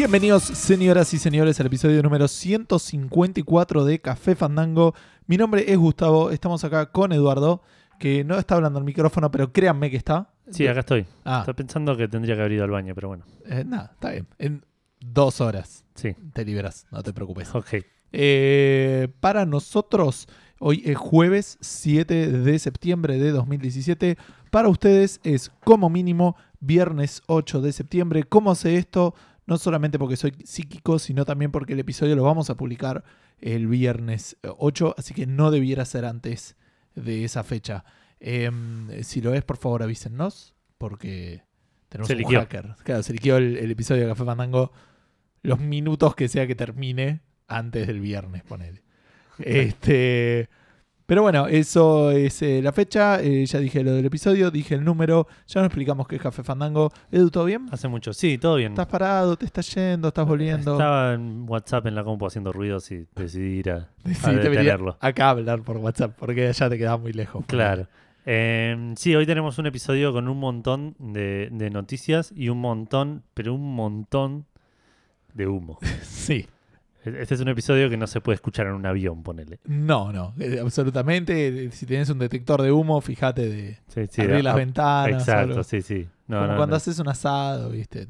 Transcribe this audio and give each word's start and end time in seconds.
Bienvenidos, 0.00 0.44
señoras 0.44 1.12
y 1.12 1.18
señores, 1.18 1.60
al 1.60 1.66
episodio 1.66 2.02
número 2.02 2.26
154 2.26 3.84
de 3.84 4.00
Café 4.00 4.34
Fandango. 4.34 4.94
Mi 5.26 5.36
nombre 5.36 5.70
es 5.70 5.76
Gustavo, 5.76 6.30
estamos 6.30 6.64
acá 6.64 6.90
con 6.90 7.12
Eduardo, 7.12 7.60
que 7.98 8.24
no 8.24 8.38
está 8.38 8.54
hablando 8.54 8.78
al 8.78 8.86
micrófono, 8.86 9.30
pero 9.30 9.52
créanme 9.52 9.90
que 9.90 9.98
está. 9.98 10.32
Sí, 10.50 10.66
acá 10.66 10.80
estoy. 10.80 11.04
Ah, 11.26 11.40
Estoy 11.40 11.52
pensando 11.52 11.98
que 11.98 12.08
tendría 12.08 12.34
que 12.34 12.40
haber 12.40 12.52
ido 12.52 12.64
al 12.64 12.70
baño, 12.70 12.94
pero 12.94 13.08
bueno. 13.08 13.26
eh, 13.44 13.62
nada, 13.66 13.90
está 13.92 14.12
bien. 14.12 14.26
En 14.38 14.64
dos 15.00 15.42
horas 15.42 15.84
Sí, 15.94 16.16
te 16.32 16.46
liberas, 16.46 16.86
no 16.90 17.02
te 17.02 17.12
preocupes. 17.12 17.54
ok. 17.54 17.68
Eh, 18.12 19.08
para 19.20 19.44
nosotros, 19.44 20.28
hoy 20.60 20.82
es 20.86 20.96
jueves 20.96 21.58
7 21.60 22.32
de 22.32 22.58
septiembre 22.58 23.18
de 23.18 23.32
2017. 23.32 24.16
Para 24.50 24.70
ustedes 24.70 25.20
es 25.24 25.50
como 25.62 25.90
mínimo 25.90 26.36
viernes 26.58 27.20
8 27.26 27.60
de 27.60 27.72
septiembre. 27.72 28.24
¿Cómo 28.24 28.54
sé 28.54 28.76
esto? 28.76 29.14
No 29.50 29.58
solamente 29.58 29.98
porque 29.98 30.16
soy 30.16 30.32
psíquico, 30.44 31.00
sino 31.00 31.24
también 31.24 31.50
porque 31.50 31.72
el 31.72 31.80
episodio 31.80 32.14
lo 32.14 32.22
vamos 32.22 32.50
a 32.50 32.56
publicar 32.56 33.04
el 33.40 33.66
viernes 33.66 34.36
8, 34.42 34.94
así 34.96 35.12
que 35.12 35.26
no 35.26 35.50
debiera 35.50 35.84
ser 35.84 36.04
antes 36.04 36.56
de 36.94 37.24
esa 37.24 37.42
fecha. 37.42 37.84
Em, 38.20 39.02
si 39.02 39.20
lo 39.20 39.34
es, 39.34 39.42
por 39.42 39.56
favor 39.56 39.82
avísennos, 39.82 40.54
porque 40.78 41.42
tenemos 41.88 42.06
Se 42.06 42.14
un 42.14 42.24
hacker. 42.32 42.76
Claro, 42.84 43.02
se 43.02 43.12
liqueó 43.12 43.38
el, 43.38 43.56
el 43.56 43.72
episodio 43.72 44.02
de 44.02 44.08
Café 44.10 44.24
Fandango 44.24 44.70
los 45.42 45.58
minutos 45.58 46.14
que 46.14 46.28
sea 46.28 46.46
que 46.46 46.54
termine 46.54 47.20
antes 47.48 47.86
del 47.86 48.00
viernes, 48.00 48.44
ponele. 48.44 48.82
Este, 49.38 50.48
pero 51.10 51.22
bueno, 51.22 51.48
eso 51.48 52.12
es 52.12 52.40
eh, 52.40 52.62
la 52.62 52.70
fecha. 52.70 53.20
eh, 53.20 53.44
ya 53.44 53.58
dije 53.58 53.82
lo 53.82 53.92
del 53.94 54.06
episodio, 54.06 54.52
dije 54.52 54.76
el 54.76 54.84
número. 54.84 55.26
Ya 55.48 55.60
no 55.60 55.66
explicamos 55.66 56.06
qué 56.06 56.14
es 56.14 56.22
Café 56.22 56.44
Fandango. 56.44 56.92
Edu, 57.10 57.30
¿todo 57.32 57.46
bien? 57.46 57.66
Hace 57.72 57.88
mucho. 57.88 58.12
Sí, 58.12 58.38
todo 58.38 58.54
bien. 58.54 58.70
¿Estás 58.74 58.86
parado? 58.86 59.34
¿Te 59.36 59.44
estás 59.44 59.74
yendo? 59.74 60.06
¿Estás 60.06 60.24
volviendo? 60.24 60.74
Estaba 60.74 61.14
en 61.14 61.46
WhatsApp 61.48 61.84
en 61.88 61.96
la 61.96 62.04
compu 62.04 62.26
haciendo 62.26 62.52
ruidos 62.52 62.88
y 62.92 63.08
decidí 63.16 63.58
ir 63.58 63.70
a, 63.72 63.76
a 64.04 64.14
Sí, 64.14 64.34
detenerlo. 64.36 64.96
acá 65.00 65.26
a 65.26 65.30
hablar 65.30 65.62
por 65.62 65.78
WhatsApp, 65.78 66.14
porque 66.16 66.46
allá 66.46 66.70
te 66.70 66.78
quedaba 66.78 66.98
muy 66.98 67.12
lejos. 67.12 67.44
Claro. 67.46 67.88
Eh, 68.24 68.92
sí, 68.96 69.16
hoy 69.16 69.26
tenemos 69.26 69.58
un 69.58 69.66
episodio 69.66 70.12
con 70.12 70.28
un 70.28 70.38
montón 70.38 70.94
de, 71.00 71.48
de 71.50 71.70
noticias 71.70 72.32
y 72.36 72.50
un 72.50 72.58
montón, 72.60 73.24
pero 73.34 73.52
un 73.54 73.74
montón 73.74 74.46
de 75.34 75.48
humo. 75.48 75.80
Sí. 76.04 76.46
Este 77.04 77.34
es 77.34 77.40
un 77.40 77.48
episodio 77.48 77.88
que 77.88 77.96
no 77.96 78.06
se 78.06 78.20
puede 78.20 78.34
escuchar 78.34 78.66
en 78.66 78.74
un 78.74 78.84
avión, 78.86 79.22
ponele. 79.22 79.58
No, 79.64 80.12
no, 80.12 80.34
eh, 80.38 80.58
absolutamente. 80.60 81.66
Eh, 81.66 81.70
Si 81.72 81.86
tienes 81.86 82.10
un 82.10 82.18
detector 82.18 82.60
de 82.62 82.72
humo, 82.72 83.00
fíjate 83.00 83.48
de 83.48 83.78
Sí, 83.88 84.02
sí, 84.10 84.20
abrir 84.22 84.44
las 84.44 84.54
ventanas. 84.56 85.22
Exacto, 85.22 85.50
algo. 85.52 85.62
sí, 85.64 85.80
sí. 85.82 86.06
No, 86.26 86.36
Como 86.40 86.48
no, 86.52 86.56
cuando 86.56 86.72
no. 86.72 86.76
haces 86.76 86.98
un 86.98 87.08
asado, 87.08 87.70
¿viste? 87.70 88.06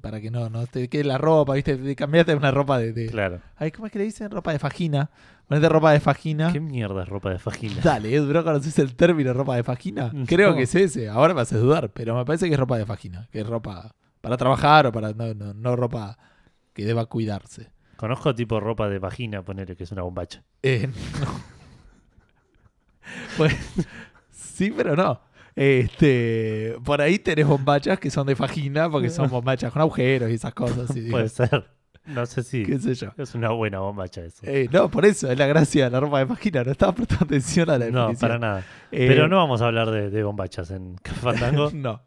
Para 0.00 0.20
que 0.20 0.30
no, 0.30 0.48
no 0.48 0.66
te 0.66 0.88
quede 0.88 1.04
la 1.04 1.18
ropa, 1.18 1.54
¿viste? 1.54 1.76
Te 1.76 1.96
cambiaste 1.96 2.34
una 2.34 2.50
ropa 2.52 2.78
de, 2.78 2.92
de- 2.92 3.06
Claro. 3.06 3.40
Ay, 3.56 3.72
¿cómo 3.72 3.86
es 3.86 3.92
que 3.92 3.98
le 3.98 4.04
dicen? 4.04 4.30
Ropa 4.30 4.52
de 4.52 4.58
fagina. 4.58 5.10
Ponete 5.48 5.68
ropa 5.68 5.92
de 5.92 5.98
fagina. 6.00 6.52
¿Qué 6.52 6.60
mierda 6.60 7.02
es 7.02 7.08
ropa 7.08 7.30
de 7.30 7.38
fajina? 7.38 7.80
Dale, 7.82 8.14
Ed, 8.14 8.22
¿no 8.24 8.44
conoces 8.44 8.78
el 8.78 8.94
término 8.94 9.32
ropa 9.32 9.56
de 9.56 9.62
fagina? 9.64 10.10
No. 10.14 10.26
Creo 10.26 10.54
que 10.54 10.62
es 10.64 10.74
ese. 10.74 11.08
Ahora 11.08 11.32
me 11.34 11.40
haces 11.40 11.60
dudar, 11.60 11.90
pero 11.90 12.14
me 12.14 12.24
parece 12.24 12.46
que 12.46 12.52
es 12.54 12.60
ropa 12.60 12.76
de 12.78 12.84
vagina. 12.84 13.26
Que 13.32 13.40
es 13.40 13.46
ropa 13.46 13.94
para 14.20 14.36
trabajar 14.36 14.86
o 14.86 14.92
para. 14.92 15.12
No, 15.14 15.32
no, 15.34 15.54
no 15.54 15.74
ropa 15.76 16.16
que 16.74 16.84
deba 16.84 17.06
cuidarse. 17.06 17.72
Conozco 17.98 18.32
tipo 18.34 18.60
ropa 18.60 18.88
de 18.88 18.98
vagina, 19.00 19.42
ponele 19.42 19.74
que 19.76 19.82
es 19.84 19.90
una 19.92 20.02
bombacha. 20.02 20.42
Eh, 20.62 20.88
no. 21.20 21.26
Pues, 23.36 23.54
sí, 24.30 24.72
pero 24.76 24.94
no. 24.96 25.20
Este, 25.56 26.76
por 26.84 27.00
ahí 27.00 27.18
tenés 27.18 27.46
bombachas 27.46 27.98
que 27.98 28.10
son 28.10 28.26
de 28.28 28.34
vagina, 28.34 28.88
porque 28.88 29.10
son 29.10 29.28
bombachas 29.28 29.72
con 29.72 29.82
agujeros 29.82 30.30
y 30.30 30.34
esas 30.34 30.54
cosas. 30.54 30.94
y 30.96 31.00
digo, 31.00 31.16
Puede 31.16 31.28
ser. 31.28 31.66
No 32.06 32.24
sé 32.24 32.42
si 32.42 32.62
qué 32.64 32.78
sé 32.78 32.94
yo. 32.94 33.08
es 33.18 33.34
una 33.34 33.50
buena 33.50 33.80
bombacha 33.80 34.22
eso. 34.24 34.38
Eh, 34.44 34.68
no, 34.72 34.88
por 34.90 35.04
eso 35.04 35.30
es 35.30 35.36
la 35.38 35.46
gracia 35.46 35.84
de 35.86 35.90
la 35.90 36.00
ropa 36.00 36.20
de 36.20 36.24
vagina. 36.26 36.62
No 36.64 36.70
estaba 36.70 36.92
prestando 36.94 37.24
atención 37.26 37.68
a 37.68 37.76
la 37.78 37.90
no, 37.90 38.00
definición. 38.02 38.16
para 38.28 38.38
nada. 38.38 38.60
Eh, 38.92 39.06
Pero 39.08 39.26
no 39.28 39.36
vamos 39.36 39.60
a 39.60 39.66
hablar 39.66 39.90
de, 39.90 40.08
de 40.08 40.22
bombachas 40.22 40.70
en 40.70 40.94
Café 41.02 41.20
Fandango. 41.20 41.70
no. 41.74 42.00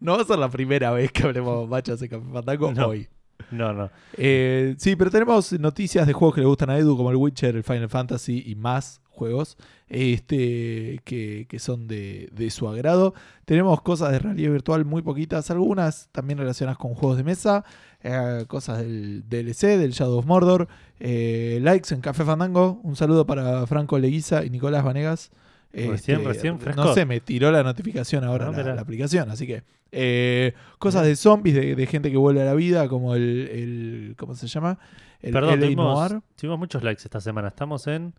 No 0.00 0.16
va 0.16 0.22
a 0.22 0.24
ser 0.24 0.38
la 0.38 0.48
primera 0.50 0.90
vez 0.90 1.12
que 1.12 1.22
hablemos 1.22 1.52
de 1.52 1.58
bombachas 1.60 2.02
en 2.02 2.08
Café 2.08 2.24
Fandango 2.32 2.72
No. 2.72 2.86
hoy. 2.88 3.08
No, 3.50 3.72
no. 3.72 3.90
Eh, 4.16 4.74
sí, 4.78 4.96
pero 4.96 5.10
tenemos 5.10 5.52
noticias 5.52 6.06
de 6.06 6.12
juegos 6.12 6.34
que 6.34 6.40
le 6.40 6.46
gustan 6.46 6.70
a 6.70 6.78
Edu, 6.78 6.96
como 6.96 7.10
el 7.10 7.16
Witcher, 7.16 7.56
el 7.56 7.64
Final 7.64 7.88
Fantasy 7.88 8.42
y 8.46 8.54
más 8.54 9.00
juegos 9.10 9.56
este, 9.88 11.00
que, 11.04 11.46
que 11.48 11.58
son 11.58 11.86
de, 11.86 12.28
de 12.32 12.50
su 12.50 12.68
agrado. 12.68 13.14
Tenemos 13.44 13.80
cosas 13.82 14.12
de 14.12 14.18
realidad 14.18 14.50
virtual 14.50 14.84
muy 14.84 15.02
poquitas, 15.02 15.50
algunas 15.50 16.08
también 16.12 16.38
relacionadas 16.38 16.78
con 16.78 16.94
juegos 16.94 17.16
de 17.16 17.24
mesa, 17.24 17.64
eh, 18.02 18.44
cosas 18.48 18.78
del 18.78 19.24
DLC, 19.28 19.78
del 19.78 19.92
Shadow 19.92 20.18
of 20.18 20.26
Mordor, 20.26 20.68
eh, 21.00 21.58
likes 21.62 21.94
en 21.94 22.00
Café 22.00 22.24
Fandango. 22.24 22.80
Un 22.82 22.96
saludo 22.96 23.26
para 23.26 23.66
Franco 23.66 23.98
Leguiza 23.98 24.44
y 24.44 24.50
Nicolás 24.50 24.84
Vanegas. 24.84 25.30
Recién, 25.74 26.24
recién, 26.24 26.58
fresco. 26.60 26.84
No 26.84 26.94
sé, 26.94 27.04
me 27.04 27.20
tiró 27.20 27.50
la 27.50 27.62
notificación 27.62 28.24
ahora 28.24 28.48
Ah, 28.48 28.62
la, 28.62 28.80
aplicación, 28.80 29.30
así 29.30 29.46
que... 29.46 29.62
eh, 29.92 30.52
cosas 30.78 31.04
de 31.06 31.16
zombies, 31.16 31.54
de, 31.54 31.74
de 31.74 31.86
gente 31.86 32.10
que 32.10 32.16
vuelve 32.16 32.42
a 32.42 32.44
la 32.44 32.54
vida, 32.54 32.88
como 32.88 33.14
el, 33.14 33.48
el 33.52 34.14
¿cómo 34.18 34.34
se 34.34 34.46
llama? 34.46 34.78
El 35.20 35.32
Perdón, 35.32 35.58
tuvimos, 35.60 36.12
tuvimos 36.36 36.58
muchos 36.58 36.82
likes 36.82 37.02
esta 37.04 37.20
semana. 37.20 37.48
Estamos 37.48 37.86
en, 37.86 38.14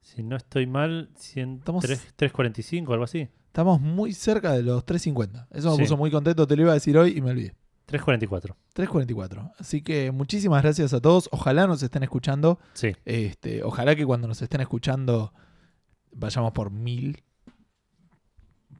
si 0.00 0.22
no 0.22 0.36
estoy 0.36 0.66
mal, 0.66 1.10
100 1.16 1.56
Estamos- 1.58 1.84
3 1.84 1.98
345, 2.16 2.92
algo 2.92 3.04
así. 3.04 3.28
Estamos 3.46 3.80
muy 3.80 4.12
cerca 4.12 4.52
de 4.52 4.62
los 4.62 4.84
350. 4.84 5.48
Eso 5.50 5.70
me 5.70 5.76
Sí. 5.76 5.82
puso 5.82 5.96
muy 5.96 6.10
contento, 6.10 6.46
te 6.46 6.54
lo 6.56 6.62
iba 6.62 6.70
a 6.70 6.74
decir 6.74 6.96
hoy 6.96 7.14
y 7.16 7.20
me 7.20 7.30
olvidé. 7.30 7.54
344. 7.86 8.54
344. 8.74 9.52
Así 9.58 9.82
que 9.82 10.12
muchísimas 10.12 10.62
gracias 10.62 10.92
a 10.92 11.00
todos. 11.00 11.28
Ojalá 11.32 11.66
nos 11.66 11.82
estén 11.82 12.02
escuchando. 12.02 12.58
Sí. 12.74 12.92
Este, 13.06 13.62
ojalá 13.64 13.96
que 13.96 14.04
cuando 14.06 14.28
nos 14.28 14.42
estén 14.42 14.60
escuchando 14.60 15.32
vayamos 16.12 16.52
por 16.52 16.70
mil. 16.70 17.22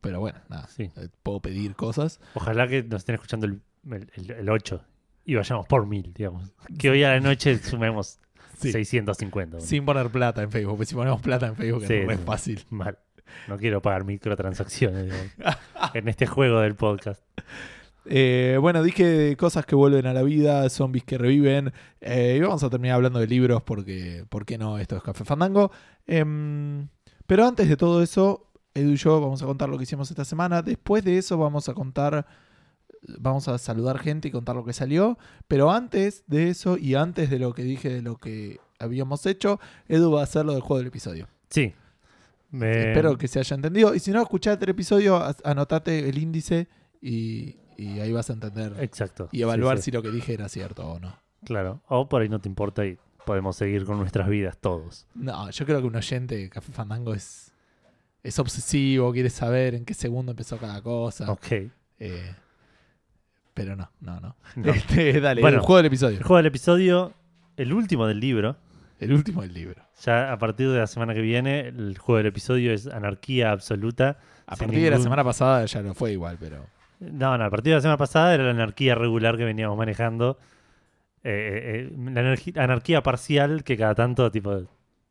Pero 0.00 0.20
bueno, 0.20 0.38
nada. 0.48 0.68
Sí. 0.68 0.90
eh, 0.96 1.08
Puedo 1.22 1.40
pedir 1.40 1.74
cosas. 1.74 2.20
Ojalá 2.34 2.68
que 2.68 2.82
nos 2.82 3.00
estén 3.00 3.14
escuchando 3.16 3.46
el, 3.46 3.60
el, 3.90 4.30
el 4.30 4.48
8 4.48 4.80
y 5.24 5.34
vayamos 5.34 5.66
por 5.66 5.86
mil, 5.86 6.12
digamos. 6.14 6.52
Que 6.78 6.90
hoy 6.90 7.02
a 7.04 7.10
la 7.10 7.20
noche 7.20 7.58
sumemos 7.58 8.18
Sí. 8.58 8.72
650. 8.72 9.56
bueno. 9.58 9.66
Sin 9.66 9.84
poner 9.84 10.08
plata 10.10 10.42
en 10.42 10.50
Facebook. 10.50 10.72
Porque 10.78 10.86
si 10.86 10.94
ponemos 10.96 11.20
plata 11.22 11.46
en 11.46 11.54
Facebook 11.54 11.84
Sí, 11.86 12.00
no 12.04 12.12
es 12.12 12.20
fácil. 12.20 12.64
Mal. 12.70 12.98
No 13.46 13.56
quiero 13.56 13.80
pagar 13.82 14.04
microtransacciones 14.04 15.12
en 15.94 16.08
este 16.08 16.26
juego 16.26 16.60
del 16.60 16.74
podcast. 16.74 17.22
Eh, 18.06 18.56
bueno, 18.60 18.82
dije 18.82 19.36
cosas 19.36 19.66
que 19.66 19.74
vuelven 19.76 20.06
a 20.06 20.14
la 20.14 20.22
vida, 20.22 20.68
zombies 20.70 21.04
que 21.04 21.18
reviven. 21.18 21.72
eh, 22.00 22.36
y 22.36 22.40
vamos 22.40 22.62
a 22.64 22.70
terminar 22.70 22.96
hablando 22.96 23.18
de 23.20 23.26
libros 23.26 23.62
porque, 23.62 24.24
¿por 24.30 24.46
qué 24.46 24.56
no? 24.58 24.78
Esto 24.78 24.96
es 24.96 25.02
Café 25.02 25.24
Fandango. 25.24 25.70
Em, 26.06 26.88
pero 27.28 27.46
antes 27.46 27.68
de 27.68 27.76
todo 27.76 28.02
eso, 28.02 28.46
Edu 28.74 28.92
y 28.92 28.96
yo 28.96 29.20
vamos 29.20 29.40
a 29.42 29.46
contar 29.46 29.68
lo 29.68 29.76
que 29.76 29.84
hicimos 29.84 30.10
esta 30.10 30.24
semana. 30.24 30.62
Después 30.62 31.04
de 31.04 31.18
eso 31.18 31.36
vamos 31.38 31.68
a 31.68 31.74
contar, 31.74 32.26
vamos 33.18 33.46
a 33.48 33.58
saludar 33.58 33.98
gente 33.98 34.28
y 34.28 34.30
contar 34.30 34.56
lo 34.56 34.64
que 34.64 34.72
salió. 34.72 35.18
Pero 35.46 35.70
antes 35.70 36.24
de 36.26 36.48
eso 36.48 36.76
y 36.78 36.94
antes 36.94 37.28
de 37.30 37.38
lo 37.38 37.52
que 37.54 37.62
dije 37.62 37.90
de 37.90 38.02
lo 38.02 38.16
que 38.16 38.58
habíamos 38.78 39.26
hecho, 39.26 39.60
Edu 39.88 40.10
va 40.12 40.20
a 40.20 40.24
hacer 40.24 40.44
lo 40.46 40.52
del 40.52 40.62
juego 40.62 40.78
del 40.78 40.86
episodio. 40.88 41.28
Sí. 41.50 41.74
Me- 42.50 42.88
Espero 42.90 43.18
que 43.18 43.28
se 43.28 43.38
haya 43.40 43.54
entendido. 43.56 43.94
Y 43.94 44.00
si 44.00 44.10
no, 44.10 44.22
escuchate 44.22 44.64
el 44.64 44.70
episodio, 44.70 45.20
anotate 45.44 46.08
el 46.08 46.16
índice 46.18 46.68
y, 47.02 47.56
y 47.76 48.00
ahí 48.00 48.10
vas 48.12 48.30
a 48.30 48.32
entender 48.32 48.74
Exacto. 48.80 49.28
y 49.32 49.42
evaluar 49.42 49.76
Sí, 49.76 49.82
sí, 49.82 49.84
si 49.86 49.90
lo 49.92 50.02
que 50.02 50.10
dije 50.10 50.32
era 50.34 50.48
cierto 50.48 50.86
o 50.88 50.98
no. 50.98 51.14
Claro. 51.44 51.82
O 51.88 52.08
por 52.08 52.22
ahí 52.22 52.28
no 52.28 52.40
te 52.40 52.48
importa 52.48 52.86
y 52.86 52.96
podemos 53.28 53.56
seguir 53.56 53.84
con 53.84 53.98
nuestras 53.98 54.26
vidas 54.28 54.56
todos. 54.58 55.06
No, 55.14 55.50
yo 55.50 55.66
creo 55.66 55.80
que 55.82 55.86
un 55.86 55.94
oyente 55.96 56.34
de 56.36 56.48
Café 56.48 56.72
Fandango 56.72 57.12
es, 57.12 57.52
es 58.22 58.38
obsesivo, 58.38 59.12
quiere 59.12 59.28
saber 59.28 59.74
en 59.74 59.84
qué 59.84 59.92
segundo 59.92 60.32
empezó 60.32 60.56
cada 60.56 60.80
cosa. 60.82 61.30
Ok. 61.30 61.46
eh, 61.98 62.34
pero 63.52 63.76
no, 63.76 63.90
no, 64.00 64.18
no. 64.20 64.36
No. 64.56 64.72
Este, 64.72 65.20
dale, 65.20 65.40
Bueno. 65.42 65.58
el 65.58 65.62
juego 65.62 65.76
del 65.76 65.86
episodio. 65.86 66.16
El 66.16 66.22
juego 66.24 66.36
del 66.38 66.46
episodio, 66.46 67.12
el 67.58 67.72
último 67.72 68.06
del 68.06 68.18
libro. 68.18 68.56
El 68.98 69.12
último 69.12 69.42
del 69.42 69.52
libro. 69.52 69.82
Ya 70.04 70.32
a 70.32 70.38
partir 70.38 70.70
de 70.70 70.78
la 70.78 70.86
semana 70.86 71.12
que 71.12 71.20
viene, 71.20 71.68
el 71.68 71.98
juego 71.98 72.16
del 72.18 72.26
episodio 72.26 72.72
es 72.72 72.86
anarquía 72.86 73.52
absoluta. 73.52 74.18
A 74.46 74.56
partir 74.56 74.80
de 74.80 74.90
la 74.90 74.98
semana 74.98 75.22
pasada 75.22 75.66
ya 75.66 75.82
no 75.82 75.92
fue 75.94 76.12
igual, 76.12 76.36
pero. 76.40 76.64
No, 77.00 77.36
no, 77.36 77.44
a 77.44 77.50
partir 77.50 77.72
de 77.72 77.76
la 77.76 77.80
semana 77.82 77.98
pasada 77.98 78.32
era 78.34 78.44
la 78.44 78.50
anarquía 78.50 78.94
regular 78.94 79.36
que 79.36 79.44
veníamos 79.44 79.76
manejando. 79.76 80.38
Eh, 81.24 81.88
eh, 81.90 81.90
eh, 81.92 82.10
la 82.54 82.62
anarquía 82.64 83.02
parcial 83.02 83.64
que 83.64 83.76
cada 83.76 83.94
tanto 83.94 84.30
tipo 84.30 84.60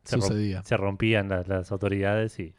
se, 0.03 0.17
rom- 0.17 0.21
Sucedía. 0.21 0.63
se 0.63 0.77
rompían 0.77 1.27
las, 1.29 1.47
las 1.47 1.71
autoridades 1.71 2.39
y, 2.39 2.53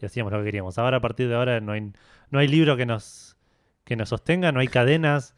y 0.00 0.06
hacíamos 0.06 0.32
lo 0.32 0.38
que 0.38 0.46
queríamos. 0.46 0.78
Ahora, 0.78 0.96
a 0.96 1.00
partir 1.00 1.28
de 1.28 1.34
ahora, 1.34 1.60
no 1.60 1.72
hay, 1.72 1.92
no 2.30 2.38
hay 2.38 2.48
libro 2.48 2.76
que 2.76 2.86
nos, 2.86 3.36
que 3.84 3.94
nos 3.96 4.08
sostenga, 4.08 4.52
no 4.52 4.60
hay 4.60 4.68
cadenas 4.68 5.34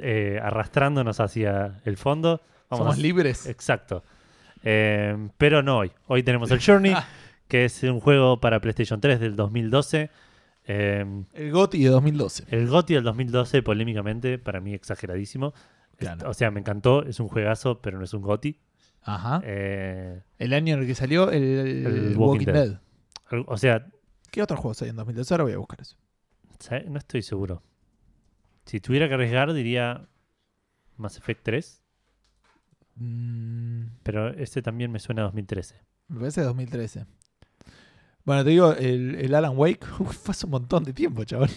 eh, 0.00 0.38
arrastrándonos 0.42 1.18
hacia 1.20 1.80
el 1.84 1.96
fondo. 1.96 2.40
Vamos 2.70 2.84
Somos 2.86 2.98
a- 2.98 3.00
libres. 3.02 3.46
Exacto. 3.46 4.04
Eh, 4.62 5.16
pero 5.38 5.62
no 5.62 5.78
hoy. 5.78 5.90
Hoy 6.06 6.22
tenemos 6.22 6.50
el 6.52 6.60
Journey, 6.64 6.94
que 7.48 7.64
es 7.64 7.82
un 7.82 8.00
juego 8.00 8.40
para 8.40 8.60
PlayStation 8.60 9.00
3 9.00 9.18
del 9.20 9.34
2012. 9.36 10.10
Eh, 10.64 11.04
El 11.34 11.50
GOTY 11.50 11.82
de 11.82 11.90
2012. 11.90 12.44
el 12.50 12.68
GOTY 12.68 12.94
del 12.94 13.02
2012, 13.02 13.62
polémicamente, 13.62 14.38
para 14.38 14.60
mí 14.60 14.74
exageradísimo. 14.74 15.52
Claro. 16.02 16.30
O 16.30 16.34
sea, 16.34 16.50
me 16.50 16.60
encantó, 16.60 17.04
es 17.04 17.18
un 17.20 17.28
juegazo, 17.28 17.80
pero 17.80 17.98
no 17.98 18.04
es 18.04 18.12
un 18.14 18.22
GOTI. 18.22 18.60
Ajá. 19.02 19.40
Eh, 19.44 20.22
El 20.38 20.52
año 20.52 20.74
en 20.74 20.80
el 20.80 20.86
que 20.86 20.94
salió 20.94 21.30
el, 21.30 21.42
El 21.42 22.16
Walking, 22.16 22.18
Walking 22.18 22.46
Dead. 22.46 22.80
Dead. 23.30 23.44
o 23.46 23.56
sea, 23.56 23.86
¿Qué 24.30 24.42
otros 24.42 24.60
juegos 24.60 24.80
hay 24.82 24.88
en 24.90 24.96
2012? 24.96 25.34
Ahora 25.34 25.44
voy 25.44 25.52
a 25.52 25.58
buscar 25.58 25.80
eso. 25.80 25.96
no 26.88 26.98
estoy 26.98 27.22
seguro. 27.22 27.62
Si 28.64 28.80
tuviera 28.80 29.08
que 29.08 29.14
arriesgar, 29.14 29.52
diría 29.52 30.08
Mass 30.96 31.16
Effect 31.18 31.42
3, 31.42 31.78
Mm, 32.94 33.84
pero 34.02 34.28
este 34.34 34.60
también 34.60 34.90
me 34.92 34.98
suena 34.98 35.22
a 35.22 35.24
2013. 35.24 35.76
me 36.08 36.18
parece 36.20 36.42
2013. 36.42 37.06
Bueno, 38.24 38.44
te 38.44 38.50
digo, 38.50 38.72
el, 38.74 39.14
el 39.16 39.34
Alan 39.34 39.54
Wake 39.56 39.80
uf, 39.98 40.14
fue 40.16 40.32
hace 40.32 40.46
un 40.46 40.52
montón 40.52 40.84
de 40.84 40.92
tiempo, 40.92 41.24
chaval. 41.24 41.50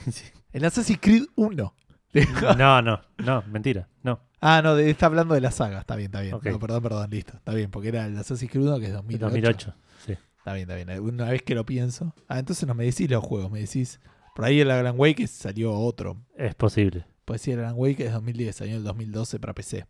El 0.52 0.64
Assassin's 0.66 0.98
Creed 1.00 1.24
1. 1.34 1.74
No, 2.58 2.82
no, 2.82 3.00
no, 3.18 3.42
mentira, 3.50 3.88
no. 4.02 4.20
ah, 4.40 4.60
no, 4.62 4.74
de- 4.76 4.90
está 4.90 5.06
hablando 5.06 5.34
de 5.34 5.40
la 5.40 5.50
saga. 5.50 5.80
Está 5.80 5.96
bien, 5.96 6.06
está 6.06 6.20
bien. 6.20 6.32
No, 6.32 6.58
perdón, 6.58 6.82
perdón, 6.82 7.08
listo. 7.10 7.34
Está 7.36 7.54
bien, 7.54 7.70
porque 7.70 7.88
era 7.88 8.06
el 8.06 8.16
Assassin's 8.18 8.50
Creed 8.50 8.66
1 8.66 8.78
que 8.80 8.86
es 8.86 8.92
2008. 8.92 9.24
2008. 9.30 9.74
Sí. 10.06 10.12
Está 10.38 10.52
bien, 10.54 10.70
está 10.70 10.74
bien. 10.92 11.00
Una 11.00 11.30
vez 11.30 11.42
que 11.42 11.54
lo 11.54 11.64
pienso. 11.64 12.14
Ah, 12.28 12.38
entonces 12.38 12.66
no 12.68 12.74
me 12.74 12.84
decís 12.84 13.08
los 13.10 13.22
juegos, 13.24 13.50
me 13.50 13.60
decís. 13.60 14.00
Por 14.34 14.44
ahí 14.46 14.60
el 14.60 14.70
Alan 14.70 14.94
Wake 14.98 15.26
salió 15.26 15.72
otro. 15.74 16.16
Es 16.36 16.54
posible. 16.54 17.04
Pues 17.24 17.40
sí, 17.42 17.52
el 17.52 17.60
Alan 17.60 17.74
Wake 17.76 18.00
es 18.06 18.12
2010, 18.12 18.56
salió 18.56 18.72
en 18.72 18.78
el 18.78 18.84
2012 18.84 19.38
para 19.38 19.54
PC. 19.54 19.86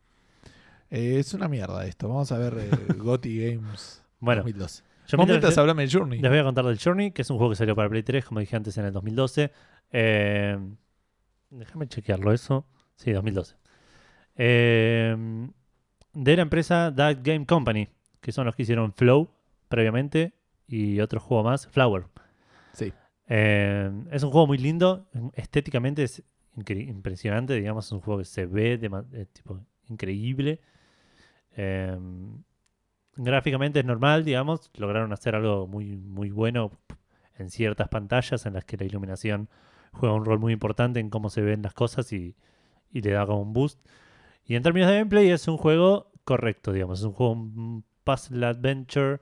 Eh, 0.91 1.17
es 1.19 1.33
una 1.35 1.49
mierda 1.49 1.85
esto. 1.87 2.09
Vamos 2.09 2.31
a 2.33 2.39
ver 2.39 2.55
eh, 2.59 2.71
GOTY 2.99 3.55
Games 3.55 4.03
Bueno, 4.21 4.43
2012. 4.43 4.83
yo 5.09 5.19
mientras- 5.27 5.57
hablame 5.59 5.83
del 5.87 5.93
Journey. 5.93 6.21
Les 6.21 6.31
voy 6.31 6.39
a 6.41 6.45
contar 6.45 6.65
del 6.67 6.79
Journey, 6.79 7.13
que 7.13 7.23
es 7.23 7.31
un 7.31 7.39
juego 7.39 7.51
que 7.51 7.57
salió 7.57 7.75
para 7.75 7.89
Play 7.89 8.03
3, 8.03 8.25
como 8.25 8.41
dije 8.41 8.55
antes, 8.57 8.77
en 8.79 8.85
el 8.85 8.93
2012. 8.93 9.51
Eh, 9.93 10.59
déjame 11.53 11.87
chequearlo 11.87 12.33
eso. 12.33 12.67
Sí, 12.97 13.13
2012. 13.13 13.57
Eh, 14.37 15.17
de 16.15 16.37
la 16.37 16.43
empresa 16.43 16.93
That 16.95 17.19
Game 17.23 17.47
Company, 17.47 17.89
que 18.21 18.33
son 18.33 18.47
los 18.47 18.55
que 18.55 18.63
hicieron 18.63 18.93
Flow 18.93 19.31
previamente 19.69 20.35
y 20.67 21.01
otro 21.01 21.21
juego 21.21 21.45
más, 21.45 21.67
Flower. 21.69 22.05
Sí. 22.73 22.93
Eh, 23.29 23.91
es 24.11 24.23
un 24.23 24.31
juego 24.31 24.47
muy 24.47 24.59
lindo, 24.59 25.09
estéticamente 25.35 26.03
es 26.03 26.23
impresionante, 26.55 27.55
digamos, 27.55 27.87
es 27.87 27.93
un 27.93 28.01
juego 28.01 28.19
que 28.19 28.25
se 28.27 28.47
ve 28.47 28.79
de, 28.79 29.27
tipo 29.27 29.61
increíble. 29.89 30.61
Eh, 31.57 31.99
gráficamente 33.17 33.81
es 33.81 33.85
normal, 33.85 34.25
digamos, 34.25 34.71
lograron 34.75 35.13
hacer 35.13 35.35
algo 35.35 35.67
muy, 35.67 35.97
muy 35.97 36.31
bueno 36.31 36.79
en 37.37 37.51
ciertas 37.51 37.89
pantallas 37.89 38.45
en 38.47 38.55
las 38.55 38.65
que 38.65 38.77
la 38.77 38.85
iluminación 38.85 39.49
juega 39.93 40.15
un 40.15 40.25
rol 40.25 40.39
muy 40.39 40.53
importante 40.53 41.01
en 41.01 41.11
cómo 41.11 41.31
se 41.31 41.43
ven 41.43 41.63
las 41.63 41.75
cosas 41.75 42.13
y, 42.13 42.35
y 42.93 43.01
le 43.01 43.11
da 43.11 43.27
como 43.27 43.43
un 43.43 43.53
boost. 43.53 43.81
Y 44.45 44.57
en 44.57 44.63
términos 44.63 44.89
de 44.91 44.97
gameplay 44.97 45.31
es 45.31 45.47
un 45.49 45.57
juego 45.57 46.11
correcto, 46.25 46.73
digamos, 46.73 47.01
es 47.01 47.05
un 47.05 47.13
juego 47.13 47.33
un 47.33 47.85
puzzle 48.05 48.45
adventure 48.47 49.21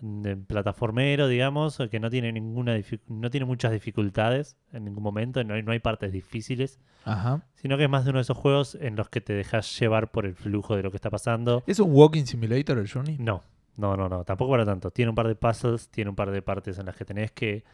de 0.00 0.36
plataformero, 0.36 1.26
digamos, 1.26 1.78
que 1.90 1.98
no 2.00 2.08
tiene 2.08 2.32
ninguna 2.32 2.76
no 3.08 3.30
tiene 3.30 3.46
muchas 3.46 3.72
dificultades 3.72 4.56
en 4.72 4.84
ningún 4.84 5.02
momento, 5.02 5.42
no 5.42 5.54
hay, 5.54 5.62
no 5.62 5.72
hay 5.72 5.80
partes 5.80 6.12
difíciles, 6.12 6.78
Ajá. 7.04 7.42
sino 7.54 7.76
que 7.76 7.84
es 7.84 7.90
más 7.90 8.04
de 8.04 8.10
uno 8.10 8.18
de 8.18 8.22
esos 8.22 8.36
juegos 8.36 8.76
en 8.80 8.96
los 8.96 9.08
que 9.08 9.20
te 9.20 9.32
dejas 9.32 9.78
llevar 9.78 10.10
por 10.10 10.24
el 10.24 10.34
flujo 10.34 10.76
de 10.76 10.82
lo 10.82 10.90
que 10.90 10.96
está 10.96 11.10
pasando. 11.10 11.64
¿Es 11.66 11.80
un 11.80 11.90
Walking 11.92 12.24
Simulator 12.24 12.78
el 12.78 12.88
Journey? 12.90 13.16
No, 13.18 13.42
no, 13.76 13.96
no, 13.96 14.08
no, 14.08 14.24
tampoco 14.24 14.52
para 14.52 14.64
tanto. 14.64 14.90
Tiene 14.90 15.10
un 15.10 15.14
par 15.16 15.26
de 15.26 15.34
puzzles, 15.34 15.88
tiene 15.88 16.10
un 16.10 16.16
par 16.16 16.30
de 16.30 16.42
partes 16.42 16.78
en 16.78 16.86
las 16.86 16.96
que 16.96 17.04
tenés 17.04 17.32
que 17.32 17.64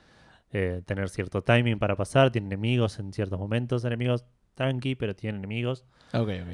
eh, 0.52 0.82
tener 0.86 1.08
cierto 1.08 1.42
timing 1.42 1.78
para 1.78 1.96
pasar, 1.96 2.30
tiene 2.30 2.46
enemigos 2.48 2.98
en 2.98 3.12
ciertos 3.12 3.38
momentos, 3.38 3.84
enemigos 3.84 4.24
tranqui, 4.54 4.94
pero 4.94 5.14
tiene 5.16 5.38
enemigos. 5.38 5.84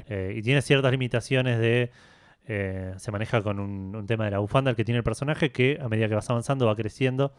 Eh, 0.09 0.35
y 0.37 0.43
tiene 0.43 0.63
ciertas 0.63 0.91
limitaciones 0.91 1.59
de... 1.59 1.91
eh, 2.49 2.95
se 2.97 3.13
maneja 3.13 3.43
con 3.43 3.61
un, 3.61 3.95
un 3.95 4.07
tema 4.07 4.25
de 4.25 4.31
la 4.33 4.39
bufanda 4.39 4.71
el 4.71 4.77
que 4.77 4.85
tiene 4.85 4.99
el 4.99 5.05
personaje 5.05 5.53
que 5.53 5.79
a 5.81 5.89
medida 5.89 6.09
que 6.09 6.15
vas 6.15 6.31
avanzando 6.31 6.67
va 6.67 6.75
creciendo 6.75 7.33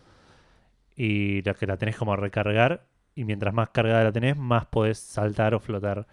y 0.96 1.42
la 1.42 1.54
que 1.54 1.66
la 1.68 1.78
tenés 1.78 1.98
como 1.98 2.14
a 2.14 2.16
recargar 2.18 2.86
y 3.16 3.24
mientras 3.26 3.54
más 3.54 3.70
cargada 3.70 4.04
la 4.04 4.12
tenés 4.12 4.38
más 4.38 4.66
podés 4.68 5.00
saltar 5.00 5.54
o 5.54 5.60
flotar 5.60 6.08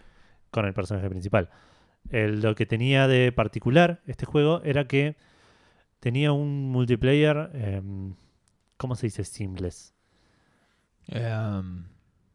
con 0.51 0.65
el 0.65 0.73
personaje 0.73 1.09
principal. 1.09 1.49
El- 2.09 2.41
lo 2.41 2.55
que 2.55 2.65
tenía 2.65 3.07
de 3.07 3.31
particular 3.31 4.01
este 4.07 4.25
juego 4.25 4.61
era 4.63 4.85
que 4.87 5.15
tenía 5.99 6.31
un 6.31 6.69
multiplayer, 6.71 7.51
em, 7.53 8.15
¿cómo 8.77 8.95
se 8.95 9.07
dice? 9.07 9.23
Seamless. 9.23 9.93
Em, 11.11 11.85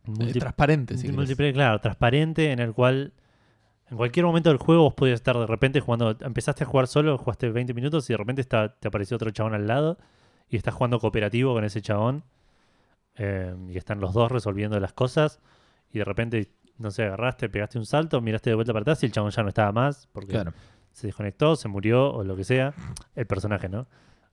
Multi- 0.07 0.39
transparente, 0.39 0.99
si 0.99 1.11
multiplayer, 1.11 1.55
claro, 1.55 1.81
transparente, 1.81 2.53
en 2.53 2.59
el 2.59 2.73
cual 2.75 3.13
en 3.91 3.97
cualquier 3.97 4.27
momento 4.27 4.51
del 4.51 4.59
juego 4.59 4.83
vos 4.83 4.95
podías 4.95 5.15
estar 5.17 5.37
de 5.39 5.47
repente 5.47 5.81
jugando. 5.81 6.17
Empezaste 6.21 6.65
a 6.65 6.67
jugar 6.67 6.87
solo, 6.87 7.17
jugaste 7.17 7.51
20 7.51 7.73
minutos 7.75 8.09
y 8.11 8.13
de 8.13 8.17
repente 8.19 8.41
está, 8.43 8.75
te 8.75 8.89
apareció 8.89 9.17
otro 9.17 9.31
chabón 9.31 9.55
al 9.55 9.67
lado 9.67 9.99
y 10.49 10.57
estás 10.57 10.75
jugando 10.75 10.99
cooperativo 10.99 11.55
con 11.55 11.65
ese 11.65 11.81
chabón. 11.83 12.23
eh, 13.17 13.55
y 13.69 13.77
están 13.79 14.01
los 14.01 14.13
dos 14.13 14.33
resolviendo 14.33 14.79
las 14.81 14.93
cosas. 14.93 15.39
Y 15.93 15.99
de 15.99 16.05
repente, 16.05 16.51
no 16.79 16.91
sé, 16.91 17.05
agarraste, 17.05 17.49
pegaste 17.49 17.79
un 17.79 17.87
salto, 17.87 18.21
miraste 18.21 18.51
de 18.51 18.55
vuelta 18.57 18.73
para 18.73 18.83
atrás 18.83 19.01
y 19.05 19.07
el 19.07 19.13
chabón 19.13 19.31
ya 19.31 19.43
no 19.45 19.49
estaba 19.51 19.71
más 19.71 20.09
porque 20.13 20.33
Claro. 20.33 20.53
se 20.91 21.07
desconectó, 21.07 21.55
se 21.55 21.69
murió 21.69 22.13
o 22.13 22.25
lo 22.25 22.35
que 22.35 22.43
sea. 22.43 22.75
El 23.15 23.27
personaje, 23.27 23.69
¿no? 23.69 23.87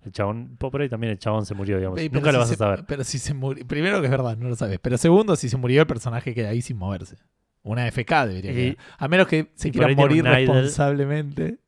El 0.04 0.12
chabón, 0.12 0.58
por 0.58 0.82
ahí 0.82 0.90
también 0.90 1.12
el 1.12 1.20
chabón 1.20 1.46
se 1.46 1.54
murió, 1.54 1.78
digamos. 1.78 2.00
Pero 2.00 2.14
Nunca 2.14 2.32
lo 2.32 2.40
vas 2.40 2.48
se- 2.48 2.56
a 2.56 2.58
saber. 2.58 2.86
Pero 2.88 3.04
si 3.04 3.20
se 3.20 3.34
murió. 3.34 3.66
Primero 3.68 4.00
que 4.00 4.06
es 4.06 4.12
verdad, 4.12 4.36
no 4.38 4.50
lo 4.50 4.56
sabes. 4.56 4.80
Pero 4.80 4.98
segundo, 4.98 5.36
si 5.36 5.48
se 5.50 5.58
murió 5.58 5.82
el 5.82 5.88
personaje 5.88 6.34
queda 6.34 6.50
ahí 6.50 6.62
sin 6.62 6.78
moverse. 6.78 7.18
Una 7.64 7.86
FK 7.88 8.26
debería 8.28 8.52
Y-. 8.52 8.78
A 8.98 9.08
menos 9.08 9.28
que 9.28 9.52
se 9.56 9.68
y 9.68 9.72
quiera 9.72 9.94
morir 9.94 10.24
responsablemente. 10.24 11.60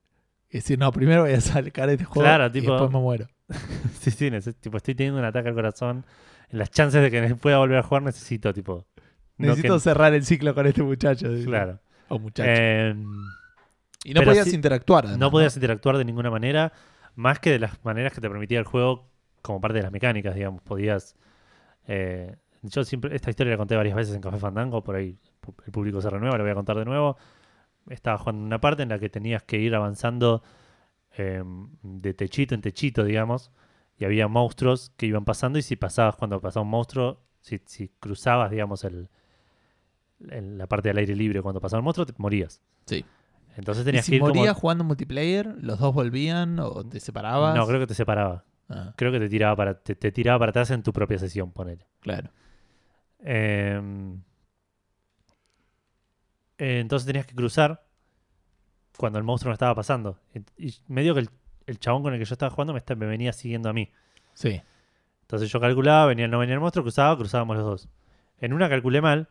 Y 0.50 0.58
decir, 0.58 0.78
no, 0.80 0.92
primero 0.92 1.24
voy 1.24 1.34
a 1.34 1.42
sacar 1.42 1.90
este 1.90 2.06
juego 2.06 2.22
Claro, 2.22 2.48
y 2.48 2.52
tipo- 2.52 2.72
después 2.74 2.92
me 2.92 3.00
muero. 3.00 3.28
Sí, 4.00 4.12
sí, 4.12 4.30
tipo, 4.60 4.78
estoy 4.78 4.96
teniendo 4.96 5.20
un 5.20 5.26
ataque 5.26 5.50
al 5.50 5.56
corazón. 5.56 6.06
Las 6.50 6.70
chances 6.72 7.02
de 7.02 7.10
que 7.12 7.36
pueda 7.36 7.58
volver 7.58 7.78
a 7.80 7.84
jugar 7.84 8.04
necesito, 8.04 8.54
tipo... 8.54 8.86
no 9.38 9.48
Necesito 9.48 9.76
que- 9.76 9.80
cerrar 9.80 10.14
el 10.14 10.26
ciclo 10.26 10.54
con 10.56 10.66
este 10.68 10.84
muchacho. 10.84 11.28
Claro. 11.46 11.80
O 12.10 12.20
muchacho. 12.20 12.50
Eh, 12.52 12.96
y 14.06 14.14
no 14.14 14.22
podías 14.22 14.52
interactuar. 14.54 15.06
además, 15.06 15.20
no 15.20 15.32
podías 15.32 15.56
interactuar 15.56 15.98
de 15.98 16.06
ninguna 16.06 16.30
manera, 16.30 16.72
más 17.16 17.40
que 17.40 17.52
de 17.52 17.60
las 17.60 17.84
maneras 17.86 18.14
que 18.14 18.22
te 18.22 18.30
permitía 18.30 18.60
el 18.60 18.66
juego 18.66 19.10
como 19.42 19.60
parte 19.62 19.78
de 19.78 19.84
las 19.84 19.92
mecánicas, 19.92 20.36
digamos. 20.36 20.62
Podías... 20.62 21.16
eh, 21.88 22.36
yo 22.62 22.84
siempre... 22.84 23.16
Esta 23.16 23.30
historia 23.30 23.52
la 23.52 23.58
conté 23.58 23.76
varias 23.76 23.96
veces 23.96 24.16
en 24.16 24.22
Café 24.22 24.38
Fandango, 24.38 24.84
por 24.84 24.96
ahí 24.96 25.18
el 25.66 25.72
público 25.72 26.02
se 26.02 26.10
renueva, 26.10 26.38
la 26.38 26.44
voy 26.44 26.52
a 26.52 26.56
contar 26.56 26.78
de 26.78 26.86
nuevo. 26.86 27.18
Estaba 27.90 28.18
jugando 28.18 28.44
una 28.46 28.62
parte 28.62 28.84
en 28.84 28.90
la 28.90 29.00
que 29.00 29.10
tenías 29.10 29.44
que 29.44 29.58
ir 29.60 29.76
avanzando 29.76 30.42
eh, 31.18 31.44
de 31.84 32.14
techito 32.14 32.56
en 32.56 32.62
techito, 32.62 33.04
digamos. 33.04 33.52
Y 33.98 34.06
había 34.06 34.28
monstruos 34.28 34.92
que 34.98 35.06
iban 35.06 35.26
pasando 35.26 35.60
y 35.60 35.62
si 35.62 35.76
pasabas 35.76 36.16
cuando 36.16 36.40
pasaba 36.42 36.64
un 36.64 36.70
monstruo, 36.70 37.20
si, 37.42 37.60
si 37.66 37.90
cruzabas, 38.00 38.50
digamos, 38.50 38.84
el, 38.86 39.10
el- 40.30 40.58
la 40.58 40.68
parte 40.68 40.90
del 40.90 40.98
aire 40.98 41.16
libre 41.16 41.42
cuando 41.42 41.60
pasaba 41.62 41.80
un 41.80 41.86
monstruo, 41.86 42.06
te 42.06 42.14
morías. 42.18 42.62
Sí. 42.86 43.06
Entonces 43.56 43.84
¿Y 43.84 43.86
tenías 43.86 44.06
que 44.06 44.10
si 44.12 44.16
ir 44.16 44.22
como- 44.22 44.34
morías 44.34 44.56
jugando 44.58 44.84
multiplayer, 44.84 45.56
los 45.62 45.80
dos 45.80 45.94
volvían 45.94 46.60
o 46.60 46.84
te 46.86 47.00
separabas? 47.00 47.56
No, 47.56 47.68
creo 47.68 47.80
que 47.80 47.88
te 47.88 47.94
separaba. 47.94 48.44
Ah, 48.70 48.94
Creo 48.96 49.12
que 49.12 49.20
te 49.20 49.30
tiraba 49.30 49.56
para, 49.56 49.80
te, 49.80 49.94
te 49.96 50.12
tiraba 50.12 50.40
para 50.40 50.50
atrás 50.52 50.72
en 50.72 50.82
tu 50.84 50.92
propia 50.94 51.20
sesión, 51.20 51.52
ponele. 51.52 51.86
claro. 52.00 52.30
Em, 53.26 54.22
eh, 56.58 56.80
entonces 56.80 57.06
tenías 57.06 57.26
que 57.26 57.36
cruzar 57.36 57.86
cuando 58.98 59.18
el 59.18 59.24
monstruo 59.24 59.50
no 59.50 59.54
estaba 59.54 59.74
pasando. 59.76 60.20
Y, 60.58 60.68
y 60.68 60.76
medio 60.88 61.14
que 61.14 61.22
el, 61.22 61.30
el 61.68 61.80
chabón 61.80 62.04
con 62.04 62.14
el 62.14 62.20
que 62.20 62.26
yo 62.26 62.34
estaba 62.34 62.50
jugando 62.52 62.74
me, 62.74 62.80
está- 62.80 62.96
me 62.96 63.06
venía 63.06 63.34
siguiendo 63.34 63.70
a 63.70 63.74
mí. 63.74 63.92
Sí. 64.34 64.62
Entonces 65.22 65.50
yo 65.50 65.60
calculaba, 65.60 66.06
venía, 66.08 66.28
no 66.28 66.40
venía 66.40 66.56
el 66.56 66.60
monstruo, 66.62 66.84
cruzaba, 66.84 67.18
cruzábamos 67.18 67.58
los 67.58 67.66
dos. 67.66 67.90
En 68.40 68.54
una 68.54 68.70
calculé 68.70 69.02
mal, 69.02 69.30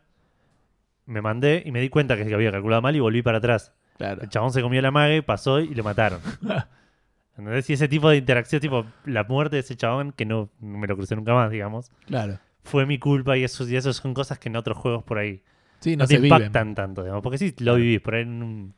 me 1.05 1.21
mandé 1.21 1.61
y 1.65 1.71
me 1.71 1.81
di 1.81 1.89
cuenta 1.89 2.15
que 2.17 2.33
había 2.33 2.51
calculado 2.51 2.81
mal 2.81 2.95
y 2.95 2.99
volví 2.99 3.21
para 3.21 3.37
atrás. 3.37 3.73
Claro. 3.97 4.21
El 4.21 4.29
chabón 4.29 4.51
se 4.51 4.61
comió 4.61 4.81
la 4.81 4.91
mague, 4.91 5.21
pasó 5.23 5.59
y 5.59 5.73
le 5.73 5.83
mataron. 5.83 6.19
¿Entendés? 7.37 7.69
Y 7.69 7.73
ese 7.73 7.87
tipo 7.87 8.09
de 8.09 8.17
interacción, 8.17 8.61
tipo 8.61 8.85
la 9.05 9.23
muerte 9.23 9.55
de 9.55 9.61
ese 9.61 9.75
chabón, 9.75 10.11
que 10.11 10.25
no, 10.25 10.49
no 10.59 10.77
me 10.77 10.87
lo 10.87 10.95
crucé 10.95 11.15
nunca 11.15 11.33
más, 11.33 11.49
digamos, 11.51 11.91
Claro. 12.05 12.37
fue 12.63 12.85
mi 12.85 12.99
culpa 12.99 13.37
y 13.37 13.43
eso, 13.43 13.67
y 13.67 13.75
eso 13.75 13.91
son 13.93 14.13
cosas 14.13 14.37
que 14.39 14.49
en 14.49 14.55
otros 14.55 14.77
juegos 14.77 15.03
por 15.03 15.17
ahí 15.17 15.41
Sí, 15.79 15.95
no, 15.97 16.03
no, 16.03 16.07
te 16.07 16.15
se 16.15 16.21
viven. 16.21 16.37
impactan 16.37 16.75
tanto, 16.75 17.01
digamos. 17.03 17.23
Porque 17.23 17.37
sí 17.37 17.53
lo 17.59 17.75
vivís 17.75 17.99
por 18.01 18.15
ahí 18.15 18.21
en 18.21 18.43
un, 18.43 18.73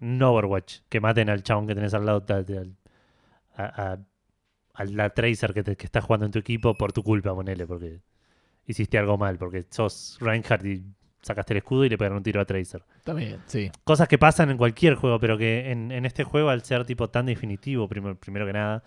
en 0.00 0.08
un 0.08 0.22
Overwatch, 0.22 0.80
que 0.88 1.00
maten 1.00 1.30
al 1.30 1.42
chabón 1.42 1.66
que 1.66 1.74
tenés 1.74 1.94
al 1.94 2.04
lado, 2.04 2.22
ta- 2.22 2.44
a, 3.56 3.62
a- 3.92 3.98
a 4.74 4.84
la 4.84 5.10
Tracer 5.10 5.54
que, 5.54 5.62
te- 5.62 5.76
que 5.76 5.86
está 5.86 6.00
jugando 6.00 6.26
en 6.26 6.32
tu 6.32 6.38
equipo 6.38 6.74
por 6.74 6.92
tu 6.92 7.02
culpa, 7.02 7.34
ponele, 7.34 7.66
porque 7.66 8.00
hiciste 8.66 8.98
algo 8.98 9.16
mal, 9.18 9.38
porque 9.38 9.64
sos 9.70 10.18
Reinhardt 10.20 10.64
y 10.66 10.84
sacaste 11.22 11.52
el 11.54 11.58
escudo 11.58 11.84
y 11.84 11.88
le 11.88 11.98
pegaron 11.98 12.18
un 12.18 12.22
tiro 12.22 12.40
a 12.40 12.44
Tracer. 12.44 12.82
También, 13.04 13.38
sí. 13.46 13.70
Cosas 13.84 14.08
que 14.08 14.18
pasan 14.18 14.50
en 14.50 14.56
cualquier 14.56 14.94
juego, 14.94 15.18
pero 15.20 15.36
que 15.38 15.70
en, 15.70 15.90
en 15.92 16.04
este 16.06 16.24
juego, 16.24 16.48
al 16.50 16.62
ser 16.62 16.84
tipo 16.84 17.08
tan 17.10 17.26
definitivo, 17.26 17.88
primero, 17.88 18.16
primero 18.18 18.46
que 18.46 18.52
nada, 18.52 18.82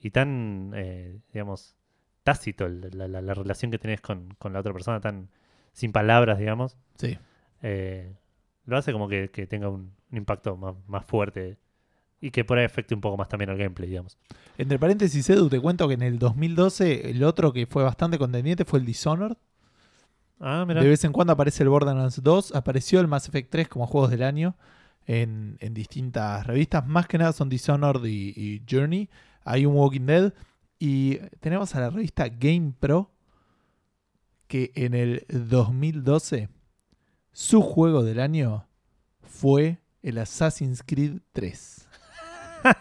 y 0.00 0.10
tan, 0.10 0.72
eh, 0.74 1.18
digamos, 1.32 1.76
tácito 2.22 2.68
la, 2.68 3.08
la- 3.08 3.22
la 3.22 3.34
relación 3.34 3.70
que 3.70 3.78
tenés 3.78 4.00
con, 4.00 4.34
con 4.38 4.52
la 4.52 4.60
otra 4.60 4.72
persona, 4.72 5.00
tan 5.00 5.28
sin 5.72 5.92
palabras, 5.92 6.38
digamos, 6.38 6.76
Sí. 6.96 7.18
eh, 7.62 8.14
lo 8.64 8.76
hace 8.76 8.92
como 8.92 9.08
que, 9.08 9.30
que 9.30 9.46
tenga 9.46 9.68
un, 9.68 9.92
un 10.10 10.18
impacto 10.18 10.56
más, 10.56 10.74
más 10.88 11.04
fuerte 11.04 11.56
y 12.20 12.30
que 12.30 12.44
por 12.44 12.58
ahí 12.58 12.64
afecte 12.64 12.94
un 12.94 13.00
poco 13.00 13.16
más 13.16 13.28
también 13.28 13.50
al 13.50 13.58
gameplay, 13.58 13.88
digamos. 13.90 14.16
Entre 14.58 14.78
paréntesis, 14.78 15.28
Edu, 15.30 15.48
te 15.50 15.60
cuento 15.60 15.86
que 15.86 15.94
en 15.94 16.02
el 16.02 16.18
2012 16.18 17.10
el 17.10 17.22
otro 17.22 17.52
que 17.52 17.66
fue 17.66 17.84
bastante 17.84 18.18
contendiente 18.18 18.64
fue 18.64 18.78
el 18.80 18.86
Dishonored. 18.86 19.36
Ah. 20.40 20.64
De 20.66 20.74
vez 20.88 21.02
en 21.04 21.12
cuando 21.12 21.32
aparece 21.32 21.62
el 21.62 21.68
Borderlands 21.70 22.22
2, 22.22 22.54
apareció 22.54 23.00
el 23.00 23.08
Mass 23.08 23.28
Effect 23.28 23.50
3 23.50 23.68
como 23.68 23.86
juegos 23.86 24.10
del 24.10 24.22
año 24.22 24.56
en, 25.06 25.56
en 25.60 25.72
distintas 25.74 26.46
revistas. 26.46 26.86
Más 26.86 27.06
que 27.06 27.16
nada 27.18 27.32
son 27.32 27.48
Dishonored 27.48 28.04
y, 28.04 28.32
y 28.36 28.62
Journey. 28.68 29.08
Hay 29.44 29.64
un 29.66 29.74
Walking 29.76 30.06
Dead. 30.06 30.32
Y 30.78 31.16
tenemos 31.40 31.74
a 31.74 31.80
la 31.80 31.90
revista 31.90 32.28
Game 32.28 32.74
Pro 32.78 33.10
que 34.46 34.72
en 34.74 34.92
el 34.94 35.24
2012 35.28 36.50
su 37.32 37.62
juego 37.62 38.04
del 38.04 38.20
año 38.20 38.66
fue 39.22 39.78
el 40.02 40.18
Assassin's 40.18 40.82
Creed 40.84 41.20
3. 41.32 41.88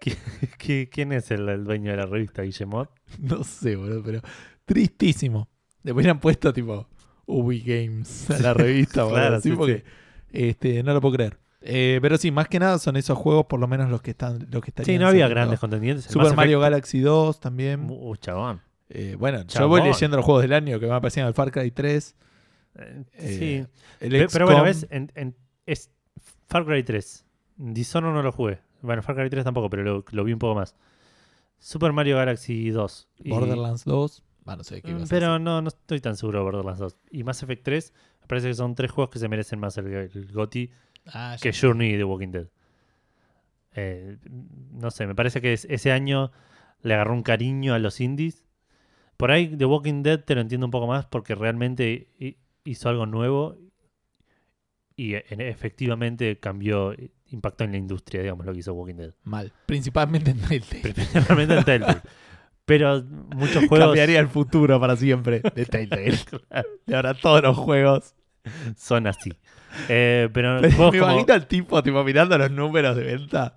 ¿Qui- 0.00 0.88
¿Quién 0.90 1.12
es 1.12 1.30
el, 1.30 1.48
el 1.48 1.64
dueño 1.64 1.90
de 1.92 1.96
la 1.96 2.06
revista, 2.06 2.42
Guillemot? 2.42 2.90
No 3.18 3.44
sé, 3.44 3.76
boludo, 3.76 4.02
pero 4.02 4.20
tristísimo. 4.64 5.48
Le 5.82 5.92
hubieran 5.92 6.20
puesto 6.20 6.52
tipo 6.52 6.86
Ubi 7.26 7.60
Games 7.60 8.30
a 8.30 8.38
la 8.38 8.54
revista, 8.54 9.06
Claro, 9.08 9.40
sí, 9.40 9.52
porque 9.52 9.84
este, 10.30 10.82
no 10.82 10.92
lo 10.94 11.00
puedo 11.00 11.14
creer. 11.16 11.38
Eh, 11.64 11.98
pero 12.02 12.16
sí, 12.18 12.30
más 12.32 12.48
que 12.48 12.58
nada 12.58 12.78
son 12.78 12.96
esos 12.96 13.16
juegos, 13.16 13.46
por 13.46 13.60
lo 13.60 13.68
menos 13.68 13.88
los 13.88 14.02
que 14.02 14.10
están, 14.10 14.48
los 14.50 14.62
que 14.62 14.70
estarían 14.70 14.84
Sí, 14.96 14.98
no 14.98 15.06
había 15.08 15.24
saliendo. 15.24 15.34
grandes 15.34 15.60
contendientes. 15.60 16.06
El 16.06 16.12
Super 16.12 16.34
Mario 16.34 16.58
Effect- 16.58 16.62
Galaxy 16.62 17.00
2 17.00 17.40
también. 17.40 17.86
Uh, 17.88 18.16
chabón. 18.16 18.60
Eh, 18.88 19.16
bueno, 19.18 19.42
yo 19.46 19.68
voy 19.68 19.82
leyendo 19.82 20.16
los 20.16 20.26
juegos 20.26 20.42
del 20.42 20.52
año 20.52 20.78
que 20.80 20.86
me 20.86 20.92
aparecían 20.94 21.26
el 21.28 21.34
Far 21.34 21.50
Cry 21.52 21.70
3. 21.70 22.16
Eh, 22.74 23.04
sí. 23.14 24.04
El 24.04 24.26
Pero 24.32 24.46
bueno, 24.46 24.64
ves, 24.64 24.86
en- 24.90 25.12
en- 25.14 25.36
es 25.66 25.90
Far 26.48 26.64
Cry 26.66 26.82
3. 26.82 27.24
Dishonored 27.56 28.14
no 28.14 28.22
lo 28.22 28.32
jugué. 28.32 28.58
Bueno, 28.82 29.02
Far 29.02 29.14
Cry 29.16 29.30
3 29.30 29.44
tampoco, 29.44 29.70
pero 29.70 29.82
lo, 29.84 30.04
lo 30.10 30.24
vi 30.24 30.32
un 30.32 30.38
poco 30.40 30.56
más. 30.56 30.74
Super 31.58 31.92
Mario 31.92 32.16
Galaxy 32.16 32.70
2. 32.70 33.08
y- 33.22 33.30
Borderlands 33.30 33.84
2. 33.84 34.24
Ah, 34.46 34.56
no 34.56 34.64
sé 34.64 34.82
qué 34.82 34.92
Mm, 34.92 35.02
a 35.02 35.06
Pero 35.08 35.38
no, 35.38 35.62
no 35.62 35.68
estoy 35.68 36.00
tan 36.00 36.16
seguro 36.16 36.38
de 36.40 36.44
Borderlands 36.44 36.80
2. 36.80 36.96
Y 37.10 37.22
Mass 37.24 37.42
Effect 37.42 37.62
3, 37.64 37.92
me 38.20 38.26
parece 38.26 38.48
que 38.48 38.54
son 38.54 38.74
tres 38.74 38.90
juegos 38.90 39.10
que 39.10 39.18
se 39.18 39.28
merecen 39.28 39.58
más 39.60 39.76
el, 39.78 39.86
el 39.86 40.32
GOTY 40.32 40.70
Ah, 41.06 41.36
que 41.40 41.52
Journey 41.52 41.94
y 41.94 41.96
The 41.96 42.04
Walking 42.04 42.30
Dead. 42.30 42.46
Eh, 43.74 44.18
no 44.72 44.90
sé, 44.90 45.06
me 45.06 45.14
parece 45.14 45.40
que 45.40 45.52
es- 45.52 45.66
ese 45.70 45.92
año 45.92 46.30
le 46.82 46.94
agarró 46.94 47.14
un 47.14 47.22
cariño 47.22 47.74
a 47.74 47.78
los 47.78 48.00
indies. 48.00 48.44
Por 49.16 49.30
ahí 49.30 49.56
The 49.56 49.64
Walking 49.64 50.02
Dead 50.02 50.20
te 50.24 50.34
lo 50.34 50.40
entiendo 50.40 50.66
un 50.66 50.70
poco 50.70 50.86
más 50.86 51.06
porque 51.06 51.34
realmente 51.34 52.08
hi- 52.18 52.36
hizo 52.64 52.88
algo 52.88 53.06
nuevo 53.06 53.56
y 54.94 55.14
efectivamente 55.14 56.38
cambió, 56.38 56.94
impactó 57.26 57.64
en 57.64 57.72
la 57.72 57.78
industria, 57.78 58.20
digamos, 58.20 58.44
lo 58.46 58.52
que 58.52 58.58
hizo 58.60 58.74
Walking 58.74 58.96
Dead. 58.96 59.14
Mal. 59.24 59.52
Principalmente 59.66 60.30
en 60.32 60.38
Telltale. 60.40 60.92
Principalmente 60.94 61.56
en 61.56 61.64
Telltale. 61.64 62.00
Pero 62.64 63.02
muchos 63.34 63.66
juegos 63.66 63.88
Cambiaría 63.88 64.20
el 64.20 64.28
futuro 64.28 64.78
para 64.80 64.96
siempre 64.96 65.40
de 65.54 65.66
Telltale. 65.66 66.18
De 66.86 66.96
ahora 66.96 67.14
todos 67.14 67.42
los 67.42 67.56
juegos. 67.56 68.14
son 68.76 69.06
así. 69.06 69.32
Eh, 69.88 70.28
pero 70.32 70.60
Me 70.60 70.70
como- 70.74 70.94
imagino 70.94 71.32
al 71.34 71.46
tipo, 71.46 71.82
tipo 71.82 72.04
mirando 72.04 72.36
los 72.38 72.50
números 72.50 72.96
de 72.96 73.04
venta. 73.04 73.56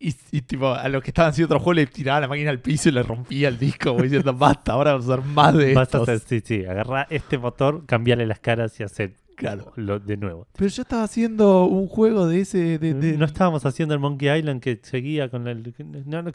Y, 0.00 0.14
y, 0.32 0.42
tipo, 0.42 0.68
a 0.74 0.86
los 0.88 1.02
que 1.02 1.10
estaban 1.10 1.30
haciendo 1.30 1.54
otro 1.54 1.64
juego 1.64 1.74
le 1.74 1.86
tiraba 1.86 2.20
la 2.20 2.28
máquina 2.28 2.50
al 2.50 2.58
piso 2.60 2.88
y 2.88 2.92
le 2.92 3.02
rompía 3.02 3.48
el 3.48 3.58
disco, 3.58 3.90
como 3.92 4.02
diciendo, 4.02 4.34
basta, 4.34 4.72
ahora 4.72 4.92
vamos 4.92 5.08
a 5.08 5.14
hacer 5.14 5.24
más 5.24 5.54
de 5.56 5.78
hacer, 5.78 6.18
sí, 6.18 6.42
sí, 6.44 6.64
agarra 6.66 7.06
este 7.08 7.38
motor, 7.38 7.86
cambiarle 7.86 8.26
las 8.26 8.40
caras 8.40 8.78
y 8.80 8.82
hacer 8.82 9.14
Claro. 9.36 9.72
lo 9.76 9.98
de 9.98 10.16
nuevo. 10.16 10.46
Pero 10.56 10.68
yo 10.70 10.82
estaba 10.82 11.02
haciendo 11.02 11.64
un 11.66 11.88
juego 11.88 12.26
de 12.28 12.40
ese. 12.40 12.78
De, 12.78 12.94
de- 12.94 13.16
No 13.18 13.24
estábamos 13.24 13.64
haciendo 13.66 13.94
el 13.94 14.00
Monkey 14.00 14.28
Island 14.38 14.60
que 14.60 14.78
seguía 14.82 15.28
con 15.28 15.46
el. 15.48 15.74
No, 16.06 16.22
no. 16.22 16.32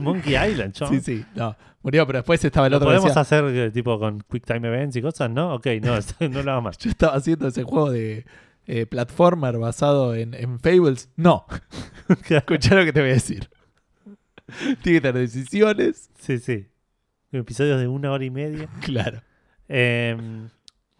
Monkey 0.00 0.34
Island, 0.36 0.72
chon. 0.72 0.88
Sí, 0.92 1.00
sí, 1.00 1.24
no. 1.34 1.56
Murió, 1.82 2.06
pero 2.06 2.18
después 2.20 2.44
estaba 2.44 2.66
el 2.66 2.70
¿Lo 2.72 2.76
otro 2.78 2.88
podemos 2.88 3.06
decía, 3.06 3.20
hacer 3.22 3.44
eh, 3.46 3.70
tipo 3.70 3.98
con 3.98 4.20
Quick 4.30 4.46
Time 4.46 4.66
Events 4.68 4.96
y 4.96 5.02
cosas? 5.02 5.30
¿No? 5.30 5.54
Ok, 5.54 5.66
no, 5.82 5.94
no 6.30 6.42
lo 6.42 6.52
hago 6.52 6.62
más. 6.62 6.78
Yo 6.78 6.90
estaba 6.90 7.14
haciendo 7.16 7.48
ese 7.48 7.64
juego 7.64 7.90
de 7.90 8.24
eh, 8.66 8.86
platformer 8.86 9.58
basado 9.58 10.14
en, 10.14 10.34
en 10.34 10.58
Fables. 10.60 11.10
No. 11.16 11.46
Escuchá 12.28 12.74
lo 12.76 12.84
que 12.84 12.92
te 12.92 13.00
voy 13.00 13.10
a 13.10 13.14
decir. 13.14 13.48
Tiene 14.82 14.98
que 14.98 15.00
tener 15.00 15.14
decisiones. 15.14 16.10
Sí, 16.18 16.38
sí. 16.38 16.66
Episodios 17.32 17.80
de 17.80 17.88
una 17.88 18.12
hora 18.12 18.24
y 18.24 18.30
media. 18.30 18.68
Claro. 18.82 19.22
Eh, 19.68 20.16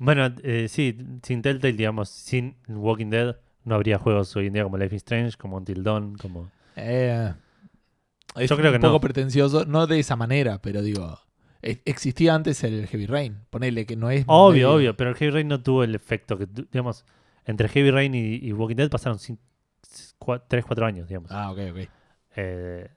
bueno, 0.04 0.35
eh, 0.42 0.66
sí, 0.68 0.97
sin 1.23 1.42
Telltale, 1.42 1.73
digamos, 1.75 2.09
sin 2.09 2.56
Walking 2.68 3.11
Dead, 3.11 3.37
no 3.64 3.75
habría 3.75 3.99
juegos 3.99 4.35
hoy 4.37 4.49
en 4.49 4.54
día 4.54 4.64
como 4.64 4.76
Life 4.78 4.94
is 4.97 5.00
Strange, 5.02 5.37
como 5.37 5.56
Until 5.56 5.82
Dawn, 5.82 6.16
como. 6.16 6.50
Eh, 6.76 7.32
es 8.37 8.50
Yo 8.50 8.56
creo 8.56 8.71
que 8.73 8.76
un 8.76 8.82
poco 8.82 8.94
no. 8.94 9.00
pretencioso, 9.00 9.64
no 9.66 9.87
de 9.87 9.99
esa 10.00 10.16
manera, 10.16 10.61
pero 10.61 10.82
digo, 10.82 11.18
e- 11.62 11.80
existía 11.85 12.35
antes 12.35 12.64
el 12.64 12.87
Heavy 12.88 13.06
Rain. 13.06 13.38
Ponele 13.50 13.87
que 13.87 13.97
no 13.97 14.11
es. 14.11 14.25
Obvio, 14.26 14.73
obvio, 14.75 14.97
pero 14.97 15.11
el 15.11 15.16
Heavy 15.16 15.30
Rain 15.32 15.49
no 15.49 15.62
tuvo 15.62 15.85
el 15.85 15.94
efecto 15.94 16.37
que, 16.38 16.47
tu- 16.47 16.62
digamos, 16.71 17.04
entre 17.44 17.68
Heavy 17.68 17.90
Rain 17.90 18.14
y, 18.14 18.37
y 18.37 18.52
Walking 18.52 18.76
Dead 18.76 18.90
pasaron 18.90 19.18
3, 20.49 20.64
4 20.64 20.87
años, 20.87 21.09
digamos. 21.09 21.30
Ah, 21.30 21.50
ok, 21.52 21.59
ok. 21.73 21.88
Eh, 22.37 22.88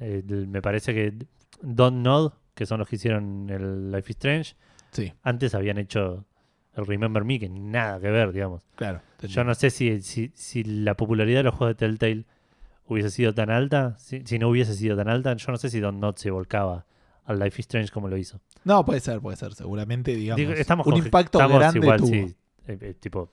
el- 0.00 0.46
me 0.48 0.62
parece 0.62 0.94
que 0.94 1.14
Don't 1.62 1.98
Nod, 1.98 2.32
que 2.54 2.66
son 2.66 2.78
los 2.78 2.88
que 2.88 2.96
hicieron 2.96 3.48
el 3.50 3.90
Life 3.92 4.10
is 4.10 4.16
Strange, 4.16 4.56
Sí, 4.90 5.12
antes 5.22 5.54
habían 5.54 5.76
hecho 5.78 6.24
el 6.78 6.86
Remember 6.86 7.24
Me, 7.24 7.38
que 7.38 7.48
nada 7.48 8.00
que 8.00 8.10
ver, 8.10 8.32
digamos. 8.32 8.64
claro. 8.76 9.00
Yo 9.22 9.42
no 9.44 9.54
sé 9.54 9.70
si, 9.70 10.00
si, 10.00 10.30
si 10.34 10.62
la 10.64 10.94
popularidad 10.94 11.40
de 11.40 11.42
los 11.44 11.54
juegos 11.54 11.76
de 11.76 11.86
Telltale 11.86 12.24
hubiese 12.86 13.10
sido 13.10 13.34
tan 13.34 13.50
alta, 13.50 13.96
si, 13.98 14.22
si 14.24 14.38
no 14.38 14.48
hubiese 14.48 14.74
sido 14.74 14.96
tan 14.96 15.08
alta, 15.08 15.34
yo 15.34 15.50
no 15.52 15.58
sé 15.58 15.70
si 15.70 15.80
Don't 15.80 15.98
Nod 16.00 16.14
se 16.16 16.30
volcaba 16.30 16.86
al 17.24 17.38
Life 17.40 17.60
is 17.60 17.64
Strange 17.66 17.90
como 17.90 18.08
lo 18.08 18.16
hizo. 18.16 18.40
No, 18.64 18.84
puede 18.84 19.00
ser, 19.00 19.20
puede 19.20 19.36
ser. 19.36 19.54
Seguramente, 19.54 20.14
digamos. 20.14 20.36
Digo, 20.38 20.52
estamos 20.52 20.86
un 20.86 20.96
impacto 20.96 21.38
estamos 21.38 21.58
grande 21.58 21.78
igual, 21.80 21.98
tuvo. 21.98 22.08
sí, 22.10 22.36
eh, 22.68 22.78
eh, 22.80 22.94
tipo 22.94 23.30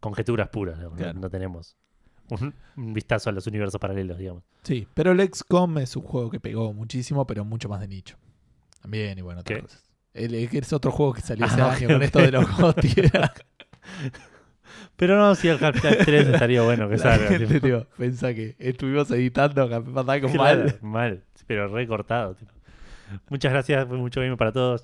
conjeturas 0.00 0.48
puras, 0.48 0.76
digamos, 0.78 0.98
no- 0.98 1.04
Claro. 1.04 1.20
no, 1.20 1.28
tenemos 1.30 1.76
un, 2.30 2.54
un 2.76 2.94
vistazo 2.94 3.28
a 3.30 3.32
los 3.32 3.46
universos 3.46 3.78
paralelos, 3.80 4.16
digamos. 4.18 4.44
Sí, 4.62 4.86
pero 4.94 5.12
el 5.12 5.20
XCOM 5.20 5.78
es 5.78 5.94
un 5.96 6.02
juego 6.04 6.30
que 6.30 6.40
pegó 6.40 6.72
muchísimo, 6.72 7.26
pero 7.26 7.44
mucho 7.44 7.68
más 7.68 7.80
de 7.80 7.88
nicho. 7.88 8.16
También, 8.80 9.18
y 9.18 9.22
bueno, 9.22 9.40
otras 9.42 9.56
¿Qué? 9.58 9.62
cosas. 9.62 9.87
El, 10.14 10.34
es 10.34 10.72
otro 10.72 10.90
juego 10.90 11.12
que 11.14 11.20
salió 11.20 11.46
ese 11.46 11.60
Ah, 11.60 11.72
año 11.72 11.88
con 11.88 12.02
esto 12.02 12.18
de 12.20 12.32
los 12.32 12.56
GOTY. 12.58 12.94
Pero 14.96 15.16
no, 15.16 15.34
si 15.36 15.48
el 15.48 15.62
Half-Life 15.64 16.04
3 16.04 16.28
estaría 16.28 16.62
bueno 16.62 16.88
que 16.88 16.96
La 16.96 17.02
salga. 17.02 17.28
gente, 17.28 17.46
tipo. 17.60 17.66
tipo, 17.66 17.86
pensá 17.96 18.34
que 18.34 18.56
estuvimos 18.58 19.10
editando 19.12 19.68
Claro, 19.68 20.28
mal. 20.34 20.78
mal, 20.82 21.22
pero 21.46 21.68
recortado. 21.68 22.36
Muchas 23.30 23.52
gracias, 23.52 23.86
fue 23.86 23.96
mucho 23.96 24.20
game 24.20 24.36
para 24.36 24.50
todos. 24.52 24.82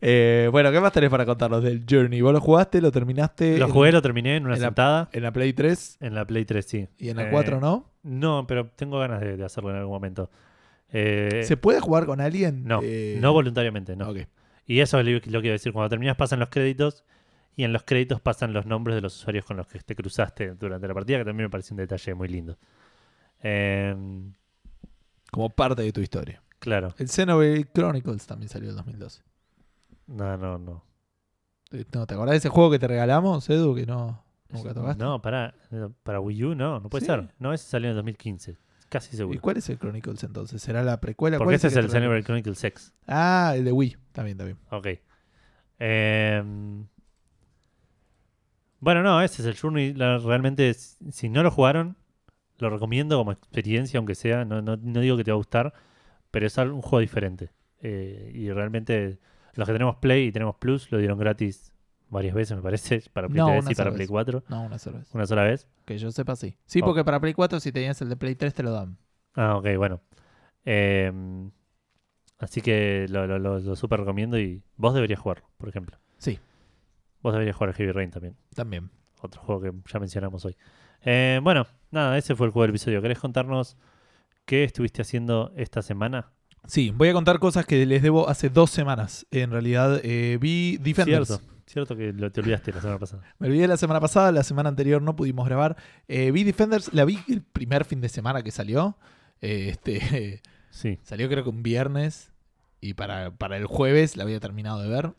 Eh, 0.00 0.48
bueno, 0.52 0.70
¿qué 0.72 0.80
más 0.80 0.92
tenés 0.92 1.10
para 1.10 1.26
contarnos 1.26 1.62
del 1.62 1.84
Journey? 1.88 2.20
¿Vos 2.22 2.32
lo 2.32 2.40
jugaste? 2.40 2.80
¿Lo 2.80 2.90
terminaste? 2.92 3.58
Lo 3.58 3.66
en- 3.66 3.72
jugué, 3.72 3.92
lo 3.92 4.00
terminé 4.00 4.36
en 4.36 4.46
una 4.46 4.54
en 4.54 4.60
la- 4.62 4.68
sentada. 4.68 5.08
En 5.12 5.22
la 5.24 5.32
Play 5.32 5.52
3 5.52 5.98
En 6.00 6.14
la 6.14 6.24
Play 6.24 6.44
3, 6.46 6.64
sí. 6.64 6.88
y 6.96 7.10
en 7.10 7.16
la 7.18 7.24
Eh, 7.24 7.30
4, 7.30 7.60
¿no? 7.60 7.90
No, 8.04 8.46
pero 8.46 8.66
tengo 8.76 8.98
ganas 9.00 9.20
de, 9.20 9.36
de 9.36 9.44
hacerlo 9.44 9.70
en 9.70 9.76
algún 9.76 9.92
momento. 9.92 10.30
Eh, 10.92 11.42
¿Se 11.44 11.56
puede 11.56 11.80
jugar 11.80 12.06
con 12.06 12.20
alguien? 12.20 12.64
no, 12.64 12.80
Eh, 12.82 13.18
no 13.20 13.32
voluntariamente, 13.32 13.96
no. 13.96 14.12
Y 14.66 14.80
eso 14.80 15.00
es 15.00 15.26
lo 15.26 15.42
que 15.42 15.48
a 15.48 15.52
decir. 15.52 15.72
Cuando 15.72 15.88
terminas 15.88 16.16
pasan 16.16 16.38
los 16.40 16.48
créditos 16.48 17.04
y 17.56 17.64
en 17.64 17.72
los 17.72 17.82
créditos 17.82 18.20
pasan 18.20 18.52
los 18.52 18.66
nombres 18.66 18.94
de 18.96 19.00
los 19.00 19.16
usuarios 19.16 19.44
con 19.44 19.56
los 19.56 19.66
que 19.66 19.78
te 19.80 19.94
cruzaste 19.96 20.54
durante 20.54 20.86
la 20.88 20.94
partida, 20.94 21.18
que 21.18 21.24
también 21.24 21.46
me 21.46 21.50
parece 21.50 21.72
un 21.74 21.78
detalle 21.78 22.14
muy 22.14 22.28
lindo. 22.28 22.56
Eh, 23.42 23.94
Como 25.30 25.50
parte 25.50 25.82
de 25.82 25.92
tu 25.92 26.00
historia. 26.00 26.42
claro. 26.58 26.94
El 26.98 27.08
Xenoblade 27.08 27.66
Chronicles 27.72 28.26
también 28.26 28.48
salió 28.48 28.70
en 28.70 28.76
2012. 28.76 29.22
No, 30.08 30.36
no, 30.36 30.58
no. 30.58 30.84
Eh, 31.72 31.84
¿No 31.92 32.06
te 32.06 32.14
acordás 32.14 32.32
de 32.32 32.38
ese 32.38 32.48
juego 32.48 32.70
que 32.70 32.78
te 32.80 32.88
regalamos, 32.88 33.48
Edu? 33.48 33.74
Que 33.76 33.86
no, 33.86 34.24
nunca 34.48 34.74
tocaste. 34.74 35.02
No, 35.02 35.22
para, 35.22 35.54
para 36.02 36.20
Wii 36.20 36.44
U 36.44 36.54
no, 36.54 36.80
no 36.80 36.88
puede 36.90 37.02
Sí. 37.02 37.06
ser. 37.06 37.32
No, 37.38 37.52
ese 37.52 37.68
salió 37.68 37.90
en 37.90 37.96
2015. 37.96 38.56
Casi 38.90 39.14
¿Y 39.14 39.16
seguro. 39.16 39.40
cuál 39.40 39.56
es 39.56 39.68
el 39.70 39.78
Chronicles 39.78 40.22
entonces? 40.24 40.60
¿Será 40.60 40.82
la 40.82 41.00
precuela? 41.00 41.38
Porque 41.38 41.46
¿Cuál 41.46 41.54
ese 41.54 41.68
es 41.68 41.76
el? 41.76 41.88
Xenoblade 41.90 42.22
Chronicles 42.24 42.62
X. 42.64 42.92
Ah, 43.06 43.54
el 43.56 43.64
de 43.64 43.72
Wii. 43.72 43.96
También, 44.12 44.36
también. 44.36 44.58
Ok. 44.70 44.88
Eh, 45.78 46.42
bueno, 48.80 49.02
no, 49.02 49.20
ese 49.22 49.42
es 49.42 49.48
el 49.48 49.56
Journey. 49.58 49.92
La- 49.94 50.18
realmente, 50.18 50.72
si 50.74 51.28
no 51.28 51.42
lo 51.42 51.50
jugaron, 51.50 51.96
lo 52.58 52.70
recomiendo 52.70 53.16
como 53.18 53.32
experiencia, 53.32 53.98
aunque 53.98 54.14
sea. 54.14 54.44
No, 54.44 54.62
no, 54.62 54.76
no 54.76 55.00
digo 55.00 55.16
que 55.16 55.24
te 55.24 55.30
va 55.30 55.34
a 55.34 55.38
gustar, 55.38 55.72
pero 56.30 56.46
es 56.46 56.56
un 56.58 56.80
juego 56.82 57.00
diferente. 57.00 57.50
Eh, 57.82 58.32
y 58.34 58.50
realmente, 58.50 59.18
los 59.54 59.66
que 59.66 59.72
tenemos 59.72 59.96
Play 59.96 60.26
y 60.28 60.32
tenemos 60.32 60.56
Plus 60.56 60.90
lo 60.90 60.98
dieron 60.98 61.18
gratis 61.18 61.69
varias 62.10 62.34
veces, 62.34 62.56
me 62.56 62.62
parece, 62.62 63.02
para 63.12 63.28
Play 63.28 63.38
No, 63.38 63.46
3 63.46 63.62
una 63.62 63.72
y 63.72 63.74
para 63.74 63.90
Play 63.90 64.00
vez. 64.00 64.10
4. 64.10 64.44
No, 64.48 64.62
una 64.64 64.78
sola 64.78 64.98
vez. 64.98 65.08
Una 65.14 65.26
sola 65.26 65.42
vez. 65.44 65.66
Que 65.84 65.96
yo 65.98 66.10
sepa, 66.10 66.36
sí. 66.36 66.56
Sí, 66.66 66.80
Oh. 66.82 66.86
porque 66.86 67.04
para 67.04 67.18
Play 67.20 67.32
4, 67.34 67.60
si 67.60 67.72
tenías 67.72 68.00
el 68.02 68.08
de 68.08 68.16
Play 68.16 68.34
3, 68.34 68.52
te 68.54 68.62
lo 68.62 68.72
dan. 68.72 68.98
Ah, 69.34 69.56
ok, 69.56 69.66
bueno. 69.76 70.00
Eh, 70.64 71.12
así 72.38 72.60
que 72.60 73.06
lo, 73.08 73.26
lo, 73.26 73.38
lo- 73.38 73.58
lo 73.60 73.76
súper 73.76 74.00
recomiendo 74.00 74.38
y 74.38 74.62
vos 74.76 74.94
deberías 74.94 75.20
jugarlo, 75.20 75.48
por 75.56 75.68
ejemplo. 75.68 75.98
Sí. 76.18 76.38
Vos 77.22 77.32
deberías 77.32 77.56
jugar 77.56 77.70
a 77.70 77.72
Heavy 77.74 77.92
Rain 77.92 78.10
también. 78.10 78.36
También. 78.54 78.90
Otro 79.22 79.40
juego 79.42 79.60
que 79.60 79.72
ya 79.92 79.98
mencionamos 80.00 80.44
hoy. 80.44 80.56
Eh, 81.04 81.40
bueno, 81.42 81.66
nada, 81.90 82.16
ese 82.18 82.34
fue 82.34 82.46
el 82.46 82.52
juego 82.52 82.62
del 82.64 82.70
episodio. 82.70 83.02
¿Querés 83.02 83.18
contarnos 83.18 83.76
qué 84.46 84.64
estuviste 84.64 85.02
haciendo 85.02 85.52
esta 85.56 85.82
semana? 85.82 86.32
Sí, 86.66 86.90
voy 86.90 87.08
a 87.08 87.12
contar 87.12 87.38
cosas 87.38 87.64
que 87.66 87.84
les 87.86 88.02
debo 88.02 88.28
hace 88.28 88.48
dos 88.50 88.70
semanas. 88.70 89.26
En 89.30 89.50
realidad, 89.50 90.00
eh, 90.02 90.38
vi 90.40 90.76
Defenders. 90.78 91.28
Cierto, 91.28 91.44
cierto 91.70 91.96
que 91.96 92.12
lo, 92.12 92.30
te 92.30 92.40
olvidaste 92.40 92.72
la 92.72 92.80
semana 92.80 92.98
pasada. 92.98 93.22
Me 93.38 93.48
olvidé 93.48 93.68
la 93.68 93.76
semana 93.76 94.00
pasada, 94.00 94.32
la 94.32 94.42
semana 94.42 94.68
anterior 94.68 95.02
no 95.02 95.16
pudimos 95.16 95.46
grabar. 95.46 95.76
Eh, 96.08 96.30
vi 96.30 96.44
Defenders, 96.44 96.92
la 96.92 97.04
vi 97.04 97.18
el 97.28 97.42
primer 97.42 97.84
fin 97.84 98.00
de 98.00 98.08
semana 98.08 98.42
que 98.42 98.50
salió. 98.50 98.96
Eh, 99.40 99.68
este, 99.70 100.42
Sí, 100.70 100.98
salió 101.02 101.28
creo 101.28 101.42
que 101.44 101.50
un 101.50 101.62
viernes. 101.62 102.30
Y 102.80 102.94
para, 102.94 103.30
para 103.32 103.56
el 103.56 103.66
jueves 103.66 104.16
la 104.16 104.22
había 104.24 104.40
terminado 104.40 104.80
de 104.80 104.88
ver. 104.88 105.12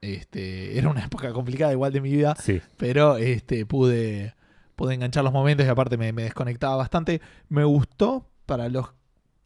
Este, 0.00 0.78
era 0.78 0.88
una 0.88 1.04
época 1.04 1.32
complicada 1.32 1.72
igual 1.72 1.92
de 1.92 2.00
mi 2.00 2.12
vida. 2.12 2.36
sí. 2.38 2.60
pero 2.76 3.16
este, 3.16 3.66
pude, 3.66 4.34
pude 4.76 4.94
enganchar 4.94 5.24
los 5.24 5.32
momentos 5.32 5.66
y 5.66 5.68
aparte 5.68 5.96
me, 5.96 6.12
me 6.12 6.22
desconectaba 6.22 6.76
bastante. 6.76 7.20
Me 7.48 7.64
gustó, 7.64 8.28
para 8.46 8.68
los 8.68 8.94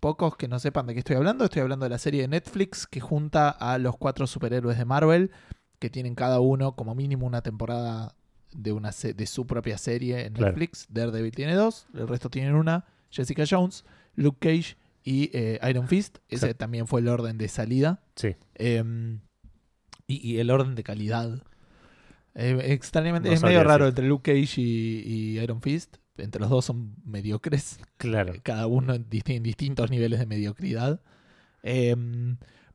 pocos 0.01 0.37
que 0.37 0.49
no 0.49 0.59
sepan 0.59 0.87
de 0.87 0.95
qué 0.95 0.99
estoy 0.99 1.17
hablando, 1.17 1.45
estoy 1.45 1.63
hablando 1.63 1.85
de 1.85 1.91
la 1.91 1.99
serie 1.99 2.23
de 2.23 2.29
Netflix 2.29 2.87
que 2.87 3.01
junta 3.01 3.49
a 3.49 3.79
los 3.79 3.97
cuatro 3.97 4.27
superhéroes 4.27 4.77
de 4.77 4.85
Marvel, 4.85 5.31
que 5.83 5.91
tienen 5.91 6.15
cada 6.15 6.39
uno 6.41 6.77
como 6.77 6.95
mínimo 6.95 7.27
una 7.27 7.43
temporada 7.43 8.15
de, 8.53 8.71
una 8.73 8.91
de 8.93 9.27
su 9.27 9.47
propia 9.47 9.77
serie 9.79 10.27
en 10.27 10.33
Claro. 10.35 10.53
Netflix. 10.53 10.87
Daredevil 10.91 11.33
tiene 11.35 11.55
dos, 11.55 11.87
el 11.95 12.07
resto 12.09 12.31
tienen 12.31 12.55
una, 12.55 12.85
Jessica 13.11 13.45
Jones, 13.49 13.85
Luke 14.15 14.39
Cage 14.41 14.77
y 15.03 15.31
eh, 15.33 15.59
Iron 15.69 15.89
Fist. 15.89 16.19
Ese 16.29 16.55
también 16.55 16.87
fue 16.87 17.01
el 17.01 17.09
orden 17.09 17.37
de 17.37 17.49
salida. 17.49 18.01
Sí, 18.17 18.37
Em, 18.55 19.21
y, 20.07 20.27
y 20.33 20.39
el 20.39 20.51
orden 20.51 20.75
de 20.77 20.83
calidad. 20.85 21.43
Eh, 22.35 22.59
extrañamente, 22.73 23.29
No 23.29 23.35
es 23.35 23.43
medio 23.43 23.65
raro 23.65 23.85
decir. 23.85 23.91
entre 23.99 24.07
Luke 24.09 24.33
Cage 24.33 24.61
y, 24.61 25.03
y 25.05 25.39
Iron 25.41 25.61
Fist. 25.61 25.97
Entre 26.17 26.41
los 26.41 26.51
dos 26.51 26.65
son 26.65 26.95
mediocres. 27.05 27.79
claro. 27.97 28.35
Cada 28.43 28.67
uno 28.67 28.95
en 28.95 29.07
en 29.11 29.43
distintos 29.43 29.91
niveles 29.91 30.19
de 30.21 30.27
mediocridad. 30.27 31.01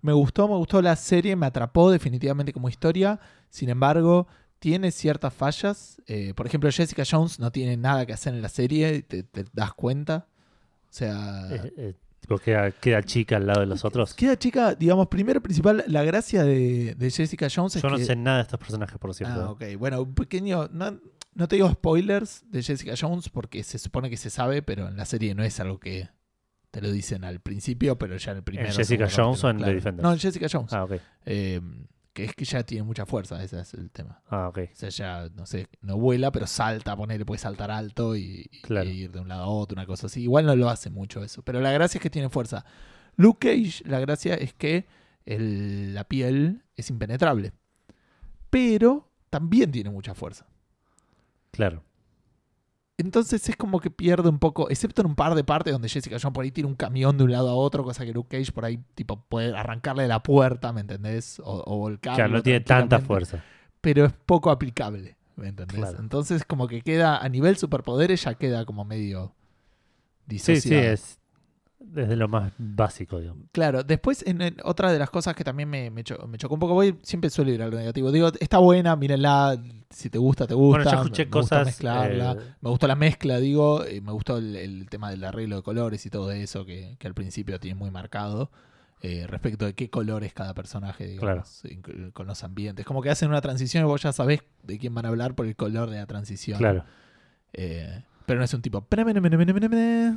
Me 0.08 0.14
gustó, 0.14 0.48
me 0.48 0.56
gustó 0.56 0.82
la 0.82 0.96
serie, 0.96 1.36
me 1.36 1.46
atrapó 1.46 1.92
definitivamente 1.92 2.54
como 2.54 2.70
historia. 2.70 3.20
Sin 3.50 3.70
embargo, 3.70 4.26
tiene 4.60 4.90
ciertas 4.92 5.34
fallas. 5.34 6.02
Eh, 6.08 6.34
por 6.34 6.48
ejemplo, 6.48 6.72
Jessica 6.72 7.04
Jones 7.10 7.40
no 7.40 7.52
tiene 7.52 7.76
nada 7.76 8.06
que 8.06 8.14
hacer 8.14 8.34
en 8.34 8.42
la 8.42 8.48
serie, 8.48 9.02
te, 9.02 9.24
te 9.24 9.44
das 9.52 9.74
cuenta. 9.74 10.28
O 10.90 10.94
sea, 10.94 11.48
Eh, 11.52 11.74
eh, 11.78 11.94
tipo, 12.22 12.38
queda, 12.38 12.72
queda 12.72 13.04
chica 13.04 13.36
al 13.36 13.48
lado 13.48 13.60
de 13.60 13.66
los 13.68 13.84
otros. 13.84 14.14
queda 14.14 14.40
chica, 14.40 14.74
digamos, 14.76 15.08
primero 15.08 15.42
principal, 15.44 15.84
la 15.88 16.04
gracia 16.04 16.44
de, 16.44 16.96
de 16.96 17.12
Jessica 17.12 17.48
Jones 17.54 17.76
es 17.76 17.82
Yo 17.84 17.90
no 17.90 17.98
que... 17.98 18.06
sé 18.06 18.16
nada 18.16 18.38
de 18.38 18.44
estos 18.44 18.60
personajes, 18.60 18.98
por 18.98 19.14
cierto. 19.14 19.42
Ah, 19.42 19.52
ok. 19.52 19.64
Bueno, 19.78 20.02
un 20.02 20.16
pequeño. 20.16 20.70
No, 20.72 20.98
no 21.34 21.48
te 21.50 21.58
digo 21.58 21.70
spoilers 21.70 22.46
de 22.50 22.64
Jessica 22.64 22.94
Jones 23.00 23.28
porque 23.30 23.62
se 23.64 23.78
supone 23.78 24.10
que 24.10 24.16
se 24.18 24.30
sabe, 24.30 24.62
pero 24.64 24.88
en 24.88 24.96
la 24.96 25.06
serie 25.06 25.36
no 25.36 25.44
es 25.44 25.60
algo 25.60 25.80
que 25.80 26.08
te 26.72 26.82
lo 26.82 26.92
dicen 26.92 27.24
al 27.24 27.40
principio, 27.40 27.98
pero 27.98 28.18
ya 28.18 28.32
en 28.32 28.38
el 28.38 28.44
primero. 28.44 28.72
Jessica 28.72 29.08
Jones 29.14 29.44
o 29.44 29.50
en 29.50 29.58
The 29.60 29.74
Defenders? 29.74 30.04
No, 30.04 30.12
en 30.14 30.20
Jessica 30.20 30.48
Jones. 30.52 30.74
Ah, 30.74 30.84
ok. 30.84 30.94
Eh, 31.26 31.62
que 32.14 32.24
es 32.26 32.34
que 32.34 32.46
ya 32.46 32.64
tiene 32.64 32.84
mucha 32.84 33.06
fuerza, 33.06 33.42
ese 33.44 33.60
es 33.60 33.74
el 33.76 33.92
tema. 33.92 34.22
Ah, 34.28 34.48
ok. 34.48 34.58
O 34.72 34.76
sea, 34.76 34.90
ya, 34.90 35.30
no 35.36 35.46
sé, 35.46 35.68
no 35.82 35.98
vuela, 35.98 36.32
pero 36.32 36.48
salta, 36.48 36.96
ponerle, 36.96 37.26
puede 37.26 37.38
saltar 37.40 37.70
alto 37.70 38.16
y, 38.16 38.48
y 38.52 38.62
Claro. 38.62 38.90
ir 38.90 39.12
de 39.12 39.20
un 39.20 39.28
lado 39.28 39.44
a 39.44 39.48
otro, 39.48 39.76
una 39.76 39.86
cosa 39.86 40.08
así. 40.08 40.24
Igual 40.24 40.46
no 40.48 40.56
lo 40.56 40.68
hace 40.70 40.90
mucho 40.90 41.24
eso. 41.24 41.44
Pero 41.44 41.62
la 41.62 41.72
gracia 41.72 42.00
es 42.00 42.02
que 42.02 42.10
tiene 42.10 42.30
fuerza. 42.30 42.66
Luke 43.18 43.48
Cage, 43.48 43.84
la 43.88 44.00
gracia 44.00 44.34
es 44.34 44.54
que 44.54 44.88
el- 45.26 45.94
la 45.94 46.06
piel 46.06 46.64
es 46.76 46.90
impenetrable. 46.90 47.54
Pero 48.50 49.12
también 49.30 49.72
tiene 49.72 49.90
mucha 49.90 50.14
fuerza. 50.16 50.48
Claro. 51.52 51.84
Entonces 52.98 53.48
es 53.48 53.56
como 53.56 53.80
que 53.80 53.92
pierde 53.92 54.28
un 54.28 54.40
poco, 54.40 54.70
excepto 54.72 55.02
en 55.02 55.08
un 55.08 55.16
par 55.16 55.36
de 55.36 55.44
partes 55.44 55.72
donde 55.72 55.88
Jessica 55.88 56.18
Jones 56.20 56.34
por 56.34 56.44
ahí 56.44 56.52
tira 56.52 56.68
un 56.68 56.76
camión 56.76 57.16
de 57.18 57.24
un 57.26 57.32
lado 57.32 57.50
a 57.50 57.56
otro, 57.56 57.84
cosa 57.84 58.06
que 58.06 58.12
Luke 58.14 58.38
Cage 58.40 58.52
por 58.52 58.66
ahí 58.66 58.80
tipo 58.96 59.22
puede 59.30 59.56
arrancarle 59.56 60.08
la 60.08 60.24
puerta, 60.24 60.74
¿me 60.74 60.82
entendés? 60.82 61.40
O, 61.44 61.64
o 61.66 61.78
volcarlo. 61.78 62.16
Claro, 62.16 62.34
no 62.34 62.42
tiene 62.44 62.62
tanta 62.62 63.00
fuerza. 63.00 63.44
Pero 63.82 64.06
es 64.06 64.14
poco 64.14 64.50
aplicable, 64.50 65.16
¿me 65.36 65.50
entendés? 65.50 65.92
Claro. 65.92 66.00
Entonces 66.00 66.44
como 66.44 66.68
que 66.68 66.82
queda, 66.82 67.18
a 67.20 67.30
nivel 67.30 67.58
superpoderes 67.58 68.24
ya 68.24 68.34
queda 68.36 68.66
como 68.66 68.84
medio 68.84 69.36
Sí, 70.36 70.60
sí, 70.62 70.70
disociado. 70.70 70.94
es 70.94 71.20
desde 71.80 72.16
lo 72.16 72.28
más 72.28 72.52
básico, 72.58 73.20
digamos. 73.20 73.46
Claro, 73.52 73.84
después 73.84 74.26
en, 74.28 74.42
en 74.42 74.58
otra 74.64 74.92
de 74.92 75.00
las 75.00 75.10
cosas 75.10 75.36
que 75.36 75.44
también 75.44 75.70
me, 75.70 75.90
me, 75.92 76.04
cho- 76.04 76.28
me 76.28 76.38
chocó 76.38 76.56
un 76.56 76.60
poco, 76.60 76.74
voy, 76.74 76.98
siempre 77.04 77.30
suelo 77.30 77.52
ir 77.52 77.62
a 77.62 77.68
lo 77.68 77.78
negativo. 77.78 78.12
Digo, 78.12 78.32
está 78.40 78.58
buena, 78.58 78.96
mírenla, 78.96 79.62
si 79.90 80.10
te 80.10 80.18
gusta, 80.18 80.48
te 80.48 80.54
gusta. 80.56 80.78
Bueno, 80.84 80.92
yo 80.92 80.98
escuché 81.04 81.26
me 81.26 81.32
gusta 81.32 81.56
cosas. 81.60 81.66
mezclarla. 81.66 82.32
eh, 82.34 82.54
Me 82.62 82.70
gustó 82.70 82.88
la 82.88 82.96
mezcla, 82.96 83.38
digo, 83.40 83.84
eh, 83.86 84.02
me 84.02 84.12
gustó 84.12 84.38
el, 84.38 84.56
el 84.56 84.90
tema 84.90 85.10
del 85.12 85.24
arreglo 85.24 85.58
de 85.58 85.62
colores 85.64 86.06
y 86.06 86.10
todo 86.10 86.32
eso 86.32 86.66
que, 86.66 86.96
que 87.00 87.08
al 87.08 87.14
principio 87.14 87.60
tiene 87.60 87.76
muy 87.80 87.92
marcado. 87.92 88.52
eh, 89.04 89.26
respecto 89.28 89.66
de 89.66 89.76
qué 89.76 89.92
colores 89.92 90.34
cada 90.34 90.56
personaje, 90.56 91.06
digamos, 91.08 91.64
inclu- 91.66 92.12
con 92.14 92.26
los 92.26 92.44
ambientes. 92.44 92.84
Como 92.86 93.04
que 93.04 93.12
hacen 93.12 93.30
una 93.30 93.42
transición 93.42 93.84
y 93.84 93.88
vos 93.88 94.02
ya 94.02 94.12
sabés 94.12 94.42
de 94.64 94.80
quién 94.80 94.96
van 94.96 95.06
a 95.06 95.10
hablar 95.10 95.36
por 95.36 95.46
el 95.46 95.56
color 95.56 95.92
de 95.92 95.98
la 95.98 96.08
transición. 96.08 96.58
claro. 96.58 96.84
Eh, 97.54 98.04
pero 98.28 98.38
no 98.38 98.46
es 98.46 98.54
un 98.54 98.62
tipo. 98.62 98.86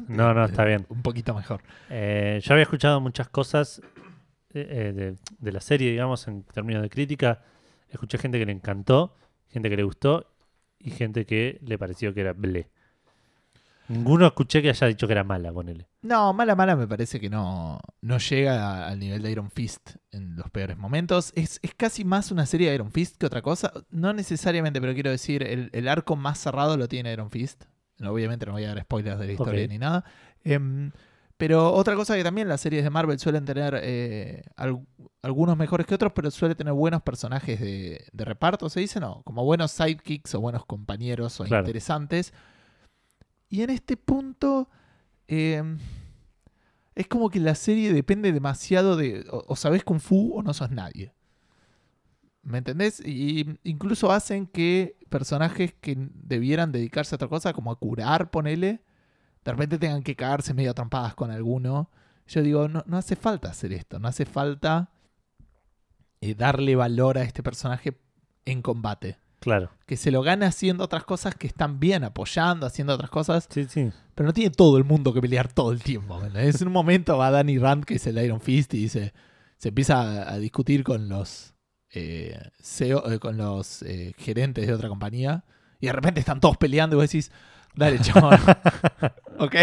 No, 0.08 0.34
No, 0.34 0.44
está 0.44 0.64
bien. 0.64 0.84
Un 0.90 1.00
poquito 1.00 1.32
mejor. 1.34 1.62
Eh, 1.88 2.40
yo 2.42 2.52
había 2.52 2.64
escuchado 2.64 3.00
muchas 3.00 3.28
cosas 3.30 3.80
eh, 4.52 4.66
eh, 4.68 4.92
de, 4.92 5.16
de 5.38 5.52
la 5.52 5.60
serie, 5.62 5.90
digamos, 5.92 6.28
en 6.28 6.42
términos 6.42 6.82
de 6.82 6.90
crítica. 6.90 7.42
Escuché 7.88 8.18
gente 8.18 8.38
que 8.38 8.44
le 8.46 8.52
encantó, 8.52 9.16
gente 9.48 9.70
que 9.70 9.76
le 9.76 9.84
gustó 9.84 10.26
y 10.78 10.90
gente 10.90 11.24
que 11.24 11.58
le 11.62 11.78
pareció 11.78 12.12
que 12.12 12.20
era 12.20 12.32
ble. 12.34 12.68
Ninguno 13.88 14.24
escuché 14.26 14.62
que 14.62 14.68
haya 14.70 14.86
dicho 14.86 15.06
que 15.08 15.12
era 15.12 15.24
mala, 15.24 15.52
ponele. 15.52 15.88
No, 16.02 16.32
mala, 16.32 16.54
mala 16.54 16.76
me 16.76 16.86
parece 16.86 17.18
que 17.18 17.28
no, 17.28 17.80
no 18.02 18.18
llega 18.18 18.84
a- 18.84 18.88
al 18.88 19.00
nivel 19.00 19.20
de 19.22 19.32
Iron 19.32 19.50
Fist 19.50 19.96
en 20.12 20.36
los 20.36 20.48
peores 20.50 20.76
momentos. 20.78 21.32
Es, 21.34 21.58
es 21.62 21.74
casi 21.74 22.04
más 22.04 22.30
una 22.30 22.46
serie 22.46 22.68
de 22.68 22.76
Iron 22.76 22.92
Fist 22.92 23.16
que 23.18 23.26
otra 23.26 23.42
cosa. 23.42 23.72
No 23.90 24.12
necesariamente, 24.12 24.80
pero 24.80 24.94
quiero 24.94 25.10
decir, 25.10 25.42
el, 25.42 25.70
el 25.72 25.88
arco 25.88 26.14
más 26.14 26.38
cerrado 26.38 26.76
lo 26.76 26.86
tiene 26.86 27.12
Iron 27.12 27.30
Fist. 27.32 27.64
No, 28.00 28.10
obviamente 28.12 28.46
no 28.46 28.52
voy 28.52 28.64
a 28.64 28.68
dar 28.74 28.80
spoilers 28.82 29.18
de 29.18 29.26
la 29.26 29.32
historia 29.32 29.66
ni 29.68 29.78
nada. 29.78 30.04
Em, 30.42 30.90
pero 31.36 31.72
otra 31.72 31.94
cosa 31.94 32.16
que 32.16 32.22
también 32.24 32.48
las 32.48 32.60
series 32.60 32.82
de 32.84 32.90
Marvel 32.90 33.18
suelen 33.18 33.44
tener 33.44 33.78
eh, 33.82 34.42
al- 34.56 34.80
algunos 35.22 35.56
mejores 35.56 35.86
que 35.86 35.94
otros, 35.94 36.12
pero 36.14 36.30
suele 36.30 36.54
tener 36.54 36.72
buenos 36.74 37.02
personajes 37.02 37.60
de, 37.60 38.04
de 38.12 38.24
reparto, 38.24 38.68
se 38.68 38.80
dice, 38.80 39.00
no, 39.00 39.22
como 39.24 39.44
buenos 39.44 39.70
sidekicks 39.70 40.34
o 40.34 40.40
buenos 40.40 40.66
compañeros 40.66 41.40
o 41.40 41.44
Claro. 41.44 41.62
interesantes. 41.64 42.32
Y 43.48 43.62
en 43.62 43.70
este 43.70 43.96
punto 43.96 44.68
em, 45.28 45.78
es 46.94 47.06
como 47.06 47.30
que 47.30 47.40
la 47.40 47.54
serie 47.54 47.92
depende 47.92 48.32
demasiado 48.32 48.96
de 48.96 49.24
o, 49.30 49.44
o 49.48 49.56
sabes 49.56 49.82
kung 49.84 50.00
fu 50.00 50.34
o 50.36 50.42
no 50.42 50.52
sos 50.54 50.70
nadie. 50.70 51.12
¿Me 52.42 52.58
entendés? 52.58 53.00
Y 53.04 53.58
incluso 53.64 54.10
hacen 54.12 54.46
que 54.46 54.96
personajes 55.08 55.74
que 55.80 55.96
debieran 56.14 56.72
dedicarse 56.72 57.14
a 57.14 57.16
otra 57.16 57.28
cosa, 57.28 57.52
como 57.52 57.70
a 57.70 57.78
curar, 57.78 58.30
ponele, 58.30 58.82
de 59.44 59.50
repente 59.52 59.78
tengan 59.78 60.02
que 60.02 60.16
cagarse 60.16 60.54
medio 60.54 60.72
trompadas 60.74 61.14
con 61.14 61.30
alguno. 61.30 61.90
Yo 62.26 62.42
digo, 62.42 62.68
no, 62.68 62.82
no 62.86 62.96
hace 62.96 63.16
falta 63.16 63.50
hacer 63.50 63.72
esto, 63.72 63.98
no 63.98 64.08
hace 64.08 64.24
falta 64.24 64.90
eh, 66.20 66.34
darle 66.34 66.76
valor 66.76 67.18
a 67.18 67.22
este 67.22 67.42
personaje 67.42 67.98
en 68.44 68.62
combate. 68.62 69.18
Claro. 69.40 69.70
Que 69.86 69.96
se 69.96 70.10
lo 70.10 70.22
gane 70.22 70.44
haciendo 70.46 70.84
otras 70.84 71.04
cosas 71.04 71.34
que 71.34 71.46
están 71.46 71.80
bien, 71.80 72.04
apoyando, 72.04 72.66
haciendo 72.66 72.94
otras 72.94 73.10
cosas, 73.10 73.48
Sí, 73.50 73.64
sí. 73.68 73.90
pero 74.14 74.26
no 74.26 74.32
tiene 74.34 74.50
todo 74.50 74.76
el 74.78 74.84
mundo 74.84 75.12
que 75.14 75.20
pelear 75.22 75.50
todo 75.52 75.72
el 75.72 75.82
tiempo. 75.82 76.18
¿me 76.20 76.26
entendés? 76.26 76.60
En 76.60 76.68
un 76.68 76.74
momento 76.74 77.16
va 77.18 77.30
Danny 77.30 77.58
Rand, 77.58 77.84
que 77.84 77.94
es 77.94 78.06
el 78.06 78.18
Iron 78.22 78.40
Fist, 78.40 78.74
y 78.74 78.78
dice, 78.82 79.12
se 79.56 79.68
empieza 79.70 80.00
a, 80.24 80.32
a 80.34 80.38
discutir 80.38 80.84
con 80.84 81.08
los 81.08 81.54
eh, 81.92 82.38
CEO, 82.62 83.10
eh, 83.10 83.18
con 83.18 83.36
los 83.36 83.82
eh, 83.82 84.14
gerentes 84.18 84.66
de 84.66 84.72
otra 84.72 84.88
compañía, 84.88 85.44
y 85.80 85.86
de 85.86 85.92
repente 85.92 86.20
están 86.20 86.40
todos 86.40 86.56
peleando 86.56 86.96
y 86.96 86.98
vos 86.98 87.10
decís, 87.10 87.30
dale, 87.74 87.98
chaval, 87.98 88.38
ok. 89.38 89.56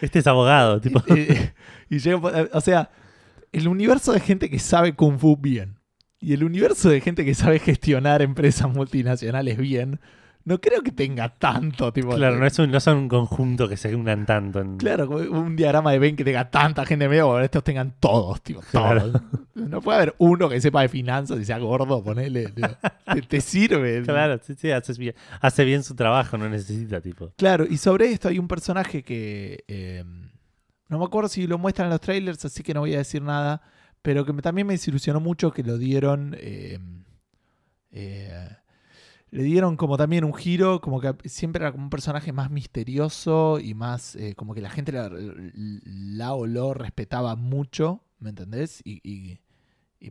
Este 0.00 0.18
es 0.18 0.26
abogado, 0.26 0.80
tipo. 0.80 1.02
Y, 1.08 1.96
y 1.96 2.12
o 2.52 2.60
sea, 2.60 2.90
el 3.52 3.68
universo 3.68 4.12
de 4.12 4.20
gente 4.20 4.50
que 4.50 4.58
sabe 4.58 4.94
Kung 4.94 5.18
Fu 5.18 5.36
bien 5.36 5.78
y 6.20 6.34
el 6.34 6.44
universo 6.44 6.90
de 6.90 7.00
gente 7.00 7.24
que 7.24 7.34
sabe 7.34 7.58
gestionar 7.58 8.20
empresas 8.20 8.68
multinacionales 8.68 9.56
bien, 9.56 10.00
no 10.50 10.60
creo 10.60 10.82
que 10.82 10.92
tenga 10.92 11.28
tanto 11.30 11.92
tipo. 11.92 12.10
Claro, 12.14 12.36
no, 12.36 12.44
es 12.46 12.58
un, 12.58 12.70
no 12.70 12.78
son 12.80 12.98
un 12.98 13.08
conjunto 13.08 13.68
que 13.68 13.76
se 13.76 13.94
unan 13.94 14.26
tanto. 14.26 14.60
En... 14.60 14.76
Claro, 14.76 15.08
un 15.08 15.56
diagrama 15.56 15.92
de 15.92 15.98
Ben 15.98 16.16
que 16.16 16.24
tenga 16.24 16.50
tanta 16.50 16.84
gente 16.84 17.08
medio, 17.08 17.28
bueno, 17.28 17.44
estos 17.44 17.64
tengan 17.64 17.94
todos, 18.00 18.42
tipo, 18.42 18.60
todos. 18.70 18.70
Claro. 19.12 19.12
No 19.54 19.80
puede 19.80 19.96
haber 19.98 20.14
uno 20.18 20.48
que 20.48 20.60
sepa 20.60 20.82
de 20.82 20.88
finanzas 20.88 21.38
y 21.38 21.44
sea 21.44 21.58
gordo, 21.58 22.02
ponele. 22.02 22.46
tipo, 22.50 22.68
Te, 23.14 23.22
te 23.22 23.40
sirve. 23.40 24.02
Claro, 24.04 24.38
sí, 24.42 24.54
sí, 24.58 24.70
hace 24.70 24.92
bien, 24.94 25.14
hace 25.40 25.64
bien 25.64 25.82
su 25.82 25.94
trabajo, 25.94 26.36
no 26.36 26.48
necesita, 26.48 27.00
tipo. 27.00 27.32
Claro, 27.36 27.64
y 27.68 27.76
sobre 27.78 28.10
esto 28.12 28.28
hay 28.28 28.38
un 28.38 28.48
personaje 28.48 29.02
que 29.02 29.64
eh, 29.68 30.04
no 30.88 30.98
me 30.98 31.04
acuerdo 31.04 31.28
si 31.28 31.46
lo 31.46 31.56
muestran 31.58 31.86
en 31.86 31.90
los 31.92 32.00
trailers, 32.00 32.44
así 32.44 32.62
que 32.62 32.74
no 32.74 32.80
voy 32.80 32.94
a 32.94 32.98
decir 32.98 33.22
nada, 33.22 33.62
pero 34.02 34.24
que 34.26 34.32
me- 34.32 34.42
también 34.42 34.66
me 34.66 34.74
desilusionó 34.74 35.20
mucho 35.20 35.52
que 35.52 35.62
lo 35.62 35.78
dieron. 35.78 36.34
eh, 36.38 36.78
eh, 37.92 38.48
le 39.30 39.42
dieron 39.44 39.76
como 39.76 39.96
también 39.96 40.24
un 40.24 40.34
giro, 40.34 40.80
como 40.80 41.00
que 41.00 41.14
siempre 41.28 41.62
era 41.62 41.72
como 41.72 41.84
un 41.84 41.90
personaje 41.90 42.32
más 42.32 42.50
misterioso 42.50 43.58
y 43.60 43.74
más 43.74 44.16
eh, 44.16 44.34
como 44.36 44.54
que 44.54 44.60
la 44.60 44.70
gente 44.70 44.92
la, 44.92 46.34
o 46.34 46.46
lo 46.46 46.74
respetaba 46.74 47.36
mucho, 47.36 48.02
¿me 48.18 48.30
entendés? 48.30 48.80
Y, 48.84 49.00
y- 49.04 49.40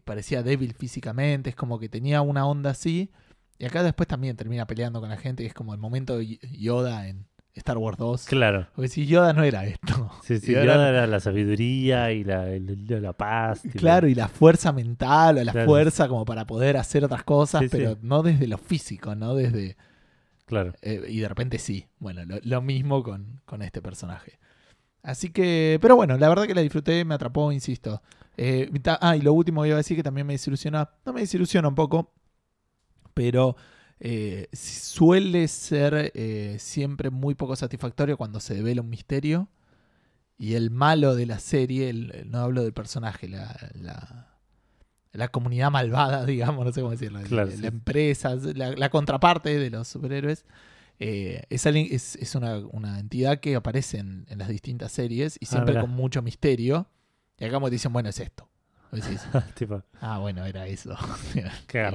parecía 0.05 0.43
débil 0.43 0.73
físicamente, 0.73 1.49
es 1.51 1.55
como 1.55 1.79
que 1.79 1.89
tenía 1.89 2.21
una 2.21 2.45
onda 2.47 2.71
así. 2.71 3.12
Y 3.60 3.65
acá 3.65 3.84
después 3.84 4.08
también 4.08 4.36
termina 4.38 4.65
peleando 4.67 4.99
con 5.01 5.10
la 5.10 5.17
gente 5.17 5.45
es 5.45 5.53
como 5.53 5.73
el 5.73 5.79
momento 5.79 6.17
de 6.17 6.38
Yoda 6.60 7.08
en 7.08 7.27
Star 7.60 7.78
Wars 7.78 7.98
2. 7.98 8.26
Claro. 8.26 8.67
Porque 8.76 8.89
si 8.89 9.06
Yoda 9.06 9.32
no 9.34 9.43
era 9.43 9.65
esto. 9.65 10.12
Sí, 10.24 10.39
sí, 10.39 10.52
Yoda 10.54 10.65
Yoda 10.65 10.89
era- 10.89 11.08
la 11.08 11.19
sabiduría 11.19 12.12
y 12.12 12.24
la, 12.24 12.45
la 12.48 13.13
paz. 13.13 13.62
tipo. 13.62 13.78
Claro, 13.80 14.08
y 14.08 14.15
la 14.15 14.28
fuerza 14.28 14.72
mental 14.72 15.38
o 15.38 15.43
la 15.43 15.52
Claro. 15.52 15.67
fuerza 15.67 16.08
como 16.08 16.26
para 16.26 16.45
poder 16.45 16.78
hacer 16.78 17.06
otras 17.06 17.24
cosas, 17.24 17.62
Sí, 17.62 17.69
sí. 17.69 17.78
pero 17.78 17.98
no 18.02 18.24
desde 18.24 18.48
lo 18.48 18.58
físico, 18.58 19.15
no 19.15 19.36
desde... 19.36 19.78
Claro. 20.45 20.74
eh, 20.82 21.04
y 21.08 21.19
de 21.19 21.30
repente 21.30 21.60
sí. 21.60 21.86
Bueno, 22.00 22.26
lo, 22.26 22.39
lo 22.41 22.62
mismo 22.62 23.04
con, 23.04 23.39
con 23.45 23.62
este 23.62 23.82
personaje. 23.82 24.39
Así 25.04 25.30
que, 25.30 25.78
pero 25.82 25.95
bueno, 25.95 26.17
la 26.17 26.28
verdad 26.28 26.45
que 26.48 26.56
la 26.56 26.62
disfruté, 26.62 27.06
me 27.06 27.13
atrapó, 27.15 27.52
insisto. 27.52 28.02
Eh, 28.36 28.69
ah, 29.02 29.15
y 29.15 29.22
lo 29.22 29.34
último 29.34 29.62
que 29.62 29.67
iba 29.69 29.76
a 29.76 29.78
decir 29.78 29.95
que 29.95 30.04
también 30.04 30.26
me 30.26 30.34
desilusiona, 30.34 30.89
no 31.06 31.13
me 31.13 31.22
desilusiona 31.22 31.67
un 31.67 31.76
poco, 31.76 32.13
pero 33.13 33.56
eh, 33.99 34.47
suele 34.53 35.47
ser 35.47 36.12
eh, 36.15 36.57
siempre 36.59 37.09
muy 37.09 37.35
poco 37.35 37.55
satisfactorio 37.55 38.17
cuando 38.17 38.39
se 38.39 38.53
devela 38.55 38.81
un 38.81 38.89
misterio. 38.89 39.47
Y 40.38 40.53
el 40.53 40.71
malo 40.71 41.15
de 41.15 41.25
la 41.25 41.39
serie, 41.39 41.89
el- 41.89 42.27
no 42.31 42.39
hablo 42.39 42.63
del 42.63 42.71
personaje, 42.73 43.27
la, 43.27 43.57
la, 43.73 44.38
la 45.12 45.27
comunidad 45.27 45.69
malvada, 45.71 46.25
digamos, 46.25 46.65
no 46.65 46.71
sé 46.71 46.79
cómo 46.81 46.91
decirlo, 46.91 47.19
Claro, 47.23 47.49
la, 47.49 47.55
sí. 47.55 47.62
la 47.62 47.67
empresa, 47.67 48.35
la, 48.35 48.75
contraparte 48.89 49.57
de 49.59 49.69
los 49.69 49.88
superhéroes, 49.88 50.45
eh, 50.99 51.43
es, 51.49 51.65
alguien- 51.65 51.88
es, 51.91 52.15
es 52.15 52.35
una, 52.35 52.57
una 52.67 52.99
entidad 52.99 53.39
que 53.41 53.55
aparece 53.55 53.97
en, 53.99 54.25
en 54.29 54.38
las 54.39 54.47
distintas 54.47 54.91
series 54.93 55.38
y 55.41 55.45
Ah, 55.45 55.49
siempre 55.49 55.73
con 55.81 55.89
mucho 55.91 56.21
misterio. 56.21 56.88
Y 57.38 57.43
acá 57.45 57.59
te 57.59 57.71
dicen, 57.71 57.91
bueno, 57.93 58.09
es 58.09 58.19
esto. 58.19 58.47
Vos 58.91 59.02
decís, 59.04 59.21
tipo, 59.56 59.84
ah, 60.02 60.17
bueno, 60.19 60.45
era 60.45 60.65
eso. 60.67 60.95
qué. 61.67 61.88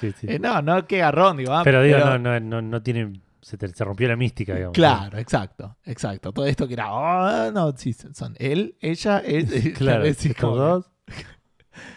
Sí, 0.00 0.12
sí. 0.18 0.26
Eh, 0.28 0.38
no, 0.38 0.60
no, 0.62 0.86
qué 0.86 0.98
garrón, 0.98 1.36
digo. 1.38 1.52
ah, 1.54 1.62
pero 1.64 1.82
digo, 1.82 1.98
no, 1.98 2.18
no, 2.18 2.38
no, 2.40 2.62
no 2.62 2.82
tiene. 2.82 3.20
Se, 3.40 3.58
te- 3.58 3.68
se 3.68 3.84
rompió 3.84 4.08
la 4.08 4.16
mística, 4.16 4.54
digamos. 4.54 4.74
Claro, 4.74 5.18
exacto, 5.18 5.76
exacto. 5.84 6.32
Todo 6.32 6.46
esto 6.46 6.66
que 6.66 6.72
era, 6.74 6.92
oh, 6.94 7.50
no, 7.52 7.72
sí, 7.76 7.92
son 7.92 8.34
él, 8.38 8.76
ella, 8.80 9.18
él. 9.18 9.72
Claro, 9.76 10.04
estos 10.04 10.34
dos. 10.38 10.90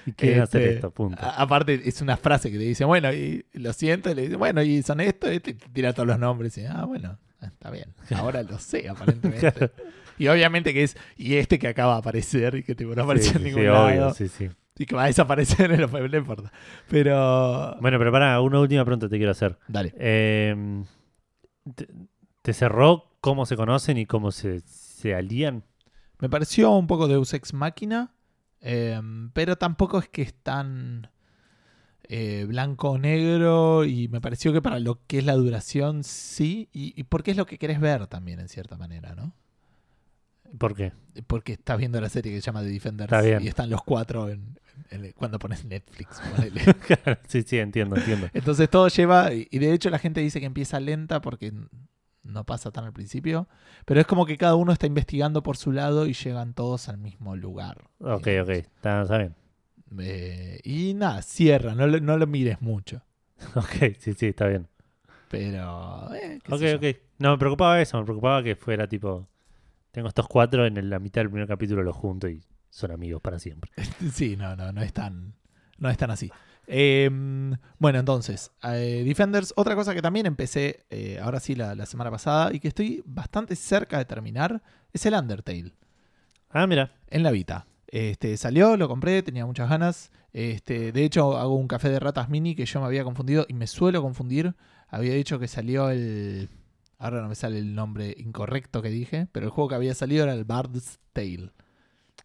Y 0.05 0.11
quieren 0.13 0.41
hacer 0.41 0.61
Este, 0.61 0.75
esto, 0.75 0.91
punto. 0.91 1.23
a- 1.23 1.41
aparte, 1.41 1.81
es 1.87 2.01
una 2.01 2.17
frase 2.17 2.51
que 2.51 2.57
te 2.57 2.63
dice, 2.63 2.83
bueno, 2.83 3.13
y 3.13 3.45
lo 3.53 3.71
siento, 3.73 4.09
y 4.09 4.15
le 4.15 4.23
dice, 4.23 4.35
bueno, 4.35 4.61
y 4.61 4.81
son 4.81 4.99
esto, 4.99 5.31
y 5.31 5.39
te 5.39 5.53
tira 5.53 5.93
todos 5.93 6.07
los 6.07 6.19
nombres, 6.19 6.57
y 6.57 6.65
ah, 6.65 6.83
bueno, 6.85 7.17
está 7.41 7.69
bien, 7.69 7.93
ahora 8.15 8.43
lo 8.43 8.57
sé, 8.59 8.89
aparentemente. 8.89 9.51
Claro. 9.51 9.71
Y 10.17 10.27
obviamente 10.27 10.73
que 10.73 10.83
es, 10.83 10.97
y 11.15 11.35
este 11.35 11.59
que 11.59 11.67
acaba 11.67 11.93
de 11.93 11.99
aparecer, 11.99 12.55
y 12.55 12.63
que 12.63 12.75
tipo, 12.75 12.95
no 12.95 13.03
apareció 13.03 13.31
Sí, 13.31 13.37
en 13.37 13.43
ningún 13.43 13.61
sí, 13.61 13.67
lado, 13.67 13.85
obvio, 13.87 14.13
sí, 14.13 14.27
sí. 14.27 14.49
y 14.77 14.85
que 14.85 14.95
va 14.95 15.03
a 15.03 15.07
desaparecer 15.07 15.71
en 15.71 15.81
los 15.81 15.91
no 15.91 16.17
importa. 16.17 16.51
Pero, 16.89 17.75
Bueno, 17.81 17.97
pero 17.99 18.11
para, 18.11 18.39
una 18.41 18.59
última 18.59 18.83
pregunta 18.85 19.09
te 19.09 19.17
quiero 19.17 19.31
hacer. 19.31 19.57
dale. 19.67 19.93
Eh, 19.97 20.83
te, 21.75 21.87
te 22.41 22.53
cerró 22.53 23.11
cómo 23.21 23.45
se 23.45 23.55
conocen 23.55 23.97
y 23.97 24.05
cómo 24.05 24.31
se, 24.31 24.61
se 24.61 25.13
alían? 25.15 25.63
Me 26.19 26.29
pareció 26.29 26.71
un 26.71 26.87
poco 26.87 27.07
Deus 27.07 27.33
Ex 27.33 27.53
Máquina, 27.53 28.13
eh, 28.61 28.99
pero 29.33 29.57
tampoco 29.57 29.99
es 29.99 30.07
que 30.09 30.21
es 30.23 30.33
tan 30.33 31.09
eh, 32.09 32.45
blanco 32.47 32.91
o 32.91 32.97
negro 32.97 33.83
y 33.85 34.07
me 34.07 34.21
pareció 34.21 34.53
que 34.53 34.61
para 34.61 34.79
lo 34.79 35.05
que 35.07 35.19
es 35.19 35.25
la 35.25 35.33
duración 35.33 36.03
sí, 36.03 36.69
y, 36.71 36.93
y 36.99 37.03
porque 37.03 37.31
es 37.31 37.37
lo 37.37 37.45
que 37.45 37.57
querés 37.57 37.79
ver 37.79 38.07
también 38.07 38.39
en 38.39 38.47
cierta 38.47 38.77
manera, 38.77 39.13
¿no? 39.15 39.33
¿Por 40.57 40.75
qué? 40.75 40.91
Porque 41.27 41.53
estás 41.53 41.77
viendo 41.77 41.99
la 41.99 42.09
serie 42.09 42.31
que 42.33 42.41
se 42.41 42.45
llama 42.45 42.61
The 42.61 42.69
Defenders 42.69 43.11
Está 43.11 43.21
bien. 43.21 43.43
y 43.43 43.47
están 43.47 43.69
los 43.69 43.83
cuatro 43.83 44.29
en, 44.29 44.59
en- 44.91 45.11
cuando 45.13 45.39
pones 45.39 45.65
Netflix. 45.65 46.19
Claro, 46.87 47.19
sí, 47.27 47.41
sí, 47.43 47.57
entiendo, 47.59 47.95
entiendo. 47.97 48.29
Entonces 48.33 48.69
todo 48.69 48.87
lleva, 48.87 49.33
y 49.33 49.45
de 49.59 49.73
hecho 49.73 49.89
la 49.89 49.99
gente 49.99 50.21
dice 50.21 50.39
que 50.39 50.45
empieza 50.45 50.79
lenta 50.79 51.21
porque 51.21 51.51
no 52.23 52.43
pasa 52.45 52.71
tan 52.71 52.85
al 52.85 52.93
principio, 52.93 53.47
pero 53.85 53.99
es 54.01 54.07
como 54.07 54.25
que 54.25 54.37
cada 54.37 54.55
uno 54.55 54.71
está 54.73 54.85
investigando 54.85 55.41
por 55.43 55.57
su 55.57 55.71
lado 55.71 56.05
y 56.07 56.13
llegan 56.13 56.53
todos 56.53 56.89
al 56.89 56.97
mismo 56.97 57.35
lugar. 57.35 57.85
Ok, 57.99 58.25
digamos. 58.25 58.49
ok, 58.49 58.55
está, 58.55 59.01
está 59.03 59.17
bien. 59.17 59.35
Eh, 59.99 60.59
y 60.63 60.93
nada, 60.93 61.21
cierra, 61.21 61.73
no 61.73 61.87
lo, 61.87 61.99
no 62.01 62.17
lo 62.17 62.27
mires 62.27 62.61
mucho. 62.61 63.01
Ok, 63.55 63.95
sí, 63.99 64.13
sí, 64.13 64.27
está 64.27 64.47
bien. 64.47 64.67
Pero. 65.29 66.13
eh, 66.15 66.39
Ok, 66.49 66.61
ok. 66.77 66.97
No, 67.19 67.31
me 67.31 67.37
preocupaba 67.37 67.81
eso, 67.81 67.97
me 67.97 68.03
preocupaba 68.03 68.43
que 68.43 68.55
fuera 68.55 68.87
tipo. 68.87 69.27
Tengo 69.97 70.09
estos 70.09 70.27
cuatro 70.27 70.67
en 70.67 70.91
la 70.91 70.99
mitad 70.99 71.21
del 71.21 71.31
primer 71.31 71.47
capítulo, 71.47 71.81
los 71.81 71.95
junto 71.95 72.29
y 72.29 72.43
son 72.69 72.91
amigos 72.91 73.19
para 73.19 73.39
siempre. 73.39 73.71
Sí, 74.13 74.37
no, 74.37 74.55
no, 74.55 74.71
no 74.71 74.83
es 74.83 74.93
tan, 74.93 75.33
no 75.79 75.89
es 75.89 75.97
tan 75.97 76.11
así. 76.11 76.29
Eh, 76.67 77.09
bueno, 77.79 77.97
entonces, 77.97 78.51
eh, 78.61 79.01
Defenders, 79.03 79.55
otra 79.55 79.73
cosa 79.73 79.95
que 79.95 80.03
también 80.03 80.27
empecé, 80.27 80.85
eh, 80.91 81.17
ahora 81.19 81.39
sí, 81.39 81.55
la, 81.55 81.73
la 81.73 81.87
semana 81.87 82.11
pasada, 82.11 82.53
y 82.53 82.59
que 82.59 82.67
estoy 82.67 83.01
bastante 83.07 83.55
cerca 83.55 83.97
de 83.97 84.05
terminar, 84.05 84.61
es 84.93 85.03
el 85.07 85.15
Undertale, 85.15 85.73
Ah, 86.51 86.67
mira. 86.67 86.91
en 87.07 87.23
la 87.23 87.31
Vita. 87.31 87.65
Este, 87.87 88.37
salió, 88.37 88.77
lo 88.77 88.87
compré, 88.87 89.23
tenía 89.23 89.47
muchas 89.47 89.67
ganas. 89.67 90.11
Este, 90.31 90.91
de 90.91 91.05
hecho, 91.05 91.39
hago 91.39 91.55
un 91.55 91.67
café 91.67 91.89
de 91.89 91.99
ratas 91.99 92.29
mini 92.29 92.53
que 92.53 92.67
yo 92.67 92.81
me 92.81 92.85
había 92.85 93.03
confundido 93.03 93.47
y 93.49 93.55
me 93.55 93.65
suelo 93.65 94.03
confundir. 94.03 94.53
Había 94.89 95.15
dicho 95.15 95.39
que 95.39 95.47
salió 95.47 95.89
el. 95.89 96.49
Ahora 96.99 97.21
no 97.21 97.27
me 97.29 97.35
sale 97.35 97.59
el 97.59 97.75
nombre 97.75 98.15
incorrecto 98.17 98.81
que 98.81 98.89
dije, 98.89 99.27
pero 99.31 99.45
el 99.45 99.51
juego 99.51 99.69
que 99.69 99.75
había 99.75 99.93
salido 99.93 100.23
era 100.23 100.33
el 100.33 100.45
Bard's 100.45 100.99
Tale. 101.13 101.51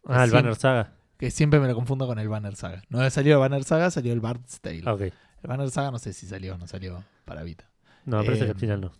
Ah, 0.05 0.23
el 0.23 0.29
Siempre- 0.29 0.41
Banner 0.41 0.55
Saga. 0.55 0.93
Que 1.17 1.31
siempre 1.31 1.59
me 1.59 1.67
lo 1.67 1.75
confundo 1.75 2.07
con 2.07 2.17
el 2.19 2.27
Banner 2.27 2.55
Saga. 2.55 2.81
No 2.89 3.07
salido 3.09 3.35
el 3.35 3.39
Banner 3.41 3.63
Saga, 3.63 3.91
salió 3.91 4.11
el 4.13 4.19
Bard's 4.19 4.59
Tale. 4.61 4.83
Ok. 4.89 5.01
El 5.01 5.13
Banner 5.47 5.69
Saga 5.69 5.91
no 5.91 5.99
sé 5.99 6.11
si 6.13 6.25
salió 6.25 6.55
o 6.55 6.57
no 6.57 6.67
salió 6.67 7.03
para 7.25 7.43
Vita. 7.43 7.69
No, 8.05 8.23
parece 8.23 8.43
Eh, 8.43 8.45
que 8.47 8.51
al 8.51 8.59
final 8.59 8.81
no. 8.81 8.91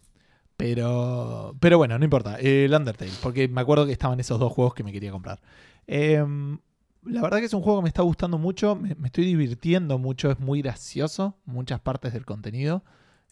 Pero, 0.57 1.55
pero 1.59 1.77
bueno, 1.77 1.97
no 1.97 2.03
importa. 2.05 2.37
El 2.39 2.73
Undertale, 2.73 3.11
porque 3.21 3.47
me 3.47 3.61
acuerdo 3.61 3.85
que 3.85 3.91
estaban 3.91 4.19
esos 4.19 4.39
dos 4.39 4.51
juegos 4.53 4.73
que 4.73 4.83
me 4.83 4.91
quería 4.93 5.11
comprar. 5.11 5.41
Em, 5.87 6.59
la 7.03 7.21
verdad 7.21 7.39
que 7.39 7.45
es 7.45 7.53
un 7.53 7.61
juego 7.61 7.79
que 7.79 7.83
me 7.83 7.89
está 7.89 8.03
gustando 8.03 8.37
mucho, 8.37 8.75
me, 8.75 8.95
me 8.95 9.07
estoy 9.07 9.25
divirtiendo 9.25 9.97
mucho, 9.97 10.31
es 10.31 10.39
muy 10.39 10.61
gracioso, 10.61 11.35
muchas 11.45 11.81
partes 11.81 12.13
del 12.13 12.25
contenido. 12.25 12.83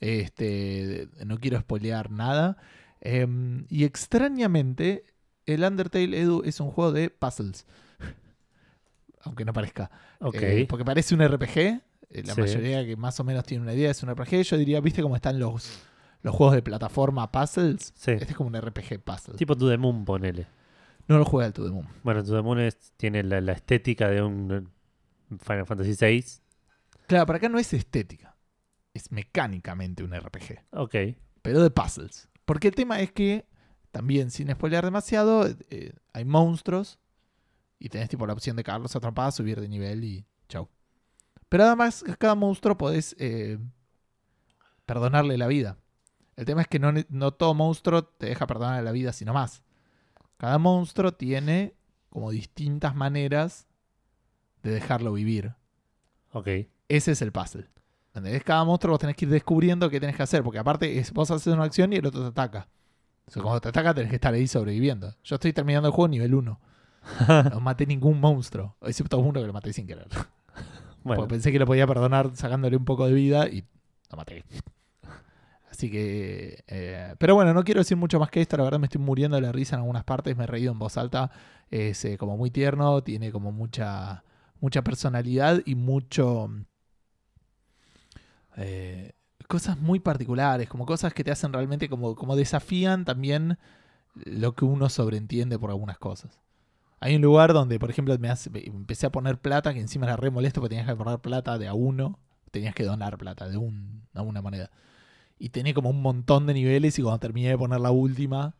Este, 0.02 1.08
no 1.26 1.38
quiero 1.40 1.60
spoilear 1.60 2.12
nada. 2.12 2.58
Em, 3.00 3.66
y 3.70 3.86
extrañamente, 3.86 5.06
el 5.46 5.64
Undertale 5.64 6.20
Edu 6.20 6.42
es 6.44 6.60
un 6.60 6.70
juego 6.72 6.92
de 6.92 7.10
puzzles. 7.10 7.66
Aunque 9.24 9.46
no 9.46 9.54
parezca. 9.54 9.90
Eh, 10.34 10.66
porque 10.70 10.84
parece 10.86 11.16
un 11.16 11.22
RPG. 11.22 11.58
eh, 11.58 11.82
La 12.26 12.34
Sí. 12.36 12.42
mayoría 12.42 12.86
que 12.86 12.96
más 12.96 13.20
o 13.20 13.24
menos 13.24 13.44
tiene 13.46 13.64
una 13.64 13.74
idea 13.74 13.92
es 13.92 14.02
un 14.04 14.10
RPG. 14.10 14.42
Yo 14.44 14.58
diría, 14.58 14.82
¿viste 14.82 15.02
cómo 15.02 15.16
están 15.16 15.40
los, 15.40 15.80
los 16.24 16.36
juegos 16.36 16.56
de 16.56 16.62
plataforma 16.62 17.32
puzzles? 17.32 17.94
sí. 17.96 18.12
Este 18.12 18.26
es 18.32 18.36
como 18.36 18.50
un 18.50 18.56
RPG 18.60 19.00
puzzle. 19.04 19.36
Tipo 19.38 19.56
To 19.56 19.70
The 19.70 19.78
Moon, 19.78 20.04
ponele. 20.06 20.48
No 21.08 21.18
lo 21.18 21.26
juega 21.26 21.48
el 21.48 21.54
To 21.54 21.64
The 21.66 21.72
Moon. 21.72 21.88
Bueno, 22.04 22.24
To 22.24 22.36
The 22.36 22.42
Moon 22.42 22.60
es- 22.60 22.92
tiene 22.98 23.24
la, 23.24 23.40
la 23.42 23.52
estética 23.54 24.10
de 24.10 24.22
un 24.22 24.70
Final 25.40 25.66
Fantasy 25.66 25.94
VI. 26.00 26.26
Claro, 27.08 27.26
para 27.26 27.38
acá 27.38 27.50
no 27.50 27.60
es 27.60 27.74
estética. 27.74 28.31
Es 28.94 29.12
mecánicamente 29.12 30.04
un 30.04 30.14
RPG. 30.14 30.66
Ok. 30.72 30.96
Pero 31.42 31.62
de 31.62 31.70
puzzles. 31.70 32.30
Porque 32.46 32.68
el 32.68 32.76
tema 32.76 33.00
es 33.00 33.12
que, 33.12 33.46
también 33.92 34.32
sin 34.32 34.52
spoilear 34.52 34.84
demasiado, 34.84 35.48
eh, 35.70 35.94
hay 36.14 36.26
monstruos. 36.26 37.00
Y 37.80 37.90
tenés 37.90 38.10
tipo 38.10 38.28
la 38.28 38.34
opción 38.34 38.56
de 38.56 38.64
cagarlos 38.64 38.96
atrapados, 38.96 39.36
subir 39.36 39.60
de 39.60 39.68
nivel 39.68 40.04
y 40.04 40.26
chau. 40.48 40.70
Pero 41.50 41.64
además, 41.64 42.04
cada 42.20 42.36
monstruo 42.36 42.78
podés 42.78 43.16
eh, 43.18 43.58
perdonarle 44.86 45.38
la 45.38 45.48
vida. 45.48 45.78
El 46.36 46.46
tema 46.46 46.62
es 46.62 46.68
que 46.68 46.80
no, 46.80 46.94
no 47.10 47.32
todo 47.32 47.54
monstruo 47.54 48.04
te 48.04 48.28
deja 48.28 48.48
perdonarle 48.48 48.84
la 48.84 48.92
vida, 48.92 49.14
sino 49.14 49.34
más. 49.34 49.64
Cada 50.38 50.58
monstruo 50.58 51.14
tiene 51.14 51.76
como 52.10 52.32
distintas 52.32 52.96
maneras 52.96 53.68
de 54.64 54.72
dejarlo 54.72 55.14
vivir. 55.14 55.56
Ok. 56.34 56.48
Ese 56.88 57.12
es 57.12 57.22
el 57.22 57.32
puzzle. 57.32 57.68
¿Entendés? 58.14 58.44
Cada 58.44 58.64
monstruo 58.66 58.92
vos 58.94 59.00
tenés 59.00 59.16
que 59.16 59.26
ir 59.26 59.32
descubriendo 59.32 59.90
qué 59.90 60.00
tenés 60.00 60.16
que 60.16 60.24
hacer. 60.24 60.44
Porque 60.44 60.60
aparte 60.60 61.00
es, 61.00 61.14
vos 61.14 61.32
haces 61.32 61.54
una 61.54 61.64
acción 61.64 61.94
y 61.94 61.96
el 61.96 62.06
otro 62.06 62.22
te 62.22 62.28
ataca. 62.28 62.68
O 63.26 63.32
sea, 63.32 63.42
cuando 63.42 63.62
te 63.62 63.70
ataca 63.70 63.94
tenés 63.94 64.10
que 64.10 64.16
estar 64.16 64.34
ahí 64.34 64.48
sobreviviendo. 64.48 65.16
Yo 65.24 65.36
estoy 65.36 65.54
terminando 65.54 65.88
el 65.88 65.94
juego 65.94 66.10
nivel 66.10 66.36
1. 66.36 66.60
No 67.52 67.60
maté 67.62 67.86
ningún 67.86 68.20
monstruo. 68.20 68.76
Excepto 68.82 69.18
uno 69.18 69.40
que 69.40 69.48
lo 69.48 69.54
maté 69.54 69.74
sin 69.74 69.88
querer. 69.88 70.08
Bueno, 71.04 71.22
Porque 71.22 71.34
pensé 71.34 71.52
que 71.52 71.58
lo 71.58 71.66
podía 71.66 71.88
perdonar 71.88 72.30
sacándole 72.36 72.78
un 72.78 72.86
poco 72.86 73.08
de 73.08 73.14
vida 73.14 73.48
y 73.48 73.64
lo 74.12 74.18
maté. 74.18 74.46
Así 75.68 75.90
que... 75.90 76.64
eh, 76.68 77.16
pero 77.18 77.34
bueno, 77.34 77.56
no 77.56 77.64
quiero 77.64 77.80
decir 77.80 77.98
mucho 77.98 78.20
más 78.20 78.30
que 78.30 78.40
esto. 78.40 78.56
La 78.56 78.66
verdad 78.66 78.78
me 78.78 78.86
estoy 78.86 79.02
muriendo 79.02 79.34
de 79.36 79.42
la 79.42 79.52
risa 79.52 79.76
en 79.76 79.80
algunas 79.80 80.04
partes. 80.04 80.38
Me 80.38 80.44
he 80.44 80.48
reído 80.48 80.72
en 80.72 80.78
voz 80.78 80.98
alta. 80.98 81.32
Es 81.72 82.06
eh, 82.06 82.20
como 82.20 82.38
muy 82.38 82.52
tierno. 82.52 83.02
Tiene 83.02 83.32
como 83.32 83.52
mucha, 83.52 84.24
mucha 84.60 84.84
personalidad 84.84 85.62
y 85.66 85.74
mucho... 85.74 86.52
eh, 88.62 89.14
cosas 89.48 89.78
muy 89.80 90.00
particulares, 90.00 90.70
como 90.70 90.86
cosas 90.86 91.14
que 91.14 91.24
te 91.24 91.32
hacen 91.32 91.54
realmente 91.54 91.90
como, 91.90 92.16
como 92.16 92.36
desafían 92.36 93.06
también 93.06 93.58
lo 94.16 94.54
que 94.56 94.66
uno 94.66 94.90
sobreentiende 94.90 95.60
por 95.60 95.70
algunas 95.72 95.98
cosas. 95.98 96.40
Hay 97.00 97.16
un 97.16 97.22
lugar 97.24 97.54
donde, 97.54 97.80
por 97.80 97.90
ejemplo, 97.90 98.18
me 98.20 98.30
hace- 98.30 98.52
empecé 98.66 99.08
a 99.08 99.12
poner 99.12 99.40
plata, 99.40 99.74
que 99.74 99.80
encima 99.82 100.06
era 100.06 100.18
re 100.18 100.32
molesto 100.32 100.62
porque 100.62 100.76
tenías 100.76 100.88
que 100.90 100.96
poner 100.96 101.20
plata 101.20 101.58
de 101.58 101.68
a 101.68 101.74
uno, 101.74 102.20
tenías 102.52 102.76
que 102.76 102.84
donar 102.86 103.18
plata 103.18 103.50
de 103.50 103.58
un, 103.58 104.04
a 104.14 104.22
una 104.22 104.42
moneda. 104.42 104.70
Y 105.40 105.50
tenía 105.50 105.74
como 105.74 105.90
un 105.90 106.02
montón 106.02 106.48
de 106.48 106.54
niveles 106.56 107.00
y 107.00 107.04
cuando 107.04 107.20
terminé 107.20 107.50
de 107.50 107.58
poner 107.58 107.80
la 107.82 107.92
última, 107.92 108.56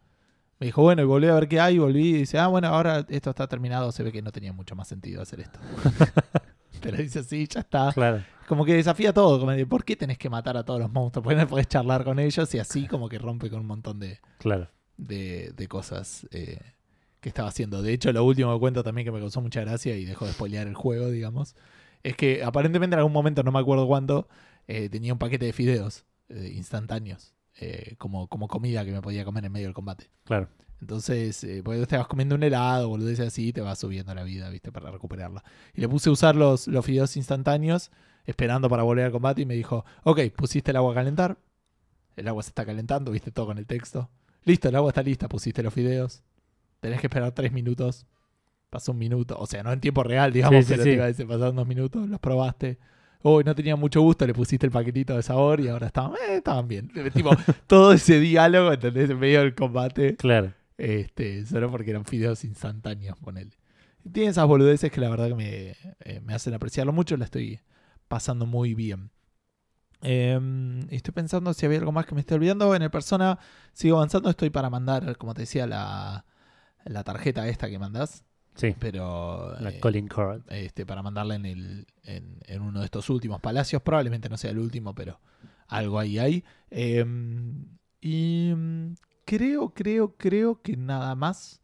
me 0.60 0.68
dijo, 0.68 0.82
bueno, 0.84 1.02
y 1.04 1.06
volví 1.06 1.28
a 1.28 1.36
ver 1.36 1.48
qué 1.50 1.60
hay, 1.60 1.76
y 1.76 1.80
volví 1.80 2.10
y 2.10 2.14
dice, 2.14 2.40
ah, 2.40 2.48
bueno, 2.48 2.68
ahora 2.70 3.06
esto 3.10 3.32
está 3.32 3.48
terminado, 3.48 3.92
se 3.92 4.04
ve 4.04 4.12
que 4.12 4.22
no 4.22 4.32
tenía 4.32 4.54
mucho 4.54 4.76
más 4.76 4.88
sentido 4.88 5.22
hacer 5.22 5.42
esto. 5.42 5.60
Pero 6.82 6.98
dice, 6.98 7.24
sí, 7.24 7.48
ya 7.48 7.62
está. 7.62 7.92
Claro. 7.94 8.24
Como 8.48 8.66
que 8.66 8.74
desafía 8.74 9.14
todo, 9.14 9.40
como 9.40 9.52
de, 9.52 9.66
¿por 9.66 9.86
qué 9.86 9.96
tenés 9.96 10.18
que 10.18 10.30
matar 10.30 10.58
a 10.58 10.64
todos 10.64 10.80
los 10.80 10.92
monstruos? 10.92 11.24
¿Por 11.24 11.34
qué 11.34 11.40
no 11.42 11.48
podés 11.48 11.68
charlar 11.68 12.04
con 12.04 12.20
ellos? 12.20 12.54
Y 12.54 12.60
así 12.60 12.88
como 12.88 13.08
que 13.08 13.18
rompe 13.18 13.50
con 13.50 13.62
un 13.62 13.68
montón 13.68 14.00
de, 14.00 14.20
Claro. 14.40 14.68
de, 14.98 15.54
de 15.56 15.68
cosas 15.68 16.28
eh, 16.32 16.60
que 17.22 17.30
estaba 17.30 17.48
haciendo. 17.48 17.82
De 17.82 17.94
hecho, 17.94 18.12
lo 18.12 18.26
último 18.26 18.54
que 18.54 18.60
cuento 18.60 18.84
también 18.84 19.06
que 19.06 19.12
me 19.12 19.20
causó 19.20 19.40
mucha 19.42 19.62
gracia 19.62 19.96
y 19.96 20.04
dejó 20.06 20.26
de 20.26 20.34
spoilear 20.34 20.68
el 20.68 20.76
juego, 20.76 21.10
digamos, 21.10 21.56
es 22.04 22.16
que 22.18 22.44
aparentemente 22.44 22.94
en 22.96 23.00
algún 23.00 23.14
momento, 23.14 23.42
no 23.44 23.52
me 23.54 23.60
acuerdo 23.60 23.88
cuándo, 23.88 24.28
eh, 24.68 24.90
tenía 24.90 25.14
un 25.14 25.20
paquete 25.20 25.46
de 25.46 25.54
fideos 25.54 26.06
eh, 26.30 26.52
instantáneos 26.56 27.34
como, 28.00 28.28
como 28.28 28.48
comida 28.48 28.84
que 28.84 28.92
me 28.92 29.02
podía 29.04 29.24
comer 29.24 29.46
en 29.46 29.52
medio 29.52 29.68
del 29.68 29.76
combate. 29.76 30.10
Claro. 30.24 30.50
Entonces, 30.82 31.44
eh, 31.44 31.62
porque 31.64 31.86
te 31.86 31.96
vas 31.96 32.08
comiendo 32.08 32.36
un 32.36 32.44
helado, 32.44 32.90
boludeces 32.90 33.28
así, 33.28 33.54
te 33.54 33.62
vas 33.62 33.78
subiendo 33.80 34.14
la 34.16 34.24
vida, 34.24 34.50
¿viste? 34.50 34.72
Para 34.72 34.90
recuperarla. 34.90 35.44
Y 35.76 35.82
le 35.82 35.88
puse 35.88 36.10
a 36.10 36.12
usar 36.12 36.36
los, 36.36 36.68
los 36.68 36.84
fideos 36.84 37.16
instantáneos, 37.18 37.92
esperando 38.26 38.68
para 38.68 38.82
volver 38.84 39.06
al 39.06 39.12
combate, 39.12 39.44
y 39.44 39.46
me 39.46 39.54
dijo, 39.54 39.86
ok, 40.04 40.20
pusiste 40.36 40.72
el 40.72 40.78
agua 40.78 40.92
a 40.92 40.96
calentar. 40.96 41.38
El 42.16 42.28
agua 42.28 42.42
se 42.44 42.50
está 42.50 42.66
calentando, 42.66 43.12
viste 43.12 43.32
todo 43.32 43.46
con 43.46 43.58
el 43.60 43.68
texto. 43.68 44.10
Listo, 44.44 44.70
el 44.70 44.76
agua 44.76 44.90
está 44.90 45.04
lista, 45.04 45.30
pusiste 45.30 45.62
los 45.62 45.74
fideos. 45.74 46.24
Tenés 46.80 47.00
que 47.00 47.08
esperar 47.08 47.32
tres 47.32 47.52
minutos. 47.52 48.08
Pasó 48.72 48.92
un 48.94 48.98
minuto, 48.98 49.38
o 49.38 49.46
sea, 49.46 49.62
no 49.64 49.72
en 49.72 49.80
tiempo 49.82 50.02
real, 50.02 50.34
digamos, 50.34 50.66
Sí, 50.66 50.72
pero 50.72 50.84
sí. 50.84 50.90
te 50.90 50.96
iba 50.96 51.04
a 51.04 51.08
decir, 51.08 51.28
pasaron 51.28 51.56
dos 51.58 51.68
minutos, 51.68 52.10
los 52.10 52.20
probaste. 52.20 52.80
Uy, 53.22 53.44
no 53.44 53.54
tenía 53.54 53.76
mucho 53.76 54.02
gusto, 54.02 54.26
le 54.26 54.34
pusiste 54.34 54.66
el 54.66 54.72
paquetito 54.72 55.16
de 55.16 55.22
sabor 55.22 55.60
y 55.60 55.68
ahora 55.68 55.88
estaban, 55.88 56.14
eh, 56.14 56.38
estaban 56.38 56.68
bien. 56.68 56.90
Tipo, 57.14 57.32
todo 57.68 57.94
ese 57.94 58.20
diálogo, 58.20 58.72
¿entendés? 58.74 59.10
En 59.12 59.20
medio 59.20 59.42
del 59.42 59.54
combate. 59.54 60.16
Claro. 60.16 60.54
Este, 60.82 61.46
solo 61.46 61.70
porque 61.70 61.92
eran 61.92 62.06
fideos 62.06 62.44
instantáneos, 62.44 63.16
ponele. 63.20 63.52
Tiene 64.12 64.32
esas 64.32 64.48
boludeces 64.48 64.92
que 64.92 65.00
la 65.00 65.10
verdad 65.10 65.28
que 65.28 65.36
me, 65.36 65.76
eh, 66.00 66.20
me 66.22 66.34
hacen 66.34 66.56
apreciarlo 66.56 66.92
mucho, 66.92 67.16
la 67.18 67.26
estoy 67.26 67.60
pasando 68.08 68.48
muy 68.48 68.74
bien. 68.74 69.12
Em, 70.02 70.80
estoy 70.90 71.14
pensando 71.14 71.54
si 71.54 71.68
había 71.68 71.78
algo 71.78 71.92
más 71.92 72.08
que 72.08 72.16
me 72.16 72.22
esté 72.22 72.34
olvidando. 72.34 72.74
En 72.74 72.82
el 72.82 72.90
persona 72.90 73.38
sigo 73.74 73.98
avanzando, 73.98 74.32
estoy 74.32 74.50
para 74.50 74.72
mandar, 74.72 75.18
como 75.18 75.36
te 75.36 75.44
decía, 75.44 75.68
la, 75.68 76.26
la 76.86 77.04
tarjeta 77.04 77.48
esta 77.48 77.70
que 77.70 77.78
mandás. 77.78 78.26
Sí. 78.56 78.76
Pero 78.80 79.56
La 79.60 79.70
eh, 79.70 79.80
calling 79.80 80.08
card. 80.08 80.42
este, 80.50 80.88
para 80.88 81.04
mandarla 81.04 81.36
en, 81.36 81.46
el, 81.46 81.86
en, 82.04 82.40
en 82.48 82.62
uno 82.64 82.80
de 82.80 82.86
estos 82.86 83.08
últimos 83.12 83.40
palacios. 83.40 83.84
Probablemente 83.84 84.30
no 84.30 84.38
sea 84.38 84.50
el 84.50 84.58
último, 84.58 84.96
pero 84.96 85.20
algo 85.68 86.00
ahí 86.00 86.18
hay. 86.18 86.44
Em, 86.72 87.68
y 88.02 88.52
creo, 89.38 89.70
creo, 89.74 90.16
creo 90.18 90.62
que 90.62 90.76
nada 90.76 91.16
más. 91.16 91.62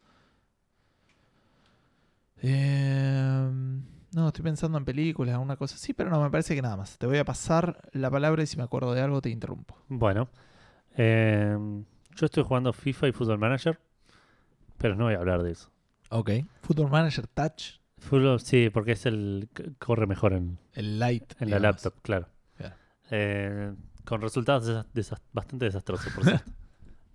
Em, 2.41 3.83
no, 4.13 4.27
estoy 4.27 4.43
pensando 4.43 4.77
en 4.77 4.85
películas, 4.85 5.33
alguna 5.33 5.57
cosa 5.57 5.75
así, 5.75 5.93
pero 5.93 6.09
no, 6.09 6.21
me 6.21 6.29
parece 6.29 6.55
que 6.55 6.61
nada 6.61 6.77
más. 6.77 6.97
Te 6.97 7.07
voy 7.07 7.17
a 7.17 7.25
pasar 7.25 7.89
la 7.93 8.09
palabra 8.09 8.43
y 8.43 8.47
si 8.47 8.57
me 8.57 8.63
acuerdo 8.63 8.93
de 8.93 9.01
algo 9.01 9.21
te 9.21 9.29
interrumpo. 9.29 9.75
Bueno. 9.89 10.29
eh, 10.95 11.57
yo 12.15 12.25
estoy 12.25 12.43
jugando 12.43 12.73
FIFA 12.73 13.09
y 13.09 13.11
Football 13.11 13.37
Manager. 13.39 13.79
Pero 14.77 14.95
no 14.95 15.05
voy 15.05 15.15
a 15.15 15.17
hablar 15.17 15.43
de 15.43 15.51
eso. 15.51 15.69
Ok. 16.09 16.31
Football 16.61 16.89
Manager 16.89 17.27
Touch, 17.27 17.79
sí, 18.39 18.69
porque 18.69 18.91
es 18.93 19.05
el 19.05 19.49
que 19.53 19.73
corre 19.79 20.05
mejor 20.07 20.33
en, 20.33 20.57
el 20.73 20.99
light. 20.99 21.33
en 21.41 21.49
la 21.49 21.59
laptop, 21.59 21.93
claro. 22.01 22.29
Eh, 23.09 23.73
con 24.05 24.21
resultados 24.21 24.67
desa- 24.67 24.85
desa- 24.93 25.21
bastante 25.33 25.65
desastrosos, 25.65 26.13
por 26.13 26.23
cierto. 26.25 26.51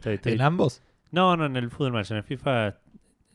Estoy- 0.02 0.14
estoy- 0.14 0.32
¿En 0.34 0.40
ambos? 0.42 0.82
No, 1.10 1.36
no, 1.36 1.46
en 1.46 1.56
el 1.56 1.70
Football 1.70 1.92
Manager. 1.92 2.12
En 2.16 2.18
el 2.18 2.24
FIFA 2.24 2.68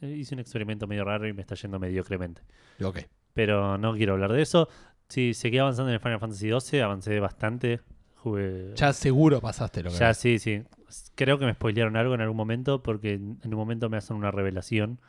eh, 0.01 0.09
hice 0.09 0.35
un 0.35 0.39
experimento 0.39 0.87
medio 0.87 1.03
raro 1.05 1.27
y 1.27 1.33
me 1.33 1.41
está 1.41 1.55
yendo 1.55 1.79
mediocremente. 1.79 2.41
Ok. 2.83 2.99
Pero 3.33 3.77
no 3.77 3.93
quiero 3.93 4.13
hablar 4.13 4.31
de 4.33 4.41
eso. 4.41 4.67
Sí, 5.09 5.33
seguí 5.33 5.57
avanzando 5.59 5.89
en 5.89 5.95
el 5.95 5.99
Final 5.99 6.19
Fantasy 6.19 6.49
XII, 6.51 6.81
avancé 6.81 7.19
bastante. 7.19 7.81
Jugué. 8.15 8.73
Ya 8.75 8.91
seguro 8.93 9.39
pasaste 9.39 9.83
lo 9.83 9.91
que 9.91 9.97
Ya, 9.97 10.13
sí, 10.13 10.39
sí. 10.39 10.63
Creo 11.15 11.37
que 11.39 11.45
me 11.45 11.53
spoilearon 11.53 11.95
algo 11.97 12.13
en 12.15 12.21
algún 12.21 12.35
momento 12.37 12.81
porque 12.83 13.13
en 13.13 13.37
un 13.43 13.55
momento 13.55 13.89
me 13.89 13.97
hacen 13.97 14.17
una 14.17 14.31
revelación 14.31 14.99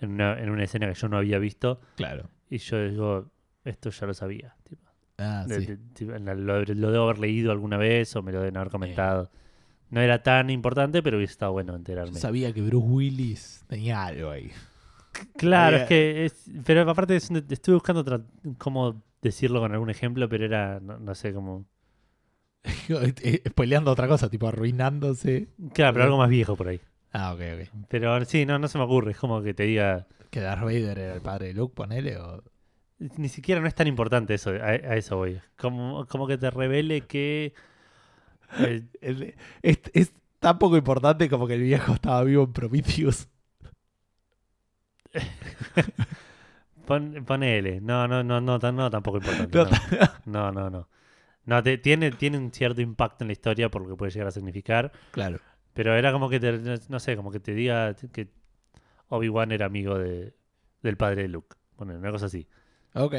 en 0.00 0.10
una, 0.12 0.38
en 0.40 0.50
una 0.50 0.64
escena 0.64 0.88
que 0.88 0.94
yo 0.94 1.08
no 1.08 1.16
había 1.18 1.38
visto 1.38 1.80
Claro. 1.96 2.28
y 2.50 2.58
yo 2.58 2.88
digo, 2.88 3.30
esto 3.64 3.90
ya 3.90 4.06
lo 4.06 4.14
sabía. 4.14 4.56
tipo. 4.64 4.82
Ah, 5.18 5.44
De- 5.46 5.60
sí. 5.60 6.04
de- 6.04 6.74
lo 6.74 6.90
debo 6.90 7.04
haber 7.04 7.18
leído 7.18 7.50
alguna 7.52 7.76
vez 7.76 8.14
o 8.16 8.22
me 8.22 8.32
lo 8.32 8.40
deben 8.40 8.56
haber 8.56 8.70
comentado. 8.70 9.30
No 9.90 10.00
era 10.00 10.22
tan 10.22 10.50
importante, 10.50 11.02
pero 11.02 11.16
hubiese 11.16 11.32
estado 11.32 11.52
bueno 11.52 11.72
Yo 11.72 11.76
enterarme. 11.78 12.18
sabía 12.18 12.52
que 12.52 12.60
Bruce 12.62 12.86
Willis 12.86 13.64
tenía 13.68 14.04
algo 14.04 14.30
ahí. 14.30 14.50
Claro, 15.38 15.78
es 15.78 15.84
que. 15.84 16.26
Es, 16.26 16.44
pero 16.66 16.82
aparte, 16.90 17.16
es 17.16 17.30
estuve 17.30 17.74
buscando 17.76 18.02
otra- 18.02 18.20
cómo 18.58 19.02
decirlo 19.22 19.60
con 19.60 19.72
algún 19.72 19.88
ejemplo, 19.88 20.28
pero 20.28 20.44
era, 20.44 20.78
no, 20.80 20.98
no 20.98 21.14
sé 21.14 21.32
cómo. 21.32 21.64
Eh, 22.88 23.42
Spoileando 23.48 23.90
otra 23.92 24.08
cosa, 24.08 24.28
tipo 24.28 24.46
arruinándose. 24.48 25.48
Claro, 25.72 25.92
pero 25.94 26.04
algo 26.04 26.18
más 26.18 26.28
viejo 26.28 26.56
por 26.56 26.68
ahí. 26.68 26.80
Ah, 27.12 27.32
ok, 27.32 27.40
ok. 27.54 27.68
Pero 27.88 28.24
sí, 28.24 28.44
no, 28.44 28.58
no 28.58 28.68
se 28.68 28.76
me 28.78 28.84
ocurre. 28.84 29.12
Es 29.12 29.16
como 29.18 29.42
que 29.42 29.54
te 29.54 29.62
diga. 29.64 30.06
Que 30.30 30.40
Darth 30.40 30.62
Vader 30.64 30.98
era 30.98 31.14
el 31.14 31.22
padre 31.22 31.46
de 31.48 31.54
Luke, 31.54 31.74
ponele. 31.74 32.18
O... 32.18 32.42
Ni 32.98 33.28
siquiera 33.28 33.60
no 33.60 33.68
es 33.68 33.74
tan 33.74 33.86
importante 33.86 34.34
eso, 34.34 34.50
a, 34.50 34.54
a 34.66 34.96
eso 34.96 35.16
voy. 35.16 35.40
Como, 35.56 36.06
como 36.06 36.26
que 36.26 36.36
te 36.38 36.50
revele 36.50 37.02
que. 37.02 37.54
El- 38.58 38.88
es, 39.62 39.78
es 39.92 40.12
tan 40.38 40.58
poco 40.58 40.76
importante 40.76 41.28
como 41.28 41.46
que 41.46 41.54
el 41.54 41.62
viejo 41.62 41.94
estaba 41.94 42.22
vivo 42.24 42.44
en 42.44 42.52
Prometheus. 42.52 43.28
pon- 46.86 47.24
ponele. 47.24 47.80
No, 47.80 48.06
no, 48.08 48.22
no, 48.22 48.40
no, 48.40 48.58
no 48.58 48.90
tampoco 48.90 49.18
importante. 49.18 49.56
No, 49.58 49.66
No, 50.26 50.52
no, 50.52 50.52
no. 50.52 50.70
no. 50.70 50.88
No, 51.44 51.62
te- 51.62 51.78
tiene, 51.78 52.10
tiene 52.10 52.38
un 52.38 52.50
cierto 52.52 52.80
impacto 52.80 53.22
en 53.22 53.28
la 53.28 53.32
historia 53.32 53.70
por 53.70 53.82
lo 53.82 53.88
que 53.88 53.96
puede 53.96 54.10
llegar 54.10 54.28
a 54.28 54.32
significar. 54.32 54.90
Claro. 55.12 55.38
Pero 55.74 55.94
era 55.94 56.10
como 56.10 56.28
que 56.28 56.40
te, 56.40 56.58
no 56.88 56.98
sé, 56.98 57.16
como 57.16 57.30
que 57.30 57.38
te 57.38 57.54
diga 57.54 57.94
que 57.94 58.28
Obi-Wan 59.08 59.52
era 59.52 59.66
amigo 59.66 59.96
de, 59.98 60.34
del 60.82 60.96
padre 60.96 61.22
de 61.22 61.28
Luke. 61.28 61.56
Bueno, 61.76 61.94
una 61.94 62.10
cosa 62.10 62.26
así. 62.26 62.48
Ok. 62.94 63.14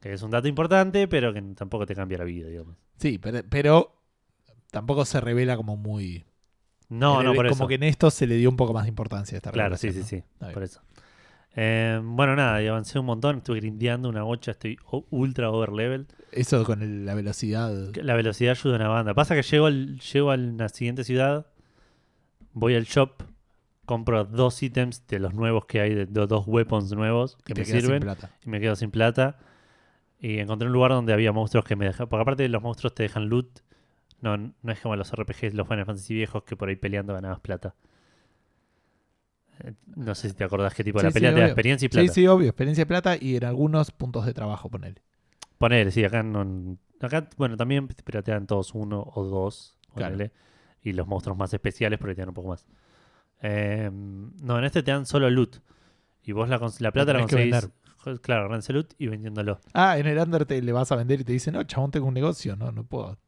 Que 0.00 0.12
es 0.14 0.22
un 0.22 0.30
dato 0.30 0.48
importante, 0.48 1.06
pero 1.08 1.34
que 1.34 1.42
tampoco 1.54 1.84
te 1.84 1.94
cambia 1.94 2.16
la 2.18 2.24
vida, 2.24 2.48
digamos. 2.48 2.76
Sí, 2.96 3.18
pero, 3.18 3.40
pero 3.50 3.99
tampoco 4.70 5.04
se 5.04 5.20
revela 5.20 5.56
como 5.56 5.76
muy. 5.76 6.24
No, 6.88 7.22
no, 7.22 7.34
por 7.34 7.46
como 7.48 7.62
eso. 7.64 7.68
que 7.68 7.74
en 7.76 7.84
esto 7.84 8.10
se 8.10 8.26
le 8.26 8.36
dio 8.36 8.48
un 8.50 8.56
poco 8.56 8.72
más 8.72 8.84
de 8.84 8.88
importancia 8.88 9.36
a 9.36 9.38
esta 9.38 9.52
Claro, 9.52 9.76
sí, 9.76 9.92
sí, 9.92 10.02
sí. 10.02 10.22
Por 10.52 10.62
eso. 10.62 10.80
Eh, 11.54 12.00
bueno, 12.02 12.36
nada, 12.36 12.62
y 12.62 12.66
avancé 12.68 12.98
un 12.98 13.06
montón. 13.06 13.38
Estuve 13.38 13.58
grindeando 13.60 14.08
una 14.08 14.22
bocha. 14.22 14.52
Estoy 14.52 14.76
ultra 15.10 15.50
over 15.50 15.70
level. 15.72 16.06
Eso 16.32 16.64
con 16.64 16.82
el- 16.82 17.04
la 17.06 17.14
velocidad. 17.14 17.72
La 17.96 18.14
velocidad 18.14 18.52
ayuda 18.52 18.76
una 18.76 18.88
banda. 18.88 19.14
Pasa 19.14 19.34
que 19.34 19.42
llego, 19.42 19.66
al, 19.66 19.98
llego 20.00 20.30
a 20.30 20.36
la 20.36 20.68
siguiente 20.68 21.04
ciudad, 21.04 21.46
voy 22.52 22.74
al 22.74 22.84
shop, 22.84 23.22
compro 23.84 24.24
dos 24.24 24.62
ítems 24.62 25.06
de 25.08 25.18
los 25.18 25.34
nuevos 25.34 25.66
que 25.66 25.80
hay, 25.80 25.94
de, 25.94 26.06
de 26.06 26.26
dos 26.26 26.44
weapons 26.46 26.92
nuevos 26.92 27.36
que 27.44 27.54
me 27.54 27.64
sirven, 27.64 28.02
y 28.44 28.48
me 28.50 28.60
quedo 28.60 28.76
sin 28.76 28.90
plata. 28.90 29.38
Y 30.20 30.38
encontré 30.38 30.66
un 30.66 30.72
lugar 30.72 30.90
donde 30.92 31.12
había 31.12 31.32
monstruos 31.32 31.64
que 31.64 31.76
me 31.76 31.86
dejan. 31.86 32.08
Porque 32.08 32.22
aparte 32.22 32.48
los 32.48 32.62
monstruos 32.62 32.94
te 32.94 33.02
dejan 33.04 33.28
loot. 33.28 33.60
No, 34.20 34.36
no 34.36 34.72
es 34.72 34.80
como 34.80 34.96
los 34.96 35.10
RPGs, 35.12 35.54
los 35.54 35.66
Final 35.66 35.86
Fantasy 35.86 36.14
viejos 36.14 36.42
que 36.44 36.56
por 36.56 36.68
ahí 36.68 36.76
peleando 36.76 37.14
ganabas 37.14 37.40
plata. 37.40 37.74
Eh, 39.64 39.74
No 39.96 40.14
sé 40.14 40.28
si 40.28 40.34
te 40.34 40.44
acordás 40.44 40.74
qué 40.74 40.84
tipo 40.84 40.98
de 40.98 41.02
Sí, 41.02 41.06
la 41.06 41.10
sí, 41.10 41.14
pelea 41.14 41.34
te 41.34 41.40
da 41.40 41.46
experiencia 41.46 41.86
y 41.86 41.88
plata. 41.88 42.08
Sí, 42.08 42.20
sí, 42.22 42.26
obvio. 42.26 42.48
Experiencia 42.48 42.82
de 42.82 42.86
plata 42.86 43.16
y 43.18 43.36
en 43.36 43.44
algunos 43.44 43.90
puntos 43.90 44.26
de 44.26 44.34
trabajo, 44.34 44.68
ponele. 44.68 45.02
Poner, 45.58 45.92
sí, 45.92 46.04
acá 46.04 46.22
no. 46.22 46.78
Acá, 47.00 47.28
bueno, 47.36 47.56
también, 47.56 47.88
pero 48.04 48.22
te 48.22 48.30
dan 48.32 48.46
todos 48.46 48.74
uno 48.74 49.10
o 49.14 49.24
dos. 49.24 49.78
Claro. 49.94 50.12
ponele, 50.14 50.32
Y 50.82 50.92
los 50.92 51.06
monstruos 51.06 51.36
más 51.38 51.52
especiales, 51.52 51.98
porque 51.98 52.14
te 52.14 52.22
dan 52.22 52.28
un 52.28 52.34
poco 52.34 52.48
más. 52.48 52.66
Eh, 53.42 53.90
no, 53.92 54.58
en 54.58 54.64
este 54.64 54.82
te 54.82 54.90
dan 54.90 55.06
solo 55.06 55.28
loot. 55.30 55.56
Y 56.22 56.32
vos 56.32 56.48
la, 56.48 56.58
la 56.80 56.92
plata 56.92 57.12
la 57.12 57.20
conseguís. 57.20 57.68
Claro, 58.22 58.44
agarrando 58.44 58.72
loot 58.72 58.94
y 58.98 59.08
vendiéndolo. 59.08 59.60
Ah, 59.74 59.98
en 59.98 60.06
el 60.06 60.18
Undertale 60.18 60.62
le 60.62 60.72
vas 60.72 60.90
a 60.92 60.96
vender 60.96 61.20
y 61.20 61.24
te 61.24 61.32
dicen, 61.32 61.52
no, 61.54 61.62
chabón, 61.64 61.90
tengo 61.90 62.06
un 62.06 62.14
negocio. 62.14 62.56
No, 62.56 62.72
no 62.72 62.84
puedo. 62.84 63.18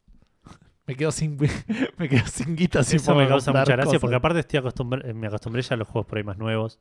Me 0.87 0.97
quedo 0.97 1.13
sin, 1.13 1.37
me 1.99 2.09
quedo 2.09 2.27
sin 2.27 2.57
guita. 2.57 2.83
sin 2.83 2.97
Eso 2.97 3.15
me 3.15 3.29
causa 3.29 3.53
mucha 3.53 3.65
gracia, 3.65 3.85
cosas. 3.85 4.01
porque 4.01 4.17
aparte 4.17 4.41
estoy 4.41 4.61
acostumbr- 4.61 5.05
eh, 5.09 5.15
me 5.15 5.29
acostumbré 5.29 5.63
ya 5.63 5.75
a 5.75 5.77
los 5.79 5.87
juegos 5.89 6.07
por 6.07 6.19
ahí 6.19 6.25
más 6.25 6.39
nuevos. 6.39 6.79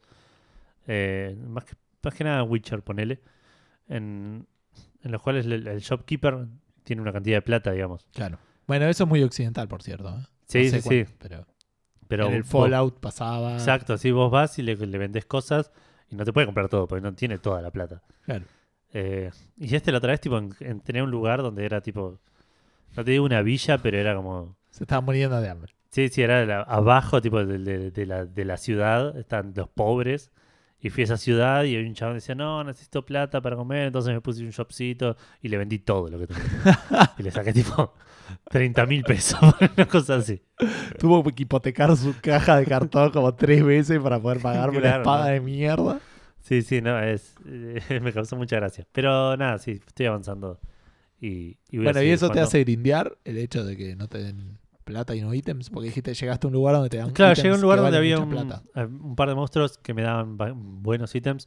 Eh, 0.88 1.38
más, 1.48 1.66
que, 1.66 1.74
más 2.04 2.14
que 2.14 2.24
nada 2.24 2.44
Witcher, 2.44 2.82
ponele. 2.82 3.20
En, 3.88 4.48
en 5.04 5.12
los 5.12 5.22
cuales 5.22 5.46
el, 5.46 5.68
el 5.68 5.80
shopkeeper 5.80 6.48
tiene 6.84 7.02
una 7.02 7.14
cantidad 7.14 7.38
de 7.38 7.42
plata, 7.42 7.72
digamos. 7.72 8.08
Claro. 8.14 8.40
Bueno, 8.68 8.88
eso 8.88 9.04
es 9.04 9.10
muy 9.10 9.22
occidental, 9.24 9.68
por 9.68 9.84
cierto. 9.84 10.10
¿eh? 10.10 10.26
Sí, 10.48 10.58
No 10.66 10.70
sé 10.70 10.82
sí, 10.82 10.88
cuál- 10.88 11.06
sí. 11.08 11.14
Pero, 11.20 11.46
Pero 12.08 12.28
en 12.28 12.34
el 12.34 12.44
vos- 12.44 12.50
Fallout 12.64 13.00
pasaba. 13.00 13.54
Exacto, 13.54 13.98
si 13.98 14.12
vos 14.12 14.32
vas 14.32 14.58
y 14.60 14.64
le, 14.64 14.76
le 14.76 14.98
vendés 14.98 15.26
cosas 15.26 15.72
y 16.10 16.16
no 16.16 16.26
te 16.26 16.34
puede 16.34 16.48
comprar 16.48 16.70
todo 16.70 16.88
porque 16.88 17.02
no 17.04 17.14
tiene 17.14 17.38
toda 17.38 17.62
la 17.62 17.70
plata. 17.72 18.02
Claro. 18.26 18.46
Eh, 18.94 19.30
y 19.58 19.76
este 19.76 19.92
la 19.92 20.00
otra 20.00 20.12
vez, 20.12 20.20
tipo, 20.22 20.38
en, 20.38 20.54
en- 20.60 20.80
tenía 20.82 21.04
un 21.04 21.12
lugar 21.12 21.42
donde 21.42 21.66
era 21.66 21.82
tipo, 21.82 22.20
no 22.96 23.04
te 23.04 23.12
digo 23.12 23.26
una 23.26 23.42
villa, 23.42 23.78
pero 23.80 23.98
era 23.98 24.16
como, 24.16 24.56
Se 24.72 24.84
estaba 24.84 25.02
muriendo 25.02 25.40
de 25.42 25.50
hambre. 25.50 25.74
sí, 25.90 26.10
sí, 26.10 26.22
era 26.22 26.46
la- 26.46 26.62
abajo, 26.62 27.22
tipo, 27.22 27.44
de, 27.46 27.58
de- 27.60 27.92
de 27.92 28.06
la, 28.06 28.26
de 28.26 28.46
la 28.46 28.58
ciudad, 28.58 29.18
están 29.18 29.54
los 29.56 29.68
pobres. 29.70 30.32
Y 30.84 30.90
fui 30.90 31.02
a 31.02 31.06
esa 31.06 31.18
ciudad 31.18 31.64
y 31.64 31.78
un 31.78 31.94
chabón 31.94 32.16
decía, 32.16 32.34
no, 32.34 32.64
necesito 32.64 33.06
plata 33.06 33.40
para 33.40 33.56
comer, 33.56 33.86
entonces 33.86 34.12
me 34.14 34.20
puse 34.20 34.44
un 34.44 34.50
shopcito 34.50 35.16
y 35.40 35.48
le 35.50 35.58
vendí 35.58 35.78
todo 35.78 36.10
lo 36.10 36.18
que 36.18 36.26
tenía. 36.26 36.44
y 37.20 37.22
le 37.24 37.30
saqué 37.30 37.54
tipo 37.54 37.94
30 38.50 38.88
mil 38.88 39.04
pesos, 39.04 39.40
una 39.78 39.86
cosa 39.88 40.16
así. 40.16 40.42
Tuvo 40.98 41.24
que 41.24 41.44
hipotecar 41.44 41.96
su 41.96 42.16
caja 42.20 42.58
de 42.58 42.66
cartón 42.66 43.12
como 43.12 43.36
tres 43.36 43.64
veces 43.64 44.00
para 44.00 44.20
poder 44.20 44.40
pagarme 44.42 44.80
Claro, 44.80 45.02
espada 45.04 45.26
¿no? 45.28 45.32
de 45.34 45.40
mierda. 45.42 46.00
Sí, 46.40 46.64
sí, 46.64 46.82
no, 46.82 47.00
es, 47.00 47.36
eh, 47.46 48.00
me 48.02 48.12
causó 48.12 48.36
mucha 48.36 48.56
gracia. 48.56 48.88
Pero 48.92 49.38
nada, 49.38 49.60
sí, 49.60 49.80
estoy 49.86 50.08
avanzando. 50.08 50.60
Y, 51.22 51.58
Bueno, 51.72 52.02
y 52.02 52.10
eso 52.10 52.32
te 52.32 52.40
hace 52.40 52.64
grindear 52.64 53.18
el 53.26 53.38
hecho 53.38 53.64
de 53.64 53.78
que 53.78 53.96
no 53.96 54.08
te 54.08 54.18
den 54.18 54.58
plata 54.84 55.16
y 55.16 55.22
no 55.22 55.34
ítems, 55.34 55.70
porque 55.70 55.88
dijiste 55.90 56.14
llegaste 56.16 56.48
a 56.48 56.50
un 56.50 56.54
lugar 56.54 56.74
donde 56.74 56.90
te 56.90 56.98
dan 56.98 57.12
Claro, 57.12 57.36
llegué 57.36 57.50
a 57.52 57.54
un 57.56 57.62
lugar 57.62 57.80
donde 57.80 57.98
había 57.98 58.20
un, 58.20 58.34
eh, 58.76 58.86
un 58.86 59.16
par 59.16 59.30
de 59.30 59.36
monstruos 59.36 59.78
que 59.78 59.94
me 59.94 60.02
daban 60.02 60.38
ba- 60.38 60.52
buenos 60.56 61.14
ítems. 61.14 61.46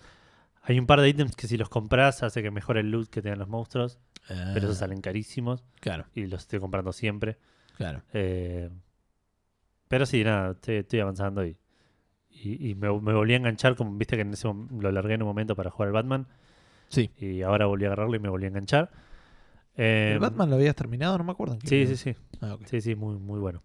Hay 0.62 0.78
un 0.78 0.86
par 0.86 1.00
de 1.00 1.08
ítems 1.08 1.34
que 1.36 1.48
si 1.48 1.56
los 1.58 1.68
compras 1.68 2.22
hace 2.22 2.42
que 2.42 2.50
mejore 2.52 2.80
el 2.80 2.90
loot 2.92 3.08
que 3.10 3.20
tengan 3.20 3.40
los 3.40 3.48
monstruos, 3.48 3.98
pero 4.28 4.66
esos 4.66 4.76
Ah, 4.76 4.80
salen 4.80 5.00
carísimos 5.00 5.64
Claro, 5.80 6.06
y 6.14 6.26
los 6.26 6.42
estoy 6.42 6.60
comprando 6.60 6.92
siempre. 6.92 7.36
claro. 7.76 8.02
Eh, 8.14 8.70
pero 9.88 10.06
sí, 10.06 10.24
nada, 10.24 10.52
estoy, 10.52 10.76
estoy 10.76 11.00
avanzando 11.00 11.44
y, 11.44 11.56
y, 12.30 12.70
y 12.70 12.74
me, 12.74 12.88
me 13.00 13.12
volví 13.12 13.34
a 13.34 13.36
enganchar, 13.36 13.76
como 13.76 13.92
viste 13.96 14.16
que 14.16 14.22
en 14.22 14.32
ese 14.32 14.48
lo 14.48 14.90
largué 14.92 15.14
en 15.14 15.22
un 15.22 15.28
momento 15.28 15.54
para 15.54 15.70
jugar 15.70 15.88
al 15.88 15.92
Batman 15.92 16.26
Sí. 16.88 17.10
y 17.18 17.42
ahora 17.42 17.66
volví 17.66 17.84
a 17.84 17.88
agarrarlo 17.88 18.14
y 18.16 18.18
me 18.20 18.28
volví 18.28 18.44
a 18.44 18.48
enganchar. 18.48 18.90
Eh, 19.76 20.12
¿El 20.14 20.18
Batman 20.20 20.50
lo 20.50 20.56
habías 20.56 20.76
terminado? 20.76 21.18
No 21.18 21.24
me 21.24 21.32
acuerdo. 21.32 21.58
Sí, 21.62 21.68
quedó. 21.68 21.88
sí, 21.88 21.96
sí. 21.96 22.16
Ah, 22.40 22.54
ok. 22.54 22.62
Sí, 22.66 22.80
sí, 22.80 22.94
muy, 22.94 23.16
muy 23.16 23.40
bueno. 23.40 23.62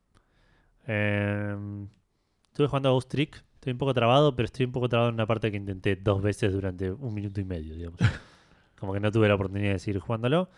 Eh, 0.87 1.55
estuve 2.47 2.67
jugando 2.67 2.89
a 2.89 2.91
Ghost 2.93 3.09
Trick. 3.09 3.43
Estoy 3.55 3.73
un 3.73 3.77
poco 3.77 3.93
trabado, 3.93 4.35
pero 4.35 4.45
estoy 4.45 4.65
un 4.65 4.71
poco 4.71 4.87
trabado 4.87 5.09
en 5.09 5.15
una 5.15 5.27
parte 5.27 5.51
que 5.51 5.57
intenté 5.57 5.95
dos 5.95 6.21
veces 6.21 6.53
durante 6.53 6.91
un 6.91 7.13
minuto 7.13 7.41
y 7.41 7.45
medio, 7.45 7.75
digamos. 7.75 7.99
Como 8.79 8.93
que 8.93 8.99
no 8.99 9.11
tuve 9.11 9.27
la 9.27 9.35
oportunidad 9.35 9.73
de 9.73 9.79
seguir 9.79 9.99
jugándolo. 9.99 10.49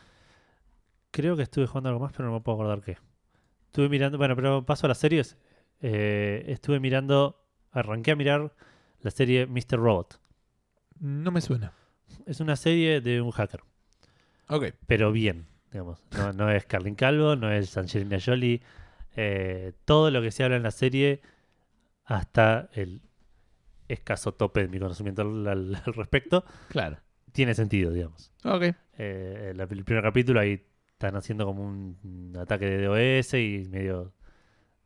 Creo 1.09 1.35
que 1.35 1.43
estuve 1.43 1.67
jugando 1.67 1.89
algo 1.89 2.01
más, 2.01 2.13
pero 2.13 2.29
no 2.29 2.35
me 2.35 2.41
puedo 2.41 2.59
acordar 2.59 2.81
qué. 2.81 2.97
Estuve 3.65 3.89
mirando, 3.89 4.17
bueno, 4.17 4.35
pero 4.35 4.65
paso 4.65 4.85
a 4.85 4.89
las 4.89 4.99
series. 4.99 5.37
Eh, 5.81 6.45
estuve 6.47 6.79
mirando, 6.79 7.43
arranqué 7.71 8.11
a 8.11 8.15
mirar 8.15 8.53
la 9.01 9.11
serie 9.11 9.47
Mr. 9.47 9.77
Robot. 9.77 10.19
No 10.99 11.31
me 11.31 11.41
suena. 11.41 11.73
Es 12.25 12.39
una 12.39 12.55
serie 12.55 13.01
de 13.01 13.21
un 13.21 13.31
hacker. 13.31 13.61
Pero 14.87 15.11
bien, 15.11 15.45
digamos. 15.71 16.03
No, 16.17 16.33
no 16.33 16.49
es 16.51 16.65
Carlin 16.65 16.95
Calvo, 16.95 17.35
no 17.35 17.51
es 17.51 17.77
Angelina 17.77 18.17
Jolie. 18.23 18.61
Eh, 19.15 19.73
todo 19.85 20.09
lo 20.11 20.21
que 20.21 20.31
se 20.31 20.43
habla 20.43 20.57
en 20.57 20.63
la 20.63 20.71
serie, 20.71 21.21
hasta 22.05 22.69
el 22.73 23.01
escaso 23.87 24.33
tope 24.33 24.61
de 24.61 24.67
mi 24.67 24.79
conocimiento 24.79 25.21
al, 25.21 25.47
al- 25.47 25.75
al 25.85 25.93
respecto, 25.93 26.43
Claro. 26.69 26.97
tiene 27.31 27.53
sentido, 27.53 27.91
digamos. 27.91 28.31
Ok. 28.43 28.63
Eh, 28.97 29.53
la- 29.55 29.63
el 29.63 29.83
primer 29.83 30.03
capítulo 30.03 30.39
ahí 30.39 30.65
están 30.91 31.15
haciendo 31.15 31.45
como 31.45 31.63
un, 31.63 31.97
un 32.03 32.37
ataque 32.37 32.65
de 32.65 32.83
DOS 32.85 33.33
y 33.35 33.67
medio 33.69 34.13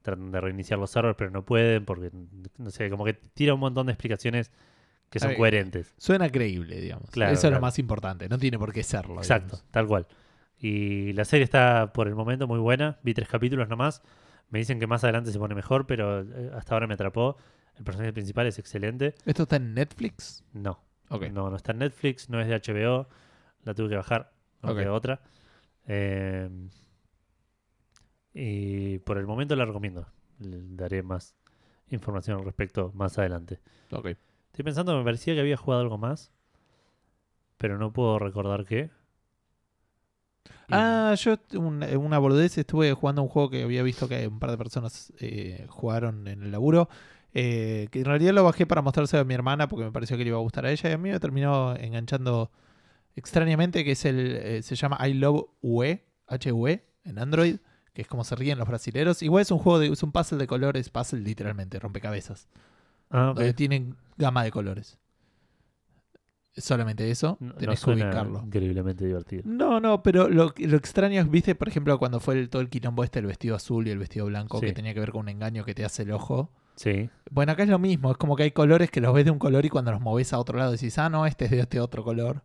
tratan 0.01 0.31
de 0.31 0.39
reiniciar 0.39 0.77
los 0.79 0.91
servers, 0.91 1.15
pero 1.17 1.31
no 1.31 1.43
pueden 1.45 1.83
porque, 1.85 2.11
no 2.57 2.69
sé, 2.69 2.89
como 2.91 3.05
que 3.05 3.13
tira 3.13 3.55
un 3.55 3.59
montón 3.59 3.87
de 3.87 3.93
explicaciones 3.93 4.51
que 5.09 5.19
son 5.19 5.35
coherentes. 5.35 5.93
Suena 5.97 6.29
creíble, 6.29 6.79
digamos. 6.81 7.09
Claro, 7.09 7.33
Eso 7.33 7.47
es 7.47 7.53
lo 7.53 7.61
más 7.61 7.79
importante. 7.79 8.27
No 8.27 8.37
tiene 8.37 8.59
por 8.59 8.73
qué 8.73 8.83
serlo. 8.83 9.17
Exacto, 9.17 9.55
digamos. 9.57 9.71
tal 9.71 9.87
cual. 9.87 10.07
Y 10.57 11.13
la 11.13 11.25
serie 11.25 11.43
está 11.43 11.93
por 11.93 12.07
el 12.07 12.15
momento 12.15 12.47
muy 12.47 12.59
buena. 12.59 12.99
Vi 13.03 13.13
tres 13.13 13.27
capítulos 13.27 13.69
nomás. 13.69 14.01
Me 14.49 14.59
dicen 14.59 14.79
que 14.79 14.87
más 14.87 15.03
adelante 15.03 15.31
se 15.31 15.39
pone 15.39 15.55
mejor, 15.55 15.87
pero 15.87 16.21
eh, 16.21 16.51
hasta 16.55 16.75
ahora 16.75 16.87
me 16.87 16.93
atrapó. 16.93 17.37
El 17.77 17.83
personaje 17.83 18.13
principal 18.13 18.47
es 18.47 18.57
excelente. 18.59 19.15
¿Esto 19.25 19.43
está 19.43 19.57
en 19.57 19.73
Netflix? 19.73 20.43
No, 20.53 20.83
no, 21.09 21.49
no 21.49 21.55
está 21.55 21.71
en 21.71 21.79
Netflix, 21.79 22.29
no 22.29 22.39
es 22.39 22.47
de 22.47 22.55
HBO. 22.55 23.07
La 23.63 23.73
tuve 23.73 23.89
que 23.89 23.95
bajar, 23.95 24.31
no 24.61 24.93
otra. 24.93 25.21
Eh, 25.87 26.49
y 28.33 28.99
por 28.99 29.17
el 29.17 29.25
momento 29.25 29.55
la 29.55 29.65
recomiendo. 29.65 30.07
Le 30.39 30.59
daré 30.61 31.03
más 31.03 31.35
información 31.89 32.39
al 32.39 32.45
respecto 32.45 32.91
más 32.93 33.17
adelante. 33.17 33.59
Ok. 33.91 34.09
Estoy 34.55 34.63
pensando, 34.63 34.97
me 34.97 35.03
parecía 35.03 35.35
que 35.35 35.41
había 35.41 35.55
jugado 35.57 35.81
algo 35.83 35.97
más, 35.99 36.31
pero 37.57 37.77
no 37.77 37.91
puedo 37.91 38.17
recordar 38.17 38.65
qué. 38.65 38.89
Ah, 40.71 41.15
yo 41.17 41.37
un- 41.59 41.83
una 41.83 42.17
boludez 42.17 42.57
estuve 42.57 42.93
jugando 42.93 43.21
un 43.21 43.29
juego 43.29 43.49
que 43.49 43.63
había 43.63 43.83
visto 43.83 44.07
que 44.07 44.27
un 44.27 44.39
par 44.39 44.51
de 44.51 44.57
personas 44.57 45.13
eh, 45.19 45.65
jugaron 45.69 46.27
en 46.27 46.43
el 46.43 46.51
laburo. 46.51 46.89
eh, 47.37 47.89
que 47.91 47.99
en 47.99 48.05
realidad 48.05 48.33
lo 48.33 48.45
bajé 48.45 48.65
para 48.65 48.81
mostrárselo 48.81 49.21
a 49.21 49.25
mi 49.25 49.33
hermana 49.33 49.67
porque 49.67 49.83
me 49.83 49.91
pareció 49.91 50.15
que 50.17 50.23
le 50.23 50.29
iba 50.29 50.37
a 50.37 50.41
gustar 50.41 50.65
a 50.65 50.71
ella. 50.71 50.89
Y 50.89 50.93
a 50.93 50.97
mí 50.97 51.09
me 51.11 51.19
terminó 51.19 51.75
enganchando 51.75 52.49
extrañamente, 53.15 53.83
que 53.85 53.91
es 53.93 54.05
el. 54.05 54.37
eh, 54.37 54.61
se 54.63 54.75
llama 54.75 54.97
I 55.07 55.13
Love 55.15 55.45
UE, 55.61 56.03
HUE, 56.29 56.83
en 57.05 57.19
Android, 57.19 57.57
que 57.93 58.03
es 58.03 58.07
como 58.09 58.23
se 58.25 58.35
ríen 58.35 58.57
los 58.59 58.67
brasileros. 58.67 59.21
Igual 59.23 59.43
es 59.43 59.51
un 59.51 59.59
juego 59.59 59.79
de. 59.79 59.87
es 59.89 60.03
un 60.03 60.11
puzzle 60.13 60.37
de 60.39 60.47
colores, 60.47 60.89
puzzle 60.89 61.21
literalmente, 61.21 61.79
rompecabezas. 61.79 62.47
Ah, 63.17 63.33
tienen 63.55 63.95
gama 64.17 64.43
de 64.43 64.51
colores. 64.51 64.97
Solamente 66.57 67.11
eso, 67.11 67.37
No, 67.41 67.47
no 67.49 67.53
tenés 67.55 67.83
que 67.83 67.91
ubicarlo. 67.91 68.41
increíblemente 68.45 69.05
divertido. 69.05 69.43
No, 69.45 69.81
no, 69.81 70.01
pero 70.01 70.29
lo, 70.29 70.53
lo 70.57 70.77
extraño 70.77 71.19
es, 71.21 71.29
viste, 71.29 71.53
por 71.53 71.67
ejemplo, 71.67 71.99
cuando 71.99 72.21
fue 72.21 72.35
el- 72.39 72.49
todo 72.49 72.61
el 72.61 72.69
quilombo 72.69 73.03
este, 73.03 73.19
el 73.19 73.25
vestido 73.25 73.55
azul 73.57 73.85
y 73.87 73.91
el 73.91 73.97
vestido 73.97 74.25
blanco, 74.27 74.59
Sí. 74.61 74.67
que 74.67 74.71
tenía 74.73 74.93
que 74.93 75.01
ver 75.01 75.11
con 75.11 75.21
un 75.21 75.29
engaño 75.29 75.65
que 75.65 75.73
te 75.75 75.83
hace 75.83 76.03
el 76.03 76.11
ojo. 76.11 76.53
Sí. 76.77 77.09
Bueno, 77.29 77.51
acá 77.51 77.63
es 77.63 77.69
lo 77.69 77.77
mismo, 77.79 78.09
es 78.11 78.17
como 78.17 78.37
que 78.37 78.43
hay 78.43 78.51
colores 78.51 78.89
que 78.89 79.01
los 79.01 79.13
ves 79.13 79.25
de 79.25 79.31
un 79.31 79.39
color 79.39 79.65
y 79.65 79.69
cuando 79.69 79.91
los 79.91 79.99
moves 79.99 80.31
a 80.31 80.39
otro 80.39 80.57
lado 80.57 80.71
decís, 80.71 80.97
ah, 80.97 81.09
no, 81.09 81.25
este 81.25 81.45
es 81.45 81.51
de 81.51 81.59
este 81.59 81.81
otro 81.81 82.05
color. 82.05 82.43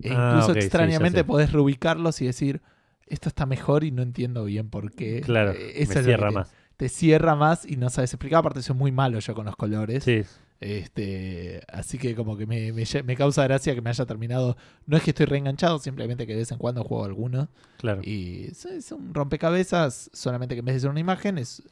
E 0.00 0.10
Ah, 0.12 0.34
incluso 0.34 0.52
sí, 0.54 0.60
extrañamente 0.60 1.18
sé. 1.18 1.24
podés 1.24 1.50
reubicarlos 1.52 2.20
y 2.22 2.26
decir, 2.26 2.62
esto 3.06 3.28
está 3.28 3.46
mejor 3.46 3.82
y 3.82 3.90
no 3.90 4.02
entiendo 4.02 4.44
bien 4.44 4.70
por 4.70 4.92
qué. 4.92 5.22
Claro, 5.22 5.52
Eh, 5.56 5.86
me 5.88 6.02
cierra 6.02 6.30
más. 6.30 6.54
Te 6.82 6.88
cierra 6.88 7.36
más 7.36 7.64
y 7.64 7.76
no 7.76 7.90
sabes 7.90 8.12
explicar. 8.12 8.40
Aparte, 8.40 8.60
soy 8.62 8.74
muy 8.76 8.90
malo 8.92 9.18
yo 9.20 9.34
con 9.34 9.46
los 9.46 9.54
colores. 9.56 10.02
Sí, 10.04 10.22
Este, 10.58 11.62
así 11.72 11.98
que 11.98 12.14
como 12.14 12.36
que 12.36 12.46
me, 12.46 12.72
me 12.72 13.16
causa 13.16 13.44
gracia 13.44 13.74
que 13.74 13.80
me 13.82 13.90
haya 13.90 14.04
terminado. 14.06 14.56
No 14.86 14.96
es 14.96 15.02
que 15.02 15.10
estoy 15.10 15.26
reenganchado, 15.26 15.78
simplemente 15.78 16.26
que 16.26 16.32
de 16.32 16.40
vez 16.40 16.50
en 16.52 16.58
cuando 16.58 16.82
juego 16.84 17.04
alguno. 17.04 17.48
claro. 17.78 18.00
Y 18.02 18.46
es, 18.50 18.64
es 18.64 18.90
un 18.92 19.14
rompecabezas, 19.14 20.10
solamente 20.12 20.54
que 20.54 20.60
en 20.60 20.64
vez 20.64 20.74
de 20.76 20.80
ser 20.80 20.90
una 20.90 21.00
imagen 21.00 21.38
es 21.38 21.62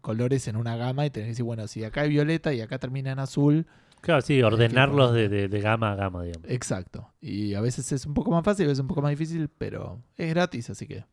colores 0.00 0.48
en 0.48 0.56
una 0.56 0.76
gama 0.76 1.06
y 1.06 1.10
tenés 1.10 1.26
que 1.26 1.30
decir, 1.30 1.44
bueno, 1.44 1.66
si 1.68 1.84
acá 1.84 2.02
hay 2.02 2.08
violeta 2.10 2.52
y 2.52 2.60
acá 2.60 2.78
termina 2.78 3.12
en 3.12 3.18
azul. 3.18 3.66
Claro, 4.00 4.20
sí, 4.22 4.42
ordenarlos 4.42 5.12
de, 5.14 5.28
de- 5.28 5.48
de 5.48 5.60
gama 5.60 5.92
a 5.92 5.94
gama, 5.94 6.22
digamos. 6.24 6.48
Exacto. 6.50 7.10
Y 7.20 7.54
a 7.54 7.60
veces 7.60 7.90
es 7.92 8.04
un 8.04 8.12
poco 8.14 8.30
más 8.30 8.44
fácil, 8.44 8.66
a 8.66 8.68
veces 8.68 8.80
un 8.80 8.88
poco 8.88 9.00
más 9.02 9.10
difícil, 9.10 9.48
pero 9.56 10.00
es 10.16 10.28
gratis, 10.30 10.68
así 10.70 10.86
que 10.86 11.04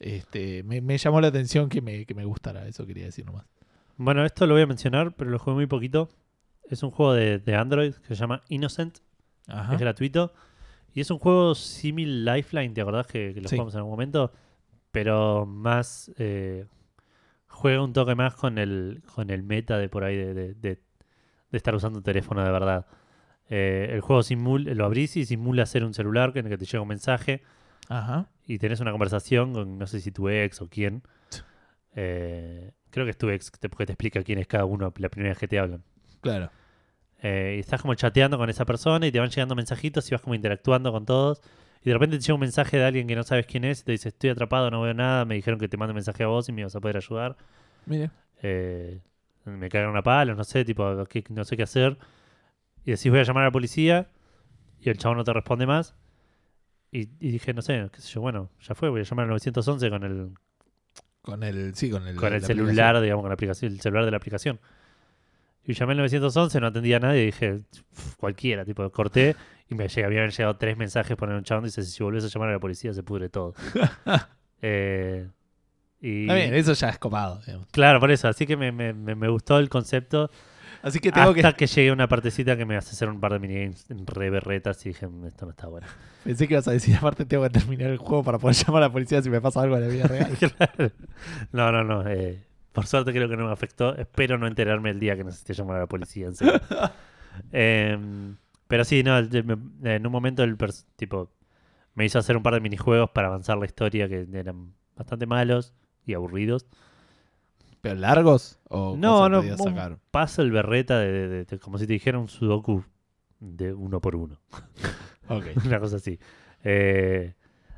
este 0.00 0.62
me, 0.64 0.80
me 0.80 0.98
llamó 0.98 1.20
la 1.20 1.28
atención 1.28 1.68
que 1.68 1.80
me, 1.80 2.04
que 2.06 2.14
me 2.14 2.24
gustara, 2.24 2.66
eso 2.66 2.86
quería 2.86 3.04
decir 3.04 3.24
nomás. 3.26 3.44
Bueno, 3.96 4.24
esto 4.24 4.46
lo 4.46 4.54
voy 4.54 4.62
a 4.62 4.66
mencionar, 4.66 5.14
pero 5.14 5.30
lo 5.30 5.38
jugué 5.38 5.54
muy 5.54 5.66
poquito. 5.66 6.08
Es 6.68 6.82
un 6.82 6.90
juego 6.90 7.12
de, 7.14 7.38
de 7.38 7.54
Android 7.54 7.92
que 7.94 8.08
se 8.08 8.14
llama 8.14 8.42
Innocent. 8.48 8.98
Ajá. 9.46 9.74
Es 9.74 9.80
gratuito. 9.80 10.32
Y 10.94 11.00
es 11.00 11.10
un 11.10 11.18
juego 11.18 11.54
simil 11.54 12.24
Lifeline, 12.24 12.72
¿te 12.74 12.80
acordás 12.80 13.06
que, 13.06 13.32
que 13.34 13.40
lo 13.40 13.48
Sí. 13.48 13.56
jugamos 13.56 13.74
en 13.74 13.78
algún 13.78 13.92
momento? 13.92 14.32
Pero 14.90 15.46
más. 15.46 16.10
eh, 16.18 16.66
juega 17.46 17.82
un 17.82 17.92
toque 17.92 18.14
más 18.14 18.34
con 18.34 18.58
el, 18.58 19.02
con 19.14 19.30
el 19.30 19.42
meta 19.42 19.76
de 19.78 19.88
por 19.88 20.04
ahí 20.04 20.16
de, 20.16 20.34
de- 20.34 20.54
de- 20.54 20.78
de 21.50 21.56
estar 21.56 21.74
usando 21.74 21.98
un 21.98 22.04
teléfono 22.04 22.44
de 22.44 22.50
verdad. 22.50 22.86
Eh, 23.48 23.88
el 23.92 24.00
juego 24.00 24.22
simula, 24.22 24.72
lo 24.74 24.84
abrís 24.84 25.16
y 25.16 25.26
simula 25.26 25.66
ser 25.66 25.84
un 25.84 25.92
celular 25.92 26.32
en 26.36 26.46
el 26.46 26.50
que 26.52 26.58
te 26.58 26.64
llega 26.64 26.80
un 26.80 26.88
mensaje 26.88 27.42
Ajá. 27.90 28.28
y 28.46 28.58
tenés 28.58 28.80
una 28.80 28.90
conversación 28.92 29.52
con 29.52 29.78
no 29.78 29.86
sé 29.86 30.00
si 30.00 30.10
tu 30.12 30.28
ex 30.30 30.62
o 30.62 30.68
quién. 30.68 31.02
Eh, 31.94 32.72
creo 32.90 33.04
que 33.04 33.10
es 33.10 33.18
tu 33.18 33.28
ex, 33.30 33.50
que 33.50 33.58
te- 33.58 33.68
porque 33.68 33.86
te 33.86 33.92
explica 33.92 34.22
quién 34.22 34.38
es 34.38 34.46
cada 34.46 34.64
uno 34.64 34.92
la 34.96 35.08
primera 35.08 35.30
vez 35.32 35.38
que 35.38 35.48
te 35.48 35.58
hablan. 35.58 35.82
Claro. 36.20 36.50
Eh, 37.22 37.54
y 37.56 37.60
estás 37.60 37.82
como 37.82 37.94
chateando 37.94 38.38
con 38.38 38.48
esa 38.48 38.64
persona 38.64 39.06
y 39.06 39.12
te 39.12 39.18
van 39.20 39.28
llegando 39.28 39.54
mensajitos 39.54 40.08
y 40.10 40.14
vas 40.14 40.22
como 40.22 40.34
interactuando 40.34 40.90
con 40.92 41.04
todos. 41.04 41.42
Y 41.82 41.88
de 41.88 41.94
repente 41.94 42.16
te 42.16 42.22
llega 42.22 42.34
un 42.34 42.40
mensaje 42.40 42.76
de 42.76 42.84
alguien 42.84 43.06
que 43.06 43.16
no 43.16 43.22
sabes 43.24 43.46
quién 43.46 43.64
es 43.64 43.80
y 43.80 43.84
te 43.84 43.92
dice, 43.92 44.08
estoy 44.10 44.30
atrapado, 44.30 44.70
no 44.70 44.80
veo 44.82 44.94
nada, 44.94 45.24
me 45.24 45.34
dijeron 45.34 45.58
que 45.58 45.68
te 45.68 45.76
mande 45.76 45.92
un 45.92 45.96
mensaje 45.96 46.22
a 46.24 46.26
vos 46.28 46.48
y 46.48 46.52
me 46.52 46.62
vas 46.64 46.74
a 46.76 46.80
poder 46.80 46.96
ayudar. 46.96 47.36
Mire. 47.86 48.10
Eh, 48.42 49.00
me 49.44 49.68
cagan 49.68 49.90
una 49.90 50.02
pala, 50.02 50.34
no 50.34 50.44
sé, 50.44 50.64
tipo, 50.64 51.04
¿qué- 51.06 51.24
no 51.30 51.44
sé 51.44 51.56
qué 51.56 51.62
hacer. 51.64 51.98
Y 52.84 52.92
decís, 52.92 53.10
voy 53.10 53.20
a 53.20 53.24
llamar 53.24 53.42
a 53.42 53.46
la 53.46 53.52
policía 53.52 54.08
y 54.80 54.88
el 54.90 54.96
chavo 54.98 55.14
no 55.14 55.24
te 55.24 55.32
responde 55.32 55.66
más. 55.66 55.94
Y, 56.92 57.02
y 57.20 57.30
dije, 57.32 57.54
no 57.54 57.62
sé, 57.62 57.88
qué 57.92 58.00
sé 58.00 58.08
yo, 58.12 58.20
bueno, 58.20 58.50
ya 58.66 58.74
fue, 58.74 58.88
voy 58.88 59.00
a 59.00 59.04
llamar 59.04 59.24
al 59.24 59.30
911 59.30 59.90
con 59.90 60.02
el 60.04 60.30
Con 61.22 61.42
el, 61.44 61.74
sí, 61.74 61.90
con 61.90 62.06
el, 62.08 62.16
con 62.16 62.32
el 62.32 62.40
la 62.40 62.46
celular, 62.46 63.00
digamos, 63.00 63.22
con 63.22 63.28
la 63.30 63.34
aplicación, 63.34 63.72
el 63.72 63.80
celular 63.80 64.04
de 64.04 64.10
la 64.10 64.16
aplicación. 64.16 64.58
Y 65.64 65.74
llamé 65.74 65.92
al 65.92 65.98
911, 65.98 66.58
no 66.60 66.66
atendía 66.66 66.96
a 66.96 67.00
nadie 67.00 67.22
y 67.22 67.26
dije, 67.26 67.60
"Pf, 67.94 68.16
cualquiera, 68.16 68.64
tipo, 68.64 68.88
corté 68.90 69.36
y 69.68 69.74
me 69.74 69.86
llega, 69.88 70.06
habían 70.08 70.30
llegado 70.30 70.56
tres 70.56 70.76
mensajes 70.76 71.16
por 71.16 71.28
un 71.28 71.44
chabón 71.44 71.64
dice, 71.64 71.82
si 71.84 72.02
volvés 72.02 72.24
a 72.24 72.28
llamar 72.28 72.48
a 72.48 72.52
la 72.54 72.58
policía 72.58 72.92
se 72.92 73.02
pudre 73.02 73.28
todo. 73.28 73.54
Eh, 74.62 75.26
y, 76.02 76.22
Está 76.22 76.34
bien, 76.34 76.54
eso 76.54 76.72
ya 76.74 76.90
es 76.90 76.98
copado. 76.98 77.40
digamos. 77.46 77.66
Claro, 77.70 77.98
por 78.00 78.10
eso, 78.10 78.28
así 78.28 78.46
que 78.46 78.56
me, 78.58 78.72
me- 78.72 78.92
me- 78.92 79.14
me 79.14 79.28
gustó 79.28 79.58
el 79.58 79.68
concepto. 79.70 80.30
Así 80.82 80.98
que 80.98 81.12
tengo 81.12 81.30
hasta 81.30 81.52
que. 81.52 81.58
que... 81.58 81.66
llegue 81.66 81.92
una 81.92 82.08
partecita 82.08 82.56
que 82.56 82.64
me 82.64 82.76
hace 82.76 82.90
hacer 82.90 83.08
un 83.08 83.20
par 83.20 83.32
de 83.32 83.38
minigames 83.38 83.86
re 84.06 84.30
berretas 84.30 84.84
y 84.86 84.90
dije, 84.90 85.06
"Mm, 85.06 85.26
esto 85.26 85.44
no 85.46 85.50
está 85.50 85.66
bueno. 85.68 85.86
Pensé 86.24 86.48
que 86.48 86.54
ibas 86.54 86.68
a 86.68 86.72
decir, 86.72 86.96
aparte 86.96 87.24
tengo 87.24 87.42
que 87.44 87.50
terminar 87.50 87.90
el 87.90 87.98
juego 87.98 88.22
para 88.24 88.38
poder 88.38 88.56
llamar 88.66 88.82
a 88.82 88.86
la 88.86 88.92
policía 88.92 89.22
si 89.22 89.30
me 89.30 89.40
pasa 89.40 89.60
algo 89.62 89.76
en 89.76 89.82
la 89.82 89.88
vida 89.88 90.06
real. 90.06 90.30
Claro. 90.38 90.92
No, 91.52 91.72
no, 91.72 91.84
no. 91.84 92.08
eh, 92.08 92.42
por 92.72 92.86
suerte 92.86 93.12
creo 93.12 93.28
que 93.28 93.36
no 93.36 93.46
me 93.46 93.52
afectó. 93.52 93.96
Espero 93.96 94.38
no 94.38 94.46
enterarme 94.46 94.90
el 94.90 95.00
día 95.00 95.16
que 95.16 95.24
necesite 95.24 95.54
llamar 95.54 95.76
a 95.76 95.80
la 95.80 95.86
policía. 95.86 96.26
En 96.28 96.34
serio. 96.36 96.60
Em, 97.52 98.36
pero 98.68 98.84
sí, 98.84 99.02
no, 99.02 99.18
en 99.18 100.06
un 100.06 100.12
momento 100.12 100.42
el 100.42 100.56
tipo 100.96 101.30
me 101.94 102.04
hizo 102.04 102.18
hacer 102.18 102.36
un 102.36 102.42
par 102.42 102.54
de 102.54 102.60
minijuegos 102.60 103.10
para 103.10 103.28
avanzar 103.28 103.58
la 103.58 103.66
historia 103.66 104.08
que 104.08 104.26
eran 104.32 104.72
bastante 104.96 105.26
malos 105.26 105.74
y 106.06 106.14
aburridos. 106.14 106.66
¿Pero 107.80 107.94
largos? 107.96 108.58
¿O 108.68 108.94
No, 108.98 109.28
no, 109.28 109.42
sacar? 109.56 109.98
puzzle 110.10 110.50
berreta 110.50 110.98
de, 110.98 111.10
de- 111.12 111.28
de- 111.28 111.44
de- 111.44 111.58
como 111.58 111.78
si 111.78 111.86
te 111.86 111.92
dijera 111.94 112.18
un 112.18 112.28
sudoku 112.28 112.84
de 113.40 113.72
uno 113.72 114.00
por 114.00 114.16
uno. 114.16 114.38
Ok. 115.28 115.44
Una 115.64 115.78
cosa 115.78 115.96
así. 115.96 116.18
Eh, 116.64 117.34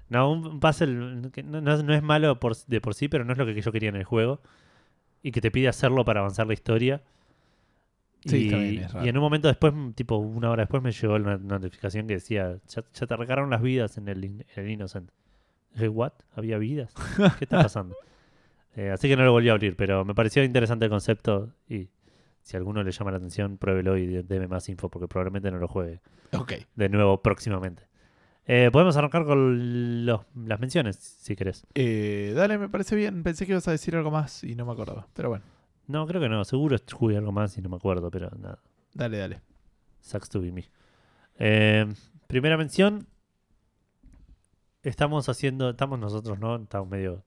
no, 0.08 0.32
un 0.32 0.58
puzzle 0.58 1.30
que 1.32 1.42
no, 1.42 1.60
no 1.60 1.74
es- 1.74 1.84
no 1.84 1.92
es 1.94 2.02
malo 2.02 2.40
por, 2.40 2.56
de 2.56 2.80
por 2.80 2.94
sí, 2.94 3.08
pero 3.08 3.24
no 3.26 3.32
es 3.32 3.38
lo 3.38 3.44
que 3.44 3.60
yo 3.60 3.70
quería 3.72 3.90
en 3.90 3.96
el 3.96 4.04
juego. 4.04 4.40
Y 5.22 5.32
que 5.32 5.40
te 5.42 5.50
pide 5.50 5.68
hacerlo 5.68 6.04
para 6.04 6.20
avanzar 6.20 6.46
la 6.46 6.54
historia. 6.54 7.02
Sí, 8.24 8.46
y, 8.46 8.48
bien, 8.48 8.78
es 8.84 8.92
raro. 8.92 9.04
y 9.04 9.08
en 9.08 9.16
un 9.18 9.22
momento 9.22 9.48
después, 9.48 9.72
tipo 9.94 10.16
una 10.16 10.50
hora 10.50 10.62
después, 10.62 10.82
me 10.82 10.92
llegó 10.92 11.14
una 11.16 11.36
notificación 11.38 12.06
que 12.06 12.14
decía: 12.14 12.56
Ya, 12.68 12.82
ya 12.94 13.06
te 13.06 13.16
recargaron 13.16 13.50
las 13.50 13.60
vidas 13.62 13.98
en 13.98 14.08
el, 14.08 14.24
en 14.24 14.44
el 14.56 14.70
Innocent. 14.70 15.10
Dije, 15.74 15.88
¿what? 15.88 16.12
¿Había 16.34 16.56
vidas? 16.58 16.94
¿Qué 17.38 17.44
está 17.44 17.62
pasando? 17.62 17.94
Eh, 18.74 18.90
así 18.90 19.08
que 19.08 19.16
no 19.16 19.24
lo 19.24 19.32
volví 19.32 19.48
a 19.48 19.52
abrir, 19.52 19.76
pero 19.76 20.04
me 20.04 20.14
pareció 20.14 20.42
interesante 20.44 20.86
el 20.86 20.90
concepto. 20.90 21.50
Y 21.68 21.88
si 22.42 22.56
a 22.56 22.58
alguno 22.58 22.82
le 22.82 22.90
llama 22.90 23.10
la 23.10 23.18
atención, 23.18 23.58
pruébelo 23.58 23.96
y 23.96 24.22
deme 24.22 24.48
más 24.48 24.68
info, 24.68 24.88
porque 24.88 25.08
probablemente 25.08 25.50
no 25.50 25.58
lo 25.58 25.68
juegue 25.68 26.00
Ok. 26.32 26.52
de 26.74 26.88
nuevo 26.88 27.20
próximamente. 27.22 27.84
Eh, 28.46 28.70
podemos 28.72 28.96
arrancar 28.96 29.24
con 29.24 30.04
los- 30.04 30.22
las 30.34 30.58
menciones, 30.58 30.96
si 30.96 31.36
querés. 31.36 31.64
Eh, 31.74 32.32
dale, 32.34 32.58
me 32.58 32.68
parece 32.68 32.96
bien. 32.96 33.22
Pensé 33.22 33.46
que 33.46 33.52
ibas 33.52 33.68
a 33.68 33.70
decir 33.70 33.94
algo 33.94 34.10
más 34.10 34.42
y 34.42 34.54
no 34.56 34.66
me 34.66 34.72
acordaba. 34.72 35.06
Pero 35.14 35.28
bueno, 35.28 35.44
No, 35.88 36.06
creo 36.06 36.20
que 36.20 36.28
no. 36.28 36.44
Seguro 36.44 36.76
jugué 36.92 37.16
algo 37.18 37.32
más 37.32 37.58
y 37.58 37.62
no 37.62 37.68
me 37.68 37.76
acuerdo, 37.76 38.10
pero 38.10 38.30
nada. 38.38 38.58
dale, 38.94 39.18
dale. 39.18 39.40
Sucks 40.00 40.28
to 40.30 40.40
be 40.40 40.50
me. 40.52 40.64
Eh, 41.38 41.86
primera 42.28 42.56
mención. 42.56 43.06
Estamos 44.82 45.28
haciendo, 45.28 45.70
estamos 45.70 45.98
nosotros, 45.98 46.38
¿no? 46.38 46.56
Estamos 46.56 46.88
medio 46.88 47.22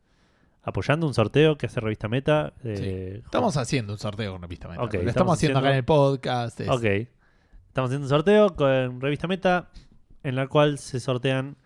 apoyando 0.66 1.06
un 1.08 1.14
sorteo 1.14 1.58
que 1.58 1.68
hace 1.68 1.80
Revista 1.80 2.08
Meta. 2.08 2.54
eh, 2.64 3.22
Estamos 3.24 3.56
haciendo 3.56 3.94
un 3.94 4.00
sorteo 4.00 4.34
con 4.34 4.42
Revista 4.42 4.68
Meta. 4.68 4.82
Ok, 4.84 4.94
Lo 4.96 5.00
estamos 5.00 5.10
estamos 5.10 5.34
haciendo 5.38 5.60
acá 5.60 5.70
en 5.70 5.76
el 5.78 5.86
podcast. 5.86 6.60
es- 6.60 6.70
Ok. 6.70 6.84
Estamos 7.68 7.90
haciendo 7.90 8.06
un 8.06 8.10
sorteo 8.10 8.56
con 8.56 9.00
Revista 9.02 9.28
Meta, 9.28 9.70
en 10.24 10.36
la 10.36 10.48
cual 10.48 10.78
se 10.80 11.00
sortean 11.00 11.58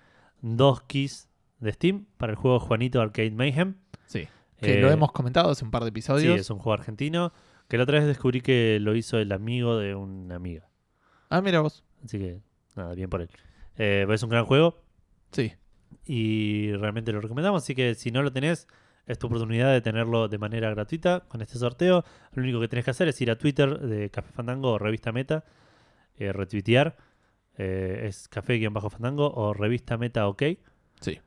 dos 0.42 0.82
keys 0.84 1.30
de 1.60 1.72
Steam 1.74 2.06
para 2.18 2.32
el 2.32 2.36
juego 2.38 2.60
Juanito 2.60 3.00
Arcade 3.02 3.32
Mayhem. 3.32 3.76
Sí. 4.06 4.28
Que 4.58 4.82
lo 4.82 4.90
Eh, 4.90 4.94
hemos 4.94 5.12
comentado 5.12 5.50
hace 5.52 5.64
un 5.64 5.72
par 5.72 5.84
de 5.84 5.88
Sí, 5.88 5.92
episodios. 5.92 6.40
es 6.40 6.50
un 6.50 6.58
juego 6.60 6.74
argentino. 6.74 7.32
Que 7.70 7.78
la 7.78 7.84
otra 7.84 8.00
vez 8.00 8.08
descubrí 8.08 8.42
que 8.42 8.80
lo 8.82 8.96
hizo 8.96 9.18
el 9.20 9.32
amigo 9.32 9.78
de 9.78 9.94
una 9.96 10.36
amiga. 10.36 10.68
Ah, 11.30 11.40
mira 11.42 11.62
vos. 11.62 11.84
Así 12.04 12.18
que, 12.18 12.42
nada, 12.76 12.96
bien 12.96 13.10
por 13.10 13.22
él. 13.22 13.30
Eh, 13.78 14.06
es 14.10 14.24
un 14.24 14.30
gran 14.30 14.46
juego 14.46 14.82
Sí. 15.32 15.54
y 16.06 16.72
realmente 16.74 17.12
lo 17.14 17.22
recomendamos. 17.22 17.62
Así 17.64 17.76
que 17.76 17.94
si 17.96 18.10
no 18.12 18.24
lo 18.24 18.34
tenés, 18.34 18.68
es 19.10 19.20
tu 19.20 19.28
oportunidad 19.28 19.74
de 19.74 19.82
tenerlo 19.82 20.28
de 20.30 20.38
manera 20.38 20.70
gratuita 20.70 21.26
con 21.28 21.42
este 21.42 21.58
sorteo. 21.58 22.06
Lo 22.34 22.44
único 22.44 22.62
que 22.62 22.68
tenés 22.70 22.86
que 22.86 22.92
hacer 22.92 23.08
es 23.10 23.20
ir 23.20 23.30
a 23.32 23.38
Twitter 23.38 23.80
de 23.80 24.10
Café 24.10 24.32
Fandango 24.32 24.72
o 24.74 24.78
Revista 24.80 25.12
Meta, 25.12 25.44
eh, 26.18 26.32
retuitear. 26.32 26.96
eh, 27.58 28.06
es 28.08 28.30
Café-Fandango 28.30 29.34
o 29.34 29.54
Revista 29.54 29.98
Meta 29.98 30.28
OK. 30.30 30.44
Sí. 31.02 31.20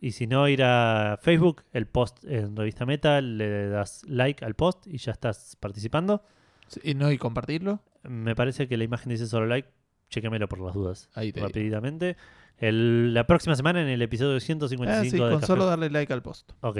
Y 0.00 0.12
si 0.12 0.26
no, 0.28 0.46
ir 0.48 0.62
a 0.62 1.18
Facebook, 1.20 1.62
el 1.72 1.86
post 1.86 2.22
en 2.24 2.54
Revista 2.54 2.86
Meta, 2.86 3.20
le 3.20 3.68
das 3.68 4.04
like 4.06 4.44
al 4.44 4.54
post 4.54 4.86
y 4.86 4.98
ya 4.98 5.10
estás 5.12 5.56
participando. 5.58 6.22
Sí, 6.68 6.80
¿Y 6.84 6.94
no 6.94 7.10
y 7.10 7.18
compartirlo? 7.18 7.82
Me 8.04 8.36
parece 8.36 8.68
que 8.68 8.76
la 8.76 8.84
imagen 8.84 9.10
dice 9.10 9.26
solo 9.26 9.46
like. 9.46 9.68
Chequemelo 10.10 10.46
por 10.48 10.60
las 10.60 10.74
dudas. 10.74 11.08
Ahí 11.14 11.32
te 11.32 11.40
digo. 11.40 11.48
Rápidamente. 11.48 12.16
El- 12.58 13.12
la 13.14 13.26
próxima 13.26 13.56
semana 13.56 13.80
en 13.82 13.88
el 13.88 14.00
episodio 14.02 14.38
155 14.38 15.00
Ah, 15.00 15.10
sí, 15.10 15.16
de 15.16 15.18
con 15.18 15.40
Café 15.40 15.46
solo 15.46 15.66
darle 15.66 15.90
like 15.90 16.12
al 16.12 16.22
post. 16.22 16.52
Ok. 16.60 16.78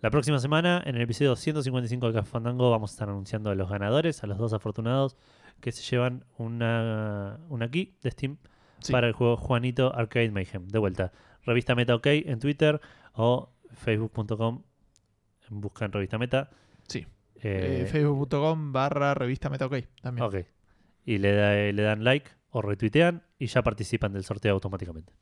La 0.00 0.10
próxima 0.10 0.38
semana, 0.38 0.80
en 0.86 0.94
el 0.94 1.02
episodio 1.02 1.34
155 1.34 2.06
de 2.08 2.12
Café 2.14 2.30
Fandango, 2.30 2.70
vamos 2.70 2.92
a 2.92 2.94
estar 2.94 3.08
anunciando 3.08 3.50
a 3.50 3.54
los 3.56 3.68
ganadores, 3.68 4.22
a 4.22 4.28
los 4.28 4.38
dos 4.38 4.52
afortunados 4.52 5.16
que 5.60 5.72
se 5.72 5.82
llevan 5.82 6.24
una, 6.36 7.40
una 7.48 7.68
key 7.70 7.96
de 8.02 8.10
Steam 8.10 8.36
Sí. 8.80 8.92
para 8.92 9.08
el 9.08 9.12
juego 9.12 9.36
Juanito 9.36 9.92
Arcade 9.92 10.30
Mayhem. 10.30 10.68
De 10.68 10.78
vuelta, 10.78 11.10
revista 11.44 11.74
Meta 11.74 11.96
OK 11.96 12.06
en 12.06 12.38
Twitter 12.38 12.80
o 13.12 13.50
facebook.com 13.72 14.62
en 15.50 15.60
busca 15.60 15.84
en 15.84 15.90
revista 15.92 16.16
Meta. 16.16 16.50
Sí. 16.86 17.04
Eh, 17.42 17.82
Eh, 17.82 17.86
Facebook.com 17.90 18.72
barra 18.72 19.14
revista 19.14 19.50
Meta 19.50 19.66
OK 19.66 19.78
también. 20.00 20.24
ok. 20.24 20.36
Y 21.06 21.18
le, 21.18 21.32
da- 21.32 21.54
le 21.72 21.82
dan 21.82 22.04
like 22.04 22.30
o 22.50 22.62
retuitean 22.62 23.24
y 23.36 23.46
ya 23.46 23.62
participan 23.62 24.12
del 24.12 24.22
sorteo 24.22 24.54
automáticamente. 24.54 25.12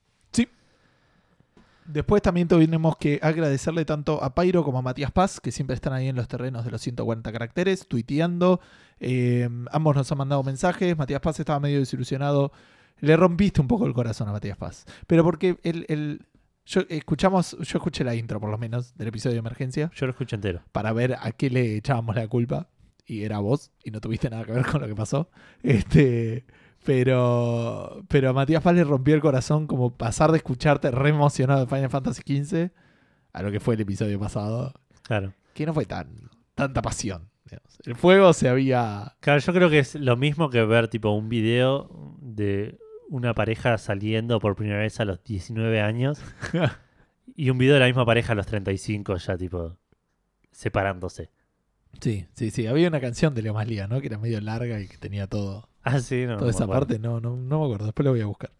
Después 1.88 2.22
también 2.22 2.48
tenemos 2.48 2.96
que 2.96 3.18
agradecerle 3.22 3.84
tanto 3.84 4.22
a 4.22 4.34
Pairo 4.34 4.64
como 4.64 4.78
a 4.78 4.82
Matías 4.82 5.12
Paz, 5.12 5.40
que 5.40 5.52
siempre 5.52 5.74
están 5.74 5.92
ahí 5.92 6.08
en 6.08 6.16
los 6.16 6.28
terrenos 6.28 6.64
de 6.64 6.70
los 6.70 6.80
140 6.82 7.30
caracteres, 7.32 7.86
tuiteando. 7.86 8.60
Eh, 9.00 9.48
ambos 9.70 9.94
nos 9.96 10.10
han 10.10 10.18
mandado 10.18 10.42
mensajes. 10.42 10.96
Matías 10.96 11.20
Paz 11.20 11.38
estaba 11.40 11.60
medio 11.60 11.78
desilusionado. 11.78 12.52
Le 13.00 13.16
rompiste 13.16 13.60
un 13.60 13.68
poco 13.68 13.86
el 13.86 13.92
corazón 13.92 14.28
a 14.28 14.32
Matías 14.32 14.56
Paz. 14.56 14.84
Pero 15.06 15.22
porque 15.24 15.58
el, 15.62 15.84
el- 15.88 16.26
yo 16.64 16.82
escuchamos, 16.88 17.56
yo 17.60 17.78
escuché 17.78 18.02
la 18.02 18.14
intro 18.16 18.40
por 18.40 18.50
lo 18.50 18.58
menos 18.58 18.96
del 18.96 19.06
episodio 19.08 19.34
de 19.34 19.38
emergencia 19.38 19.88
Yo 19.94 20.06
lo 20.06 20.10
escucho 20.10 20.34
entero. 20.34 20.62
para 20.72 20.92
ver 20.92 21.14
a 21.20 21.30
qué 21.30 21.48
le 21.48 21.76
echábamos 21.76 22.16
la 22.16 22.26
culpa. 22.26 22.68
Y 23.06 23.22
era 23.22 23.38
vos, 23.38 23.70
y 23.84 23.92
no 23.92 24.00
tuviste 24.00 24.28
nada 24.30 24.44
que 24.44 24.50
ver 24.50 24.66
con 24.66 24.80
lo 24.80 24.88
que 24.88 24.96
pasó. 24.96 25.30
Este, 25.62 26.44
pero, 26.86 28.04
pero 28.08 28.30
a 28.30 28.32
Matías 28.32 28.62
Paz 28.62 28.74
le 28.74 28.84
rompió 28.84 29.14
el 29.14 29.20
corazón 29.20 29.66
como 29.66 29.94
pasar 29.96 30.30
de 30.30 30.38
escucharte 30.38 30.90
re 30.90 31.10
emocionado 31.10 31.60
de 31.60 31.66
Final 31.66 31.90
Fantasy 31.90 32.22
XV 32.22 32.70
a 33.32 33.42
lo 33.42 33.50
que 33.50 33.60
fue 33.60 33.74
el 33.74 33.80
episodio 33.82 34.18
pasado, 34.18 34.72
Claro. 35.02 35.34
que 35.52 35.66
no 35.66 35.74
fue 35.74 35.84
tan 35.84 36.30
tanta 36.54 36.80
pasión. 36.80 37.28
digamos. 37.44 37.78
El 37.84 37.96
fuego 37.96 38.32
se 38.32 38.48
había... 38.48 39.14
Claro, 39.20 39.40
yo 39.40 39.52
creo 39.52 39.68
que 39.68 39.80
es 39.80 39.94
lo 39.96 40.16
mismo 40.16 40.48
que 40.48 40.64
ver 40.64 40.88
tipo 40.88 41.10
un 41.10 41.28
video 41.28 42.16
de 42.20 42.78
una 43.10 43.34
pareja 43.34 43.76
saliendo 43.78 44.40
por 44.40 44.56
primera 44.56 44.78
vez 44.80 44.98
a 45.00 45.04
los 45.04 45.22
19 45.22 45.80
años 45.80 46.18
y 47.36 47.50
un 47.50 47.58
video 47.58 47.74
de 47.74 47.80
la 47.80 47.86
misma 47.86 48.06
pareja 48.06 48.32
a 48.32 48.36
los 48.36 48.46
35 48.46 49.16
ya 49.18 49.36
tipo 49.36 49.76
separándose. 50.50 51.30
Sí, 52.00 52.26
sí, 52.34 52.50
sí. 52.50 52.66
Había 52.66 52.88
una 52.88 53.00
canción 53.00 53.34
de 53.34 53.42
Leo 53.42 53.54
Maslía, 53.54 53.86
¿no? 53.86 54.00
Que 54.00 54.06
era 54.08 54.18
medio 54.18 54.40
larga 54.40 54.80
y 54.80 54.86
que 54.88 54.96
tenía 54.98 55.26
todo. 55.26 55.68
Ah, 55.94 56.00
sí, 56.00 56.26
no. 56.26 56.36
Toda 56.36 56.50
esa 56.50 56.66
parte 56.66 56.98
no, 56.98 57.20
no, 57.20 57.36
no 57.36 57.58
me 57.60 57.64
acuerdo, 57.64 57.84
después 57.86 58.04
lo 58.04 58.10
voy 58.12 58.20
a 58.20 58.26
buscar. 58.26 58.50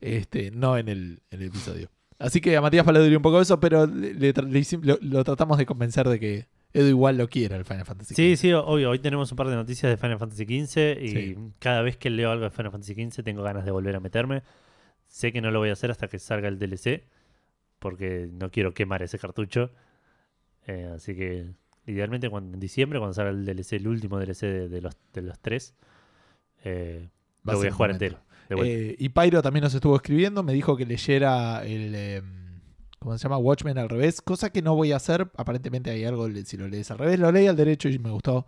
Este, 0.00 0.50
no 0.50 0.76
en 0.76 0.88
el, 0.88 1.22
en 1.30 1.40
el 1.40 1.48
episodio. 1.48 1.88
Así 2.18 2.40
que 2.40 2.56
a 2.56 2.60
Matías 2.60 2.84
dolió 2.84 3.16
un 3.18 3.22
poco 3.22 3.40
eso, 3.40 3.58
pero 3.58 3.86
le- 3.86 4.14
le 4.14 4.34
tra- 4.34 4.46
le 4.48 4.58
hicim- 4.60 4.82
lo, 4.84 4.98
lo 5.00 5.24
tratamos 5.24 5.56
de 5.58 5.66
convencer 5.66 6.06
de 6.08 6.20
que 6.20 6.46
Edu 6.74 6.88
igual 6.88 7.16
lo 7.16 7.28
quiera 7.28 7.56
el 7.56 7.64
Final 7.64 7.84
Fantasy. 7.86 8.14
Sí, 8.14 8.36
XV. 8.36 8.40
sí, 8.40 8.52
obvio. 8.52 8.90
Hoy 8.90 8.98
tenemos 8.98 9.30
un 9.32 9.36
par 9.36 9.48
de 9.48 9.54
noticias 9.56 9.90
de 9.90 9.96
Final 9.96 10.18
Fantasy 10.18 10.44
XV 10.44 10.98
y 11.02 11.08
Sí. 11.08 11.36
cada 11.58 11.82
vez 11.82 11.96
que 11.96 12.10
leo 12.10 12.30
algo 12.30 12.44
de 12.44 12.50
Final 12.50 12.72
Fantasy 12.72 12.94
XV 12.94 13.22
tengo 13.22 13.42
ganas 13.42 13.64
de 13.64 13.70
volver 13.70 13.96
a 13.96 14.00
meterme. 14.00 14.42
Sé 15.06 15.32
que 15.32 15.40
no 15.40 15.50
lo 15.50 15.60
voy 15.60 15.70
a 15.70 15.72
hacer 15.72 15.90
hasta 15.90 16.08
que 16.08 16.18
salga 16.18 16.48
el 16.48 16.58
DLC 16.58 17.04
porque 17.78 18.28
no 18.30 18.50
quiero 18.50 18.74
quemar 18.74 19.02
ese 19.02 19.18
cartucho. 19.18 19.70
Eh, 20.66 20.90
así 20.94 21.14
que 21.14 21.46
idealmente 21.86 22.28
cuando, 22.30 22.54
en 22.54 22.60
diciembre, 22.60 22.98
cuando 22.98 23.14
salga 23.14 23.30
el 23.30 23.44
DLC, 23.44 23.72
el 23.76 23.88
último 23.88 24.18
DLC 24.18 24.40
de, 24.46 24.68
de 24.68 24.80
los, 24.80 24.96
de 25.12 25.22
los 25.22 25.38
tres, 25.40 25.74
eh, 26.64 27.08
lo 27.44 27.56
voy 27.58 27.68
a 27.68 27.72
jugar 27.72 27.90
entero. 27.92 28.18
Eh, 28.50 28.94
y 28.98 29.08
Pyro 29.08 29.42
también 29.42 29.62
nos 29.64 29.74
estuvo 29.74 29.96
escribiendo, 29.96 30.42
me 30.42 30.52
dijo 30.52 30.76
que 30.76 30.84
leyera 30.86 31.64
el. 31.64 31.92
eh, 31.94 32.22
¿Cómo 32.98 33.16
se 33.18 33.22
llama? 33.24 33.36
Watchmen 33.38 33.76
al 33.78 33.88
revés, 33.88 34.22
cosa 34.22 34.50
que 34.50 34.62
no 34.62 34.74
voy 34.74 34.92
a 34.92 34.96
hacer. 34.96 35.30
Aparentemente 35.36 35.90
hay 35.90 36.04
algo, 36.04 36.28
si 36.44 36.56
lo 36.56 36.66
lees 36.68 36.90
al 36.90 36.98
revés, 36.98 37.18
lo 37.18 37.30
leí 37.32 37.46
al 37.46 37.56
derecho 37.56 37.88
y 37.88 37.98
me 37.98 38.10
gustó. 38.10 38.46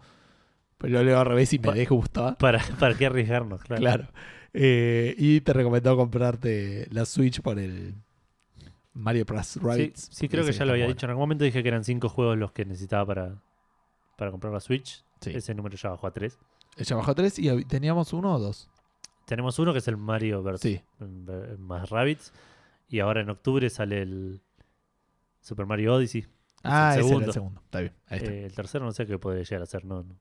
Pero 0.79 0.95
lo 0.99 1.05
leo 1.05 1.19
al 1.21 1.27
revés 1.27 1.53
y 1.53 1.59
me 1.59 1.69
Pa- 1.69 1.75
disgusta. 1.75 2.37
¿Para, 2.37 2.63
¿Para 2.81 2.95
qué 2.97 3.07
arriesgarnos? 3.07 3.63
Claro. 3.63 3.81
Claro. 3.83 4.07
Eh, 4.55 5.15
y 5.19 5.41
te 5.43 5.53
recomendó 5.53 5.95
comprarte 5.97 6.87
la 6.91 7.05
Switch 7.05 7.41
por 7.43 7.59
el. 7.59 7.95
Mario 8.95 9.27
Plus 9.27 9.47
Sí, 9.47 9.61
Rabbids. 9.61 10.09
sí, 10.11 10.27
creo 10.29 10.45
que 10.45 10.53
ya 10.53 10.65
lo 10.65 10.73
había 10.73 10.85
bueno. 10.87 10.95
dicho. 10.95 11.05
En 11.07 11.11
algún 11.11 11.23
momento 11.25 11.45
dije 11.45 11.63
que 11.63 11.69
eran 11.69 11.85
cinco 11.85 12.09
juegos 12.09 12.39
los 12.39 12.53
que 12.53 12.65
necesitaba 12.65 13.05
para, 13.05 13.43
para 14.17 14.31
comprar 14.31 14.55
la 14.55 14.61
Switch. 14.61 15.05
Sí. 15.21 15.33
Ese 15.35 15.55
número 15.55 15.77
ya 15.77 15.91
bajó 15.91 16.07
a 16.07 16.13
tres. 16.13 16.39
Ella 16.77 16.97
bajó 16.97 17.15
tres 17.15 17.39
y 17.39 17.65
teníamos 17.65 18.13
uno 18.13 18.35
o 18.35 18.39
dos. 18.39 18.69
Tenemos 19.25 19.59
uno 19.59 19.73
que 19.73 19.79
es 19.81 19.89
el 19.89 19.97
Mario 19.97 20.43
vs. 20.43 20.61
Sí. 20.61 20.81
más 21.59 21.91
Rabbids. 21.91 22.33
Y 22.89 23.01
ahora 23.01 23.21
en 23.23 23.31
octubre 23.31 23.69
sale 23.71 24.03
el 24.03 24.41
Super 25.41 25.67
Mario 25.67 25.95
Odyssey. 25.95 26.27
Ah, 26.63 26.91
ese 26.93 26.99
era 27.01 27.09
segundo. 27.09 27.27
el 27.27 27.33
segundo. 27.33 27.61
Está 27.65 27.81
bien. 27.81 27.93
Ahí 28.07 28.19
está. 28.19 28.31
Eh, 28.31 28.45
el 28.47 28.55
tercero 28.55 28.85
no 28.85 28.93
sé 28.93 29.07
qué 29.07 29.19
puede 29.19 29.45
llegar 29.45 29.63
a 29.63 29.67
ser, 29.67 29.85
¿no? 29.85 30.03
no. 30.05 30.17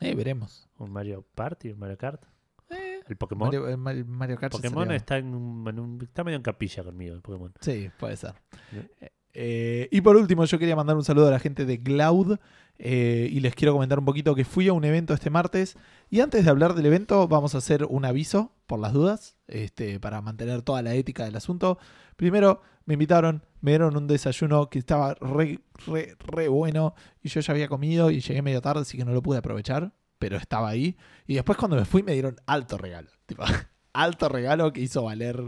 Eh, 0.00 0.14
veremos. 0.14 0.68
Un 0.78 0.90
Mario 0.92 1.24
Party, 1.34 1.70
un 1.70 1.78
Mario 1.78 1.96
Kart. 1.98 2.22
Eh, 2.70 3.00
El 3.06 3.16
Pokémon. 3.16 3.46
Mario, 3.48 3.68
eh, 3.68 3.76
Mario- 3.76 4.36
Kart 4.38 4.52
Pokémon 4.52 4.90
está, 4.92 5.18
en 5.18 5.34
un, 5.34 5.68
en 5.68 5.78
un- 5.78 6.02
está 6.02 6.24
medio 6.24 6.36
en 6.36 6.42
capilla 6.42 6.82
conmigo, 6.84 7.14
el 7.14 7.22
Pokémon. 7.22 7.52
Sí, 7.60 7.90
puede 7.98 8.16
ser. 8.16 8.34
Bien. 8.72 8.90
Eh, 9.38 9.88
y 9.90 10.00
por 10.00 10.16
último, 10.16 10.46
yo 10.46 10.58
quería 10.58 10.74
mandar 10.76 10.96
un 10.96 11.04
saludo 11.04 11.28
a 11.28 11.30
la 11.30 11.38
gente 11.38 11.66
de 11.66 11.82
Cloud 11.82 12.38
eh, 12.78 13.28
y 13.30 13.40
les 13.40 13.54
quiero 13.54 13.74
comentar 13.74 13.98
un 13.98 14.06
poquito 14.06 14.34
que 14.34 14.46
fui 14.46 14.66
a 14.68 14.72
un 14.72 14.84
evento 14.84 15.12
este 15.12 15.28
martes 15.28 15.76
y 16.08 16.20
antes 16.20 16.44
de 16.44 16.50
hablar 16.50 16.72
del 16.74 16.86
evento 16.86 17.28
vamos 17.28 17.54
a 17.54 17.58
hacer 17.58 17.84
un 17.84 18.06
aviso 18.06 18.52
por 18.66 18.78
las 18.78 18.94
dudas 18.94 19.36
este, 19.46 20.00
para 20.00 20.22
mantener 20.22 20.62
toda 20.62 20.80
la 20.80 20.94
ética 20.94 21.24
del 21.26 21.36
asunto. 21.36 21.78
Primero, 22.16 22.62
me 22.86 22.94
invitaron, 22.94 23.42
me 23.60 23.72
dieron 23.72 23.94
un 23.94 24.06
desayuno 24.06 24.70
que 24.70 24.78
estaba 24.78 25.12
re, 25.20 25.60
re, 25.86 26.16
re 26.20 26.48
bueno 26.48 26.94
y 27.22 27.28
yo 27.28 27.40
ya 27.40 27.52
había 27.52 27.68
comido 27.68 28.10
y 28.10 28.20
llegué 28.20 28.40
medio 28.40 28.62
tarde 28.62 28.80
así 28.82 28.96
que 28.96 29.04
no 29.04 29.12
lo 29.12 29.22
pude 29.22 29.36
aprovechar, 29.38 29.92
pero 30.18 30.38
estaba 30.38 30.70
ahí. 30.70 30.96
Y 31.26 31.34
después 31.34 31.58
cuando 31.58 31.76
me 31.76 31.84
fui 31.84 32.02
me 32.02 32.12
dieron 32.12 32.36
alto 32.46 32.78
regalo. 32.78 33.10
Tipo, 33.26 33.44
alto 33.92 34.28
regalo 34.30 34.72
que 34.72 34.80
hizo 34.80 35.02
valer 35.02 35.42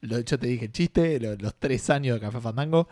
lo 0.00 0.18
yo 0.18 0.36
te 0.38 0.48
dije 0.48 0.68
chiste, 0.72 1.20
lo- 1.20 1.36
los 1.36 1.54
tres 1.54 1.88
años 1.90 2.16
de 2.16 2.20
Café 2.20 2.40
Fandango. 2.40 2.88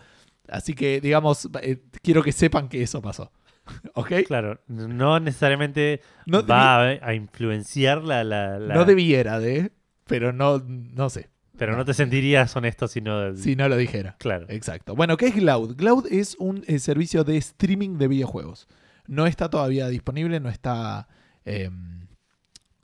Así 0.51 0.75
que, 0.75 1.01
digamos, 1.01 1.49
eh, 1.63 1.83
quiero 2.03 2.23
que 2.23 2.33
sepan 2.33 2.69
que 2.69 2.83
eso 2.83 3.01
pasó. 3.01 3.31
¿Ok? 3.95 4.13
Claro, 4.27 4.61
no 4.69 5.21
necesariamente 5.21 6.01
No, 6.27 6.45
va 6.47 6.83
a, 6.89 6.99
a 7.03 7.15
influenciar 7.15 8.03
la... 8.03 8.25
la- 8.25 8.59
la- 8.59 8.75
no 8.75 8.85
debiera 8.85 9.39
de, 9.39 9.73
pero 10.07 10.33
no, 10.33 10.59
no 10.67 11.09
sé, 11.11 11.29
pero 11.57 11.77
no 11.77 11.85
te 11.85 11.95
sentirías 11.95 12.55
honesto 12.57 12.89
si 12.89 13.01
no... 13.01 13.37
si 13.37 13.55
no 13.55 13.69
lo 13.69 13.77
dijera. 13.77 14.17
Claro. 14.19 14.47
Exacto. 14.49 14.97
Bueno, 14.97 15.17
¿qué 15.17 15.27
es 15.27 15.35
Cloud? 15.35 15.77
Cloud 15.77 16.07
es 16.11 16.37
un 16.39 16.65
eh, 16.67 16.79
servicio 16.79 17.23
de 17.23 17.37
streaming 17.37 17.99
de 17.99 18.09
videojuegos. 18.09 18.67
No 19.07 19.27
está 19.27 19.51
todavía 19.51 19.89
disponible, 19.89 20.41
no 20.41 20.49
está... 20.49 21.07
eh, 21.45 21.71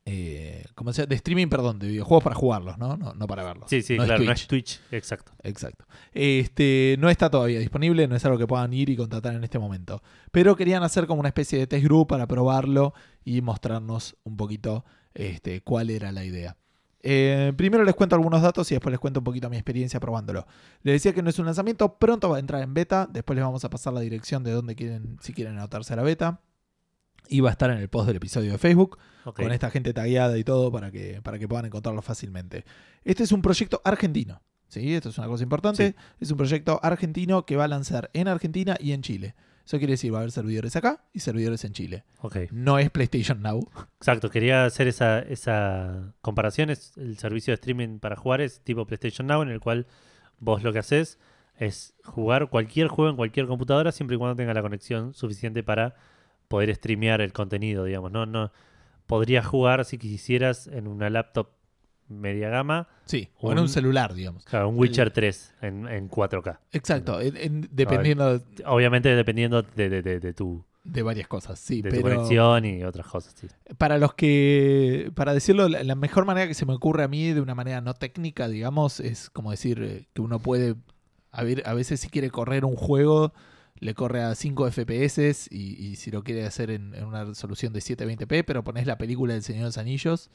eh, 0.09 0.64
¿Cómo 0.76 0.92
se 0.92 1.02
llama? 1.02 1.09
De 1.09 1.16
streaming, 1.16 1.48
perdón, 1.48 1.80
de 1.80 1.88
videojuegos 1.88 2.22
para 2.22 2.36
jugarlos, 2.36 2.78
¿no? 2.78 2.96
No, 2.96 3.12
no 3.12 3.26
para 3.26 3.42
verlos. 3.42 3.68
Sí, 3.68 3.82
sí, 3.82 3.96
No 3.96 4.04
es 4.04 4.07
claro, 4.07 4.22
no 4.22 4.26
Twitch. 4.30 4.40
es 4.40 4.46
Twitch, 4.46 4.80
exacto. 4.92 5.32
Exacto. 5.42 5.84
Este, 6.12 6.94
no 7.00 7.11
está 7.11 7.28
todavía 7.28 7.59
disponible, 7.59 8.07
no 8.07 8.14
es 8.14 8.24
algo 8.24 8.38
que 8.38 8.46
puedan 8.46 8.72
ir 8.72 8.88
y 8.88 8.96
contratar 8.96 9.34
en 9.34 9.42
este 9.42 9.59
momento. 9.59 10.02
Pero 10.30 10.54
querían 10.54 10.84
hacer 10.84 11.09
como 11.09 11.18
una 11.18 11.28
especie 11.30 11.59
de 11.59 11.66
test 11.66 11.84
group 11.84 12.07
para 12.07 12.28
probarlo 12.28 12.94
y 13.24 13.40
mostrarnos 13.42 14.16
un 14.22 14.36
poquito 14.36 14.84
este, 15.12 15.61
cuál 15.62 15.90
era 15.90 16.12
la 16.12 16.24
idea. 16.24 16.57
Eh, 17.02 17.52
primero 17.57 17.82
les 17.84 17.94
cuento 17.94 18.14
algunos 18.14 18.42
datos 18.42 18.70
y 18.70 18.74
después 18.74 18.92
les 18.92 19.00
cuento 19.00 19.20
un 19.20 19.24
poquito 19.24 19.50
mi 19.50 19.57
experiencia 19.57 19.98
probándolo. 19.98 20.46
Les 20.82 20.94
decía 20.94 21.12
que 21.12 21.22
no 21.22 21.30
es 21.30 21.38
un 21.40 21.46
lanzamiento, 21.46 21.98
pronto 21.98 22.28
va 22.30 22.36
a 22.36 22.40
entrar 22.40 22.62
en 22.62 22.74
beta, 22.74 23.09
después 23.11 23.34
les 23.36 23.44
vamos 23.44 23.64
a 23.64 23.70
pasar 23.70 23.92
la 23.92 24.00
dirección 24.00 24.44
de 24.44 24.52
dónde 24.52 24.76
quieren, 24.76 25.16
si 25.20 25.32
quieren 25.32 25.57
anotarse 25.57 25.92
a 25.92 25.96
la 25.96 26.02
beta. 26.02 26.40
Y 27.29 27.41
va 27.41 27.51
a 27.51 27.53
estar 27.53 27.70
en 27.70 27.79
el 27.79 27.89
post 27.89 28.07
del 28.07 28.16
episodio 28.16 28.53
de 28.53 28.59
Facebook 28.59 28.99
Ok. 29.24 29.43
con 29.43 29.53
esta 29.53 29.70
gente 29.70 29.93
tagueada 29.93 30.39
y 30.39 30.45
todo 30.45 30.70
para 30.70 30.91
que, 30.91 31.20
para 31.22 31.39
que 31.39 31.49
puedan 31.49 31.66
encontrarlo 31.66 32.03
fácilmente. 32.03 32.64
Este 33.05 33.24
es 33.24 33.33
un 33.33 33.43
proyecto 33.43 33.81
argentino. 33.85 34.43
¿sí? 34.68 34.95
Esto 34.95 35.09
es 35.09 35.18
una 35.18 35.27
cosa 35.27 35.43
importante. 35.43 35.89
Sí. 35.89 35.95
Es 36.20 36.31
un 36.31 36.37
proyecto 36.37 36.81
argentino 36.83 37.45
que 37.45 37.57
va 37.57 37.64
a 37.64 37.68
lanzar 37.68 38.11
en 38.12 38.29
Argentina 38.29 38.77
y 38.79 38.93
en 38.93 39.03
Chile. 39.03 39.35
Eso 39.64 39.79
quiere 39.79 39.95
decir, 39.95 40.12
va 40.14 40.18
a 40.18 40.20
haber 40.20 40.31
servidores 40.31 40.77
acá 40.77 41.05
y 41.12 41.18
servidores 41.20 41.64
en 41.64 41.72
Chile. 41.72 42.05
No 42.53 42.79
es 42.79 42.89
PlayStation 42.91 43.43
Now. 43.43 43.68
Exacto, 43.97 44.31
quería 44.31 44.64
hacer 44.64 44.87
esa, 44.87 45.18
esa 45.18 46.14
comparación. 46.20 46.70
Es 46.70 46.97
el 46.97 47.18
servicio 47.18 47.51
de 47.51 47.57
streaming 47.57 47.99
para 47.99 48.14
jugar 48.14 48.41
es 48.41 48.61
tipo 48.61 48.87
PlayStation 48.87 49.27
Now, 49.27 49.43
en 49.43 49.49
el 49.49 49.59
cual 49.59 49.89
vos 50.39 50.62
lo 50.62 50.72
que 50.72 50.79
haces 50.79 51.18
es 51.59 51.95
jugar 52.05 52.49
cualquier 52.49 52.87
juego 52.87 53.11
en 53.11 53.16
cualquier 53.16 53.47
computadora 53.49 53.91
siempre 53.91 54.14
y 54.14 54.18
cuando 54.18 54.37
tenga 54.37 54.55
la 54.55 54.62
conexión 54.62 55.14
suficiente 55.14 55.64
para 55.64 55.97
poder 56.49 56.74
streamear 56.74 57.20
el 57.20 57.32
contenido, 57.32 57.84
digamos. 57.84 58.11
No, 58.12 58.26
no 58.26 58.53
podrías 59.07 59.47
jugar 59.47 59.84
si 59.84 59.99
quisieras 59.99 60.66
en 60.66 60.86
una 60.88 61.11
laptop 61.11 61.49
media 62.09 62.49
gama, 62.49 62.86
Sí, 63.05 63.28
o 63.40 63.51
en 63.51 63.59
un 63.59 63.68
celular, 63.68 64.14
digamos. 64.14 64.44
claro, 64.44 64.68
un 64.68 64.78
Witcher 64.78 65.11
3 65.11 65.55
en, 65.61 65.88
en 65.88 66.09
4K. 66.09 66.59
Exacto, 66.72 67.20
en- 67.20 67.36
en- 67.36 67.68
dependiendo 67.72 68.40
Obviamente 68.64 69.09
dependiendo 69.14 69.62
de, 69.62 69.88
de- 69.88 70.03
de- 70.03 70.20
de 70.20 70.32
tu, 70.32 70.64
de 70.84 71.03
varias 71.03 71.26
cosas. 71.26 71.59
Sí, 71.59 71.82
de 71.82 71.90
tu 71.90 72.01
conexión 72.03 72.64
y 72.64 72.84
otras 72.84 73.09
cosas. 73.09 73.34
sí. 73.36 73.49
para 73.76 73.99
los 73.99 74.14
que, 74.14 75.11
para 75.16 75.34
decirlo, 75.34 75.68
la, 75.68 75.82
la 75.82 75.97
mejor 75.97 76.26
manera 76.26 76.47
que 76.47 76.55
se 76.55 76.64
me 76.64 76.74
ocurre 76.74 77.03
a 77.03 77.09
mí 77.09 77.32
de 77.32 77.40
una 77.40 77.57
manera 77.57 77.80
no 77.80 77.94
técnica, 77.94 78.47
digamos, 78.47 79.01
es 79.01 79.28
como 79.30 79.51
decir 79.51 79.82
eh, 79.82 80.07
que 80.14 80.22
uno 80.22 80.38
puede, 80.38 80.76
a, 81.32 81.42
ver, 81.42 81.64
a 81.66 81.74
veces 81.74 81.99
si 81.99 82.09
quiere 82.09 82.30
correr 82.30 82.64
un 82.64 82.76
juego, 82.76 83.32
le 83.79 83.95
corre 83.95 84.22
a 84.22 84.35
5 84.35 84.70
FPS 84.70 85.49
y, 85.51 85.74
y 85.87 85.97
si 85.97 86.11
lo 86.11 86.22
quiere 86.24 86.45
hacer 86.47 86.70
en, 86.70 86.95
en 86.95 87.05
una 87.05 87.24
resolución 87.24 87.72
de 87.72 87.81
720p, 87.81 88.45
pero 88.47 88.64
pones 88.64 88.87
la 88.87 88.99
película 88.99 89.35
del 89.35 89.43
Señor 89.43 89.61
de 89.62 89.66
los 89.68 89.79
Anillos 89.79 90.31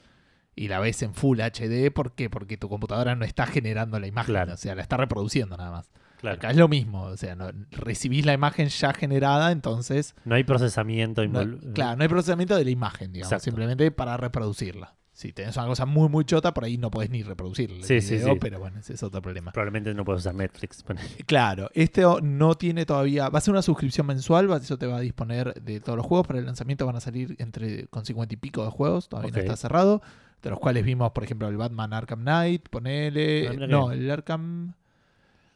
y 0.54 0.68
la 0.68 0.80
ves 0.80 1.02
en 1.02 1.14
Full 1.14 1.40
HD, 1.40 1.90
¿por 1.92 2.12
qué? 2.14 2.28
Porque 2.30 2.56
tu 2.56 2.68
computadora 2.68 3.14
no 3.16 3.24
está 3.24 3.46
generando 3.46 3.98
la 3.98 4.06
imagen, 4.06 4.34
Claro. 4.34 4.52
o 4.54 4.56
sea, 4.56 4.74
la 4.74 4.82
está 4.82 4.96
reproduciendo 4.96 5.56
nada 5.56 5.70
más. 5.70 5.90
Claro. 6.20 6.36
Acá 6.36 6.50
es 6.50 6.56
lo 6.56 6.68
mismo, 6.68 7.02
o 7.02 7.16
sea, 7.16 7.34
no, 7.34 7.50
recibís 7.72 8.24
la 8.26 8.32
imagen 8.32 8.68
ya 8.68 8.92
generada, 8.94 9.50
entonces 9.50 10.14
No 10.24 10.36
hay 10.36 10.44
procesamiento 10.44 11.26
no- 11.26 11.58
claro, 11.74 11.96
no 11.96 12.02
hay 12.02 12.08
procesamiento 12.08 12.54
de 12.54 12.64
la 12.64 12.70
imagen, 12.70 13.12
digamos, 13.12 13.32
Exacto. 13.32 13.44
simplemente 13.44 13.90
para 13.90 14.16
reproducirla. 14.18 14.94
Si 15.22 15.32
tenés 15.32 15.56
una 15.56 15.68
cosa 15.68 15.86
muy, 15.86 16.08
muy 16.08 16.24
chota, 16.24 16.52
por 16.52 16.64
ahí 16.64 16.78
no 16.78 16.90
podés 16.90 17.08
ni 17.08 17.22
reproducirla. 17.22 17.76
el 17.76 17.84
Sí, 17.84 18.00
sí. 18.00 18.18
Pero 18.40 18.58
bueno, 18.58 18.80
ese 18.80 18.94
es 18.94 19.04
otro 19.04 19.22
problema. 19.22 19.52
Probablemente 19.52 19.94
no 19.94 20.04
puedes 20.04 20.22
usar 20.22 20.34
Netflix. 20.34 20.82
Claro, 21.26 21.70
este 21.74 22.02
no 22.24 22.56
tiene 22.56 22.84
todavía. 22.86 23.28
Va 23.28 23.38
a 23.38 23.40
ser 23.40 23.52
una 23.52 23.62
suscripción 23.62 24.04
mensual, 24.04 24.50
eso 24.50 24.78
te 24.78 24.86
va 24.88 24.96
a 24.96 25.00
disponer 25.00 25.54
de 25.62 25.78
todos 25.78 25.96
los 25.96 26.04
juegos. 26.04 26.26
Para 26.26 26.40
el 26.40 26.46
lanzamiento 26.46 26.86
van 26.86 26.96
a 26.96 27.00
salir 27.00 27.36
entre 27.38 27.86
con 27.86 28.04
50 28.04 28.34
y 28.34 28.36
pico 28.36 28.64
de 28.64 28.72
juegos, 28.72 29.08
todavía 29.08 29.30
no 29.30 29.38
está 29.38 29.54
cerrado. 29.54 30.02
De 30.42 30.50
los 30.50 30.58
cuales 30.58 30.84
vimos, 30.84 31.12
por 31.12 31.22
ejemplo, 31.22 31.46
el 31.46 31.56
Batman 31.56 31.92
Arkham 31.92 32.22
Knight, 32.22 32.68
ponele. 32.68 33.46
Ah, 33.46 33.66
no, 33.68 33.92
el 33.92 34.10
Arkham. 34.10 34.74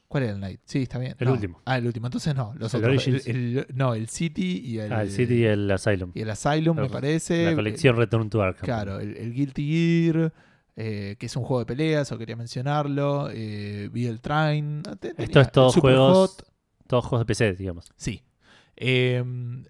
¿Cuál 0.08 0.22
era 0.24 0.32
el 0.32 0.38
Knight? 0.38 0.60
Sí, 0.64 0.82
está 0.82 0.98
bien. 0.98 1.14
El 1.18 1.26
No. 1.26 1.32
último. 1.32 1.62
Ah, 1.64 1.78
el 1.78 1.86
último. 1.86 2.06
Entonces 2.06 2.34
no, 2.34 2.54
los 2.56 2.72
El 2.74 2.84
otros. 2.84 2.94
Origins. 3.06 3.26
el- 3.26 3.58
el- 3.58 3.66
no, 3.74 3.94
el 3.94 4.08
City 4.08 4.60
y 4.64 4.78
el. 4.78 4.92
ah, 4.92 5.02
el 5.02 5.10
City 5.10 5.34
y 5.34 5.44
el 5.44 5.70
Asylum. 5.70 6.12
y 6.14 6.20
el 6.20 6.30
Asylum, 6.30 6.76
me 6.76 6.88
parece. 6.88 7.44
La 7.46 7.54
colección 7.54 7.96
Return 7.96 8.30
to 8.30 8.40
Arkham. 8.42 8.64
Claro, 8.64 9.00
el, 9.00 9.32
Guilty 9.34 10.12
Gear, 10.12 10.32
eh, 10.76 11.16
que 11.18 11.26
es 11.26 11.36
un 11.36 11.42
juego 11.44 11.60
de 11.60 11.66
peleas, 11.66 12.12
o 12.12 12.18
quería 12.18 12.36
mencionarlo. 12.36 13.30
Eh, 13.32 13.88
vi 13.92 14.06
el 14.06 14.20
Train. 14.20 14.82
ah, 14.88 14.96
Esto 15.18 15.40
es 15.40 15.50
todos 15.52 15.74
juegos, 15.76 16.12
Hot, 16.38 16.48
todos 16.86 17.04
juegos 17.04 17.20
de 17.22 17.26
PC, 17.26 17.54
digamos. 17.54 17.90
Sí. 17.96 18.22
Eh, 18.76 19.24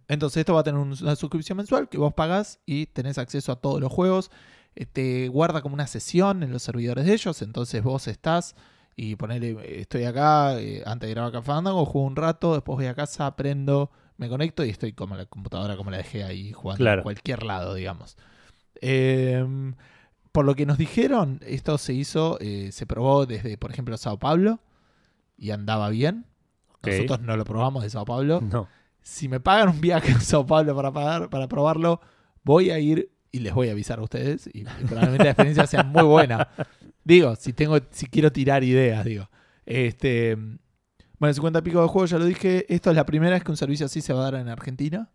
entonces 0.08 0.38
esto 0.40 0.54
va 0.54 0.60
a 0.60 0.64
tener 0.64 0.80
un- 0.80 0.94
una 1.00 1.16
suscripción 1.16 1.56
mensual 1.56 1.88
que 1.88 1.96
vos 1.98 2.12
pagás 2.14 2.58
y 2.66 2.86
tenés 2.86 3.18
acceso 3.18 3.52
a 3.52 3.56
todos 3.60 3.80
los 3.80 3.92
juegos. 3.92 4.30
Eh, 4.74 4.84
te 4.84 5.28
guarda 5.28 5.62
como 5.62 5.74
una 5.74 5.86
sesión 5.86 6.42
en 6.42 6.50
los 6.52 6.62
servidores 6.62 7.06
de 7.06 7.12
ellos. 7.14 7.40
Entonces 7.40 7.82
vos 7.82 8.08
estás 8.08 8.54
y 8.96 9.14
ponele, 9.16 9.50
eh, 9.50 9.80
estoy 9.82 10.04
acá, 10.04 10.58
eh, 10.58 10.82
antes 10.86 11.06
de 11.08 11.14
grabar 11.14 11.32
Café 11.32 11.46
Fandango, 11.46 11.84
juego 11.84 12.06
un 12.06 12.16
rato, 12.16 12.54
después 12.54 12.76
voy 12.76 12.86
a 12.86 12.94
casa, 12.94 13.26
aprendo, 13.26 13.90
me 14.16 14.28
conecto 14.28 14.64
y 14.64 14.70
estoy 14.70 14.92
como 14.94 15.16
la 15.16 15.26
computadora 15.26 15.76
como 15.76 15.90
la 15.90 15.98
dejé 15.98 16.24
ahí 16.24 16.52
jugando 16.52 16.78
Claro. 16.82 17.00
en 17.00 17.02
cualquier 17.04 17.42
lado, 17.42 17.74
digamos. 17.74 18.16
Eh, 18.80 19.44
por 20.32 20.44
lo 20.44 20.54
que 20.54 20.66
nos 20.66 20.78
dijeron, 20.78 21.40
esto 21.46 21.78
se 21.78 21.94
hizo, 21.94 22.38
eh, 22.40 22.70
se 22.72 22.86
probó 22.86 23.26
desde, 23.26 23.56
por 23.58 23.70
ejemplo, 23.70 23.96
Sao 23.96 24.18
Paulo 24.18 24.60
y 25.36 25.50
andaba 25.50 25.88
bien. 25.90 26.26
Nosotros 26.82 27.20
no 27.20 27.36
lo 27.36 27.44
probamos 27.44 27.82
de 27.82 27.90
Sao 27.90 28.04
Paulo. 28.04 28.40
No. 28.40 28.68
Si 29.02 29.28
me 29.28 29.40
pagan 29.40 29.70
un 29.70 29.80
viaje 29.80 30.12
a 30.12 30.20
Sao 30.20 30.46
Paulo 30.46 30.74
para, 30.76 30.92
pagar, 30.92 31.30
para 31.30 31.48
probarlo, 31.48 32.00
voy 32.44 32.70
a 32.70 32.78
ir 32.78 33.10
y 33.36 33.38
les 33.40 33.54
voy 33.54 33.68
a 33.68 33.72
avisar 33.72 33.98
a 33.98 34.02
ustedes. 34.02 34.48
Y, 34.52 34.60
y 34.60 34.64
probablemente 34.86 35.24
la 35.24 35.30
experiencia 35.30 35.66
sea 35.66 35.82
muy 35.82 36.02
buena. 36.04 36.48
Digo, 37.04 37.36
si 37.36 37.52
tengo, 37.52 37.78
si 37.90 38.06
quiero 38.06 38.32
tirar 38.32 38.64
ideas, 38.64 39.04
digo. 39.04 39.28
Este, 39.64 40.36
bueno, 41.18 41.32
50 41.34 41.58
y 41.58 41.62
pico 41.62 41.80
de 41.82 41.88
juegos, 41.88 42.10
ya 42.10 42.18
lo 42.18 42.24
dije. 42.24 42.66
Esto 42.72 42.90
es 42.90 42.96
la 42.96 43.06
primera 43.06 43.32
vez 43.32 43.44
que 43.44 43.50
un 43.50 43.56
servicio 43.56 43.86
así 43.86 44.00
se 44.00 44.12
va 44.12 44.20
a 44.26 44.30
dar 44.30 44.40
en 44.40 44.48
Argentina. 44.48 45.10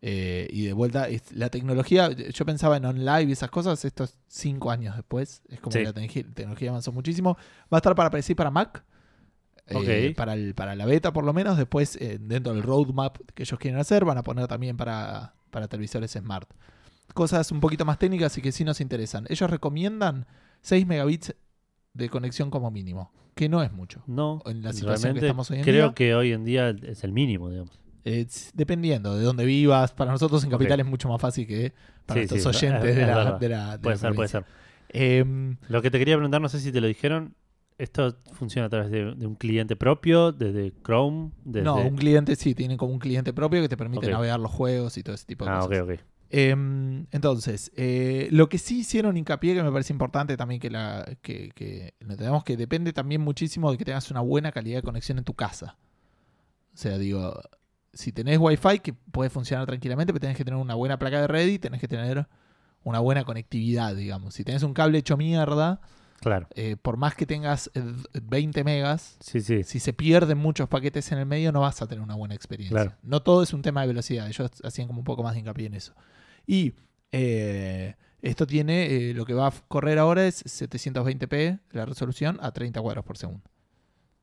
Eh, 0.00 0.46
y 0.52 0.64
de 0.66 0.72
vuelta, 0.72 1.08
es- 1.08 1.32
la 1.32 1.48
tecnología, 1.50 2.10
yo 2.10 2.44
pensaba 2.46 2.76
en 2.76 2.84
online 2.84 3.24
y 3.24 3.32
esas 3.32 3.50
cosas, 3.50 3.84
esto 3.84 4.04
es 4.04 4.16
cinco 4.28 4.70
años 4.70 4.94
después. 4.94 5.42
Es 5.48 5.58
como 5.60 5.72
Sí. 5.72 5.80
que 5.80 5.84
la 5.86 5.92
tecnología, 5.92 6.24
tecnología 6.34 6.70
avanzó 6.70 6.92
muchísimo. 6.92 7.36
Va 7.72 7.76
a 7.76 7.76
estar 7.78 7.94
para 7.96 8.10
PC 8.10 8.32
y 8.32 8.34
para 8.36 8.50
Mac. 8.50 8.84
eh, 9.70 10.14
para, 10.16 10.32
el, 10.34 10.54
para 10.54 10.74
la 10.76 10.86
beta 10.86 11.12
por 11.12 11.24
lo 11.24 11.32
menos. 11.34 11.58
Después, 11.58 11.96
eh, 11.96 12.18
dentro 12.20 12.54
del 12.54 12.62
roadmap 12.62 13.18
que 13.34 13.42
ellos 13.42 13.58
quieren 13.58 13.78
hacer, 13.78 14.04
van 14.04 14.16
a 14.18 14.22
poner 14.22 14.46
también 14.46 14.76
para, 14.76 15.34
para 15.50 15.68
televisores 15.68 16.12
smart. 16.12 16.48
Cosas 17.14 17.50
un 17.52 17.60
poquito 17.60 17.84
más 17.84 17.98
técnicas 17.98 18.36
y 18.38 18.42
que 18.42 18.52
sí 18.52 18.64
nos 18.64 18.80
interesan. 18.80 19.26
Ellos 19.28 19.50
recomiendan 19.50 20.26
6 20.62 20.86
megabits 20.86 21.34
de 21.94 22.08
conexión 22.08 22.50
como 22.50 22.70
mínimo, 22.70 23.10
que 23.34 23.48
no 23.48 23.62
es 23.62 23.72
mucho. 23.72 24.02
No, 24.06 24.40
En 24.46 24.62
la 24.62 24.72
situación 24.72 25.14
que 25.14 25.20
estamos 25.20 25.50
hoy 25.50 25.58
en 25.58 25.64
creo 25.64 25.86
día. 25.86 25.94
que 25.94 26.14
hoy 26.14 26.32
en 26.32 26.44
día 26.44 26.68
es 26.70 27.02
el 27.04 27.12
mínimo, 27.12 27.50
digamos. 27.50 27.78
Es- 28.04 28.50
dependiendo 28.54 29.16
de 29.16 29.24
dónde 29.24 29.44
vivas. 29.44 29.92
Para 29.92 30.12
nosotros 30.12 30.44
en 30.44 30.50
Capital 30.50 30.80
es 30.80 30.86
mucho 30.86 31.08
más 31.08 31.20
fácil 31.20 31.46
que 31.46 31.72
para 32.06 32.20
nuestros 32.20 32.42
sí, 32.42 32.48
oyentes 32.48 32.90
es 32.90 32.96
de, 32.96 33.06
la, 33.06 33.38
de 33.38 33.48
la- 33.48 33.76
de 33.76 33.82
Puede 33.82 33.96
la 33.96 34.00
ser, 34.00 34.14
puede 34.14 34.28
ser. 34.28 34.44
Em, 34.90 35.56
Lo 35.68 35.82
que 35.82 35.90
te 35.90 35.98
quería 35.98 36.14
preguntar, 36.16 36.40
no 36.40 36.48
sé 36.48 36.60
si 36.60 36.72
te 36.72 36.80
lo 36.80 36.86
dijeron, 36.86 37.34
¿esto 37.76 38.16
funciona 38.32 38.66
a 38.66 38.68
través 38.70 38.90
de, 38.90 39.14
de 39.14 39.26
un 39.26 39.34
cliente 39.34 39.76
propio, 39.76 40.32
desde 40.32 40.72
Chrome? 40.84 41.32
Desde... 41.44 41.64
No, 41.64 41.82
un 41.82 41.96
cliente 41.96 42.36
sí, 42.36 42.54
tiene 42.54 42.76
como 42.76 42.92
un 42.92 42.98
cliente 42.98 43.32
propio 43.32 43.60
que 43.60 43.68
te 43.68 43.76
permite 43.76 44.10
navegar 44.10 44.40
los 44.40 44.50
juegos 44.50 44.96
y 44.96 45.02
todo 45.02 45.14
ese 45.14 45.26
tipo 45.26 45.44
de 45.44 45.50
Ah, 45.50 45.64
ok, 45.64 45.70
cosas. 45.70 45.84
ok. 45.84 46.00
Em, 46.30 47.06
entonces, 47.10 47.72
eh, 47.76 48.28
lo 48.30 48.48
que 48.48 48.58
sí 48.58 48.80
hicieron 48.80 49.16
hincapié, 49.16 49.54
que 49.54 49.62
me 49.62 49.72
parece 49.72 49.92
importante 49.92 50.36
también 50.36 50.60
que, 50.60 50.68
la, 50.70 51.06
que, 51.22 51.50
que 51.54 51.94
lo 52.00 52.16
tenemos 52.16 52.44
que 52.44 52.56
depende 52.56 52.92
también 52.92 53.20
muchísimo 53.22 53.70
de 53.70 53.78
que 53.78 53.84
tengas 53.84 54.10
una 54.10 54.20
buena 54.20 54.52
calidad 54.52 54.78
de 54.78 54.82
conexión 54.82 55.18
en 55.18 55.24
tu 55.24 55.34
casa. 55.34 55.76
O 56.74 56.76
sea, 56.76 56.98
digo, 56.98 57.40
si 57.94 58.12
tenés 58.12 58.38
Wi-Fi 58.38 58.80
que 58.80 58.92
puede 58.92 59.30
funcionar 59.30 59.66
tranquilamente, 59.66 60.12
pero 60.12 60.20
tenés 60.20 60.36
que 60.36 60.44
tener 60.44 60.60
una 60.60 60.74
buena 60.74 60.98
placa 60.98 61.20
de 61.20 61.26
red 61.26 61.48
y 61.48 61.58
tenés 61.58 61.80
que 61.80 61.88
tener 61.88 62.26
una 62.84 63.00
buena 63.00 63.24
conectividad, 63.24 63.96
digamos. 63.96 64.34
Si 64.34 64.44
tenés 64.44 64.62
un 64.62 64.74
cable 64.74 64.98
hecho 64.98 65.16
mierda, 65.16 65.80
Claro. 66.20 66.46
eh, 66.56 66.76
por 66.80 66.96
más 66.96 67.14
que 67.14 67.26
tengas 67.26 67.70
eh, 67.74 67.82
20 68.22 68.64
megas, 68.64 69.16
Sí, 69.20 69.40
sí. 69.40 69.62
si 69.62 69.80
se 69.80 69.92
pierden 69.92 70.36
muchos 70.38 70.68
paquetes 70.68 71.10
en 71.12 71.18
el 71.18 71.26
medio, 71.26 71.52
no 71.52 71.60
vas 71.62 71.80
a 71.80 71.86
tener 71.86 72.02
una 72.04 72.14
buena 72.16 72.34
experiencia. 72.34 72.74
Claro. 72.76 72.92
No 73.02 73.22
todo 73.22 73.42
es 73.42 73.52
un 73.54 73.62
tema 73.62 73.80
de 73.82 73.88
velocidad. 73.88 74.28
Ellos 74.28 74.50
hacían 74.62 74.88
como 74.88 74.98
un 75.00 75.04
poco 75.04 75.22
más 75.22 75.32
de 75.34 75.40
hincapié 75.40 75.66
en 75.66 75.74
eso. 75.74 75.94
Y 76.48 76.72
eh, 77.12 77.94
esto 78.22 78.46
tiene, 78.46 78.86
eh, 79.10 79.14
lo 79.14 79.24
que 79.24 79.34
va 79.34 79.46
a 79.48 79.52
correr 79.68 79.98
ahora 79.98 80.26
es 80.26 80.44
720p 80.44 81.60
la 81.72 81.84
resolución 81.86 82.38
a 82.42 82.50
30 82.52 82.80
cuadros 82.80 83.04
por 83.04 83.16
segundo. 83.18 83.44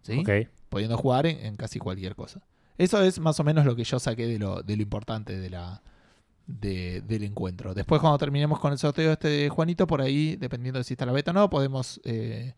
¿Sí? 0.01 0.19
Ok. 0.19 0.49
Pudiendo 0.69 0.97
jugar 0.97 1.26
en, 1.28 1.38
en 1.45 1.55
casi 1.55 1.80
cualquier 1.80 2.15
cosa. 2.15 2.41
Eso 2.78 3.01
es 3.03 3.19
más 3.19 3.39
o 3.39 3.43
menos 3.43 3.65
lo 3.65 3.76
que 3.76 3.84
yo 3.86 3.99
saqué 3.99 4.28
de 4.28 4.38
lo, 4.39 4.61
de 4.63 4.76
lo 4.76 4.82
importante 4.82 5.39
de 5.39 5.49
la, 5.49 5.82
de- 6.47 7.01
del 7.01 7.23
encuentro. 7.23 7.73
Después, 7.73 8.01
cuando 8.01 8.17
terminemos 8.17 8.59
con 8.59 8.71
el 8.73 8.78
sorteo 8.78 9.13
este 9.13 9.28
de 9.30 9.49
Juanito, 9.49 9.88
por 9.88 10.01
ahí, 10.01 10.36
dependiendo 10.36 10.80
de 10.80 10.84
si 10.84 10.93
está 10.95 11.05
la 11.05 11.11
beta 11.13 11.32
o 11.32 11.34
no, 11.34 11.49
podemos. 11.49 12.01
eh, 12.03 12.53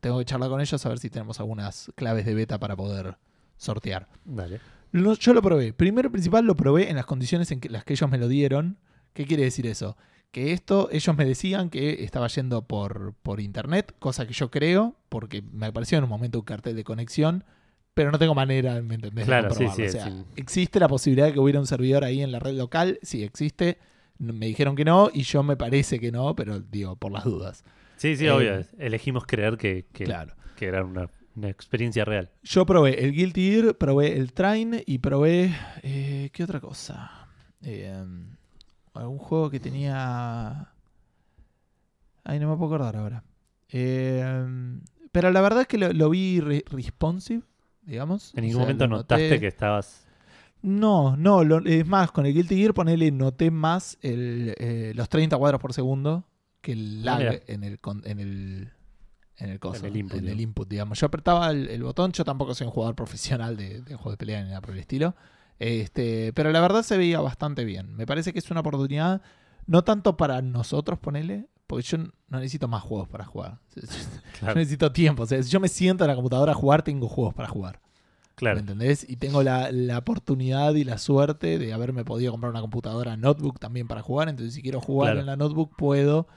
tengo 0.00 0.18
que 0.18 0.24
charlar 0.24 0.48
con 0.48 0.60
ellos 0.60 0.84
a 0.86 0.88
ver 0.88 0.98
si 1.00 1.10
tenemos 1.10 1.40
algunas 1.40 1.90
claves 1.96 2.24
de 2.24 2.34
beta 2.34 2.58
para 2.58 2.76
poder 2.76 3.16
sortear. 3.56 4.08
Dale. 4.24 4.60
Lo- 4.92 5.14
yo 5.14 5.34
lo 5.34 5.42
probé. 5.42 5.72
Primero 5.72 6.10
principal 6.10 6.44
lo 6.46 6.54
probé 6.56 6.88
en 6.88 6.96
las 6.96 7.04
condiciones 7.06 7.50
en 7.50 7.60
que, 7.60 7.68
las 7.68 7.84
que 7.84 7.92
ellos 7.94 8.08
me 8.10 8.16
lo 8.18 8.28
dieron. 8.28 8.78
¿Qué 9.12 9.24
quiere 9.26 9.44
decir 9.44 9.66
eso? 9.66 9.96
Que 10.30 10.52
esto, 10.52 10.88
ellos 10.92 11.16
me 11.16 11.24
decían 11.24 11.70
que 11.70 12.04
estaba 12.04 12.28
yendo 12.28 12.66
por, 12.66 13.14
por 13.22 13.40
internet, 13.40 13.94
cosa 13.98 14.26
que 14.26 14.34
yo 14.34 14.50
creo, 14.50 14.94
porque 15.08 15.42
me 15.42 15.66
apareció 15.66 15.98
en 15.98 16.04
un 16.04 16.10
momento 16.10 16.38
un 16.40 16.44
cartel 16.44 16.76
de 16.76 16.84
conexión, 16.84 17.44
pero 17.94 18.12
no 18.12 18.18
tengo 18.18 18.34
manera, 18.34 18.80
¿me 18.82 18.96
entendés? 18.96 19.24
de 19.26 19.30
Claro, 19.30 19.50
sí, 19.50 19.64
comprobarlo. 19.64 19.90
sí, 19.90 19.96
O 19.96 20.00
sea, 20.00 20.10
sí. 20.12 20.24
¿Existe 20.36 20.78
la 20.80 20.88
posibilidad 20.88 21.26
de 21.26 21.32
que 21.32 21.40
hubiera 21.40 21.58
un 21.58 21.66
servidor 21.66 22.04
ahí 22.04 22.20
en 22.22 22.30
la 22.30 22.38
red 22.38 22.52
local? 22.54 22.98
Sí, 23.02 23.24
existe. 23.24 23.78
Me 24.18 24.46
dijeron 24.46 24.76
que 24.76 24.84
no 24.84 25.10
y 25.12 25.22
yo 25.22 25.42
me 25.42 25.56
parece 25.56 25.98
que 25.98 26.12
no, 26.12 26.36
pero 26.36 26.60
digo, 26.60 26.96
por 26.96 27.10
las 27.10 27.24
dudas. 27.24 27.64
Sí, 27.96 28.14
sí, 28.16 28.26
Eh, 28.26 28.30
obvio. 28.30 28.64
Elegimos 28.78 29.24
creer 29.26 29.56
que, 29.56 29.86
que, 29.92 30.04
Claro. 30.04 30.34
que 30.56 30.66
era 30.66 30.84
una, 30.84 31.08
una 31.34 31.48
experiencia 31.48 32.04
real. 32.04 32.30
Yo 32.42 32.66
probé 32.66 33.02
el 33.04 33.12
Guilty 33.12 33.50
Gear, 33.50 33.76
probé 33.78 34.16
el 34.18 34.32
Train 34.32 34.82
y 34.86 34.98
probé. 34.98 35.54
eh, 35.82 36.30
¿Qué 36.32 36.44
otra 36.44 36.60
cosa? 36.60 37.28
Eh, 37.62 38.04
algún 38.98 39.18
juego 39.18 39.50
que 39.50 39.60
tenía. 39.60 40.72
Ay, 42.24 42.38
no 42.38 42.48
me 42.50 42.56
puedo 42.56 42.74
acordar 42.74 42.96
ahora. 42.96 43.24
Eh, 43.70 44.24
pero 45.12 45.30
la 45.30 45.40
verdad 45.40 45.62
es 45.62 45.66
que 45.68 45.78
lo, 45.78 45.92
lo 45.92 46.10
vi 46.10 46.40
re- 46.40 46.64
responsive, 46.70 47.42
digamos. 47.82 48.32
¿En 48.34 48.40
O 48.40 48.42
ningún 48.42 48.56
sea, 48.56 48.64
momento 48.64 48.86
notaste 48.86 49.24
noté. 49.28 49.40
que 49.40 49.46
estabas... 49.46 50.04
No, 50.60 51.16
no, 51.16 51.44
lo- 51.44 51.64
es 51.64 51.86
más, 51.86 52.10
con 52.10 52.26
el 52.26 52.34
Guilty 52.34 52.56
Gear 52.56 52.74
ponele, 52.74 53.10
noté 53.12 53.50
más 53.50 53.96
el, 54.02 54.54
eh, 54.58 54.92
los 54.94 55.08
30 55.08 55.36
cuadros 55.36 55.60
por 55.60 55.72
segundo 55.72 56.24
que 56.60 56.72
el 56.72 57.00
Ah, 57.02 57.04
lag 57.04 57.18
mira. 57.20 57.40
en 57.46 57.62
el, 57.64 57.78
en 58.04 58.18
el 58.20 58.72
en 59.36 59.50
el 59.50 59.60
coso, 59.60 59.86
En 59.86 59.92
el 59.92 59.96
input, 59.98 60.20
digamos. 60.20 60.42
input, 60.42 60.68
digamos. 60.68 60.98
Yo 61.00 61.06
apretaba 61.06 61.50
el, 61.52 61.68
el 61.68 61.82
botón, 61.84 62.10
yo 62.10 62.24
tampoco 62.24 62.54
soy 62.56 62.66
un 62.66 62.72
jugador 62.72 62.96
profesional 62.96 63.56
de, 63.56 63.82
de 63.82 63.94
juego 63.94 64.10
de 64.10 64.16
pelea 64.16 64.42
ni 64.42 64.48
nada 64.48 64.60
por 64.60 64.70
el 64.72 64.80
estilo. 64.80 65.14
Este, 65.58 66.32
pero 66.34 66.50
la 66.52 66.60
verdad 66.60 66.82
se 66.82 66.96
veía 66.96 67.20
bastante 67.20 67.64
bien. 67.64 67.94
Me 67.96 68.06
parece 68.06 68.32
que 68.32 68.38
es 68.38 68.50
una 68.50 68.60
oportunidad, 68.60 69.22
no 69.66 69.82
tanto 69.84 70.16
para 70.16 70.40
nosotros, 70.42 70.98
ponele, 70.98 71.46
porque 71.66 71.82
yo 71.84 71.98
no 71.98 72.38
necesito 72.38 72.68
más 72.68 72.82
juegos 72.82 73.08
para 73.08 73.24
jugar. 73.24 73.58
Yo 73.76 73.82
Claro, 74.40 74.54
necesito 74.54 74.92
tiempo. 74.92 75.24
O 75.24 75.26
sea, 75.26 75.42
si 75.42 75.50
yo 75.50 75.58
me 75.60 75.68
siento 75.68 76.04
en 76.04 76.08
la 76.08 76.14
computadora 76.14 76.52
a 76.52 76.54
jugar, 76.54 76.82
tengo 76.82 77.08
juegos 77.08 77.34
para 77.34 77.48
jugar. 77.48 77.80
¿Me 77.80 78.34
claro. 78.36 78.58
entendés? 78.60 79.04
Y 79.08 79.16
tengo 79.16 79.42
la, 79.42 79.72
la 79.72 79.98
oportunidad 79.98 80.74
y 80.74 80.84
la 80.84 80.96
suerte 80.98 81.58
de 81.58 81.72
haberme 81.72 82.04
podido 82.04 82.30
comprar 82.30 82.50
una 82.52 82.60
computadora 82.60 83.16
notebook 83.16 83.58
también 83.58 83.88
para 83.88 84.00
jugar. 84.00 84.28
Entonces, 84.28 84.54
si 84.54 84.62
quiero 84.62 84.80
jugar 84.80 85.08
Claro. 85.14 85.20
en 85.20 85.26
la 85.26 85.36
notebook, 85.36 85.74
puedo. 85.76 86.28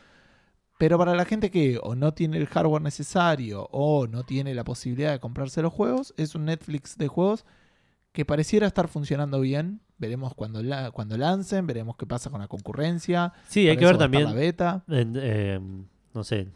Pero 0.79 0.97
para 0.97 1.13
la 1.13 1.25
gente 1.25 1.51
que 1.51 1.79
o 1.83 1.93
no 1.93 2.13
tiene 2.15 2.37
el 2.37 2.47
hardware 2.47 2.81
necesario 2.81 3.67
o 3.71 4.07
no 4.07 4.23
tiene 4.23 4.55
la 4.55 4.63
posibilidad 4.63 5.11
de 5.11 5.19
comprarse 5.19 5.61
los 5.61 5.71
juegos, 5.71 6.13
es 6.17 6.33
un 6.33 6.45
Netflix 6.45 6.97
de 6.97 7.07
juegos 7.07 7.45
que 8.11 8.25
pareciera 8.25 8.67
estar 8.67 8.87
funcionando 8.87 9.39
bien. 9.39 9.81
Veremos 9.97 10.33
cuando, 10.33 10.61
la, 10.63 10.91
cuando 10.91 11.17
lancen, 11.17 11.67
veremos 11.67 11.95
qué 11.95 12.05
pasa 12.05 12.29
con 12.29 12.41
la 12.41 12.47
concurrencia. 12.47 13.33
Sí, 13.47 13.69
hay 13.69 13.77
que 13.77 13.85
ver 13.85 13.97
también, 13.97 14.25
La 14.25 14.33
beta. 14.33 14.83
en- 14.87 15.13
eh, 15.15 15.59
no 16.13 16.23
sé, 16.23 16.47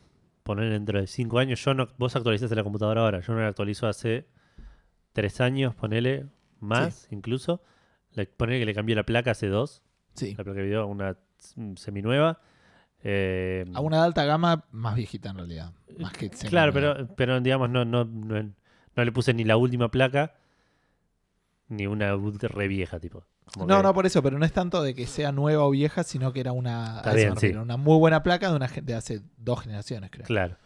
poner 0.44 0.70
dentro 0.72 1.00
de 1.00 1.08
cinco 1.08 1.40
años. 1.40 1.64
Yo 1.64 1.74
no, 1.74 1.88
vos 1.98 2.16
actualizaste 2.16 2.56
la 2.56 2.64
computadora 2.64 3.02
ahora. 3.02 3.20
Yo 3.22 3.34
no 3.34 3.40
la 3.40 3.48
actualizo 3.48 3.88
hace 3.88 4.28
tres 5.14 5.40
años, 5.42 5.76
ponele, 5.76 6.26
más 6.60 7.08
incluso. 7.12 7.62
Le, 8.14 8.26
ponele 8.26 8.60
que 8.60 8.66
le 8.66 8.74
cambié 8.74 8.96
la 8.96 9.04
placa 9.04 9.32
hace 9.32 9.48
dos. 9.48 9.84
Sí. 10.14 10.34
La 10.36 10.44
placa 10.44 10.60
de 10.60 10.66
video 10.66 10.82
a 10.82 10.86
una 10.86 11.18
seminueva. 11.76 12.40
Eh, 13.04 13.66
A 13.74 13.82
una 13.82 13.98
de 14.00 14.06
alta 14.06 14.26
gama 14.26 14.66
más 14.72 14.96
viejita 14.96 15.30
en 15.30 15.38
realidad. 15.38 15.72
Más 16.00 16.12
que 16.14 16.30
Claro, 16.32 16.72
semi-nueva. 16.72 16.96
pero, 16.98 17.16
pero 17.16 17.40
digamos, 17.42 17.70
no, 17.70 17.86
no, 17.86 18.04
no, 18.06 18.42
no 18.42 19.04
le 19.04 19.12
puse 19.12 19.34
ni 19.34 19.44
la 19.44 19.58
última 19.58 19.92
placa, 19.92 20.34
ni 21.68 21.88
una 21.88 22.16
re 22.16 22.68
vieja, 22.68 23.00
tipo. 23.00 23.26
Como 23.54 23.68
No, 23.68 23.78
que- 23.78 23.84
no, 23.84 23.94
por 23.94 24.06
eso, 24.06 24.22
pero 24.24 24.38
no 24.40 24.46
es 24.46 24.52
tanto 24.54 24.82
de 24.82 24.94
que 24.96 25.06
sea 25.08 25.32
nueva 25.32 25.64
o 25.66 25.70
vieja, 25.72 26.04
sino 26.04 26.34
que 26.34 26.40
era 26.40 26.52
una, 26.52 27.02
eso 27.02 27.14
bien, 27.16 27.34
refiero, 27.36 27.60
sí. 27.60 27.64
una 27.64 27.78
muy 27.78 27.98
buena 28.00 28.24
placa 28.24 28.50
de 28.50 28.56
una 28.56 28.68
gente 28.68 28.94
de 28.94 28.98
hace 28.98 29.22
dos 29.38 29.62
generaciones, 29.62 30.10
creo. 30.12 30.26
Claro. 30.26 30.58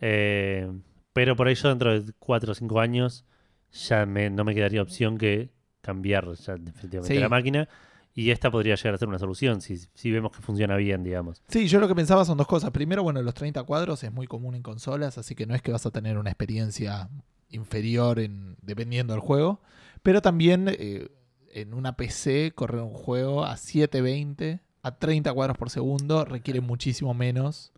Eh, 0.00 0.70
pero 1.12 1.36
por 1.36 1.48
ello, 1.48 1.68
dentro 1.68 2.00
de 2.00 2.12
4 2.18 2.52
o 2.52 2.54
5 2.54 2.80
años, 2.80 3.24
ya 3.72 4.06
me- 4.06 4.30
no 4.30 4.44
me 4.44 4.54
quedaría 4.54 4.82
opción 4.82 5.18
que 5.18 5.50
cambiar 5.80 6.32
ya 6.34 6.54
definitivamente 6.56 7.14
Sí. 7.14 7.20
la 7.20 7.28
máquina. 7.28 7.68
Y 8.12 8.30
esta 8.32 8.50
podría 8.50 8.74
llegar 8.74 8.94
a 8.94 8.98
ser 8.98 9.08
una 9.08 9.18
solución 9.20 9.60
si, 9.60 9.76
si 9.78 10.10
vemos 10.10 10.32
que 10.32 10.42
funciona 10.42 10.76
bien, 10.76 11.04
digamos. 11.04 11.42
Sí, 11.48 11.68
yo 11.68 11.78
lo 11.78 11.86
que 11.86 11.94
pensaba 11.94 12.24
son 12.24 12.36
dos 12.38 12.46
cosas. 12.46 12.70
Primero, 12.72 13.02
bueno, 13.04 13.22
los 13.22 13.34
30 13.34 13.62
cuadros 13.62 14.02
es 14.02 14.12
muy 14.12 14.26
común 14.26 14.56
en 14.56 14.62
consolas, 14.62 15.16
así 15.16 15.34
que 15.36 15.46
no 15.46 15.54
es 15.54 15.62
que 15.62 15.70
vas 15.70 15.86
a 15.86 15.90
tener 15.92 16.18
una 16.18 16.30
experiencia 16.30 17.08
inferior 17.50 18.18
en, 18.18 18.56
dependiendo 18.62 19.12
del 19.12 19.20
juego. 19.20 19.60
Pero 20.02 20.22
también 20.22 20.66
eh, 20.68 21.08
en 21.52 21.74
una 21.74 21.96
PC 21.96 22.52
correr 22.54 22.80
un 22.82 22.94
juego 22.94 23.44
a 23.44 23.56
720 23.56 24.60
a 24.82 24.96
30 24.98 25.32
cuadros 25.32 25.58
por 25.58 25.68
segundo 25.70 26.24
requiere 26.24 26.60
muchísimo 26.60 27.12
menos 27.12 27.72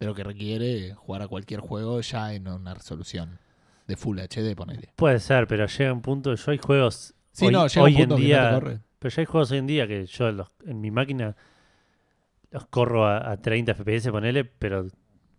de 0.00 0.06
lo 0.06 0.14
que 0.14 0.24
requiere 0.24 0.94
jugar 0.94 1.22
a 1.22 1.28
cualquier 1.28 1.60
juego 1.60 2.00
ya 2.00 2.32
en 2.32 2.48
una 2.48 2.72
resolución 2.74 3.38
de 3.86 3.96
Full 3.96 4.18
HD, 4.20 4.54
ponele. 4.54 4.92
Puede 4.96 5.18
ser, 5.18 5.46
pero 5.46 5.66
llega 5.66 5.92
un 5.92 6.02
punto. 6.02 6.34
Yo 6.34 6.50
hay 6.52 6.58
juegos. 6.58 7.14
Sí, 7.32 7.46
hoy, 7.46 7.52
no, 7.52 7.66
llega 7.66 7.82
hoy 7.82 7.92
un 7.94 7.98
punto 8.00 8.14
en 8.14 8.20
que 8.20 8.26
día. 8.26 8.42
no 8.42 8.48
te 8.48 8.54
corre. 8.64 8.80
Pero 8.98 9.14
ya 9.14 9.20
hay 9.22 9.26
juegos 9.26 9.50
hoy 9.50 9.58
en 9.58 9.66
día 9.66 9.86
que 9.86 10.06
yo 10.06 10.30
los- 10.32 10.50
en 10.66 10.80
mi 10.80 10.90
máquina 10.90 11.36
los 12.50 12.66
corro 12.66 13.06
a, 13.06 13.30
a 13.30 13.36
30 13.40 13.72
FPS, 13.74 14.10
ponele, 14.10 14.44
pero 14.44 14.86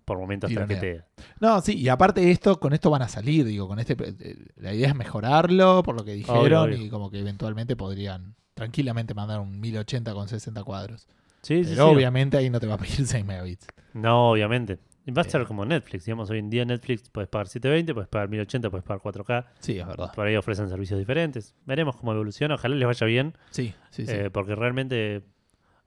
por 0.09 0.19
momentos 0.19 0.51
traquetea. 0.51 1.05
No, 1.39 1.61
sí, 1.61 1.77
y 1.77 1.87
aparte 1.87 2.29
esto, 2.31 2.59
con 2.59 2.73
esto 2.73 2.89
van 2.89 3.01
a 3.03 3.07
salir, 3.07 3.45
digo, 3.45 3.67
con 3.67 3.79
este 3.79 3.95
eh, 3.99 4.35
la 4.57 4.73
idea 4.73 4.87
es 4.89 4.95
mejorarlo, 4.95 5.83
por 5.83 5.95
lo 5.95 6.03
que 6.03 6.13
dijeron, 6.13 6.69
obvio. 6.69 6.77
y 6.85 6.89
como 6.89 7.09
que 7.09 7.19
eventualmente 7.19 7.75
podrían 7.75 8.35
tranquilamente 8.53 9.13
mandar 9.13 9.39
un 9.39 9.59
1080 9.59 10.13
con 10.13 10.27
60 10.27 10.63
cuadros. 10.63 11.07
Sí, 11.41 11.63
sí, 11.63 11.71
Pero 11.71 11.89
sí. 11.89 11.95
obviamente 11.95 12.35
ahí 12.37 12.49
no 12.49 12.59
te 12.59 12.67
va 12.67 12.73
a 12.73 12.77
pedir 12.77 13.05
6 13.07 13.23
megabits. 13.25 13.67
No, 13.93 14.31
obviamente. 14.31 14.79
Va 15.17 15.21
a 15.21 15.25
ser 15.25 15.45
como 15.45 15.65
Netflix, 15.65 16.05
digamos, 16.05 16.29
hoy 16.29 16.37
en 16.39 16.49
día 16.51 16.65
Netflix 16.65 17.09
puedes 17.09 17.29
pagar 17.29 17.47
720, 17.47 17.93
puedes 17.95 18.09
pagar 18.09 18.29
1080, 18.29 18.69
puedes 18.69 18.85
pagar 18.85 19.01
4K. 19.01 19.45
Sí, 19.59 19.79
es 19.79 19.87
verdad. 19.87 20.11
Por 20.13 20.27
ahí 20.27 20.35
ofrecen 20.35 20.69
servicios 20.69 20.99
diferentes. 20.99 21.55
Veremos 21.65 21.95
cómo 21.95 22.11
evoluciona. 22.13 22.55
Ojalá 22.55 22.75
les 22.75 22.85
vaya 22.85 23.07
bien, 23.07 23.33
Sí, 23.49 23.73
sí, 23.89 24.05
sí. 24.05 24.11
eh, 24.13 24.29
porque 24.29 24.53
realmente 24.55 25.23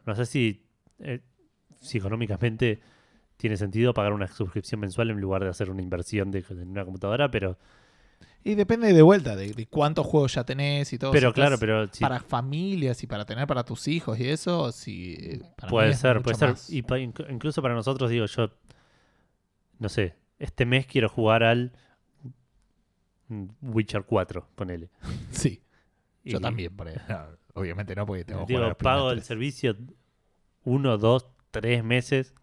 no 0.06 0.16
sé 0.16 0.26
si, 0.26 0.64
eh, 0.98 1.20
si 1.80 1.98
económicamente 1.98 2.80
tiene 3.42 3.56
sentido 3.56 3.92
pagar 3.92 4.12
una 4.12 4.28
suscripción 4.28 4.80
mensual 4.80 5.10
en 5.10 5.20
lugar 5.20 5.42
de 5.42 5.50
hacer 5.50 5.68
una 5.68 5.82
inversión 5.82 6.30
de, 6.30 6.44
en 6.48 6.68
una 6.68 6.84
computadora, 6.84 7.28
pero, 7.28 7.58
y 8.44 8.54
depende 8.54 8.92
de 8.92 9.02
vuelta 9.02 9.34
de, 9.34 9.52
de 9.52 9.66
cuántos 9.66 10.06
juegos 10.06 10.32
ya 10.34 10.44
tenés 10.44 10.92
y 10.92 10.98
todo. 10.98 11.10
pero 11.10 11.30
Si 11.30 11.34
claro, 11.34 11.56
pero 11.58 11.88
si 11.88 12.04
Para 12.04 12.20
familias 12.20 13.02
y 13.02 13.08
para 13.08 13.24
tener 13.24 13.48
para 13.48 13.64
tus 13.64 13.88
hijos 13.88 14.20
y 14.20 14.28
eso, 14.28 14.70
para 15.56 15.72
mí 15.72 15.76
puede 15.76 15.94
ser, 15.94 16.22
puede 16.22 16.36
ser. 16.36 16.54
Y 16.68 16.82
pa- 16.82 17.00
incluso 17.00 17.60
para 17.62 17.74
nosotros, 17.74 18.10
digo, 18.10 18.26
yo 18.26 18.48
no 19.80 19.88
sé, 19.88 20.14
este 20.38 20.64
mes 20.64 20.86
quiero 20.86 21.08
jugar 21.08 21.42
al 21.42 21.72
Witcher 23.60 24.04
4, 24.04 24.46
ponele. 24.54 24.88
Sí, 25.32 25.60
yo 26.24 26.40
también. 26.40 26.76
por 26.76 26.86
ahí. 26.86 26.94
No, 27.08 27.26
obviamente 27.54 27.96
no, 27.96 28.06
porque 28.06 28.24
tengo 28.24 28.46
que 28.46 28.52
Digo, 28.52 28.72
pago 28.76 29.10
el 29.10 29.22
servicio 29.22 29.76
uno, 30.62 30.96
dos, 30.96 31.26
tres 31.50 31.82
meses, 31.82 32.34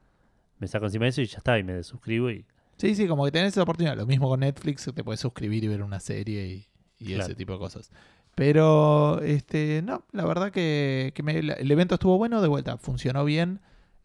me 0.60 0.68
saco 0.68 0.86
encima 0.86 1.06
de 1.06 1.10
eso 1.10 1.22
y 1.22 1.26
ya 1.26 1.38
está, 1.40 1.58
y 1.58 1.64
me 1.64 1.74
desuscribo 1.74 2.30
y 2.32 2.46
Sí, 2.78 2.96
sí, 2.96 3.08
como 3.08 3.26
que 3.26 3.32
tenés 3.32 3.50
esa 3.54 3.64
oportunidad. 3.64 3.98
Lo 3.98 4.06
mismo 4.06 4.30
con 4.30 4.40
Netflix, 4.40 4.90
te 4.96 5.04
puedes 5.04 5.20
suscribir 5.20 5.64
y 5.66 5.68
ver 5.68 5.84
una 5.84 6.00
serie 6.00 6.48
y, 6.48 6.68
y 6.98 7.08
Claro. 7.08 7.24
ese 7.24 7.36
tipo 7.36 7.52
de 7.54 7.60
cosas. 7.60 7.92
Pero, 8.36 9.22
este, 9.22 9.82
no, 9.84 10.06
la 10.14 10.26
verdad 10.26 10.50
que, 10.52 11.12
que 11.14 11.22
me- 11.24 11.38
el 11.40 11.70
evento 11.72 11.96
estuvo 11.96 12.18
bueno, 12.18 12.42
de 12.42 12.48
vuelta, 12.48 12.78
funcionó 12.78 13.26
bien. 13.26 13.60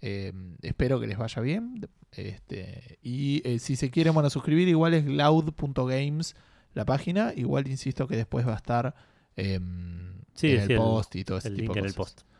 eh, 0.06 0.32
espero 0.62 0.98
que 1.00 1.06
les 1.06 1.16
vaya 1.18 1.40
bien. 1.40 1.88
Este, 2.12 2.98
y 3.02 3.42
eh, 3.48 3.58
si 3.60 3.76
se 3.76 3.90
quieren, 3.90 4.12
bueno, 4.12 4.28
suscribir, 4.28 4.66
igual 4.68 4.92
es 4.94 5.04
loud.games 5.06 6.34
la 6.74 6.84
página. 6.84 7.32
Igual 7.36 7.68
insisto 7.68 8.06
que 8.08 8.16
después 8.16 8.46
va 8.46 8.54
a 8.54 8.56
estar 8.56 8.94
em, 9.36 10.14
Sí, 10.34 10.48
en 10.50 10.56
sí, 10.58 10.64
el 10.64 10.70
el- 10.72 10.76
post 10.78 11.14
y 11.16 11.24
todo 11.24 11.38
ese 11.38 11.48
el 11.48 11.54
tipo 11.56 11.72
link 11.72 11.74
de 11.74 11.80
en 11.80 11.84
el 11.86 11.94
cosas. 11.94 12.14
post. 12.24 12.33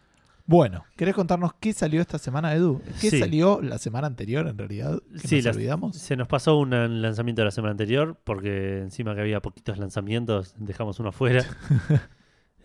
Bueno, 0.47 0.85
¿querés 0.97 1.15
contarnos 1.15 1.55
qué 1.55 1.73
salió 1.73 2.03
esta 2.03 2.19
semana, 2.19 2.53
Edu? 2.55 2.83
¿Qué 3.01 3.09
Sí. 3.11 3.19
salió 3.19 3.63
la 3.63 3.79
semana 3.79 4.07
anterior, 4.07 4.47
en 4.47 4.59
realidad? 4.59 5.01
¿Que 5.23 5.27
Sí, 5.27 5.37
nos 5.37 5.45
las- 5.47 5.57
olvidamos? 5.57 5.97
Se 5.97 6.17
nos 6.17 6.29
pasó 6.29 6.59
un 6.59 6.71
lanzamiento 7.01 7.41
de 7.41 7.47
la 7.47 7.51
semana 7.51 7.71
anterior, 7.71 8.21
porque 8.25 8.81
encima 8.81 9.15
que 9.15 9.23
había 9.23 9.41
poquitos 9.41 9.79
lanzamientos, 9.79 10.55
dejamos 10.59 11.01
uno 11.01 11.09
afuera. 11.11 11.45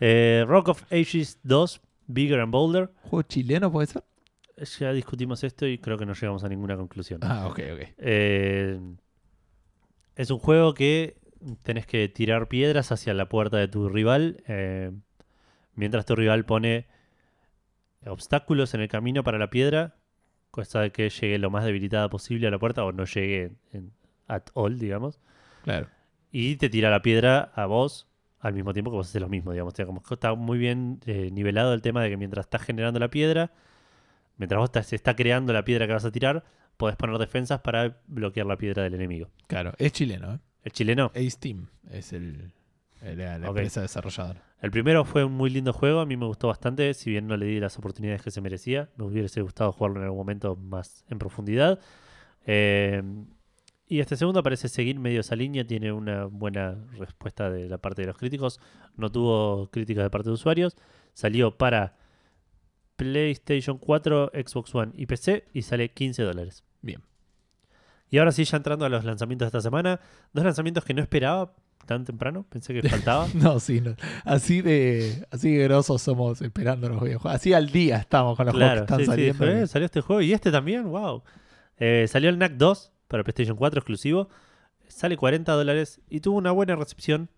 Eh, 0.02 0.46
Rock 0.48 0.70
of 0.70 0.84
Ages 0.94 1.40
2, 1.44 1.82
Bigger 2.08 2.40
and 2.40 2.54
Bolder. 2.54 2.90
¿Juego 3.02 3.24
chileno 3.24 3.70
puede 3.70 3.88
ser? 3.88 4.02
Ya 4.80 4.94
discutimos 4.94 5.44
esto 5.44 5.68
y 5.68 5.78
creo 5.78 5.98
que 5.98 6.06
no 6.06 6.14
llegamos 6.14 6.46
a 6.46 6.48
ninguna 6.48 6.78
conclusión. 6.78 7.20
Ah, 7.22 7.48
ok, 7.48 7.60
ok. 7.74 7.82
Eh, 7.98 8.80
es 10.16 10.32
un 10.32 10.40
juego 10.40 10.74
que 10.74 11.18
tenés 11.64 11.86
que 11.86 12.08
tirar 12.08 12.48
piedras 12.48 12.94
hacia 12.94 13.14
la 13.14 13.28
puerta 13.28 13.58
de 13.58 13.68
tu 13.68 13.90
rival, 13.90 14.42
eh, 14.48 14.92
mientras 15.76 16.06
tu 16.06 16.16
rival 16.16 16.46
pone 16.46 16.88
obstáculos 18.06 18.74
en 18.74 18.82
el 18.82 18.88
camino 18.88 19.24
para 19.24 19.38
la 19.38 19.50
piedra, 19.50 19.96
cosa 20.52 20.82
de 20.82 20.92
que 20.92 21.10
llegue 21.10 21.38
lo 21.38 21.50
más 21.50 21.64
debilitada 21.66 22.10
posible 22.10 22.48
a 22.48 22.52
la 22.52 22.60
puerta 22.60 22.84
o 22.84 22.92
no 22.92 23.06
llegue 23.06 23.52
en- 23.74 23.92
at 24.28 24.44
all, 24.54 24.78
digamos, 24.80 25.20
Claro. 25.64 25.88
y 26.32 26.56
te 26.58 26.70
tira 26.70 26.90
la 26.90 27.02
piedra 27.02 27.52
a 27.56 27.66
vos 27.66 28.08
al 28.40 28.54
mismo 28.54 28.72
tiempo 28.74 28.90
que 28.92 28.98
vos 28.98 29.08
haces 29.10 29.22
lo 29.22 29.28
mismo, 29.30 29.52
digamos. 29.52 29.74
O 29.74 29.76
sea, 29.76 29.86
como 29.86 30.02
está 30.10 30.34
muy 30.36 30.58
bien 30.58 31.00
eh, 31.06 31.30
nivelado 31.32 31.74
el 31.74 31.82
tema 31.82 32.02
de 32.04 32.10
que 32.10 32.18
mientras 32.18 32.46
estás 32.46 32.62
generando 32.64 33.00
la 33.00 33.10
piedra, 33.10 33.52
mientras 34.38 34.58
vos 34.60 34.70
estás- 34.70 34.88
se 34.88 34.96
está 34.96 35.16
creando 35.16 35.52
la 35.52 35.66
piedra 35.66 35.88
que 35.88 35.94
vas 35.94 36.06
a 36.06 36.12
tirar, 36.12 36.44
podés 36.78 36.96
poner 36.96 37.18
defensas 37.18 37.60
para 37.60 37.98
bloquear 38.08 38.46
la 38.46 38.58
piedra 38.58 38.84
del 38.84 38.94
enemigo. 38.94 39.30
Claro, 39.48 39.74
es 39.78 39.92
chileno, 39.92 40.36
¿eh? 40.36 40.40
El 40.64 40.72
chileno, 40.72 41.12
Ace 41.16 41.38
Team 41.40 41.68
es 41.92 42.14
el, 42.14 42.54
el- 43.02 43.18
la 43.18 43.36
empresa 43.36 43.82
desarrolladora. 43.82 44.44
el 44.62 44.72
primero 44.72 45.06
fue 45.06 45.24
un 45.24 45.34
muy 45.34 45.50
lindo 45.50 45.72
juego, 45.74 46.00
a 46.02 46.06
mí 46.06 46.18
me 46.18 46.26
gustó 46.26 46.48
bastante, 46.48 46.94
si 46.94 47.10
bien 47.12 47.28
no 47.28 47.38
le 47.38 47.46
di 47.46 47.60
las 47.60 47.78
oportunidades 47.78 48.22
que 48.22 48.32
se 48.32 48.42
merecía, 48.42 48.90
me 48.98 49.06
hubiese 49.06 49.42
gustado 49.42 49.72
jugarlo 49.72 50.00
en 50.00 50.04
algún 50.06 50.20
momento 50.20 50.56
más 50.56 51.06
en 51.10 51.18
profundidad. 51.20 51.80
Eh, 52.46 53.02
y 53.88 54.02
este 54.02 54.16
segundo 54.18 54.44
parece 54.44 54.70
seguir 54.70 55.00
medio 55.00 55.22
esa 55.22 55.36
línea, 55.36 55.66
tiene 55.66 55.92
una 55.92 56.26
buena 56.26 56.78
respuesta 56.98 57.50
de 57.50 57.68
la 57.70 57.78
parte 57.80 58.02
de 58.04 58.08
los 58.08 58.18
críticos, 58.18 58.60
no 58.96 59.12
tuvo 59.12 59.70
críticas 59.72 60.04
de 60.04 60.10
parte 60.10 60.30
de 60.30 60.34
usuarios, 60.34 60.76
salió 61.14 61.58
para 61.58 61.96
PlayStation 62.96 63.78
4, 63.78 64.32
Xbox 64.34 64.76
One 64.76 64.92
y 64.96 65.06
PC 65.06 65.46
y 65.54 65.62
sale 65.62 65.90
15 65.90 66.22
dólares. 66.24 66.64
Bien. 66.82 67.02
Y 68.10 68.18
ahora 68.18 68.32
sí, 68.32 68.44
ya 68.44 68.58
entrando 68.58 68.86
a 68.86 68.90
los 68.90 69.06
lanzamientos 69.06 69.46
de 69.46 69.58
esta 69.58 69.62
semana, 69.62 70.00
dos 70.34 70.44
lanzamientos 70.44 70.84
que 70.84 70.94
no 70.94 71.02
esperaba 71.02 71.54
tan 71.90 72.06
temprano, 72.06 72.46
pensé 72.50 72.74
que 72.74 72.82
faltaba. 72.90 73.28
No, 73.34 73.60
sí, 73.60 73.82
no. 73.82 73.96
Así 74.24 74.62
de 74.62 75.26
así 75.32 75.54
de 75.56 75.64
grosos 75.66 76.02
somos 76.02 76.42
esperando 76.42 76.88
los 76.90 77.02
videojuegos. 77.02 77.36
Así 77.36 77.52
al 77.54 77.70
día 77.72 77.98
estamos 77.98 78.38
con 78.38 78.46
los 78.46 78.56
Claro, 78.56 78.86
juegos 78.86 78.88
que 78.88 78.94
están 78.94 79.00
sí, 79.00 79.04
sí, 79.06 79.10
saliendo. 79.34 79.38
fue, 79.38 79.68
salió 79.68 79.86
este 79.86 80.02
juego 80.02 80.22
y 80.22 80.32
este 80.34 80.52
también, 80.52 80.84
wow. 80.90 81.24
Eh, 81.78 82.06
salió 82.08 82.30
el 82.30 82.38
NAC 82.38 82.54
2 82.54 82.92
para 83.08 83.24
PlayStation 83.24 83.58
4 83.58 83.80
exclusivo, 83.80 84.30
sale 84.88 85.18
40 85.18 85.52
dólares 85.54 86.00
y 86.10 86.20
tuvo 86.20 86.38
una 86.38 86.52
buena 86.52 86.76
recepción 86.76 87.30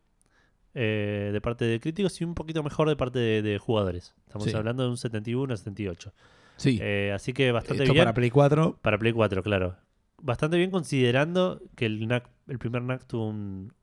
eh, 0.73 1.29
de 1.33 1.41
parte 1.41 1.65
de 1.65 1.79
críticos 1.79 2.19
y 2.21 2.23
un 2.23 2.33
poquito 2.33 2.63
mejor 2.63 2.87
de 2.89 2.95
parte 2.95 3.19
de, 3.19 3.41
de 3.41 3.57
jugadores. 3.57 4.13
Estamos 4.27 4.49
Sí. 4.49 4.55
hablando 4.55 4.83
de 4.83 4.89
un 4.89 4.97
71 4.97 5.53
a 5.53 5.57
78. 5.57 6.13
Sí, 6.57 6.79
Eh, 6.81 7.11
así 7.13 7.33
que 7.33 7.51
bastante 7.51 7.83
esto 7.83 7.93
bien. 7.93 8.05
para 8.05 8.13
Play 8.13 8.29
4. 8.29 8.79
Para 8.81 8.97
Play 8.97 9.11
4, 9.13 9.43
claro. 9.43 9.75
Bastante 10.21 10.57
bien 10.57 10.69
considerando 10.71 11.61
que 11.75 11.85
el, 11.87 12.07
NAC, 12.07 12.29
el 12.47 12.59
primer 12.59 12.83
NAC 12.83 13.05
tuvo 13.05 13.27
un, 13.29 13.73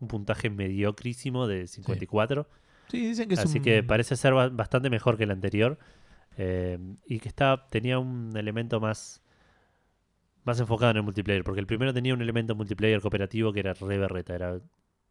un 0.00 0.08
puntaje 0.08 0.50
mediocrísimo 0.50 1.46
de 1.46 1.66
54. 1.66 2.48
Sí, 2.90 3.00
dicen 3.08 3.28
que 3.28 3.34
es 3.34 3.40
Así 3.40 3.58
un... 3.58 3.64
que 3.64 3.82
parece 3.82 4.16
ser 4.16 4.32
ba- 4.34 4.48
bastante 4.48 4.90
mejor 4.90 5.16
que 5.16 5.24
el 5.24 5.30
anterior. 5.30 5.78
eh, 6.36 6.78
y 7.06 7.18
que 7.20 7.28
está, 7.28 7.66
tenía 7.70 7.98
un 7.98 8.36
elemento 8.36 8.78
más, 8.80 9.22
más 10.44 10.60
enfocado 10.60 10.90
en 10.92 10.98
el 10.98 11.02
multiplayer. 11.02 11.42
Porque 11.44 11.60
el 11.60 11.66
primero 11.66 11.92
tenía 11.94 12.14
un 12.14 12.22
elemento 12.22 12.54
multiplayer 12.54 13.00
cooperativo 13.00 13.52
que 13.52 13.60
era 13.60 13.72
re 13.74 13.98
berreta. 13.98 14.34
Era 14.34 14.60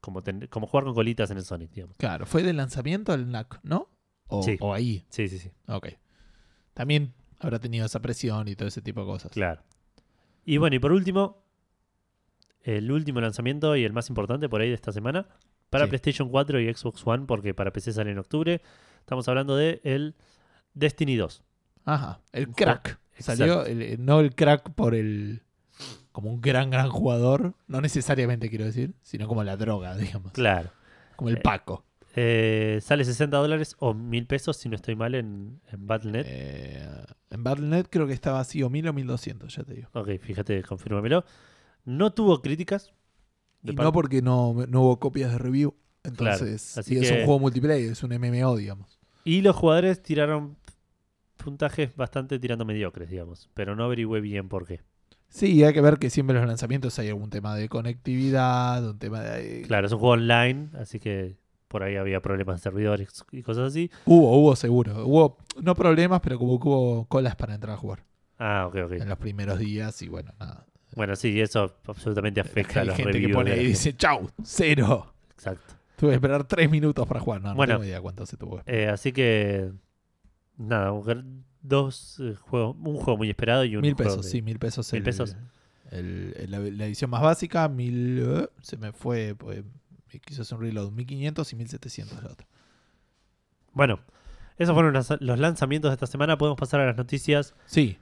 como, 0.01 0.21
ten- 0.21 0.47
como 0.47 0.67
jugar 0.67 0.85
con 0.85 0.93
colitas 0.93 1.31
en 1.31 1.37
el 1.37 1.43
Sonic, 1.43 1.71
digamos. 1.71 1.97
Claro, 1.97 2.25
fue 2.25 2.43
de 2.43 2.53
lanzamiento 2.53 3.13
el 3.13 3.29
NAC, 3.31 3.59
¿no? 3.63 3.89
O, 4.27 4.43
Sí. 4.43 4.57
o 4.59 4.73
ahí. 4.73 5.05
Sí, 5.09 5.27
sí, 5.27 5.39
sí. 5.39 5.51
Ok. 5.67 5.89
También 6.73 7.13
habrá 7.39 7.59
tenido 7.59 7.85
esa 7.85 8.01
presión 8.01 8.47
y 8.47 8.55
todo 8.55 8.67
ese 8.67 8.81
tipo 8.81 9.01
de 9.01 9.07
cosas. 9.07 9.31
Claro. 9.31 9.61
Y 10.45 10.57
bueno, 10.57 10.75
y 10.75 10.79
por 10.79 10.91
último, 10.91 11.43
el 12.65 12.91
último 12.91 13.21
lanzamiento 13.21 13.75
y 13.75 13.83
el 13.83 13.93
más 13.93 14.09
importante 14.09 14.49
por 14.49 14.61
ahí 14.61 14.69
de 14.69 14.75
esta 14.75 14.91
semana. 14.91 15.27
Para 15.69 15.85
Sí. 15.85 15.89
PlayStation 15.89 16.29
4 16.29 16.59
y 16.59 16.73
Xbox 16.73 17.05
One, 17.07 17.25
porque 17.25 17.53
para 17.53 17.71
PC 17.71 17.93
sale 17.93 18.11
en 18.11 18.17
octubre. 18.19 18.61
Estamos 18.99 19.27
hablando 19.27 19.55
de 19.55 19.81
el 19.83 20.15
Destiny 20.73 21.15
2. 21.15 21.43
Ajá, 21.85 22.19
el 22.31 22.49
crack. 22.49 22.99
Exacto. 23.17 23.37
Salió, 23.45 23.65
el- 23.65 24.03
no 24.03 24.19
el 24.19 24.35
crack 24.35 24.71
por 24.73 24.93
el... 24.95 25.41
Como 26.11 26.29
un 26.31 26.39
gran, 26.41 26.69
gran 26.69 26.89
jugador. 26.89 27.53
No 27.67 27.81
necesariamente 27.81 28.49
quiero 28.49 28.65
decir, 28.65 28.93
sino 29.03 29.27
como 29.27 29.43
la 29.43 29.57
droga, 29.57 29.95
digamos. 29.97 30.31
Claro. 30.31 30.69
Como 31.15 31.29
el 31.29 31.37
Eh, 31.37 31.41
Paco. 31.41 31.83
Eh, 32.17 32.79
sale 32.81 33.03
60 33.03 33.35
dólares 33.37 33.75
o 33.79 33.93
1000 33.93 34.25
pesos 34.25 34.55
si 34.55 34.69
no 34.69 34.75
estoy 34.75 34.95
mal 34.95 35.15
en, 35.15 35.59
en 35.71 35.85
Battle.net. 35.87 36.25
Eh, 36.25 36.87
en 37.31 37.43
Battle.net 37.43 37.87
creo 37.89 38.07
que 38.07 38.13
estaba 38.13 38.39
así 38.39 38.63
o 38.63 38.69
1000 38.69 38.87
o 38.87 38.93
1200, 38.93 39.53
ya 39.53 39.63
te 39.63 39.73
digo. 39.73 39.89
Ok, 39.93 40.09
fíjate, 40.21 40.63
confírmamelo. 40.63 41.25
No 41.85 42.11
tuvo 42.13 42.41
críticas. 42.41 42.93
Y 43.63 43.73
no 43.73 43.91
porque 43.91 44.21
no, 44.21 44.53
no 44.67 44.81
hubo 44.81 44.99
copias 44.99 45.31
de 45.31 45.37
review. 45.37 45.73
Entonces, 46.03 46.77
así 46.77 46.95
y 46.95 46.97
es 46.97 47.09
que- 47.09 47.13
un 47.19 47.25
juego 47.25 47.39
multiplayer, 47.39 47.91
es 47.91 48.03
un 48.03 48.11
MMO, 48.11 48.55
digamos. 48.57 48.99
Y 49.23 49.41
los 49.41 49.55
jugadores 49.55 50.03
tiraron 50.03 50.55
puntajes 51.37 51.95
bastante 51.95 52.37
tirando 52.39 52.65
mediocres, 52.65 53.09
digamos. 53.09 53.49
Pero 53.53 53.75
no 53.75 53.85
averigüé 53.85 54.21
bien 54.21 54.49
por 54.49 54.65
qué. 54.67 54.81
Sí, 55.29 55.63
hay 55.63 55.73
que 55.73 55.81
ver 55.81 55.97
que 55.97 56.09
siempre 56.09 56.35
en 56.35 56.41
los 56.43 56.47
lanzamientos 56.47 56.97
hay 56.99 57.09
algún 57.09 57.29
tema 57.29 57.55
de 57.55 57.67
conectividad, 57.67 58.87
un 58.87 58.99
tema 58.99 59.21
de... 59.21 59.63
Claro, 59.63 59.87
es 59.87 59.93
un 59.93 59.99
juego 59.99 60.13
online, 60.13 60.69
así 60.79 60.99
que 60.99 61.35
por 61.67 61.83
ahí 61.83 61.95
había 61.97 62.21
problemas 62.21 62.57
de 62.57 62.61
servidores 62.63 63.09
y 63.31 63.41
cosas 63.41 63.69
así. 63.69 63.89
Hubo, 64.05 64.37
hubo 64.39 64.55
seguro. 64.55 65.05
Hubo, 65.05 65.37
no 65.61 65.75
problemas, 65.75 66.21
pero 66.21 66.37
como 66.37 66.59
que 66.59 66.67
hubo 66.67 67.05
colas 67.05 67.35
para 67.35 67.55
entrar 67.55 67.73
a 67.73 67.77
jugar 67.77 68.03
Ah, 68.37 68.65
ok, 68.67 68.75
ok. 68.85 68.91
en 68.93 69.09
los 69.09 69.17
primeros 69.17 69.59
días 69.59 70.01
y 70.03 70.07
bueno, 70.07 70.31
nada. 70.39 70.65
Bueno, 70.95 71.15
sí, 71.15 71.39
eso 71.41 71.75
absolutamente 71.87 72.39
afecta 72.41 72.81
a 72.81 72.85
los 72.85 72.95
gente 72.95 73.19
que 73.19 73.29
pone 73.29 73.51
ahí 73.51 73.61
y 73.61 73.67
dice, 73.67 73.95
chau, 73.95 74.29
cero. 74.43 75.13
Exacto. 75.33 75.73
Tuve 75.97 76.09
que 76.11 76.15
esperar 76.15 76.43
tres 76.45 76.69
minutos 76.69 77.05
para 77.07 77.19
jugar. 77.19 77.41
No, 77.41 77.49
no 77.49 77.55
Bueno. 77.55 77.73
tengo 77.75 77.83
idea 77.85 78.01
cuánto 78.01 78.25
se 78.25 78.37
tuvo. 78.37 78.61
Eh, 78.65 78.87
así 78.87 79.11
que 79.11 79.71
nada, 80.57 80.91
dos 81.61 82.19
eh, 82.21 82.35
juegos, 82.35 82.75
un 82.79 82.95
juego 82.97 83.17
muy 83.17 83.29
esperado 83.29 83.65
y 83.65 83.75
un 83.75 83.81
Mil 83.81 83.93
juego 83.93 84.11
pesos, 84.17 84.25
sí, 84.29 84.41
mil 84.41 84.59
pesos. 84.59 84.91
Mil 84.93 84.99
el- 84.99 85.03
pesos. 85.03 85.35
el- 85.91 86.33
el- 86.37 86.51
la, 86.51 86.59
la 86.59 86.85
edición 86.85 87.09
más 87.09 87.21
básica, 87.21 87.67
mil... 87.69 88.19
eh, 88.25 88.47
se 88.61 88.77
me 88.77 88.91
fue, 88.91 89.35
pues, 89.37 89.63
me 90.13 90.19
quiso 90.19 90.43
hacer 90.43 90.57
un 90.57 90.63
reload. 90.63 90.91
1500 90.91 91.51
y 91.51 91.55
1700 91.55 92.23
la 92.23 92.31
otra. 92.31 92.47
Bueno, 93.73 93.99
esos 94.57 94.73
fueron 94.73 94.93
los 94.93 95.39
lanzamientos 95.39 95.91
de 95.91 95.93
esta 95.95 96.07
semana. 96.07 96.37
Podemos 96.37 96.57
pasar 96.57 96.79
a 96.79 96.85
las 96.85 96.95
noticias. 96.97 97.53
Sí, 97.65 97.97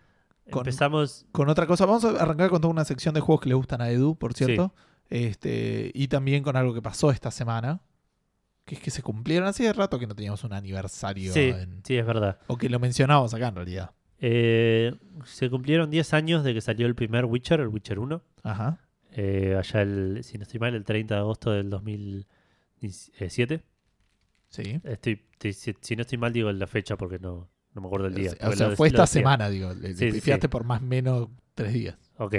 Con- 0.49 0.61
Empezamos. 0.61 1.25
con 1.31 1.49
otra 1.49 1.65
cosa. 1.67 1.85
Vamos 1.85 2.03
a 2.05 2.09
arrancar 2.21 2.49
con 2.49 2.61
toda 2.61 2.71
una 2.71 2.85
sección 2.85 3.13
de 3.13 3.21
juegos 3.21 3.41
que 3.41 3.49
le 3.49 3.55
gustan 3.55 3.81
a 3.81 3.89
Edu, 3.89 4.15
por 4.15 4.33
cierto. 4.33 4.73
Este, 5.09 5.91
y 5.93 6.07
también 6.07 6.43
con 6.43 6.55
algo 6.55 6.73
que 6.73 6.81
pasó 6.81 7.11
esta 7.11 7.31
semana. 7.31 7.81
Que 8.65 8.75
es 8.75 8.81
que 8.81 8.91
se 8.91 9.01
cumplieron. 9.01 9.47
Hace 9.47 9.71
rato 9.73 9.99
que 9.99 10.07
no 10.07 10.15
teníamos 10.15 10.43
un 10.43 10.53
aniversario. 10.53 11.33
Sí, 11.33 11.49
en- 11.49 11.81
sí, 11.85 11.97
es 11.97 12.05
verdad. 12.05 12.39
o 12.47 12.57
que 12.57 12.69
lo 12.69 12.79
mencionábamos 12.79 13.33
acá 13.33 13.49
en 13.49 13.55
realidad. 13.55 13.91
Eh, 14.19 14.95
se 15.25 15.49
cumplieron 15.49 15.89
10 15.89 16.13
años 16.13 16.43
de 16.45 16.53
que 16.53 16.61
salió 16.61 16.87
el 16.87 16.95
primer 16.95 17.25
Witcher, 17.25 17.59
el 17.59 17.67
Witcher 17.67 17.99
1. 17.99 18.21
Ajá. 18.43 18.79
Eh, 19.11 19.55
allá, 19.59 19.81
el, 19.81 20.23
si 20.23 20.37
no 20.37 20.43
estoy 20.43 20.59
mal, 20.61 20.73
el 20.75 20.85
30 20.85 21.15
de 21.15 21.19
agosto 21.19 21.51
del 21.51 21.69
2007. 21.69 23.63
Sí. 24.49 24.79
Estoy, 24.83 25.21
si, 25.53 25.75
si 25.81 25.95
no 25.95 26.01
estoy 26.03 26.17
mal, 26.17 26.31
digo 26.31 26.51
la 26.51 26.67
fecha 26.67 26.95
porque 26.95 27.19
no, 27.19 27.49
no 27.73 27.81
me 27.81 27.87
acuerdo 27.87 28.07
el 28.07 28.15
día. 28.15 28.31
O 28.41 28.51
sea, 28.53 28.71
fue 28.71 28.87
esta 28.87 29.07
semana, 29.07 29.49
digo. 29.49 29.73
Le, 29.73 29.93
Sí, 29.95 30.31
por 30.49 30.63
más 30.63 30.81
o 30.81 30.85
menos 30.85 31.29
tres 31.55 31.73
días. 31.73 31.97
Ok. 32.17 32.35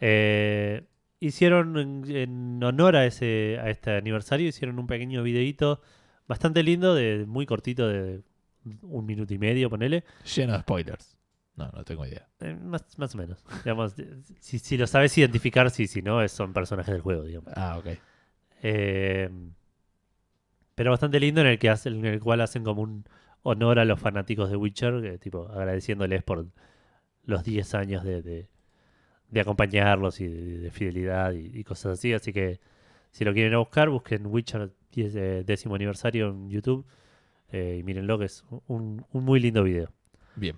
Eh, 0.00 0.84
hicieron 1.20 1.76
en, 1.78 2.16
en 2.16 2.62
honor 2.62 2.96
a 2.96 3.06
ese 3.06 3.58
a 3.60 3.70
este 3.70 3.96
aniversario, 3.96 4.48
hicieron 4.48 4.78
un 4.78 4.86
pequeño 4.86 5.22
videíto 5.22 5.80
bastante 6.28 6.62
lindo, 6.62 6.94
de 6.94 7.24
muy 7.26 7.46
cortito, 7.46 7.88
de 7.88 8.22
un 8.82 9.06
minuto 9.06 9.34
y 9.34 9.38
medio, 9.38 9.70
ponele. 9.70 10.04
Lleno 10.36 10.52
de 10.52 10.60
spoilers. 10.60 11.16
No, 11.56 11.68
no 11.72 11.84
tengo 11.84 12.06
idea. 12.06 12.28
Eh, 12.40 12.54
más, 12.54 12.84
más 12.98 13.14
o 13.14 13.18
menos. 13.18 13.42
Digamos, 13.64 13.94
si, 14.38 14.60
si 14.60 14.76
lo 14.76 14.86
sabes 14.86 15.16
identificar, 15.18 15.70
sí, 15.70 15.88
si 15.88 16.02
no, 16.02 16.26
son 16.28 16.52
personajes 16.52 16.92
del 16.92 17.02
juego, 17.02 17.24
digamos. 17.24 17.52
Ah, 17.56 17.78
ok. 17.78 17.86
Eh, 18.62 19.28
pero 20.76 20.92
bastante 20.92 21.18
lindo 21.18 21.40
en 21.40 21.48
el 21.48 21.58
que 21.58 21.70
hacen, 21.70 21.96
en 21.96 22.06
el 22.06 22.20
cual 22.20 22.40
hacen 22.40 22.62
como 22.62 22.82
un 22.82 23.04
honor 23.42 23.78
a 23.78 23.84
los 23.84 23.98
fanáticos 24.00 24.50
de 24.50 24.56
Witcher, 24.56 25.00
que, 25.00 25.18
tipo 25.18 25.48
agradeciéndoles 25.48 26.22
por 26.22 26.46
los 27.24 27.44
10 27.44 27.74
años 27.74 28.04
de, 28.04 28.22
de- 28.22 28.48
de 29.30 29.40
acompañarlos 29.40 30.20
y 30.22 30.26
de, 30.28 30.58
de 30.58 30.70
fidelidad 30.70 31.32
y, 31.32 31.50
y 31.58 31.64
cosas 31.64 31.98
así. 31.98 32.12
Así 32.14 32.32
que 32.32 32.60
si 33.10 33.24
lo 33.24 33.32
quieren 33.34 33.58
buscar, 33.58 33.90
busquen 33.90 34.26
Witcher 34.26 34.70
10, 34.92 35.14
eh, 35.16 35.44
décimo 35.46 35.74
aniversario 35.74 36.28
en 36.30 36.48
YouTube 36.48 36.86
eh, 37.50 37.76
y 37.78 37.82
mírenlo, 37.82 38.18
que 38.18 38.24
es 38.26 38.44
un, 38.66 39.04
un 39.12 39.24
muy 39.24 39.38
lindo 39.40 39.62
video. 39.64 39.90
Bien. 40.36 40.56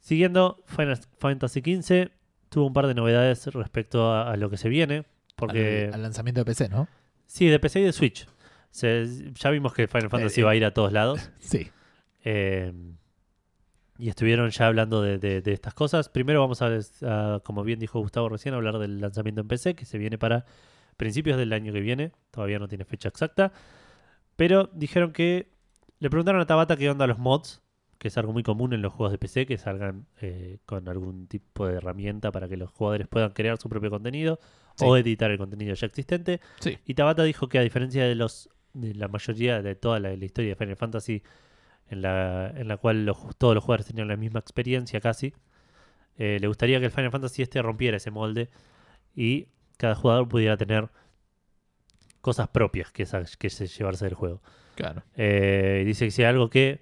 Siguiendo, 0.00 0.62
Final 0.66 0.98
Fantasy 1.18 1.60
XV 1.60 2.10
tuvo 2.48 2.66
un 2.66 2.72
par 2.72 2.86
de 2.86 2.94
novedades 2.94 3.46
respecto 3.48 4.12
a, 4.12 4.30
a 4.30 4.36
lo 4.36 4.48
que 4.50 4.56
se 4.56 4.68
viene. 4.68 5.04
Porque 5.36 5.86
Al, 5.88 5.94
al 5.94 6.02
lanzamiento 6.02 6.40
de 6.40 6.44
PC, 6.44 6.68
¿no? 6.68 6.88
Sí, 7.26 7.46
de 7.46 7.58
PC 7.58 7.80
y 7.80 7.84
de 7.84 7.92
Switch. 7.92 8.26
Se- 8.70 9.32
ya 9.34 9.50
vimos 9.50 9.72
que 9.72 9.86
Final 9.88 10.10
Fantasy 10.10 10.40
eh. 10.40 10.44
va 10.44 10.50
a 10.50 10.56
ir 10.56 10.64
a 10.64 10.72
todos 10.74 10.92
lados. 10.92 11.30
Sí. 11.38 11.70
Eh, 12.30 12.72
y 13.98 14.08
estuvieron 14.08 14.50
ya 14.50 14.66
hablando 14.68 15.02
de, 15.02 15.18
de- 15.18 15.40
de 15.40 15.52
estas 15.52 15.74
cosas. 15.74 16.08
Primero 16.08 16.40
vamos 16.40 16.62
a, 16.62 16.68
a, 17.02 17.40
como 17.40 17.64
bien 17.64 17.78
dijo 17.80 17.98
Gustavo 18.00 18.28
recién, 18.28 18.54
hablar 18.54 18.78
del 18.78 19.00
lanzamiento 19.00 19.40
en 19.40 19.48
PC, 19.48 19.74
que 19.74 19.84
se 19.86 19.98
viene 19.98 20.18
para 20.18 20.44
principios 20.96 21.36
del 21.36 21.52
año 21.52 21.72
que 21.72 21.80
viene. 21.80 22.12
Todavía 22.30 22.58
no 22.58 22.68
tiene 22.68 22.84
fecha 22.84 23.08
exacta. 23.08 23.52
Pero 24.36 24.70
dijeron 24.72 25.12
que 25.12 25.50
le 25.98 26.10
preguntaron 26.10 26.40
a 26.40 26.46
Tabata 26.46 26.76
qué 26.76 26.88
onda 26.88 27.06
los 27.08 27.18
mods, 27.18 27.60
que 27.98 28.06
es 28.06 28.16
algo 28.18 28.32
muy 28.32 28.44
común 28.44 28.72
en 28.72 28.82
los 28.82 28.92
juegos 28.92 29.10
de 29.10 29.18
PC, 29.18 29.46
que 29.46 29.58
salgan 29.58 30.06
eh, 30.20 30.58
con 30.64 30.88
algún 30.88 31.26
tipo 31.26 31.66
de 31.66 31.74
herramienta 31.74 32.30
para 32.30 32.48
que 32.48 32.56
los 32.56 32.70
jugadores 32.70 33.08
puedan 33.08 33.30
crear 33.32 33.58
su 33.58 33.68
propio 33.68 33.90
contenido 33.90 34.38
Sí. 34.76 34.84
o 34.86 34.96
editar 34.96 35.28
el 35.32 35.38
contenido 35.38 35.74
ya 35.74 35.86
existente. 35.88 36.40
Sí. 36.60 36.78
Y 36.84 36.94
Tabata 36.94 37.24
dijo 37.24 37.48
que 37.48 37.58
a 37.58 37.62
diferencia 37.62 38.04
de 38.04 38.14
los 38.14 38.48
de 38.74 38.94
la 38.94 39.08
mayoría 39.08 39.60
de 39.60 39.74
toda 39.74 39.98
la, 39.98 40.14
la 40.16 40.24
historia 40.24 40.50
de 40.50 40.54
Final 40.54 40.76
Fantasy, 40.76 41.20
en 41.90 42.02
la, 42.02 42.52
en 42.56 42.68
la 42.68 42.76
cual 42.76 43.04
los, 43.06 43.16
todos 43.38 43.54
los 43.54 43.64
jugadores 43.64 43.86
tenían 43.86 44.08
la 44.08 44.16
misma 44.16 44.40
experiencia 44.40 45.00
casi, 45.00 45.32
eh, 46.18 46.38
le 46.40 46.46
gustaría 46.48 46.78
que 46.80 46.86
el 46.86 46.90
Final 46.92 47.10
Fantasy 47.10 47.42
este 47.42 47.62
rompiera 47.62 47.96
ese 47.96 48.10
molde 48.10 48.48
y 49.14 49.46
cada 49.76 49.94
jugador 49.94 50.28
pudiera 50.28 50.56
tener 50.56 50.88
cosas 52.20 52.48
propias 52.48 52.90
que, 52.92 53.06
que 53.38 53.50
se 53.50 53.66
llevarse 53.66 54.04
del 54.04 54.14
juego. 54.14 54.42
Claro. 54.74 55.02
Eh, 55.16 55.82
dice 55.86 56.04
que 56.06 56.10
si 56.10 56.22
hay 56.22 56.28
algo 56.28 56.50
que. 56.50 56.80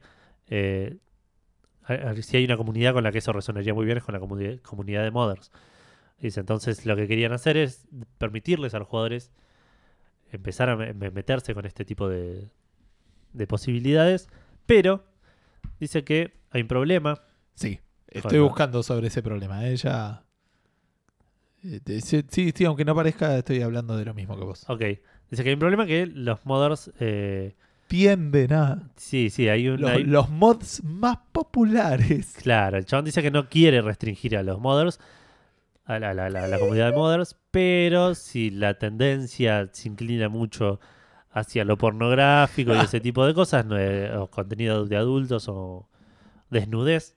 eh, 0.49 0.97
si 2.23 2.37
hay 2.37 2.45
una 2.45 2.57
comunidad 2.57 2.93
con 2.95 3.05
la 3.05 3.13
que 3.13 3.19
eso 3.19 3.33
resonaría 3.33 3.73
muy 3.73 3.85
bien 3.87 3.99
es 3.99 4.05
con 4.05 4.13
la 4.15 4.21
comuni- 4.21 4.61
comunidad 4.63 5.05
de 5.05 5.11
modders. 5.13 5.53
Dice, 6.19 6.41
entonces 6.41 6.85
lo 6.87 6.97
que 6.97 7.07
querían 7.07 7.33
hacer 7.33 7.57
es 7.57 7.87
permitirles 8.19 8.75
a 8.75 8.79
los 8.81 8.89
jugadores 8.89 9.31
empezar 10.33 10.69
a 10.71 10.77
me- 10.77 10.95
me- 10.95 11.11
meterse 11.11 11.55
con 11.55 11.65
este 11.67 11.85
tipo 11.85 12.09
de, 12.09 12.49
de 13.35 13.47
posibilidades, 13.47 14.29
pero 14.67 15.05
dice 15.81 16.05
que 16.05 16.33
hay 16.51 16.63
un 16.63 16.69
problema. 16.69 17.21
Sí. 17.55 17.81
Estoy 18.09 18.39
buscando 18.39 18.83
sobre 18.83 19.09
ese 19.09 19.23
problema. 19.23 19.67
Ella. 19.67 20.23
Sí, 21.63 22.23
sí, 22.29 22.53
sí, 22.55 22.65
aunque 22.65 22.85
no 22.85 22.95
parezca, 22.95 23.37
estoy 23.39 23.61
hablando 23.63 23.97
de 23.97 24.05
lo 24.05 24.15
mismo 24.15 24.37
que 24.39 24.45
vos. 24.45 24.65
Ok, 24.69 24.81
dice 25.31 25.43
que 25.43 25.49
hay 25.49 25.55
un 25.55 25.59
problema 25.61 25.87
que 25.87 26.07
los 26.07 26.45
modders... 26.47 26.93
eh, 27.01 27.55
Tienden 27.89 28.53
a. 28.53 28.91
sí, 28.97 29.31
sí, 29.31 29.49
hay 29.49 29.69
un... 29.69 29.81
Los, 29.81 29.91
hay- 29.91 30.05
los 30.05 30.29
mods 30.29 30.83
más 30.85 31.19
populares. 31.33 32.35
Claro, 32.43 32.79
el 32.79 32.85
chabón 32.85 33.05
dice 33.05 33.23
que 33.23 33.31
no 33.31 33.49
quiere 33.49 33.81
restringir 33.83 34.37
a 34.37 34.43
los 34.43 34.61
modders, 34.61 34.99
a 35.85 35.99
la, 35.99 36.13
la- 36.15 36.29
la- 36.31 36.45
a 36.45 36.49
la 36.49 36.59
comunidad 36.59 36.91
de 36.91 36.97
modders, 36.97 37.37
pero 37.51 38.15
si 38.15 38.51
la 38.51 38.79
tendencia 38.79 39.69
se 39.73 39.89
inclina 39.89 40.29
mucho 40.29 40.81
hacia 41.37 41.67
lo 41.67 41.77
pornográfico 41.77 42.75
y 42.75 42.79
ese 42.79 43.01
tipo 43.09 43.27
de 43.27 43.35
cosas, 43.35 43.67
no, 43.67 43.77
o 44.23 44.31
contenido 44.31 44.87
de 44.87 44.97
adultos 44.97 45.49
o 45.49 45.87
desnudez, 46.49 47.15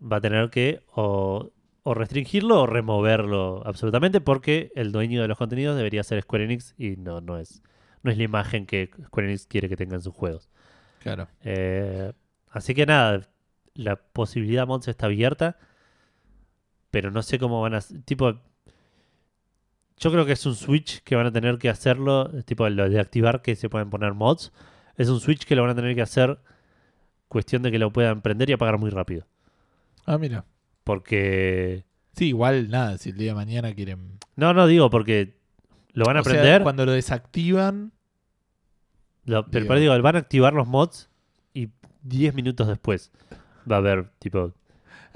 va 0.00 0.16
a 0.16 0.20
tener 0.20 0.50
que 0.50 0.82
o, 0.92 1.52
o 1.84 1.94
restringirlo 1.94 2.62
o 2.62 2.66
removerlo 2.66 3.62
absolutamente 3.64 4.20
porque 4.20 4.72
el 4.74 4.90
dueño 4.90 5.22
de 5.22 5.28
los 5.28 5.38
contenidos 5.38 5.76
debería 5.76 6.02
ser 6.02 6.20
Square 6.20 6.44
Enix 6.44 6.74
y 6.76 6.96
no, 6.96 7.20
no, 7.20 7.38
es, 7.38 7.62
no 8.02 8.10
es 8.10 8.18
la 8.18 8.24
imagen 8.24 8.66
que 8.66 8.90
Square 9.06 9.28
Enix 9.28 9.46
quiere 9.46 9.68
que 9.68 9.76
tengan 9.76 10.02
sus 10.02 10.14
juegos. 10.14 10.50
Claro. 10.98 11.28
Eh, 11.44 12.12
así 12.50 12.74
que 12.74 12.86
nada, 12.86 13.28
la 13.74 13.96
posibilidad 13.96 14.66
mods 14.66 14.88
está 14.88 15.06
abierta, 15.06 15.58
pero 16.90 17.12
no 17.12 17.22
sé 17.22 17.38
cómo 17.38 17.62
van 17.62 17.74
a... 17.74 17.80
Tipo, 18.04 18.40
yo 19.98 20.10
creo 20.12 20.24
que 20.26 20.32
es 20.32 20.46
un 20.46 20.54
switch 20.54 21.00
que 21.02 21.16
van 21.16 21.26
a 21.26 21.32
tener 21.32 21.58
que 21.58 21.68
hacerlo, 21.68 22.30
tipo 22.44 22.68
lo 22.68 22.88
de 22.88 23.00
activar 23.00 23.42
que 23.42 23.56
se 23.56 23.68
pueden 23.68 23.90
poner 23.90 24.14
mods, 24.14 24.52
es 24.96 25.08
un 25.08 25.20
switch 25.20 25.44
que 25.44 25.54
lo 25.56 25.62
van 25.62 25.70
a 25.72 25.74
tener 25.74 25.94
que 25.94 26.02
hacer 26.02 26.38
cuestión 27.28 27.62
de 27.62 27.70
que 27.70 27.78
lo 27.78 27.92
puedan 27.92 28.22
prender 28.22 28.50
y 28.50 28.52
apagar 28.54 28.78
muy 28.78 28.90
rápido. 28.90 29.26
Ah, 30.06 30.18
mira. 30.18 30.44
Porque... 30.84 31.84
Sí, 32.14 32.28
igual 32.28 32.70
nada, 32.70 32.98
si 32.98 33.10
el 33.10 33.16
día 33.18 33.28
de 33.32 33.34
mañana 33.34 33.74
quieren. 33.74 34.18
No, 34.34 34.54
no 34.54 34.66
digo 34.66 34.90
porque 34.90 35.36
lo 35.92 36.04
van 36.04 36.16
a 36.16 36.20
O 36.20 36.24
sea, 36.24 36.62
cuando 36.62 36.86
lo 36.86 36.92
desactivan. 36.92 37.92
lo- 39.24 39.46
pero 39.50 39.78
digo, 39.78 40.00
van 40.02 40.16
a 40.16 40.18
activar 40.20 40.52
los 40.54 40.66
mods 40.66 41.08
y 41.54 41.68
10 42.02 42.34
minutos 42.34 42.66
después 42.68 43.12
va 43.70 43.76
a 43.76 43.78
haber 43.80 44.08
tipo... 44.18 44.54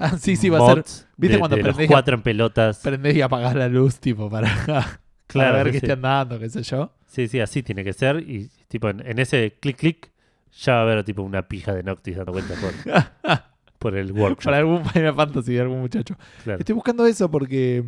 Ah, 0.03 0.17
sí, 0.17 0.35
sí, 0.35 0.49
va 0.49 0.57
a 0.57 0.67
ser. 0.67 0.77
mods 0.77 1.07
¿viste 1.17 1.33
de- 1.35 1.39
cuando 1.39 1.55
de 1.55 1.61
los 1.63 1.69
prendés 1.71 1.85
y- 1.89 1.91
cuatro 1.91 2.15
en 2.15 2.21
pelotas. 2.21 2.79
Prendés 2.79 3.15
y 3.15 3.21
apagás 3.21 3.55
la 3.55 3.67
luz, 3.69 3.99
tipo, 3.99 4.29
para, 4.29 4.49
para 4.67 4.99
Claro, 5.27 5.53
ver 5.57 5.67
sí, 5.67 5.71
qué 5.73 5.79
sí. 5.79 5.85
estén 5.85 6.01
dando, 6.01 6.39
qué 6.39 6.49
sé 6.49 6.63
yo. 6.63 6.91
Sí, 7.07 7.27
sí, 7.27 7.39
así 7.39 7.63
tiene 7.63 7.83
que 7.83 7.93
ser. 7.93 8.17
Y 8.29 8.49
tipo, 8.67 8.89
en, 8.89 8.99
en 9.05 9.19
ese 9.19 9.57
clic 9.59 9.77
clic 9.77 10.11
ya 10.61 10.73
va 10.73 10.79
a 10.79 10.83
haber 10.83 11.03
tipo 11.03 11.21
una 11.21 11.47
pija 11.47 11.73
de 11.73 11.83
Noctis 11.83 12.17
dando 12.17 12.31
vuelta 12.33 12.53
por, 12.55 12.73
por 13.79 13.95
el 13.97 14.11
workshop. 14.11 14.43
Para 14.45 14.57
algún 14.57 14.85
Final 14.85 15.15
Fantasy 15.15 15.53
de 15.53 15.61
algún 15.61 15.79
muchacho. 15.81 16.15
claro. 16.43 16.59
Estoy 16.59 16.75
buscando 16.75 17.05
eso 17.05 17.29
porque 17.31 17.83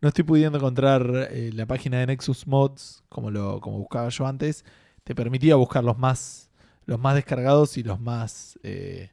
no 0.00 0.08
estoy 0.08 0.24
pudiendo 0.24 0.56
encontrar 0.58 1.28
eh, 1.30 1.50
la 1.52 1.66
página 1.66 1.98
de 1.98 2.06
Nexus 2.06 2.46
Mods 2.46 3.02
como 3.08 3.30
lo 3.30 3.60
como 3.60 3.78
buscaba 3.78 4.08
yo 4.08 4.26
antes. 4.26 4.64
Te 5.04 5.14
permitía 5.14 5.56
buscar 5.56 5.82
los 5.84 5.98
más 5.98 6.50
los 6.86 6.98
más 6.98 7.14
descargados 7.14 7.76
y 7.76 7.82
los 7.82 8.00
más 8.00 8.58
eh, 8.62 9.10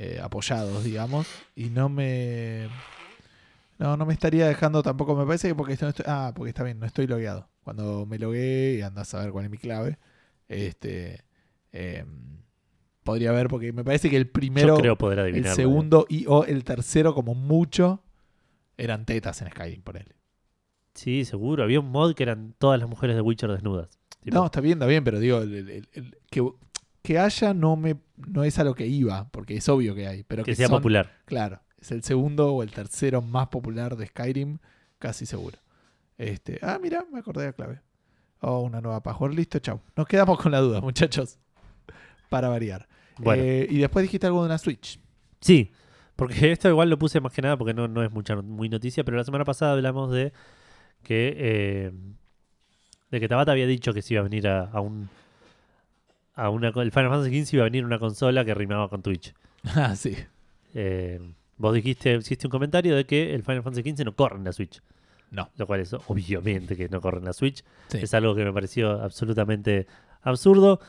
eh, 0.00 0.20
apoyados, 0.22 0.84
digamos. 0.84 1.26
Y 1.56 1.70
no 1.70 1.88
me 1.88 2.68
no 3.78 3.96
no 3.96 4.06
me 4.06 4.12
estaría 4.14 4.46
dejando 4.46 4.82
tampoco. 4.82 5.14
Me 5.16 5.26
parece 5.26 5.48
que 5.48 5.54
porque 5.54 5.76
no 5.80 5.88
estoy, 5.88 6.04
ah 6.08 6.32
porque 6.34 6.50
está 6.50 6.62
bien 6.62 6.78
no 6.78 6.86
estoy 6.86 7.06
logueado. 7.06 7.48
Cuando 7.64 8.06
me 8.06 8.18
logué 8.18 8.76
y 8.78 8.82
andas 8.82 9.12
a 9.14 9.20
ver 9.20 9.32
cuál 9.32 9.44
es 9.44 9.50
mi 9.50 9.58
clave, 9.58 9.98
este 10.48 11.24
eh, 11.72 12.04
podría 13.02 13.32
ver 13.32 13.48
porque 13.48 13.72
me 13.72 13.84
parece 13.84 14.08
que 14.08 14.16
el 14.16 14.28
primero 14.28 14.76
Yo 14.76 14.80
creo 14.80 14.96
poder 14.96 15.18
el 15.18 15.44
segundo 15.46 16.06
y 16.08 16.26
o 16.28 16.44
el 16.44 16.64
tercero, 16.64 17.14
como 17.14 17.34
mucho, 17.34 18.02
eran 18.76 19.04
tetas 19.04 19.42
en 19.42 19.50
Skyrim, 19.50 19.82
por 19.82 19.96
él. 19.96 20.14
Sí, 20.94 21.24
seguro. 21.24 21.62
Había 21.62 21.80
un 21.80 21.90
mod 21.90 22.14
que 22.14 22.22
eran 22.22 22.54
todas 22.58 22.78
las 22.80 22.88
mujeres 22.88 23.16
de 23.16 23.22
Witcher 23.22 23.50
desnudas. 23.50 23.88
Tipo, 24.20 24.36
No, 24.36 24.46
está 24.46 24.60
bien, 24.60 24.78
está 24.78 24.86
bien, 24.86 25.04
pero 25.04 25.20
digo, 25.20 25.38
el- 25.42 25.54
el- 25.54 25.88
el- 25.92 26.18
que, 26.30 26.42
que 27.08 27.18
haya 27.18 27.54
no 27.54 27.74
me 27.76 27.96
no 28.16 28.44
es 28.44 28.58
a 28.58 28.64
lo 28.64 28.74
que 28.74 28.86
iba, 28.86 29.28
porque 29.30 29.56
es 29.56 29.68
obvio 29.68 29.94
que 29.94 30.06
hay, 30.06 30.24
pero 30.24 30.44
que 30.44 30.52
que, 30.52 30.56
sea 30.56 30.68
son- 30.68 30.76
popular. 30.78 31.10
Claro, 31.24 31.60
es 31.80 31.90
el 31.90 32.02
segundo 32.02 32.52
o 32.52 32.62
el 32.62 32.70
tercero 32.70 33.22
más 33.22 33.48
popular 33.48 33.96
de 33.96 34.06
Skyrim, 34.06 34.58
casi 34.98 35.24
seguro. 35.24 35.56
Este, 36.18 36.58
ah, 36.62 36.78
mira, 36.82 37.06
me 37.12 37.20
acordé 37.20 37.42
de 37.42 37.46
la 37.48 37.52
clave. 37.54 37.80
Oh, 38.40 38.60
una 38.60 38.80
nueva 38.80 39.02
password. 39.02 39.34
Listo, 39.34 39.58
chau. 39.60 39.80
Nos 39.96 40.06
quedamos 40.06 40.38
con 40.38 40.52
la 40.52 40.58
duda, 40.60 40.80
muchachos. 40.82 41.38
Para 42.28 42.48
variar. 42.48 42.86
Bueno, 43.18 43.42
Eh, 43.42 43.66
y 43.70 43.78
después 43.78 44.02
dijiste 44.02 44.26
algo 44.26 44.40
de 44.42 44.46
una 44.46 44.58
Switch. 44.58 45.00
sí. 45.40 45.72
Porque 46.14 46.34
esto 46.52 46.68
igual 46.68 46.90
lo 46.90 46.98
puse 46.98 47.20
más 47.20 47.32
que 47.32 47.40
nada 47.42 47.56
porque 47.56 47.72
no, 47.72 47.86
no 47.88 48.02
es 48.04 48.10
mucha 48.10 48.34
muy 48.42 48.68
noticia, 48.68 49.04
pero 49.04 49.16
la 49.16 49.24
semana 49.24 49.44
pasada 49.44 49.72
hablamos 49.72 50.10
de 50.12 50.32
que 51.04 51.34
eh, 51.38 51.92
de 53.12 53.20
que 53.20 53.28
Tabata 53.28 53.52
había 53.52 53.66
dicho 53.68 53.94
que 53.94 54.02
se 54.02 54.14
iba 54.14 54.20
a 54.20 54.24
venir 54.24 54.48
a, 54.48 54.64
a 54.64 54.80
un 54.80 55.08
a 56.38 56.50
una 56.50 56.68
el 56.68 56.92
Final 56.92 57.10
Fantasy 57.10 57.44
XV 57.44 57.54
iba 57.54 57.62
a 57.62 57.64
venir 57.64 57.84
una 57.84 57.98
consola 57.98 58.44
que 58.44 58.54
rimaba 58.54 58.88
con 58.88 59.02
Twitch. 59.02 59.34
ah, 59.74 59.96
sí. 59.96 60.16
Eh, 60.72 61.20
vos 61.56 61.74
dijiste, 61.74 62.14
hiciste 62.14 62.46
un 62.46 62.52
comentario 62.52 62.94
de 62.94 63.04
que 63.04 63.34
el 63.34 63.42
Final 63.42 63.64
Fantasy 63.64 63.90
XV 63.90 64.04
no 64.04 64.14
corre 64.14 64.36
en 64.36 64.44
la 64.44 64.52
Switch. 64.52 64.80
No. 65.32 65.50
Lo 65.56 65.66
cual 65.66 65.80
es 65.80 65.92
obviamente 65.92 66.76
que 66.76 66.88
no 66.88 67.00
corre 67.00 67.18
en 67.18 67.24
la 67.24 67.32
Switch. 67.32 67.64
Sí. 67.88 67.98
Es 68.00 68.14
algo 68.14 68.36
que 68.36 68.44
me 68.44 68.52
pareció 68.52 69.02
absolutamente 69.02 69.88
absurdo. 70.22 70.80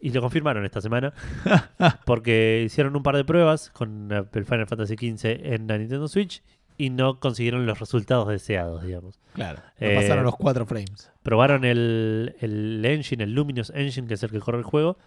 Y 0.00 0.10
lo 0.10 0.20
confirmaron 0.20 0.64
esta 0.64 0.80
semana. 0.80 1.14
porque 2.04 2.64
hicieron 2.66 2.96
un 2.96 3.04
par 3.04 3.16
de 3.16 3.24
pruebas 3.24 3.70
con 3.70 4.10
el 4.10 4.44
Final 4.44 4.66
Fantasy 4.66 4.94
XV 4.94 5.54
en 5.54 5.68
la 5.68 5.78
Nintendo 5.78 6.08
Switch. 6.08 6.42
Y 6.78 6.90
no 6.90 7.20
consiguieron 7.20 7.64
los 7.66 7.78
resultados 7.80 8.28
deseados, 8.28 8.82
digamos. 8.84 9.18
Claro. 9.34 9.60
No 9.80 9.86
Eh, 9.86 9.94
pasaron 9.96 10.24
los 10.24 10.36
4 10.36 10.66
frames. 10.66 11.10
Probaron 11.22 11.64
el, 11.64 12.36
el 12.40 12.84
engine, 12.84 13.24
el 13.24 13.32
Luminous 13.32 13.70
Engine, 13.74 14.06
que 14.08 14.14
es 14.14 14.22
el 14.22 14.30
que 14.30 14.40
corre 14.40 14.58
el 14.58 14.64
juego, 14.64 14.98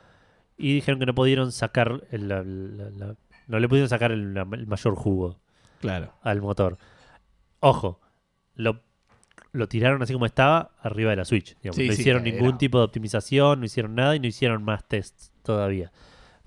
y 0.57 0.74
dijeron 0.74 0.99
que 0.99 1.05
no 1.05 1.13
pudieron 1.15 1.51
sacar 1.51 2.03
el, 2.11 2.28
la- 2.28 2.43
la- 2.43 2.89
la- 2.91 3.15
no 3.47 3.59
le 3.59 3.67
pudieron 3.70 3.89
sacar 3.89 4.11
el, 4.11 4.28
mayor 4.67 4.95
jugo 4.95 5.39
Claro. 5.82 6.13
al 6.22 6.41
motor. 6.41 6.78
Ojo, 7.59 7.99
lo, 8.55 8.82
lo 9.51 9.67
tiraron 9.67 10.01
así 10.01 10.13
como 10.13 10.26
estaba 10.26 10.72
arriba 10.82 11.09
de 11.11 11.15
la 11.17 11.26
Switch. 11.26 11.55
digamos. 11.61 11.76
Sí, 11.76 11.88
no 11.88 11.93
sí, 11.93 12.01
hicieron 12.01 12.24
ningún 12.24 12.49
era- 12.49 12.57
tipo 12.57 12.78
de 12.80 12.86
optimización, 12.86 13.59
no 13.59 13.65
hicieron 13.65 13.95
nada 13.95 14.15
y 14.15 14.20
no 14.20 14.28
hicieron 14.28 14.63
más 14.63 14.88
tests 14.88 15.32
todavía. 15.43 15.91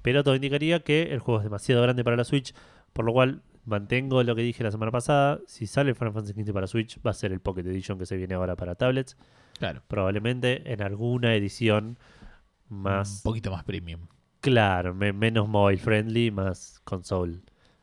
Pero 0.02 0.24
todo 0.24 0.34
indicaría 0.34 0.80
que 0.80 1.12
el 1.12 1.20
juego 1.20 1.40
es 1.40 1.44
demasiado 1.44 1.82
grande 1.82 2.02
para 2.04 2.16
la 2.16 2.24
Switch, 2.24 2.54
por 2.92 3.04
lo 3.04 3.12
cual 3.12 3.42
mantengo 3.64 4.22
lo 4.22 4.34
que 4.34 4.42
dije 4.42 4.62
la 4.64 4.70
semana 4.70 4.90
pasada. 4.90 5.40
Si 5.46 5.66
sale 5.66 5.94
Final 5.94 6.12
Fantasy 6.12 6.32
XV 6.42 6.52
para 6.52 6.66
Switch, 6.66 6.98
va 7.06 7.10
a 7.12 7.14
ser 7.14 7.32
el 7.32 7.40
Pocket 7.40 7.62
Edition 7.66 7.98
que 7.98 8.06
se 8.06 8.16
viene 8.16 8.34
ahora 8.34 8.56
para 8.56 8.74
tablets. 8.74 9.16
Claro. 9.58 9.82
Probablemente 9.88 10.72
en 10.72 10.82
alguna 10.82 11.34
edición 11.34 11.98
Un 12.70 12.82
más, 12.82 13.20
poquito 13.22 13.50
más 13.50 13.64
premium. 13.64 14.00
claro, 14.40 14.94
me- 14.94 15.12
menos 15.12 15.48
mobile 15.48 15.78
friendly, 15.78 16.30
más 16.30 16.80
console 16.84 17.40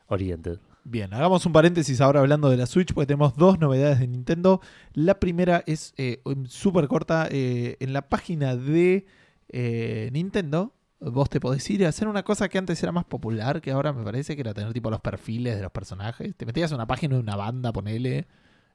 oriented. 0.07 0.59
Bien, 0.84 1.13
hagamos 1.13 1.45
un 1.45 1.53
paréntesis 1.53 2.01
ahora 2.01 2.19
hablando 2.21 2.49
de 2.49 2.57
la 2.57 2.65
Switch, 2.65 2.93
porque 2.93 3.05
tenemos 3.07 3.36
dos 3.36 3.59
novedades 3.59 3.99
de 3.99 4.07
Nintendo. 4.07 4.59
La 4.93 5.19
primera 5.19 5.63
es 5.67 5.93
eh, 5.97 6.21
súper 6.47 6.88
corta. 6.88 7.27
eh, 7.30 7.77
en 7.80 7.93
la 7.93 8.09
página 8.09 8.55
de 8.55 9.05
eh, 9.49 10.09
Nintendo, 10.11 10.73
vos 10.99 11.29
te 11.29 11.39
podés 11.39 11.69
ir 11.69 11.85
a 11.85 11.89
hacer 11.89 12.07
una 12.07 12.23
cosa 12.23 12.49
que 12.49 12.57
antes 12.57 12.81
era 12.83 12.91
más 12.91 13.05
popular, 13.05 13.61
que 13.61 13.71
ahora 13.71 13.93
me 13.93 14.03
parece 14.03 14.35
que 14.35 14.41
era 14.41 14.53
tener 14.53 14.73
tipo 14.73 14.89
los 14.89 15.01
perfiles 15.01 15.55
de 15.55 15.61
los 15.61 15.71
personajes. 15.71 16.35
Te 16.35 16.45
metías 16.45 16.71
a 16.71 16.75
una 16.75 16.87
página 16.87 17.15
de 17.15 17.21
una 17.21 17.35
banda, 17.35 17.71
ponele, 17.71 18.27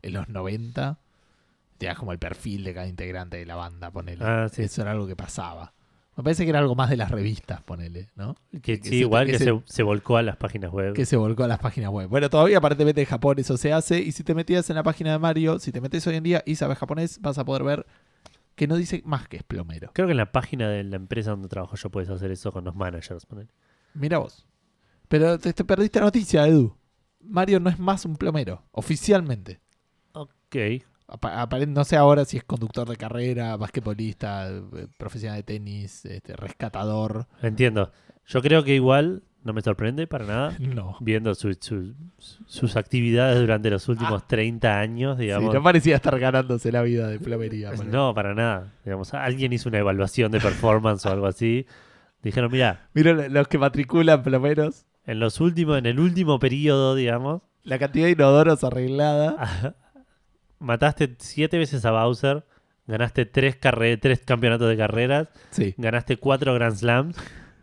en 0.02 0.12
los 0.12 0.28
90. 0.28 0.98
Te 1.78 1.86
das 1.86 1.98
como 1.98 2.12
el 2.12 2.18
perfil 2.18 2.64
de 2.64 2.72
cada 2.74 2.86
integrante 2.86 3.36
de 3.36 3.46
la 3.46 3.56
banda, 3.56 3.90
ponele. 3.90 4.24
Ah, 4.24 4.48
sí. 4.50 4.62
Eso 4.62 4.82
era 4.82 4.92
algo 4.92 5.06
que 5.06 5.16
pasaba. 5.16 5.72
Me 6.16 6.22
parece 6.22 6.44
que 6.44 6.50
era 6.50 6.60
algo 6.60 6.76
más 6.76 6.88
de 6.90 6.96
las 6.96 7.10
revistas, 7.10 7.60
ponele, 7.62 8.08
¿no? 8.14 8.36
Que, 8.62 8.78
que 8.78 8.84
sí, 8.84 8.88
se- 8.90 8.94
igual 8.96 9.26
que 9.26 9.32
que, 9.32 9.38
se- 9.38 9.44
se, 9.46 9.62
se 9.64 9.82
volcó 9.82 10.16
a 10.16 10.22
las 10.22 10.36
páginas 10.36 10.70
web. 10.70 10.94
que 10.94 11.06
se 11.06 11.16
volcó 11.16 11.42
a 11.42 11.48
las 11.48 11.58
páginas 11.58 11.90
web. 11.90 12.08
Bueno, 12.08 12.30
todavía 12.30 12.58
aparentemente 12.58 13.00
en 13.00 13.06
Japón 13.08 13.36
eso 13.40 13.56
se 13.56 13.72
hace. 13.72 13.98
Y 14.00 14.12
si 14.12 14.22
te 14.22 14.32
metías 14.32 14.70
en 14.70 14.76
la 14.76 14.84
página 14.84 15.10
de 15.10 15.18
Mario, 15.18 15.58
si 15.58 15.72
te 15.72 15.80
metes 15.80 16.06
hoy 16.06 16.14
en 16.14 16.22
día 16.22 16.42
y 16.46 16.54
sabes 16.54 16.78
japonés, 16.78 17.20
vas 17.20 17.36
a 17.38 17.44
poder 17.44 17.64
ver 17.64 17.86
que 18.54 18.66
no 18.66 18.76
dice 18.76 19.02
más 19.04 19.28
que 19.28 19.38
es 19.38 19.42
plomero. 19.42 19.90
Creo 19.92 20.06
que 20.06 20.12
en 20.12 20.18
la 20.18 20.32
página 20.32 20.68
de 20.68 20.84
la 20.84 20.96
empresa 20.96 21.30
donde 21.30 21.48
trabajo 21.48 21.76
yo 21.76 21.90
puedes 21.90 22.10
hacer 22.10 22.30
eso 22.30 22.52
con 22.52 22.64
los 22.64 22.74
managers. 22.74 23.26
Mira 23.94 24.18
vos. 24.18 24.46
Pero 25.08 25.38
te, 25.38 25.52
te 25.52 25.64
perdiste 25.64 25.98
la 25.98 26.06
noticia, 26.06 26.46
Edu. 26.46 26.76
Mario 27.20 27.60
no 27.60 27.70
es 27.70 27.78
más 27.78 28.04
un 28.04 28.16
plomero, 28.16 28.64
oficialmente. 28.72 29.60
Ok. 30.12 30.56
No 31.68 31.84
sé 31.84 31.96
ahora 31.96 32.24
si 32.24 32.38
es 32.38 32.44
conductor 32.44 32.88
de 32.88 32.96
carrera, 32.96 33.56
basquetbolista, 33.56 34.48
eh, 34.50 34.88
profesional 34.98 35.36
de 35.38 35.42
tenis, 35.42 36.04
este, 36.06 36.34
rescatador. 36.34 37.26
Entiendo. 37.42 37.92
Yo 38.26 38.40
creo 38.40 38.64
que 38.64 38.74
igual 38.74 39.22
no 39.44 39.52
me 39.52 39.60
sorprende 39.62 40.06
para 40.06 40.24
nada. 40.24 40.56
No. 40.58 40.96
Viendo 41.00 41.34
su- 41.34 41.56
su- 41.60 41.94
sus 42.46 42.76
actividades 42.76 43.38
durante 43.38 43.70
los 43.70 43.88
últimos 43.88 44.26
30 44.26 44.80
años, 44.80 45.16
Sí, 45.18 45.24
digamos. 45.24 45.54
no 45.54 45.62
parecía 45.62 45.96
estar 45.96 46.18
ganándose 46.18 46.72
la 46.72 46.82
vida 46.82 47.06
de 47.08 47.18
plomería. 47.20 47.70
no, 47.86 48.12
para 48.14 48.34
nada. 48.34 48.72
Digamos, 48.84 49.14
alguien 49.14 49.52
hizo 49.52 49.68
una 49.68 49.78
evaluación 49.78 50.32
de 50.32 50.40
performance 50.40 51.06
o 51.06 51.10
algo 51.12 51.26
así. 51.26 51.66
Dijeron, 52.22 52.50
mira, 52.50 52.88
Mira 52.94 53.12
los 53.28 53.48
que 53.48 53.58
matriculan 53.58 54.22
plomeros. 54.22 54.86
en 55.06 55.20
los 55.20 55.40
últimos, 55.40 55.78
en 55.78 55.86
el 55.86 56.00
último 56.00 56.38
periodo, 56.38 56.94
digamos, 56.94 57.42
La 57.64 57.78
cantidad 57.78 58.06
de 58.06 58.12
inodoros 58.12 58.64
arreglada. 58.64 59.74
mataste 60.58 61.14
siete 61.18 61.58
veces 61.58 61.84
a 61.84 61.90
Bowser, 61.90 62.44
ganaste 62.86 63.26
tres, 63.26 63.56
carre- 63.56 63.98
tres 64.00 64.20
campeonatos 64.20 64.68
de 64.68 64.76
carreras, 64.76 65.28
Sí, 65.50 65.74
ganaste 65.76 66.16
cuatro 66.16 66.54
Grand 66.54 66.74
Slams, 66.76 67.16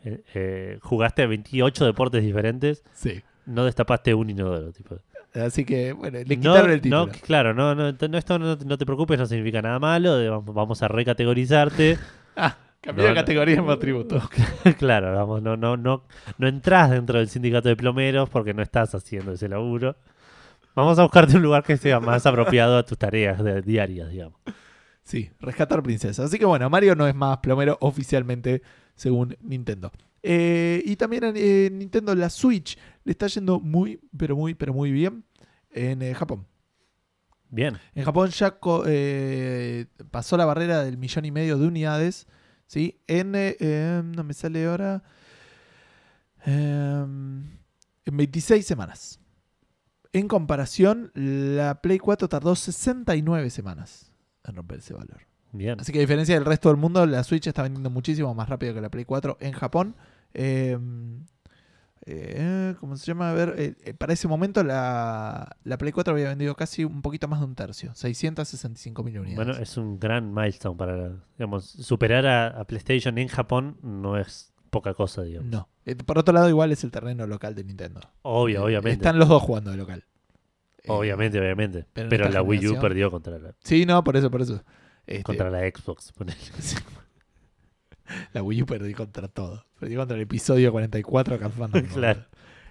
eh, 0.04 0.24
eh, 0.34 0.80
jugaste 0.82 1.26
28 1.28 1.86
deportes 1.86 2.24
diferentes, 2.24 2.84
sí. 2.93 3.22
no 3.45 3.66
destapaste 3.66 4.14
un 4.14 4.30
inodoro. 4.30 4.72
Tipo. 4.72 4.97
Así 5.34 5.64
que, 5.66 5.93
bueno, 5.93 6.20
le 6.20 6.36
No, 6.38 6.41
quitaron 6.41 6.72
el 6.72 6.82
título. 6.82 7.06
no, 7.08 7.12
claro, 7.22 7.54
no, 7.54 7.74
no, 7.76 7.91
no, 7.91 8.18
esto 8.18 8.38
no, 8.39 8.56
no 8.56 8.78
te 8.78 8.86
preocupes, 8.86 9.18
no 9.20 9.26
significa 9.26 9.62
nada 9.62 9.80
malo, 9.80 10.18
de- 10.18 10.30
vamos- 10.30 10.82
a 10.84 10.88
recategorizarte. 10.88 11.97
Ah, 12.36 12.58
cambió 12.80 13.06
de 13.06 13.14
categoría 13.14 13.56
en 13.56 13.80
tributo. 13.80 14.22
claro, 14.80 15.14
vamos, 15.14 15.41
no, 15.41 15.58
no, 15.58 15.76
no, 15.76 16.04
no 16.38 16.47
entras 16.47 16.89
dentro 16.89 17.20
del 17.20 17.28
sindicato 17.28 17.68
de 17.68 17.76
plomeros 17.76 18.30
porque 18.30 18.54
no 18.54 18.62
estás 18.62 18.95
haciendo 18.95 19.34
ese 19.34 19.49
laburo. 19.49 19.97
Vamos 20.74 20.97
a 20.97 21.04
buscarte 21.04 21.36
un 21.36 21.43
lugar 21.43 21.64
que 21.64 21.76
sea 21.76 21.99
más 21.99 22.26
apropiado 22.26 22.78
a 22.78 22.86
tus 22.86 22.97
tareas 22.97 23.43
de- 23.43 23.62
diarias, 23.62 24.10
digamos. 24.10 24.39
Sí, 25.04 25.30
rescatar 25.41 25.84
princesa. 25.84 26.24
Así 26.24 26.39
que 26.39 26.45
bueno, 26.45 26.70
Mario 26.70 26.95
no 26.95 27.06
es 27.06 27.14
más 27.14 27.39
plomero 27.39 27.78
oficialmente, 27.82 28.62
según 28.96 29.36
Nintendo. 29.42 29.92
Eh, 30.24 30.84
y 30.86 30.96
también 30.98 31.34
eh, 31.36 31.70
Nintendo 31.72 32.14
la 32.16 32.30
Switch 32.30 32.78
le 33.04 33.12
está 33.12 33.28
yendo 33.28 33.60
muy, 33.60 34.00
pero 34.16 34.36
muy, 34.36 34.54
pero 34.54 34.74
muy 34.74 34.92
bien 34.92 35.24
en 35.72 36.02
eh, 36.02 36.14
Japón. 36.14 36.46
Bien, 37.50 37.78
En 37.96 38.06
Japón 38.06 38.30
ya 38.30 38.58
eh, 38.86 39.86
pasó 40.10 40.38
la 40.38 40.46
barrera 40.46 40.84
del 40.86 40.98
millón 40.98 41.26
y 41.26 41.32
medio 41.32 41.58
de 41.58 41.68
unidades. 41.68 42.26
¿sí? 42.66 43.02
En, 43.08 43.34
eh, 43.36 44.02
no 44.06 44.24
me 44.24 44.34
sale 44.34 44.66
ahora. 44.66 45.04
eh, 46.46 47.06
en 48.06 48.18
26 48.18 48.66
semanas. 48.66 49.20
En 50.14 50.28
comparación, 50.28 51.12
la 51.14 51.82
Play 51.82 52.00
4 52.00 52.28
tardó 52.30 52.56
69 52.56 53.50
semanas 53.50 54.12
en 54.44 54.56
romper 54.56 54.80
ese 54.80 54.94
valor. 54.94 55.22
Bien. 55.52 55.80
Así 55.80 55.91
que 55.91 55.99
a 55.99 56.02
diferencia 56.02 56.36
del 56.36 56.45
resto 56.45 56.70
del 56.70 56.78
mundo, 56.78 57.06
la 57.06 57.24
Switch 57.24 57.47
está 57.47 57.64
vendiendo 57.64 57.89
muchísimo 57.89 58.34
más 58.34 58.49
rápido 58.49 58.74
que 58.74 58.82
la 58.82 58.89
Play 58.89 59.06
4 59.06 59.38
en 59.39 59.52
Japón. 59.54 59.95
Eh, 60.34 60.78
eh, 62.06 62.74
¿Cómo 62.80 62.97
se 62.97 63.06
llama? 63.06 63.30
A 63.30 63.34
ver, 63.34 63.54
eh, 63.58 63.76
eh, 63.84 63.93
para 63.93 64.14
ese 64.14 64.28
momento 64.28 64.64
la, 64.64 65.56
la 65.64 65.78
Play 65.78 65.91
4 65.91 66.14
había 66.14 66.30
vendido 66.30 66.56
casi 66.56 66.84
un 66.84 67.02
poquito 67.04 67.28
más 67.28 67.39
de 67.39 67.45
un 67.45 67.56
tercio, 67.56 67.93
665 67.93 69.04
mil 69.04 69.20
unidades. 69.20 69.36
Bueno, 69.36 69.62
es 69.62 69.78
un 69.78 69.99
gran 69.99 70.34
milestone 70.34 70.76
para, 70.78 71.12
digamos, 71.38 71.66
superar 71.66 72.26
a, 72.26 72.47
a 72.47 72.66
PlayStation 72.66 73.18
en 73.20 73.28
Japón 73.28 73.78
no 73.84 74.18
es 74.18 74.52
poca 74.72 74.93
cosa, 74.93 75.22
digamos. 75.22 75.49
no. 75.52 75.68
Por 76.06 76.20
otro 76.20 76.34
lado, 76.34 76.47
igual 76.47 76.72
es 76.72 76.84
el 76.84 76.91
terreno 76.91 77.26
local 77.28 77.56
de 77.56 77.64
Nintendo. 77.64 78.02
Obvio, 78.22 78.64
obviamente. 78.64 78.91
Están 78.91 79.18
los 79.18 79.28
dos 79.28 79.41
jugando 79.41 79.72
de 79.72 79.78
local. 79.78 80.06
Obviamente, 80.88 81.39
obviamente. 81.39 81.86
pero 81.93 82.10
Pero, 82.10 82.30
la 82.30 82.41
Wii 82.41 82.68
U 82.68 82.80
perdió 82.80 83.12
contra 83.12 83.38
la, 83.38 83.54
Sí, 83.64 83.86
no, 83.86 84.04
por 84.04 84.16
eso, 84.16 84.32
por 84.32 84.41
eso. 84.41 84.64
Este, 85.08 85.24
contra 85.24 85.49
la 85.49 85.60
Xbox. 85.60 86.12
ponele. 86.12 86.38
La 88.34 88.43
Wii 88.43 88.64
U 88.64 88.66
perdió 88.66 88.95
contra 88.97 89.28
todo. 89.30 89.66
Perdió 89.80 89.99
contra 89.99 90.16
el 90.18 90.24
episodio 90.24 90.72
44 90.72 91.39
Café 91.39 91.58
Fandango. 91.58 91.88
Claro. 91.93 92.26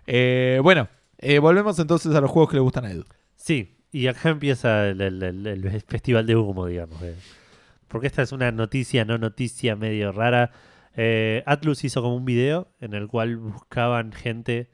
Eh, 0.06 0.60
bueno, 0.62 0.88
eh, 1.18 1.38
volvemos 1.38 1.78
entonces 1.78 2.14
a 2.14 2.20
los 2.20 2.30
juegos 2.30 2.50
que 2.50 2.56
le 2.56 2.60
gustan 2.60 2.84
a 2.84 2.90
Edu. 2.92 3.04
Sí, 3.36 3.78
y 3.90 4.06
acá 4.08 4.28
empieza 4.30 4.88
el, 4.88 5.00
el- 5.00 5.22
el- 5.22 5.46
el 5.46 5.80
festival 5.82 6.26
de 6.26 6.36
humo, 6.36 6.66
digamos. 6.66 7.00
eh. 7.02 7.14
Porque 7.88 8.06
esta 8.06 8.20
es 8.22 8.32
una 8.32 8.52
noticia, 8.52 9.04
no 9.04 9.16
noticia 9.18 9.76
medio 9.76 10.12
rara. 10.12 10.50
Atlus 11.46 11.84
hizo 11.84 12.02
como 12.02 12.16
un 12.16 12.24
video 12.26 12.68
en 12.80 12.92
el 12.94 13.08
cual 13.08 13.36
buscaban 13.38 14.12
gente 14.12 14.68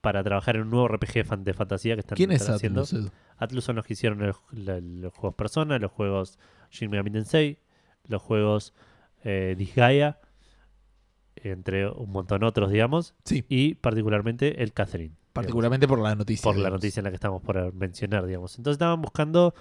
para 0.00 0.24
trabajar 0.24 0.56
en 0.56 0.62
un 0.62 0.70
nuevo 0.70 0.88
RPG 0.88 1.24
de 1.44 1.54
fantasía 1.54 1.94
que 1.94 2.00
están, 2.00 2.16
¿Quién 2.16 2.32
es 2.32 2.48
haciendo. 2.48 2.82
Atlus, 2.82 3.00
Edu? 3.04 3.10
Atlus 3.38 3.64
son 3.64 3.76
los 3.76 3.84
que 3.86 3.92
hicieron 3.94 4.22
el- 4.22 4.34
la- 4.64 4.80
los 4.80 5.12
juegos 5.14 5.34
Persona, 5.36 5.78
los 5.78 5.92
juegos 5.92 6.38
Shin 6.70 6.90
Megami 6.90 7.10
Tensei, 7.10 7.58
los 8.04 8.22
juegos 8.22 8.74
eh, 9.24 9.54
Disgaea, 9.58 10.20
entre 11.36 11.88
un 11.88 12.10
montón 12.10 12.42
otros, 12.44 12.70
digamos, 12.70 13.14
Sí, 13.24 13.44
y 13.48 13.74
particularmente 13.74 14.62
el 14.62 14.72
Catherine. 14.72 15.08
digamos, 15.10 15.32
particularmente 15.32 15.86
por 15.88 15.98
la 16.00 16.14
noticia. 16.14 16.42
por 16.50 16.56
la 16.56 16.70
noticia 16.70 17.00
en 17.00 17.04
la 17.04 17.10
que 17.10 17.16
estamos 17.16 17.42
por 17.42 17.72
mencionar, 17.74 18.24
digamos. 18.26 18.56
Entonces 18.56 18.76
estaban 18.76 19.02
buscando, 19.02 19.54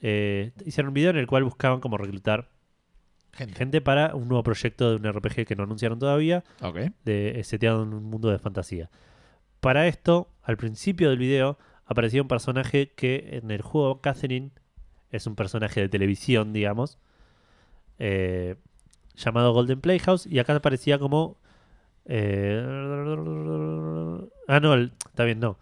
eh, 0.00 0.52
hicieron 0.64 0.88
un 0.88 0.94
video 0.94 1.10
en 1.10 1.18
el 1.18 1.26
cual 1.26 1.44
buscaban 1.44 1.80
como 1.80 1.96
reclutar 1.98 2.48
Gente. 3.32 3.54
gente 3.54 3.80
para 3.80 4.14
un 4.16 4.26
nuevo 4.28 4.42
proyecto 4.42 4.90
de 4.90 4.96
un 4.96 5.04
RPG 5.06 5.46
que 5.46 5.54
no 5.54 5.62
anunciaron 5.62 5.98
todavía, 6.00 6.42
Ok. 6.62 6.78
de 7.04 7.38
eh, 7.38 7.44
seteado 7.44 7.84
en 7.84 7.94
un 7.94 8.04
mundo 8.04 8.28
de 8.28 8.38
fantasía. 8.40 8.90
Para 9.60 9.86
esto, 9.86 10.30
al 10.42 10.56
principio 10.56 11.10
del 11.10 11.18
video, 11.18 11.58
aparecía 11.90 12.22
un 12.22 12.28
personaje 12.28 12.92
que 12.96 13.40
en 13.42 13.50
el 13.50 13.60
juego 13.62 14.00
Catherine 14.00 14.50
es 15.10 15.26
un 15.26 15.34
personaje 15.34 15.80
de 15.80 15.88
televisión, 15.88 16.52
digamos, 16.52 16.98
eh, 17.98 18.54
llamado 19.16 19.52
Golden 19.52 19.80
Playhouse, 19.80 20.26
y 20.26 20.38
acá 20.38 20.54
aparecía 20.54 20.98
como... 20.98 21.36
eh, 22.06 22.64
ah, 24.48 24.60
no, 24.60 24.74
el- 24.74 24.92
está 25.08 25.24
bien, 25.24 25.40
no. 25.40 25.58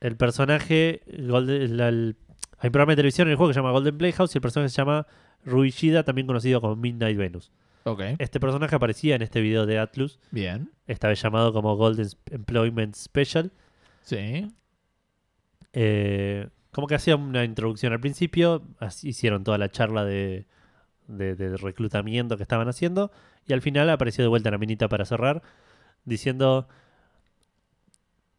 El 0.00 0.16
personaje... 0.16 1.02
Golden- 1.06 1.76
la- 1.76 1.88
el- 1.88 2.16
hay 2.58 2.68
un 2.68 2.72
programa 2.72 2.92
de 2.92 2.96
televisión 2.96 3.28
en 3.28 3.32
el 3.32 3.36
juego 3.36 3.50
que 3.50 3.54
se 3.54 3.60
llama 3.60 3.72
Golden 3.72 3.98
Playhouse 3.98 4.34
y 4.34 4.38
el 4.38 4.42
personaje 4.42 4.68
se 4.70 4.76
llama 4.76 5.06
Ruishida, 5.44 6.04
también 6.04 6.26
conocido 6.26 6.60
como 6.60 6.76
Midnight 6.76 7.16
Venus. 7.16 7.50
Ok. 7.84 8.02
Este 8.18 8.40
personaje 8.40 8.74
aparecía 8.76 9.14
en 9.16 9.22
este 9.22 9.40
video 9.40 9.64
de 9.66 9.78
Atlus, 9.78 10.18
Bien. 10.30 10.70
esta 10.86 11.08
vez 11.08 11.20
llamado 11.22 11.52
como 11.52 11.76
Golden 11.76 12.06
Employment 12.30 12.94
Special, 12.94 13.50
Sí. 14.08 14.50
eh, 15.72 16.48
como 16.70 16.86
que 16.86 16.94
hacía 16.94 17.16
una 17.16 17.44
introducción 17.44 17.92
al 17.92 18.00
principio, 18.00 18.62
así 18.78 19.08
hicieron 19.08 19.42
toda 19.44 19.58
la 19.58 19.68
charla 19.70 20.04
de, 20.04 20.46
de- 21.08 21.34
de 21.34 21.56
reclutamiento 21.56 22.36
que 22.36 22.42
estaban 22.42 22.68
haciendo, 22.68 23.10
y 23.46 23.52
al 23.52 23.62
final 23.62 23.88
apareció 23.90 24.22
de 24.24 24.28
vuelta 24.28 24.50
la 24.50 24.58
minita 24.58 24.88
para 24.88 25.04
cerrar, 25.04 25.42
diciendo, 26.04 26.68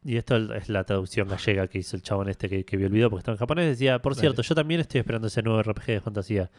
y 0.04 0.18
esto 0.18 0.38
es 0.54 0.70
la 0.70 0.84
traducción 0.86 1.28
gallega 1.28 1.68
que 1.68 1.80
hizo 1.80 1.96
el 1.96 2.02
chabón 2.04 2.30
este 2.30 2.48
que, 2.50 2.64
que 2.66 2.78
vio 2.78 2.88
el 2.88 2.94
video 2.94 3.10
porque 3.10 3.20
estaba 3.22 3.36
en 3.36 3.40
japonés, 3.40 3.68
decía, 3.68 4.00
por 4.02 4.14
Dale. 4.14 4.22
cierto, 4.22 4.42
yo 4.42 4.56
también 4.56 4.80
estoy 4.82 5.00
esperando 5.00 5.28
ese 5.28 5.42
nuevo 5.44 5.62
RPG 5.62 5.86
de 5.88 6.02
fantasía, 6.02 6.50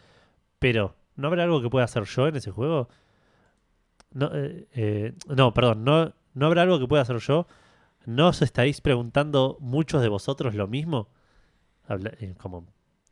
pero 0.59 0.95
¿no 1.17 1.29
habrá 1.29 1.45
algo 1.45 1.63
que 1.63 1.71
pueda 1.71 1.85
hacer 1.85 2.05
yo 2.05 2.29
en 2.29 2.37
ese 2.37 2.51
juego? 2.51 2.89
No, 4.13 4.31
eh, 4.35 4.67
eh, 4.75 5.13
no 5.29 5.55
perdón, 5.55 5.85
no, 5.85 6.13
¿no 6.35 6.47
habrá 6.47 6.63
algo 6.63 6.79
que 6.79 6.87
pueda 6.87 7.03
hacer 7.03 7.19
yo? 7.19 7.47
¿No 8.07 8.29
os 8.29 8.43
estáis 8.43 8.81
preguntando 8.81 9.57
muchos 9.61 10.03
de 10.03 10.09
vosotros 10.09 10.55
lo 10.55 10.67
mismo? 10.67 11.09
Habla- 11.87 12.13
eh, 12.21 12.35
como 12.39 12.67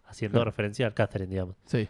haciendo 0.06 0.36
Claro. 0.38 0.50
referencia 0.50 0.86
al 0.86 0.94
Catherine, 0.94 1.30
digamos. 1.30 1.56
Sí. 1.66 1.88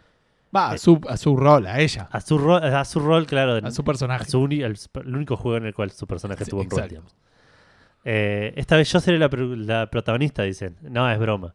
Va, 0.55 0.71
a 0.71 0.75
Eh, 0.75 0.79
su, 0.79 1.01
a 1.09 1.17
su 1.17 1.37
rol, 1.37 1.67
a 1.67 1.79
ella, 1.81 2.09
A 2.11 2.21
su, 2.21 2.39
rol, 2.39 2.63
a 2.65 2.85
su 2.85 3.01
rol, 3.01 3.27
claro. 3.27 3.55
a 3.67 3.71
su 3.71 3.85
personaje. 3.85 4.25
a 4.25 4.27
su 4.27 4.41
uni- 4.41 4.63
el, 4.63 4.77
el 5.05 5.15
único 5.15 5.37
juego 5.37 5.59
en 5.59 5.67
el 5.67 5.75
cual 5.75 5.91
su 5.91 6.07
personaje 6.07 6.45
Sí, 6.45 6.51
tuvo 6.51 6.63
un 6.63 6.71
rol, 6.71 6.79
exacto. 6.81 6.91
digamos. 6.95 7.17
Eh, 8.05 8.55
esta 8.57 8.77
vez 8.77 8.91
yo 8.91 9.01
seré 9.01 9.19
la, 9.19 9.29
pro- 9.29 9.55
la 9.57 9.91
protagonista, 9.91 10.43
dicen. 10.45 10.77
No, 10.83 11.11
es 11.11 11.19
broma. 11.19 11.55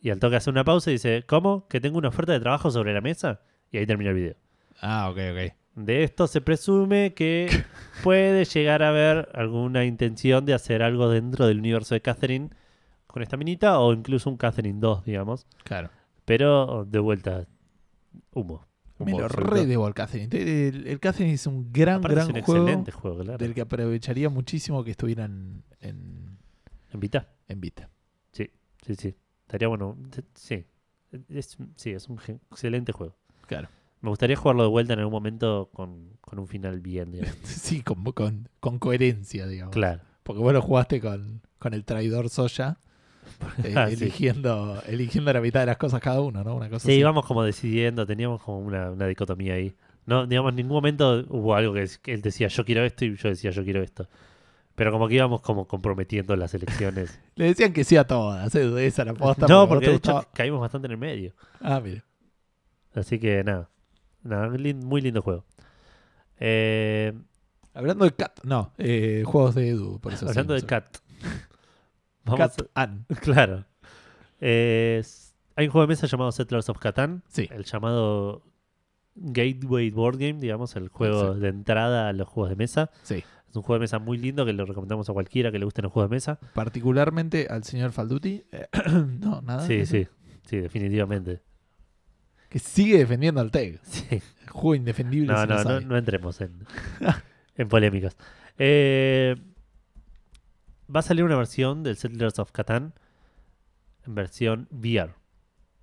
Y 0.00 0.10
al 0.10 0.20
toque 0.20 0.36
hace 0.36 0.50
una 0.50 0.62
pausa 0.64 0.90
y 0.90 0.94
dice, 0.94 1.24
¿cómo? 1.26 1.66
¿Que 1.68 1.80
tengo 1.80 1.98
una 1.98 2.08
oferta 2.08 2.32
de 2.32 2.38
trabajo 2.40 2.70
sobre 2.70 2.94
la 2.94 3.00
mesa? 3.00 3.40
Y 3.72 3.78
ahí 3.78 3.86
termina 3.86 4.10
el 4.10 4.16
video. 4.16 4.34
Ah, 4.80 5.08
ok, 5.10 5.18
ok. 5.32 5.52
De 5.76 6.02
esto 6.04 6.26
se 6.26 6.40
presume 6.40 7.12
que 7.14 7.48
puede 8.02 8.44
llegar 8.46 8.82
a 8.82 8.88
haber 8.88 9.28
alguna 9.34 9.84
intención 9.84 10.44
de 10.46 10.54
hacer 10.54 10.82
algo 10.82 11.10
dentro 11.10 11.46
del 11.46 11.58
universo 11.58 11.94
de 11.94 12.00
Catherine 12.00 12.50
con 13.06 13.22
esta 13.22 13.36
minita 13.36 13.78
o 13.78 13.92
incluso 13.92 14.30
un 14.30 14.38
Catherine 14.38 14.80
2, 14.80 15.04
digamos. 15.04 15.46
Claro. 15.64 15.90
Pero 16.24 16.86
de 16.86 16.98
vuelta, 16.98 17.46
humo. 18.32 18.66
Me 18.98 19.12
Humo 19.12 19.20
lo 19.20 19.28
re 19.28 19.66
debo 19.66 19.86
al 19.86 19.92
Catherine. 19.92 20.28
El, 20.32 20.86
el 20.86 20.98
Catherine 20.98 21.34
es 21.34 21.46
un 21.46 21.70
gran, 21.70 21.98
Aparte 21.98 22.14
gran 22.14 22.30
es 22.30 22.34
un 22.34 22.42
juego 22.42 22.62
excelente 22.62 22.92
juego, 22.92 23.18
claro. 23.18 23.38
del 23.38 23.54
que 23.54 23.60
aprovecharía 23.60 24.30
muchísimo 24.30 24.82
que 24.82 24.92
estuvieran 24.92 25.62
en, 25.80 26.38
En 26.92 27.00
Vita. 27.00 27.28
en 27.48 27.60
Vita. 27.60 27.90
Sí, 28.32 28.50
sí, 28.80 28.94
sí. 28.94 29.14
Estaría 29.42 29.68
bueno. 29.68 29.98
Sí. 30.34 30.64
Es, 31.28 31.58
sí, 31.76 31.90
es 31.90 32.08
un 32.08 32.18
excelente 32.50 32.92
juego. 32.92 33.14
Claro. 33.46 33.68
Me 34.06 34.10
gustaría 34.10 34.36
jugarlo 34.36 34.62
de 34.62 34.68
vuelta 34.68 34.92
en 34.92 35.00
algún 35.00 35.14
momento 35.14 35.68
con, 35.72 36.10
con 36.20 36.38
un 36.38 36.46
final 36.46 36.78
bien, 36.78 37.10
digamos. 37.10 37.34
Sí, 37.42 37.82
con, 37.82 38.04
con, 38.12 38.48
con 38.60 38.78
coherencia, 38.78 39.48
digamos. 39.48 39.74
Claro. 39.74 40.00
Porque 40.22 40.40
vos 40.40 40.52
lo 40.52 40.62
jugaste 40.62 41.00
con, 41.00 41.42
con 41.58 41.74
el 41.74 41.84
traidor 41.84 42.28
Soya, 42.28 42.78
eh, 43.64 43.74
Ah, 43.74 43.88
sí. 43.88 43.94
eligiendo, 43.94 44.80
eligiendo 44.86 45.32
la 45.32 45.40
mitad 45.40 45.58
de 45.58 45.66
las 45.66 45.76
cosas 45.76 46.00
cada 46.00 46.20
uno, 46.20 46.44
¿no? 46.44 46.54
Una 46.54 46.68
cosa 46.68 46.86
Sí, 46.86 46.92
así. 46.92 47.00
íbamos 47.00 47.26
como 47.26 47.42
decidiendo, 47.42 48.06
teníamos 48.06 48.40
como 48.42 48.60
una, 48.60 48.92
una 48.92 49.08
dicotomía 49.08 49.54
ahí. 49.54 49.74
No, 50.04 50.24
digamos, 50.24 50.50
en 50.50 50.56
ningún 50.56 50.74
momento 50.76 51.24
hubo 51.28 51.56
algo 51.56 51.74
que, 51.74 51.88
él 52.12 52.22
decía 52.22 52.46
yo 52.46 52.64
quiero 52.64 52.84
esto 52.84 53.04
y 53.04 53.16
yo 53.16 53.28
decía 53.30 53.50
yo 53.50 53.64
quiero 53.64 53.82
esto. 53.82 54.06
Pero 54.76 54.92
como 54.92 55.08
que 55.08 55.16
íbamos 55.16 55.40
como 55.40 55.66
comprometiendo 55.66 56.36
las 56.36 56.54
elecciones. 56.54 57.18
Le 57.34 57.46
decían 57.46 57.72
que 57.72 57.82
sí 57.82 57.96
a 57.96 58.04
todas, 58.04 58.54
¿eh? 58.54 58.86
esa 58.86 59.04
la 59.04 59.14
posta. 59.14 59.48
no, 59.48 59.68
porque 59.68 59.88
de 59.88 59.94
hecho 59.96 60.24
caímos 60.32 60.60
bastante 60.60 60.86
en 60.86 60.92
el 60.92 60.98
medio. 60.98 61.34
Ah, 61.60 61.80
mire. 61.80 62.04
Así 62.94 63.18
que 63.18 63.42
nada. 63.42 63.68
Nada, 64.26 64.48
muy 64.48 65.00
lindo 65.00 65.22
juego. 65.22 65.44
Eh, 66.38 67.12
Hablando 67.74 68.04
de 68.06 68.12
Cat, 68.12 68.40
no, 68.42 68.72
eh, 68.78 69.22
juegos 69.26 69.54
de 69.54 69.68
Edu, 69.68 70.00
por 70.00 70.12
eso 70.14 70.26
hablando 70.28 70.54
de 70.54 70.62
Cat. 70.66 70.96
Vamos 72.24 72.38
Cat 72.56 72.68
a- 72.74 72.82
An. 72.82 73.06
Claro. 73.20 73.64
Eh, 74.40 75.02
hay 75.56 75.66
un 75.66 75.72
juego 75.72 75.86
de 75.86 75.88
mesa 75.88 76.06
llamado 76.06 76.32
Settlers 76.32 76.68
of 76.68 76.78
Catan. 76.78 77.22
Sí. 77.28 77.48
El 77.50 77.64
llamado 77.64 78.42
Gateway 79.14 79.90
Board 79.90 80.18
Game, 80.18 80.40
digamos, 80.40 80.74
el 80.76 80.88
juego 80.88 81.34
de 81.34 81.48
entrada 81.48 82.08
a 82.08 82.12
los 82.12 82.28
juegos 82.28 82.50
de 82.50 82.56
mesa. 82.56 82.90
Sí. 83.02 83.22
Es 83.48 83.56
un 83.56 83.62
juego 83.62 83.78
de 83.78 83.84
mesa 83.84 83.98
muy 83.98 84.18
lindo 84.18 84.44
que 84.44 84.52
lo 84.52 84.64
recomendamos 84.66 85.08
a 85.08 85.12
cualquiera 85.12 85.50
que 85.52 85.58
le 85.58 85.64
gusten 85.64 85.84
los 85.84 85.92
juegos 85.92 86.10
de 86.10 86.16
mesa. 86.16 86.38
Particularmente 86.54 87.46
al 87.48 87.64
señor 87.64 87.92
Falduti. 87.92 88.44
eh, 88.52 88.66
no, 89.20 89.40
nada. 89.42 89.66
Sí, 89.66 89.86
sí. 89.86 90.06
Sí, 90.46 90.58
definitivamente. 90.58 91.42
Que 92.56 92.60
sigue 92.60 92.96
defendiendo 92.98 93.40
al 93.42 93.50
TEG. 93.50 93.80
Sí. 93.84 94.22
Juego 94.48 94.74
indefendible. 94.76 95.30
No, 95.32 95.44
no, 95.44 95.62
no, 95.64 95.80
no 95.80 95.96
entremos 95.98 96.40
en, 96.40 96.64
en 97.56 97.68
polémicas. 97.68 98.16
Eh, 98.56 99.36
va 100.94 101.00
a 101.00 101.02
salir 101.02 101.24
una 101.24 101.36
versión 101.36 101.82
del 101.82 101.96
Settlers 101.98 102.38
of 102.38 102.52
Catan 102.52 102.94
en 104.06 104.14
versión 104.14 104.68
VR. 104.70 105.12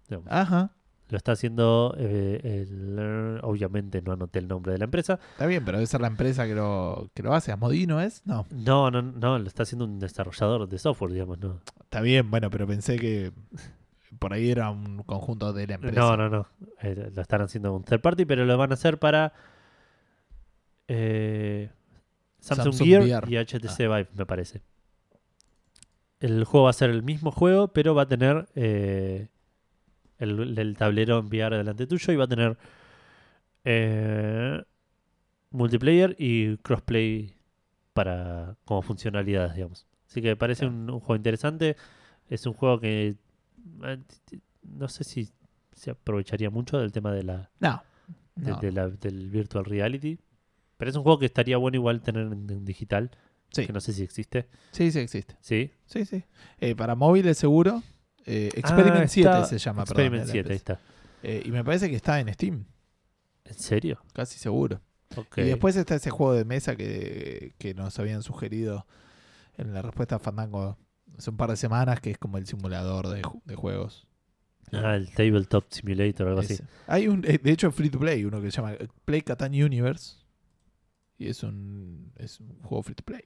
digamos. 0.10 0.32
Ajá. 0.32 0.72
Lo 1.10 1.18
está 1.18 1.34
haciendo, 1.34 1.94
eh, 2.00 2.40
el- 2.68 3.40
obviamente 3.44 4.02
no 4.02 4.14
anoté 4.14 4.40
el 4.40 4.48
nombre 4.48 4.72
de 4.72 4.80
la 4.80 4.86
empresa. 4.86 5.20
Está 5.34 5.46
bien, 5.46 5.64
pero 5.64 5.78
debe 5.78 5.86
ser 5.86 6.02
la 6.02 6.08
empresa 6.08 6.48
que 6.48 6.56
lo, 6.56 7.12
que 7.14 7.22
lo 7.22 7.36
hace. 7.36 7.52
¿Asmodino 7.52 8.02
es? 8.02 8.26
No. 8.26 8.48
No, 8.50 8.90
no, 8.90 9.04
no, 9.04 9.38
lo 9.38 9.48
está 9.48 9.62
haciendo 9.64 9.86
un 9.86 10.00
desarrollador 10.00 10.68
de 10.68 10.80
software, 10.80 11.12
digamos, 11.12 11.38
no. 11.38 11.60
Está 11.84 12.02
bien, 12.02 12.32
bueno, 12.32 12.50
pero 12.50 12.66
pensé 12.66 12.98
que 12.98 13.32
por 14.20 14.34
ahí 14.34 14.52
era 14.52 14.70
un 14.70 15.04
conjunto 15.04 15.54
de 15.54 15.68
la 15.68 15.76
empresa. 15.76 16.00
No, 16.00 16.18
no, 16.18 16.30
no. 16.30 16.48
Eh, 16.82 17.12
lo 17.14 17.22
están 17.22 17.42
haciendo 17.42 17.74
un 17.74 17.84
third 17.84 18.02
party, 18.02 18.26
pero 18.26 18.46
lo 18.46 18.58
van 18.58 18.72
a 18.72 18.74
hacer 18.76 19.00
para 19.00 19.34
eh, 20.88 21.70
Samsung, 22.40 22.74
Samsung 22.74 22.88
Gear 22.88 23.02
VR. 23.04 23.32
y 23.32 23.38
HTC 23.38 23.78
Vive, 23.80 24.08
me 24.16 24.26
parece. 24.26 24.62
El 26.20 26.44
juego 26.46 26.66
va 26.66 26.70
a 26.70 26.74
ser 26.74 26.90
el 26.90 27.04
mismo 27.04 27.32
juego, 27.32 27.70
pero 27.70 27.96
va 27.96 28.04
a 28.04 28.08
tener 28.08 28.48
eh, 28.56 29.28
el, 30.20 30.58
el 30.58 30.78
tablero 30.78 31.20
en 31.20 31.28
VR 31.28 31.58
delante 31.58 31.86
tuyo 31.88 32.14
y 32.14 32.16
va 32.16 32.26
a 32.26 32.28
tener 32.28 32.58
multiplayer 35.52 36.16
y 36.18 36.58
crossplay 36.58 37.36
para 37.94 38.58
como 38.66 38.82
funcionalidades, 38.82 39.56
digamos. 39.56 39.86
Así 40.08 40.22
que 40.22 40.36
parece 40.36 40.66
un, 40.66 40.90
un 40.90 41.00
juego 41.00 41.16
interesante. 41.16 41.76
Es 42.30 42.46
un 42.46 42.54
juego 42.54 42.80
que 42.80 43.16
no 44.64 44.88
sé 44.90 45.04
si 45.04 45.30
se 45.74 45.92
aprovecharía 45.92 46.50
mucho 46.50 46.78
del 46.80 46.92
tema 46.92 47.12
de 47.12 47.24
la, 47.24 47.50
No. 47.60 47.84
de- 48.36 48.52
No. 48.52 48.60
de 48.60 48.72
la- 48.72 48.90
del 48.90 49.30
virtual 49.30 49.66
reality. 49.66 50.20
Pero 50.78 50.90
es 50.90 50.96
un 50.98 51.04
juego 51.04 51.20
que 51.20 51.26
estaría 51.26 51.58
bueno 51.58 51.76
igual 51.78 52.02
tener 52.02 52.28
en, 52.28 52.50
en 52.50 52.66
digital, 52.66 53.12
Sí. 53.52 53.66
que 53.66 53.74
no 53.74 53.80
sé 53.82 53.94
si 53.94 54.04
existe. 54.04 54.48
sí, 54.72 54.92
sí 54.92 55.00
existe. 55.00 55.36
¿Sí? 55.42 55.72
Sí, 55.86 56.06
sí. 56.06 56.24
Eh, 56.60 56.76
para 56.76 56.96
móviles 56.96 57.38
seguro. 57.38 57.84
Eh, 58.26 58.50
Experiment 58.56 59.04
Ah, 59.04 59.08
7 59.08 59.30
está- 59.30 59.46
se 59.46 59.58
llama, 59.58 59.84
Experiment 59.84 60.24
perdón, 60.24 60.28
la 60.28 60.32
7, 60.32 60.50
ahí 60.52 60.56
está. 60.56 60.80
Eh, 61.24 61.44
y 61.46 61.52
me 61.52 61.64
parece 61.64 61.90
que 61.90 61.96
está 61.96 62.20
en 62.20 62.34
Steam, 62.34 62.66
¿En 63.46 63.54
serio? 63.54 64.00
casi 64.14 64.40
seguro. 64.40 64.82
Y 65.38 65.42
después 65.44 65.76
está 65.76 65.96
ese 65.96 66.10
juego 66.10 66.34
de 66.34 66.44
mesa 66.46 66.76
que, 66.76 67.54
que 67.60 67.74
nos 67.76 68.00
habían 68.00 68.24
sugerido 68.24 68.88
en 69.58 69.72
la 69.74 69.82
respuesta 69.84 70.16
a 70.16 70.20
Fandango 70.20 70.78
hace 71.18 71.30
un 71.30 71.38
par 71.38 71.50
de 71.50 71.58
semanas, 71.58 72.00
que 72.02 72.12
es 72.12 72.18
como 72.18 72.38
el 72.38 72.46
simulador 72.46 73.08
de, 73.10 73.22
de 73.46 73.56
juegos. 73.56 74.08
Ah, 74.72 74.96
el 74.96 75.12
Tabletop 75.14 75.66
Simulator 75.70 76.28
algo 76.30 76.40
así. 76.40 76.58
Hay 76.88 77.08
un, 77.08 77.24
eh, 77.26 77.38
de 77.38 77.52
hecho, 77.52 77.72
free 77.72 77.90
to 77.90 78.00
play, 78.00 78.26
uno 78.26 78.42
que 78.42 78.50
se 78.50 78.58
llama 78.62 78.74
Play 79.06 79.22
Catan 79.22 79.52
Universe. 79.54 80.18
Y 81.18 81.28
es 81.28 81.44
un, 81.44 82.12
es 82.16 82.40
un 82.40 82.60
juego 82.64 82.82
free 82.82 82.96
to 82.96 83.04
play. 83.04 83.22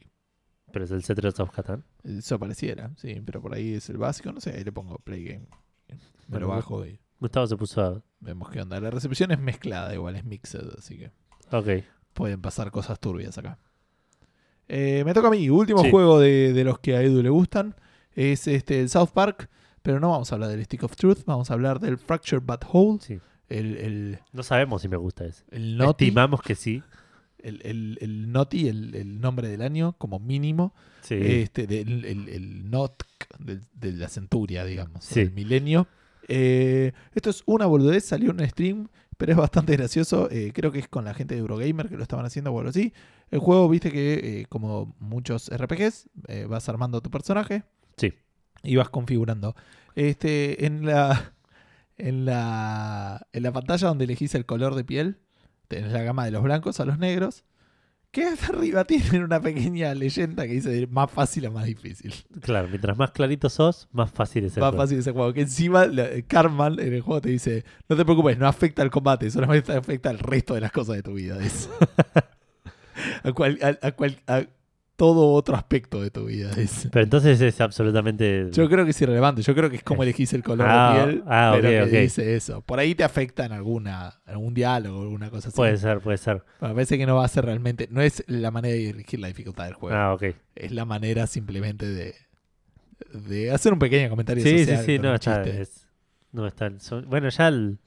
Pero 0.73 0.83
es 0.83 0.91
el 0.91 1.03
Settlers 1.03 1.39
of 1.39 1.51
Catan. 1.51 1.85
Eso 2.03 2.37
pareciera, 2.37 2.91
sí, 2.97 3.21
pero 3.25 3.41
por 3.41 3.53
ahí 3.53 3.75
es 3.75 3.89
el 3.89 3.97
básico, 3.97 4.31
no 4.33 4.41
sé, 4.41 4.51
ahí 4.51 4.63
le 4.65 4.71
pongo 4.73 4.97
Play 4.99 5.23
Game. 5.23 5.47
Me 5.87 5.97
Bueno, 6.27 6.47
lo 6.47 6.53
bajo 6.53 6.85
y 6.85 6.99
Gustavo 7.19 7.47
se 7.47 7.55
puso 7.55 7.81
a... 7.81 8.03
vemos 8.19 8.49
qué 8.49 8.61
onda. 8.61 8.79
La 8.81 8.91
recepción 8.91 9.31
es 9.31 9.39
mezclada, 9.39 9.93
igual 9.93 10.17
es 10.17 10.25
mixed, 10.25 10.67
así 10.77 10.97
que 10.97 11.11
Ok. 11.51 11.85
pueden 12.13 12.41
pasar 12.41 12.69
cosas 12.71 12.99
turbias 12.99 13.37
acá. 13.37 13.57
Eh, 14.69 15.03
me 15.05 15.13
toca 15.13 15.27
a 15.27 15.31
mí, 15.31 15.49
último 15.49 15.83
Sí. 15.83 15.91
juego 15.91 16.19
de, 16.19 16.53
de 16.53 16.63
los 16.63 16.79
que 16.79 16.95
a 16.95 17.01
Edu 17.01 17.21
le 17.23 17.29
gustan. 17.29 17.75
Es 18.15 18.47
este 18.47 18.79
el 18.81 18.89
South 18.89 19.09
Park, 19.13 19.49
pero 19.81 19.99
no 19.99 20.09
vamos 20.09 20.31
a 20.31 20.35
hablar 20.35 20.49
del 20.49 20.63
Stick 20.65 20.83
of 20.83 20.95
Truth, 20.95 21.19
vamos 21.25 21.49
a 21.51 21.53
hablar 21.53 21.79
del 21.79 21.97
Fractured 21.97 22.41
But 22.43 22.65
Whole, 22.71 22.99
Sí. 23.01 23.19
el, 23.49 23.77
el, 23.77 24.19
No 24.33 24.43
sabemos 24.43 24.81
si 24.81 24.87
me 24.89 24.97
gusta 24.97 25.25
ese. 25.25 25.43
el 25.51 25.77
Naughty. 25.77 26.05
Estimamos 26.05 26.41
que 26.41 26.55
sí. 26.55 26.83
el, 27.39 27.61
el, 27.63 27.97
el 28.01 28.31
Naughty, 28.31 28.67
el, 28.67 28.95
el 28.95 29.21
nombre 29.21 29.47
del 29.47 29.61
año 29.61 29.93
como 29.99 30.19
mínimo, 30.19 30.73
Sí. 31.01 31.15
este, 31.15 31.67
del, 31.67 32.03
el, 32.03 32.27
el 32.27 32.69
Notk 32.69 33.05
del- 33.39 33.61
de, 33.73 33.91
la 33.93 34.09
centuria, 34.09 34.65
digamos, 34.65 35.03
Sí. 35.05 35.19
del 35.21 35.31
milenio. 35.31 35.87
Eh, 36.27 36.91
esto 37.13 37.29
es 37.29 37.43
una 37.45 37.65
boludez, 37.67 38.03
salió 38.03 38.31
en 38.31 38.41
un 38.41 38.49
stream, 38.49 38.89
pero 39.17 39.31
es 39.31 39.37
bastante 39.37 39.77
gracioso. 39.77 40.27
eh, 40.31 40.51
creo 40.53 40.71
que 40.71 40.79
es 40.79 40.87
con 40.89 41.05
la 41.05 41.13
gente 41.13 41.35
de 41.35 41.39
Eurogamer 41.41 41.87
que 41.87 41.95
lo 41.95 42.01
estaban 42.03 42.25
haciendo 42.25 42.51
o 42.51 42.57
algo 42.59 42.69
así. 42.71 42.91
El 43.31 43.39
juego, 43.39 43.67
viste 43.69 43.91
que 43.91 44.41
eh, 44.41 44.45
como 44.49 44.95
muchos 44.99 45.49
RPGs, 45.49 46.09
eh, 46.27 46.45
vas 46.49 46.67
armando 46.69 47.01
tu 47.01 47.09
personaje 47.11 47.63
Sí. 47.97 48.13
y 48.63 48.75
vas 48.77 48.89
configurando. 48.89 49.55
Este, 49.95 50.65
en 50.65 50.85
la, 50.85 51.33
en 51.97 52.25
la, 52.25 53.27
en 53.33 53.43
la 53.43 53.51
pantalla 53.51 53.87
donde 53.87 54.05
elegís 54.05 54.33
el 54.35 54.45
color 54.45 54.75
de 54.75 54.83
piel, 54.83 55.17
tenés 55.67 55.91
la 55.91 56.03
gama 56.03 56.23
de 56.25 56.31
los 56.31 56.41
blancos 56.43 56.79
a 56.79 56.85
los 56.85 56.97
negros. 56.99 57.43
que 58.11 58.23
hasta 58.23 58.47
arriba 58.55 58.85
tienen 58.85 59.23
una 59.23 59.41
pequeña 59.41 59.93
leyenda 59.93 60.47
que 60.47 60.53
dice 60.53 60.87
más 60.87 61.11
fácil 61.11 61.45
a 61.47 61.51
más 61.51 61.65
difícil. 61.65 62.13
Claro, 62.41 62.69
mientras 62.69 62.97
más 62.97 63.11
clarito 63.11 63.49
sos, 63.49 63.89
más 63.91 64.09
fácil 64.09 64.45
es 64.45 64.55
el 64.55 64.61
más 64.61 64.69
juego. 64.69 64.83
fácil 64.83 64.99
ese 64.99 65.11
juego. 65.11 65.33
Que 65.33 65.41
encima 65.41 65.85
la- 65.87 66.07
Carman 66.27 66.79
en 66.79 66.93
el 66.93 67.01
juego 67.01 67.19
te 67.19 67.29
dice, 67.29 67.65
no 67.89 67.97
te 67.97 68.05
preocupes, 68.05 68.37
no 68.37 68.47
afecta 68.47 68.81
al 68.83 68.89
combate, 68.89 69.29
solamente 69.29 69.73
afecta 69.73 70.09
al 70.09 70.19
resto 70.19 70.53
de 70.53 70.61
las 70.61 70.71
cosas 70.71 70.95
de 70.95 71.03
tu 71.03 71.13
vida. 71.13 71.37
Es- 71.43 71.69
a, 73.23 73.31
cual- 73.33 73.59
a- 73.61 73.87
a 73.87 73.91
cual- 73.91 74.17
a 74.27 74.43
todo 74.95 75.31
otro 75.33 75.55
aspecto 75.55 76.01
de 76.01 76.09
tu 76.09 76.25
vida. 76.25 76.49
es- 76.57 76.87
Pero 76.91 77.03
entonces 77.03 77.39
es 77.39 77.61
absolutamente... 77.61 78.49
Yo 78.51 78.67
creo 78.67 78.83
que 78.83 78.89
es 78.91 78.99
irrelevante. 79.01 79.43
Yo 79.43 79.53
creo 79.53 79.69
que 79.69 79.75
es 79.75 79.83
como 79.83 80.01
elegís 80.01 80.33
el 80.33 80.41
color 80.43 80.65
Ah, 80.67 80.95
de 80.97 81.03
piel. 81.13 81.23
ah, 81.27 81.55
pero 81.61 81.83
ok, 81.85 81.89
que 81.91 82.01
dice 82.01 82.35
eso. 82.35 82.61
Por 82.61 82.79
ahí 82.79 82.95
te 82.95 83.03
afecta 83.03 83.45
en 83.45 83.51
alguna, 83.51 84.19
algún 84.25 84.55
diálogo, 84.55 85.03
alguna 85.03 85.29
cosa 85.29 85.49
así. 85.49 85.55
Puede 85.55 85.77
ser, 85.77 85.99
puede 85.99 86.17
ser. 86.17 86.43
Me 86.61 86.69
parece 86.69 86.97
que 86.97 87.05
no 87.05 87.15
va 87.17 87.25
a 87.25 87.27
ser 87.27 87.45
realmente. 87.45 87.87
No 87.91 88.01
es 88.01 88.23
la 88.25 88.49
manera 88.49 88.73
de 88.73 88.79
dirigir 88.79 89.19
la 89.19 89.27
dificultad 89.27 89.65
del 89.65 89.75
juego. 89.75 89.95
Ah, 89.95 90.13
ok. 90.15 90.23
Es 90.55 90.71
la 90.71 90.85
manera 90.85 91.27
simplemente 91.27 91.85
de, 91.85 92.15
de 93.13 93.51
hacer 93.51 93.73
un 93.73 93.79
pequeño 93.79 94.09
comentario 94.09 94.43
Sí, 94.43 94.49
sí, 94.49 94.65
social. 94.65 94.83
sí, 94.85 94.95
con 94.97 95.03
no 95.03 95.09
un 95.09 95.15
está, 95.15 95.43
es- 95.43 95.87
no 96.31 96.47
está- 96.47 96.79
son- 96.79 97.07
bueno, 97.07 97.29
ya 97.29 97.47
el- 97.49 97.77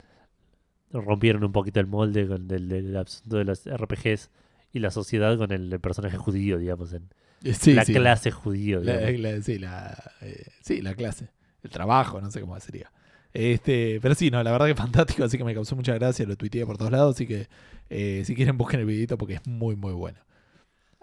rompieron 0.93 1.43
un 1.45 1.51
poquito 1.53 1.81
el 1.81 1.87
molde 1.87 2.27
con 2.27 2.49
el, 2.51 2.69
del 2.69 2.97
asunto 2.97 3.37
de 3.37 3.45
los 3.45 3.66
RPGs 3.66 4.31
y 4.72 4.78
la 4.80 4.90
sociedad 4.90 5.36
con 5.38 5.52
el, 5.52 5.72
el 5.72 5.80
personaje 5.80 6.16
judío, 6.16 6.59
digamos, 6.59 6.92
en 6.92 7.09
Eh, 7.42 7.55
Sí, 7.55 7.72
la 7.74 7.84
sí. 7.84 7.92
clase 7.94 8.30
judío. 8.30 8.80
La- 8.82 9.42
sí, 9.42 9.59
la, 9.59 10.12
eh, 10.20 10.47
sí, 10.62 10.80
la 10.82 10.94
clase. 10.94 11.28
El 11.62 11.70
trabajo, 11.70 12.20
no 12.20 12.30
sé 12.30 12.40
cómo 12.40 12.59
sería. 12.60 12.90
Este, 13.32 13.98
pero 14.02 14.14
sí, 14.14 14.30
no, 14.30 14.42
la 14.42 14.51
verdad 14.52 14.66
que 14.66 14.72
es 14.72 14.78
fantástico, 15.16 15.24
así 15.24 15.38
que 15.38 15.44
me 15.44 15.55
causó 15.55 15.76
mucha 15.76 15.94
gracia, 15.94 16.26
lo 16.26 16.36
tuiteé 16.36 16.66
por 16.66 16.76
todos 16.78 16.90
lados, 16.92 17.14
así 17.16 17.26
que 17.26 17.48
eh, 17.88 18.22
si 18.24 18.34
quieren 18.34 18.56
busquen 18.59 18.80
el 18.80 18.86
videito 18.86 19.16
porque 19.18 19.34
es 19.34 19.47
muy, 19.47 19.76
muy 19.76 19.92
bueno. 19.92 20.18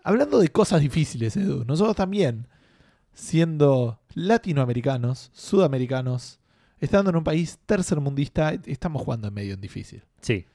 Hablando 0.03 0.39
de 0.39 0.47
cosas 0.49 0.81
difíciles, 0.81 1.35
Edu, 1.37 1.65
nosotros 1.65 1.95
también, 1.95 2.47
siendo 3.13 3.99
latinoamericanos, 4.13 5.31
sudamericanos, 5.33 6.39
estando 6.79 7.09
en 7.09 7.15
un 7.17 7.23
país 7.23 7.59
tercermundista, 7.65 8.53
estamos 8.65 9.01
jugando 9.01 9.27
en 9.27 9.33
medio 9.33 9.53
en 9.53 9.61
difícil. 9.61 10.03
Sí, 10.21 10.45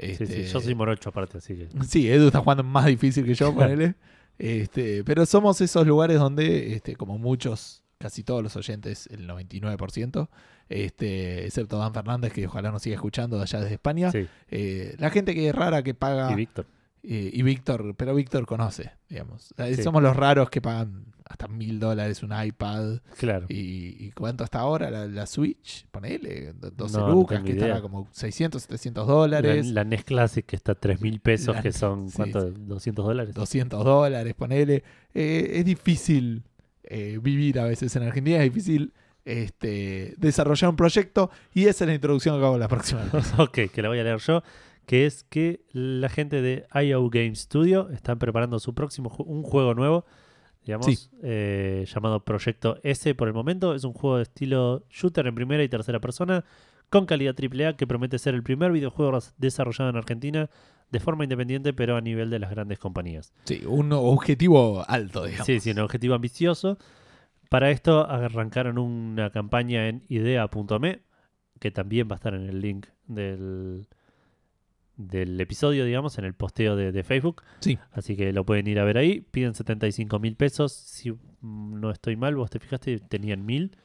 Este, 0.00 0.26
sí, 0.26 0.44
yo 0.44 0.60
soy 0.60 0.74
morocho 0.74 1.10
aparte, 1.10 1.38
así 1.38 1.54
que... 1.54 1.68
Sí, 1.86 2.10
Edu 2.10 2.26
está 2.26 2.40
jugando 2.40 2.64
más 2.64 2.86
difícil 2.86 3.24
que 3.24 3.34
yo, 3.34 3.54
ponele. 3.54 3.94
Este, 4.38 5.04
pero 5.04 5.26
somos 5.26 5.60
esos 5.60 5.86
lugares 5.86 6.18
donde, 6.18 6.74
este, 6.74 6.96
como 6.96 7.18
muchos, 7.18 7.82
casi 7.98 8.22
todos 8.22 8.42
los 8.42 8.56
oyentes, 8.56 9.06
el 9.08 9.28
99%, 9.28 10.28
este, 10.70 11.46
excepto 11.46 11.78
Dan 11.78 11.92
Fernández, 11.92 12.32
que 12.32 12.46
ojalá 12.46 12.70
nos 12.70 12.80
siga 12.82 12.94
escuchando 12.94 13.36
de 13.36 13.42
allá 13.42 13.60
desde 13.60 13.74
España, 13.74 14.10
Sí, 14.10 14.26
eh, 14.50 14.94
la 14.98 15.10
gente 15.10 15.34
que 15.34 15.48
es 15.48 15.54
rara 15.54 15.82
que 15.82 15.92
paga, 15.92 16.32
y 16.32 16.34
Víctor. 16.34 16.66
Eh, 17.02 17.30
y 17.32 17.42
Víctor, 17.42 17.94
pero 17.96 18.14
Víctor 18.14 18.46
conoce, 18.46 18.92
digamos. 19.08 19.54
Sí. 19.56 19.82
Somos 19.82 20.02
los 20.02 20.14
raros 20.16 20.50
que 20.50 20.60
pagan 20.60 21.06
hasta 21.24 21.46
mil 21.48 21.78
dólares 21.78 22.22
un 22.24 22.32
iPad. 22.38 22.98
Claro. 23.16 23.46
Y, 23.48 23.96
y 24.06 24.10
cuánto 24.12 24.42
hasta 24.44 24.58
ahora 24.58 24.90
la, 24.90 25.06
la 25.06 25.26
Switch? 25.26 25.86
Ponele, 25.90 26.52
do- 26.54 26.70
12 26.72 26.98
No, 26.98 27.06
no 27.06 27.12
lucas, 27.14 27.42
que 27.42 27.52
estará 27.52 27.80
como 27.80 28.08
600, 28.10 28.60
700 28.62 29.06
La, 29.06 29.12
dólares. 29.14 29.66
la 29.68 29.84
NES 29.84 30.04
Classic 30.04 30.44
que 30.44 30.56
está 30.56 30.72
a 30.72 30.74
3 30.74 31.00
mil 31.00 31.20
pesos, 31.20 31.54
La- 31.54 31.62
que 31.62 31.72
son, 31.72 32.10
sí, 32.10 32.16
¿cuánto? 32.16 32.48
sí. 32.48 32.54
200 32.58 33.04
dólares. 33.06 33.34
200 33.34 33.84
dólares, 33.84 34.34
ponele. 34.34 34.82
Eh, 35.14 35.52
es 35.54 35.64
difícil 35.64 36.42
eh, 36.82 37.18
vivir 37.22 37.60
a 37.60 37.64
veces 37.64 37.94
en 37.94 38.02
Argentina, 38.02 38.38
es 38.38 38.44
difícil 38.52 38.92
este, 39.24 40.14
desarrollar 40.18 40.70
un 40.70 40.76
proyecto 40.76 41.30
y 41.54 41.66
esa 41.66 41.84
es 41.84 41.88
la 41.88 41.94
introducción 41.94 42.38
que 42.40 42.44
hago 42.44 42.58
la 42.58 42.68
próxima 42.68 43.04
vez. 43.04 43.32
ok, 43.38 43.70
que 43.72 43.82
la 43.82 43.88
voy 43.88 44.00
a 44.00 44.04
leer 44.04 44.18
yo. 44.18 44.42
Que 44.90 45.06
es 45.06 45.22
que 45.22 45.60
la 45.70 46.08
gente 46.08 46.42
de 46.42 46.66
IO 46.84 47.08
Game 47.10 47.36
Studio 47.36 47.90
están 47.90 48.18
preparando 48.18 48.58
su 48.58 48.74
próximo 48.74 49.08
ju- 49.08 49.24
un 49.24 49.44
juego 49.44 49.72
nuevo, 49.74 50.04
digamos, 50.64 50.86
Sí. 50.86 51.08
eh, 51.22 51.84
llamado 51.86 52.24
Proyecto 52.24 52.78
S 52.82 53.14
por 53.14 53.28
el 53.28 53.34
momento. 53.34 53.72
Es 53.76 53.84
un 53.84 53.92
juego 53.92 54.16
de 54.16 54.24
estilo 54.24 54.84
shooter 54.90 55.28
en 55.28 55.36
primera 55.36 55.62
y 55.62 55.68
tercera 55.68 56.00
persona, 56.00 56.44
con 56.88 57.06
calidad 57.06 57.36
AAA, 57.36 57.76
que 57.76 57.86
promete 57.86 58.18
ser 58.18 58.34
el 58.34 58.42
primer 58.42 58.72
videojuego 58.72 59.16
desarrollado 59.38 59.90
en 59.90 59.96
Argentina 59.96 60.50
de 60.90 60.98
forma 60.98 61.22
independiente, 61.22 61.72
pero 61.72 61.96
a 61.96 62.00
nivel 62.00 62.28
de 62.30 62.40
las 62.40 62.50
grandes 62.50 62.80
compañías. 62.80 63.32
Sí, 63.44 63.62
un 63.64 63.92
objetivo 63.92 64.82
alto, 64.88 65.24
digamos. 65.24 65.46
Sí, 65.46 65.60
sí, 65.60 65.70
un 65.70 65.78
objetivo 65.78 66.14
ambicioso. 66.16 66.78
Para 67.48 67.70
esto 67.70 68.04
arrancaron 68.10 68.76
una 68.76 69.30
campaña 69.30 69.86
en 69.86 70.02
idea.me, 70.08 71.02
que 71.60 71.70
también 71.70 72.08
va 72.08 72.14
a 72.14 72.16
estar 72.16 72.34
en 72.34 72.48
el 72.48 72.60
link 72.60 72.86
del, 73.06 73.86
del 75.08 75.40
episodio, 75.40 75.84
digamos, 75.84 76.18
en 76.18 76.24
el 76.24 76.34
posteo 76.34 76.76
de, 76.76 76.92
de 76.92 77.02
Facebook. 77.04 77.42
Sí. 77.60 77.78
Así 77.92 78.16
que 78.16 78.32
lo 78.32 78.44
pueden 78.44 78.66
ir 78.66 78.78
a 78.80 78.84
ver 78.84 78.98
ahí. 78.98 79.20
Piden 79.20 79.54
75 79.54 80.18
mil 80.18 80.36
pesos. 80.36 80.72
Si 80.72 81.12
no 81.42 81.90
estoy 81.90 82.16
mal, 82.16 82.36
vos 82.36 82.50
te 82.50 82.58
fijaste, 82.58 82.98
tenían 82.98 83.44
mil 83.46 83.76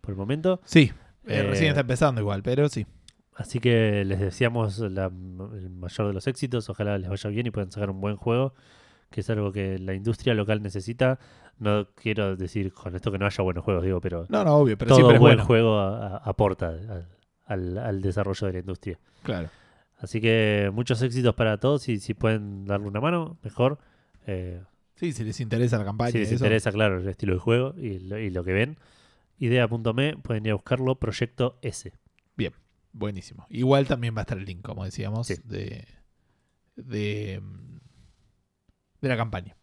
por 0.00 0.10
el 0.12 0.16
momento. 0.16 0.60
Sí, 0.64 0.90
eh, 1.26 1.38
Eh, 1.38 1.42
recién 1.44 1.68
está 1.70 1.82
empezando 1.82 2.20
igual, 2.20 2.42
pero 2.42 2.68
sí. 2.68 2.86
Así 3.34 3.60
que 3.60 4.04
les 4.04 4.20
deseamos 4.20 4.78
la- 4.78 5.06
el 5.06 5.70
mayor 5.70 6.06
de 6.08 6.12
los 6.12 6.26
éxitos. 6.26 6.68
Ojalá 6.68 6.98
les 6.98 7.08
vaya 7.08 7.30
bien 7.30 7.46
y 7.46 7.50
puedan 7.50 7.70
sacar 7.72 7.90
un 7.90 8.00
buen 8.00 8.16
juego, 8.16 8.54
que 9.10 9.20
es 9.20 9.30
algo 9.30 9.52
que 9.52 9.78
la 9.78 9.94
industria 9.94 10.34
local 10.34 10.62
necesita. 10.62 11.18
No 11.58 11.86
quiero 11.94 12.36
decir 12.36 12.72
con 12.72 12.94
esto 12.96 13.12
que 13.12 13.18
no 13.18 13.26
haya 13.26 13.42
buenos 13.44 13.64
juegos, 13.64 13.84
digo, 13.84 14.00
pero 14.00 14.26
No, 14.28 14.44
no, 14.44 14.54
obvio, 14.56 14.76
pero 14.76 14.88
todo 14.88 14.96
siempre 14.98 15.18
buen 15.18 15.32
es 15.32 15.36
bueno. 15.36 15.46
juego 15.46 15.78
a- 15.78 16.06
a- 16.08 16.16
aporta 16.18 16.68
al, 16.68 17.06
al- 17.46 17.78
al 17.78 18.02
desarrollo 18.02 18.46
de 18.48 18.52
la 18.54 18.58
industria. 18.60 18.98
Claro. 19.22 19.48
Así 20.02 20.20
que 20.20 20.70
muchos 20.74 21.00
éxitos 21.00 21.34
para 21.34 21.58
todos 21.58 21.88
y 21.88 21.98
si 22.00 22.12
pueden 22.12 22.66
darle 22.66 22.88
una 22.88 23.00
mano, 23.00 23.38
mejor. 23.42 23.78
Eh, 24.26 24.60
Sí, 24.96 25.12
si 25.12 25.24
les 25.24 25.40
interesa 25.40 25.78
la 25.78 25.84
campaña. 25.84 26.12
si 26.12 26.18
les 26.18 26.28
eso. 26.32 26.44
interesa, 26.44 26.70
claro, 26.70 27.00
el 27.00 27.08
estilo 27.08 27.32
de 27.32 27.38
juego 27.40 27.74
y 27.76 27.98
lo, 28.00 28.18
y 28.18 28.28
lo 28.30 28.44
que 28.44 28.52
ven. 28.52 28.76
Idea.me, 29.38 30.16
pueden 30.18 30.44
ir 30.46 30.52
a 30.52 30.54
buscarlo, 30.54 30.96
Proyecto 30.96 31.58
S. 31.62 31.92
Buenísimo. 32.94 33.46
Igual 33.48 33.86
también 33.86 34.14
va 34.14 34.20
a 34.20 34.22
estar 34.24 34.36
el 34.36 34.44
link, 34.44 34.60
como 34.60 34.84
decíamos, 34.84 35.26
Sí. 35.26 35.36
de, 35.44 35.86
de, 36.76 37.40
de 39.00 39.08
la 39.08 39.16
campaña. 39.16 39.56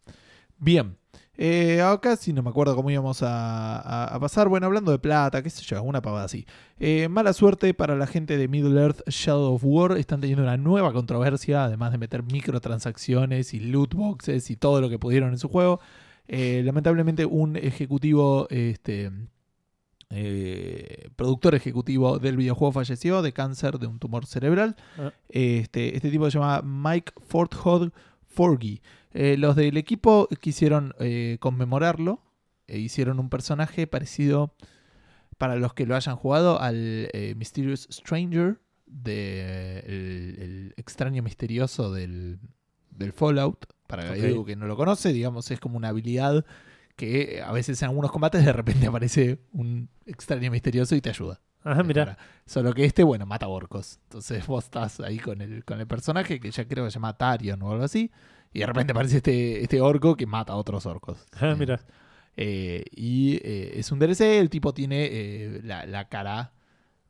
Bien. 0.57 0.97
Eh, 1.41 1.81
acá 1.81 2.17
sí 2.17 2.33
no 2.33 2.43
me 2.43 2.49
acuerdo 2.49 2.75
cómo 2.75 2.89
íbamos 2.91 3.23
a, 3.23 3.77
a- 3.79 4.13
a 4.13 4.19
pasar. 4.19 4.49
Bueno, 4.49 4.65
hablando 4.65 4.91
de 4.91 4.99
plata, 4.99 5.41
qué 5.41 5.49
sé 5.49 5.63
yo, 5.63 5.81
una 5.83 6.01
pavada 6.01 6.25
así. 6.25 6.45
Eh, 6.81 7.07
mala 7.07 7.31
suerte 7.31 7.73
para 7.73 7.95
la 7.95 8.07
gente 8.07 8.35
de 8.35 8.49
Middle 8.49 8.77
Earth 8.81 9.07
Shadow 9.07 9.53
of 9.53 9.61
War. 9.63 9.97
Están 9.97 10.19
teniendo 10.19 10.43
una 10.43 10.57
nueva 10.57 10.91
controversia, 10.91 11.63
además 11.63 11.93
de 11.93 11.97
meter 11.97 12.23
microtransacciones 12.23 13.53
y 13.53 13.61
loot 13.61 13.93
boxes 13.93 14.49
y 14.51 14.57
todo 14.57 14.81
lo 14.81 14.89
que 14.89 14.99
pudieron 14.99 15.29
en 15.29 15.37
su 15.37 15.47
juego. 15.47 15.79
Eh, 16.27 16.61
lamentablemente 16.65 17.25
un 17.25 17.55
ejecutivo, 17.55 18.47
este, 18.49 19.09
eh, 20.09 21.07
productor 21.15 21.55
ejecutivo 21.55 22.19
del 22.19 22.35
videojuego 22.35 22.71
falleció 22.71 23.21
de 23.21 23.31
cáncer 23.31 23.79
de 23.79 23.87
un 23.87 23.99
tumor 23.99 24.25
cerebral. 24.25 24.75
Ah. 24.97 25.11
Este, 25.29 25.95
este 25.95 26.09
tipo 26.11 26.29
se 26.29 26.37
llama 26.37 26.61
Mike 26.63 27.13
Forthod 27.27 27.91
Forgy. 28.27 28.81
Eh, 29.13 29.37
los 29.37 29.55
del 29.55 29.77
equipo 29.77 30.27
quisieron 30.39 30.93
eh, 30.99 31.37
conmemorarlo 31.39 32.21
e 32.67 32.77
hicieron 32.79 33.19
un 33.19 33.29
personaje 33.29 33.87
parecido, 33.87 34.53
para 35.37 35.55
los 35.55 35.73
que 35.73 35.85
lo 35.85 35.95
hayan 35.95 36.15
jugado, 36.15 36.59
al 36.61 37.09
eh, 37.13 37.33
Mysterious 37.35 37.87
Stranger, 37.91 38.59
de 38.85 39.79
el, 39.79 40.35
el 40.39 40.73
extraño 40.77 41.23
misterioso 41.23 41.91
del, 41.91 42.39
del 42.91 43.13
Fallout. 43.13 43.65
Para 43.87 44.11
Ok. 44.11 44.17
Edu 44.17 44.45
que 44.45 44.55
no 44.55 44.67
lo 44.67 44.75
conoce, 44.77 45.11
digamos, 45.13 45.49
es 45.49 45.59
como 45.59 45.77
una 45.77 45.89
habilidad 45.89 46.45
que 46.95 47.41
a 47.43 47.51
veces 47.53 47.81
en 47.81 47.89
algunos 47.89 48.11
combates 48.11 48.45
de 48.45 48.53
repente 48.53 48.85
aparece 48.87 49.39
un 49.53 49.89
extraño 50.05 50.51
misterioso 50.51 50.95
y 50.95 51.01
te 51.01 51.09
ayuda. 51.09 51.41
Ajá, 51.63 51.81
mira. 51.83 52.03
Ahora, 52.03 52.17
Solo 52.45 52.73
que 52.73 52.85
este, 52.85 53.03
bueno, 53.03 53.25
mata 53.25 53.47
orcos. 53.47 53.99
Entonces 54.03 54.45
vos 54.45 54.65
estás 54.65 54.99
ahí 54.99 55.17
con 55.19 55.41
el, 55.41 55.63
con 55.65 55.79
el 55.79 55.87
personaje 55.87 56.39
que 56.39 56.51
ya 56.51 56.67
creo 56.67 56.85
que 56.85 56.91
se 56.91 56.95
llama 56.95 57.17
Tarion 57.17 57.61
o 57.61 57.71
algo 57.71 57.83
así. 57.83 58.11
Y 58.53 58.59
de 58.59 58.65
repente 58.65 58.91
aparece 58.91 59.17
este, 59.17 59.61
este 59.63 59.79
orco 59.81 60.15
que 60.17 60.25
mata 60.25 60.53
a 60.53 60.55
otros 60.55 60.85
orcos. 60.85 61.25
Ah, 61.39 61.55
mira. 61.57 61.79
Eh, 62.35 62.83
y 62.91 63.35
eh, 63.43 63.73
es 63.79 63.91
un 63.91 63.99
DLC. 63.99 64.21
El 64.39 64.49
tipo 64.49 64.73
tiene 64.73 65.07
eh, 65.11 65.61
la, 65.63 65.85
la 65.85 66.07
cara 66.09 66.53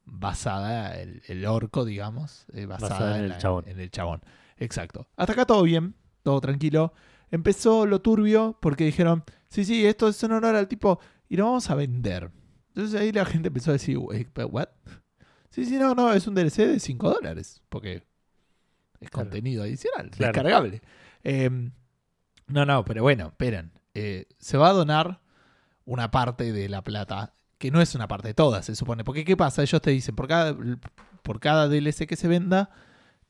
basada, 0.05 0.99
el, 0.99 1.21
el 1.27 1.45
orco, 1.45 1.85
digamos, 1.85 2.45
eh, 2.53 2.65
basada, 2.65 2.89
Basada 2.89 3.17
en 3.17 3.23
el 3.25 3.29
la- 3.29 3.37
chabón. 3.37 3.63
en 3.67 3.79
el 3.79 3.91
chabón. 3.91 4.21
Exacto. 4.57 5.07
Hasta 5.15 5.33
acá 5.33 5.45
todo 5.45 5.63
bien, 5.63 5.95
todo 6.23 6.41
tranquilo. 6.41 6.93
Empezó 7.31 7.85
lo 7.85 8.01
turbio 8.01 8.57
porque 8.59 8.85
dijeron, 8.85 9.23
sí, 9.49 9.63
sí, 9.65 9.85
esto 9.85 10.07
es 10.07 10.21
en 10.23 10.31
honor 10.31 10.55
al 10.55 10.67
tipo 10.67 10.99
y 11.29 11.37
lo 11.37 11.45
vamos 11.45 11.69
a 11.69 11.75
vender. 11.75 12.31
Entonces 12.69 12.99
ahí 12.99 13.11
la 13.11 13.25
gente 13.25 13.47
empezó 13.49 13.69
a 13.71 13.73
decir, 13.73 13.97
"Wait, 13.97 14.27
but 14.33 14.47
what? 14.51 14.69
Sí, 15.51 15.65
sí, 15.65 15.77
no, 15.77 15.93
no, 15.95 16.11
es 16.13 16.27
un 16.27 16.33
DLC 16.35 16.65
de 16.67 16.79
5 16.79 17.09
dólares 17.11 17.61
porque 17.69 18.03
es 18.99 19.09
Claro. 19.09 19.29
contenido 19.29 19.63
adicional, 19.63 20.09
Claro. 20.11 20.33
descargable. 20.33 20.81
Eh, 21.23 21.49
no, 22.47 22.65
no, 22.65 22.83
pero 22.85 23.03
bueno, 23.03 23.27
esperen. 23.27 23.71
Eh, 23.93 24.25
se 24.39 24.57
va 24.57 24.69
a 24.69 24.73
donar 24.73 25.21
una 25.85 26.11
parte 26.11 26.51
de 26.51 26.69
la 26.69 26.83
plata, 26.83 27.33
que 27.57 27.71
no 27.71 27.81
es 27.81 27.95
una 27.95 28.07
parte 28.07 28.33
toda, 28.33 28.61
se 28.63 28.75
supone. 28.75 29.03
Porque, 29.03 29.25
¿qué 29.25 29.35
pasa? 29.37 29.61
Ellos 29.61 29.81
te 29.81 29.91
dicen, 29.91 30.15
por 30.15 30.27
cada, 30.27 30.55
por 31.23 31.39
cada 31.39 31.67
DLC 31.67 32.07
que 32.07 32.15
se 32.15 32.27
venda, 32.27 32.69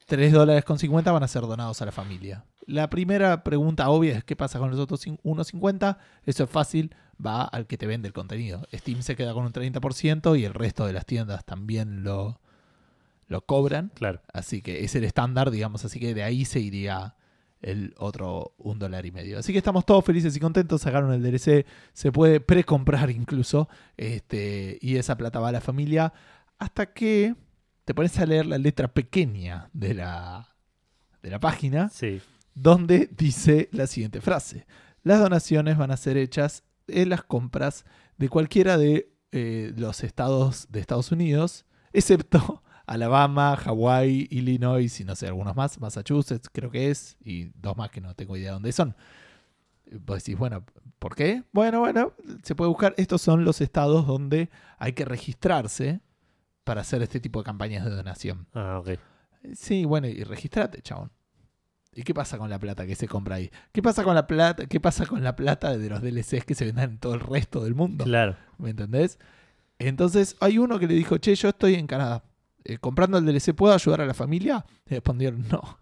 3 0.06 0.32
dólares 0.34 0.64
con 0.66 0.78
50 0.80 1.12
van 1.12 1.24
a 1.24 1.28
ser 1.28 1.42
donados 1.44 1.82
a 1.82 1.86
la 1.86 1.92
familia. 1.92 2.46
la 2.66 2.90
primera 2.90 3.44
pregunta 3.44 3.90
obvia 3.90 4.18
es 4.18 4.24
qué 4.24 4.36
pasa 4.36 4.60
con 4.60 4.70
los 4.72 4.80
otros 4.80 5.06
cin- 5.06 5.20
1.50. 5.24 5.98
Eso 6.26 6.44
es 6.44 6.50
fácil, 6.50 6.94
va 7.24 7.44
al 7.44 7.66
que 7.68 7.78
te 7.78 7.88
vende 7.88 8.08
el 8.08 8.14
contenido. 8.14 8.68
Steam 8.74 9.02
se 9.02 9.16
queda 9.16 9.34
con 9.34 9.46
un 9.46 9.52
30% 9.54 10.38
y 10.40 10.46
el 10.46 10.54
resto 10.54 10.86
de 10.86 10.94
las 10.94 11.06
tiendas 11.06 11.46
también 11.46 12.04
lo, 12.04 12.40
lo 13.28 13.42
cobran. 13.42 13.92
Claro. 13.96 14.22
Así 14.34 14.62
que 14.62 14.84
es 14.84 14.94
el 14.96 15.04
estándar, 15.04 15.50
digamos, 15.52 15.84
así 15.86 16.00
que 16.00 16.14
de 16.14 16.24
ahí 16.24 16.46
se 16.46 16.60
iría 16.60 17.16
el 17.62 17.94
otro 17.98 18.54
un 18.58 18.80
dólar 18.80 19.06
y 19.06 19.12
medio. 19.12 19.40
Así 19.40 19.52
que 19.52 19.58
estamos 19.58 19.86
todos 19.86 20.06
felices 20.06 20.36
y 20.36 20.40
contentos, 20.40 20.82
sacaron 20.82 21.12
el 21.14 21.22
DLC, 21.22 21.66
se 21.94 22.12
puede 22.12 22.40
precomprar 22.40 23.10
incluso, 23.10 23.68
este, 23.98 24.78
y 24.82 24.96
esa 24.98 25.18
plata 25.18 25.40
va 25.40 25.50
a 25.50 25.54
la 25.54 25.62
familia, 25.62 26.14
hasta 26.58 26.94
que 26.94 27.36
te 27.86 27.94
pones 27.94 28.18
a 28.20 28.26
leer 28.26 28.46
la 28.46 28.58
letra 28.58 28.88
pequeña 28.88 29.70
de 29.74 29.94
la, 29.94 30.56
de 31.22 31.30
la 31.30 31.40
página, 31.40 31.90
Sí. 31.90 32.22
donde 32.54 33.10
dice 33.18 33.70
la 33.72 33.88
siguiente 33.88 34.22
frase. 34.22 34.66
Las 35.04 35.20
donaciones 35.20 35.78
van 35.78 35.92
a 35.92 35.98
ser 35.98 36.18
hechas 36.18 36.64
en 36.88 37.10
las 37.10 37.24
compras 37.24 37.86
de 38.18 38.30
cualquiera 38.30 38.78
de 38.78 39.12
eh, 39.32 39.74
los 39.78 40.04
estados 40.04 40.68
de 40.72 40.80
Estados 40.80 41.12
Unidos, 41.12 41.66
excepto 41.94 42.64
Alabama, 42.90 43.56
Hawái, 43.56 44.28
Illinois 44.32 45.00
y 45.00 45.04
no 45.04 45.16
sé, 45.16 45.28
algunos 45.28 45.56
más, 45.56 45.80
Massachusetts 45.80 46.50
creo 46.52 46.72
que 46.72 46.90
es, 46.90 47.18
y 47.24 47.52
dos 47.54 47.78
más 47.78 47.92
que 47.92 48.02
no 48.02 48.16
tengo 48.16 48.36
idea 48.36 48.54
dónde 48.54 48.72
son. 48.72 48.96
Vos 50.06 50.24
decís, 50.24 50.38
bueno, 50.38 50.66
¿por 50.98 51.16
qué? 51.16 51.44
Bueno, 51.52 51.82
bueno, 51.82 52.14
se 52.42 52.56
puede 52.56 52.70
buscar. 52.70 52.96
Estos 52.98 53.22
son 53.22 53.46
los 53.46 53.62
estados 53.62 54.08
donde 54.08 54.50
hay 54.80 54.94
que 54.94 55.06
registrarse 55.06 56.02
para 56.64 56.82
hacer 56.82 57.04
este 57.04 57.20
tipo 57.20 57.40
de 57.40 57.46
campañas 57.46 57.86
de 57.86 57.92
donación. 57.92 58.48
Ah, 58.54 58.80
ok. 58.80 59.00
Sí, 59.54 59.86
bueno, 59.86 60.08
y 60.08 60.24
registrate, 60.24 60.82
chabón. 60.82 61.12
¿Y 61.94 62.02
qué 62.02 62.14
pasa 62.16 62.40
con 62.40 62.50
la 62.50 62.58
plata 62.58 62.88
que 62.88 62.96
se 62.96 63.08
compra 63.08 63.36
ahí? 63.36 63.52
¿Qué 63.72 63.84
pasa 63.84 64.04
con 64.04 64.16
la 64.16 64.26
plata? 64.26 64.66
¿Qué 64.66 64.80
pasa 64.80 65.06
con 65.06 65.24
la 65.24 65.36
plata 65.36 65.78
de 65.78 65.90
los 65.90 66.02
DLCs 66.02 66.44
que 66.44 66.56
se 66.56 66.66
venden 66.66 66.92
en 66.92 66.98
todo 66.98 67.14
el 67.14 67.20
resto 67.20 67.64
del 67.64 67.76
mundo? 67.76 68.04
Claro. 68.06 68.36
¿Me 68.58 68.72
entendés? 68.72 69.20
Entonces, 69.78 70.36
hay 70.40 70.58
uno 70.58 70.80
que 70.80 70.88
le 70.88 70.96
dijo, 70.96 71.18
che, 71.18 71.36
yo 71.36 71.50
estoy 71.50 71.76
en 71.76 71.88
Canadá. 71.88 72.24
Eh, 72.64 72.78
comprando 72.78 73.18
el 73.18 73.26
DLC, 73.26 73.54
¿puedo 73.56 73.74
ayudar 73.74 74.02
a 74.02 74.06
la 74.06 74.14
familia? 74.14 74.66
Y 74.86 74.92
respondieron, 74.96 75.48
no. 75.50 75.62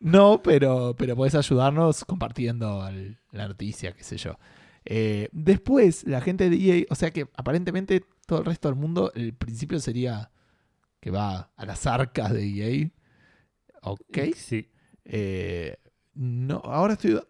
no, 0.00 0.42
pero, 0.42 0.94
pero 0.98 1.16
podés 1.16 1.34
ayudarnos 1.34 2.04
compartiendo 2.04 2.86
el- 2.88 3.18
la 3.30 3.48
noticia, 3.48 3.92
qué 3.92 4.02
sé 4.04 4.16
yo. 4.16 4.38
Eh, 4.84 5.28
después, 5.32 6.04
la 6.06 6.20
gente 6.20 6.50
de 6.50 6.56
EA, 6.56 6.84
o 6.90 6.94
sea 6.94 7.10
que 7.12 7.28
aparentemente 7.36 8.04
todo 8.26 8.40
el 8.40 8.44
resto 8.46 8.68
del 8.68 8.76
mundo, 8.78 9.12
el 9.14 9.32
principio 9.34 9.78
sería 9.78 10.30
que 11.00 11.10
va 11.10 11.52
a 11.56 11.66
las 11.66 11.86
arcas 11.86 12.32
de 12.32 12.44
EA. 12.46 12.90
Ok. 13.82 14.18
Sí. 14.36 14.70
Eh, 15.04 15.76
no, 16.14 16.56
ahora 16.64 16.94
estoy. 16.94 17.20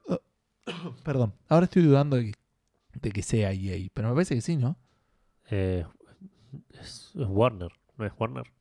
perdón, 1.04 1.34
ahora 1.48 1.64
estoy 1.64 1.82
dudando 1.82 2.16
de 2.16 2.32
que, 2.32 2.38
de 3.00 3.10
que 3.12 3.22
sea 3.22 3.52
EA, 3.52 3.88
pero 3.94 4.08
me 4.08 4.14
parece 4.14 4.34
que 4.34 4.40
sí, 4.40 4.56
¿no? 4.56 4.76
Eh, 5.50 5.84
es, 6.80 7.12
es 7.14 7.26
Warner. 7.28 7.70
¿No 7.96 8.06
es 8.06 8.12
Warner? 8.18 8.52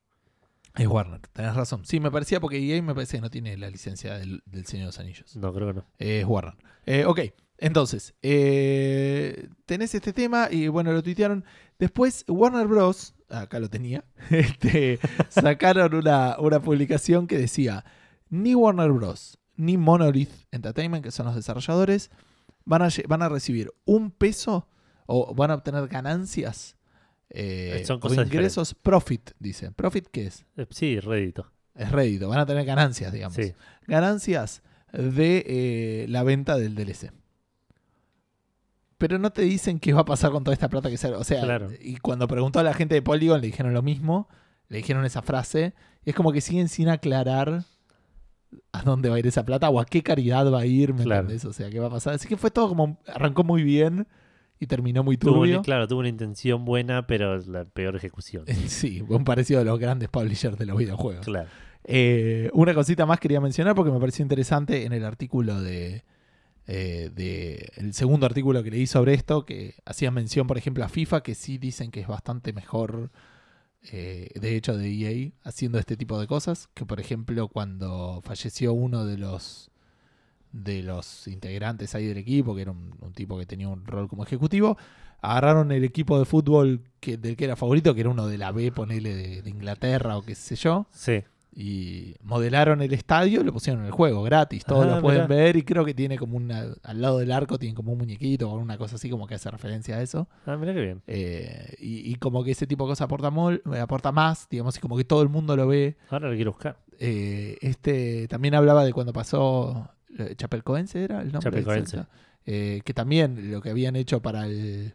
Es 0.75 0.87
Warner, 0.87 1.19
tenés 1.33 1.55
razón. 1.55 1.85
Sí, 1.85 1.99
me 1.99 2.11
parecía 2.11 2.39
porque 2.39 2.57
EA 2.57 2.81
me 2.81 2.93
parece 2.93 3.17
que 3.17 3.21
no 3.21 3.29
tiene 3.29 3.57
la 3.57 3.69
licencia 3.69 4.17
del, 4.17 4.41
del 4.45 4.65
Señor 4.65 4.83
de 4.83 4.87
los 4.87 4.99
Anillos. 4.99 5.35
No, 5.35 5.53
creo 5.53 5.67
que 5.67 5.73
no. 5.73 5.85
Es 5.97 6.25
Warner. 6.25 6.55
Eh, 6.85 7.05
ok, 7.05 7.19
entonces, 7.61 8.15
eh, 8.23 9.49
tenés 9.67 9.93
este 9.93 10.13
tema 10.13 10.47
y 10.49 10.67
bueno, 10.67 10.91
lo 10.93 11.03
tuitearon. 11.03 11.45
Después, 11.77 12.25
Warner 12.27 12.67
Bros. 12.67 13.13
Acá 13.29 13.59
lo 13.59 13.69
tenía. 13.69 14.03
Este, 14.29 14.99
sacaron 15.29 15.93
una, 15.93 16.37
una 16.39 16.59
publicación 16.61 17.27
que 17.27 17.37
decía: 17.37 17.85
ni 18.29 18.55
Warner 18.55 18.91
Bros. 18.91 19.37
ni 19.55 19.77
Monolith 19.77 20.31
Entertainment, 20.51 21.03
que 21.03 21.11
son 21.11 21.27
los 21.27 21.35
desarrolladores, 21.35 22.09
van 22.65 22.81
a, 22.81 22.89
van 23.07 23.21
a 23.21 23.29
recibir 23.29 23.71
un 23.85 24.09
peso 24.09 24.67
o 25.05 25.35
van 25.35 25.51
a 25.51 25.55
obtener 25.55 25.87
ganancias. 25.87 26.77
Eh, 27.33 27.83
Son 27.85 27.97
o 27.97 27.99
cosas 28.01 28.27
ingresos 28.27 28.73
profit, 28.73 29.31
dice. 29.39 29.71
¿Profit 29.71 30.07
qué 30.11 30.27
es? 30.27 30.45
Eh, 30.57 30.65
sí, 30.69 30.99
rédito. 30.99 31.51
Es 31.75 31.91
rédito. 31.91 32.27
Van 32.29 32.39
a 32.39 32.45
tener 32.45 32.65
ganancias, 32.65 33.13
digamos 33.13 33.35
Sí. 33.35 33.53
ganancias 33.87 34.61
de 34.91 35.43
eh, 35.47 36.05
la 36.09 36.23
venta 36.23 36.57
del 36.57 36.75
DLC. 36.75 37.11
Pero 38.97 39.17
no 39.17 39.31
te 39.31 39.41
dicen 39.41 39.79
qué 39.79 39.93
va 39.93 40.01
a 40.01 40.05
pasar 40.05 40.31
con 40.31 40.43
toda 40.43 40.53
esta 40.53 40.69
plata 40.69 40.89
que 40.89 40.97
sale. 40.97 41.15
O 41.15 41.23
sea, 41.23 41.41
Claro. 41.41 41.69
y 41.81 41.95
cuando 41.97 42.27
preguntó 42.27 42.59
a 42.59 42.63
la 42.63 42.73
gente 42.73 42.95
de 42.95 43.01
Polygon 43.01 43.41
le 43.41 43.47
dijeron 43.47 43.73
lo 43.73 43.81
mismo, 43.81 44.27
le 44.67 44.77
dijeron 44.77 45.05
esa 45.05 45.21
frase, 45.21 45.73
y 46.05 46.11
es 46.11 46.15
como 46.15 46.31
que 46.31 46.41
siguen 46.41 46.69
sin 46.69 46.87
aclarar 46.89 47.63
a 48.73 48.83
dónde 48.83 49.09
va 49.09 49.15
a 49.15 49.19
ir 49.19 49.27
esa 49.27 49.43
plata 49.45 49.69
o 49.69 49.79
a 49.79 49.85
qué 49.85 50.03
caridad 50.03 50.51
va 50.51 50.59
a 50.61 50.65
ir, 50.65 50.93
¿me 50.93 51.03
Claro. 51.03 51.21
entendés? 51.21 51.45
O 51.45 51.53
sea, 51.53 51.69
qué 51.69 51.79
va 51.79 51.87
a 51.87 51.91
pasar. 51.91 52.13
Así 52.13 52.27
que 52.27 52.37
fue 52.37 52.51
todo 52.51 52.67
como, 52.69 52.99
arrancó 53.07 53.43
muy 53.43 53.63
bien 53.63 54.07
y 54.61 54.67
terminó 54.67 55.03
muy 55.03 55.17
Tuvo 55.17 55.33
turbio. 55.33 55.55
una, 55.55 55.61
claro, 55.63 55.87
tuvo 55.87 55.99
una 55.99 56.07
intención 56.09 56.63
buena, 56.63 57.05
pero 57.07 57.37
la 57.39 57.65
peor 57.65 57.95
ejecución. 57.97 58.45
Sí, 58.67 59.03
un 59.09 59.25
parecido 59.25 59.59
a 59.59 59.63
los 59.65 59.77
grandes 59.79 60.07
publishers 60.07 60.57
de 60.57 60.65
los 60.67 60.77
videojuegos. 60.77 61.25
Claro. 61.25 61.49
Eh, 61.83 62.49
una 62.53 62.73
cosita 62.75 63.05
más 63.07 63.19
quería 63.19 63.41
mencionar 63.41 63.73
porque 63.75 63.91
me 63.91 63.99
pareció 63.99 64.21
interesante 64.23 64.85
en 64.85 64.93
el 64.93 65.03
artículo 65.03 65.59
de, 65.59 66.03
eh, 66.67 67.09
de- 67.13 67.71
el 67.77 67.93
segundo 67.95 68.27
artículo 68.27 68.61
que 68.61 68.69
leí 68.69 68.85
sobre 68.85 69.15
esto, 69.15 69.45
que 69.47 69.73
hacía 69.83 70.11
mención, 70.11 70.45
por 70.45 70.59
ejemplo, 70.59 70.83
a 70.85 70.89
FIFA, 70.89 71.23
que 71.23 71.33
sí 71.33 71.57
dicen 71.57 71.89
que 71.89 72.01
es 72.01 72.07
bastante 72.07 72.53
mejor, 72.53 73.09
eh, 73.91 74.29
de 74.39 74.55
hecho, 74.55 74.77
de 74.77 74.91
EA 74.91 75.31
haciendo 75.43 75.79
este 75.79 75.97
tipo 75.97 76.19
de 76.19 76.27
cosas. 76.27 76.69
Que, 76.75 76.85
por 76.85 76.99
ejemplo, 76.99 77.47
cuando 77.47 78.21
falleció 78.23 78.73
uno 78.73 79.03
de 79.05 79.17
los 79.17 79.70
de 80.51 80.83
los 80.83 81.27
integrantes 81.27 81.95
ahí 81.95 82.05
del 82.07 82.17
equipo, 82.17 82.55
que 82.55 82.61
era 82.63 82.71
un, 82.71 82.93
un 82.99 83.13
tipo 83.13 83.37
que 83.37 83.45
tenía 83.45 83.69
un 83.69 83.85
rol 83.85 84.07
como 84.09 84.23
ejecutivo, 84.23 84.77
agarraron 85.21 85.71
el 85.71 85.83
equipo 85.83 86.17
de 86.19 86.25
fútbol 86.25 86.81
que, 86.99 87.17
del 87.17 87.35
que 87.37 87.45
era 87.45 87.55
favorito, 87.55 87.93
que 87.93 88.01
era 88.01 88.09
uno 88.09 88.27
de 88.27 88.37
la 88.37 88.51
B, 88.51 88.71
ponele, 88.71 89.15
de, 89.15 89.41
de 89.41 89.49
Inglaterra 89.49 90.17
o 90.17 90.23
qué 90.23 90.35
sé 90.35 90.55
yo, 90.55 90.87
Sí. 90.91 91.23
y 91.53 92.15
modelaron 92.23 92.81
el 92.81 92.93
estadio 92.93 93.41
y 93.41 93.43
lo 93.43 93.53
pusieron 93.53 93.81
en 93.81 93.87
el 93.87 93.91
juego 93.91 94.23
gratis. 94.23 94.63
Todos 94.65 94.85
Ah, 94.87 94.95
lo 94.95 95.01
pueden 95.01 95.23
mirá. 95.23 95.35
ver 95.35 95.55
y 95.57 95.63
creo 95.63 95.85
que 95.85 95.93
tiene 95.93 96.17
como 96.17 96.37
una. 96.37 96.65
Al 96.83 97.01
lado 97.01 97.19
del 97.19 97.31
arco 97.31 97.59
tiene 97.59 97.75
como 97.75 97.91
un 97.91 97.97
muñequito 97.99 98.49
o 98.49 98.55
una 98.57 98.77
cosa 98.77 98.95
así 98.95 99.09
como 99.09 99.27
que 99.27 99.35
hace 99.35 99.51
referencia 99.51 99.97
a 99.97 100.01
eso. 100.01 100.27
Ah, 100.45 100.57
mira 100.57 100.73
qué 100.73 100.81
bien. 100.81 101.01
Eh, 101.07 101.75
y, 101.79 102.09
y 102.11 102.15
como 102.15 102.43
que 102.43 102.51
ese 102.51 102.65
tipo 102.67 102.85
de 102.85 102.91
cosas 102.91 103.05
aporta, 103.05 103.29
mol- 103.31 103.61
eh, 103.75 103.79
aporta 103.79 104.11
más, 104.11 104.47
digamos, 104.49 104.77
y 104.77 104.79
como 104.79 104.97
que 104.97 105.03
todo 105.03 105.21
el 105.21 105.29
mundo 105.29 105.55
lo 105.55 105.67
ve. 105.67 105.97
Ahora 106.09 106.29
lo 106.29 106.35
quiero 106.35 106.51
buscar. 106.51 106.77
Eh, 106.99 107.57
este 107.61 108.27
también 108.27 108.53
hablaba 108.55 108.85
de 108.85 108.93
cuando 108.93 109.11
pasó 109.13 109.89
Chapelcoense 110.35 111.03
era 111.03 111.21
el 111.21 111.31
nombre 111.31 111.63
centro? 111.63 112.07
Eh, 112.45 112.81
que 112.85 112.93
también 112.93 113.51
lo 113.51 113.61
que 113.61 113.69
habían 113.69 113.95
hecho 113.95 114.21
para 114.21 114.45
el 114.45 114.93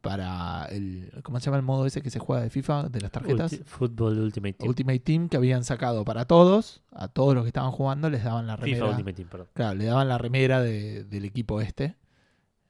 para 0.00 0.64
el 0.70 1.12
¿cómo 1.22 1.38
se 1.40 1.44
llama 1.46 1.58
el 1.58 1.62
modo 1.62 1.84
ese 1.84 2.00
que 2.00 2.08
se 2.08 2.18
juega 2.18 2.42
de 2.42 2.48
FIFA 2.48 2.88
de 2.88 3.00
las 3.02 3.10
tarjetas? 3.12 3.52
Ulti- 3.52 3.64
Football 3.64 4.18
Ultimate 4.20 4.54
Team. 4.54 4.68
Ultimate 4.70 4.98
Team 5.00 5.28
que 5.28 5.36
habían 5.36 5.62
sacado 5.62 6.04
para 6.06 6.24
todos, 6.24 6.82
a 6.90 7.08
todos 7.08 7.34
los 7.34 7.44
que 7.44 7.48
estaban 7.48 7.70
jugando 7.70 8.08
les 8.08 8.24
daban 8.24 8.46
la 8.46 8.56
FIFA 8.56 8.64
remera. 8.66 8.86
Ultimate 8.92 9.12
Team, 9.12 9.28
perdón. 9.28 9.48
Claro, 9.52 9.74
le 9.76 9.84
daban 9.84 10.08
la 10.08 10.16
remera 10.16 10.60
de- 10.62 11.04
del 11.04 11.24
equipo 11.26 11.60
este. 11.60 11.96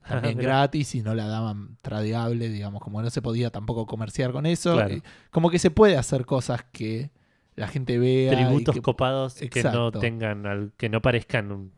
También 0.09 0.39
gratis 0.39 0.95
y 0.97 1.03
no 1.03 1.15
la 1.15 1.27
daban 1.27 1.77
tradeable, 1.83 2.49
digamos, 2.49 2.83
como 2.83 3.01
no 3.01 3.11
se 3.11 3.23
podía 3.23 3.51
tampoco 3.51 3.87
comerciar 3.87 4.33
con 4.33 4.45
eso. 4.47 4.73
Claro. 4.75 4.95
eh, 4.95 5.03
como 5.31 5.51
que 5.51 5.61
se 5.61 5.71
puede 5.71 5.97
hacer 5.97 6.27
cosas 6.27 6.65
que 6.73 7.13
la 7.61 7.69
gente 7.69 7.99
vea. 7.99 8.33
Tributos 8.35 8.75
que- 8.75 8.83
copados 8.83 9.35
que 9.35 9.63
no 9.63 9.93
tengan, 9.93 10.47
al- 10.47 10.73
que 10.77 10.89
no 10.89 11.01
parezcan 11.03 11.53
un... 11.53 11.73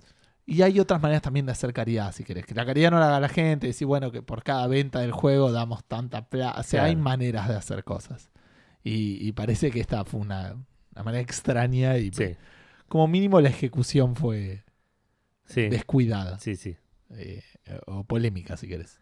Y 0.45 0.63
hay 0.63 0.81
otras 0.81 1.01
maneras 1.01 1.23
también 1.23 1.47
de 1.47 1.53
hacer 1.53 1.73
caridad, 1.73 2.13
si 2.13 2.25
querés. 2.25 2.45
Que 2.47 2.55
la 2.55 2.67
caridad 2.67 2.91
no 2.91 2.99
la 2.99 3.07
haga 3.09 3.21
la 3.21 3.29
gente, 3.29 3.69
decir, 3.69 3.87
bueno, 3.87 4.11
que 4.11 4.23
por 4.23 4.43
cada 4.43 4.67
venta 4.67 4.99
del 5.01 5.13
juego 5.13 5.53
damos 5.53 5.85
tanta 5.85 6.29
plata. 6.29 6.61
O 6.61 6.63
sea, 6.65 6.81
Claro. 6.81 6.87
hay 6.91 6.97
maneras 6.97 7.49
de 7.49 7.55
hacer 7.55 7.85
cosas. 7.85 8.31
Y, 8.83 9.25
y 9.27 9.33
parece 9.33 9.71
que 9.71 9.81
esta 9.81 10.05
fue 10.05 10.21
una, 10.21 10.57
una 10.95 11.03
manera 11.05 11.23
extraña 11.23 11.97
y 11.99 12.11
Sí, 12.13 12.35
como 12.89 13.07
mínimo 13.07 13.41
la 13.41 13.51
ejecución 13.51 14.17
fue 14.17 14.65
sí, 15.45 15.69
descuidada. 15.69 16.39
sí, 16.41 16.57
sí. 16.57 16.77
eh, 17.11 17.43
o 17.87 18.03
polémica, 18.05 18.57
si 18.57 18.67
querés. 18.67 19.01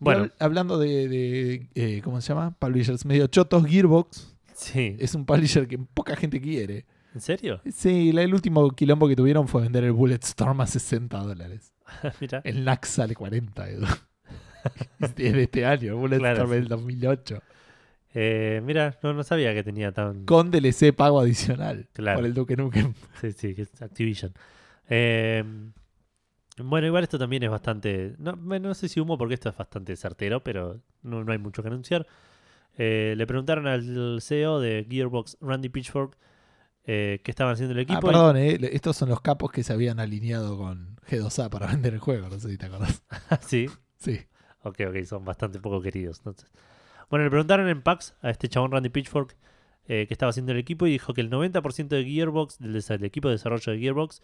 Bueno, 0.00 0.28
hablando 0.38 0.78
de, 0.78 1.08
de, 1.08 1.68
eh, 1.74 2.00
¿cómo 2.02 2.20
se 2.20 2.28
llama? 2.28 2.52
Publishers 2.58 3.04
medio 3.04 3.26
chotos, 3.26 3.64
Gearbox 3.66 4.34
sí. 4.58 4.96
es 4.98 5.14
un 5.14 5.24
publisher 5.24 5.66
que 5.66 5.78
poca 5.78 6.16
gente 6.16 6.40
quiere. 6.40 6.86
¿En 7.14 7.20
serio? 7.20 7.60
Sí, 7.72 8.10
el 8.10 8.34
último 8.34 8.70
quilombo 8.70 9.08
que 9.08 9.16
tuvieron 9.16 9.48
fue 9.48 9.62
vender 9.62 9.84
el 9.84 9.92
Bulletstorm 9.92 10.60
a 10.60 10.66
60 10.66 11.18
dólares. 11.18 11.72
Mira. 12.20 12.42
El 12.44 12.64
NAC 12.64 12.84
sale 12.84 13.14
40, 13.14 13.70
Edu. 13.70 13.86
es 15.00 15.14
de 15.14 15.42
este 15.42 15.64
año, 15.64 15.92
el 15.92 15.94
Bulletstorm 15.94 16.34
Claro, 16.34 16.48
del 16.48 16.64
sí. 16.64 16.68
2008. 16.68 17.42
Eh, 18.14 18.60
mira, 18.64 18.98
no, 19.02 19.12
no 19.12 19.22
sabía 19.22 19.54
que 19.54 19.62
tenía 19.62 19.92
tan... 19.92 20.24
Con 20.24 20.50
DLC 20.50 20.94
pago 20.94 21.20
adicional. 21.20 21.88
Claro. 21.92 22.18
Por 22.18 22.26
el 22.26 22.34
Duke 22.34 22.56
Nukem. 22.56 22.94
Sí, 23.20 23.32
sí, 23.32 23.54
que 23.54 23.62
es 23.62 23.82
Activision. 23.82 24.32
Eh, 24.88 25.44
bueno, 26.58 26.86
igual 26.86 27.04
esto 27.04 27.18
también 27.18 27.42
es 27.42 27.50
bastante... 27.50 28.14
No, 28.18 28.32
no 28.32 28.74
sé 28.74 28.88
si 28.88 28.98
humo 29.00 29.16
porque 29.16 29.34
esto 29.34 29.50
es 29.50 29.56
bastante 29.56 29.94
certero, 29.96 30.42
pero 30.42 30.80
no, 31.02 31.22
no 31.22 31.32
hay 31.32 31.38
mucho 31.38 31.62
que 31.62 31.68
anunciar. 31.68 32.06
Eh, 32.78 33.14
le 33.16 33.26
preguntaron 33.26 33.66
al 33.66 34.20
CEO 34.22 34.60
de 34.60 34.86
Gearbox, 34.88 35.36
Randy 35.40 35.68
Pitchfork, 35.68 36.16
eh, 36.84 37.20
qué 37.22 37.30
estaban 37.30 37.52
haciendo 37.52 37.72
el 37.74 37.80
Ah, 37.80 37.82
equipo. 37.82 38.06
perdón, 38.06 38.36
eh, 38.38 38.58
estos 38.72 38.96
son 38.96 39.08
los 39.10 39.20
capos 39.20 39.50
que 39.52 39.62
se 39.62 39.72
habían 39.72 40.00
alineado 40.00 40.56
con 40.56 40.96
G2A 41.08 41.50
para 41.50 41.66
vender 41.82 41.92
el 41.94 42.00
juego, 42.00 42.28
no 42.28 42.38
sé 42.38 42.48
si 42.50 42.56
te 42.56 42.66
acordás. 42.66 43.02
sí, 43.46 43.66
Sí. 43.98 44.20
ok, 44.62 44.80
ok, 44.88 45.04
son 45.04 45.24
bastante 45.24 45.58
poco 45.58 45.82
queridos. 45.82 46.18
Entonces. 46.18 46.50
Bueno, 47.10 47.24
le 47.24 47.30
preguntaron 47.30 47.68
en 47.68 47.82
PAX 47.82 48.14
a 48.22 48.30
este 48.30 48.48
chabón 48.48 48.70
Randy 48.70 48.90
Pitchfork 48.90 49.36
eh, 49.86 50.04
qué 50.06 50.14
estaba 50.14 50.30
haciendo 50.30 50.52
el 50.52 50.58
equipo 50.58 50.86
y 50.86 50.90
dijo 50.92 51.14
que 51.14 51.20
el 51.22 51.30
90% 51.30 51.88
de 51.88 52.04
Gearbox, 52.04 52.58
del, 52.58 52.80
del 52.80 53.04
equipo 53.04 53.28
de 53.28 53.34
desarrollo 53.34 53.72
de 53.72 53.78
Gearbox, 53.80 54.20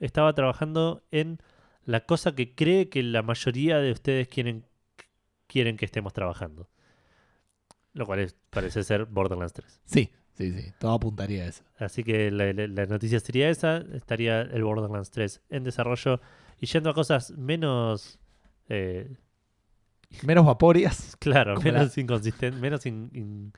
estaba 0.00 0.32
trabajando 0.32 1.02
en 1.10 1.38
la 1.84 2.06
cosa 2.06 2.34
que 2.34 2.54
cree 2.54 2.88
que 2.88 3.02
la 3.02 3.22
mayoría 3.22 3.78
de 3.78 3.90
ustedes 3.92 4.28
quieren, 4.28 4.64
quieren 5.48 5.76
que 5.76 5.84
estemos 5.84 6.12
trabajando. 6.12 6.68
Lo 7.94 8.06
cual 8.06 8.20
es- 8.20 8.36
parece 8.50 8.82
ser 8.84 9.06
Borderlands 9.06 9.52
3. 9.52 9.80
Sí, 9.84 10.10
sí, 10.34 10.52
sí. 10.52 10.72
Todo 10.78 10.92
apuntaría 10.92 11.44
a 11.44 11.46
eso. 11.46 11.64
Así 11.78 12.04
que 12.04 12.30
la, 12.30 12.52
la- 12.52 12.66
la 12.68 12.86
noticia 12.86 13.18
sería 13.20 13.48
esa, 13.50 13.78
estaría 13.94 14.42
el 14.42 14.62
Borderlands 14.64 15.10
3 15.10 15.40
en 15.50 15.64
desarrollo 15.64 16.20
y 16.60 16.66
yendo 16.66 16.90
a 16.90 16.94
cosas 16.94 17.30
menos, 17.32 18.18
eh, 18.68 19.16
Menos 20.22 20.46
vaporias. 20.46 21.16
claro, 21.18 21.60
menos 21.60 21.96
inconsistentes, 21.98 22.60
menos 22.60 22.86
in- 22.86 23.10
in- 23.14 23.52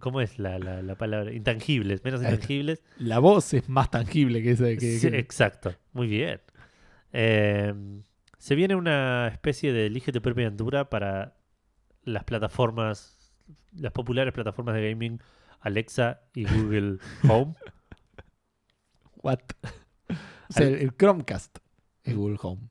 ¿cómo 0.00 0.20
es 0.20 0.38
la, 0.38 0.58
la- 0.58 0.82
la 0.82 0.94
palabra? 0.96 1.32
Intangibles, 1.32 2.02
menos 2.04 2.20
intangibles. 2.22 2.82
La 2.98 3.18
voz 3.20 3.54
es 3.54 3.68
más 3.68 3.90
tangible 3.90 4.42
que 4.42 4.52
esa 4.52 4.64
de 4.64 4.76
que. 4.76 4.98
Sí, 4.98 5.10
que- 5.10 5.18
exacto, 5.18 5.74
muy 5.92 6.06
bien. 6.08 6.40
Eh, 7.12 7.72
se 8.38 8.54
viene 8.54 8.74
una 8.76 9.28
especie 9.28 9.72
de 9.72 9.86
elige 9.86 10.12
tu 10.12 10.20
propia 10.22 10.46
aventura 10.46 10.90
para 10.90 11.36
las 12.04 12.24
plataformas, 12.24 13.17
las 13.76 13.92
populares 13.92 14.32
plataformas 14.34 14.74
de 14.74 14.90
gaming 14.90 15.20
Alexa 15.60 16.20
y 16.34 16.44
Google 16.44 16.98
Home. 17.28 17.54
What? 19.22 19.40
O 20.10 20.52
sea, 20.52 20.66
el, 20.66 20.94
Chromecast 20.96 21.58
es 22.04 22.16
Google 22.16 22.38
Home. 22.42 22.68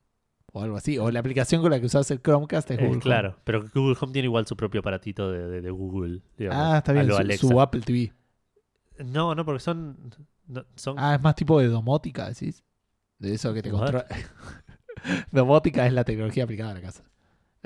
O 0.52 0.62
algo 0.62 0.76
así. 0.76 0.98
O 0.98 1.10
la 1.10 1.20
aplicación 1.20 1.60
con 1.60 1.70
la 1.70 1.78
que 1.78 1.86
usas 1.86 2.10
el 2.10 2.20
Chromecast 2.22 2.70
es 2.70 2.78
Eh, 2.78 2.80
Google 2.82 2.94
Home. 2.96 3.02
claro, 3.02 3.36
pero 3.44 3.62
Google 3.74 3.96
Home 4.00 4.12
tiene 4.12 4.26
igual 4.26 4.46
su 4.46 4.56
propio 4.56 4.80
aparatito 4.80 5.30
de, 5.30 5.46
de- 5.46 5.60
de 5.60 5.70
Google. 5.70 6.22
digamos, 6.36 6.62
Ah, 6.74 6.78
está 6.78 6.92
bien. 6.92 7.38
Su, 7.38 7.60
Apple 7.60 7.82
TV. 7.82 8.12
No, 9.04 9.34
no, 9.34 9.44
porque 9.44 9.60
son. 9.60 10.10
no, 10.46 10.64
son 10.74 10.96
Ah, 10.98 11.14
es 11.14 11.20
más 11.22 11.34
tipo 11.36 11.60
de 11.60 11.68
domótica, 11.68 12.28
decís. 12.28 12.64
De 13.18 13.34
eso 13.34 13.52
que 13.52 13.62
te 13.62 13.70
controla. 13.70 14.06
domótica 15.30 15.86
es 15.86 15.92
la 15.92 16.04
tecnología 16.04 16.44
aplicada 16.44 16.70
a 16.70 16.74
la 16.74 16.80
casa. 16.80 17.04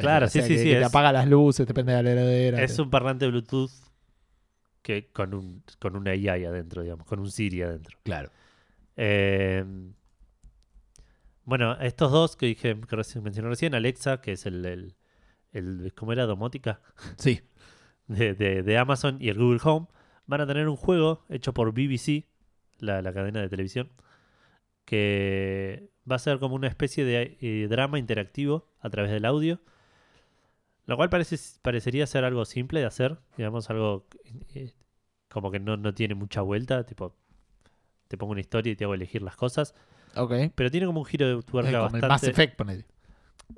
Claro, 0.03 0.27
O 0.27 0.29
sí, 0.29 0.39
sea, 0.41 0.47
sí, 0.49 0.55
que- 0.55 0.59
sí, 0.59 0.65
que 0.67 0.75
te 0.75 0.81
es- 0.81 0.87
apaga 0.87 1.13
las 1.13 1.27
luces, 1.29 1.67
depende 1.67 1.93
de 1.95 2.03
la 2.03 2.13
heladera. 2.13 2.63
es 2.63 2.79
un 2.79 2.91
parlante 2.91 3.27
Bluetooth 3.27 3.71
que 4.83 5.11
con 5.13 5.33
un 5.35 5.63
con 5.79 5.97
una 5.97 6.11
AI 6.11 6.45
adentro, 6.45 6.83
digamos, 6.83 7.07
con 7.07 7.21
un 7.21 7.31
Siri 7.31 7.63
adentro. 7.63 7.97
Claro. 8.03 8.31
Eh, 8.97 9.65
bueno, 11.45 11.77
estos 11.81 12.13
dos 12.13 12.37
que 12.37 12.47
dije, 12.47 12.77
que 12.89 12.97
recién 12.97 13.23
mencioné 13.25 13.49
recién, 13.49 13.75
Alexa, 13.75 14.21
que 14.21 14.33
es 14.33 14.47
el, 14.47 14.65
el, 14.65 14.95
el- 15.53 15.93
¿cómo 15.95 16.13
era? 16.13 16.27
Domótica 16.27 16.81
Sí. 17.17 17.41
de, 18.07 18.35
de- 18.35 18.63
de 18.63 18.79
Amazon 18.79 19.17
y 19.21 19.29
el 19.29 19.39
Google 19.39 19.61
Home, 19.65 19.87
van 20.27 20.41
a 20.41 20.47
tener 20.47 20.69
un 20.69 20.77
juego 20.77 21.25
hecho 21.29 21.53
por 21.55 21.73
BBC, 21.73 22.27
la, 22.79 23.03
la 23.03 23.13
cadena 23.13 23.41
de 23.41 23.49
televisión, 23.49 23.91
que 24.85 25.91
va 26.11 26.17
a 26.17 26.19
ser 26.21 26.39
como 26.39 26.55
una 26.55 26.69
especie 26.69 27.05
de 27.05 27.39
eh, 27.41 27.67
drama 27.69 27.99
interactivo 27.99 28.69
a 28.81 28.91
través 28.91 29.11
del 29.11 29.25
audio, 29.25 29.61
lo 30.87 30.97
cual 30.97 31.11
parece, 31.11 31.37
parecería 31.63 32.07
ser 32.07 32.25
algo 32.25 32.45
simple 32.45 32.81
de 32.81 32.87
hacer, 32.87 33.19
digamos, 33.37 33.71
algo 33.71 34.07
eh, 34.55 34.73
como 35.31 35.51
que 35.51 35.61
no, 35.61 35.77
no 35.77 35.95
tiene 35.95 36.15
mucha 36.15 36.43
vuelta, 36.43 36.85
tipo, 36.85 37.15
te 38.09 38.17
pongo 38.19 38.33
una 38.33 38.41
historia 38.41 38.73
y 38.73 38.77
te 38.77 38.85
hago 38.85 38.95
elegir 38.95 39.23
las 39.23 39.37
cosas, 39.37 39.75
Ok. 40.17 40.33
pero 40.55 40.71
tiene 40.71 40.87
como 40.87 41.01
un 41.01 41.07
giro 41.07 41.27
de 41.37 41.43
tuerca 41.43 41.71
como 41.73 41.83
bastante... 41.83 42.07
el 42.07 42.11
Mass 42.11 42.25
Effect, 42.25 42.57
ponele. 42.57 42.85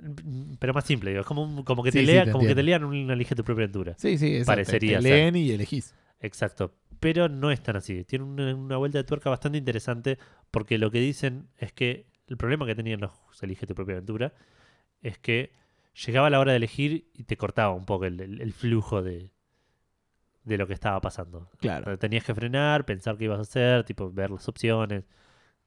Mm, 0.01 0.55
Pero 0.59 0.75
más 0.75 0.85
simple, 0.85 1.11
digo, 1.11 1.21
es 1.21 1.27
como, 1.27 1.43
un- 1.43 1.63
como 1.63 1.83
que 1.83 1.93
te 1.93 2.01
sí, 2.01 2.07
lea, 2.07 2.25
te 2.25 2.33
como 2.33 2.45
que 2.47 2.55
te 2.55 2.63
lean 2.63 2.85
un 2.85 3.11
elige 3.11 3.35
tu 3.35 3.45
propia 3.45 3.65
aventura. 3.65 3.95
Sí, 3.99 4.19
sí, 4.19 4.37
exacto. 4.37 4.53
Parecería 4.53 4.97
Te 4.99 5.03
ser. 5.03 5.13
leen 5.13 5.37
y 5.37 5.51
elegís. 5.51 5.95
Exacto. 6.21 6.75
Pero 7.01 7.29
no 7.29 7.51
es 7.51 7.63
tan 7.63 7.77
así. 7.77 8.05
Tiene 8.05 8.25
una, 8.25 8.55
una 8.55 8.77
vuelta 8.77 8.99
de 8.99 9.05
tuerca 9.05 9.31
bastante 9.31 9.59
interesante 9.59 10.19
porque 10.51 10.79
lo 10.79 10.91
que 10.91 11.01
dicen 11.01 11.49
es 11.59 11.73
que 11.73 12.07
el 12.29 12.37
problema 12.37 12.67
que 12.67 12.75
tenían 12.75 13.01
los 13.01 13.13
Elige 13.43 13.67
tu 13.67 13.75
propia 13.75 13.95
aventura 13.97 14.33
es 15.03 15.19
que 15.19 15.53
llegaba 16.07 16.31
la 16.31 16.41
hora 16.41 16.53
de 16.53 16.57
elegir 16.57 17.09
y 17.15 17.25
te 17.25 17.37
cortaba 17.37 17.73
un 17.75 17.85
poco 17.87 18.05
el, 18.07 18.21
el- 18.21 18.41
el 18.41 18.53
flujo 18.53 19.03
de, 19.03 19.31
de 20.45 20.59
lo 20.59 20.67
que 20.67 20.75
estaba 20.75 21.01
pasando. 21.01 21.49
Claro. 21.59 21.97
Tenías 21.99 22.25
que 22.25 22.35
frenar, 22.35 22.85
pensar 22.85 23.17
qué 23.17 23.25
ibas 23.25 23.39
a 23.39 23.43
hacer, 23.43 23.85
tipo 23.85 24.11
ver 24.11 24.31
las 24.31 24.49
opciones, 24.49 25.05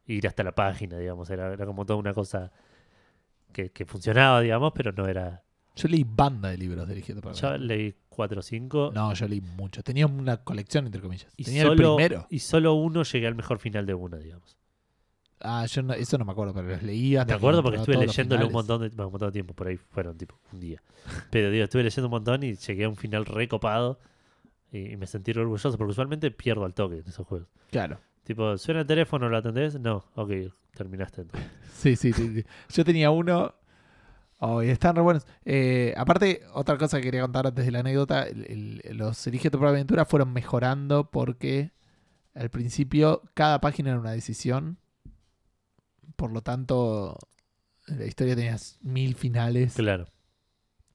ir 0.06 0.28
hasta 0.28 0.44
la 0.44 0.54
página, 0.54 0.98
digamos. 0.98 1.30
Era, 1.30 1.52
era 1.54 1.66
como 1.66 1.86
toda 1.86 1.98
una 2.00 2.14
cosa 2.14 2.52
que, 3.52 3.72
que 3.72 3.86
funcionaba, 3.86 4.42
digamos, 4.42 4.72
pero 4.76 4.92
no 4.92 5.08
era... 5.08 5.44
Yo 5.76 5.88
leí 5.88 6.04
banda 6.08 6.50
de 6.50 6.58
libros 6.58 6.88
de 6.88 6.94
Eligiendo 6.94 7.22
para 7.22 7.36
Yo 7.36 7.56
leí 7.58 7.96
4 8.10 8.40
o 8.40 8.42
5 8.44 8.92
No, 8.96 9.14
yo 9.14 9.28
leí 9.28 9.42
mucho. 9.42 9.84
Tenía 9.84 10.08
una 10.08 10.38
colección, 10.38 10.88
entre 10.88 11.02
comillas. 11.02 11.32
y, 11.38 11.44
Tenía 11.44 11.62
el 11.64 11.68
solo, 11.70 11.96
primero. 11.98 12.26
y 12.32 12.40
solo 12.40 12.74
uno 12.74 13.04
llegué 13.04 13.28
al 13.28 13.36
mejor 13.36 13.60
final 13.60 13.86
de 13.86 13.94
uno, 13.94 14.18
digamos. 14.18 14.58
Ah, 15.40 15.66
yo 15.68 15.84
no- 15.84 15.94
eso 15.94 16.18
no 16.18 16.26
me 16.26 16.32
acuerdo, 16.32 16.54
pero 16.54 16.68
los 16.70 16.82
leí 16.84 17.16
hasta 17.16 17.34
Me 17.34 17.38
acuerdo 17.38 17.62
porque 17.62 17.78
estuve 17.78 17.96
leyéndolo 18.08 18.48
un 18.48 18.54
montón 18.54 18.82
de, 18.82 18.90
bueno, 18.90 19.06
un 19.08 19.12
montón 19.12 19.28
de 19.30 19.34
tiempo, 19.34 19.54
por 19.54 19.68
ahí 19.68 19.78
fueron 19.78 20.18
tipo 20.18 20.40
un 20.52 20.60
día. 20.60 20.82
Pero 21.30 21.52
digo, 21.52 21.64
estuve 21.64 21.84
leyendo 21.84 22.08
un 22.08 22.12
montón 22.12 22.44
y 22.44 22.56
llegué 22.56 22.86
a 22.86 22.90
un 22.90 22.96
final 22.96 23.26
recopado 23.26 24.00
y, 24.72 24.94
y 24.94 24.98
me 24.98 25.06
sentí 25.08 25.32
orgulloso 25.32 25.78
porque 25.78 25.92
usualmente 25.92 26.32
pierdo 26.32 26.66
al 26.66 26.74
toque 26.74 26.98
en 27.00 27.08
esos 27.08 27.26
juegos. 27.28 27.48
Claro. 27.70 28.00
Tipo, 28.24 28.58
¿suena 28.58 28.82
el 28.82 28.88
teléfono? 28.88 29.30
¿Lo 29.30 29.38
atendés? 29.38 29.80
No, 29.80 30.04
ok, 30.16 30.32
terminaste 30.76 31.22
entonces. 31.22 31.50
Sí, 31.78 31.96
sí, 31.96 32.12
sí, 32.12 32.34
sí. 32.34 32.44
Yo 32.74 32.84
tenía 32.84 33.12
uno. 33.12 33.54
Oh, 34.40 34.64
y 34.64 34.70
están 34.70 34.96
re 34.96 35.02
buenos. 35.04 35.26
Eh, 35.46 35.94
aparte, 35.96 36.42
otra 36.54 36.78
cosa 36.78 36.98
que 36.98 37.04
quería 37.04 37.22
contar 37.22 37.46
antes 37.46 37.64
de 37.66 37.72
la 37.72 37.80
anécdota: 37.82 38.24
el- 38.24 38.82
el- 38.84 38.98
los 38.98 39.26
Elige 39.28 39.52
tu 39.52 39.60
propia 39.60 39.70
aventura 39.74 40.06
fueron 40.06 40.34
mejorando 40.34 41.10
porque 41.12 41.72
al 42.34 42.50
principio 42.50 43.22
cada 43.36 43.62
página 43.62 43.92
era 43.92 44.00
una 44.00 44.12
decisión. 44.12 44.78
Por 46.16 46.32
lo 46.32 46.42
tanto, 46.42 47.18
la 47.88 48.06
historia 48.06 48.36
tenía 48.36 48.58
mil 48.82 49.16
finales 49.16 49.74
Claro, 49.76 50.08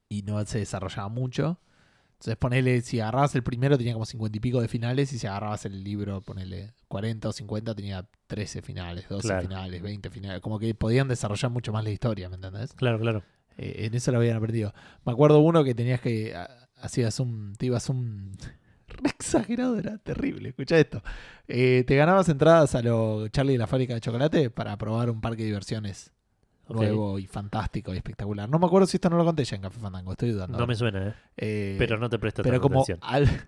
y 0.08 0.22
no 0.22 0.44
se 0.44 0.58
desarrollaba 0.58 1.08
mucho. 1.08 1.60
Entonces, 2.12 2.36
ponele, 2.36 2.80
si 2.82 3.00
agarrabas 3.00 3.34
el 3.34 3.42
primero 3.42 3.76
tenía 3.76 3.94
como 3.94 4.06
cincuenta 4.06 4.36
y 4.36 4.40
pico 4.40 4.60
de 4.60 4.68
finales 4.68 5.12
y 5.12 5.18
si 5.18 5.26
agarrabas 5.26 5.64
el 5.64 5.82
libro, 5.82 6.20
ponele 6.20 6.72
40 6.86 7.28
o 7.28 7.32
50 7.32 7.74
tenía 7.74 8.06
13 8.28 8.62
finales, 8.62 9.08
12 9.08 9.26
Claro. 9.28 9.42
finales, 9.42 9.82
20 9.82 10.08
finales. 10.10 10.40
Como 10.40 10.58
que 10.60 10.72
podían 10.74 11.08
desarrollar 11.08 11.50
mucho 11.50 11.72
más 11.72 11.82
la 11.82 11.90
historia, 11.90 12.28
¿me 12.28 12.36
entendés? 12.36 12.72
claro, 12.74 13.00
claro. 13.00 13.24
Eh, 13.58 13.86
en 13.86 13.94
eso 13.94 14.12
lo 14.12 14.18
habían 14.18 14.36
aprendido. 14.36 14.72
Me 15.04 15.12
acuerdo 15.12 15.40
uno 15.40 15.64
que 15.64 15.74
tenías 15.74 16.00
que. 16.00 16.32
hacías 16.76 17.18
un. 17.20 17.54
Te 17.58 17.66
ibas 17.66 17.88
un. 17.88 18.32
Re 18.92 19.10
exagerado, 19.10 19.78
era 19.78 19.98
terrible. 19.98 20.50
Escucha 20.50 20.78
esto. 20.78 21.02
Eh, 21.48 21.84
te 21.86 21.96
ganabas 21.96 22.28
entradas 22.28 22.74
a 22.74 22.82
lo 22.82 23.28
Charlie 23.28 23.54
y 23.54 23.58
la 23.58 23.66
fábrica 23.66 23.94
de 23.94 24.00
chocolate 24.00 24.50
para 24.50 24.76
probar 24.78 25.10
un 25.10 25.20
parque 25.20 25.42
de 25.42 25.46
diversiones 25.46 26.12
nuevo 26.68 27.18
y 27.18 27.26
fantástico 27.26 27.92
y 27.92 27.98
espectacular. 27.98 28.48
No 28.48 28.58
me 28.58 28.66
acuerdo 28.66 28.86
si 28.86 28.96
esto 28.96 29.10
no 29.10 29.16
lo 29.18 29.24
conté 29.26 29.44
ya 29.44 29.56
en 29.56 29.62
Café 29.62 29.78
Fandango, 29.78 30.12
estoy 30.12 30.30
dudando. 30.30 30.56
No 30.56 30.66
me 30.66 30.74
suena, 30.74 31.08
¿eh? 31.08 31.14
Eh, 31.36 31.74
Pero 31.78 31.98
no 31.98 32.08
te 32.08 32.18
presto 32.18 32.42
pero 32.42 32.60
como 32.62 32.84
al- 33.02 33.46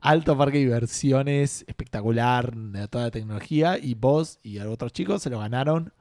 alto 0.00 0.36
parque 0.36 0.58
de 0.58 0.64
diversiones, 0.64 1.64
espectacular, 1.68 2.52
de 2.56 2.88
toda 2.88 3.04
la 3.04 3.10
tecnología, 3.12 3.78
y 3.78 3.94
vos 3.94 4.40
y 4.42 4.58
otros 4.58 4.92
chicos 4.92 5.22
se 5.22 5.30
lo 5.30 5.38
ganaron, 5.38 5.92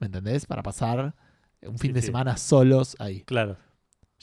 ¿me 0.00 0.06
entendés? 0.06 0.46
Para 0.46 0.62
pasar 0.62 1.14
un 1.62 1.78
fin 1.78 1.90
Sí, 1.90 1.94
de 1.94 2.00
sí. 2.00 2.06
semana 2.06 2.36
solos 2.36 2.96
ahí. 2.98 3.22
Claro, 3.22 3.56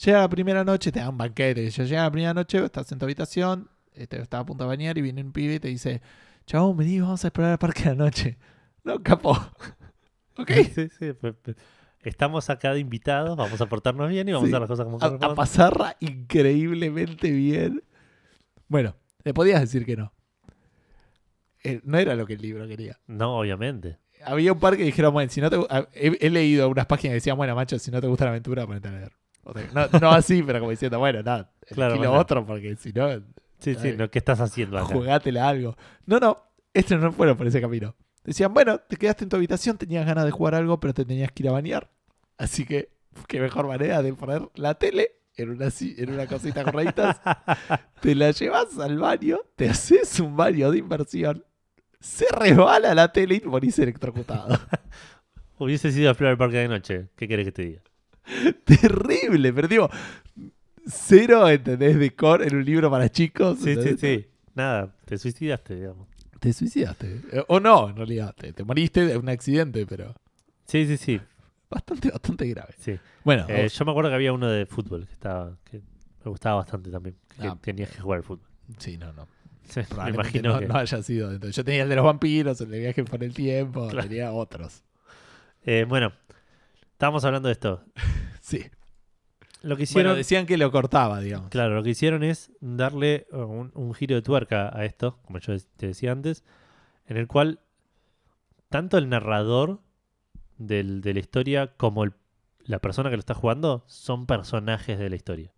Llega 0.04 0.20
la 0.20 0.28
primera 0.28 0.62
noche, 0.64 0.92
te 0.92 0.98
dan 1.00 1.08
un 1.10 1.16
banquete. 1.18 1.70
Yo 1.70 1.84
llega 1.84 2.02
la 2.02 2.10
primera 2.10 2.34
noche, 2.34 2.62
estás 2.62 2.92
en 2.92 2.98
tu 2.98 3.06
habitación, 3.06 3.70
este, 3.96 4.20
estás 4.20 4.40
a 4.40 4.46
punto 4.46 4.64
de 4.64 4.68
bañar 4.68 4.96
y 4.98 5.02
viene 5.02 5.22
un 5.22 5.32
pibe 5.32 5.54
y 5.54 5.60
te 5.60 5.68
dice, 5.68 6.00
chabón, 6.46 6.76
vení, 6.76 7.00
vamos 7.00 7.24
a 7.24 7.28
explorar 7.28 7.52
el 7.52 7.58
parque 7.58 7.82
de 7.84 7.88
la 7.90 7.94
noche. 8.04 8.38
No, 8.84 9.02
capo. 9.02 9.32
ok. 10.38 10.50
Sí, 10.72 10.88
sí, 10.96 11.12
pe- 11.12 11.32
pe- 11.32 11.56
Estamos 12.02 12.48
acá 12.50 12.72
de 12.72 12.78
invitados, 12.78 13.36
vamos 13.36 13.60
a 13.60 13.66
portarnos 13.66 14.08
bien 14.08 14.28
y 14.28 14.32
vamos 14.32 14.48
Sí. 14.48 14.54
a 14.54 14.58
hacer 14.58 14.60
las 14.60 14.86
cosas 14.86 14.86
como 15.18 15.30
A, 15.32 15.34
pasarla 15.34 15.96
increíblemente 15.98 17.32
bien. 17.32 17.82
Bueno, 18.68 18.94
le 19.24 19.34
podías 19.34 19.60
decir 19.60 19.84
que 19.84 19.96
no. 19.96 20.12
Eh, 21.64 21.80
no 21.82 21.98
era 21.98 22.14
lo 22.14 22.26
que 22.26 22.34
el 22.34 22.42
libro 22.42 22.66
quería. 22.68 22.96
No, 23.08 23.38
obviamente. 23.38 23.98
Había 24.24 24.52
un 24.52 24.60
par 24.60 24.76
que 24.76 24.84
dijeron, 24.84 25.12
bueno, 25.12 25.30
si 25.30 25.40
no 25.40 25.50
te 25.50 25.56
he, 25.94 26.16
he 26.20 26.30
leído 26.30 26.68
unas 26.68 26.86
páginas 26.86 27.10
que 27.10 27.14
decían, 27.16 27.36
bueno, 27.36 27.54
macho, 27.56 27.78
si 27.78 27.90
no 27.90 28.00
te 28.00 28.06
gusta 28.06 28.24
la 28.24 28.30
aventura, 28.30 28.66
ponete 28.66 28.86
a 28.88 28.92
leer. 28.92 29.12
O 29.42 29.52
sea, 29.52 29.68
no, 29.74 29.98
no 30.00 30.10
así, 30.12 30.42
pero 30.42 30.60
como 30.60 30.70
diciendo, 30.70 30.98
bueno, 31.00 31.22
nada, 31.24 31.50
Claro, 31.74 31.94
lo 31.94 31.98
bueno. 32.00 32.12
otro, 32.18 32.46
porque 32.46 32.76
si 32.76 32.92
no, 32.92 33.08
Sí, 33.58 33.74
sí, 33.74 33.94
no, 33.96 34.10
¿qué 34.10 34.18
estás 34.18 34.40
haciendo 34.40 34.78
acá? 34.78 34.94
jugátela 34.94 35.48
algo. 35.48 35.76
No, 36.04 36.18
no, 36.18 36.42
estos 36.74 37.00
no 37.00 37.12
fueron 37.12 37.36
por 37.36 37.46
ese 37.46 37.60
camino. 37.60 37.94
Decían, 38.24 38.52
bueno, 38.52 38.78
te 38.78 38.96
quedaste 38.96 39.24
en 39.24 39.30
tu 39.30 39.36
habitación, 39.36 39.78
tenías 39.78 40.04
ganas 40.04 40.24
de 40.24 40.30
jugar 40.30 40.54
algo, 40.54 40.80
pero 40.80 40.92
te 40.92 41.04
tenías 41.04 41.30
que 41.32 41.44
ir 41.44 41.48
a 41.48 41.52
bañar. 41.52 41.90
Así 42.38 42.64
que, 42.64 42.90
qué 43.28 43.40
mejor 43.40 43.66
manera 43.66 44.02
de 44.02 44.12
poner 44.12 44.42
la 44.54 44.74
tele 44.74 45.12
en 45.36 45.50
una, 45.50 45.68
en 45.80 46.10
una 46.10 46.26
cosita 46.26 46.64
con 46.64 46.72
rayitas. 46.72 47.20
te 48.00 48.14
la 48.14 48.30
llevas 48.32 48.78
al 48.78 48.98
baño, 48.98 49.38
te 49.54 49.68
haces 49.68 50.18
un 50.20 50.36
baño 50.36 50.70
de 50.70 50.78
inversión. 50.78 51.44
Se 52.00 52.26
resbala 52.30 52.94
la 52.94 53.12
tele 53.12 53.40
y 53.42 53.46
morís 53.46 53.78
electrocutado. 53.78 54.58
Hubiese 55.58 55.90
sido 55.92 56.08
a 56.08 56.12
explorar 56.12 56.32
el 56.32 56.38
parque 56.38 56.58
de 56.58 56.68
noche. 56.68 57.08
¿Qué 57.16 57.26
querés 57.26 57.46
que 57.46 57.52
te 57.52 57.62
diga? 57.62 57.82
Terrible, 58.64 59.52
pero 59.52 59.68
digo, 59.68 59.88
cero, 60.86 61.48
¿entendés? 61.48 61.98
De 61.98 62.14
core 62.14 62.46
en 62.48 62.56
un 62.56 62.64
libro 62.64 62.90
para 62.90 63.08
chicos. 63.08 63.58
Sí, 63.58 63.64
sí, 63.64 63.70
¿entendés? 63.70 64.00
sí. 64.00 64.26
Nada, 64.54 64.94
te 65.04 65.18
suicidaste, 65.18 65.74
digamos. 65.76 66.08
Te 66.40 66.52
suicidaste. 66.52 67.20
Eh, 67.32 67.44
O 67.48 67.60
no, 67.60 67.88
en 67.90 67.96
realidad. 67.96 68.34
Te, 68.36 68.52
te 68.52 68.64
moriste 68.64 69.04
de 69.06 69.16
un 69.16 69.28
accidente, 69.28 69.84
pero 69.86 70.14
Sí, 70.66 70.86
sí, 70.86 70.96
sí. 70.96 71.20
bastante, 71.70 72.10
bastante 72.10 72.46
grave. 72.48 72.74
sí. 72.78 72.98
Bueno, 73.24 73.46
Eh, 73.48 73.68
yo 73.68 73.84
me 73.84 73.90
acuerdo 73.90 74.10
que 74.10 74.14
había 74.16 74.32
uno 74.32 74.48
de 74.48 74.66
fútbol 74.66 75.06
que 75.06 75.12
estaba 75.12 75.56
que 75.64 75.78
me 76.24 76.30
gustaba 76.30 76.56
bastante 76.56 76.90
también. 76.90 77.16
Que 77.40 77.48
Ah. 77.48 77.58
tenías 77.60 77.90
que 77.90 78.00
jugar 78.00 78.18
al 78.18 78.22
fútbol. 78.24 78.46
sí, 78.78 78.96
no, 78.98 79.12
no. 79.12 79.26
Sí, 79.68 79.80
me 80.04 80.10
imagino 80.10 80.52
no, 80.52 80.60
que. 80.60 80.68
no 80.68 80.76
haya 80.76 81.02
sido. 81.02 81.32
Entonces, 81.32 81.56
yo 81.56 81.64
tenía 81.64 81.82
el 81.82 81.88
de 81.88 81.96
los 81.96 82.04
vampiros, 82.04 82.60
el 82.60 82.70
de 82.70 82.78
viaje 82.78 83.02
por 83.02 83.22
el 83.24 83.34
tiempo, 83.34 83.88
Claro. 83.88 84.08
tenía 84.08 84.30
otros. 84.32 84.84
Eh, 85.64 85.84
bueno, 85.88 86.12
estábamos 86.92 87.24
hablando 87.24 87.48
de 87.48 87.52
esto. 87.52 87.82
Sí. 88.40 88.64
Lo 89.62 89.70
que 89.76 89.80
Bueno, 89.80 89.82
hicieron. 89.84 90.16
decían 90.16 90.46
que 90.46 90.56
lo 90.56 90.70
cortaba, 90.70 91.20
digamos. 91.20 91.50
Claro, 91.50 91.74
lo 91.74 91.82
que 91.82 91.90
hicieron 91.90 92.22
es 92.22 92.52
darle 92.60 93.26
uh, 93.32 93.38
un, 93.38 93.72
un 93.74 93.94
giro 93.94 94.14
de 94.14 94.22
tuerca 94.22 94.70
a 94.76 94.84
esto, 94.84 95.18
como 95.24 95.38
yo 95.38 95.54
te 95.76 95.88
decía 95.88 96.12
antes, 96.12 96.44
en 97.06 97.16
el 97.16 97.26
cual 97.26 97.60
tanto 98.68 98.98
el 98.98 99.08
narrador 99.08 99.80
del- 100.58 101.00
de 101.00 101.14
la 101.14 101.20
historia 101.20 101.72
como 101.76 102.04
el- 102.04 102.12
la 102.64 102.78
persona 102.80 103.10
que 103.10 103.16
lo 103.16 103.20
está 103.20 103.34
jugando 103.34 103.84
son 103.86 104.26
personajes 104.26 104.98
de 104.98 105.08
la 105.10 105.16
historia. 105.16 105.52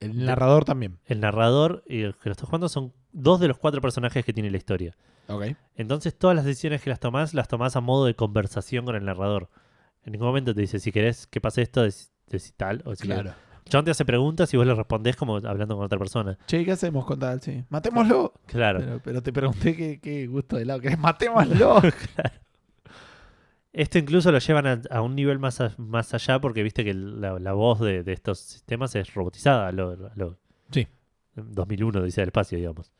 El 0.00 0.24
narrador 0.26 0.64
también. 0.64 0.98
El 1.06 1.20
narrador 1.20 1.82
y 1.86 2.02
el 2.02 2.14
que 2.14 2.28
lo 2.28 2.32
está 2.32 2.44
jugando 2.46 2.68
son 2.68 2.92
dos 3.12 3.40
de 3.40 3.48
los 3.48 3.58
cuatro 3.58 3.80
personajes 3.80 4.24
que 4.24 4.32
tiene 4.32 4.50
la 4.50 4.56
historia. 4.58 4.94
Ok. 5.28 5.46
Entonces 5.76 6.16
todas 6.16 6.36
las 6.36 6.44
decisiones 6.44 6.82
que 6.82 6.90
las 6.90 7.00
tomás, 7.00 7.32
las 7.32 7.48
tomás 7.48 7.74
a 7.76 7.80
modo 7.80 8.04
de 8.04 8.14
conversación 8.14 8.84
con 8.84 8.94
el 8.94 9.04
narrador. 9.04 9.48
En 10.04 10.12
ningún 10.12 10.28
momento 10.28 10.54
te 10.54 10.60
dice, 10.60 10.78
si 10.80 10.92
querés 10.92 11.26
que 11.26 11.40
pase 11.40 11.62
esto, 11.62 11.82
tal. 12.56 12.82
O 12.84 12.94
si 12.94 13.04
Claro. 13.04 13.32
John 13.72 13.84
te 13.84 13.90
hace 13.90 14.04
preguntas 14.04 14.52
y 14.52 14.56
vos 14.58 14.66
le 14.66 14.74
respondés 14.74 15.16
como 15.16 15.36
hablando 15.36 15.76
con 15.76 15.86
otra 15.86 15.98
persona. 15.98 16.36
Che, 16.46 16.64
¿qué 16.64 16.72
hacemos 16.72 17.06
con 17.06 17.18
tal? 17.18 17.40
Sí. 17.40 17.64
Matémoslo. 17.70 18.34
Claro. 18.46 18.80
Pero, 18.80 19.00
pero 19.02 19.22
te 19.22 19.32
pregunté 19.32 19.74
qué, 19.74 20.00
qué 20.00 20.26
gusto 20.26 20.56
de 20.56 20.62
helado 20.62 20.80
querés. 20.80 20.98
Matémoslo. 20.98 21.80
Esto 23.72 23.98
incluso 23.98 24.30
lo 24.30 24.38
llevan 24.38 24.66
a, 24.66 24.80
a 24.90 25.00
un 25.02 25.16
nivel 25.16 25.38
más, 25.40 25.60
a- 25.60 25.74
más 25.78 26.14
allá 26.14 26.40
porque 26.40 26.62
viste 26.62 26.84
que 26.84 26.94
la, 26.94 27.38
la 27.40 27.52
voz 27.54 27.80
de, 27.80 28.04
de 28.04 28.12
estos 28.12 28.38
sistemas 28.38 28.94
es 28.94 29.12
robotizada. 29.14 29.68
a 29.68 29.72
Lo, 29.72 29.90
a 29.90 30.12
lo- 30.14 30.38
Sí. 30.70 30.86
2001, 31.34 32.02
dice 32.02 32.22
el 32.22 32.28
espacio, 32.28 32.56
digamos. 32.58 32.92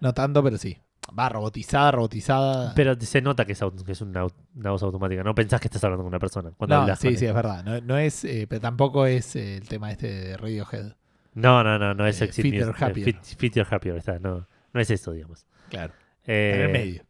no 0.00 0.14
tanto, 0.14 0.42
pero 0.42 0.56
sí. 0.56 0.78
Va 1.16 1.28
robotizada, 1.28 1.90
robotizada. 1.92 2.74
Pero 2.74 2.94
se 3.00 3.20
nota 3.20 3.44
que 3.44 3.52
es, 3.52 3.62
au- 3.62 3.84
que 3.84 3.92
es 3.92 4.00
una, 4.00 4.26
voz 4.54 4.82
automática. 4.82 5.22
No 5.22 5.34
pensás 5.34 5.60
que 5.60 5.68
estás 5.68 5.84
hablando 5.84 6.02
con 6.04 6.08
una 6.08 6.18
persona. 6.18 6.50
Cuando 6.56 6.76
no, 6.76 6.82
hablas 6.82 6.98
sí, 6.98 7.08
con 7.08 7.16
sí, 7.16 7.24
él. 7.24 7.28
es 7.30 7.34
verdad. 7.34 7.64
No, 7.64 7.80
no 7.80 7.98
es, 7.98 8.24
eh, 8.24 8.46
pero 8.48 8.60
tampoco 8.60 9.06
es 9.06 9.36
eh, 9.36 9.56
el 9.58 9.68
tema 9.68 9.90
este 9.92 10.08
de 10.08 10.36
Radiohead. 10.36 10.92
No, 11.34 11.62
no, 11.64 11.78
no, 11.78 11.94
no 11.94 12.06
es 12.06 12.20
Eh, 12.20 12.24
Exit 12.26 12.44
Music, 12.46 12.76
eh, 12.80 12.84
Happier. 12.84 13.06
Fit- 13.16 13.36
Fitter 13.36 13.66
Happier, 13.70 13.96
está, 13.96 14.18
no, 14.18 14.46
no 14.72 14.80
es 14.80 14.90
eso, 14.90 15.12
digamos. 15.12 15.46
Claro. 15.68 15.92
Eh, 16.24 16.52
en 16.54 16.60
el 16.62 16.72
medio. 16.72 17.02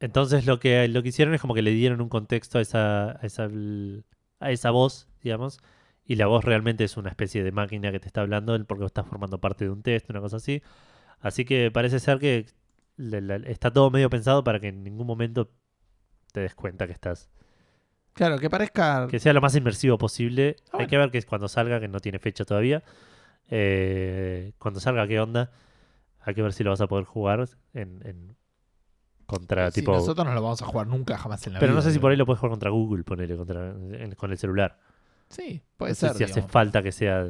Entonces 0.00 0.44
lo 0.46 0.58
que, 0.60 0.86
lo 0.88 1.02
que 1.02 1.08
hicieron 1.10 1.34
es 1.34 1.40
como 1.40 1.54
que 1.54 1.62
le 1.62 1.70
dieron 1.70 2.00
un 2.00 2.08
contexto 2.08 2.58
a 2.58 2.62
esa, 2.62 3.12
a 3.12 3.20
esa, 3.22 3.48
a 4.40 4.50
esa 4.50 4.70
voz, 4.70 5.08
digamos, 5.22 5.58
y 6.04 6.16
la 6.16 6.26
voz 6.26 6.44
realmente 6.44 6.84
es 6.84 6.96
una 6.96 7.08
especie 7.10 7.42
de 7.42 7.52
máquina 7.52 7.90
que 7.90 8.00
te 8.00 8.06
está 8.08 8.20
hablando 8.20 8.62
porque 8.66 8.84
estás 8.84 9.06
formando 9.06 9.40
parte 9.40 9.64
de 9.64 9.70
un 9.70 9.82
test, 9.82 10.10
una 10.10 10.20
cosa 10.20 10.36
así. 10.36 10.62
Así 11.20 11.44
que 11.44 11.70
parece 11.70 12.00
ser 12.00 12.18
que 12.18 12.46
está 13.46 13.72
todo 13.72 13.90
medio 13.90 14.10
pensado 14.10 14.44
para 14.44 14.60
que 14.60 14.68
en 14.68 14.82
ningún 14.84 15.06
momento 15.06 15.50
te 16.32 16.40
des 16.40 16.54
cuenta 16.54 16.86
que 16.86 16.92
estás... 16.92 17.30
Claro, 18.12 18.38
que 18.38 18.48
parezca. 18.48 19.08
Que 19.08 19.18
sea 19.18 19.32
lo 19.32 19.40
más 19.40 19.56
inmersivo 19.56 19.98
posible. 19.98 20.56
Ah, 20.72 20.78
Hay 20.80 20.86
que 20.86 20.96
ver 20.96 21.10
que 21.10 21.18
es 21.18 21.26
cuando 21.26 21.48
salga, 21.48 21.80
que 21.80 21.88
no 21.88 21.98
tiene 21.98 22.18
fecha 22.20 22.44
todavía. 22.44 22.84
Eh, 23.50 24.52
cuando 24.58 24.78
salga, 24.80 25.06
¿qué 25.08 25.18
onda? 25.20 25.50
Hay 26.20 26.34
que 26.34 26.42
ver 26.42 26.52
si 26.52 26.62
lo 26.64 26.70
vas 26.70 26.80
a 26.80 26.86
poder 26.86 27.04
jugar 27.06 27.44
en, 27.72 28.00
en- 28.06 28.36
contra 29.26 29.70
Sí, 29.70 29.80
tipo... 29.80 29.92
nosotros 29.94 30.26
no 30.26 30.32
lo 30.34 30.42
vamos 30.42 30.62
a 30.62 30.66
jugar 30.66 30.86
nunca 30.86 31.18
jamás 31.18 31.44
en 31.46 31.54
la 31.54 31.58
Pero 31.60 31.72
vida. 31.72 31.76
no 31.80 31.82
sé 31.82 31.92
si 31.92 31.98
por 31.98 32.10
ahí 32.10 32.16
lo 32.16 32.24
puedes 32.26 32.38
jugar 32.38 32.50
contra 32.52 32.70
Google, 32.70 33.02
ponele, 33.04 33.36
contra, 33.36 33.70
en- 33.70 34.14
con 34.14 34.30
el 34.30 34.38
celular. 34.38 34.78
Sí, 35.28 35.62
puede 35.76 35.92
no 35.92 35.94
sé 35.96 36.08
ser. 36.08 36.16
si 36.16 36.24
hace 36.24 36.42
falta 36.42 36.82
que 36.82 36.92
sea... 36.92 37.26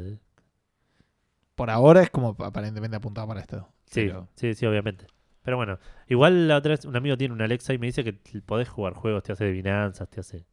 Por 1.55 1.71
ahora 1.71 2.03
es 2.03 2.11
como 2.11 2.37
aparentemente 2.41 2.97
apuntado 2.97 3.29
para 3.29 3.41
esto. 3.41 3.69
Sí, 3.87 4.07
Pero- 4.07 4.29
sí, 4.35 4.55
sí, 4.55 4.67
obviamente. 4.67 5.07
Pero 5.43 5.57
bueno, 5.59 5.79
igual 6.09 6.49
la 6.49 6.57
otra 6.57 6.71
vez 6.71 6.85
un 6.87 6.97
amigo 6.97 7.17
tiene 7.19 7.35
una 7.35 7.45
Alexa 7.45 7.75
y 7.75 7.79
me 7.79 7.87
dice 7.87 8.03
que 8.03 8.15
podés 8.41 8.69
jugar 8.69 8.95
juegos, 8.95 9.23
te 9.23 9.33
hace 9.33 9.45
adivinanzas, 9.45 10.09
te 10.09 10.21
hace... 10.21 10.47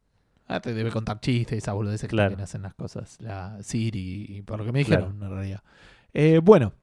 Ah, 0.46 0.60
te 0.60 0.74
debe 0.74 0.90
contar 0.90 1.18
chistes, 1.20 1.56
esas 1.58 1.74
boludeces 1.74 2.02
que 2.02 2.08
Claro. 2.08 2.30
también 2.30 2.44
hacen 2.44 2.62
las 2.62 2.74
cosas. 2.74 3.16
La 3.20 3.62
Siri, 3.62 4.26
y 4.28 4.42
por 4.42 4.58
lo 4.58 4.64
que 4.66 4.72
me 4.72 4.84
Claro. 4.84 5.06
dijeron, 5.06 5.22
en 5.24 5.30
realidad. 5.34 5.62
Eh, 6.12 6.40
bueno, 6.42 6.74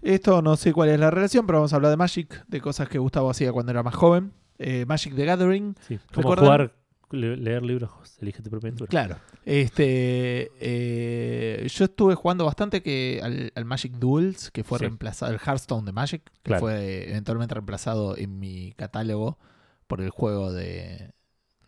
esto 0.00 0.42
no 0.42 0.56
sé 0.56 0.72
cuál 0.72 0.90
es 0.90 1.00
la 1.00 1.10
relación, 1.10 1.44
pero 1.46 1.58
vamos 1.58 1.72
a 1.72 1.76
hablar 1.76 1.90
de 1.90 1.96
Magic, 1.96 2.44
de 2.46 2.60
cosas 2.60 2.88
que 2.88 2.98
Gustavo 2.98 3.30
hacía 3.30 3.52
cuando 3.52 3.72
era 3.72 3.82
más 3.82 3.94
joven. 3.94 4.32
Eh, 4.58 4.84
Magic 4.86 5.14
the 5.16 5.24
Gathering, 5.24 5.74
Sí, 5.80 5.98
como 6.12 6.36
jugar, 6.36 6.72
leer 7.14 7.62
libros, 7.62 7.90
elige 8.20 8.42
tu 8.42 8.50
propia 8.50 8.68
aventura. 8.68 8.88
claro. 8.88 9.16
Este, 9.44 10.50
eh, 10.60 11.66
yo 11.68 11.84
estuve 11.84 12.14
jugando 12.14 12.44
bastante 12.44 12.82
que 12.82 13.20
al, 13.22 13.52
al 13.54 13.64
Magic 13.64 13.92
Duels, 13.92 14.50
que 14.50 14.64
fue 14.64 14.78
Sí. 14.78 14.84
reemplazado, 14.84 15.32
el 15.32 15.38
Hearthstone 15.38 15.84
de 15.86 15.92
Magic, 15.92 16.22
que 16.24 16.40
Claro. 16.42 16.60
fue 16.60 17.10
eventualmente 17.10 17.54
reemplazado 17.54 18.16
en 18.16 18.38
mi 18.38 18.72
catálogo 18.72 19.38
por 19.86 20.00
el 20.00 20.10
juego 20.10 20.52
de, 20.52 21.12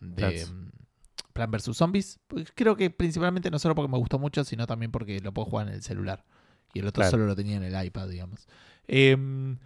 de 0.01 0.15
Plants. 0.15 0.51
mm, 0.51 0.67
Plan 1.33 1.51
vs 1.51 1.75
Zombies. 1.77 2.19
Pues 2.27 2.51
creo 2.55 2.75
que 2.75 2.89
principalmente 2.89 3.51
no 3.51 3.59
solo 3.59 3.75
porque 3.75 3.91
me 3.91 3.97
gustó 3.99 4.17
mucho, 4.17 4.43
sino 4.43 4.65
también 4.65 4.91
porque 4.91 5.19
lo 5.19 5.31
puedo 5.33 5.45
jugar 5.45 5.67
en 5.67 5.75
el 5.75 5.83
celular. 5.83 6.25
Y 6.73 6.79
el 6.79 6.87
otro 6.87 7.01
Claro. 7.01 7.11
solo 7.11 7.25
lo 7.27 7.35
tenía 7.35 7.57
en 7.57 7.63
el 7.63 7.85
iPad, 7.85 8.07
digamos. 8.09 8.47
Em, 8.87 9.57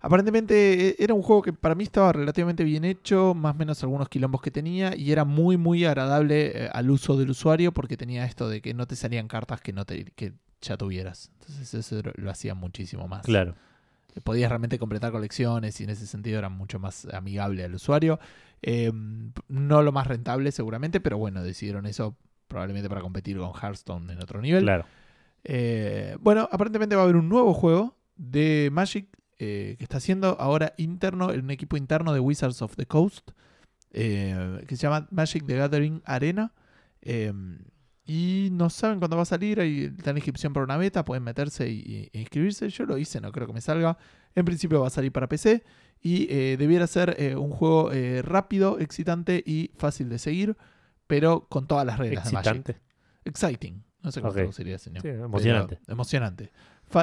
aparentemente 0.00 0.88
eh, 0.88 0.96
era 0.98 1.14
un 1.14 1.22
juego 1.22 1.42
que 1.42 1.52
para 1.52 1.74
mí 1.74 1.84
estaba 1.84 2.12
relativamente 2.12 2.64
bien 2.64 2.84
hecho, 2.84 3.34
más 3.34 3.54
o 3.54 3.58
menos 3.58 3.82
algunos 3.82 4.08
quilombos 4.08 4.40
que 4.42 4.50
tenía, 4.50 4.96
y 4.96 5.12
era 5.12 5.24
muy, 5.24 5.56
muy 5.56 5.84
agradable 5.84 6.64
eh, 6.64 6.70
al 6.72 6.90
uso 6.90 7.16
del 7.16 7.30
usuario 7.30 7.72
porque 7.72 7.96
tenía 7.96 8.24
esto 8.24 8.48
de 8.48 8.60
que 8.60 8.74
no 8.74 8.86
te 8.86 8.96
salían 8.96 9.28
cartas 9.28 9.60
que, 9.60 9.72
no 9.72 9.84
te, 9.84 10.04
que 10.16 10.32
ya 10.60 10.76
tuvieras. 10.76 11.30
Entonces 11.40 11.74
eso 11.74 12.02
lo- 12.02 12.12
lo 12.16 12.30
hacía 12.30 12.54
muchísimo 12.54 13.08
más. 13.08 13.22
Claro. 13.22 13.54
Podías 14.24 14.48
realmente 14.50 14.78
completar 14.78 15.12
colecciones 15.12 15.80
y 15.80 15.84
en 15.84 15.90
ese 15.90 16.06
sentido 16.06 16.38
era 16.38 16.48
mucho 16.48 16.78
más 16.80 17.06
amigable 17.12 17.62
al 17.64 17.74
usuario. 17.74 18.18
Eh, 18.62 18.90
no 19.48 19.82
lo 19.82 19.92
más 19.92 20.06
rentable 20.06 20.50
seguramente, 20.52 21.00
pero 21.00 21.16
bueno, 21.16 21.42
decidieron 21.44 21.86
eso 21.86 22.16
probablemente 22.48 22.88
para 22.88 23.00
competir 23.02 23.38
con 23.38 23.52
Hearthstone 23.54 24.12
en 24.12 24.20
otro 24.20 24.42
nivel. 24.42 24.64
Claro. 24.64 24.84
Eh, 25.44 26.16
bueno, 26.20 26.48
aparentemente 26.50 26.96
va 26.96 27.02
a 27.02 27.04
haber 27.04 27.16
un 27.16 27.28
nuevo 27.28 27.54
juego 27.54 27.96
de 28.16 28.68
Magic 28.72 29.06
eh, 29.42 29.76
que 29.78 29.84
está 29.84 29.96
haciendo 29.96 30.36
ahora 30.38 30.74
interno, 30.76 31.32
en 31.32 31.40
un 31.44 31.50
equipo 31.50 31.78
interno 31.78 32.12
de 32.12 32.20
Wizards 32.20 32.60
of 32.60 32.76
the 32.76 32.84
Coast, 32.84 33.30
eh, 33.92 34.62
que 34.68 34.76
se 34.76 34.82
llama 34.82 35.08
Magic 35.10 35.46
the 35.46 35.56
Gathering 35.56 36.02
Arena. 36.04 36.52
Eh, 37.00 37.32
y 38.04 38.50
no 38.52 38.68
saben 38.68 38.98
cuándo 38.98 39.16
va 39.16 39.22
a 39.22 39.26
salir, 39.26 39.58
ahí 39.60 39.92
está 39.96 40.10
en 40.10 40.18
inscripción 40.18 40.52
para 40.52 40.64
una 40.64 40.76
beta, 40.76 41.04
pueden 41.06 41.22
meterse 41.22 41.70
y, 41.70 42.08
y 42.12 42.18
inscribirse. 42.18 42.68
Yo 42.68 42.84
lo 42.84 42.98
hice, 42.98 43.20
no 43.22 43.32
creo 43.32 43.46
que 43.46 43.54
me 43.54 43.62
salga. 43.62 43.96
En 44.34 44.44
principio 44.44 44.80
va 44.82 44.88
a 44.88 44.90
salir 44.90 45.10
para 45.10 45.26
PC 45.26 45.64
y 46.02 46.26
eh, 46.30 46.56
debiera 46.58 46.86
ser 46.86 47.16
un 47.38 47.50
juego 47.50 47.90
rápido, 48.22 48.78
excitante 48.78 49.42
y 49.46 49.70
fácil 49.78 50.08
de 50.10 50.18
seguir, 50.18 50.56
pero 51.06 51.46
con 51.48 51.66
todas 51.66 51.86
las 51.86 51.98
reglas 51.98 52.24
de 52.26 52.32
Magic. 52.32 52.46
Excitante. 52.56 52.80
Exciting. 53.24 53.84
No 54.02 54.10
sé 54.12 54.20
cómo 54.20 54.30
Ok. 54.30 54.36
traduciría, 54.36 54.78
señor. 54.78 55.02
Sí, 55.02 55.08
Pero 55.08 55.78
emocionante. 55.88 56.50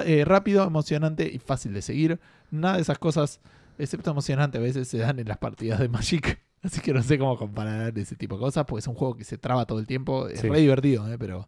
Eh, 0.06 0.26
rápido, 0.26 0.66
emocionante 0.66 1.30
y 1.32 1.40
fácil 1.40 1.74
de 1.74 1.82
seguir. 1.82 2.20
Nada 2.52 2.76
de 2.76 2.82
esas 2.82 2.98
cosas, 3.00 3.40
excepto 3.78 4.12
emocionante, 4.12 4.58
a 4.58 4.62
veces 4.62 4.88
se 4.88 4.98
dan 4.98 5.20
en 5.20 5.28
las 5.28 5.38
partidas 5.38 5.80
de 5.80 5.90
Magic. 5.90 6.40
Así 6.64 6.82
que 6.82 6.92
no 6.94 7.04
sé 7.04 7.18
cómo 7.20 7.38
comparar 7.38 7.98
ese 7.98 8.16
tipo 8.16 8.36
de 8.36 8.42
cosas, 8.42 8.66
porque 8.66 8.80
es 8.80 8.88
un 8.88 8.96
juego 8.96 9.16
que 9.16 9.24
se 9.24 9.38
traba 9.38 9.66
todo 9.66 9.80
el 9.80 9.88
tiempo. 9.88 10.28
Es 10.28 10.40
Sí. 10.42 10.50
re 10.50 10.60
divertido, 10.60 11.12
eh, 11.12 11.18
pero 11.18 11.48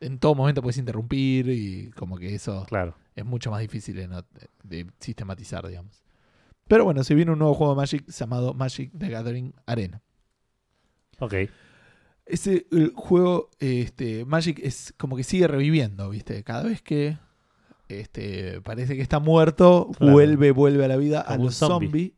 en 0.00 0.18
todo 0.18 0.34
momento 0.34 0.62
puedes 0.62 0.78
interrumpir 0.78 1.48
y 1.48 1.90
como 1.92 2.16
que 2.18 2.34
eso 2.34 2.64
Claro. 2.68 2.94
es 3.14 3.24
mucho 3.24 3.50
más 3.50 3.60
difícil 3.60 3.96
de, 4.64 4.86
sistematizar, 5.00 5.66
digamos. 5.66 6.02
Pero 6.68 6.84
bueno, 6.84 7.04
se 7.04 7.14
viene 7.14 7.30
un 7.32 7.38
nuevo 7.38 7.54
juego 7.54 7.74
de 7.74 7.76
Magic 7.76 8.06
llamado 8.08 8.52
Magic 8.54 8.90
the 8.98 9.08
Gathering 9.08 9.54
Arena. 9.66 10.02
Ok. 11.20 11.34
Ese 12.26 12.66
el 12.72 12.92
juego, 12.96 13.50
este, 13.60 14.24
Magic 14.24 14.58
es 14.62 14.92
como 14.98 15.16
que 15.16 15.22
sigue 15.22 15.46
reviviendo, 15.46 16.10
¿viste? 16.10 16.42
Cada 16.42 16.64
vez 16.64 16.82
que 16.82 17.16
este, 17.88 18.60
parece 18.62 18.96
que 18.96 19.02
está 19.02 19.18
muerto, 19.20 19.90
Claro. 19.96 20.12
vuelve, 20.12 20.50
vuelve 20.52 20.84
a 20.84 20.88
la 20.88 20.96
vida 20.96 21.20
a 21.20 21.24
Como 21.28 21.40
un 21.40 21.44
los 21.46 21.54
zombie. 21.56 21.86
zombies. 21.88 22.12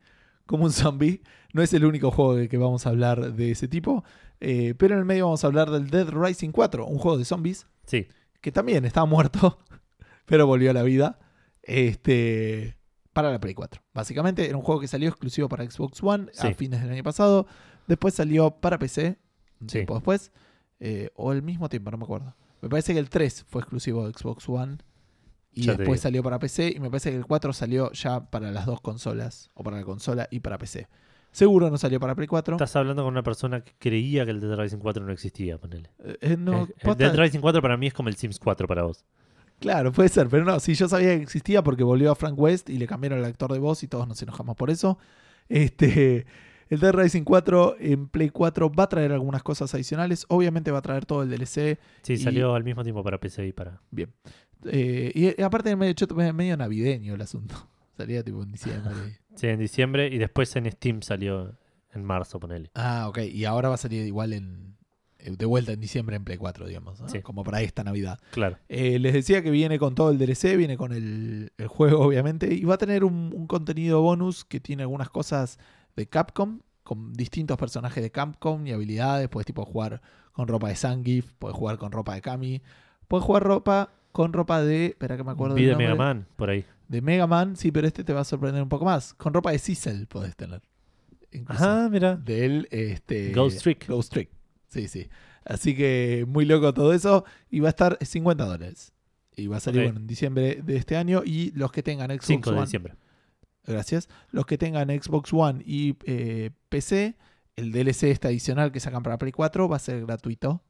Como 0.46 0.64
un 0.64 0.72
zombie. 0.72 1.22
No 1.52 1.62
es 1.62 1.72
el 1.74 1.84
único 1.84 2.10
juego 2.10 2.34
de 2.36 2.48
que 2.48 2.56
vamos 2.58 2.86
a 2.86 2.90
hablar 2.90 3.32
de 3.34 3.50
ese 3.50 3.68
tipo. 3.68 4.04
eh, 4.40 4.74
pero 4.78 4.94
en 4.94 5.00
el 5.00 5.04
medio 5.04 5.24
vamos 5.24 5.42
a 5.42 5.48
hablar 5.48 5.68
del 5.70 5.90
Dead 5.90 6.08
Rising 6.10 6.50
4, 6.52 6.86
un 6.86 6.98
juego 6.98 7.18
de 7.18 7.24
zombies 7.24 7.66
Sí. 7.86 8.06
que 8.40 8.52
también 8.52 8.84
estaba 8.84 9.04
muerto, 9.04 9.58
pero 10.26 10.46
volvió 10.46 10.70
a 10.70 10.74
la 10.74 10.84
vida. 10.84 11.18
Este, 11.62 12.76
para 13.12 13.30
la 13.30 13.40
Play 13.40 13.54
4. 13.54 13.82
Básicamente 13.94 14.46
era 14.48 14.56
un 14.56 14.62
juego 14.62 14.80
que 14.80 14.88
salió 14.88 15.08
exclusivo 15.08 15.48
para 15.48 15.68
Xbox 15.68 16.02
One 16.02 16.26
a 16.38 16.52
fines 16.54 16.80
del 16.82 16.90
año 16.92 17.02
pasado. 17.02 17.46
Después 17.86 18.14
salió 18.14 18.50
para 18.52 18.78
PC, 18.78 19.18
un 19.60 19.68
Sí. 19.68 19.72
tiempo 19.78 19.94
después. 19.94 20.32
eh, 20.80 21.10
o 21.16 21.32
al 21.32 21.42
mismo 21.42 21.68
tiempo, 21.68 21.90
no 21.90 21.98
me 21.98 22.04
acuerdo. 22.04 22.36
Me 22.62 22.68
parece 22.68 22.92
que 22.92 23.00
el 23.00 23.10
3 23.10 23.44
fue 23.48 23.60
exclusivo 23.62 24.06
de 24.06 24.12
Xbox 24.16 24.48
One. 24.48 24.78
Y 25.52 25.62
Ya 25.62 25.74
después 25.74 26.00
salió 26.00 26.22
para 26.22 26.38
PC. 26.38 26.72
Y 26.76 26.80
me 26.80 26.90
parece 26.90 27.10
que 27.10 27.16
el 27.16 27.26
4 27.26 27.52
salió 27.52 27.92
ya 27.92 28.30
para 28.30 28.50
las 28.52 28.66
dos 28.66 28.80
consolas. 28.80 29.50
O 29.54 29.62
para 29.62 29.78
la 29.78 29.84
consola 29.84 30.28
y 30.30 30.40
para 30.40 30.58
PC. 30.58 30.88
Seguro 31.30 31.70
no 31.70 31.78
salió 31.78 32.00
para 32.00 32.14
Play 32.14 32.26
4. 32.26 32.54
Estás 32.56 32.74
hablando 32.76 33.04
con 33.04 33.12
una 33.12 33.22
persona 33.22 33.60
que 33.60 33.72
creía 33.78 34.24
que 34.24 34.30
el 34.30 34.40
Dead 34.40 34.56
Rising 34.56 34.78
4 34.78 35.04
no 35.04 35.12
existía, 35.12 35.58
ponele. 35.58 35.90
Eh, 36.02 36.16
eh, 36.20 36.36
no, 36.38 36.68
el, 36.80 36.96
Dead 36.96 37.14
Rising 37.14 37.40
4 37.40 37.62
para 37.62 37.76
mí 37.76 37.86
es 37.86 37.94
como 37.94 38.08
el 38.08 38.16
Sims 38.16 38.38
4 38.38 38.66
para 38.66 38.82
vos. 38.84 39.04
Claro, 39.60 39.92
puede 39.92 40.08
ser, 40.08 40.28
pero 40.28 40.44
no, 40.44 40.58
si 40.60 40.74
yo 40.74 40.88
sabía 40.88 41.16
que 41.16 41.22
existía 41.22 41.62
porque 41.62 41.82
volvió 41.82 42.12
a 42.12 42.14
Frank 42.14 42.38
West 42.38 42.70
y 42.70 42.78
le 42.78 42.86
cambiaron 42.86 43.18
el 43.18 43.24
actor 43.24 43.52
de 43.52 43.58
voz 43.58 43.82
y 43.82 43.88
todos 43.88 44.06
nos 44.06 44.20
enojamos 44.22 44.56
por 44.56 44.70
eso. 44.70 44.98
Este, 45.48 46.26
el 46.70 46.80
Dead 46.80 46.92
Rising 46.92 47.24
4 47.24 47.76
en 47.80 48.08
Play 48.08 48.30
4 48.30 48.70
va 48.72 48.84
a 48.84 48.88
traer 48.88 49.12
algunas 49.12 49.42
cosas 49.42 49.74
adicionales. 49.74 50.26
Obviamente 50.28 50.70
va 50.70 50.78
a 50.78 50.82
traer 50.82 51.06
todo 51.06 51.22
el 51.22 51.30
DLC. 51.30 51.78
Sí, 52.02 52.14
Y- 52.14 52.18
salió 52.18 52.54
al 52.54 52.64
mismo 52.64 52.82
tiempo 52.84 53.02
para 53.02 53.18
PC 53.18 53.48
y 53.48 53.52
para. 53.52 53.80
Bien. 53.90 54.12
Eh, 54.64 55.12
y, 55.14 55.42
aparte 55.42 55.74
medio, 55.76 55.92
choto, 55.92 56.14
medio 56.14 56.56
navideño 56.56 57.14
el 57.14 57.20
asunto. 57.20 57.54
Salía 57.96 58.22
tipo 58.22 58.42
en 58.42 58.52
diciembre. 58.52 58.94
Sí, 59.38 59.46
en 59.46 59.60
diciembre 59.60 60.08
y 60.08 60.18
después 60.18 60.56
en 60.56 60.68
Steam 60.68 61.00
salió 61.00 61.54
en 61.92 62.02
marzo, 62.02 62.40
ponele. 62.40 62.72
ah, 62.74 63.06
ok. 63.08 63.18
Y 63.18 63.44
ahora 63.44 63.68
va 63.68 63.76
a 63.76 63.78
salir 63.78 64.04
igual 64.04 64.32
en 64.32 64.76
eh, 65.20 65.36
de 65.36 65.46
vuelta 65.46 65.70
en 65.70 65.78
diciembre 65.78 66.16
en 66.16 66.24
Play 66.24 66.38
4, 66.38 66.66
digamos. 66.66 67.00
¿no? 67.00 67.08
Sí. 67.08 67.22
Como 67.22 67.44
para 67.44 67.60
esta 67.62 67.84
Navidad. 67.84 68.18
Claro. 68.32 68.58
Eh, 68.68 68.98
les 68.98 69.12
decía 69.12 69.40
que 69.42 69.52
viene 69.52 69.78
con 69.78 69.94
todo 69.94 70.10
el 70.10 70.18
DLC, 70.18 70.56
viene 70.56 70.76
con 70.76 70.92
el, 70.92 71.52
el 71.56 71.66
juego, 71.68 72.00
obviamente, 72.00 72.52
y 72.52 72.64
va 72.64 72.74
a 72.74 72.78
tener 72.78 73.04
un, 73.04 73.32
un 73.32 73.46
contenido 73.46 74.00
bonus 74.02 74.44
que 74.44 74.58
tiene 74.58 74.82
algunas 74.82 75.08
cosas 75.08 75.60
de 75.94 76.08
Capcom, 76.08 76.60
con 76.82 77.12
distintos 77.12 77.58
personajes 77.58 78.02
de 78.02 78.10
Capcom 78.10 78.66
y 78.66 78.72
habilidades. 78.72 79.28
Puedes 79.28 79.46
tipo 79.46 79.64
jugar 79.64 80.00
con 80.32 80.48
ropa 80.48 80.68
de 80.68 80.74
Zangief, 80.74 81.32
puedes 81.38 81.56
jugar 81.56 81.78
con 81.78 81.92
ropa 81.92 82.14
de 82.14 82.22
Kami, 82.22 82.62
puedes 83.06 83.24
jugar 83.24 83.42
ropa 83.44 83.92
con 84.12 84.32
ropa 84.32 84.62
de. 84.62 84.86
Espera 84.86 85.16
que 85.16 85.24
me 85.24 85.32
acuerdo 85.32 85.54
Vi 85.54 85.64
de. 85.64 85.76
Mega 85.76 85.94
Man, 85.94 86.26
por 86.36 86.50
ahí. 86.50 86.64
De 86.88 87.02
Mega 87.02 87.26
Man, 87.26 87.56
sí, 87.56 87.70
pero 87.70 87.86
este 87.86 88.04
te 88.04 88.12
va 88.12 88.20
a 88.20 88.24
sorprender 88.24 88.62
un 88.62 88.68
poco 88.68 88.84
más. 88.84 89.14
Con 89.14 89.34
ropa 89.34 89.52
de 89.52 89.58
Cecil 89.58 90.06
podés 90.06 90.36
tener. 90.36 90.62
Incluso. 91.30 91.62
Ajá, 91.62 91.88
mira. 91.90 92.16
Del 92.16 92.66
este, 92.70 93.32
Ghost 93.32 93.60
Trick. 93.62 93.86
Ghost 93.88 94.12
Trick. 94.12 94.30
Sí, 94.68 94.88
sí. 94.88 95.08
Así 95.44 95.74
que 95.76 96.24
muy 96.28 96.44
loco 96.44 96.72
todo 96.72 96.92
eso. 96.92 97.24
Y 97.50 97.60
va 97.60 97.68
a 97.68 97.70
estar 97.70 97.98
50 98.00 98.44
dólares. 98.44 98.92
Y 99.36 99.46
va 99.46 99.58
a 99.58 99.60
salir 99.60 99.82
bueno, 99.84 100.00
en 100.00 100.06
diciembre 100.06 100.60
de 100.62 100.76
este 100.76 100.96
año. 100.96 101.22
Y 101.24 101.52
los 101.52 101.70
que 101.72 101.82
tengan 101.82 102.10
Xbox 102.10 102.26
5 102.26 102.50
de 102.50 102.56
One. 102.56 102.66
diciembre. 102.66 102.94
Gracias. 103.66 104.08
Los 104.30 104.46
que 104.46 104.58
tengan 104.58 104.88
Xbox 104.88 105.32
One 105.32 105.62
y 105.64 105.96
eh, 106.06 106.50
PC, 106.68 107.16
el 107.56 107.70
DLC 107.70 108.04
este 108.04 108.28
adicional 108.28 108.72
que 108.72 108.80
sacan 108.80 109.02
para 109.02 109.18
Play 109.18 109.32
4 109.32 109.68
va 109.68 109.76
a 109.76 109.80
ser 109.80 110.04
gratuito. 110.06 110.62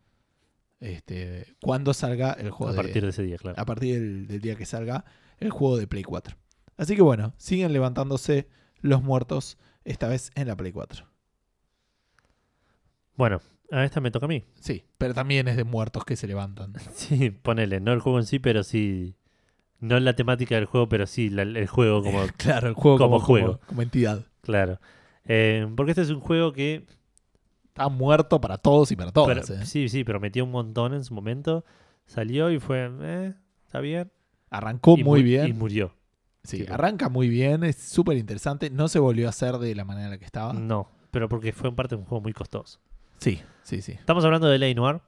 Este, 0.81 1.57
cuando 1.61 1.93
salga 1.93 2.33
el 2.33 2.51
juego 2.51 2.71
A 2.71 2.77
de- 2.77 2.83
partir 2.83 3.03
de 3.03 3.09
ese 3.11 3.23
día, 3.25 3.37
claro. 3.37 3.61
a 3.61 3.65
partir 3.65 3.95
del, 3.95 4.27
del 4.29 4.41
día 4.41 4.55
que 4.57 4.65
salga 4.67 5.05
el 5.39 5.51
juego 5.51 5.77
de 5.77 5.87
Play 5.87 6.05
4. 6.05 6.37
Así 6.77 6.95
que 6.95 7.03
bueno, 7.03 7.35
siguen 7.37 7.73
levantándose 7.73 8.49
los 8.81 9.03
muertos, 9.03 9.59
esta 9.85 10.07
vez 10.09 10.31
en 10.37 10.47
la 10.49 10.57
Play 10.57 10.71
4. 10.73 11.05
Bueno, 13.17 13.41
a 13.71 13.85
esta 13.85 14.01
me 14.01 14.11
toca 14.11 14.27
a 14.27 14.29
mí. 14.29 14.45
Sí, 14.61 14.85
pero 14.97 15.15
también 15.15 15.49
es 15.49 15.57
de 15.57 15.65
muertos 15.65 16.05
que 16.05 16.17
se 16.17 16.27
levantan. 16.27 16.73
Sí, 16.95 17.31
ponele, 17.31 17.81
no 17.81 17.93
el 17.93 18.01
juego 18.01 18.19
en 18.19 18.27
sí, 18.27 18.39
pero 18.39 18.63
sí. 18.63 19.17
No 19.81 19.99
la 20.01 20.15
temática 20.17 20.57
del 20.57 20.65
juego, 20.67 20.89
pero 20.89 21.07
sí 21.07 21.29
la- 21.31 21.43
el 21.43 21.67
juego 21.67 22.03
como. 22.03 22.21
claro, 22.37 22.69
el 22.69 22.75
juego 22.75 22.99
como, 22.99 23.17
como 23.17 23.25
juego. 23.27 23.47
como- 23.59 23.67
como 23.67 23.83
entidad. 23.83 24.25
claro. 24.41 24.81
Eh, 25.31 25.69
porque 25.77 25.93
este 25.93 26.03
es 26.03 26.11
un 26.11 26.21
juego 26.21 26.53
que. 26.53 26.87
Está 27.83 27.89
muerto 27.89 28.41
para 28.41 28.59
todos 28.59 28.91
y 28.93 28.97
para 28.97 29.11
todas. 29.13 29.47
pero- 29.49 29.61
eh. 29.61 29.67
Sí, 29.67 29.89
sí, 29.89 30.05
prometió 30.05 30.45
un 30.45 30.51
montón 30.51 30.95
en 30.95 31.05
su 31.05 31.15
momento. 31.15 31.65
Salió 32.07 32.51
y 32.51 32.59
fue. 32.59 32.91
Eh, 33.03 33.35
está 33.65 33.81
bien. 33.81 34.11
Arrancó 34.51 34.97
y 34.99 35.05
muy 35.05 35.21
mu- 35.21 35.25
bien. 35.25 35.47
Y 35.49 35.53
murió. 35.53 35.95
sí, 36.43 36.59
tipo. 36.61 36.73
arranca 36.73 37.09
muy 37.09 37.29
bien, 37.29 37.65
es 37.65 37.77
súper 37.77 38.17
interesante. 38.17 38.71
No 38.71 38.89
se 38.89 38.99
volvió 38.99 39.27
a 39.27 39.31
hacer 39.31 39.59
de 39.59 39.75
la 39.75 39.85
manera 39.85 40.07
en 40.07 40.11
la 40.13 40.19
que 40.19 40.25
estaba. 40.25 40.53
No, 40.55 40.91
pero 41.11 41.29
porque 41.29 41.53
fue 41.53 41.69
en 41.69 41.75
parte 41.77 41.95
un 41.95 42.05
juego 42.05 42.23
muy 42.23 42.33
costoso. 42.33 42.81
Sí, 43.19 43.41
sí, 43.63 43.83
sí. 43.83 43.93
Estamos 43.93 44.25
hablando 44.25 44.47
de 44.49 44.57
L.A. 44.57 44.73
Noir. 44.75 45.01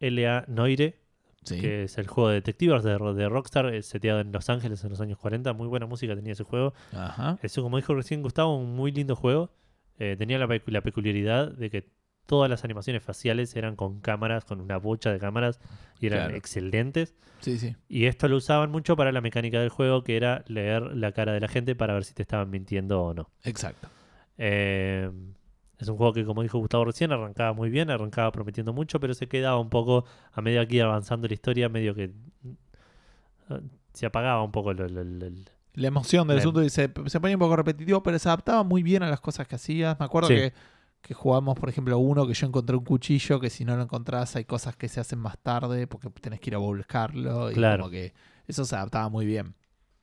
L.A. 0.00 0.44
Noire, 0.48 1.00
sí. 1.42 1.60
que 1.60 1.82
es 1.84 1.98
el 1.98 2.06
juego 2.06 2.28
de 2.30 2.36
detectives 2.36 2.82
de, 2.84 2.92
de 2.92 3.28
Rockstar, 3.28 3.74
eh, 3.74 3.82
seteado 3.82 4.20
en 4.20 4.30
Los 4.32 4.48
Ángeles 4.48 4.82
en 4.84 4.90
los 4.90 5.00
años 5.00 5.18
40. 5.18 5.52
Muy 5.52 5.66
buena 5.66 5.86
música 5.86 6.14
tenía 6.14 6.32
ese 6.32 6.44
juego. 6.44 6.72
Ajá. 6.92 7.38
Eso, 7.42 7.62
como 7.62 7.76
dijo 7.76 7.94
recién 7.94 8.22
Gustavo, 8.22 8.56
un 8.56 8.74
muy 8.74 8.90
lindo 8.92 9.16
juego. 9.16 9.50
Eh, 9.98 10.14
tenía 10.16 10.38
la, 10.38 10.46
la 10.66 10.80
peculiaridad 10.80 11.50
de 11.50 11.68
que 11.70 11.90
todas 12.28 12.50
las 12.50 12.62
animaciones 12.62 13.02
faciales 13.02 13.56
eran 13.56 13.74
con 13.74 14.00
cámaras, 14.00 14.44
con 14.44 14.60
una 14.60 14.76
bocha 14.76 15.10
de 15.10 15.18
cámaras, 15.18 15.58
y 15.98 16.06
eran 16.08 16.20
Claro. 16.24 16.36
excelentes. 16.36 17.14
Sí, 17.40 17.56
sí. 17.58 17.74
Y 17.88 18.04
esto 18.04 18.28
lo 18.28 18.36
usaban 18.36 18.70
mucho 18.70 18.96
para 18.96 19.12
la 19.12 19.22
mecánica 19.22 19.58
del 19.60 19.70
juego, 19.70 20.04
que 20.04 20.16
era 20.18 20.44
leer 20.46 20.82
la 20.94 21.12
cara 21.12 21.32
de 21.32 21.40
la 21.40 21.48
gente 21.48 21.74
para 21.74 21.94
ver 21.94 22.04
si 22.04 22.12
te 22.12 22.20
estaban 22.22 22.50
mintiendo 22.50 23.00
o 23.02 23.14
no. 23.14 23.30
Exacto. 23.44 23.88
Eh, 24.36 25.10
es 25.78 25.88
un 25.88 25.96
juego 25.96 26.12
que, 26.12 26.24
como 26.26 26.42
dijo 26.42 26.58
Gustavo 26.58 26.84
recién, 26.84 27.12
arrancaba 27.12 27.54
muy 27.54 27.70
bien, 27.70 27.88
arrancaba 27.88 28.30
prometiendo 28.30 28.74
mucho, 28.74 29.00
pero 29.00 29.14
se 29.14 29.26
quedaba 29.26 29.58
un 29.58 29.70
poco, 29.70 30.04
a 30.32 30.40
medida 30.42 30.66
que 30.66 30.76
iba 30.76 30.84
avanzando 30.86 31.26
la 31.28 31.34
historia, 31.34 31.68
medio 31.70 31.94
que 31.94 32.04
eh, 33.50 33.60
se 33.94 34.06
apagaba 34.06 34.42
un 34.42 34.52
poco 34.52 34.70
el- 34.72 34.80
el- 34.80 35.22
el, 35.22 35.48
La 35.74 35.88
emoción 35.88 36.26
del 36.28 36.38
asunto 36.38 36.62
y 36.62 36.70
se, 36.70 36.90
se 37.06 37.20
ponía 37.20 37.36
un 37.36 37.40
poco 37.40 37.56
repetitivo, 37.56 38.02
pero 38.02 38.18
se 38.18 38.28
adaptaba 38.28 38.64
muy 38.64 38.82
bien 38.82 39.02
a 39.02 39.08
las 39.08 39.20
cosas 39.20 39.46
que 39.46 39.54
hacías. 39.54 39.98
Me 39.98 40.04
acuerdo 40.06 40.28
Sí. 40.28 40.34
que, 40.34 40.52
que 41.08 41.14
jugamos, 41.14 41.58
por 41.58 41.70
ejemplo, 41.70 41.96
uno 41.98 42.26
que 42.26 42.34
yo 42.34 42.46
encontré 42.46 42.76
un 42.76 42.84
cuchillo 42.84 43.40
que 43.40 43.48
si 43.48 43.64
no 43.64 43.74
lo 43.78 43.82
encontrás 43.82 44.36
hay 44.36 44.44
cosas 44.44 44.76
que 44.76 44.88
se 44.90 45.00
hacen 45.00 45.18
más 45.18 45.38
tarde 45.38 45.86
porque 45.86 46.10
tenés 46.10 46.38
que 46.38 46.50
ir 46.50 46.54
a 46.54 46.58
buscarlo. 46.58 47.50
Y 47.50 47.54
Claro. 47.54 47.84
como 47.84 47.90
que 47.90 48.12
eso 48.46 48.66
se 48.66 48.76
adaptaba 48.76 49.08
muy 49.08 49.24
bien. 49.24 49.54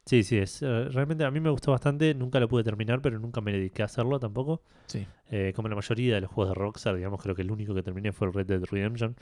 Sí, 0.07 0.23
sí, 0.23 0.37
es, 0.39 0.63
eh, 0.63 0.85
realmente 0.89 1.23
a 1.23 1.29
mí 1.29 1.39
me 1.39 1.51
gustó 1.51 1.69
bastante, 1.71 2.15
nunca 2.15 2.39
lo 2.39 2.47
pude 2.47 2.63
terminar, 2.63 3.03
pero 3.03 3.19
nunca 3.19 3.39
me 3.39 3.51
dediqué 3.51 3.83
a 3.83 3.85
hacerlo 3.85 4.19
tampoco. 4.19 4.63
Sí, 4.87 5.05
Eh, 5.29 5.53
como 5.55 5.67
la 5.69 5.75
mayoría 5.75 6.15
de 6.15 6.21
los 6.21 6.31
juegos 6.31 6.55
de 6.55 6.59
Rockstar, 6.59 6.95
digamos, 6.95 7.21
creo 7.21 7.35
que 7.35 7.43
el 7.43 7.51
único 7.51 7.75
que 7.75 7.83
terminé 7.83 8.11
fue 8.11 8.27
el 8.27 8.33
Red 8.33 8.47
Dead 8.47 8.63
Redemption. 8.63 9.15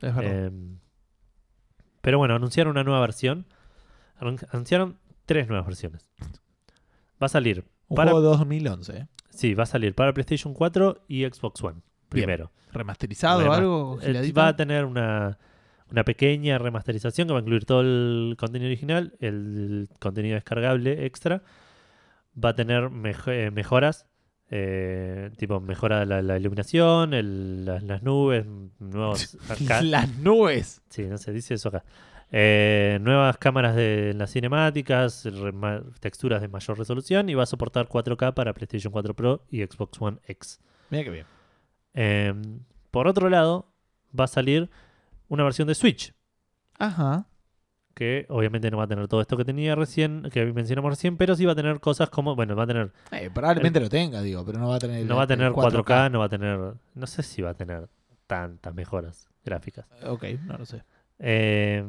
es 0.00 0.14
verdad. 0.16 0.46
Eh, 0.46 0.50
pero 2.00 2.18
bueno, 2.18 2.34
anunciaron 2.34 2.72
una 2.72 2.82
nueva 2.84 3.00
versión. 3.00 3.46
Anun- 4.18 4.44
Anunciaron 4.50 4.98
tres 5.24 5.46
nuevas 5.48 5.66
versiones. 5.66 6.10
Va 7.22 7.26
a 7.26 7.28
salir 7.28 7.64
un 7.92 7.96
para, 7.96 8.10
juego 8.12 8.26
de 8.32 8.38
2011, 8.38 8.96
¿eh? 8.96 9.06
sí, 9.30 9.54
va 9.54 9.62
a 9.62 9.66
salir 9.66 9.94
para 9.94 10.12
PlayStation 10.12 10.52
4 10.54 11.04
y 11.08 11.24
Xbox 11.24 11.62
One 11.62 11.74
Bien. 11.74 11.82
primero. 12.26 12.50
¿Remasterizado 12.72 13.48
o 13.48 13.52
algo? 13.52 13.98
Eh, 14.02 14.32
va 14.32 14.48
a 14.48 14.56
tener 14.56 14.84
una, 14.84 15.38
una 15.90 16.04
pequeña 16.04 16.58
remasterización 16.58 17.26
que 17.28 17.34
va 17.34 17.38
a 17.40 17.42
incluir 17.42 17.64
todo 17.66 17.80
el 17.82 18.34
contenido 18.38 18.68
original, 18.68 19.14
el 19.20 19.88
contenido 20.00 20.34
descargable 20.36 21.04
extra. 21.06 21.42
Va 22.42 22.50
a 22.50 22.54
tener 22.54 22.88
mejo- 22.90 23.30
eh, 23.30 23.50
mejoras, 23.50 24.06
eh, 24.50 25.30
tipo 25.36 25.60
mejora 25.60 26.04
la, 26.06 26.22
la 26.22 26.38
iluminación, 26.38 27.12
el- 27.14 27.64
las, 27.66 27.82
las 27.82 28.02
nubes, 28.02 28.46
nuevos... 28.78 29.36
acá- 29.50 29.82
Las 29.82 30.08
nubes. 30.18 30.80
sí, 30.88 31.02
no 31.04 31.18
se 31.18 31.32
dice 31.32 31.54
eso 31.54 31.68
acá. 31.68 31.84
Eh, 32.34 32.98
nuevas 33.02 33.36
cámaras 33.36 33.76
de 33.76 34.14
las 34.16 34.32
cinemáticas, 34.32 35.28
texturas 36.00 36.40
de 36.40 36.48
mayor 36.48 36.78
resolución 36.78 37.28
y 37.28 37.34
va 37.34 37.42
a 37.42 37.46
soportar 37.46 37.88
4K 37.88 38.32
para 38.32 38.54
PlayStation 38.54 38.90
4 38.90 39.14
Pro 39.14 39.44
y 39.50 39.62
Xbox 39.62 40.00
One 40.00 40.18
X. 40.26 40.58
Mira 40.88 41.04
qué 41.04 41.10
bien. 41.10 41.26
Eh, 41.92 42.32
por 42.90 43.06
otro 43.06 43.28
lado, 43.28 43.70
va 44.18 44.24
a 44.24 44.28
salir 44.28 44.70
una 45.28 45.44
versión 45.44 45.68
de 45.68 45.74
Switch, 45.74 46.14
Ajá. 46.78 47.26
que 47.94 48.24
obviamente 48.30 48.70
no 48.70 48.78
va 48.78 48.84
a 48.84 48.88
tener 48.88 49.08
todo 49.08 49.20
esto 49.20 49.36
que 49.36 49.44
tenía 49.44 49.74
recién, 49.74 50.28
que 50.32 50.44
mencionamos 50.54 50.90
recién, 50.90 51.18
pero 51.18 51.36
sí 51.36 51.44
va 51.44 51.52
a 51.52 51.56
tener 51.56 51.80
cosas 51.80 52.08
como, 52.08 52.34
bueno, 52.34 52.56
va 52.56 52.64
a 52.64 52.66
tener, 52.66 52.92
Eh, 53.10 53.28
probablemente 53.32 53.78
lo 53.78 53.90
tenga, 53.90 54.22
digo, 54.22 54.42
pero 54.44 54.58
no 54.58 54.68
va 54.68 54.76
a 54.76 54.78
tener. 54.78 55.04
no 55.04 55.16
va 55.16 55.22
a 55.22 55.24
el 55.24 55.28
tener 55.28 55.52
4K, 55.52 56.10
no 56.10 56.20
va 56.20 56.24
a 56.24 56.28
tener, 56.30 56.58
no 56.94 57.06
sé 57.06 57.22
si 57.22 57.42
va 57.42 57.50
a 57.50 57.54
tener 57.54 57.88
tantas 58.26 58.74
mejoras 58.74 59.28
gráficas. 59.44 59.86
Ok, 60.06 60.24
no 60.46 60.56
lo 60.56 60.64
sé. 60.64 60.82
Eh, 61.18 61.84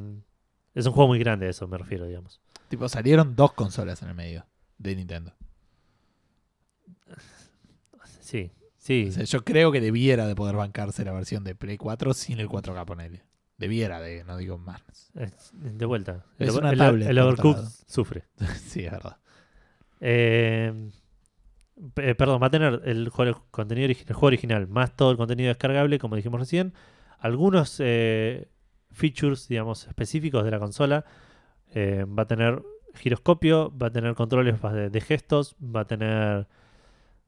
es 0.74 0.86
un 0.86 0.94
juego 0.94 1.08
muy 1.10 1.20
grande, 1.20 1.50
eso 1.50 1.68
me 1.68 1.78
refiero, 1.78 2.06
digamos. 2.06 2.42
Tipo, 2.70 2.88
salieron 2.90 3.36
dos 3.36 3.54
consolas 3.54 4.02
en 4.02 4.10
el 4.10 4.16
medio 4.16 4.46
de 4.78 4.96
Nintendo. 4.96 5.34
Sí, 8.20 8.52
sí, 8.78 9.08
O 9.10 9.12
sea, 9.12 9.24
yo 9.26 9.44
creo 9.44 9.72
que 9.72 9.82
debiera 9.82 10.28
de 10.28 10.36
poder 10.36 10.56
bancarse 10.56 11.04
la 11.06 11.12
versión 11.12 11.44
de 11.44 11.56
Play 11.56 11.78
4 11.78 12.14
sin 12.14 12.40
el 12.40 12.48
4K, 12.50 12.86
ponele. 12.86 13.22
Debiera 13.58 14.00
de, 14.02 14.24
no 14.24 14.38
digo 14.38 14.58
más. 14.58 14.82
de 15.54 15.86
vuelta. 15.86 16.26
Es 16.40 16.50
el, 16.54 16.60
una 16.60 16.72
el- 16.72 16.78
tablet, 16.78 17.08
el 17.10 17.20
Overcooked 17.20 17.62
lado. 17.64 17.72
sufre. 17.88 18.24
sí, 18.66 18.86
es 18.86 18.92
verdad. 18.92 19.18
Eh, 20.00 20.90
pe- 21.94 22.16
perdón, 22.16 22.42
va 22.42 22.48
a 22.48 22.52
tener 22.52 22.82
el 22.86 23.10
juego, 23.10 23.46
contenido 23.52 23.88
el 23.88 23.96
juego 24.14 24.28
original 24.28 24.68
más 24.68 24.96
todo 24.96 25.12
el 25.12 25.18
contenido 25.18 25.50
descargable, 25.50 26.00
como 26.00 26.16
dijimos 26.16 26.40
recién. 26.40 26.74
Algunos 27.20 27.76
eh, 27.80 28.48
features, 28.94 29.48
digamos, 29.48 29.88
específicos 29.88 30.44
de 30.46 30.52
la 30.52 30.60
consola. 30.60 31.06
Eh, 31.74 32.06
va 32.06 32.24
a 32.24 32.28
tener 32.28 32.62
giroscopio, 32.96 33.76
va 33.78 33.88
a 33.88 33.92
tener 33.92 34.14
controles 34.16 34.62
de, 34.62 34.90
de 34.90 35.02
gestos, 35.02 35.56
va 35.64 35.82
a 35.82 35.86
tener 35.88 36.48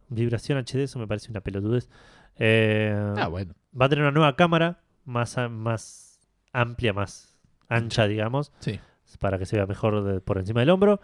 vibración 0.10 0.58
HD, 0.60 0.84
eso 0.84 1.00
me 1.00 1.08
parece 1.08 1.32
una 1.32 1.42
pelotudez. 1.42 1.90
Eh, 2.38 3.14
Ah, 3.18 3.28
bueno. 3.28 3.54
Va 3.80 3.86
a 3.88 3.90
tener 3.90 4.04
una 4.04 4.12
nueva 4.12 4.36
cámara 4.36 4.82
más, 5.06 5.36
más 5.50 6.20
amplia, 6.54 6.94
más 6.94 7.36
ancha, 7.68 8.08
digamos, 8.08 8.52
Sí. 8.60 8.80
para 9.20 9.38
que 9.40 9.46
se 9.46 9.56
vea 9.56 9.66
mejor 9.66 10.04
de- 10.04 10.22
por 10.22 10.38
encima 10.38 10.60
del 10.60 10.70
hombro. 10.70 11.02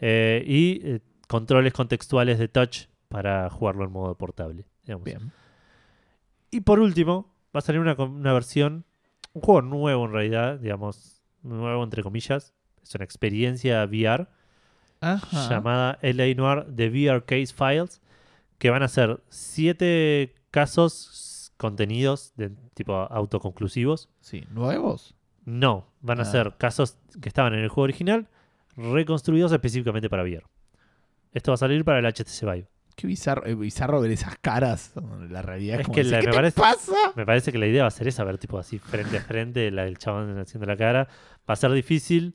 Eh, 0.00 0.42
y 0.46 1.00
controles 1.28 1.72
contextuales 1.74 2.38
de 2.38 2.48
touch 2.48 2.86
para 3.08 3.50
jugarlo 3.50 3.84
en 3.84 3.92
modo 3.92 4.14
portable. 4.16 4.64
digamos. 4.84 5.04
Bien. 5.04 5.32
Y 6.50 6.62
por 6.62 6.78
último, 6.80 7.34
va 7.54 7.58
a 7.58 7.60
salir 7.60 7.80
una, 7.80 7.92
una 7.94 8.32
versión, 8.32 8.84
un 9.38 9.44
juego 9.44 9.62
nuevo 9.62 10.04
en 10.06 10.12
realidad, 10.12 10.58
digamos, 10.58 11.22
nuevo 11.42 11.82
entre 11.84 12.02
comillas. 12.02 12.54
Es 12.82 12.94
una 12.94 13.04
experiencia 13.04 13.84
VR 13.84 14.28
Ajá. 15.00 15.48
llamada 15.48 15.98
LA 16.02 16.34
Noir 16.34 16.66
The 16.74 16.88
VR 16.88 17.24
Case 17.24 17.54
Files, 17.54 18.00
que 18.58 18.70
van 18.70 18.82
a 18.82 18.88
ser 18.88 19.20
siete 19.28 20.34
casos 20.50 21.52
contenidos 21.56 22.32
de 22.36 22.50
tipo 22.74 22.94
autoconclusivos. 22.94 24.08
Sí. 24.20 24.44
¿Nuevos? 24.50 25.14
No, 25.44 25.86
van 26.00 26.18
a 26.20 26.22
Ah. 26.22 26.26
ser 26.26 26.56
casos 26.58 26.98
que 27.20 27.28
estaban 27.28 27.54
en 27.54 27.60
el 27.60 27.68
juego 27.68 27.84
original, 27.84 28.28
reconstruidos 28.76 29.50
específicamente 29.52 30.08
para 30.08 30.22
VR. 30.22 30.44
Esto 31.32 31.50
va 31.50 31.54
a 31.54 31.58
salir 31.58 31.84
para 31.84 31.98
el 31.98 32.06
HTC 32.06 32.44
Vive. 32.46 32.68
Qué 33.00 33.06
bizarro, 33.06 33.46
eh, 33.46 33.54
bizarro 33.54 34.00
ver 34.00 34.10
esas 34.10 34.36
caras. 34.40 34.92
La 35.30 35.40
realidad 35.40 35.76
es, 35.76 35.80
Es 35.82 35.86
como 35.86 35.94
que 35.94 36.02
decir, 36.02 36.12
la- 36.16 36.20
¿qué 36.20 36.26
me 36.26 36.32
te 36.32 36.36
parece- 36.36 36.60
pasa? 36.60 36.92
Me 37.14 37.24
parece 37.24 37.52
que 37.52 37.58
la 37.58 37.66
idea 37.68 37.82
va 37.82 37.88
a 37.88 37.92
ser 37.92 38.08
esa, 38.08 38.24
ver 38.24 38.38
tipo 38.38 38.58
así 38.58 38.80
frente 38.80 39.18
a 39.18 39.20
frente, 39.20 39.70
la 39.70 39.84
del 39.84 39.98
chabón 39.98 40.36
haciendo 40.40 40.66
la 40.66 40.76
cara. 40.76 41.06
Va 41.48 41.54
a 41.54 41.56
ser 41.56 41.70
difícil 41.70 42.34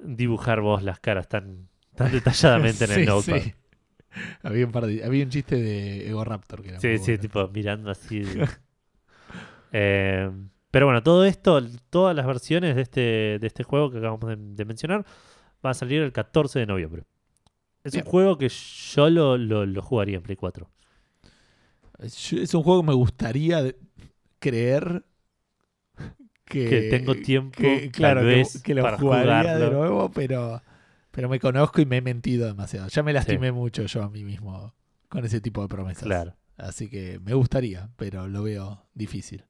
dibujar 0.00 0.62
vos 0.62 0.82
las 0.82 0.98
caras 0.98 1.28
tan, 1.28 1.68
tan 1.94 2.10
detalladamente 2.12 2.86
en 2.86 2.90
el 2.92 3.06
notepad. 3.06 3.38
sí. 3.40 3.54
Había 4.42 4.66
un, 4.66 4.72
par 4.72 4.86
de- 4.86 5.04
había 5.04 5.22
un 5.22 5.30
chiste 5.30 5.54
de 5.54 6.08
Ego 6.08 6.24
Raptor 6.24 6.62
que 6.62 6.70
era 6.70 6.80
Sí, 6.80 6.88
muy 6.88 6.98
sí, 6.98 7.04
bueno. 7.12 7.20
tipo 7.22 7.48
mirando 7.48 7.90
así. 7.92 8.22
Eh, 9.72 10.30
pero 10.70 10.86
bueno, 10.86 11.02
todo 11.02 11.24
esto, 11.24 11.60
todas 11.90 12.14
las 12.16 12.26
versiones 12.26 12.74
de 12.76 12.82
este, 12.82 13.00
de 13.40 13.46
este 13.46 13.62
juego 13.62 13.90
que 13.90 13.98
acabamos 13.98 14.28
de, 14.28 14.36
de 14.36 14.64
mencionar, 14.64 15.04
van 15.62 15.70
a 15.70 15.74
salir 15.74 16.02
el 16.02 16.12
14 16.12 16.58
de 16.58 16.66
noviembre. 16.66 17.04
Es 17.84 17.92
Bien. 17.92 18.04
un 18.04 18.10
juego 18.10 18.38
que 18.38 18.48
yo 18.48 19.08
lo, 19.10 19.36
lo- 19.38 19.66
lo 19.66 19.82
jugaría 19.82 20.16
en 20.16 20.22
Play 20.22 20.36
4. 20.36 20.68
Es 21.98 22.54
un 22.54 22.62
juego 22.62 22.80
que 22.82 22.86
me 22.88 22.94
gustaría 22.94 23.62
de- 23.62 23.76
creer 24.38 25.04
que, 26.46 26.68
Que 26.68 26.82
tengo 26.90 27.14
tiempo, 27.14 27.56
que- 27.56 27.90
claro, 27.90 28.20
que- 28.20 28.26
vez, 28.26 28.62
que, 28.62 28.74
lo 28.74 28.82
para 28.82 28.98
jugaría 28.98 29.54
de 29.54 29.66
jugarlo. 29.66 29.78
nuevo, 29.78 30.10
pero, 30.10 30.62
pero 31.10 31.28
me 31.28 31.38
conozco 31.38 31.80
y 31.80 31.86
me 31.86 31.98
he 31.98 32.02
mentido 32.02 32.46
demasiado. 32.46 32.88
Ya 32.88 33.02
me 33.02 33.12
lastimé 33.12 33.52
mucho 33.52 33.84
yo 33.84 34.02
a 34.02 34.10
mí 34.10 34.24
mismo 34.24 34.74
con 35.08 35.24
ese 35.24 35.40
tipo 35.40 35.62
de 35.62 35.68
promesas. 35.68 36.04
Claro. 36.04 36.34
Así 36.56 36.88
que 36.90 37.20
me 37.20 37.34
gustaría, 37.34 37.90
pero 37.96 38.26
lo 38.28 38.42
veo 38.42 38.84
difícil. 38.94 39.44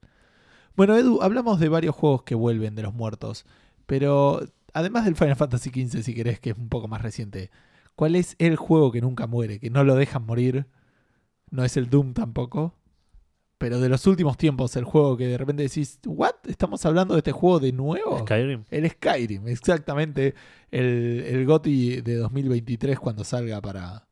Bueno, 0.76 0.96
Edu, 0.96 1.20
hablamos 1.22 1.58
de 1.58 1.68
varios 1.68 1.94
juegos 1.94 2.22
que 2.24 2.34
vuelven 2.34 2.74
de 2.74 2.82
los 2.82 2.94
muertos, 2.94 3.44
pero 3.86 4.40
además 4.74 5.04
del 5.04 5.16
Final 5.16 5.36
Fantasy 5.36 5.70
XV, 5.70 6.02
si 6.02 6.14
querés, 6.14 6.38
que 6.38 6.50
es 6.50 6.56
un 6.56 6.68
poco 6.68 6.86
más 6.86 7.02
reciente, 7.02 7.50
¿cuál 8.00 8.16
es 8.16 8.34
el 8.38 8.56
juego 8.56 8.90
que 8.92 9.02
nunca 9.02 9.26
muere, 9.26 9.58
que 9.58 9.68
no 9.68 9.84
lo 9.84 9.94
dejan 9.94 10.24
morir? 10.24 10.64
No 11.50 11.66
es 11.66 11.76
el 11.76 11.90
Doom 11.90 12.14
tampoco. 12.14 12.74
Pero 13.58 13.78
de 13.78 13.90
los 13.90 14.06
últimos 14.06 14.38
tiempos, 14.38 14.74
el 14.76 14.84
juego 14.84 15.18
que 15.18 15.26
de 15.26 15.36
repente 15.36 15.64
decís, 15.64 16.00
¿what? 16.06 16.32
¿Estamos 16.48 16.86
hablando 16.86 17.12
de 17.12 17.18
este 17.18 17.32
juego 17.32 17.60
de 17.60 17.72
nuevo? 17.72 18.20
Skyrim. 18.20 18.64
El 18.70 18.88
Skyrim, 18.88 19.48
exactamente. 19.48 20.34
El, 20.70 21.24
el 21.28 21.44
GOTY 21.44 22.00
de 22.00 22.14
2023 22.14 22.98
cuando 22.98 23.22
salga 23.22 23.60
para 23.60 24.08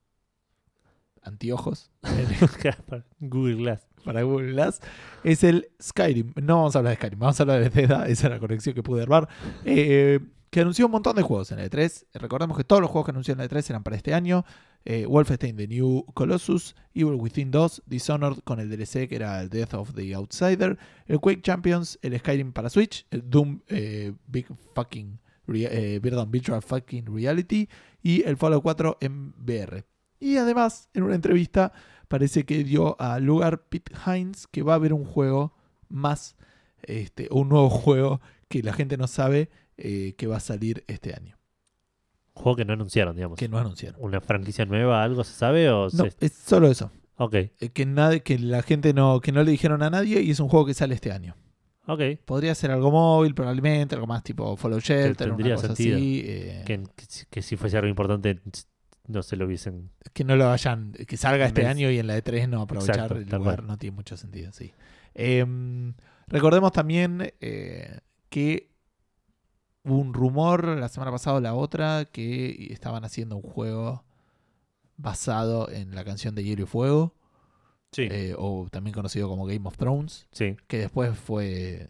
anteojos, 1.22 1.90
Google 3.20 3.54
Glass. 3.54 3.86
para 4.04 4.20
Google 4.20 4.52
Glass, 4.52 4.82
es 5.24 5.42
el 5.44 5.70
Skyrim. 5.82 6.34
No 6.42 6.56
vamos 6.56 6.76
a 6.76 6.80
hablar 6.80 6.90
de 6.90 6.96
Skyrim, 6.96 7.18
vamos 7.20 7.40
a 7.40 7.42
hablar 7.42 7.58
de 7.60 7.70
Bethesda, 7.70 8.06
esa 8.06 8.26
es 8.26 8.32
la 8.34 8.38
conexión 8.38 8.74
que 8.74 8.82
pude 8.82 9.00
armar. 9.00 9.30
Eh, 9.64 10.20
que 10.50 10.60
anunció 10.60 10.86
un 10.86 10.92
montón 10.92 11.16
de 11.16 11.22
juegos 11.22 11.52
en 11.52 11.58
el 11.58 11.70
E3. 11.70 12.06
Recordemos 12.14 12.56
que 12.56 12.64
todos 12.64 12.80
los 12.80 12.90
juegos 12.90 13.06
que 13.06 13.10
anunció 13.10 13.34
en 13.34 13.40
el 13.40 13.48
E3 13.48 13.70
eran 13.70 13.82
para 13.82 13.96
este 13.96 14.14
año. 14.14 14.44
Eh, 14.84 15.06
Wolfenstein 15.06 15.56
The 15.56 15.68
New 15.68 16.06
Colossus, 16.14 16.74
Evil 16.94 17.14
Within 17.14 17.50
2, 17.50 17.82
Dishonored 17.86 18.38
con 18.44 18.60
el 18.60 18.70
DLC 18.70 19.08
que 19.08 19.16
era 19.16 19.40
el 19.42 19.50
Death 19.50 19.74
of 19.74 19.94
the 19.94 20.14
Outsider, 20.14 20.78
el 21.06 21.20
Quake 21.20 21.42
Champions, 21.42 21.98
el 22.00 22.18
Skyrim 22.18 22.52
para 22.52 22.70
Switch, 22.70 23.06
el 23.10 23.28
Doom 23.28 23.60
eh, 23.68 24.12
Big 24.26 24.46
Fucking 24.74 25.18
eh, 25.54 25.98
perdón, 26.02 26.30
Virtual 26.30 26.62
Fucking 26.62 27.06
Reality 27.06 27.68
y 28.02 28.22
el 28.24 28.36
Fallout 28.36 28.62
4 28.62 28.98
en 29.00 29.34
VR. 29.38 29.84
Y 30.20 30.36
además, 30.36 30.88
en 30.94 31.04
una 31.04 31.14
entrevista, 31.14 31.72
parece 32.08 32.44
que 32.44 32.64
dio 32.64 33.00
a 33.00 33.18
lugar 33.18 33.64
Pete 33.68 33.92
Hines 34.06 34.46
que 34.46 34.62
va 34.62 34.72
a 34.72 34.76
haber 34.76 34.92
un 34.92 35.04
juego 35.04 35.54
más, 35.88 36.36
este, 36.82 37.28
un 37.30 37.48
nuevo 37.48 37.70
juego 37.70 38.20
que 38.48 38.62
la 38.62 38.72
gente 38.72 38.96
no 38.96 39.06
sabe 39.06 39.50
eh, 39.78 40.14
que 40.18 40.26
va 40.26 40.36
a 40.36 40.40
salir 40.40 40.84
este 40.86 41.14
año, 41.14 41.36
Juego 42.34 42.56
que 42.56 42.64
no 42.64 42.72
anunciaron, 42.74 43.16
digamos. 43.16 43.38
que 43.38 43.48
no 43.48 43.58
anunciaron. 43.58 44.00
¿Una 44.02 44.20
franquicia 44.20 44.64
nueva? 44.64 45.02
¿Algo 45.02 45.24
se 45.24 45.32
sabe? 45.34 45.70
O 45.70 45.84
No, 45.84 46.04
se- 46.04 46.12
es 46.20 46.32
solo 46.34 46.68
eso. 46.70 46.90
Ok, 47.16 47.34
Eh, 47.34 47.50
Que, 47.72 47.84
nadie, 47.84 48.22
que 48.22 48.38
la 48.38 48.62
gente 48.62 48.92
no, 48.94 49.20
que 49.20 49.32
no 49.32 49.42
le 49.42 49.50
dijeron 49.50 49.82
a 49.82 49.90
nadie 49.90 50.20
y 50.22 50.30
es 50.30 50.38
un 50.38 50.48
juego 50.48 50.64
que 50.66 50.74
sale 50.74 50.94
este 50.94 51.10
año. 51.10 51.34
ok. 51.86 52.00
Podría 52.24 52.54
ser 52.54 52.70
algo 52.70 52.90
móvil, 52.92 53.34
probablemente, 53.34 53.94
algo 53.96 54.06
más 54.06 54.22
tipo 54.22 54.56
Fallout 54.56 54.82
Shelter, 54.84 55.28
una 55.28 55.36
tendría 55.36 55.56
cosa 55.56 55.68
sentido. 55.74 55.96
así. 55.96 56.22
eh, 56.26 56.62
Que, 56.64 56.84
que 57.30 57.42
si- 57.42 57.56
fuese 57.56 57.76
algo 57.76 57.88
importante, 57.88 58.40
no 59.08 59.22
se 59.24 59.34
lo 59.36 59.46
hubiesen. 59.46 59.90
que 60.12 60.22
no 60.22 60.36
lo 60.36 60.46
vayan, 60.46 60.92
que 60.92 61.16
salga 61.16 61.46
este 61.46 61.62
Mes. 61.62 61.70
año 61.70 61.90
y 61.90 61.98
en 61.98 62.06
la 62.06 62.16
E3 62.16 62.46
no 62.48 62.60
aprovechar 62.62 62.94
Exacto, 62.96 63.16
el 63.16 63.24
lugar, 63.24 63.56
cual. 63.56 63.66
no 63.66 63.78
tiene 63.78 63.96
mucho 63.96 64.16
sentido, 64.16 64.52
sí. 64.52 64.72
Em, 65.14 65.94
recordemos 66.28 66.70
también 66.72 67.32
eh, 67.40 67.98
que 68.28 68.70
hubo 69.84 69.98
un 69.98 70.12
rumor 70.14 70.64
la 70.66 70.88
semana 70.88 71.10
pasada 71.12 71.36
o 71.36 71.40
la 71.40 71.54
otra 71.54 72.04
que 72.06 72.68
estaban 72.70 73.04
haciendo 73.04 73.36
un 73.36 73.42
juego 73.42 74.04
basado 74.96 75.70
en 75.70 75.94
la 75.94 76.04
canción 76.04 76.34
de 76.34 76.44
Hielo 76.44 76.62
y 76.64 76.66
Fuego, 76.66 77.14
Sí, 77.92 78.02
eh, 78.10 78.34
o 78.36 78.68
también 78.70 78.92
conocido 78.92 79.28
como 79.28 79.46
Game 79.46 79.66
of 79.66 79.76
Thrones, 79.78 80.26
sí, 80.32 80.56
que 80.66 80.78
después 80.78 81.16
fue 81.18 81.88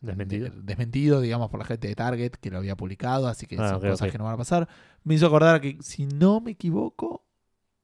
desmentido. 0.00 0.48
de- 0.50 0.62
desmentido, 0.62 1.20
digamos, 1.20 1.50
por 1.50 1.58
la 1.58 1.66
gente 1.66 1.88
de 1.88 1.94
Target 1.96 2.32
que 2.40 2.50
lo 2.50 2.58
había 2.58 2.76
publicado, 2.76 3.26
así 3.26 3.46
que 3.46 3.56
Ah, 3.58 3.68
son 3.70 3.80
cosas 3.80 4.12
que 4.12 4.18
no 4.18 4.24
van 4.24 4.34
a 4.34 4.38
pasar. 4.38 4.68
Me 5.02 5.14
hizo 5.16 5.26
acordar 5.26 5.60
que, 5.60 5.76
si 5.80 6.06
no 6.06 6.40
me 6.40 6.52
equivoco, 6.52 7.24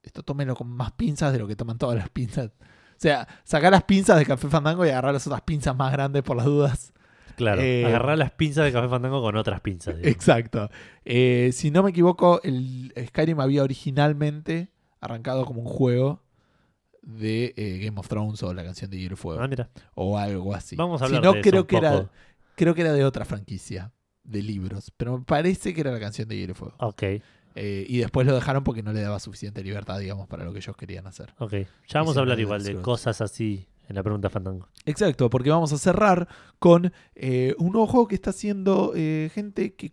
esto 0.03 0.23
tómenlo 0.23 0.55
con 0.55 0.69
más 0.69 0.93
pinzas 0.93 1.33
de 1.33 1.41
lo 1.41 1.49
que 1.49 1.57
toman 1.57 1.77
todas 1.79 1.97
las 1.97 2.09
pinzas. 2.11 2.51
O 2.51 2.99
sea, 2.99 3.27
sacar 3.43 3.73
las 3.73 3.83
pinzas 3.83 4.17
de 4.17 4.27
Café 4.27 4.49
Fandango 4.49 4.87
y 4.87 4.91
agarrar 4.91 5.13
las 5.15 5.27
otras 5.27 5.43
pinzas 5.43 5.75
más 5.75 5.91
grandes 5.91 6.23
por 6.23 6.37
las 6.37 6.47
dudas. 6.47 6.93
Claro, 7.37 7.61
Eh, 7.63 7.85
agarrar 7.85 8.17
las 8.19 8.31
pinzas 8.33 8.65
de 8.65 8.73
Café 8.73 8.89
Fandango 8.89 9.21
con 9.23 9.37
otras 9.37 9.61
pinzas. 9.61 9.97
digamos. 9.97 10.15
Exacto. 10.17 10.71
Eh, 11.05 11.51
si 11.53 11.71
no 11.71 11.83
me 11.83 11.91
equivoco, 11.91 12.41
el 12.43 12.93
Skyrim 13.09 13.41
había 13.41 13.63
originalmente 13.63 14.69
arrancado 15.01 15.45
como 15.45 15.61
un 15.63 15.67
juego 15.69 16.21
de 17.03 17.53
eh, 17.57 17.79
Game 17.85 17.99
of 18.01 18.09
Thrones 18.09 18.43
o 18.43 18.55
la 18.55 18.65
canción 18.65 18.91
de 18.91 18.99
Hielo 18.99 19.15
y 19.15 19.17
Fuego. 19.17 19.41
Ah, 19.43 19.49
mira. 19.49 19.69
o 19.95 20.17
algo 20.19 20.55
así. 20.55 20.77
Vamos 20.77 21.03
a 21.03 21.07
Si 21.07 21.15
hablar 21.15 21.25
no, 21.25 21.33
de 21.35 21.41
eso 21.41 21.51
creo 21.51 21.61
un 21.63 21.67
que 21.67 21.77
era 21.77 21.93
poco. 21.93 22.11
creo 22.57 22.75
que 22.75 22.81
era 22.81 22.93
de 22.93 23.05
otra 23.05 23.25
franquicia 23.25 23.93
de 24.23 24.43
libros, 24.43 24.91
pero 24.97 25.19
me 25.19 25.25
parece 25.25 25.75
que 25.75 25.83
era 25.83 25.93
la 25.93 26.01
canción 26.01 26.29
de 26.29 26.37
Hielo 26.39 26.53
y 26.53 26.55
Fuego. 26.55 26.75
Ok, 26.79 27.03
Eh, 27.57 27.87
y 27.89 27.99
después 27.99 28.27
lo 28.27 28.35
dejaron 28.35 28.65
porque 28.65 28.83
no 28.83 28.93
le 28.93 29.01
daba 29.03 29.21
suficiente 29.21 29.63
libertad, 29.63 29.99
digamos, 30.01 30.27
para 30.27 30.45
lo 30.45 30.53
que 30.53 30.59
ellos 30.61 30.77
querían 30.77 31.07
hacer. 31.07 31.35
ok. 31.39 31.53
Ya 31.89 32.01
vamos 32.01 32.17
a 32.17 32.21
hablar 32.21 32.35
era 32.37 32.43
igual 32.43 32.65
de 32.65 32.77
cosas 32.81 33.21
así 33.21 33.69
en 33.89 33.97
la 33.97 34.03
pregunta 34.03 34.31
Fandango. 34.31 34.69
Exacto, 34.85 35.31
porque 35.31 35.51
vamos 35.51 35.73
a 35.73 35.79
cerrar 35.79 36.29
con 36.59 36.93
eh, 37.15 37.55
un 37.59 37.73
nuevo 37.73 37.87
juego 37.87 38.09
que 38.09 38.15
está 38.15 38.31
haciendo 38.31 38.93
eh, 38.95 39.31
gente 39.33 39.75
que 39.75 39.93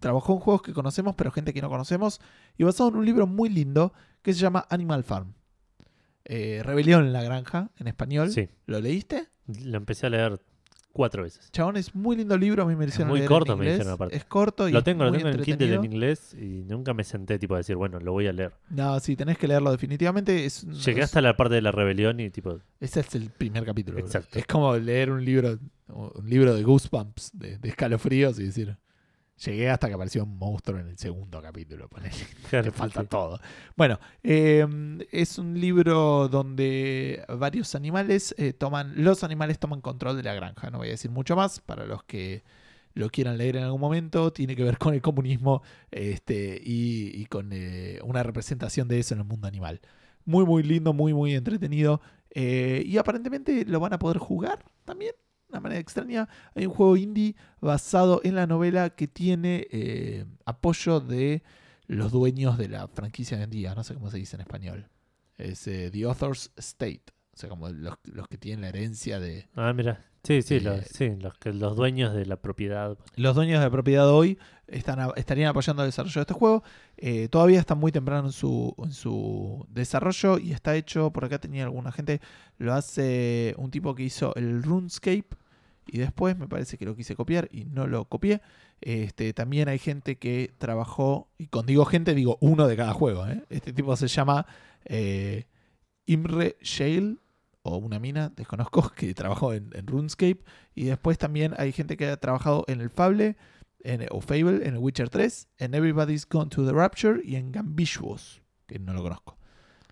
trabajó 0.00 0.34
en 0.34 0.40
juegos 0.40 0.62
que 0.62 0.72
conocemos, 0.72 1.14
pero 1.16 1.30
gente 1.30 1.52
que 1.52 1.62
no 1.62 1.68
conocemos, 1.68 2.20
y 2.56 2.64
basado 2.64 2.90
en 2.90 2.96
un 2.96 3.04
libro 3.04 3.26
muy 3.26 3.48
lindo 3.48 3.92
que 4.22 4.32
se 4.32 4.40
llama 4.40 4.66
Animal 4.70 5.04
Farm. 5.04 5.34
Eh, 6.24 6.62
Rebelión 6.62 7.06
en 7.06 7.12
la 7.12 7.22
granja, 7.22 7.70
en 7.78 7.88
español. 7.88 8.30
Sí, 8.30 8.48
¿Lo 8.66 8.80
leíste? 8.80 9.28
lo 9.46 9.78
empecé 9.78 10.06
a 10.06 10.10
leer 10.10 10.40
cuatro 10.98 11.22
veces. 11.22 11.50
Chabón, 11.52 11.76
es 11.76 11.94
muy 11.94 12.16
lindo 12.16 12.36
libro, 12.36 12.64
a 12.64 12.66
mí 12.66 12.74
me 12.76 12.84
hicieron 12.84 13.08
muy 13.08 13.20
leer 13.20 13.28
corto, 13.28 13.52
en 13.54 13.58
me 13.60 13.70
dijeron 13.70 13.92
aparte. 13.92 14.16
Es 14.16 14.24
corto 14.24 14.68
y 14.68 14.72
Lo 14.72 14.78
es 14.80 14.84
tengo, 14.84 15.04
lo 15.04 15.10
muy 15.10 15.18
tengo 15.20 15.30
en 15.30 15.42
Kindle 15.42 15.74
en 15.74 15.84
inglés 15.84 16.34
y 16.34 16.64
nunca 16.64 16.92
me 16.92 17.04
senté 17.04 17.38
tipo 17.38 17.54
a 17.54 17.58
decir, 17.58 17.76
bueno, 17.76 18.00
lo 18.00 18.12
voy 18.12 18.26
a 18.26 18.32
leer. 18.32 18.52
No, 18.70 18.98
sí, 19.00 19.16
tenés 19.16 19.38
que 19.38 19.46
leerlo 19.48 19.70
definitivamente. 19.70 20.44
Es, 20.44 20.64
Llegué 20.84 21.00
es- 21.00 21.04
hasta 21.06 21.20
la 21.22 21.36
parte 21.36 21.54
de 21.54 21.62
la 21.62 21.70
rebelión 21.72 22.18
y 22.20 22.30
tipo, 22.30 22.58
Ese 22.80 23.00
es 23.00 23.14
el 23.14 23.30
primer 23.30 23.64
capítulo. 23.64 23.98
Exacto. 24.00 24.38
Es 24.38 24.46
como 24.46 24.76
leer 24.76 25.10
un 25.10 25.24
libro, 25.24 25.58
un 25.88 26.28
libro 26.28 26.54
de 26.54 26.62
Goosebumps, 26.64 27.30
de, 27.32 27.56
de 27.58 27.68
escalofríos 27.68 28.38
y 28.40 28.44
decir, 28.44 28.76
llegué 29.44 29.70
hasta 29.70 29.88
que 29.88 29.94
apareció 29.94 30.24
un 30.24 30.36
monstruo 30.38 30.78
en 30.80 30.88
el 30.88 30.98
segundo 30.98 31.40
capítulo. 31.42 31.88
ponele. 31.88 32.14
claro, 32.50 32.64
Te 32.64 32.70
falta 32.70 33.02
sí. 33.02 33.06
todo. 33.06 33.40
Bueno, 33.76 33.98
eh, 34.22 34.66
es 35.10 35.38
un 35.38 35.58
libro 35.60 36.28
donde 36.28 37.24
varios 37.28 37.74
animales 37.74 38.34
eh, 38.38 38.52
toman, 38.52 38.92
los 39.02 39.24
animales 39.24 39.58
toman 39.58 39.80
control 39.80 40.16
de 40.16 40.22
la 40.24 40.34
granja. 40.34 40.70
No 40.70 40.78
voy 40.78 40.88
a 40.88 40.90
decir 40.92 41.10
mucho 41.10 41.36
más 41.36 41.60
para 41.60 41.86
los 41.86 42.02
que 42.04 42.42
lo 42.94 43.10
quieran 43.10 43.38
leer 43.38 43.56
en 43.56 43.62
algún 43.64 43.80
momento, 43.80 44.32
tiene 44.32 44.56
que 44.56 44.64
ver 44.64 44.78
con 44.78 44.92
el 44.94 45.00
comunismo 45.02 45.62
este, 45.90 46.60
y, 46.64 47.10
y 47.20 47.26
con 47.26 47.50
eh, 47.52 48.00
una 48.02 48.22
representación 48.24 48.88
de 48.88 48.98
eso 48.98 49.14
en 49.14 49.20
el 49.20 49.26
mundo 49.26 49.46
animal. 49.46 49.80
Muy, 50.24 50.44
muy 50.44 50.62
lindo, 50.62 50.92
muy, 50.92 51.14
muy 51.14 51.34
entretenido. 51.34 52.00
eh, 52.30 52.82
y 52.84 52.98
aparentemente 52.98 53.64
lo 53.66 53.80
van 53.80 53.92
a 53.92 53.98
poder 53.98 54.18
jugar 54.18 54.64
también. 54.84 55.14
De 55.48 55.52
una 55.52 55.60
manera 55.60 55.80
extraña. 55.80 56.28
Hay 56.54 56.66
un 56.66 56.74
juego 56.74 56.96
indie 56.96 57.34
basado 57.60 58.20
en 58.22 58.34
la 58.34 58.46
novela 58.46 58.90
que 58.90 59.08
tiene 59.08 59.66
eh, 59.70 60.26
apoyo 60.44 61.00
de 61.00 61.42
los 61.86 62.12
dueños 62.12 62.58
de 62.58 62.68
la 62.68 62.86
franquicia 62.88 63.38
vendida. 63.38 63.74
No 63.74 63.82
sé 63.82 63.94
cómo 63.94 64.10
se 64.10 64.18
dice 64.18 64.36
en 64.36 64.42
español. 64.42 64.88
Es 65.38 65.66
eh, 65.66 65.90
The 65.90 66.04
Author's 66.04 66.52
State. 66.56 67.17
O 67.38 67.40
sea, 67.40 67.48
como 67.48 67.68
los, 67.68 67.94
los 68.02 68.26
que 68.26 68.36
tienen 68.36 68.62
la 68.62 68.70
herencia 68.70 69.20
de, 69.20 69.46
Ah, 69.54 69.72
mira. 69.72 70.04
Sí, 70.24 70.42
sí, 70.42 70.56
Eh, 70.56 70.60
los, 70.60 70.84
sí 70.86 71.10
los, 71.20 71.38
que, 71.38 71.52
los 71.52 71.76
dueños 71.76 72.12
de 72.12 72.26
la 72.26 72.36
propiedad. 72.36 72.98
los 73.14 73.36
dueños 73.36 73.60
de 73.60 73.64
la 73.64 73.70
propiedad 73.70 74.10
hoy 74.10 74.40
están, 74.66 75.12
estarían 75.14 75.50
apoyando 75.50 75.84
el 75.84 75.88
desarrollo 75.88 76.14
de 76.16 76.22
este 76.22 76.34
juego. 76.34 76.64
Eh, 76.96 77.28
todavía 77.28 77.60
está 77.60 77.76
muy 77.76 77.92
temprano 77.92 78.26
en 78.26 78.32
su, 78.32 78.74
en 78.78 78.92
su 78.92 79.64
desarrollo 79.70 80.40
y 80.40 80.50
está 80.50 80.74
hecho, 80.74 81.12
por 81.12 81.26
acá 81.26 81.38
tenía 81.38 81.62
alguna 81.62 81.92
gente, 81.92 82.20
lo 82.58 82.74
hace 82.74 83.54
un 83.56 83.70
tipo 83.70 83.94
que 83.94 84.02
hizo 84.02 84.34
el 84.34 84.64
RuneScape 84.64 85.28
y 85.86 85.98
después 85.98 86.36
me 86.36 86.48
parece 86.48 86.76
que 86.76 86.86
lo 86.86 86.96
quise 86.96 87.14
copiar 87.14 87.48
y 87.52 87.66
no 87.66 87.86
lo 87.86 88.06
copié. 88.06 88.42
Este, 88.80 89.32
también 89.32 89.68
hay 89.68 89.78
gente 89.78 90.16
que 90.18 90.52
trabajó, 90.58 91.28
y 91.38 91.46
con 91.46 91.66
digo 91.66 91.84
gente 91.84 92.16
digo 92.16 92.36
uno 92.40 92.66
de 92.66 92.76
cada 92.76 92.94
juego. 92.94 93.28
¿eh? 93.28 93.44
Este 93.48 93.72
tipo 93.72 93.94
se 93.94 94.08
llama 94.08 94.44
eh, 94.86 95.46
Imre 96.06 96.56
Shale 96.62 97.18
una 97.76 97.98
mina, 97.98 98.30
desconozco, 98.34 98.90
que 98.96 99.14
trabajó 99.14 99.52
en, 99.52 99.70
RuneScape. 99.86 100.40
Y 100.74 100.84
después 100.84 101.18
también 101.18 101.54
hay 101.58 101.72
gente 101.72 101.96
que 101.96 102.08
ha 102.08 102.16
trabajado 102.16 102.64
en 102.68 102.80
el 102.80 102.90
Fable, 102.90 103.36
en, 103.80 104.06
o 104.10 104.20
Fable, 104.20 104.66
en 104.66 104.74
el 104.74 104.78
Witcher 104.78 105.10
3, 105.10 105.48
en 105.58 105.74
Everybody's 105.74 106.26
Gone 106.28 106.50
to 106.50 106.66
the 106.66 106.72
Rapture 106.72 107.20
y 107.22 107.36
en 107.36 107.52
Gambitious, 107.52 108.42
que 108.66 108.78
no 108.78 108.92
lo 108.92 109.02
conozco. 109.02 109.36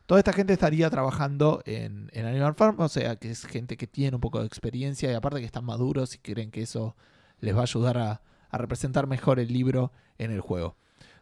Toda 0.07 0.20
esta 0.20 0.32
gente 0.32 0.53
estaría 0.53 0.89
trabajando 0.89 1.62
en, 1.66 2.11
Animal 2.15 2.55
Farm, 2.55 2.81
o 2.81 2.89
sea, 2.89 3.16
que 3.16 3.31
es 3.31 3.44
gente 3.44 3.77
que 3.77 3.86
tiene 3.86 4.15
un 4.15 4.20
poco 4.20 4.40
de 4.40 4.47
experiencia 4.47 5.11
y 5.11 5.15
aparte 5.15 5.40
que 5.40 5.47
están 5.47 5.65
maduros 5.65 6.15
y 6.15 6.19
creen 6.19 6.51
que 6.51 6.62
eso 6.62 6.97
les 7.40 7.55
va 7.55 7.61
a 7.61 7.62
ayudar 7.62 7.98
a 7.98 8.23
representar 8.53 9.07
mejor 9.09 9.40
el 9.40 9.53
libro 9.53 9.93
en 10.19 10.31
el 10.31 10.40
juego. 10.40 10.77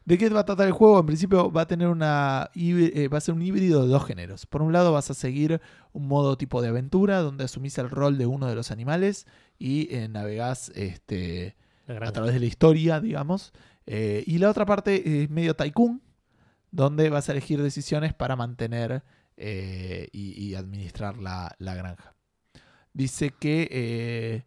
¿De 0.05 0.19
qué 0.19 0.29
va 0.29 0.41
a 0.41 0.45
tratar 0.45 0.67
el 0.67 0.73
juego? 0.73 1.01
En 1.01 1.07
principio 1.07 1.51
va 1.51 1.63
a 1.63 1.67
tener 1.67 1.89
una 1.89 2.51
eh, 2.55 3.09
va 3.09 3.19
a 3.19 3.21
ser 3.23 3.35
un 3.35 3.41
híbrido 3.41 3.83
de 3.83 3.89
dos 3.89 4.05
géneros. 4.05 4.45
Por 4.45 4.61
un 4.61 4.71
lado 4.73 4.93
vas 4.93 5.11
a 5.11 5.15
seguir 5.15 5.63
un 5.93 6.09
modo 6.09 6.37
tipo 6.37 6.61
de 6.61 6.69
aventura 6.69 7.21
donde 7.21 7.45
asumís 7.45 7.79
el 7.79 7.89
rol 7.89 8.19
de 8.19 8.27
uno 8.27 8.47
de 8.47 8.55
los 8.55 8.71
animales 8.71 9.27
y 9.59 9.89
eh, 9.95 10.09
navegás 10.09 10.71
este, 10.75 11.57
a 11.89 12.13
través 12.13 12.35
de 12.35 12.41
la 12.41 12.47
historia, 12.47 13.01
digamos. 13.01 13.55
Eh, 13.87 14.23
y 14.27 14.39
la 14.39 14.51
otra 14.51 14.67
parte 14.67 15.23
es 15.23 15.31
medio 15.31 15.57
tycoon, 15.57 16.03
donde 16.71 17.09
vas 17.09 17.31
a 17.31 17.33
elegir 17.33 17.63
decisiones 17.63 18.13
para 18.13 18.37
mantener 18.37 19.03
y, 19.37 20.09
y 20.13 20.55
administrar 20.55 21.17
la, 21.17 21.55
la 21.59 21.75
granja. 21.75 22.15
Dice 22.93 23.31
que, 23.31 24.45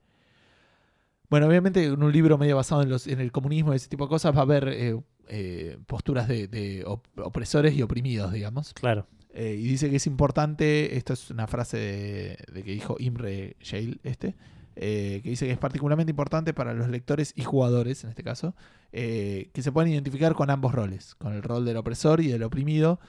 bueno, 1.30 1.48
obviamente 1.48 1.84
en 1.84 2.02
un 2.02 2.12
libro 2.12 2.38
medio 2.38 2.56
basado 2.56 2.84
en, 2.84 2.90
los, 2.90 3.08
en 3.08 3.20
el 3.20 3.32
comunismo 3.32 3.74
y 3.74 3.78
ese 3.78 3.90
tipo 3.90 4.06
de 4.06 4.10
cosas 4.10 4.36
va 4.36 4.40
a 4.40 4.44
haber 4.44 5.04
eh, 5.30 5.78
posturas 5.88 6.28
de, 6.28 6.48
de 6.48 6.84
op- 6.86 7.08
opresores 7.20 7.74
y 7.76 7.82
oprimidos, 7.82 8.32
digamos. 8.34 8.74
Claro. 8.74 9.08
Eh, 9.34 9.56
y 9.60 9.64
dice 9.68 9.90
que 9.90 9.98
es 9.98 10.08
importante, 10.08 10.98
esto 10.98 11.14
es 11.14 11.30
una 11.30 11.48
frase 11.48 11.78
de, 11.78 12.38
de 12.54 12.64
que 12.64 12.72
dijo 12.72 12.96
Imre 13.00 13.56
Shale, 13.62 13.98
este, 14.04 14.36
eh, 14.76 15.22
que 15.24 15.30
dice 15.30 15.46
que 15.46 15.52
es 15.52 15.58
particularmente 15.58 16.10
importante 16.12 16.54
para 16.54 16.74
los 16.74 16.90
lectores 16.90 17.34
y 17.36 17.44
jugadores, 17.44 18.04
en 18.04 18.10
este 18.10 18.24
caso, 18.24 18.56
que 18.92 19.52
se 19.62 19.72
puedan 19.72 19.92
identificar 19.92 20.34
con 20.34 20.50
ambos 20.50 20.74
roles, 20.74 21.14
con 21.16 21.34
el 21.34 21.44
rol 21.44 21.66
del 21.66 21.78
opresor 21.78 22.20
y 22.22 22.28
del 22.30 22.42
oprimido, 22.44 23.00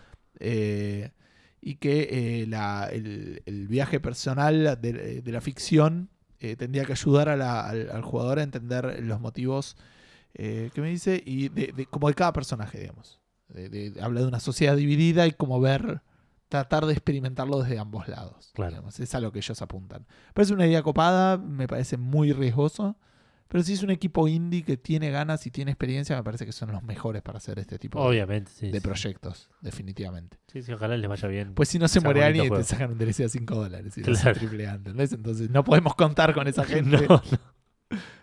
y 1.61 1.75
que 1.77 2.09
eh, 2.43 2.47
la- 2.47 2.89
el, 2.93 3.43
el 3.47 3.69
viaje 3.69 4.01
personal 4.01 4.79
de, 4.81 5.23
de 5.23 5.33
la 5.33 5.41
ficción 5.41 6.09
eh, 6.41 6.57
tendría 6.57 6.85
que 6.85 6.93
ayudar 6.93 7.29
a 7.29 7.37
la- 7.37 7.67
al, 7.69 7.91
al 7.91 8.03
jugador 8.03 8.39
a 8.39 8.43
entender 8.43 9.03
los 9.03 9.21
motivos 9.21 9.77
eh, 10.35 10.71
que 10.75 10.81
me 10.81 10.89
dice, 10.91 11.23
y 11.25 11.49
de, 11.49 11.73
de- 11.77 11.87
como 11.87 12.09
de 12.09 12.15
cada 12.15 12.33
personaje, 12.33 12.79
digamos. 12.81 13.21
De- 13.49 13.69
de- 13.69 14.01
habla 14.03 14.21
de 14.21 14.27
una 14.27 14.41
sociedad 14.41 14.77
dividida 14.77 15.27
y 15.27 15.33
como 15.33 15.61
ver, 15.61 16.03
tratar 16.49 16.87
de 16.87 16.93
experimentarlo 16.93 17.63
desde 17.63 17.79
ambos 17.79 18.09
lados. 18.09 18.51
Claro. 18.55 18.73
digamos. 18.73 19.01
Es 19.01 19.15
a 19.15 19.21
lo 19.21 19.33
que 19.33 19.39
ellos 19.39 19.61
apuntan. 19.63 20.07
Parece 20.35 20.53
una 20.55 20.67
idea 20.67 20.83
copada, 20.83 21.37
me 21.39 21.67
parece 21.67 21.97
muy 21.97 22.33
riesgoso. 22.33 22.97
Pero 23.51 23.65
si 23.65 23.73
es 23.73 23.83
un 23.83 23.91
equipo 23.91 24.29
indie 24.29 24.63
que 24.63 24.77
tiene 24.77 25.11
ganas 25.11 25.47
y 25.47 25.51
tiene 25.51 25.71
experiencia, 25.71 26.15
me 26.15 26.23
parece 26.23 26.45
que 26.45 26.53
son 26.53 26.71
los 26.71 26.83
mejores 26.83 27.23
para 27.23 27.39
hacer 27.39 27.59
este 27.59 27.79
tipo 27.79 27.99
de- 27.99 28.07
Obviamente, 28.07 28.51
sí. 28.55 28.67
de 28.71 28.79
sí. 28.79 28.81
proyectos, 28.87 29.49
definitivamente. 29.63 30.37
Sí, 30.53 30.61
sí, 30.61 30.71
ojalá 30.71 30.99
les 30.99 31.09
vaya 31.09 31.27
bien. 31.29 31.55
Pues 31.55 31.71
si 31.71 31.79
no 31.79 31.89
se 31.89 32.01
muere 32.01 32.23
alguien 32.25 32.45
y 32.45 32.51
te 32.51 32.63
sacan 32.65 32.93
un 32.93 32.99
DLC 32.99 33.25
a 33.25 33.29
5 33.31 33.55
dólares 33.55 33.97
y 33.97 34.03
Claro. 34.03 34.35
triple 34.39 34.67
A, 34.69 34.75
¿entendés? 34.75 35.13
Entonces 35.15 35.49
no 35.49 35.65
podemos 35.65 35.95
contar 35.95 36.35
con 36.35 36.47
esa 36.47 36.63
gente. 36.67 37.07
No, 37.09 37.17
no, 37.17 37.23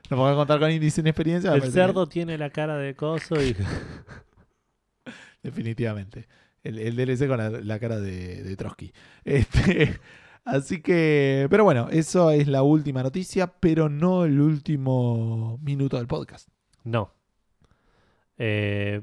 podemos 0.10 0.36
contar 0.36 0.60
con 0.60 0.72
indies 0.72 0.94
sin 0.94 1.08
experiencia. 1.08 1.54
el 1.54 1.72
cerdo 1.72 2.08
tiene 2.08 2.38
la 2.38 2.50
cara 2.50 2.78
de 2.78 2.96
coso 2.96 3.42
y. 3.42 3.56
Definitivamente. 5.44 6.28
El, 6.64 6.80
el 6.80 6.96
DLC 6.96 7.28
con 7.28 7.38
la, 7.38 7.50
la 7.50 7.80
cara 7.80 8.00
de, 8.00 8.44
de 8.44 8.56
Trotsky. 8.56 8.92
Este, 9.24 10.00
así 10.44 10.82
que, 10.82 11.48
pero 11.50 11.64
bueno, 11.64 11.88
eso 11.92 12.32
es 12.32 12.48
la 12.48 12.64
última 12.64 13.04
noticia, 13.04 13.48
pero 13.60 13.90
no 13.90 14.26
el 14.26 14.40
último 14.42 15.60
minuto 15.62 15.98
del 15.98 16.08
podcast. 16.08 16.50
No. 16.84 17.14
Eh, 18.38 19.02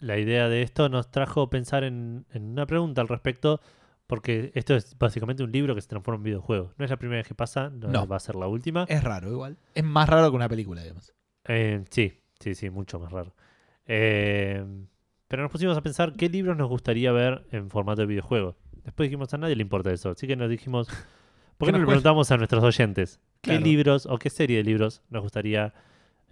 la 0.00 0.18
idea 0.18 0.48
de 0.48 0.62
esto 0.62 0.88
nos 0.88 1.10
trajo 1.10 1.48
pensar 1.48 1.84
en, 1.84 2.26
en 2.32 2.44
una 2.44 2.66
pregunta 2.66 3.00
al 3.00 3.08
respecto, 3.08 3.60
porque 4.06 4.52
esto 4.54 4.74
es 4.74 4.96
básicamente 4.98 5.42
un 5.42 5.50
libro 5.52 5.74
que 5.74 5.80
se 5.80 5.88
transforma 5.88 6.18
en 6.18 6.24
videojuego. 6.24 6.72
No 6.76 6.84
es 6.84 6.90
la 6.90 6.96
primera 6.96 7.18
vez 7.20 7.26
que 7.28 7.34
pasa, 7.34 7.70
no, 7.70 7.88
No. 7.88 8.06
va 8.06 8.16
a 8.16 8.20
ser 8.20 8.34
la 8.36 8.46
última. 8.46 8.84
Es 8.88 9.02
raro 9.02 9.30
igual. 9.30 9.56
Es 9.74 9.84
más 9.84 10.08
raro 10.08 10.30
que 10.30 10.36
una 10.36 10.48
película, 10.48 10.82
digamos. 10.82 11.12
Eh, 11.46 11.82
sí, 11.90 12.20
sí, 12.40 12.54
sí, 12.54 12.70
mucho 12.70 12.98
más 12.98 13.12
raro. 13.12 13.34
Eh, 13.86 14.64
pero 15.28 15.42
nos 15.42 15.52
pusimos 15.52 15.76
a 15.76 15.82
pensar 15.82 16.12
qué 16.14 16.28
libros 16.28 16.56
nos 16.56 16.68
gustaría 16.68 17.12
ver 17.12 17.46
en 17.50 17.70
formato 17.70 18.02
de 18.02 18.06
videojuego. 18.06 18.56
Después 18.84 19.08
dijimos 19.08 19.32
a 19.34 19.38
nadie 19.38 19.56
le 19.56 19.62
importa 19.62 19.90
eso, 19.92 20.10
así 20.10 20.26
que 20.26 20.36
nos 20.36 20.50
dijimos, 20.50 20.88
¿por 21.58 21.66
qué 21.68 21.72
no 21.72 21.78
Nos 21.78 21.80
le 21.80 21.86
preguntamos 21.86 22.30
a 22.30 22.36
nuestros 22.36 22.62
oyentes 22.62 23.20
qué 23.40 23.58
libros 23.58 24.06
o 24.06 24.18
qué 24.18 24.30
serie 24.30 24.58
de 24.58 24.64
libros 24.64 25.02
nos 25.10 25.22
gustaría 25.22 25.72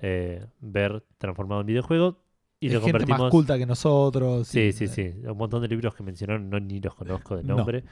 eh, 0.01 0.47
ver 0.61 1.03
transformado 1.19 1.63
en 1.63 1.67
videojuego? 1.67 2.23
Y 2.67 2.69
lo 2.71 2.81
gente 2.81 2.93
convertimos. 2.93 3.21
más 3.23 3.31
culta 3.31 3.59
que 3.59 3.67
nosotros. 3.67 4.47
Sí, 4.49 4.61
y- 4.61 4.73
sí, 4.73 4.89
sí. 4.89 5.13
Un 5.27 5.37
montón 5.37 5.63
de 5.63 5.69
libros 5.69 5.95
que 5.95 6.03
mencionaron, 6.03 6.49
no 6.49 6.61
ni 6.61 6.81
los 6.81 6.95
conozco 6.95 7.37
de 7.37 7.43
No. 7.43 7.57
nombre. 7.57 7.85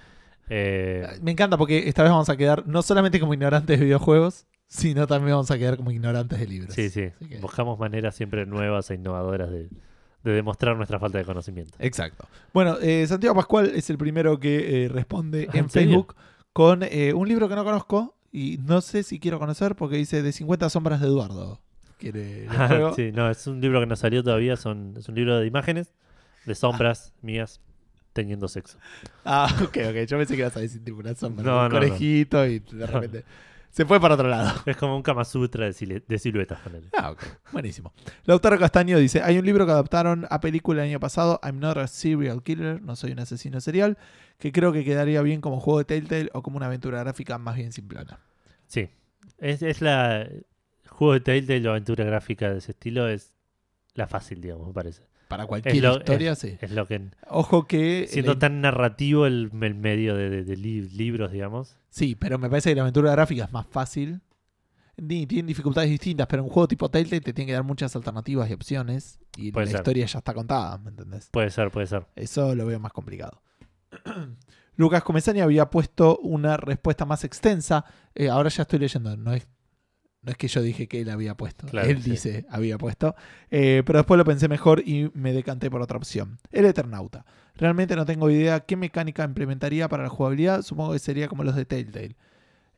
Eh, 0.48 1.06
Me 1.22 1.30
encanta 1.32 1.56
porque 1.56 1.88
esta 1.88 2.02
vez 2.02 2.10
vamos 2.10 2.28
a 2.28 2.36
quedar 2.36 2.66
no 2.66 2.82
solamente 2.82 3.20
como 3.20 3.34
ignorantes 3.34 3.78
de 3.78 3.84
videojuegos, 3.84 4.46
sino 4.66 5.06
también 5.06 5.32
vamos 5.34 5.50
a 5.50 5.58
quedar 5.58 5.76
como 5.76 5.90
ignorantes 5.90 6.38
de 6.38 6.46
libros. 6.46 6.74
sí, 6.74 6.88
sí. 6.90 7.08
Que- 7.28 7.38
Buscamos 7.38 7.78
maneras 7.78 8.14
siempre 8.14 8.46
nuevas 8.46 8.90
e 8.90 8.94
innovadoras 8.94 9.50
de, 9.50 9.68
de 10.24 10.32
demostrar 10.32 10.76
nuestra 10.76 10.98
falta 10.98 11.18
de 11.18 11.24
conocimiento. 11.24 11.76
Exacto. 11.78 12.26
Bueno, 12.52 12.76
eh, 12.80 13.06
Santiago 13.06 13.34
Pascual 13.36 13.72
es 13.74 13.90
el 13.90 13.98
primero 13.98 14.38
que 14.40 14.84
eh, 14.84 14.88
responde 14.88 15.48
¿En 15.52 15.60
en? 15.64 15.70
Facebook 15.70 16.14
con 16.52 16.82
eh, 16.82 17.12
un 17.14 17.28
libro 17.28 17.48
que 17.48 17.54
no 17.54 17.64
conozco 17.64 18.16
y 18.32 18.58
no 18.64 18.80
sé 18.80 19.02
si 19.02 19.18
quiero 19.20 19.38
conocer 19.38 19.74
porque 19.76 19.96
dice 19.96 20.22
De 20.22 20.32
50 20.32 20.68
sombras 20.70 21.00
de 21.00 21.06
Eduardo. 21.08 21.60
¿Quiere 22.00 22.44
el 22.46 22.48
juego? 22.68 22.94
sí, 22.94 23.12
no, 23.12 23.30
es 23.30 23.46
un 23.46 23.60
libro 23.60 23.80
que 23.80 23.86
no 23.86 23.96
salió 23.96 24.22
todavía, 24.24 24.56
son, 24.56 24.94
es 24.96 25.08
un 25.08 25.14
libro 25.14 25.38
de 25.38 25.46
imágenes, 25.46 25.92
de 26.46 26.54
sombras 26.54 27.12
mías 27.22 27.60
teniendo 28.12 28.48
sexo. 28.48 28.78
Ah, 29.24 29.48
ok, 29.62 29.76
ok. 29.90 29.96
Yo 30.08 30.18
pensé 30.18 30.34
que 30.34 30.40
ibas 30.40 30.56
a 30.56 30.60
decir 30.60 30.82
tipo 30.84 30.98
una 30.98 31.14
sombra, 31.14 31.44
No, 31.44 31.52
un 31.52 31.62
no, 31.64 31.68
no. 31.68 31.74
conejito 31.78 32.44
y 32.46 32.58
de 32.60 32.86
repente 32.88 33.24
se 33.70 33.84
fue 33.86 34.00
para 34.00 34.14
otro 34.14 34.26
lado. 34.28 34.50
Es 34.66 34.76
como 34.76 34.96
un 34.96 35.02
Kama 35.02 35.24
Sutra 35.24 35.66
de, 35.70 36.18
siluetas, 36.18 36.58
ponele. 36.58 36.88
Ah, 36.98 37.12
ok. 37.12 37.22
Buenísimo. 37.52 37.92
Lautaro 38.24 38.58
Castaño 38.58 38.98
dice: 38.98 39.22
Hay 39.22 39.38
un 39.38 39.46
libro 39.46 39.64
que 39.64 39.70
adaptaron 39.70 40.26
a 40.28 40.40
película 40.40 40.82
el 40.82 40.88
año 40.88 40.98
pasado, 40.98 41.38
I'm 41.44 41.60
not 41.60 41.76
a 41.76 41.86
serial 41.86 42.42
killer, 42.42 42.82
no 42.82 42.96
soy 42.96 43.12
un 43.12 43.20
asesino 43.20 43.60
serial, 43.60 43.96
que 44.38 44.50
creo 44.50 44.72
que 44.72 44.84
quedaría 44.84 45.22
bien 45.22 45.40
como 45.40 45.60
juego 45.60 45.78
de 45.78 45.84
Telltale 45.84 46.30
o 46.32 46.42
como 46.42 46.56
una 46.56 46.66
aventura 46.66 46.98
gráfica 46.98 47.38
más 47.38 47.54
bien 47.54 47.70
simplona. 47.72 48.18
Sí. 48.66 48.88
Es, 49.38 49.62
es 49.62 49.80
la. 49.80 50.26
Juego 51.00 51.14
de 51.14 51.20
Telltale 51.20 51.66
o 51.66 51.70
aventura 51.70 52.04
gráfica 52.04 52.50
de 52.52 52.58
ese 52.58 52.72
estilo 52.72 53.08
es 53.08 53.32
la 53.94 54.06
fácil, 54.06 54.42
digamos, 54.42 54.66
me 54.66 54.74
parece. 54.74 55.08
Para 55.28 55.46
cualquier 55.46 55.74
lo- 55.82 55.96
historia, 55.96 56.34
sí. 56.34 56.58
Es 56.60 56.72
lo 56.72 56.86
que. 56.86 57.00
Ojo 57.26 57.66
que. 57.66 58.06
Siendo 58.06 58.36
tan 58.36 58.60
narrativo 58.60 59.24
el, 59.24 59.50
el 59.62 59.74
medio 59.74 60.14
de, 60.14 60.28
de- 60.28 60.44
de 60.44 60.56
li- 60.58 60.90
libros, 60.90 61.32
digamos. 61.32 61.78
Sí, 61.88 62.16
pero 62.16 62.38
me 62.38 62.50
parece 62.50 62.68
que 62.68 62.74
la 62.74 62.82
aventura 62.82 63.12
gráfica 63.12 63.44
es 63.44 63.50
más 63.52 63.66
fácil. 63.66 64.20
Ni, 64.98 65.26
tienen 65.26 65.46
dificultades 65.46 65.88
distintas, 65.88 66.26
pero 66.26 66.42
un 66.44 66.50
juego 66.50 66.68
tipo 66.68 66.90
Telltale 66.90 67.22
te 67.22 67.32
tiene 67.32 67.46
que 67.46 67.54
dar 67.54 67.64
muchas 67.64 67.96
alternativas 67.96 68.50
y 68.50 68.52
opciones. 68.52 69.18
Y 69.38 69.52
Puede 69.52 69.64
la 69.66 69.70
ser. 69.70 69.80
historia 69.80 70.04
ya 70.04 70.18
está 70.18 70.34
contada, 70.34 70.76
¿me 70.76 70.90
entendés? 70.90 71.30
Puede 71.30 71.48
ser, 71.48 71.70
puede 71.70 71.86
ser. 71.86 72.06
Eso 72.14 72.54
lo 72.54 72.66
veo 72.66 72.78
más 72.78 72.92
complicado. 72.92 73.40
Lucas 74.76 75.02
Comesani 75.02 75.40
había 75.40 75.70
puesto 75.70 76.18
una 76.18 76.56
respuesta 76.58 77.04
más 77.06 77.24
extensa. 77.24 77.84
Eh, 78.14 78.28
ahora 78.28 78.48
ya 78.50 78.62
estoy 78.62 78.78
leyendo, 78.78 79.16
no 79.16 79.32
es 79.32 79.46
No 80.22 80.30
es 80.32 80.36
que 80.36 80.48
yo 80.48 80.60
dije 80.60 80.86
que 80.86 81.00
él 81.00 81.08
había 81.10 81.34
puesto. 81.34 81.66
Claro, 81.66 81.88
él 81.88 82.02
sí. 82.02 82.10
dice 82.10 82.46
había 82.50 82.76
puesto. 82.76 83.14
Eh, 83.50 83.82
pero 83.86 84.00
después 84.00 84.18
lo 84.18 84.24
pensé 84.24 84.48
mejor 84.48 84.82
y 84.86 85.10
me 85.14 85.32
decanté 85.32 85.70
por 85.70 85.80
otra 85.80 85.96
opción. 85.96 86.38
El 86.50 86.66
Eternauta. 86.66 87.24
Realmente 87.56 87.96
no 87.96 88.04
tengo 88.04 88.28
idea 88.30 88.60
qué 88.60 88.76
mecánica 88.76 89.24
implementaría 89.24 89.88
para 89.88 90.02
la 90.02 90.08
jugabilidad. 90.10 90.62
Supongo 90.62 90.92
que 90.92 90.98
sería 90.98 91.26
como 91.28 91.42
los 91.42 91.56
de 91.56 91.64
Telltale. 91.64 92.16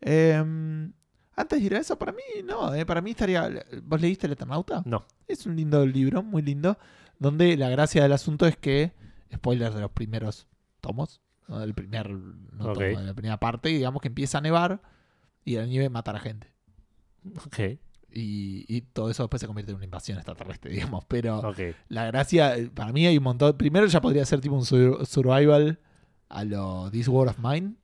Em, 0.01 0.93
antes 1.36 1.59
de 1.60 1.64
ir 1.66 1.74
a 1.74 1.78
eso, 1.78 1.98
para 1.98 2.12
mí 2.12 2.23
no. 2.44 2.74
eh, 2.74 2.85
para 2.86 3.01
mí 3.01 3.10
estaría... 3.10 3.51
¿Vos 3.82 4.01
leíste 4.01 4.27
el 4.27 4.35
Eternauta? 4.35 4.82
No. 4.85 5.05
Es 5.27 5.47
un 5.47 5.56
lindo 5.56 5.85
libro, 5.86 6.23
muy 6.23 6.43
lindo. 6.43 6.78
Donde 7.19 7.56
la 7.56 7.69
gracia 7.70 8.02
del 8.02 8.12
asunto 8.12 8.47
es 8.47 8.56
que... 8.56 8.93
Spoiler 9.35 9.73
de 9.73 9.81
los 9.81 9.90
primeros 9.90 10.47
tomos. 10.81 11.23
Del 11.48 11.74
primer... 11.74 12.10
No 12.10 12.66
Ok. 12.66 12.74
tomo, 12.74 13.01
de 13.01 13.06
la 13.06 13.14
primera 13.14 13.40
parte. 13.40 13.70
Y 13.70 13.74
digamos 13.74 14.01
que 14.02 14.09
empieza 14.09 14.39
a 14.39 14.40
nevar. 14.43 14.81
Y 15.44 15.56
la 15.56 15.66
nieve 15.66 15.89
mata 15.89 16.10
a 16.12 16.14
la 16.14 16.20
gente. 16.20 16.52
Y, 18.15 18.65
y 18.69 18.82
todo 18.82 19.11
eso 19.11 19.23
después 19.23 19.40
se 19.40 19.47
convierte 19.47 19.73
en 19.73 19.77
una 19.77 19.85
invasión 19.86 20.19
extraterrestre, 20.19 20.70
digamos. 20.74 21.05
Pero 21.07 21.40
la 21.89 22.05
gracia, 22.07 22.57
eh, 22.57 22.70
para 22.74 22.93
mí 22.93 23.07
hay 23.07 23.16
un 23.16 23.24
montón. 23.24 23.57
Primero 23.57 23.86
ya 23.86 24.01
podría 24.01 24.24
ser 24.27 24.40
tipo 24.40 24.55
un 24.55 24.65
sur- 24.66 25.07
survival 25.07 25.78
a 26.28 26.44
lo 26.44 26.90
This 26.90 27.09
World 27.09 27.31
of 27.31 27.39
Mine. 27.39 27.74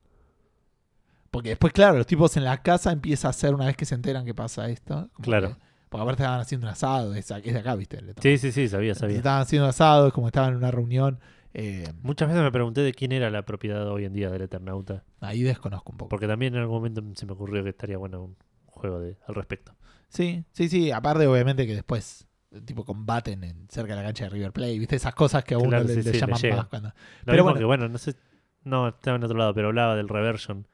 Porque 1.31 1.51
después, 1.51 1.73
claro, 1.73 1.99
los 1.99 2.07
tipos 2.07 2.37
en 2.37 2.45
la 2.45 2.63
casa 2.63 2.91
empieza 2.93 3.29
a 3.29 3.31
hacer 3.31 3.55
una 3.55 3.67
vez 3.67 3.77
que 3.77 3.85
se 3.85 3.95
enteran 3.95 4.25
que 4.25 4.35
pasa 4.35 4.69
esto. 4.69 5.11
Claro. 5.21 5.51
que- 5.57 5.69
porque 5.89 6.03
aparte 6.03 6.23
estaban 6.23 6.41
haciendo 6.41 6.67
un 6.67 6.73
asado, 6.73 7.15
es, 7.15 7.29
de 7.29 7.59
acá, 7.59 7.75
¿viste? 7.75 7.99
Sí, 8.21 8.37
sí, 8.37 8.53
sí, 8.53 8.69
sabía, 8.69 8.95
sabía. 8.95 9.17
Estaban 9.17 9.41
haciendo 9.41 9.65
un 9.65 9.71
asado, 9.71 10.09
es 10.09 10.13
como 10.13 10.27
estaban 10.27 10.51
en 10.51 10.57
una 10.57 10.71
reunión. 10.71 11.19
eh, 11.55 11.91
Muchas 12.03 12.29
veces 12.29 12.43
me 12.43 12.53
pregunté 12.53 12.83
de 12.83 12.93
quién 12.93 13.11
era 13.13 13.31
la 13.31 13.47
propiedad 13.47 13.89
hoy 13.89 14.05
en 14.05 14.13
día 14.13 14.29
del 14.29 14.43
Eternauta. 14.43 15.05
ahí 15.21 15.43
desconozco 15.43 15.93
un 15.93 15.97
poco. 15.97 16.11
Porque 16.11 16.27
también 16.27 16.55
en 16.55 16.61
algún 16.61 16.77
momento 16.77 17.03
se 17.15 17.25
me 17.25 17.33
ocurrió 17.33 17.63
que 17.65 17.71
estaría 17.71 17.97
bueno 17.97 18.35
juego 18.79 19.01
de, 19.01 19.17
al 19.27 19.35
respecto. 19.35 19.75
Sí, 20.09 20.45
sí, 20.53 20.69
sí. 20.69 20.91
Aparte, 20.91 21.27
obviamente, 21.27 21.67
que 21.67 21.75
después 21.75 22.27
tipo 22.65 22.85
combaten 22.85 23.45
en, 23.45 23.69
cerca 23.69 23.95
de 23.95 24.01
la 24.01 24.07
cancha 24.07 24.25
de 24.25 24.31
River 24.31 24.53
Plate, 24.53 24.79
¿viste? 24.79 24.97
Esas 24.97 25.15
cosas 25.15 25.45
que 25.45 25.55
a 25.55 25.59
uno 25.59 25.69
Claro, 25.69 25.85
le, 25.87 25.91
sí, 25.91 25.97
le 25.97 26.03
sí, 26.05 26.13
le 26.13 26.19
llaman 26.19 26.41
más 26.49 26.69
cuando. 26.69 26.89
Lo 26.89 26.95
Pero 27.27 27.43
bueno. 27.45 27.59
que, 27.59 27.65
bueno, 27.65 27.89
no 27.89 27.99
sé. 27.99 28.15
No, 28.65 28.89
estaba 28.89 29.17
en 29.17 29.25
otro 29.25 29.37
lado, 29.37 29.53
pero 29.55 29.69
hablaba 29.69 29.97
del 29.97 30.09
Reversion, 30.09 30.67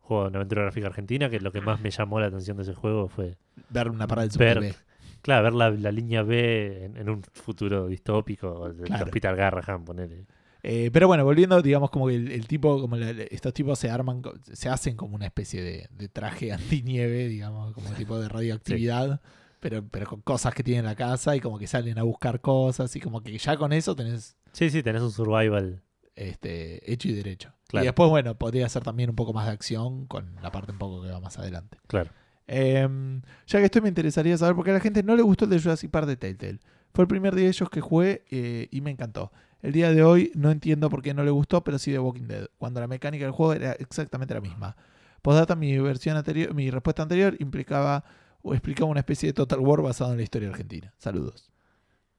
juego 0.00 0.24
de 0.24 0.28
una 0.30 0.38
aventura 0.38 0.62
gráfica 0.62 0.86
argentina, 0.88 1.30
que 1.30 1.40
lo 1.40 1.52
que 1.52 1.60
más 1.60 1.80
me 1.80 1.90
llamó 1.90 2.20
la 2.20 2.26
atención 2.26 2.56
de 2.56 2.64
ese 2.64 2.74
juego 2.74 3.08
fue, 3.08 3.36
Ver 3.70 3.88
una 3.90 4.06
parada 4.06 4.28
del 4.28 4.38
Ver- 4.38 4.54
Super 4.56 4.60
B. 4.60 4.74
claro, 5.22 5.44
ver 5.44 5.54
la, 5.54 5.70
la 5.70 5.92
línea 5.92 6.22
B 6.22 6.84
en, 6.84 6.96
en 6.96 7.08
un 7.08 7.22
futuro 7.22 7.86
distópico 7.86 8.68
del 8.72 8.86
Claro. 8.86 9.04
Hospital 9.06 9.36
Garrahan, 9.36 9.84
ponele. 9.84 10.26
Eh, 10.66 10.88
pero 10.92 11.06
bueno, 11.08 11.24
volviendo, 11.24 11.60
digamos, 11.60 11.90
como 11.90 12.08
que 12.08 12.14
el, 12.14 12.32
el 12.32 12.46
tipo, 12.46 12.80
como 12.80 12.96
la- 12.96 13.10
estos 13.10 13.52
tipos 13.52 13.78
se 13.78 13.90
arman, 13.90 14.22
se 14.52 14.70
hacen 14.70 14.96
como 14.96 15.14
una 15.14 15.26
especie 15.26 15.62
de, 15.62 15.88
de 15.90 16.08
traje 16.08 16.52
antinieve, 16.54 17.28
digamos, 17.28 17.72
como 17.74 17.90
tipo 17.96 18.18
de 18.18 18.28
radioactividad, 18.30 19.20
pero, 19.60 19.84
pero 19.90 20.06
con 20.06 20.22
cosas 20.22 20.54
que 20.54 20.62
tienen 20.62 20.80
en 20.80 20.86
la 20.86 20.94
casa 20.96 21.36
y 21.36 21.40
como 21.40 21.58
que 21.58 21.66
salen 21.66 21.98
a 21.98 22.02
buscar 22.02 22.40
cosas 22.40 22.96
y 22.96 23.00
como 23.00 23.22
que 23.22 23.36
ya 23.36 23.56
con 23.58 23.72
eso 23.74 23.94
tenés 23.94 24.36
Sí, 24.52 24.70
sí, 24.70 24.82
tenés 24.82 25.02
un 25.02 25.10
survival. 25.10 25.82
este, 26.16 26.90
hecho 26.92 27.08
y 27.08 27.12
derecho. 27.12 27.52
Claro. 27.68 27.84
Y 27.84 27.88
después, 27.88 28.08
bueno, 28.08 28.36
podría 28.38 28.68
ser 28.68 28.82
también 28.84 29.10
un 29.10 29.16
poco 29.16 29.32
más 29.32 29.46
de 29.46 29.52
acción 29.52 30.06
con 30.06 30.36
la 30.42 30.50
parte 30.52 30.72
un 30.72 30.78
poco 30.78 31.02
que 31.02 31.10
va 31.10 31.20
más 31.20 31.38
adelante. 31.38 31.76
Claro. 31.88 32.10
Em, 32.46 33.22
ya 33.46 33.58
que 33.58 33.64
esto 33.66 33.80
me 33.82 33.88
interesaría 33.88 34.36
saber 34.36 34.54
porque 34.54 34.70
a 34.70 34.74
la 34.74 34.80
gente 34.80 35.02
no 35.02 35.16
le 35.16 35.22
gustó 35.22 35.44
el 35.46 35.50
de 35.50 35.60
Jurassic 35.60 35.90
Park 35.90 36.06
de 36.06 36.16
Telltale. 36.16 36.60
Fue 36.92 37.02
el 37.02 37.08
primer 37.08 37.34
día 37.34 37.44
de 37.44 37.50
ellos 37.50 37.68
que 37.70 37.80
jugué 37.80 38.24
eh, 38.30 38.68
y 38.70 38.80
me 38.80 38.90
encantó. 38.90 39.32
El 39.64 39.72
día 39.72 39.90
de 39.92 40.02
hoy 40.02 40.30
no 40.34 40.50
entiendo 40.50 40.90
por 40.90 41.00
qué 41.00 41.14
no 41.14 41.24
le 41.24 41.30
gustó, 41.30 41.64
pero 41.64 41.78
sí 41.78 41.90
de 41.90 41.98
Walking 41.98 42.26
Dead, 42.28 42.48
cuando 42.58 42.80
la 42.80 42.86
mecánica 42.86 43.24
del 43.24 43.32
juego 43.32 43.54
era 43.54 43.72
exactamente 43.72 44.34
la 44.34 44.42
misma. 44.42 44.76
Postdata, 45.22 45.56
mi 45.56 45.78
versión 45.78 46.18
anterior, 46.18 46.52
mi 46.52 46.70
respuesta 46.70 47.02
anterior 47.02 47.34
implicaba 47.40 48.04
o 48.42 48.52
explicaba 48.52 48.90
una 48.90 49.00
especie 49.00 49.30
de 49.30 49.32
Total 49.32 49.58
War 49.60 49.80
basado 49.80 50.10
en 50.10 50.18
la 50.18 50.22
historia 50.22 50.50
argentina. 50.50 50.92
Saludos. 50.98 51.50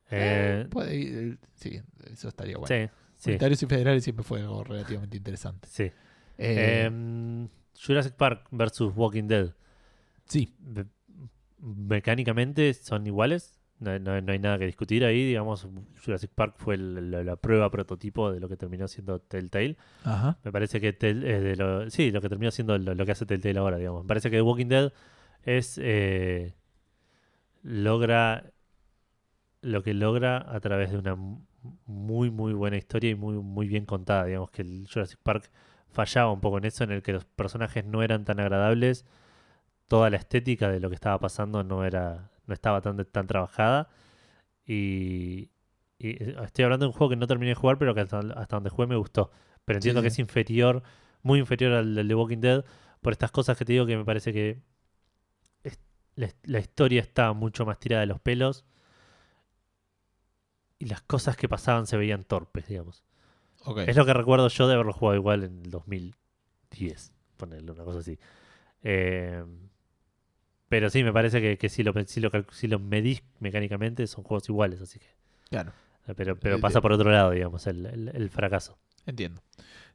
Eh, 0.09 0.65
Puede 0.71 0.95
ir, 0.95 1.17
eh, 1.17 1.37
sí, 1.53 1.79
eso 2.11 2.29
estaría 2.29 2.57
bueno. 2.57 2.89
sí, 3.15 3.29
sí, 3.37 3.37
y 3.37 3.65
federales 3.67 4.03
siempre 4.03 4.23
fue 4.23 4.41
algo 4.41 4.63
relativamente 4.63 5.15
interesante. 5.17 5.67
sí. 5.71 5.91
Eh, 6.39 6.85
Em, 6.87 7.47
Jurassic 7.79 8.15
Park 8.15 8.47
versus 8.49 8.91
Walking 8.95 9.27
Dead. 9.27 9.53
sí, 10.27 10.55
Be- 10.57 10.87
mecánicamente 11.59 12.73
son 12.73 13.05
iguales. 13.05 13.59
No, 13.79 13.97
no- 13.99 14.21
no 14.21 14.31
hay 14.31 14.39
nada 14.39 14.57
que 14.57 14.65
discutir 14.65 15.03
ahí. 15.05 15.25
Digamos, 15.27 15.67
Jurassic 16.03 16.31
Park 16.33 16.55
fue 16.57 16.75
el- 16.75 17.11
la, 17.11 17.23
la 17.23 17.35
prueba 17.35 17.69
prototipo 17.71 18.31
de 18.31 18.39
lo 18.39 18.47
que 18.49 18.55
terminó 18.57 18.87
siendo 18.87 19.19
Telltale. 19.19 19.77
ajá. 20.03 20.37
Me 20.43 20.51
parece 20.51 20.79
que 20.81 20.97
Tell- 20.97 21.23
es 21.25 21.43
de 21.43 21.55
lo, 21.57 21.89
sí, 21.89 22.11
lo 22.11 22.21
que 22.21 22.29
terminó 22.29 22.51
siendo 22.51 22.77
lo, 22.77 22.95
lo 22.95 23.05
que 23.05 23.11
hace 23.13 23.25
Telltale 23.25 23.59
ahora, 23.59 23.77
digamos. 23.77 24.03
Me 24.03 24.07
parece 24.07 24.29
que 24.31 24.37
The 24.37 24.41
Walking 24.43 24.67
Dead 24.67 24.93
es 25.43 25.79
eh, 25.83 26.53
logra 27.63 28.51
lo 29.61 29.83
que 29.83 29.93
logra 29.93 30.45
a 30.53 30.59
través 30.59 30.91
de 30.91 30.97
una 30.97 31.15
muy 31.87 32.29
muy 32.29 32.53
buena 32.53 32.77
historia 32.77 33.09
y 33.11 33.15
muy 33.15 33.35
muy 33.35 33.67
bien 33.67 33.85
contada. 33.85 34.25
Digamos 34.25 34.51
que 34.51 34.61
el 34.61 34.87
Jurassic 34.91 35.19
Park 35.23 35.49
fallaba 35.89 36.31
un 36.31 36.41
poco 36.41 36.57
en 36.59 36.65
eso, 36.65 36.83
en 36.83 36.91
el 36.91 37.01
que 37.01 37.13
los 37.13 37.25
personajes 37.25 37.85
no 37.85 38.03
eran 38.03 38.25
tan 38.25 38.39
agradables, 38.39 39.05
toda 39.87 40.09
la 40.09 40.17
estética 40.17 40.69
de 40.69 40.79
lo 40.79 40.89
que 40.89 40.95
estaba 40.95 41.19
pasando 41.19 41.63
no 41.63 41.85
era 41.85 42.31
no 42.47 42.53
estaba 42.53 42.81
tan 42.81 43.03
tan 43.05 43.27
trabajada 43.27 43.89
y, 44.65 45.51
y, 45.99 46.09
eh, 46.23 46.35
estoy 46.43 46.65
hablando 46.65 46.85
de 46.85 46.87
un 46.89 46.93
juego 46.93 47.09
que 47.11 47.15
no 47.17 47.27
terminé 47.27 47.49
de 47.49 47.55
jugar, 47.55 47.77
pero 47.77 47.93
que 47.95 48.01
hasta, 48.01 48.19
hasta 48.19 48.55
donde 48.57 48.69
jugué 48.69 48.87
me 48.87 48.95
gustó. 48.97 49.31
Pero 49.65 49.77
entiendo 49.77 50.01
Sí, 50.01 50.05
que 50.05 50.09
sí. 50.09 50.13
es 50.15 50.19
inferior, 50.19 50.83
muy 51.23 51.39
inferior 51.39 51.73
al 51.73 51.95
del 51.95 52.07
de 52.07 52.15
Walking 52.15 52.39
Dead, 52.39 52.65
por 53.01 53.13
estas 53.13 53.31
cosas 53.31 53.57
que 53.57 53.65
te 53.65 53.73
digo 53.73 53.85
que 53.85 53.97
me 53.97 54.05
parece 54.05 54.33
que 54.33 54.61
es- 55.63 55.79
la, 56.15 56.29
la 56.43 56.59
historia 56.59 57.01
está 57.01 57.33
mucho 57.33 57.65
más 57.65 57.79
tirada 57.79 58.01
de 58.01 58.07
los 58.07 58.19
pelos 58.19 58.65
y 60.79 60.85
las 60.87 61.01
cosas 61.01 61.37
que 61.37 61.47
pasaban 61.49 61.87
se 61.87 61.97
veían 61.97 62.23
torpes, 62.23 62.67
digamos. 62.67 63.03
Es 63.87 63.95
lo 63.95 64.05
que 64.05 64.13
recuerdo 64.13 64.47
yo 64.49 64.67
de 64.67 64.75
haberlo 64.75 64.93
jugado 64.93 65.15
igual 65.15 65.43
en 65.43 65.61
el 65.63 65.71
2010, 65.71 67.13
ponerle 67.37 67.71
una 67.71 67.83
cosa 67.83 67.99
así. 67.99 68.19
Eh, 68.83 69.43
pero 70.69 70.89
sí, 70.89 71.03
me 71.03 71.13
parece 71.13 71.41
que, 71.41 71.57
que 71.57 71.69
si, 71.69 71.83
lo, 71.83 71.93
si, 72.05 72.19
lo, 72.21 72.31
si 72.51 72.67
lo 72.67 72.79
medís 72.79 73.23
mecánicamente 73.39 74.07
son 74.07 74.23
juegos 74.23 74.47
iguales, 74.49 74.81
así 74.81 74.99
que... 74.99 75.07
Claro. 75.49 75.71
eh, 76.07 76.13
Pero, 76.15 76.35
pero 76.37 76.55
El 76.55 76.61
pasa 76.61 76.79
de- 76.79 76.81
por 76.81 76.91
otro 76.91 77.11
lado, 77.11 77.31
digamos, 77.31 77.67
el, 77.67 77.85
el- 77.85 78.11
el 78.13 78.29
fracaso. 78.29 78.77
Entiendo. 79.05 79.41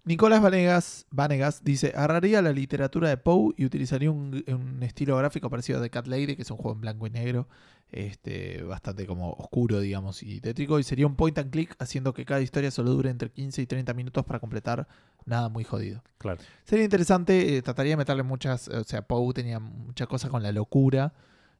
Nicolás 0.04 0.40
Vanegas, 0.40 1.06
Vanegas 1.10 1.62
dice, 1.62 1.92
agarraría 1.94 2.40
la 2.42 2.52
literatura 2.52 3.08
de 3.08 3.16
Poe 3.16 3.52
y 3.56 3.64
utilizaría 3.64 4.10
un, 4.10 4.42
un 4.46 4.82
estilo 4.82 5.16
gráfico 5.16 5.50
parecido 5.50 5.78
a 5.78 5.82
The 5.82 5.90
Cat 5.90 6.06
Lady, 6.06 6.36
que 6.36 6.42
es 6.42 6.50
un 6.50 6.56
juego 6.56 6.72
en 6.74 6.80
blanco 6.80 7.06
y 7.06 7.10
negro, 7.10 7.48
este, 7.92 8.62
bastante 8.62 9.06
como 9.06 9.32
oscuro, 9.32 9.80
digamos, 9.80 10.22
y 10.22 10.40
tétrico, 10.40 10.78
y 10.78 10.82
sería 10.84 11.06
un 11.06 11.16
point 11.16 11.36
and 11.38 11.50
click, 11.50 11.74
haciendo 11.78 12.14
que 12.14 12.24
cada 12.24 12.40
historia 12.40 12.70
solo 12.70 12.90
dure 12.90 13.10
entre 13.10 13.30
15 13.30 13.62
y 13.62 13.66
30 13.66 13.94
minutos 13.94 14.24
para 14.24 14.38
completar 14.38 14.86
nada 15.26 15.48
muy 15.48 15.64
jodido. 15.64 16.02
Claro. 16.18 16.40
Sería 16.64 16.84
interesante, 16.84 17.56
eh, 17.56 17.62
trataría 17.62 17.92
de 17.92 17.96
meterle 17.98 18.22
muchas, 18.22 18.68
o 18.68 18.84
sea, 18.84 19.02
Poe 19.02 19.34
tenía 19.34 19.58
muchas 19.58 20.08
cosas 20.08 20.30
con 20.30 20.42
la 20.42 20.52
locura, 20.52 21.12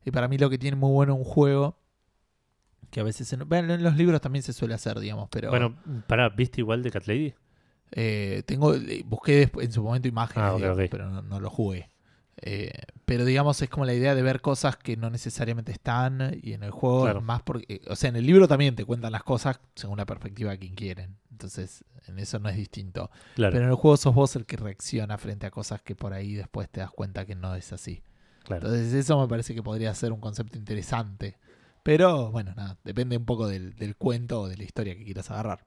y 0.05 0.11
para 0.11 0.29
mí 0.29 0.39
lo 0.39 0.49
que 0.49 0.59
tiene 0.59 0.77
muy 0.77 0.91
bueno 0.93 1.15
un 1.15 1.25
juego, 1.25 1.77
que 2.91 3.01
a 3.01 3.05
veces 3.05 3.33
en, 3.33 3.49
bueno, 3.49 3.75
en 3.75 3.83
los 3.83 3.97
libros 3.97 4.21
también 4.21 4.43
se 4.43 4.53
suele 4.53 4.75
hacer, 4.75 4.99
digamos, 4.99 5.29
pero... 5.31 5.51
Bueno, 5.51 5.77
pará, 6.07 6.29
¿viste 6.29 6.61
igual 6.61 6.83
de 6.83 6.91
Cat 6.91 7.07
Lady? 7.07 7.35
Eh, 7.93 8.43
tengo, 8.47 8.75
eh, 8.75 9.03
busqué 9.07 9.33
después- 9.47 9.67
en 9.67 9.73
su 9.73 9.83
momento 9.83 10.09
imágenes, 10.09 10.51
Ah, 10.51 10.57
digamos, 10.57 10.79
pero 10.91 11.11
no, 11.11 11.23
no 11.23 11.41
lo 11.41 11.51
jugué. 11.51 11.91
Eh, 12.43 12.73
pero 13.05 13.25
digamos, 13.27 13.61
es 13.61 13.69
como 13.69 13.85
la 13.85 13.93
idea 13.93 14.15
de 14.15 14.23
ver 14.23 14.41
cosas 14.41 14.77
que 14.77 14.97
no 14.97 15.11
necesariamente 15.11 15.73
están 15.73 16.39
y 16.43 16.53
en 16.55 16.63
el 16.63 16.71
juego 16.71 17.03
Claro. 17.03 17.21
más 17.21 17.43
porque, 17.43 17.83
o 17.89 17.97
sea, 17.97 18.09
en 18.09 18.17
el 18.17 18.25
libro 18.25 18.49
también 18.49 18.75
te 18.77 18.85
cuentan 18.85 19.13
las 19.13 19.25
cosas 19.25 19.61
según 19.75 19.99
la 19.99 20.07
perspectiva 20.07 20.53
de 20.53 20.59
quien 20.59 20.75
quieren. 20.75 21.17
Entonces, 21.31 21.85
en 22.07 22.19
eso 22.19 22.39
no 22.39 22.49
es 22.49 22.57
distinto. 22.57 23.11
Claro, 23.35 23.53
Pero 23.53 23.65
en 23.65 23.71
el 23.71 23.77
juego 23.77 23.97
sos 23.97 24.15
vos 24.15 24.37
el 24.37 24.47
que 24.47 24.57
reacciona 24.57 25.19
frente 25.19 25.47
a 25.47 25.51
cosas 25.51 25.83
que 25.83 25.95
por 25.95 26.13
ahí 26.15 26.35
después 26.35 26.69
te 26.71 26.81
das 26.81 26.91
cuenta 26.91 27.27
que 27.27 27.35
no 27.35 27.55
es 27.55 27.73
así. 27.73 28.03
claro. 28.45 28.69
Entonces, 28.69 28.95
eso 28.95 29.21
me 29.21 29.29
parece 29.29 29.55
que 29.55 29.63
podría 29.63 29.95
ser 29.95 30.13
un 30.13 30.21
concepto 30.21 30.57
interesante. 30.57 31.37
Pero, 31.83 32.31
bueno, 32.31 32.55
nada, 32.57 32.79
depende 32.85 33.17
un 33.17 33.25
poco 33.27 33.49
del, 33.49 33.75
del 33.77 33.97
cuento 33.97 34.43
o 34.43 34.49
de 34.49 34.57
la 34.57 34.65
historia 34.65 34.95
que 34.97 35.05
quieras 35.05 35.31
agarrar. 35.31 35.65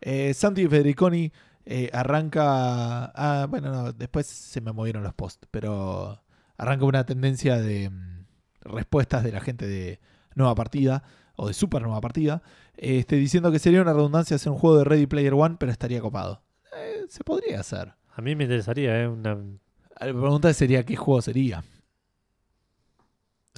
Eh, 0.00 0.34
Santi 0.34 0.66
Federiconi 0.66 1.32
eh, 1.64 1.90
arranca. 1.92 3.06
Ah, 3.14 3.46
bueno, 3.48 3.70
no, 3.72 3.92
después 3.92 4.26
se 4.26 4.60
me 4.60 4.72
movieron 4.72 5.02
los 5.02 5.14
posts, 5.14 5.46
pero 5.50 6.22
arranca 6.56 6.84
una 6.84 7.04
tendencia 7.06 7.58
de 7.58 7.90
mm, 7.90 8.24
respuestas 8.62 9.24
de 9.24 9.32
la 9.32 9.40
gente 9.40 9.66
de 9.66 10.00
Nueva 10.34 10.54
Partida 10.54 11.02
o 11.36 11.48
de 11.48 11.54
Super 11.54 11.82
Nueva 11.82 12.00
Partida, 12.00 12.42
este, 12.76 13.16
diciendo 13.16 13.50
que 13.50 13.58
sería 13.58 13.82
una 13.82 13.92
redundancia 13.92 14.36
hacer 14.36 14.52
un 14.52 14.58
juego 14.58 14.78
de 14.78 14.84
Ready 14.84 15.06
Player 15.06 15.34
One, 15.34 15.56
pero 15.58 15.72
estaría 15.72 16.00
copado. 16.00 16.42
Eh, 16.76 17.04
se 17.08 17.24
podría 17.24 17.60
hacer. 17.60 17.94
A 18.14 18.20
mí 18.22 18.36
me 18.36 18.44
interesaría, 18.44 19.02
¿eh? 19.02 19.08
Una, 19.08 19.34
La 19.34 20.06
pregunta 20.06 20.52
sería 20.52 20.84
qué 20.84 20.96
juego 20.96 21.22
sería. 21.22 21.64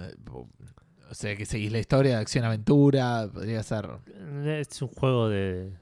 Eh, 0.01 0.14
O 1.10 1.14
sea, 1.14 1.36
que 1.36 1.47
seguís 1.47 1.70
la 1.72 1.78
historia 1.78 2.16
de 2.16 2.22
acción-aventura, 2.22 3.28
podría 3.32 3.62
ser... 3.62 3.89
es 4.47 4.82
un 4.82 4.89
juego 4.89 5.28
de, 5.28 5.72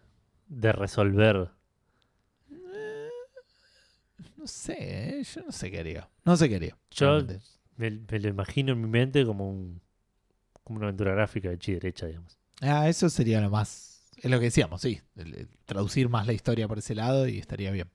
de 0.49 0.73
resolver. 0.73 1.51
No 4.43 4.49
sé, 4.49 4.75
eh, 5.21 5.23
yo 5.23 5.43
no 5.47 5.53
sé 5.53 5.71
qué 5.71 5.79
haría. 5.79 6.09
No 6.25 6.37
sé 6.37 6.49
qué 6.49 6.57
haría. 6.57 6.77
Yo- 6.91 7.23
me, 7.77 7.91
me 7.91 8.19
lo 8.19 8.29
imagino 8.29 8.73
en 8.73 8.81
mi 8.81 8.89
mente 8.89 9.25
como 9.25 9.49
un 9.49 9.81
como 10.65 10.79
una 10.79 10.87
aventura 10.89 11.13
gráfica 11.13 11.49
de 11.49 11.59
chi 11.59 11.73
derecha, 11.75 12.07
digamos. 12.07 12.39
Ah, 12.61 12.89
eso 12.89 13.09
sería 13.09 13.41
lo 13.41 13.51
más. 13.51 14.03
Es 14.21 14.29
lo 14.31 14.39
que 14.41 14.47
decíamos, 14.47 14.81
sí. 14.81 15.01
el- 15.17 15.35
el 15.35 15.49
traducir 15.65 16.09
más 16.09 16.27
la 16.27 16.33
historia 16.33 16.67
por 16.67 16.79
ese 16.79 16.95
lado 16.97 17.29
y 17.29 17.39
estaría 17.39 17.71
bien. 17.71 17.89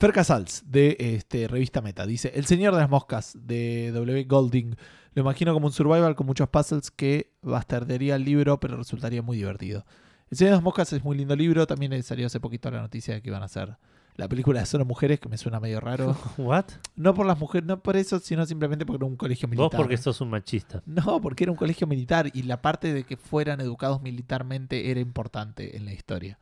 Fer 0.00 0.12
Casals, 0.12 0.64
de 0.66 0.96
este, 0.98 1.46
Revista 1.46 1.80
Meta, 1.80 2.06
dice: 2.06 2.32
El 2.34 2.46
Señor 2.46 2.74
de 2.74 2.80
las 2.80 2.90
Moscas, 2.90 3.36
de 3.40 3.92
W. 3.92 4.24
Golding. 4.24 4.74
Lo 5.14 5.22
imagino 5.22 5.52
como 5.54 5.66
un 5.68 5.72
survival 5.72 6.16
con 6.16 6.26
muchos 6.26 6.48
puzzles 6.48 6.90
que 6.90 7.32
bastardería 7.42 8.16
el 8.16 8.24
libro, 8.24 8.58
pero 8.60 8.76
resultaría 8.76 9.22
muy 9.22 9.36
divertido. 9.36 9.84
El 10.30 10.38
Señor 10.38 10.50
de 10.50 10.56
las 10.56 10.62
Moscas 10.64 10.92
es 10.92 11.04
muy 11.04 11.16
lindo 11.16 11.34
libro. 11.36 11.66
También 11.68 12.00
salió 12.02 12.26
hace 12.26 12.40
poquito 12.40 12.68
la 12.70 12.80
noticia 12.80 13.14
de 13.14 13.22
que 13.22 13.28
iban 13.30 13.42
a 13.42 13.46
hacer 13.46 13.76
la 14.18 14.28
película 14.28 14.60
de 14.60 14.66
solo 14.66 14.84
mujeres, 14.84 15.18
que 15.20 15.28
me 15.30 15.38
suena 15.38 15.58
medio 15.60 15.80
raro. 15.80 16.14
¿What? 16.36 16.66
No 16.96 17.14
por 17.14 17.24
las 17.24 17.38
mujeres, 17.38 17.66
no 17.66 17.80
por 17.82 17.96
eso, 17.96 18.18
sino 18.18 18.44
simplemente 18.44 18.84
porque 18.84 18.98
era 19.04 19.06
un 19.06 19.16
colegio 19.16 19.48
militar. 19.48 19.70
Vos 19.70 19.74
porque 19.76 19.96
sos 19.96 20.20
un 20.20 20.28
machista. 20.30 20.82
No, 20.84 21.20
porque 21.22 21.44
era 21.44 21.52
un 21.52 21.56
colegio 21.56 21.86
militar 21.86 22.28
y 22.34 22.42
la 22.42 22.60
parte 22.60 22.92
de 22.92 23.04
que 23.04 23.16
fueran 23.16 23.60
educados 23.62 24.02
militarmente 24.02 24.90
era 24.90 25.00
importante 25.00 25.76
en 25.76 25.86
la 25.86 25.92
historia. 25.94 26.38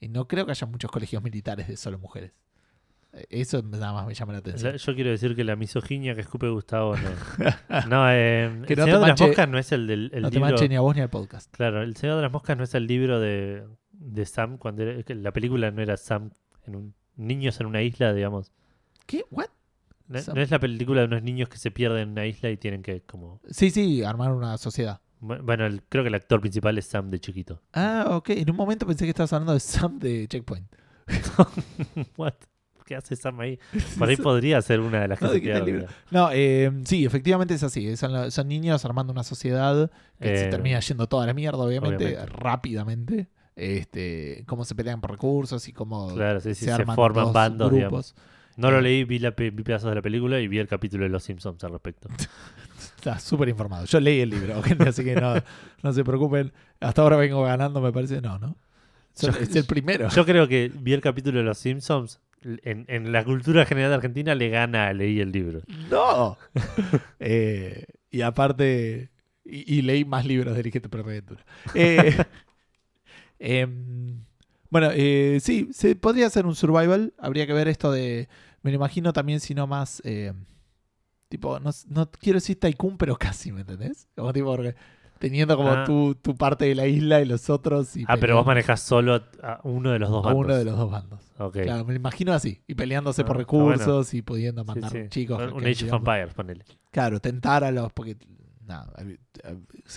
Y 0.00 0.08
no 0.08 0.28
creo 0.28 0.44
que 0.46 0.52
haya 0.52 0.66
muchos 0.66 0.90
colegios 0.90 1.22
militares 1.22 1.66
de 1.66 1.76
solo 1.78 1.98
mujeres. 1.98 2.32
Eh, 3.14 3.26
Eso 3.30 3.62
nada 3.62 3.92
más 3.94 4.06
me 4.06 4.12
llama 4.12 4.32
la 4.34 4.40
atención. 4.40 4.72
La- 4.72 4.76
yo 4.78 4.94
quiero 4.94 5.08
decir 5.10 5.34
que 5.34 5.44
la 5.44 5.56
misoginia 5.56 6.14
que 6.14 6.20
escupe 6.20 6.48
Gustavo 6.50 6.94
no. 6.96 7.08
no, 7.88 8.10
eh, 8.12 8.50
Que 8.66 8.74
el 8.74 8.78
no 8.80 8.84
te 8.84 8.90
Señor 8.90 9.00
de 9.00 9.06
las 9.08 9.20
Moscas 9.20 9.48
no 9.48 9.58
es 9.58 9.72
el 9.72 9.86
del 9.86 10.10
el 10.12 10.22
no 10.22 10.28
te 10.28 10.34
libro. 10.36 10.50
manche 10.50 10.68
ni 10.68 10.76
a 10.76 10.80
vos 10.80 10.94
ni 10.94 11.00
al 11.00 11.08
podcast. 11.08 11.50
Claro, 11.56 11.82
El 11.82 11.96
Señor 11.96 12.16
de 12.16 12.22
las 12.22 12.32
Moscas 12.32 12.54
no 12.58 12.64
es 12.64 12.74
el 12.74 12.86
libro 12.86 13.18
de, 13.18 13.64
de 13.92 14.26
Sam 14.26 14.58
cuando 14.58 14.82
era- 14.82 15.02
la 15.14 15.32
película 15.32 15.70
no 15.70 15.80
era 15.80 15.96
Sam 15.96 16.30
en 16.66 16.76
un 16.76 16.94
niños 17.16 17.60
en 17.60 17.66
una 17.66 17.82
isla, 17.82 18.12
digamos. 18.12 18.52
¿Qué? 19.06 19.24
¿What? 19.30 19.46
No, 20.06 20.18
es 20.18 20.50
la 20.50 20.58
película 20.58 21.00
de 21.00 21.06
unos 21.06 21.22
niños 21.22 21.48
que 21.48 21.56
se 21.56 21.70
pierden 21.70 22.02
en 22.02 22.08
una 22.10 22.26
isla 22.26 22.50
y 22.50 22.56
tienen 22.58 22.82
que 22.82 23.00
como 23.02 23.40
Sí, 23.50 23.70
sí, 23.70 24.02
armar 24.04 24.32
una 24.32 24.58
sociedad. 24.58 25.00
bueno, 25.20 25.64
el- 25.64 25.82
creo 25.88 26.04
que 26.04 26.08
el 26.08 26.14
actor 26.14 26.40
principal 26.40 26.76
es 26.76 26.84
Sam 26.86 27.10
de 27.10 27.18
chiquito. 27.20 27.62
Ah, 27.72 28.06
ok. 28.10 28.30
En 28.30 28.50
un 28.50 28.56
momento 28.56 28.86
pensé 28.86 29.04
que 29.06 29.10
estabas 29.10 29.32
hablando 29.32 29.54
de 29.54 29.60
Sam 29.60 29.98
de 29.98 30.28
Checkpoint. 30.28 30.66
What? 32.16 32.34
¿Qué 32.84 32.94
hace 32.96 33.16
Sam 33.16 33.40
ahí? 33.40 33.58
Por 33.98 34.08
ahí 34.10 34.16
podría 34.18 34.60
ser 34.60 34.80
una 34.80 35.00
de 35.00 35.08
las 35.08 35.18
que 35.18 35.54
No, 35.54 35.64
libro. 35.64 35.86
No, 36.10 36.28
eh, 36.32 36.70
sí, 36.84 37.06
efectivamente 37.06 37.54
es 37.54 37.62
así. 37.62 37.96
Son, 37.96 38.46
niños 38.46 38.84
armando 38.84 39.10
una 39.10 39.24
sociedad 39.24 39.90
que 40.20 40.36
se 40.36 40.44
Eh, 40.46 40.50
termina 40.50 40.80
yendo 40.80 41.06
toda 41.06 41.26
la 41.26 41.32
mierda, 41.32 41.58
obviamente, 41.64 42.04
obviamente. 42.04 42.26
rápidamente. 42.26 43.28
Este, 43.56 44.42
cómo 44.46 44.64
se 44.64 44.74
pelean 44.74 45.00
por 45.00 45.10
recursos 45.12 45.66
y 45.68 45.72
cómo 45.72 46.12
Claro, 46.14 46.40
sí, 46.40 46.54
sí, 46.54 46.64
se 46.64 46.74
se 46.74 46.84
forman 46.86 47.24
dos 47.26 47.32
bandos, 47.32 47.70
grupos. 47.72 48.14
No 48.56 48.70
lo 48.70 48.78
Eh. 48.78 48.82
leí, 48.82 49.04
vi, 49.04 49.18
la, 49.18 49.30
vi 49.30 49.50
pedazos 49.50 49.88
de 49.90 49.94
la 49.96 50.02
película 50.02 50.40
y 50.40 50.48
vi 50.48 50.58
el 50.58 50.68
capítulo 50.68 51.04
de 51.04 51.10
Los 51.10 51.24
Simpsons 51.24 51.62
al 51.64 51.72
respecto. 51.72 52.08
Está 52.96 53.18
súper 53.18 53.48
informado. 53.48 53.84
Yo 53.84 54.00
leí 54.00 54.20
el 54.20 54.30
libro, 54.30 54.62
gente, 54.64 54.88
así 54.88 55.04
que 55.04 55.14
no, 55.16 55.34
no 55.82 55.92
se 55.92 56.04
preocupen. 56.04 56.52
Hasta 56.80 57.02
ahora 57.02 57.16
vengo 57.16 57.42
ganando, 57.42 57.80
me 57.80 57.92
parece. 57.92 58.20
No, 58.20 58.38
¿no? 58.38 58.56
Yo- 59.20 59.28
es 59.30 59.54
el 59.54 59.64
primero. 59.64 60.08
Yo 60.08 60.24
creo 60.24 60.48
que 60.48 60.70
vi 60.74 60.92
el 60.92 61.00
capítulo 61.00 61.38
de 61.38 61.44
Los 61.44 61.58
Simpsons. 61.58 62.20
En, 62.42 62.84
en 62.88 63.10
la 63.10 63.24
cultura 63.24 63.64
general 63.64 63.90
de 63.90 63.94
Argentina 63.96 64.34
le 64.34 64.50
gana 64.50 64.88
a 64.88 64.92
leí 64.92 65.18
el 65.20 65.32
libro. 65.32 65.62
¡No! 65.90 66.36
Eh, 67.20 67.86
y 68.10 68.20
aparte, 68.20 69.10
y, 69.44 69.76
y 69.78 69.82
leí 69.82 70.04
más 70.04 70.26
libros 70.26 70.52
de 70.54 70.58
Dirigente 70.62 70.88
por 70.90 71.00
Aventura. 71.00 71.42
Eh, 73.44 73.60
em, 73.60 74.24
bueno, 74.70 74.88
eh, 74.92 75.38
sí, 75.40 75.68
se 75.72 75.94
podría 75.96 76.26
hacer 76.26 76.46
un 76.46 76.54
survival. 76.54 77.12
Habría 77.18 77.46
que 77.46 77.52
ver 77.52 77.68
esto 77.68 77.92
de. 77.92 78.28
Me 78.62 78.70
lo 78.70 78.76
imagino 78.76 79.12
también, 79.12 79.40
si 79.40 79.54
no 79.54 79.66
más. 79.66 80.00
eh, 80.04 80.32
tipo, 81.28 81.58
no, 81.60 81.70
no 81.88 82.10
quiero 82.10 82.38
decir 82.38 82.58
Tycoon, 82.58 82.96
pero 82.96 83.16
casi, 83.18 83.52
¿me 83.52 83.60
entendés? 83.60 84.08
Como 84.16 84.32
tipo, 84.32 84.56
teniendo 85.18 85.56
como 85.56 85.70
Ah. 85.70 85.84
tu, 85.84 86.14
tu 86.16 86.34
parte 86.36 86.64
de 86.66 86.74
la 86.74 86.86
isla 86.86 87.20
y 87.20 87.24
los 87.26 87.48
otros. 87.50 87.96
Y 87.96 88.02
Ah, 88.08 88.16
pero 88.18 88.34
vos 88.34 88.44
peleando 88.44 88.44
manejás 88.46 88.80
solo 88.80 89.22
a, 89.42 89.60
uno 89.64 89.90
de 89.92 89.98
los 89.98 90.10
dos 90.10 90.24
a 90.24 90.28
bandos. 90.28 90.44
uno 90.44 90.56
de 90.56 90.64
los 90.64 90.76
dos 90.76 90.90
bandos. 90.90 91.20
Ok. 91.38 91.58
Claro, 91.62 91.84
me 91.84 91.92
lo 91.92 91.98
imagino 91.98 92.32
así. 92.32 92.62
Y 92.66 92.74
peleándose 92.74 93.22
Ah, 93.22 93.26
por 93.26 93.36
bueno. 93.36 93.70
recursos 93.72 94.12
y 94.14 94.22
pudiendo 94.22 94.64
mandar 94.64 94.90
sí. 94.90 94.98
chicos. 95.08 95.52
Un 95.52 95.60
que- 95.60 95.70
Age 95.70 95.86
of 95.86 95.92
Empires, 95.94 96.34
ponele. 96.34 96.64
Claro, 96.90 97.20
tentar 97.20 97.62
a 97.64 97.70
los. 97.70 97.92
Porque 97.92 98.16
nada, 98.66 98.92
había, 98.96 99.16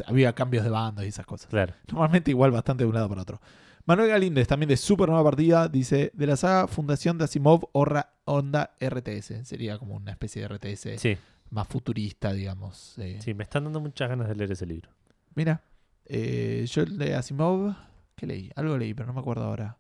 había 0.06 0.34
cambios 0.34 0.64
de 0.64 0.70
bandos 0.70 1.06
y 1.06 1.08
esas 1.10 1.26
cosas. 1.26 1.50
Claro. 1.50 1.74
Normalmente 1.88 2.32
igual 2.32 2.52
bastante 2.52 2.84
de 2.84 2.88
un 2.90 2.96
lado 2.96 3.10
para 3.10 3.22
otro. 3.22 3.42
Manuel 3.86 4.10
Galíndez, 4.10 4.48
también 4.48 4.68
de 4.70 4.78
Super 4.78 5.08
Nueva 5.10 5.24
Partida, 5.24 5.68
dice: 5.70 6.12
De 6.14 6.28
la 6.28 6.36
saga 6.36 6.68
Fundación 6.68 7.18
de 7.18 7.24
Asimov 7.26 7.70
Orra- 7.74 8.10
Onda 8.26 8.72
RTS. 8.82 9.46
Sería 9.46 9.78
como 9.78 9.96
una 9.96 10.12
especie 10.12 10.42
de 10.42 10.48
RTS 10.50 10.98
Sí, 11.00 11.18
más 11.52 11.68
futurista, 11.68 12.34
digamos. 12.34 12.98
eh. 12.98 13.20
sí, 13.22 13.34
me 13.34 13.44
están 13.44 13.64
dando 13.64 13.80
muchas 13.80 14.10
ganas 14.10 14.28
de 14.28 14.36
leer 14.36 14.52
ese 14.52 14.66
libro. 14.66 14.90
Mira, 15.36 15.62
eh, 16.06 16.66
yo 16.70 16.84
de 16.86 17.16
Asimov. 17.16 17.74
¿Qué 18.16 18.28
leí? 18.28 18.52
Algo 18.56 18.78
leí, 18.78 18.94
pero 18.94 19.08
no 19.08 19.14
me 19.14 19.20
acuerdo 19.22 19.44
ahora. 19.46 19.78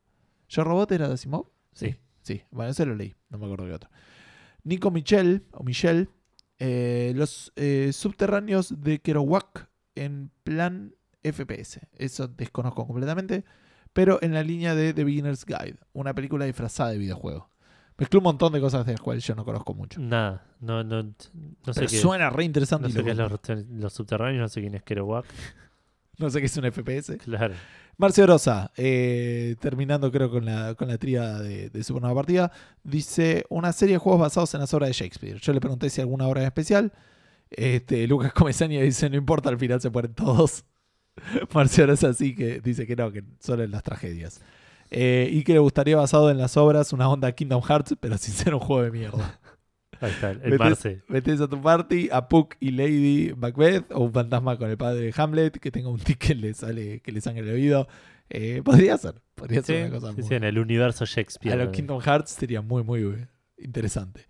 ¿Yo 0.47 0.63
Robot 0.63 0.91
era 0.93 1.07
de 1.09 1.15
Asimov? 1.15 1.47
Sí. 1.73 1.95
Sí, 2.21 2.43
bueno, 2.51 2.71
ese 2.71 2.85
lo 2.85 2.93
leí, 2.95 3.15
no 3.29 3.37
me 3.37 3.45
acuerdo 3.45 3.65
qué 3.65 3.73
otro. 3.73 3.89
Nico 4.63 4.91
Michel, 4.91 5.43
o 5.51 5.63
Michel, 5.63 6.09
eh, 6.59 7.13
los 7.15 7.51
eh, 7.55 7.91
subterráneos 7.93 8.81
de 8.81 8.99
Kerouac 8.99 9.69
en 9.95 10.31
plan 10.43 10.95
FPS. 11.23 11.81
Eso 11.97 12.27
desconozco 12.27 12.85
completamente, 12.85 13.43
pero 13.93 14.19
en 14.21 14.33
la 14.33 14.43
línea 14.43 14.75
de 14.75 14.93
The 14.93 15.03
Beginner's 15.03 15.45
Guide, 15.45 15.77
una 15.93 16.13
película 16.13 16.45
disfrazada 16.45 16.91
de 16.91 16.97
videojuego. 16.97 17.49
Mezcló 17.97 18.19
un 18.19 18.25
montón 18.25 18.53
de 18.53 18.61
cosas 18.61 18.85
de 18.85 18.91
las 18.91 19.01
cuales 19.01 19.25
yo 19.25 19.33
no 19.33 19.43
conozco 19.43 19.73
mucho. 19.73 19.99
Nada, 19.99 20.45
no, 20.59 20.83
no, 20.83 21.01
no 21.01 21.13
sé 21.13 21.73
Pero 21.73 21.87
qué, 21.87 21.97
suena 21.97 22.29
re 22.29 22.43
interesante. 22.43 22.87
no 22.89 22.93
sé 22.93 23.03
qué 23.03 23.11
es 23.11 23.67
los 23.69 23.93
subterráneos, 23.93 24.41
no 24.41 24.47
sé 24.49 24.61
quién 24.61 24.75
es 24.75 24.83
Kerouac. 24.83 25.25
no 26.19 26.29
sé 26.29 26.39
qué 26.39 26.45
es 26.45 26.57
un 26.57 26.71
FPS. 26.71 27.17
Claro. 27.17 27.53
Marcio 27.97 28.27
Rosa, 28.27 28.71
eh, 28.77 29.55
terminando 29.59 30.11
creo 30.11 30.29
con 30.29 30.45
la, 30.45 30.75
con 30.75 30.87
la 30.87 30.97
tríada 30.97 31.41
de, 31.41 31.69
de 31.69 31.83
Super 31.83 32.01
Nueva 32.03 32.21
Partida, 32.21 32.51
dice 32.83 33.45
una 33.49 33.73
serie 33.73 33.95
de 33.95 33.99
juegos 33.99 34.21
basados 34.21 34.53
en 34.53 34.59
las 34.59 34.73
obras 34.73 34.89
de 34.89 34.93
Shakespeare. 34.93 35.39
Yo 35.39 35.51
le 35.51 35.59
pregunté 35.59 35.89
si 35.89 36.01
alguna 36.01 36.27
obra 36.27 36.41
en 36.41 36.47
especial. 36.47 36.93
Este, 37.49 38.05
Lucas 38.07 38.33
Comesaña 38.33 38.81
dice, 38.81 39.09
no 39.09 39.17
importa, 39.17 39.49
al 39.49 39.57
final 39.57 39.81
se 39.81 39.89
mueren 39.89 40.13
todos. 40.13 40.63
Marcio 41.53 41.87
Rosa 41.87 42.13
sí 42.13 42.35
que 42.35 42.59
dice 42.61 42.85
que 42.85 42.95
no, 42.95 43.11
que 43.11 43.23
solo 43.39 43.63
en 43.63 43.71
las 43.71 43.83
tragedias. 43.83 44.41
Eh, 44.89 45.29
y 45.31 45.43
que 45.43 45.53
le 45.53 45.59
gustaría 45.59 45.97
basado 45.97 46.29
en 46.29 46.37
las 46.37 46.55
obras 46.55 46.93
una 46.93 47.09
onda 47.09 47.31
Kingdom 47.31 47.61
Hearts, 47.61 47.95
pero 47.99 48.17
sin 48.17 48.33
ser 48.33 48.53
un 48.53 48.59
juego 48.59 48.83
de 48.83 48.91
mierda. 48.91 49.39
Ahí 50.01 50.11
está, 50.11 50.31
el 50.31 50.57
Marce. 50.59 51.03
Metés 51.07 51.41
a 51.41 51.47
tu 51.47 51.61
party 51.61 52.09
a 52.11 52.27
Puck 52.27 52.55
y 52.59 52.71
Lady 52.71 53.33
Macbeth 53.35 53.91
o 53.91 54.01
un 54.01 54.13
fantasma 54.13 54.57
con 54.57 54.69
el 54.69 54.77
padre 54.77 55.01
de 55.01 55.13
Hamlet 55.15 55.57
que 55.59 55.71
tenga 55.71 55.89
un 55.89 55.99
tic 55.99 56.17
que 56.17 56.35
le 56.35 56.53
sale, 56.53 56.99
que 57.01 57.11
le 57.11 57.21
sangre 57.21 57.41
el 57.43 57.53
oído. 57.55 57.87
Eh, 58.29 58.61
podría 58.63 58.97
ser, 58.97 59.15
podría 59.35 59.61
Sí, 59.61 59.67
ser 59.67 59.89
una 59.89 59.99
cosa 59.99 60.11
sí, 60.13 60.19
muy- 60.21 60.27
sí, 60.27 60.35
en 60.35 60.43
el 60.43 60.59
universo 60.59 61.03
a 61.03 61.07
Shakespeare. 61.07 61.57
los 61.57 61.69
Kingdom 61.69 62.01
Hearts 62.01 62.31
sería 62.31 62.61
muy, 62.61 62.83
muy 62.83 63.25
interesante. 63.57 64.27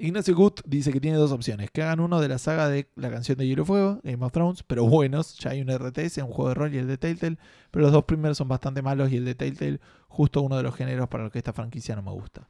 Ignacio 0.00 0.36
Gut 0.36 0.60
dice 0.64 0.92
que 0.92 1.00
tiene 1.00 1.16
dos 1.16 1.32
opciones. 1.32 1.70
Que 1.72 1.82
hagan 1.82 1.98
uno 1.98 2.20
de 2.20 2.28
la 2.28 2.38
saga 2.38 2.68
de 2.68 2.88
la 2.94 3.10
canción 3.10 3.36
de 3.36 3.48
Hielo 3.48 3.62
y 3.62 3.66
Fuego, 3.66 4.00
Game 4.04 4.24
of 4.24 4.30
Thrones, 4.30 4.62
pero 4.62 4.86
buenos. 4.86 5.36
Ya 5.38 5.50
hay 5.50 5.60
un 5.60 5.70
RTS, 5.70 6.18
un 6.22 6.30
juego 6.30 6.50
de 6.50 6.54
rol 6.54 6.72
y 6.74 6.78
el 6.78 6.86
de 6.86 6.98
Telltale. 6.98 7.36
Pero 7.72 7.82
los 7.84 7.92
dos 7.92 8.04
primeros 8.04 8.38
son 8.38 8.46
bastante 8.46 8.80
malos 8.80 9.10
y 9.10 9.16
el 9.16 9.24
de 9.24 9.34
Telltale, 9.34 9.80
justo 10.06 10.40
uno 10.42 10.56
de 10.56 10.62
los 10.62 10.76
géneros 10.76 11.08
para 11.08 11.24
los 11.24 11.32
que 11.32 11.38
esta 11.38 11.52
franquicia 11.52 11.96
no 11.96 12.02
me 12.02 12.12
gusta. 12.12 12.48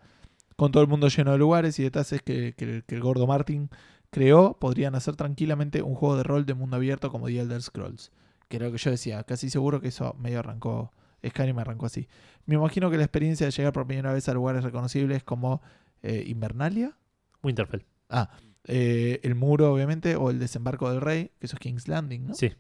Con 0.59 0.73
todo 0.73 0.83
el 0.83 0.89
mundo 0.89 1.07
lleno 1.07 1.31
de 1.31 1.39
lugares 1.39 1.79
y 1.79 1.85
detalles 1.85 2.21
que, 2.21 2.53
que- 2.57 2.83
que 2.85 2.95
el 2.97 3.01
gordo 3.01 3.27
Martin 3.29 3.71
creó, 4.11 4.59
podrían 4.59 4.97
hacer 4.97 5.15
tranquilamente 5.15 5.83
un 5.83 5.95
juego 5.95 6.17
de 6.17 6.25
rol 6.25 6.45
de 6.47 6.55
mundo 6.55 6.77
abierto 6.77 7.11
como 7.13 7.27
The 7.29 7.39
Elder 7.39 7.63
Scrolls. 7.63 8.11
Que 8.49 8.57
era 8.57 8.67
lo 8.67 8.73
que 8.73 8.79
yo 8.79 8.91
decía, 8.91 9.23
casi 9.23 9.51
seguro 9.51 9.81
que 9.81 9.89
eso 9.89 10.15
medio 10.19 10.41
arrancó. 10.41 10.93
Skyrim 11.25 11.59
arrancó 11.59 11.87
así. 11.87 12.09
Me 12.47 12.57
imagino 12.57 12.91
que 12.91 12.97
la 12.97 13.05
experiencia 13.05 13.47
de 13.47 13.53
llegar 13.53 13.73
por 13.73 13.87
primera 13.87 14.13
vez 14.13 14.29
a 14.29 14.35
lugares 14.35 14.65
reconocibles 14.65 15.23
como 15.23 15.63
eh, 16.03 16.25
Invernalia, 16.27 16.97
Winterfell. 17.43 17.85
eh, 18.65 19.21
el 19.23 19.35
muro, 19.37 19.73
obviamente, 19.73 20.17
o 20.17 20.31
el 20.31 20.39
desembarco 20.41 20.91
del 20.91 21.01
rey, 21.01 21.31
que 21.39 21.47
eso 21.47 21.55
es 21.57 21.61
King's 21.61 21.87
Landing, 21.89 22.27
¿no? 22.27 22.35
Sí, 22.35 22.51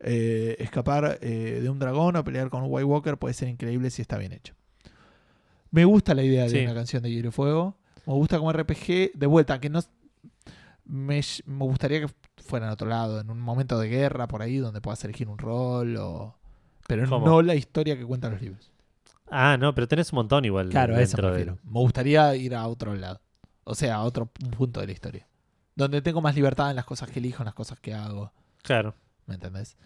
Eh, 0.00 0.56
escapar 0.58 1.18
eh, 1.22 1.60
de 1.62 1.70
un 1.70 1.78
dragón 1.78 2.16
o 2.16 2.22
pelear 2.24 2.50
con 2.50 2.62
un 2.62 2.68
White 2.70 2.84
Walker 2.84 3.16
puede 3.16 3.32
ser 3.34 3.48
increíble 3.48 3.88
si 3.90 4.02
está 4.02 4.18
bien 4.18 4.32
hecho. 4.32 4.54
Me 5.70 5.84
gusta 5.84 6.14
la 6.14 6.22
idea 6.22 6.46
de 6.46 6.64
una 6.64 6.74
canción 6.74 7.02
de 7.02 7.10
Hielo 7.10 7.28
y 7.28 7.32
Fuego. 7.32 7.76
Me 8.06 8.12
gusta 8.14 8.38
como 8.38 8.52
RPG. 8.52 9.12
De 9.14 9.26
vuelta, 9.26 9.60
que 9.60 9.68
no. 9.68 9.80
Me, 10.84 11.20
me 11.46 11.64
gustaría 11.64 12.00
que 12.00 12.08
fuera 12.42 12.66
en 12.66 12.72
otro 12.72 12.88
lado, 12.88 13.20
en 13.20 13.30
un 13.30 13.40
momento 13.40 13.78
de 13.78 13.88
guerra 13.88 14.28
por 14.28 14.42
ahí, 14.42 14.58
donde 14.58 14.80
puedas 14.80 15.02
elegir 15.04 15.28
un 15.28 15.38
rol 15.38 15.96
o. 15.96 16.36
Pero 16.86 17.08
¿Cómo? 17.08 17.26
no 17.26 17.42
la 17.42 17.56
historia 17.56 17.96
que 17.96 18.04
cuentan 18.04 18.32
los 18.32 18.40
libros. 18.40 18.70
Ah, 19.28 19.56
no, 19.58 19.74
pero 19.74 19.88
tenés 19.88 20.12
un 20.12 20.18
montón 20.18 20.44
igual. 20.44 20.68
Claro, 20.68 20.94
a 20.94 21.02
eso 21.02 21.20
me 21.20 21.30
de-. 21.32 21.46
Me 21.46 21.80
gustaría 21.80 22.34
ir 22.36 22.54
a 22.54 22.66
otro 22.68 22.94
lado. 22.94 23.20
O 23.64 23.74
sea, 23.74 23.96
a 23.96 24.02
otro 24.04 24.26
punto 24.26 24.80
de 24.80 24.86
la 24.86 24.92
historia. 24.92 25.26
Donde 25.74 26.00
tengo 26.00 26.20
más 26.20 26.36
libertad 26.36 26.70
en 26.70 26.76
las 26.76 26.84
cosas 26.84 27.10
que 27.10 27.18
elijo, 27.18 27.42
en 27.42 27.46
las 27.46 27.54
cosas 27.54 27.80
que 27.80 27.92
hago. 27.92 28.32
Claro. 28.62 28.94
¿Me 29.26 29.34
entendés? 29.34 29.76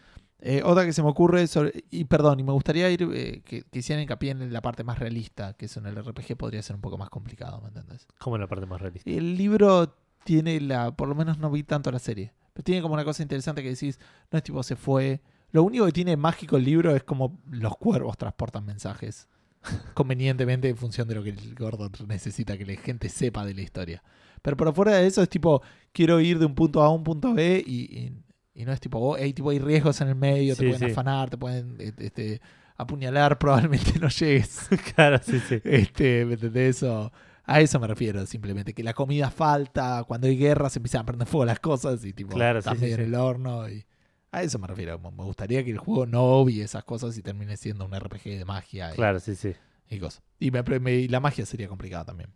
Eh, 0.42 0.62
otra 0.64 0.86
que 0.86 0.92
se 0.92 1.02
me 1.02 1.08
ocurre, 1.10 1.46
sobre- 1.46 1.84
y 1.90 2.04
perdón, 2.04 2.40
y 2.40 2.42
me 2.42 2.52
gustaría 2.52 2.90
ir 2.90 3.02
eh, 3.12 3.42
que, 3.44 3.62
que 3.62 3.78
hicieran 3.80 4.02
hincapié 4.02 4.30
en 4.30 4.52
la 4.52 4.62
parte 4.62 4.84
más 4.84 4.98
realista, 4.98 5.52
que 5.54 5.66
eso 5.66 5.80
en 5.80 5.86
el 5.86 5.96
RPG 5.96 6.36
podría 6.36 6.62
ser 6.62 6.76
un 6.76 6.82
poco 6.82 6.96
más 6.96 7.10
complicado, 7.10 7.60
¿me 7.60 7.68
entendés? 7.68 8.06
Como 8.18 8.38
la 8.38 8.46
parte 8.46 8.64
más 8.66 8.80
realista. 8.80 9.10
El 9.10 9.36
libro 9.36 9.94
tiene 10.24 10.60
la. 10.60 10.92
Por 10.96 11.08
lo 11.08 11.14
menos 11.14 11.38
no 11.38 11.50
vi 11.50 11.62
tanto 11.62 11.90
la 11.92 11.98
serie. 11.98 12.32
Pero 12.54 12.64
tiene 12.64 12.80
como 12.82 12.94
una 12.94 13.04
cosa 13.04 13.22
interesante 13.22 13.62
que 13.62 13.68
decís. 13.70 13.98
No 14.30 14.38
es 14.38 14.42
tipo 14.42 14.62
se 14.62 14.76
fue. 14.76 15.20
Lo 15.52 15.62
único 15.62 15.84
que 15.86 15.92
tiene 15.92 16.16
mágico 16.16 16.56
el 16.56 16.64
libro 16.64 16.94
es 16.94 17.02
como 17.04 17.38
los 17.50 17.76
cuervos 17.76 18.16
transportan 18.16 18.64
mensajes. 18.64 19.28
Convenientemente 19.94 20.68
en 20.68 20.76
función 20.76 21.06
de 21.08 21.14
lo 21.16 21.22
que 21.22 21.30
el 21.30 21.54
gordo 21.54 21.90
necesita 22.06 22.56
que 22.56 22.64
la 22.64 22.74
gente 22.80 23.08
sepa 23.08 23.44
de 23.44 23.54
la 23.54 23.62
historia. 23.62 24.02
Pero 24.42 24.56
por 24.56 24.72
fuera 24.74 24.92
de 24.96 25.06
eso 25.06 25.22
es 25.22 25.28
tipo, 25.28 25.60
quiero 25.92 26.18
ir 26.20 26.38
de 26.38 26.46
un 26.46 26.54
punto 26.54 26.82
A 26.82 26.86
a 26.86 26.90
un 26.90 27.04
punto 27.04 27.34
B 27.34 27.62
y, 27.66 27.80
y- 27.98 28.12
y 28.54 28.64
no 28.64 28.72
es 28.72 28.80
tipo, 28.80 28.98
oh, 28.98 29.14
hay, 29.14 29.32
tipo, 29.32 29.50
hay 29.50 29.58
riesgos 29.58 30.00
en 30.00 30.08
el 30.08 30.14
medio, 30.16 30.56
te 30.56 30.64
pueden 30.68 30.78
sí. 30.88 30.92
afanar, 30.92 31.30
te 31.30 31.38
pueden 31.38 31.76
eh, 31.78 31.92
este, 31.98 32.40
apuñalar, 32.76 33.38
probablemente 33.40 33.98
no 33.98 34.08
llegues. 34.08 34.68
claro, 34.94 35.18
sí, 35.22 35.38
sí. 35.40 35.60
Este, 35.64 36.24
¿me 36.24 36.34
entendés? 36.34 36.76
Eso, 36.78 37.12
a 37.44 37.60
eso 37.60 37.78
me 37.80 37.86
refiero, 37.86 38.24
simplemente. 38.26 38.74
Que 38.74 38.82
la 38.82 38.94
comida 38.94 39.30
falta, 39.30 40.04
cuando 40.06 40.26
hay 40.26 40.36
guerra 40.36 40.68
se 40.70 40.78
empiezan 40.78 41.02
a 41.02 41.06
prender 41.06 41.26
fuego 41.28 41.44
las 41.44 41.60
cosas 41.60 42.04
y 42.04 42.12
tipo, 42.12 42.34
Claro, 42.34 42.58
estás 42.60 42.74
sí, 42.76 42.82
medio 42.82 42.94
en 42.96 43.00
el 43.02 43.14
horno. 43.14 43.68
Y 43.68 43.84
a 44.32 44.42
eso 44.42 44.58
me 44.58 44.66
refiero. 44.66 44.98
Me 44.98 45.10
me 45.10 45.24
gustaría 45.24 45.64
que 45.64 45.70
el 45.70 45.78
juego 45.78 46.06
no 46.06 46.22
obvie 46.22 46.62
esas 46.62 46.84
cosas 46.84 47.16
y 47.18 47.22
termine 47.22 47.56
siendo 47.56 47.84
un 47.86 47.98
RPG 47.98 48.22
de 48.38 48.44
magia 48.44 48.92
y, 48.92 48.96
Claro, 48.96 49.18
sí, 49.20 49.34
sí. 49.34 49.54
y 49.88 49.98
cosas. 49.98 50.22
Y, 50.38 50.50
me- 50.50 50.62
me- 50.62 50.92
y 50.94 51.08
la 51.08 51.20
magia 51.20 51.44
sería 51.46 51.66
complicada 51.68 52.04
también. 52.04 52.32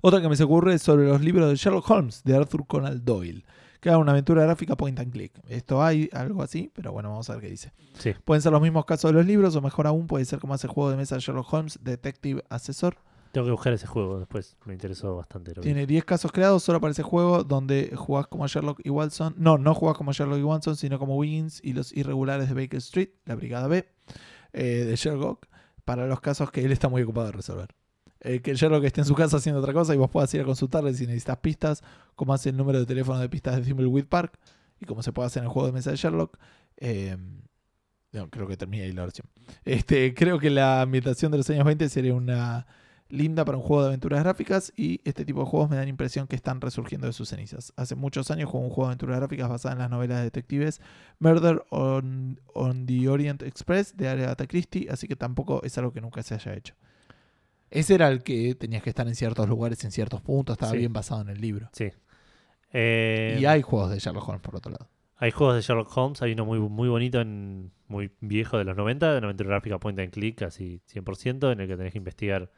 Otra 0.00 0.20
que 0.20 0.28
me 0.28 0.36
se 0.36 0.42
ocurre 0.44 0.74
es 0.74 0.82
sobre 0.82 1.06
los 1.06 1.20
libros 1.20 1.48
de 1.48 1.56
Sherlock 1.56 1.88
Holmes 1.88 2.22
de 2.24 2.34
Arthur 2.36 2.66
Conan 2.66 3.04
Doyle, 3.04 3.44
que 3.82 3.88
era 3.88 3.98
una 3.98 4.12
aventura 4.12 4.44
gráfica 4.44 4.76
point 4.76 4.96
and 5.00 5.10
click. 5.10 5.32
Esto 5.48 5.82
hay 5.82 6.08
algo 6.12 6.44
así, 6.44 6.70
pero 6.72 6.92
bueno, 6.92 7.10
vamos 7.10 7.28
a 7.28 7.32
ver 7.32 7.42
qué 7.42 7.50
dice. 7.50 7.72
Sí. 7.98 8.14
Pueden 8.24 8.40
ser 8.40 8.52
los 8.52 8.62
mismos 8.62 8.84
casos 8.84 9.10
de 9.10 9.18
los 9.18 9.26
libros, 9.26 9.56
o 9.56 9.60
mejor 9.60 9.88
aún, 9.88 10.06
puede 10.06 10.24
ser 10.24 10.38
como 10.38 10.54
hace 10.54 10.68
el 10.68 10.72
juego 10.72 10.92
de 10.92 10.96
mesa 10.96 11.16
de 11.16 11.20
Sherlock 11.20 11.52
Holmes, 11.52 11.80
Detective 11.82 12.44
Assessor. 12.48 12.96
Tengo 13.32 13.44
que 13.44 13.50
buscar 13.50 13.72
ese 13.72 13.88
juego 13.88 14.20
después. 14.20 14.56
Me 14.66 14.74
interesó 14.74 15.16
bastante. 15.16 15.52
Lo. 15.56 15.62
Tiene 15.62 15.84
10 15.84 16.04
casos 16.04 16.30
creados 16.30 16.62
solo 16.62 16.80
para 16.80 16.92
ese 16.92 17.02
juego, 17.02 17.42
donde 17.42 17.92
jugás 17.96 18.28
como 18.28 18.46
Sherlock 18.46 18.78
y 18.84 18.90
Watson. 18.90 19.34
No, 19.36 19.58
no 19.58 19.74
jugás 19.74 19.96
como 19.96 20.12
Sherlock 20.12 20.38
y 20.38 20.44
Watson, 20.44 20.76
sino 20.76 21.00
como 21.00 21.16
Wiggins 21.16 21.60
y 21.64 21.72
los 21.72 21.92
irregulares 21.92 22.48
de 22.48 22.54
Baker 22.54 22.78
Street, 22.78 23.10
la 23.24 23.34
Brigada 23.34 23.66
B 23.66 23.84
eh, 24.52 24.62
de 24.86 24.94
Sherlock, 24.94 25.48
para 25.84 26.06
los 26.06 26.20
casos 26.20 26.52
que 26.52 26.64
él 26.64 26.70
está 26.70 26.88
muy 26.88 27.02
ocupado 27.02 27.26
de 27.26 27.32
resolver. 27.32 27.74
Eh, 28.24 28.40
que 28.40 28.54
Sherlock 28.54 28.84
esté 28.84 29.00
en 29.00 29.04
su 29.04 29.14
casa 29.16 29.38
haciendo 29.38 29.60
otra 29.60 29.72
cosa 29.72 29.94
y 29.94 29.98
vos 29.98 30.08
puedas 30.08 30.32
ir 30.32 30.40
a 30.40 30.44
consultarle 30.44 30.94
si 30.94 31.06
necesitas 31.06 31.38
pistas, 31.38 31.82
como 32.14 32.32
hace 32.32 32.50
el 32.50 32.56
número 32.56 32.78
de 32.78 32.86
teléfono 32.86 33.18
de 33.18 33.28
pistas 33.28 33.56
de 33.56 33.62
Thimbleweed 33.62 34.06
Park 34.06 34.38
y 34.80 34.86
como 34.86 35.02
se 35.02 35.12
puede 35.12 35.26
hacer 35.26 35.40
en 35.40 35.46
el 35.46 35.50
juego 35.50 35.66
de 35.66 35.72
mesa 35.72 35.90
de 35.90 35.96
Sherlock. 35.96 36.38
Eh, 36.76 37.16
creo 38.30 38.46
que 38.46 38.56
termina 38.56 38.84
ahí 38.84 38.92
la 38.92 39.02
versión. 39.02 39.26
Este, 39.64 40.14
creo 40.14 40.38
que 40.38 40.50
la 40.50 40.82
ambientación 40.82 41.32
de 41.32 41.38
los 41.38 41.50
años 41.50 41.64
20 41.64 41.88
sería 41.88 42.14
una 42.14 42.66
linda 43.08 43.44
para 43.44 43.58
un 43.58 43.64
juego 43.64 43.82
de 43.82 43.88
aventuras 43.88 44.22
gráficas 44.22 44.72
y 44.74 45.00
este 45.04 45.24
tipo 45.24 45.40
de 45.40 45.46
juegos 45.46 45.68
me 45.68 45.76
dan 45.76 45.88
impresión 45.88 46.26
que 46.26 46.36
están 46.36 46.60
resurgiendo 46.60 47.06
de 47.06 47.12
sus 47.12 47.28
cenizas. 47.28 47.72
Hace 47.76 47.94
muchos 47.94 48.30
años 48.30 48.48
jugué 48.48 48.64
un 48.64 48.70
juego 48.70 48.88
de 48.88 48.92
aventuras 48.92 49.18
gráficas 49.18 49.48
basado 49.48 49.72
en 49.74 49.80
las 49.80 49.90
novelas 49.90 50.18
de 50.18 50.24
detectives 50.24 50.80
Murder 51.18 51.64
on, 51.70 52.40
on 52.54 52.86
the 52.86 53.08
Orient 53.08 53.42
Express 53.42 53.96
de 53.96 54.08
Agatha 54.08 54.46
Christie, 54.46 54.88
así 54.90 55.08
que 55.08 55.16
tampoco 55.16 55.62
es 55.62 55.76
algo 55.76 55.92
que 55.92 56.00
nunca 56.00 56.22
se 56.22 56.34
haya 56.34 56.54
hecho. 56.54 56.74
Ese 57.72 57.94
era 57.94 58.08
el 58.08 58.22
que 58.22 58.54
tenías 58.54 58.82
que 58.82 58.90
estar 58.90 59.06
en 59.08 59.14
ciertos 59.14 59.48
lugares, 59.48 59.82
en 59.84 59.90
ciertos 59.92 60.20
puntos, 60.20 60.54
estaba 60.54 60.72
Sí. 60.72 60.78
bien 60.78 60.92
basado 60.92 61.22
en 61.22 61.28
el 61.30 61.40
libro. 61.40 61.68
Sí. 61.72 61.90
Eh, 62.72 63.38
y 63.40 63.44
hay 63.44 63.62
juegos 63.62 63.90
de 63.90 63.98
Sherlock 63.98 64.28
Holmes 64.28 64.42
por 64.42 64.56
otro 64.56 64.72
lado. 64.72 64.88
Hay 65.16 65.30
juegos 65.30 65.54
de 65.56 65.60
Sherlock 65.62 65.96
Holmes, 65.96 66.20
hay 66.22 66.32
uno 66.32 66.44
muy, 66.44 66.58
muy 66.58 66.88
bonito, 66.88 67.20
en, 67.20 67.70
muy 67.86 68.10
viejo 68.20 68.58
de 68.58 68.64
los 68.64 68.76
90, 68.76 69.12
de 69.12 69.18
una 69.18 69.26
aventura 69.28 69.50
gráfica 69.50 69.78
point 69.78 69.98
and 69.98 70.10
click, 70.10 70.38
casi 70.38 70.80
100%, 70.92 71.52
en 71.52 71.60
el 71.60 71.68
que 71.68 71.76
tenés 71.76 71.92
que 71.92 71.98
investigar 71.98 72.50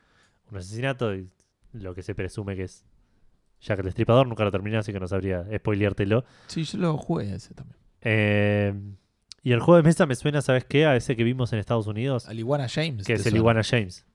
un 0.51 0.57
asesinato 0.59 1.15
y 1.15 1.29
lo 1.73 1.95
que 1.95 2.03
se 2.03 2.15
presume 2.15 2.57
que 2.57 2.63
es 2.65 2.85
Jack 3.61 3.81
el 3.81 3.85
Destripador. 3.87 4.27
Nunca 4.27 4.45
lo 4.45 4.51
terminé, 4.51 4.79
así 4.79 4.93
que 4.93 5.01
no 5.01 5.09
sabría 5.09 5.45
spoileártelo. 5.59 6.25
Sí, 6.47 6.65
yo 6.65 6.79
lo 6.79 6.97
jugué 6.97 7.35
ese 7.35 7.53
también. 7.55 7.77
Eh, 8.01 8.73
y 9.43 9.53
el 9.53 9.61
juego 9.61 9.77
de 9.77 9.83
mesa 9.83 10.07
me 10.07 10.15
suena, 10.15 10.41
¿sabes 10.41 10.65
qué? 10.65 10.87
A 10.87 10.97
ese 10.97 11.17
que 11.17 11.25
vimos 11.25 11.53
en 11.53 11.59
Estados 11.59 11.87
Unidos, 11.87 12.29
Al 12.29 12.39
Iguana 12.39 12.67
James. 12.69 13.07
que 13.07 13.15
¿te 13.15 13.21
es 13.21 13.27
el? 13.27 13.37
Iguana 13.37 13.63
James. 13.63 14.07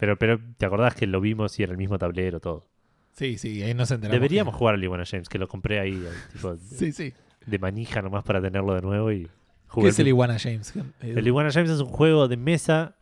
Pero, 0.00 0.18
pero 0.18 0.40
te 0.56 0.66
acordás 0.66 0.94
que 0.94 1.06
lo 1.06 1.20
vimos 1.20 1.58
y 1.60 1.62
era 1.62 1.72
el 1.72 1.78
mismo 1.78 1.98
tablero, 1.98 2.40
todo. 2.40 2.66
Sí, 3.12 3.36
sí, 3.38 3.62
ahí 3.62 3.74
nos 3.74 3.90
enteramos. 3.90 4.14
Deberíamos 4.18 4.54
que- 4.54 4.58
jugar 4.58 4.74
al 4.76 4.82
Iguana 4.82 5.04
James, 5.06 5.28
que 5.28 5.38
lo 5.38 5.46
compré 5.46 5.78
ahí, 5.78 6.02
tipo, 6.32 6.56
Sí, 6.70 6.90
sí. 6.92 7.12
de 7.46 7.58
manija 7.58 8.00
nomás 8.02 8.24
para 8.24 8.40
tenerlo 8.40 8.74
de 8.74 8.80
nuevo 8.82 9.12
y 9.12 9.24
¿Qué 9.24 9.30
jugué. 9.68 9.88
es 9.90 9.98
el 9.98 10.08
Iguana 10.08 10.38
James? 10.38 10.72
El 11.00 11.26
Iguana 11.26 11.50
James 11.52 11.70
es 11.70 11.80
un 11.80 11.88
juego 11.88 12.26
de 12.28 12.36
mesa, 12.38 12.96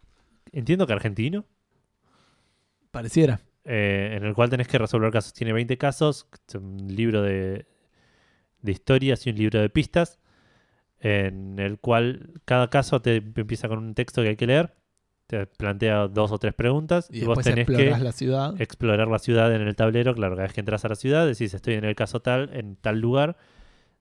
entiendo 0.52 0.86
que 0.86 0.92
argentino, 0.92 1.44
Pareciera. 2.90 3.40
eh, 3.64 4.14
en 4.16 4.24
el 4.24 4.34
cual 4.34 4.50
tenés 4.50 4.66
que 4.68 4.78
resolver 4.78 5.12
casos. 5.12 5.32
Tiene 5.34 5.52
20 5.52 5.76
casos, 5.78 6.26
un 6.54 6.88
libro 6.94 7.22
de, 7.22 7.66
de 8.62 8.72
historias 8.72 9.26
y 9.26 9.30
un 9.30 9.36
libro 9.36 9.60
de 9.60 9.68
pistas, 9.68 10.18
en 11.00 11.58
el 11.58 11.78
cual 11.78 12.32
cada 12.44 12.70
caso 12.70 13.00
te 13.00 13.16
empieza 13.16 13.68
con 13.68 13.78
un 13.78 13.94
texto 13.94 14.22
que 14.22 14.30
hay 14.30 14.36
que 14.36 14.46
leer, 14.46 14.74
te 15.28 15.46
plantea 15.46 16.08
dos 16.08 16.32
o 16.32 16.38
tres 16.38 16.54
preguntas 16.54 17.08
Y 17.12 17.20
y, 17.20 17.24
vos 17.24 17.38
tenés 17.40 17.66
que 17.66 17.90
la 17.90 18.12
ciudad. 18.12 18.60
explorar 18.60 19.08
la 19.08 19.18
ciudad 19.18 19.54
en 19.54 19.60
el 19.60 19.76
tablero. 19.76 20.14
Claro, 20.14 20.34
cada 20.34 20.44
vez 20.46 20.54
que 20.54 20.60
entras 20.60 20.84
a 20.86 20.88
la 20.88 20.94
ciudad 20.96 21.26
decís 21.26 21.52
estoy 21.54 21.74
en 21.74 21.84
el 21.84 21.94
caso 21.94 22.20
tal, 22.20 22.50
en 22.54 22.76
tal 22.76 22.98
lugar, 22.98 23.36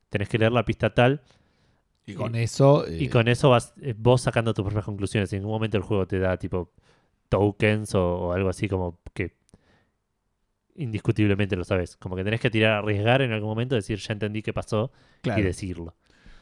tenés 0.10 0.30
que 0.30 0.38
leer 0.40 0.54
la 0.54 0.64
pista 0.64 0.94
tal 0.94 1.22
Y 2.06 2.14
con 2.14 2.36
eso. 2.36 2.86
Y 2.90 3.06
eh, 3.06 3.10
con 3.10 3.28
eso 3.28 3.50
vas 3.50 3.74
eh, 3.82 3.94
vos 3.98 4.22
sacando 4.22 4.54
tus 4.54 4.64
propias 4.64 4.86
conclusiones. 4.86 5.32
En 5.34 5.40
ningún 5.40 5.52
momento 5.56 5.76
el 5.78 5.84
juego 5.84 6.08
te 6.08 6.18
da 6.18 6.38
tipo 6.38 6.72
tokens 7.30 7.94
o, 7.96 8.30
o 8.30 8.32
algo 8.34 8.48
así 8.50 8.70
como 8.70 9.00
que 9.14 9.36
indiscutiblemente 10.76 11.56
lo 11.58 11.66
sabes. 11.66 11.98
Como 11.98 12.16
que 12.16 12.24
tenés 12.24 12.40
que 12.40 12.50
tirar 12.50 12.74
a 12.74 12.78
arriesgar 12.78 13.22
en 13.22 13.34
algún 13.34 13.50
momento, 13.50 13.76
decir 13.76 13.98
ya 14.00 14.14
entendí 14.14 14.42
qué 14.42 14.54
pasó 14.54 14.92
claro. 15.22 15.42
y 15.42 15.44
decirlo. 15.44 15.96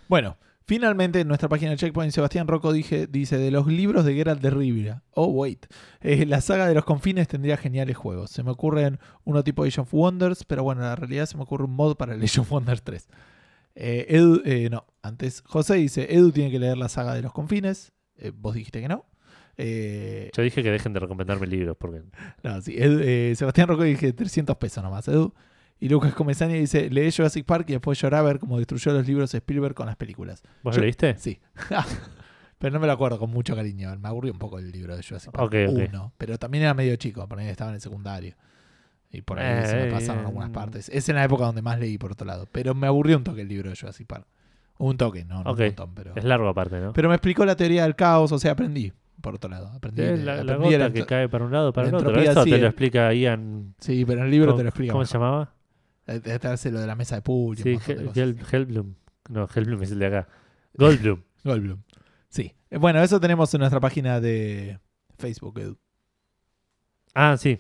Bueno, 0.08 0.38
finalmente 0.66 1.20
en 1.22 1.28
nuestra 1.28 1.50
página 1.50 1.72
de 1.72 1.78
Checkpoint, 1.78 2.12
Sebastián 2.14 2.48
Rocco 2.48 2.72
dije, 2.74 3.08
dice: 3.08 3.38
De 3.38 3.52
los 3.52 3.68
libros 3.68 4.06
de 4.06 4.14
Geralt 4.16 4.42
de 4.42 4.50
Rivia. 4.50 5.04
Oh, 5.12 5.28
wait. 5.28 5.66
Eh, 6.02 6.26
la 6.26 6.42
saga 6.42 6.68
de 6.68 6.74
los 6.74 6.86
confines 6.86 7.28
tendría 7.28 7.58
geniales 7.58 7.96
juegos. 7.98 8.32
Se 8.32 8.44
me 8.44 8.52
ocurren 8.52 9.00
uno 9.24 9.44
tipo 9.44 9.64
Age 9.64 9.82
of 9.82 9.94
Wonders, 9.94 10.44
pero 10.46 10.64
bueno, 10.64 10.82
en 10.82 10.88
la 10.88 10.96
realidad 10.96 11.26
se 11.26 11.38
me 11.38 11.44
ocurre 11.44 11.64
un 11.66 11.72
mod 11.76 11.96
para 11.96 12.14
el 12.16 12.22
Age 12.24 12.42
of 12.42 12.52
Wonders 12.52 12.84
3. 12.84 13.08
Eh, 13.76 14.06
Edu, 14.10 14.42
eh, 14.46 14.70
no, 14.70 14.86
antes 15.02 15.42
José 15.46 15.76
dice: 15.76 16.08
Edu 16.14 16.32
tiene 16.32 16.50
que 16.52 16.60
leer 16.60 16.78
la 16.78 16.90
saga 16.90 17.14
de 17.14 17.22
los 17.22 17.34
confines. 17.34 17.92
Eh, 18.18 18.32
vos 18.34 18.56
dijiste 18.56 18.80
que 18.82 18.88
no. 18.88 19.06
Eh, 19.58 20.32
Yo 20.36 20.44
dije 20.44 20.62
que 20.64 20.72
dejen 20.72 20.92
de 20.94 21.00
recomendarme 21.00 21.48
libros 21.48 21.78
porque 21.80 22.02
No, 22.44 22.62
sí. 22.62 22.76
Edu- 22.78 23.36
Sebastián 23.36 23.68
Rocco 23.70 23.84
dije 23.84 24.12
300 24.14 24.58
pesos 24.58 24.84
nomás, 24.84 25.08
Edu. 25.08 25.34
Y 25.80 25.90
Lucas 25.90 26.14
Comezani 26.14 26.54
dice, 26.54 26.90
leí 26.90 27.12
Jurassic 27.12 27.46
Park 27.46 27.66
y 27.70 27.74
después 27.74 28.00
llorá 28.00 28.20
a 28.20 28.22
ver 28.22 28.40
cómo 28.40 28.58
destruyó 28.58 28.94
los 28.94 29.06
libros 29.08 29.34
Spielberg 29.34 29.76
con 29.76 29.88
las 29.88 29.96
películas. 29.98 30.42
¿Vos 30.64 30.76
Yo- 30.76 30.80
lo 30.80 30.86
leíste? 30.86 31.16
Sí. 31.18 31.40
pero 32.58 32.74
no 32.74 32.80
me 32.80 32.88
lo 32.88 32.94
acuerdo 32.94 33.20
con 33.20 33.30
mucho 33.30 33.56
cariño. 33.56 33.96
Me 34.00 34.08
aburrió 34.08 34.32
un 34.32 34.40
poco 34.40 34.58
el 34.60 34.72
libro 34.72 34.96
de 34.96 35.04
Jurassic 35.04 35.32
Park. 35.32 35.46
Ok, 35.46 35.56
ok. 35.70 35.90
Uno. 35.90 36.14
Pero 36.18 36.38
también 36.38 36.64
era 36.64 36.74
medio 36.74 36.96
chico, 36.96 37.28
por 37.28 37.40
ahí 37.40 37.48
estaba 37.48 37.72
en 37.72 37.76
el 37.76 37.82
secundario. 37.82 38.36
Y 39.12 39.22
por 39.22 39.40
ahí 39.40 39.66
se 39.66 39.76
me 39.76 39.88
Eh, 39.88 39.92
pasaron 39.92 40.26
algunas 40.26 40.50
eh, 40.50 40.54
partes. 40.54 40.90
Es 40.90 41.08
en 41.10 41.16
la 41.16 41.24
época 41.24 41.46
donde 41.46 41.62
más 41.62 41.80
leí, 41.80 41.98
por 41.98 42.12
otro 42.14 42.26
lado. 42.26 42.48
Pero 42.52 42.74
me 42.74 42.88
aburrió 42.88 43.18
un 43.18 43.24
toque 43.24 43.42
el 43.42 43.48
libro 43.48 43.70
de 43.70 43.76
Jurassic 43.76 44.08
Park. 44.08 44.26
Un 44.78 44.98
toque, 44.98 45.24
no, 45.24 45.44
no 45.44 45.52
un 45.54 45.58
montón. 45.58 45.92
Pero, 45.96 46.14
Es 46.16 46.24
largo 46.26 46.50
aparte, 46.50 46.80
¿no? 46.80 46.92
pero 46.94 47.08
me 47.08 47.16
explicó 47.16 47.46
la 47.46 47.56
teoría 47.56 47.84
del 47.84 47.96
caos, 47.96 48.32
o 48.34 48.40
sea, 48.40 48.52
aprendí, 48.54 48.92
por 49.22 49.36
otro 49.36 49.50
lado. 49.50 49.68
Aprendí, 49.74 50.02
es 50.02 50.20
la, 50.22 50.42
aprendí 50.42 50.66
gota 50.66 50.78
la 50.80 50.92
que 50.92 51.06
cae 51.06 51.30
para 51.30 51.46
un 51.46 51.52
lado 51.54 51.72
para 51.72 51.88
el 51.88 51.96
otro. 51.96 52.10
entropía, 52.10 52.32
Eso 52.32 52.44
sí, 52.44 52.50
te 52.52 52.58
lo 52.58 52.68
explica 52.68 53.14
Ian. 53.14 53.74
Sí, 53.80 54.04
pero 54.06 54.20
en 54.20 54.26
el 54.26 54.32
libro 54.32 54.48
¿Cómo, 54.48 54.58
te 54.58 54.64
lo 54.64 54.70
explica. 54.70 54.92
¿Cómo 54.92 55.06
se 55.06 55.14
llamaba? 55.14 55.54
Eh, 56.08 56.40
hace 56.44 56.72
lo 56.72 56.80
de 56.80 56.88
la 56.88 56.96
mesa 56.96 57.16
de 57.16 57.22
pool 57.22 57.58
Sí, 57.58 57.78
Hel-. 57.88 58.96
No, 59.30 59.48
Hellblum 59.54 59.82
es 59.84 59.92
el 59.92 60.00
de 60.00 60.06
acá. 60.06 60.28
Goldblum. 60.76 61.22
Goldblum. 61.44 61.82
Sí. 62.30 62.54
Eh, 62.70 62.78
Bueno, 62.78 63.02
eso 63.02 63.20
tenemos 63.20 63.54
en 63.54 63.60
nuestra 63.60 63.80
página 63.80 64.20
de 64.22 64.80
Facebook, 65.18 65.58
Edu. 65.60 65.78
Ah, 67.14 67.38
sí. 67.38 67.60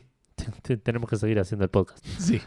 T- 0.61 0.77
Tenemos 0.77 1.09
que 1.09 1.15
seguir 1.15 1.39
haciendo 1.39 1.63
el 1.63 1.69
podcast. 1.69 2.05
Sí. 2.05 2.41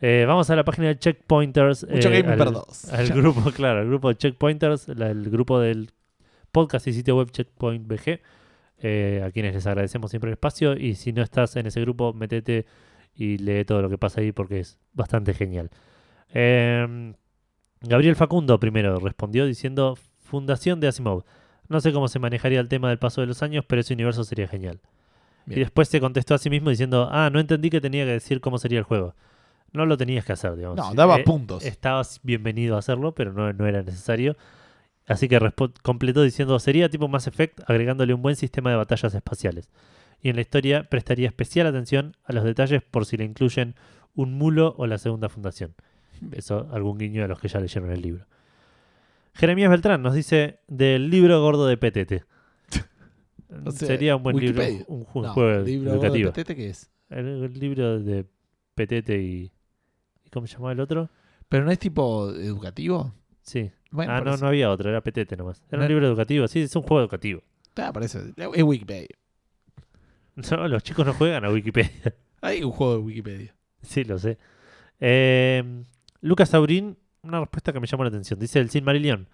Eh, 0.00 0.24
vamos 0.26 0.48
a 0.50 0.56
la 0.56 0.64
página 0.64 0.88
de 0.88 0.98
Checkpointers. 0.98 1.86
Mucho 1.88 2.10
eh, 2.10 2.18
al, 2.26 2.36
Pair 2.38 2.52
2. 2.52 2.92
al 2.92 3.08
grupo, 3.08 3.50
claro, 3.54 3.80
al 3.80 3.86
grupo 3.88 4.08
de 4.08 4.16
Checkpointers, 4.16 4.88
la- 4.88 5.10
el 5.10 5.28
grupo 5.30 5.58
del 5.58 5.90
podcast 6.52 6.86
y 6.86 6.92
sitio 6.92 7.16
web 7.16 7.30
Checkpoint 7.30 7.86
BG, 7.86 8.20
eh, 8.82 9.22
a 9.24 9.30
quienes 9.30 9.54
les 9.54 9.66
agradecemos 9.66 10.10
siempre 10.10 10.28
el 10.30 10.34
espacio. 10.34 10.74
Y 10.76 10.94
si 10.94 11.12
no 11.12 11.22
estás 11.22 11.56
en 11.56 11.66
ese 11.66 11.80
grupo, 11.80 12.12
metete 12.12 12.66
y 13.14 13.38
lee 13.38 13.64
todo 13.64 13.82
lo 13.82 13.90
que 13.90 13.98
pasa 13.98 14.20
ahí 14.20 14.32
porque 14.32 14.60
es 14.60 14.78
bastante 14.92 15.34
genial. 15.34 15.70
Eh, 16.32 17.14
Gabriel 17.82 18.16
Facundo 18.16 18.58
primero 18.60 18.98
respondió 18.98 19.46
diciendo: 19.46 19.96
Fundación 20.18 20.80
de 20.80 20.88
Asimov. 20.88 21.24
No 21.68 21.80
sé 21.80 21.92
cómo 21.92 22.08
se 22.08 22.18
manejaría 22.18 22.60
el 22.60 22.68
tema 22.68 22.88
del 22.88 22.98
paso 22.98 23.20
de 23.20 23.26
los 23.26 23.42
años, 23.42 23.64
pero 23.66 23.80
ese 23.80 23.94
universo 23.94 24.24
sería 24.24 24.48
genial. 24.48 24.80
Bien. 25.46 25.58
Y 25.58 25.62
después 25.62 25.88
se 25.88 26.00
contestó 26.00 26.34
a 26.34 26.38
sí 26.38 26.50
mismo 26.50 26.70
diciendo: 26.70 27.08
Ah, 27.10 27.30
no 27.32 27.40
entendí 27.40 27.70
que 27.70 27.80
tenía 27.80 28.04
que 28.04 28.12
decir 28.12 28.40
cómo 28.40 28.58
sería 28.58 28.78
el 28.78 28.84
juego. 28.84 29.14
No 29.72 29.86
lo 29.86 29.96
tenías 29.96 30.24
que 30.24 30.32
hacer, 30.32 30.56
digamos. 30.56 30.76
No, 30.76 30.92
daba 30.94 31.18
Eh, 31.20 31.24
puntos. 31.24 31.64
Estabas 31.64 32.20
bienvenido 32.24 32.74
a 32.76 32.80
hacerlo, 32.80 33.14
pero 33.14 33.32
no, 33.32 33.52
no 33.52 33.66
era 33.66 33.82
necesario. 33.82 34.36
Así 35.06 35.28
que 35.28 35.38
completó 35.82 36.22
diciendo, 36.22 36.58
sería 36.58 36.88
tipo 36.88 37.08
Mass 37.08 37.26
Effect 37.26 37.60
agregándole 37.68 38.14
un 38.14 38.22
buen 38.22 38.36
sistema 38.36 38.70
de 38.70 38.76
batallas 38.76 39.14
espaciales. 39.14 39.68
Y 40.22 40.28
en 40.30 40.36
la 40.36 40.42
historia 40.42 40.84
prestaría 40.88 41.28
especial 41.28 41.66
atención 41.66 42.16
a 42.24 42.32
los 42.32 42.44
detalles 42.44 42.82
por 42.82 43.06
si 43.06 43.16
le 43.16 43.24
incluyen 43.24 43.74
un 44.14 44.34
mulo 44.34 44.74
o 44.76 44.86
la 44.86 44.98
segunda 44.98 45.28
fundación. 45.28 45.74
Eso, 46.32 46.68
algún 46.72 46.98
guiño 46.98 47.22
de 47.22 47.28
los 47.28 47.40
que 47.40 47.48
ya 47.48 47.60
leyeron 47.60 47.90
el 47.90 48.02
libro. 48.02 48.26
Jeremías 49.34 49.70
Beltrán 49.70 50.02
nos 50.02 50.14
dice 50.14 50.58
del 50.68 51.08
libro 51.08 51.40
gordo 51.40 51.66
de 51.66 51.76
Petete. 51.76 52.24
O 53.66 53.72
sea, 53.72 53.88
Sería 53.88 54.14
un 54.14 54.22
buen 54.22 54.36
libro, 54.36 54.62
un, 54.86 55.00
No, 55.22 55.32
juego 55.32 55.64
libro 55.64 55.92
educativo. 55.92 56.26
de 56.28 56.32
Petete, 56.32 56.54
¿qué 56.56 56.68
es? 56.70 56.88
El, 57.08 57.26
el 57.44 57.52
libro 57.58 57.98
de 57.98 58.24
Petete 58.76 59.20
y, 59.20 59.50
y 60.24 60.30
¿Cómo 60.30 60.46
se 60.46 60.52
llamaba 60.54 60.70
el 60.72 60.78
otro? 60.80 61.10
Pero 61.48 61.64
no 61.64 61.72
es 61.72 61.78
tipo 61.80 62.30
educativo. 62.30 63.12
Sí. 63.42 63.72
Bueno, 63.90 64.12
ah, 64.12 64.20
no, 64.20 64.34
eso. 64.34 64.44
no 64.44 64.48
había 64.48 64.70
otro, 64.70 64.88
era 64.88 65.00
Petete 65.00 65.36
nomás. 65.36 65.60
Era 65.68 65.78
No- 65.78 65.84
un 65.84 65.88
libro 65.88 66.06
educativo, 66.06 66.46
sí, 66.46 66.60
es 66.60 66.76
un 66.76 66.82
juego 66.82 67.00
educativo. 67.00 67.42
Ah, 67.76 67.92
por 67.92 68.04
eso. 68.04 68.20
Es 68.36 68.62
Wikipedia. 68.62 69.08
No, 70.50 70.68
los 70.68 70.82
chicos 70.82 71.04
no 71.06 71.12
juegan 71.14 71.44
a 71.44 71.50
Wikipedia. 71.50 71.90
Hay 72.42 72.62
un 72.62 72.72
juego 72.72 72.94
de 72.94 72.98
Wikipedia. 73.00 73.54
sí, 73.82 74.04
lo 74.04 74.18
sé. 74.18 74.38
Eh, 75.00 75.84
Lucas 76.20 76.50
Saurín, 76.50 76.98
una 77.22 77.40
respuesta 77.40 77.72
que 77.72 77.80
me 77.80 77.86
llamó 77.86 78.04
la 78.04 78.08
atención. 78.08 78.38
Dice 78.38 78.58
el 78.60 78.70
Silmarillion, 78.70 79.28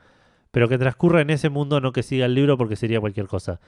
pero 0.50 0.68
que 0.68 0.78
transcurra 0.78 1.20
en 1.20 1.30
ese 1.30 1.48
mundo, 1.50 1.80
no 1.80 1.92
que 1.92 2.02
siga 2.02 2.26
el 2.26 2.34
libro 2.34 2.56
porque 2.56 2.76
sería 2.76 3.00
cualquier 3.00 3.26
cosa. 3.26 3.60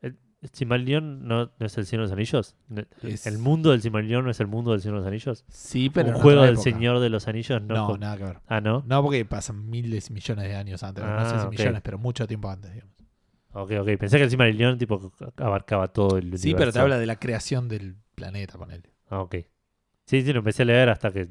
¿El 0.00 0.16
Silmarillion 0.52 1.26
no, 1.26 1.50
no 1.58 1.66
es 1.66 1.76
el 1.78 1.84
Señor 1.86 2.02
de 2.04 2.10
los 2.10 2.12
Anillos? 2.12 2.54
¿El, 2.74 2.86
Es- 3.02 3.26
el 3.26 3.38
mundo 3.38 3.72
del 3.72 3.82
Silmarillion 3.82 4.24
no 4.24 4.30
es 4.30 4.38
el 4.40 4.46
mundo 4.46 4.70
del 4.70 4.80
Señor 4.80 4.96
de 4.96 5.00
los 5.00 5.08
Anillos? 5.08 5.44
Sí, 5.48 5.90
pero 5.90 6.10
¿Un 6.10 6.14
en 6.14 6.20
juego 6.20 6.40
otra 6.40 6.46
del 6.46 6.54
época. 6.54 6.70
Señor 6.70 7.00
de 7.00 7.08
los 7.10 7.26
Anillos? 7.28 7.60
No, 7.62 7.74
No, 7.88 7.98
nada 7.98 8.16
que 8.16 8.24
ver. 8.24 8.38
Ah, 8.46 8.60
¿no? 8.60 8.84
No, 8.86 9.02
porque 9.02 9.24
pasan 9.24 9.68
miles 9.68 10.10
y 10.10 10.12
millones 10.12 10.44
de 10.44 10.54
años 10.54 10.82
antes. 10.84 11.02
no 11.04 11.24
sé 11.24 11.34
Ah, 11.36 11.38
si 11.40 11.46
ok. 11.46 11.50
millones, 11.58 11.80
pero 11.82 11.98
mucho 11.98 12.26
tiempo 12.28 12.48
antes, 12.50 12.72
digamos. 12.72 12.94
Ok, 13.52 13.72
ok. 13.80 13.86
Pensé 13.98 14.18
que 14.18 14.24
el 14.24 14.30
Silmarillion 14.30 14.78
tipo 14.78 15.12
abarcaba 15.36 15.88
todo 15.88 16.16
el 16.18 16.24
universo. 16.24 16.42
Sí, 16.42 16.54
pero 16.54 16.72
te 16.72 16.78
habla 16.78 16.98
de 16.98 17.06
la 17.06 17.16
creación 17.18 17.68
del 17.68 17.96
planeta, 18.14 18.58
ponele. 18.58 18.90
Ah, 19.08 19.20
ok. 19.20 19.36
Sí, 20.04 20.22
sí, 20.22 20.32
lo 20.32 20.38
empecé 20.40 20.62
a 20.62 20.66
leer 20.66 20.88
hasta 20.90 21.10
que 21.12 21.28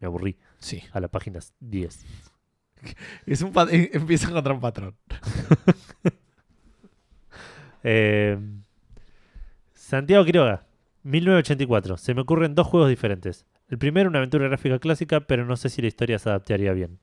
me 0.00 0.06
aburrí 0.06 0.36
Sí. 0.58 0.82
a 0.92 1.00
la 1.00 1.08
página 1.08 1.40
10. 1.60 2.04
Es 3.26 3.42
un 3.42 3.52
pat- 3.52 3.72
eh, 3.72 3.90
empieza 3.92 4.26
a 4.26 4.30
encontrar 4.30 4.54
un 4.54 4.60
patrón. 4.60 4.96
Eh, 7.84 8.38
Santiago 9.72 10.24
Quiroga, 10.24 10.66
1984. 11.04 11.96
Se 11.96 12.14
me 12.14 12.22
ocurren 12.22 12.54
dos 12.54 12.66
juegos 12.66 12.88
diferentes. 12.90 13.46
El 13.68 13.78
primero, 13.78 14.08
una 14.08 14.18
aventura 14.18 14.48
gráfica 14.48 14.78
clásica, 14.78 15.20
pero 15.20 15.44
no 15.44 15.56
sé 15.56 15.68
si 15.68 15.80
la 15.80 15.88
historia 15.88 16.18
se 16.18 16.28
adaptaría 16.28 16.72
bien. 16.72 16.98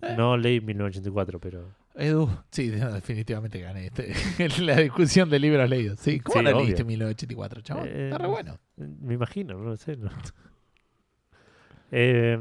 Eh. 0.00 0.14
No 0.16 0.36
leí 0.36 0.60
1984, 0.60 1.40
pero. 1.40 1.74
Edu, 1.98 2.30
sí, 2.50 2.68
no, 2.70 2.92
definitivamente 2.92 3.60
gané 3.60 3.86
este, 3.86 4.14
la 4.62 4.76
discusión 4.76 5.28
de 5.30 5.38
libros 5.38 5.68
leídos. 5.68 5.98
Sí, 6.00 6.20
¿cómo 6.20 6.38
Sí, 6.38 6.44
lo 6.44 6.50
obvio. 6.56 6.64
leíste 6.64 6.82
en 6.82 6.86
1984, 6.88 7.60
chaval? 7.62 7.88
Eh, 7.88 8.04
Está 8.06 8.18
re 8.18 8.28
bueno. 8.28 8.58
Me 8.76 9.14
imagino, 9.14 9.58
no 9.58 9.76
sé. 9.76 9.96
no. 9.96 10.10
Eh, 11.90 12.38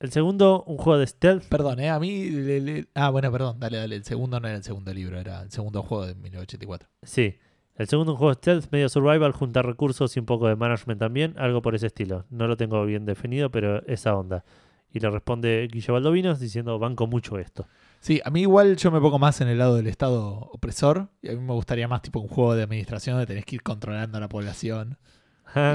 el 0.00 0.12
segundo, 0.12 0.62
un 0.66 0.76
juego 0.78 0.98
de 0.98 1.06
stealth. 1.06 1.44
Perdón, 1.48 1.80
¿eh? 1.80 1.90
A 1.90 1.98
mí... 1.98 2.30
le- 2.30 2.60
le- 2.60 2.86
Ah, 2.94 3.10
bueno, 3.10 3.30
perdón, 3.32 3.58
dale, 3.58 3.78
dale. 3.78 3.96
El 3.96 4.04
segundo 4.04 4.38
no 4.38 4.46
era 4.48 4.56
el 4.56 4.62
segundo 4.64 4.92
libro, 4.94 5.18
era 5.18 5.42
el 5.42 5.50
segundo 5.50 5.82
juego 5.82 6.06
de 6.06 6.14
1984. 6.14 6.88
Sí. 7.02 7.36
El 7.74 7.88
segundo, 7.88 8.12
un 8.12 8.18
juego 8.18 8.30
de 8.34 8.38
stealth, 8.38 8.70
medio 8.72 8.88
survival, 8.88 9.32
juntar 9.32 9.66
recursos 9.66 10.16
y 10.16 10.20
un 10.20 10.26
poco 10.26 10.48
de 10.48 10.56
management 10.56 11.00
también. 11.00 11.34
Algo 11.36 11.62
por 11.62 11.74
ese 11.74 11.86
estilo. 11.88 12.24
No 12.30 12.46
lo 12.46 12.56
tengo 12.56 12.84
bien 12.86 13.04
definido, 13.06 13.50
pero 13.50 13.84
esa 13.86 14.14
onda. 14.16 14.44
Y 14.92 15.00
le 15.00 15.10
responde 15.10 15.68
Guillo 15.70 15.94
Baldovinos 15.94 16.40
diciendo: 16.40 16.78
Banco 16.78 17.06
mucho 17.06 17.38
esto. 17.38 17.66
Sí, 18.00 18.20
a 18.24 18.30
mí 18.30 18.42
igual 18.42 18.76
yo 18.76 18.90
me 18.90 19.00
pongo 19.00 19.18
más 19.18 19.40
en 19.40 19.48
el 19.48 19.58
lado 19.58 19.74
del 19.76 19.86
Estado 19.88 20.48
opresor. 20.52 21.08
Y 21.20 21.28
a 21.28 21.32
mí 21.32 21.40
me 21.40 21.52
gustaría 21.52 21.88
más 21.88 22.02
tipo 22.02 22.20
un 22.20 22.28
juego 22.28 22.54
de 22.54 22.62
administración 22.62 23.14
donde 23.16 23.26
tenés 23.26 23.44
que 23.44 23.56
ir 23.56 23.62
controlando 23.62 24.18
a 24.18 24.20
la 24.20 24.28
población 24.28 24.98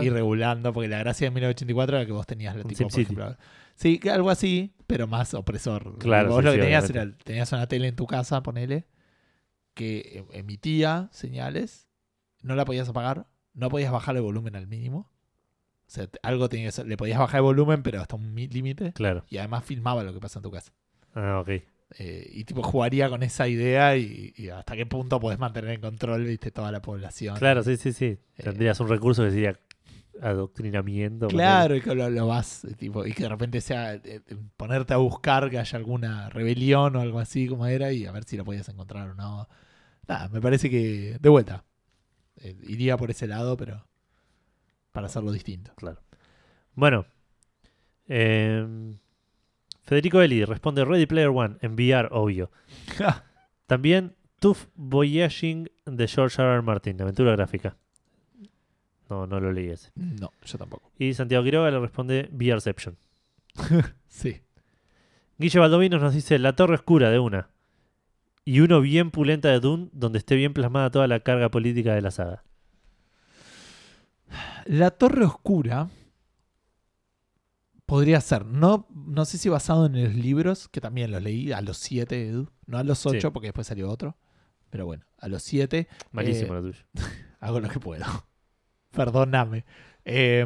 y 0.03 0.09
regulando, 0.09 0.71
porque 0.71 0.87
la 0.87 0.99
gracia 0.99 1.25
de 1.27 1.31
1984 1.31 1.97
era 1.97 2.05
que 2.05 2.11
vos 2.11 2.25
tenías 2.27 2.55
la 2.55 2.63
tipo, 2.63 2.87
por 2.87 2.99
ejemplo, 2.99 3.37
Sí, 3.75 3.99
algo 4.11 4.29
así, 4.29 4.73
pero 4.87 5.07
más 5.07 5.33
opresor. 5.33 5.97
Claro, 5.97 6.29
Vos 6.29 6.39
sí, 6.39 6.45
lo 6.45 6.51
sí, 6.51 6.57
que 6.57 6.61
tenías 6.63 6.85
obviamente. 6.89 7.15
era, 7.15 7.23
tenías 7.25 7.51
una 7.51 7.67
tele 7.67 7.87
en 7.87 7.95
tu 7.95 8.05
casa, 8.05 8.43
ponele, 8.43 8.85
que 9.73 10.11
em- 10.19 10.25
emitía 10.31 11.09
señales, 11.11 11.89
no 12.43 12.55
la 12.55 12.65
podías 12.65 12.87
apagar, 12.87 13.25
no 13.53 13.69
podías 13.69 13.91
bajar 13.91 14.15
el 14.15 14.21
volumen 14.21 14.55
al 14.55 14.67
mínimo. 14.67 15.09
O 15.87 15.91
sea, 15.93 16.07
algo 16.21 16.49
tenía 16.49 16.67
que 16.67 16.71
ser, 16.71 16.87
le 16.87 16.97
podías 16.97 17.17
bajar 17.19 17.37
el 17.39 17.43
volumen, 17.43 17.81
pero 17.83 17.99
hasta 17.99 18.15
un 18.15 18.33
mi- 18.33 18.47
límite. 18.47 18.93
claro. 18.93 19.25
Y 19.27 19.37
además 19.37 19.65
filmaba 19.65 20.03
lo 20.03 20.13
que 20.13 20.19
pasa 20.19 20.39
en 20.39 20.43
tu 20.43 20.51
casa. 20.51 20.71
Ah, 21.15 21.39
ok. 21.41 21.49
Eh, 21.99 22.27
y 22.31 22.43
tipo 22.45 22.63
jugaría 22.63 23.09
con 23.09 23.21
esa 23.23 23.47
idea 23.47 23.95
y, 23.97 24.33
y 24.35 24.49
hasta 24.49 24.75
qué 24.75 24.85
punto 24.85 25.19
podés 25.19 25.37
mantener 25.39 25.71
en 25.71 25.81
control, 25.81 26.23
viste, 26.25 26.51
toda 26.51 26.71
la 26.71 26.81
población. 26.81 27.37
Claro, 27.37 27.63
sí, 27.63 27.77
sí, 27.77 27.93
sí. 27.93 28.17
Eh, 28.37 28.43
Tendrías 28.43 28.79
un 28.79 28.89
recurso 28.89 29.23
que 29.23 29.31
sería 29.31 29.59
adoctrinamiento. 30.21 31.27
Claro, 31.27 31.75
y 31.75 31.81
que 31.81 31.93
lo, 31.93 32.09
lo 32.09 32.27
vas, 32.27 32.65
eh, 32.65 32.75
tipo, 32.75 33.05
y 33.05 33.13
que 33.13 33.23
de 33.23 33.29
repente 33.29 33.61
sea 33.61 33.95
eh, 33.95 34.01
eh, 34.05 34.21
ponerte 34.57 34.93
a 34.93 34.97
buscar 34.97 35.49
que 35.49 35.59
haya 35.59 35.77
alguna 35.77 36.29
rebelión 36.29 36.95
o 36.95 37.01
algo 37.01 37.19
así 37.19 37.47
como 37.47 37.65
era 37.67 37.91
y 37.91 38.05
a 38.05 38.11
ver 38.11 38.23
si 38.23 38.37
lo 38.37 38.45
podías 38.45 38.67
encontrar 38.69 39.09
o 39.09 39.15
no. 39.15 39.47
Nada, 40.07 40.29
me 40.29 40.41
parece 40.41 40.69
que, 40.69 41.17
de 41.19 41.29
vuelta, 41.29 41.63
eh, 42.37 42.55
iría 42.67 42.97
por 42.97 43.11
ese 43.11 43.27
lado, 43.27 43.55
pero 43.57 43.85
para 44.91 45.07
hacerlo 45.07 45.31
distinto. 45.31 45.73
Claro. 45.75 46.01
Bueno. 46.75 47.05
em, 48.07 48.97
Federico 49.83 50.21
Eli 50.21 50.45
responde 50.45 50.85
Ready 50.85 51.05
Player 51.05 51.29
One, 51.29 51.57
enviar, 51.61 52.09
obvio. 52.11 52.51
También 53.67 54.15
Tough 54.39 54.69
Voyaging 54.75 55.69
de 55.85 56.07
George 56.07 56.41
R. 56.41 56.53
R. 56.53 56.61
Martin, 56.61 57.01
aventura 57.01 57.31
gráfica. 57.33 57.77
No, 59.09 59.27
no 59.27 59.39
lo 59.39 59.51
leí 59.51 59.69
ese. 59.69 59.91
no, 59.95 60.31
yo 60.43 60.57
tampoco. 60.57 60.91
Y 60.97 61.13
Santiago 61.13 61.43
Quiroga 61.43 61.69
le 61.71 61.79
responde 61.79 62.29
VRception. 62.31 62.97
Sí. 64.07 64.41
Guille 65.39 65.59
Baldovinos 65.59 66.01
nos 66.01 66.13
dice 66.13 66.37
La 66.37 66.55
Torre 66.55 66.75
Oscura 66.75 67.09
de 67.09 67.19
una. 67.19 67.49
Y 68.45 68.59
uno 68.59 68.79
bien 68.79 69.09
pulenta 69.09 69.49
de 69.49 69.59
Dune, 69.59 69.89
donde 69.91 70.19
esté 70.19 70.35
bien 70.35 70.53
plasmada 70.53 70.91
toda 70.91 71.07
la 71.07 71.21
carga 71.21 71.49
política 71.49 71.95
de 71.95 72.01
la 72.01 72.11
saga. 72.11 72.43
La 74.65 74.91
Torre 74.91 75.25
Oscura 75.25 75.89
podría 77.93 78.19
ser, 78.21 78.43
no, 78.47 78.87
no 78.89 79.23
sé 79.23 79.37
si 79.37 79.49
basado 79.49 79.85
en 79.85 80.03
los 80.03 80.15
libros, 80.15 80.67
que 80.67 80.81
también 80.81 81.11
los 81.11 81.21
leí 81.21 81.51
a 81.51 81.61
los 81.61 81.77
siete, 81.77 82.27
Edu, 82.27 82.49
no 82.65 82.79
a 82.79 82.83
los 82.83 83.05
ocho 83.05 83.27
Sí. 83.27 83.31
porque 83.31 83.49
después 83.49 83.67
salió 83.67 83.87
otro, 83.87 84.17
pero 84.71 84.87
bueno, 84.87 85.05
a 85.19 85.27
los 85.27 85.43
siete 85.43 85.87
Malísimo 86.11 86.53
Eh, 86.53 86.55
lo 86.55 86.61
tuyo. 86.71 86.83
hago 87.39 87.59
lo 87.59 87.69
que 87.69 87.79
puedo. 87.79 88.03
Perdóname. 88.89 89.63
Eh, 90.05 90.43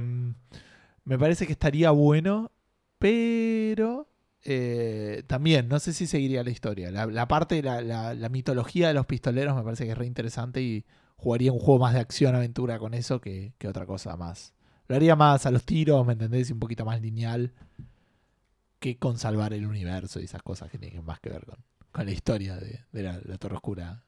me 1.06 1.18
parece 1.18 1.46
que 1.46 1.54
estaría 1.54 1.92
bueno, 1.92 2.52
pero 3.00 4.10
eh, 4.44 5.24
también 5.28 5.70
no 5.70 5.80
sé 5.80 5.94
si 5.94 6.06
seguiría 6.06 6.44
la 6.44 6.50
historia. 6.50 6.92
La, 6.92 7.06
la 7.06 7.30
parte, 7.30 7.64
la, 7.64 7.80
la- 7.82 8.14
la 8.14 8.28
mitología 8.30 8.90
de 8.90 8.94
los 8.94 9.06
pistoleros 9.06 9.56
me 9.56 9.64
parece 9.64 9.86
que 9.86 9.92
es 9.92 9.98
re 9.98 10.06
interesante 10.06 10.62
y 10.62 10.86
jugaría 11.16 11.54
un 11.54 11.60
juego 11.60 11.80
más 11.80 11.94
de 11.94 12.02
acción-aventura 12.02 12.78
con 12.78 12.94
eso 12.94 13.22
que, 13.22 13.54
que 13.58 13.70
otra 13.70 13.86
cosa 13.86 14.18
más. 14.18 14.54
Lo 14.88 14.96
haría 14.96 15.16
más 15.16 15.46
a 15.46 15.52
los 15.52 15.64
tiros, 15.66 16.06
¿me 16.06 16.14
entendés? 16.14 16.50
Y 16.50 16.54
un 16.54 16.60
poquito 16.60 16.86
más 16.86 17.02
lineal 17.02 17.52
que 18.80 18.98
con 18.98 19.18
salvar 19.18 19.54
el 19.54 19.66
universo 19.66 20.20
y 20.20 20.26
esas 20.26 20.42
cosas 20.44 20.70
que 20.72 20.78
tienen 20.78 21.04
más 21.04 21.20
que 21.20 21.30
ver 21.30 21.46
con, 21.46 21.58
con 21.92 22.06
la 22.06 22.12
historia 22.12 22.56
de, 22.58 22.86
de 22.92 23.04
la, 23.04 23.20
la 23.26 23.38
Torre 23.38 23.56
Oscura 23.56 24.04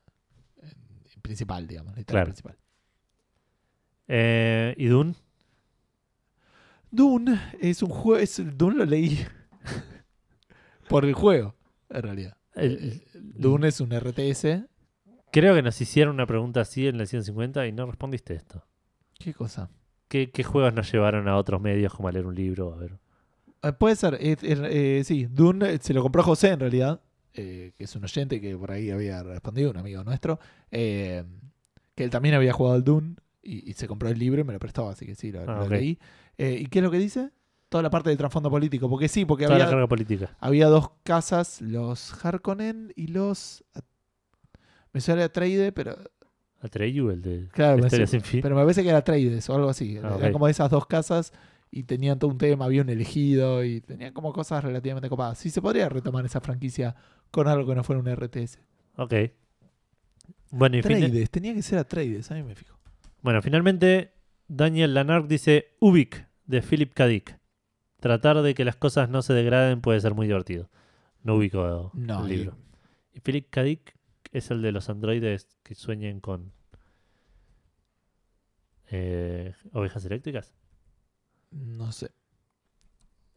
principal, 1.22 1.68
digamos, 1.68 1.94
la 1.96 2.00
historia 2.00 2.20
Claro. 2.22 2.26
principal. 2.28 2.58
Eh, 4.08 4.74
¿Y 4.78 4.86
Dune? 4.88 5.16
Dune 6.92 7.40
es 7.60 7.84
un 7.84 7.90
juego. 7.90 8.26
Dune 8.56 8.76
lo 8.78 8.86
leí 8.86 9.20
por 10.90 11.06
el 11.06 11.14
juego, 11.14 11.56
en 11.90 12.02
realidad. 12.02 12.38
El- 12.56 12.94
Eh, 12.94 13.08
Dune 13.14 13.68
es 13.68 13.80
un 13.82 13.92
RTS. 13.92 14.66
Creo 15.32 15.54
que 15.54 15.62
nos 15.62 15.80
hicieron 15.82 16.16
una 16.16 16.26
pregunta 16.26 16.62
así 16.62 16.88
en 16.88 16.98
la 16.98 17.06
150 17.06 17.68
y 17.68 17.72
no 17.72 17.86
respondiste 17.86 18.34
esto. 18.34 18.64
¿Qué 19.20 19.34
cosa? 19.34 19.70
¿Qué, 20.10 20.32
qué 20.32 20.44
juegos 20.44 20.74
nos 20.74 20.92
llevaron 20.92 21.28
a 21.30 21.38
otros 21.38 21.62
medios 21.62 21.94
como 21.94 22.10
a 22.10 22.12
leer 22.12 22.26
un 22.26 22.36
libro? 22.36 22.74
A 22.74 22.78
ver. 22.78 22.98
Eh, 23.64 23.72
puede 23.74 23.96
ser. 23.96 24.18
eh, 24.20 25.02
sí, 25.06 25.26
Dune 25.28 25.74
eh, 25.76 25.80
se 25.82 25.94
lo 25.94 26.02
compró 26.02 26.24
José 26.24 26.50
en 26.50 26.60
realidad, 26.60 27.00
que 27.34 27.74
es 27.78 27.96
un 27.96 28.04
oyente 28.04 28.42
que 28.42 28.58
por 28.58 28.72
ahí 28.72 28.90
había 28.92 29.24
respondido, 29.24 29.72
un 29.72 29.78
amigo 29.78 30.04
nuestro, 30.04 30.40
que 30.70 31.24
él 31.96 32.10
también 32.10 32.36
había 32.36 32.52
jugado 32.52 32.76
al 32.76 32.84
Dune 32.84 33.16
y, 33.42 33.70
y 33.70 33.74
se 33.74 33.88
compró 33.88 34.10
el 34.10 34.20
libro 34.20 34.42
y 34.42 34.44
me 34.44 34.54
lo 34.54 34.60
prestó, 34.60 34.90
así 34.90 35.06
que 35.06 35.16
sí, 35.16 35.32
lo, 35.32 35.42
Ah, 35.42 35.60
lo 35.64 35.70
leí. 35.70 35.98
¿Y 36.38 36.66
qué 36.68 36.80
es 36.80 36.84
lo 36.84 36.92
que 36.92 36.98
dice? 36.98 37.32
Toda 37.70 37.84
la 37.84 37.90
parte 37.90 38.10
del 38.10 38.18
trasfondo 38.18 38.50
político, 38.50 38.90
porque 38.90 39.08
sí, 39.08 39.26
porque 39.26 39.46
Toda 39.46 39.58
la 39.60 39.64
había, 39.66 39.74
carga 39.76 39.88
política. 39.88 40.36
había 40.40 40.68
dos 40.68 40.90
casas, 41.04 41.62
los 41.62 42.14
Harkonnen 42.26 42.92
y 42.96 43.08
los... 43.08 43.64
Me 44.92 45.02
suena 45.02 45.24
Atreide, 45.26 45.72
pero 45.72 45.96
Atreyu, 46.62 47.10
el 47.10 47.22
de 47.22 47.48
Claro, 47.52 47.84
Historia 47.84 48.08
sin 48.08 48.22
fin. 48.22 48.42
pero 48.42 48.56
me 48.56 48.62
parece 48.64 48.84
que 48.84 48.90
era 48.90 48.98
Atreides 49.00 49.50
o 49.50 49.56
algo 49.56 49.70
así. 49.70 49.96
Ah, 49.98 50.00
Eran 50.18 50.28
ok. 50.28 50.32
como 50.34 50.48
esas 50.48 50.70
dos 50.70 50.86
casas 50.86 51.32
y 51.72 51.84
tenían 51.84 52.20
todo 52.20 52.32
un 52.32 52.38
tema, 52.38 52.66
había 52.66 52.82
un 52.82 52.90
elegido 52.90 53.64
y 53.64 53.82
tenían 53.82 54.12
como 54.14 54.34
cosas 54.34 54.64
relativamente 54.64 55.08
copadas. 55.10 55.38
Sí 55.38 55.50
se 55.50 55.62
podría 55.62 55.88
retomar 55.90 56.26
esa 56.26 56.42
franquicia 56.42 56.96
con 57.32 57.48
algo 57.48 57.68
que 57.70 57.76
no 57.76 57.84
fuera 57.84 58.02
un 58.02 58.08
RTS. 58.10 58.60
Ok. 58.98 59.14
Bueno, 60.52 60.78
y 60.78 60.82
fina- 60.82 60.98
Atreides, 60.98 61.30
tenía 61.30 61.54
que 61.54 61.62
ser 61.62 61.78
Atreides, 61.80 62.32
a 62.32 62.36
mí 62.36 62.44
me 62.44 62.56
fijo. 62.56 62.78
bueno, 63.22 63.42
finalmente 63.42 64.12
Daniel 64.48 64.94
Lanark 64.96 65.28
dice 65.28 65.76
Ubik 65.80 66.28
de 66.48 66.62
Philip 66.62 66.94
K. 66.94 67.06
Dick. 67.08 67.40
Tratar 68.00 68.42
de 68.42 68.56
que 68.56 68.66
las 68.66 68.76
cosas 68.76 69.10
no 69.10 69.22
se 69.22 69.34
degraden 69.34 69.82
puede 69.82 70.00
ser 70.02 70.14
muy 70.16 70.26
divertido. 70.26 70.70
No 71.22 71.36
ubico 71.36 71.92
No, 71.94 72.26
el 72.26 72.30
libro. 72.30 72.56
Y 73.14 73.20
Philip 73.20 73.48
K. 73.50 73.64
Es 74.32 74.52
el 74.52 74.62
de 74.62 74.72
los 74.72 74.90
androides 74.90 75.48
que 75.64 75.76
sueñen 75.76 76.20
con 76.20 76.52
eh, 78.92 79.54
ovejas 79.74 80.06
eléctricas. 80.06 80.54
No 81.52 81.92
sé. 81.92 82.12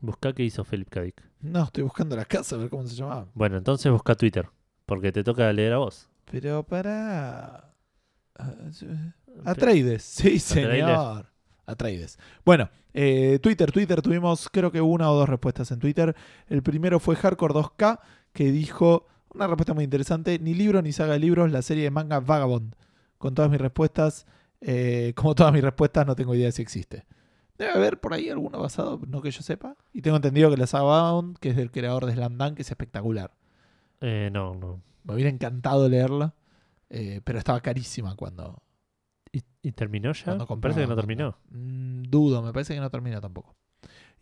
Busca 0.01 0.33
qué 0.33 0.43
hizo 0.43 0.65
Philip 0.65 0.89
K. 0.89 1.03
Dick. 1.03 1.23
No, 1.41 1.65
estoy 1.65 1.85
buscando 1.85 2.17
la 2.17 2.25
casa 2.25 2.57
a 2.57 2.59
ver 2.59 2.69
cómo 2.69 2.87
se 2.87 2.97
llamaba. 2.97 3.29
Bueno, 3.35 3.57
entonces 3.57 3.91
busca 3.93 4.15
Twitter, 4.15 4.49
porque 4.85 5.13
te 5.13 5.23
toca 5.23 5.53
leer 5.53 5.75
a 5.75 5.79
vos. 5.79 6.11
Pero 6.31 6.65
para. 6.65 7.73
Atreides, 9.45 10.03
sí, 10.03 10.39
señor. 10.39 11.31
Atreides. 11.67 12.19
Bueno, 12.45 12.69
eh, 12.93 13.39
Twitter, 13.41 13.71
Twitter, 13.71 14.03
tuvimos 14.03 14.49
creo 14.51 14.73
que 14.73 14.81
una 14.81 15.11
o 15.11 15.15
dos 15.15 15.29
respuestas 15.29 15.71
en 15.71 15.79
Twitter. 15.79 16.17
El 16.49 16.63
primero 16.63 16.99
fue 16.99 17.15
Hardcore 17.15 17.55
2K, 17.55 18.01
que 18.33 18.51
dijo 18.51 19.07
una 19.35 19.47
respuesta 19.47 19.75
muy 19.75 19.85
interesante: 19.85 20.39
ni 20.39 20.55
libro 20.55 20.83
ni 20.83 20.93
saga 20.93 21.15
de 21.15 21.19
libros, 21.19 21.51
la 21.51 21.63
serie 21.63 21.85
de 21.85 21.91
manga 21.91 22.21
Vagabond. 22.21 22.75
Con 23.19 23.35
todas 23.35 23.51
mis 23.51 23.61
respuestas, 23.61 24.27
eh, 24.61 25.13
como 25.17 25.35
todas 25.35 25.53
mis 25.53 25.63
respuestas, 25.63 26.07
no 26.07 26.15
tengo 26.17 26.35
idea 26.35 26.47
de 26.47 26.53
si 26.53 26.63
existe. 26.63 27.05
Debe 27.59 27.73
haber 27.73 28.01
por 28.01 28.15
ahí 28.15 28.29
alguno 28.29 28.59
basado, 28.59 29.01
no 29.07 29.23
que 29.23 29.31
yo 29.31 29.43
sepa. 29.43 29.77
Y 29.93 30.03
tengo 30.03 30.17
entendido 30.17 30.51
que 30.51 30.57
la 30.57 30.67
saga 30.67 30.85
Vagabond, 30.85 31.39
que 31.39 31.51
es 31.51 31.57
del 31.57 31.71
creador 31.71 32.07
de 32.07 32.15
Slam 32.15 32.37
Dunk, 32.39 32.59
es 32.61 32.71
espectacular. 32.71 33.33
Eh, 34.01 34.31
no, 34.33 34.55
no. 34.55 34.83
Me 35.05 35.15
hubiera 35.15 35.31
encantado 35.31 35.89
leerla, 35.89 36.35
eh, 36.91 37.21
pero 37.25 37.39
estaba 37.39 37.61
carísima 37.61 38.17
cuando, 38.17 38.63
¿Y, 39.33 39.43
y 39.63 39.73
terminó 39.73 40.13
ya? 40.13 40.25
cuando 40.25 40.47
Me 40.57 40.61
Parece 40.63 40.81
que 40.81 40.87
no 40.87 40.97
terminó. 40.97 41.37
Mm, 41.51 42.03
dudo, 42.05 42.43
me 42.43 42.53
parece 42.53 42.75
que 42.75 42.81
no 42.81 42.91
termina 42.91 43.21
tampoco. 43.21 43.55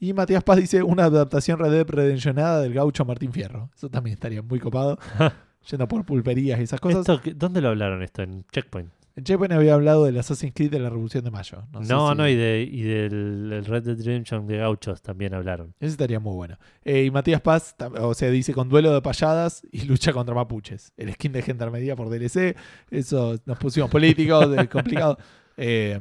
Y 0.02 0.12
Matías 0.14 0.42
Paz 0.42 0.56
dice 0.56 0.82
una 0.82 1.04
adaptación 1.04 1.58
Red 1.58 1.84
Dead 1.84 2.60
del 2.62 2.72
gaucho 2.72 3.04
Martín 3.04 3.32
Fierro. 3.32 3.70
Eso 3.76 3.90
también 3.90 4.14
estaría 4.14 4.40
muy 4.42 4.58
copado. 4.58 4.98
Yendo 5.70 5.86
por 5.86 6.06
pulperías 6.06 6.58
y 6.58 6.62
esas 6.62 6.80
cosas. 6.80 7.00
Esto, 7.00 7.20
¿qué- 7.20 7.34
¿Dónde 7.34 7.60
lo 7.60 7.68
hablaron 7.68 8.02
esto? 8.02 8.22
En 8.22 8.46
Checkpoint. 8.50 8.90
En 9.14 9.24
Checkpoint 9.24 9.52
había 9.52 9.74
hablado 9.74 10.06
del 10.06 10.16
Assassin's 10.18 10.54
Creed 10.54 10.70
de 10.70 10.78
la 10.78 10.88
Revolución 10.88 11.22
de 11.22 11.30
Mayo. 11.30 11.64
No, 11.70 11.80
No, 11.80 12.08
sé 12.08 12.14
no, 12.14 12.24
si- 12.24 12.30
y, 12.30 12.34
de, 12.36 12.62
y 12.72 12.82
del 12.82 13.52
el 13.52 13.64
Red 13.66 13.82
Dead 13.82 13.98
Redemption 14.02 14.46
de 14.46 14.56
Gauchos 14.56 15.02
también 15.02 15.34
hablaron. 15.34 15.74
Ese 15.80 15.90
estaría 15.92 16.18
muy 16.18 16.32
bueno. 16.34 16.56
Eh, 16.82 17.04
y 17.04 17.10
Matías 17.10 17.42
Paz, 17.42 17.74
o 18.00 18.14
sea, 18.14 18.30
dice 18.30 18.54
con 18.54 18.70
duelo 18.70 18.94
de 18.94 19.02
payadas 19.02 19.62
y 19.70 19.82
lucha 19.84 20.14
contra 20.14 20.34
mapuches. 20.34 20.94
El 20.96 21.12
skin 21.12 21.32
de 21.32 21.42
Gendarmería 21.42 21.94
por 21.94 22.08
DLC. 22.08 22.56
Eso 22.90 23.36
nos 23.44 23.58
pusimos 23.58 23.90
políticos, 23.90 24.46
complicado. 24.72 25.18
Eh, 25.58 26.00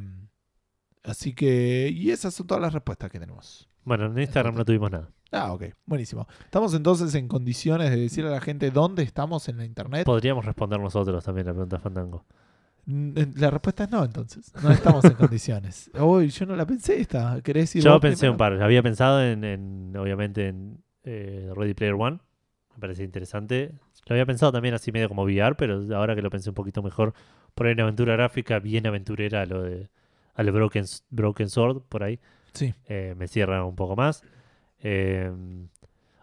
así 1.04 1.34
que, 1.34 1.90
y 1.94 2.10
esas 2.12 2.32
son 2.32 2.46
todas 2.46 2.62
las 2.62 2.72
respuestas 2.72 3.10
que 3.10 3.20
tenemos. 3.20 3.68
Bueno, 3.84 4.06
en 4.06 4.18
Instagram 4.18 4.54
no 4.54 4.64
tuvimos 4.64 4.90
nada. 4.90 5.08
Ah, 5.32 5.52
ok, 5.52 5.64
buenísimo. 5.86 6.26
Estamos 6.44 6.74
entonces 6.74 7.14
en 7.14 7.28
condiciones 7.28 7.90
de 7.90 7.96
decirle 7.96 8.30
a 8.30 8.34
la 8.34 8.40
gente 8.40 8.70
dónde 8.70 9.02
estamos 9.04 9.48
en 9.48 9.58
la 9.58 9.64
internet. 9.64 10.04
Podríamos 10.04 10.44
responder 10.44 10.80
nosotros 10.80 11.24
también 11.24 11.46
la 11.46 11.52
pregunta 11.52 11.78
Fandango. 11.78 12.24
Mm, 12.86 13.12
La 13.36 13.50
respuesta 13.50 13.84
es 13.84 13.90
no, 13.90 14.04
entonces. 14.04 14.52
No 14.62 14.70
estamos 14.70 15.04
en 15.04 15.12
condiciones. 15.14 15.90
Uy, 15.98 16.30
yo 16.30 16.46
no 16.46 16.56
la 16.56 16.66
pensé 16.66 17.00
esta. 17.00 17.40
¿Querés 17.42 17.64
decir 17.64 17.82
Yo 17.82 18.00
pensé 18.00 18.20
primero? 18.20 18.32
un 18.32 18.38
par. 18.38 18.62
Había 18.62 18.82
pensado 18.82 19.22
en, 19.22 19.44
en, 19.44 19.96
obviamente, 19.96 20.48
en 20.48 20.82
eh, 21.04 21.50
Ready 21.54 21.74
Player 21.74 21.94
One. 21.94 22.18
Me 22.74 22.80
parece 22.80 23.04
interesante. 23.04 23.72
Lo 24.06 24.14
había 24.14 24.26
pensado 24.26 24.50
también 24.50 24.74
así 24.74 24.90
medio 24.90 25.08
como 25.08 25.22
VR, 25.22 25.54
pero 25.56 25.86
ahora 25.96 26.16
que 26.16 26.22
lo 26.22 26.30
pensé 26.30 26.48
un 26.50 26.54
poquito 26.54 26.82
mejor, 26.82 27.14
por 27.54 27.66
ahí 27.66 27.74
una 27.74 27.84
aventura 27.84 28.14
gráfica 28.14 28.58
bien 28.58 28.86
aventurera 28.86 29.42
a 29.42 29.46
lo 29.46 29.62
de 29.62 29.88
a 30.34 30.42
lo 30.42 30.52
Broken, 30.52 30.84
Broken 31.10 31.48
Sword, 31.50 31.82
por 31.88 32.02
ahí, 32.02 32.18
Sí. 32.52 32.74
eh, 32.86 33.14
me 33.16 33.28
cierra 33.28 33.64
un 33.64 33.76
poco 33.76 33.96
más. 33.96 34.22
Eh, 34.82 35.30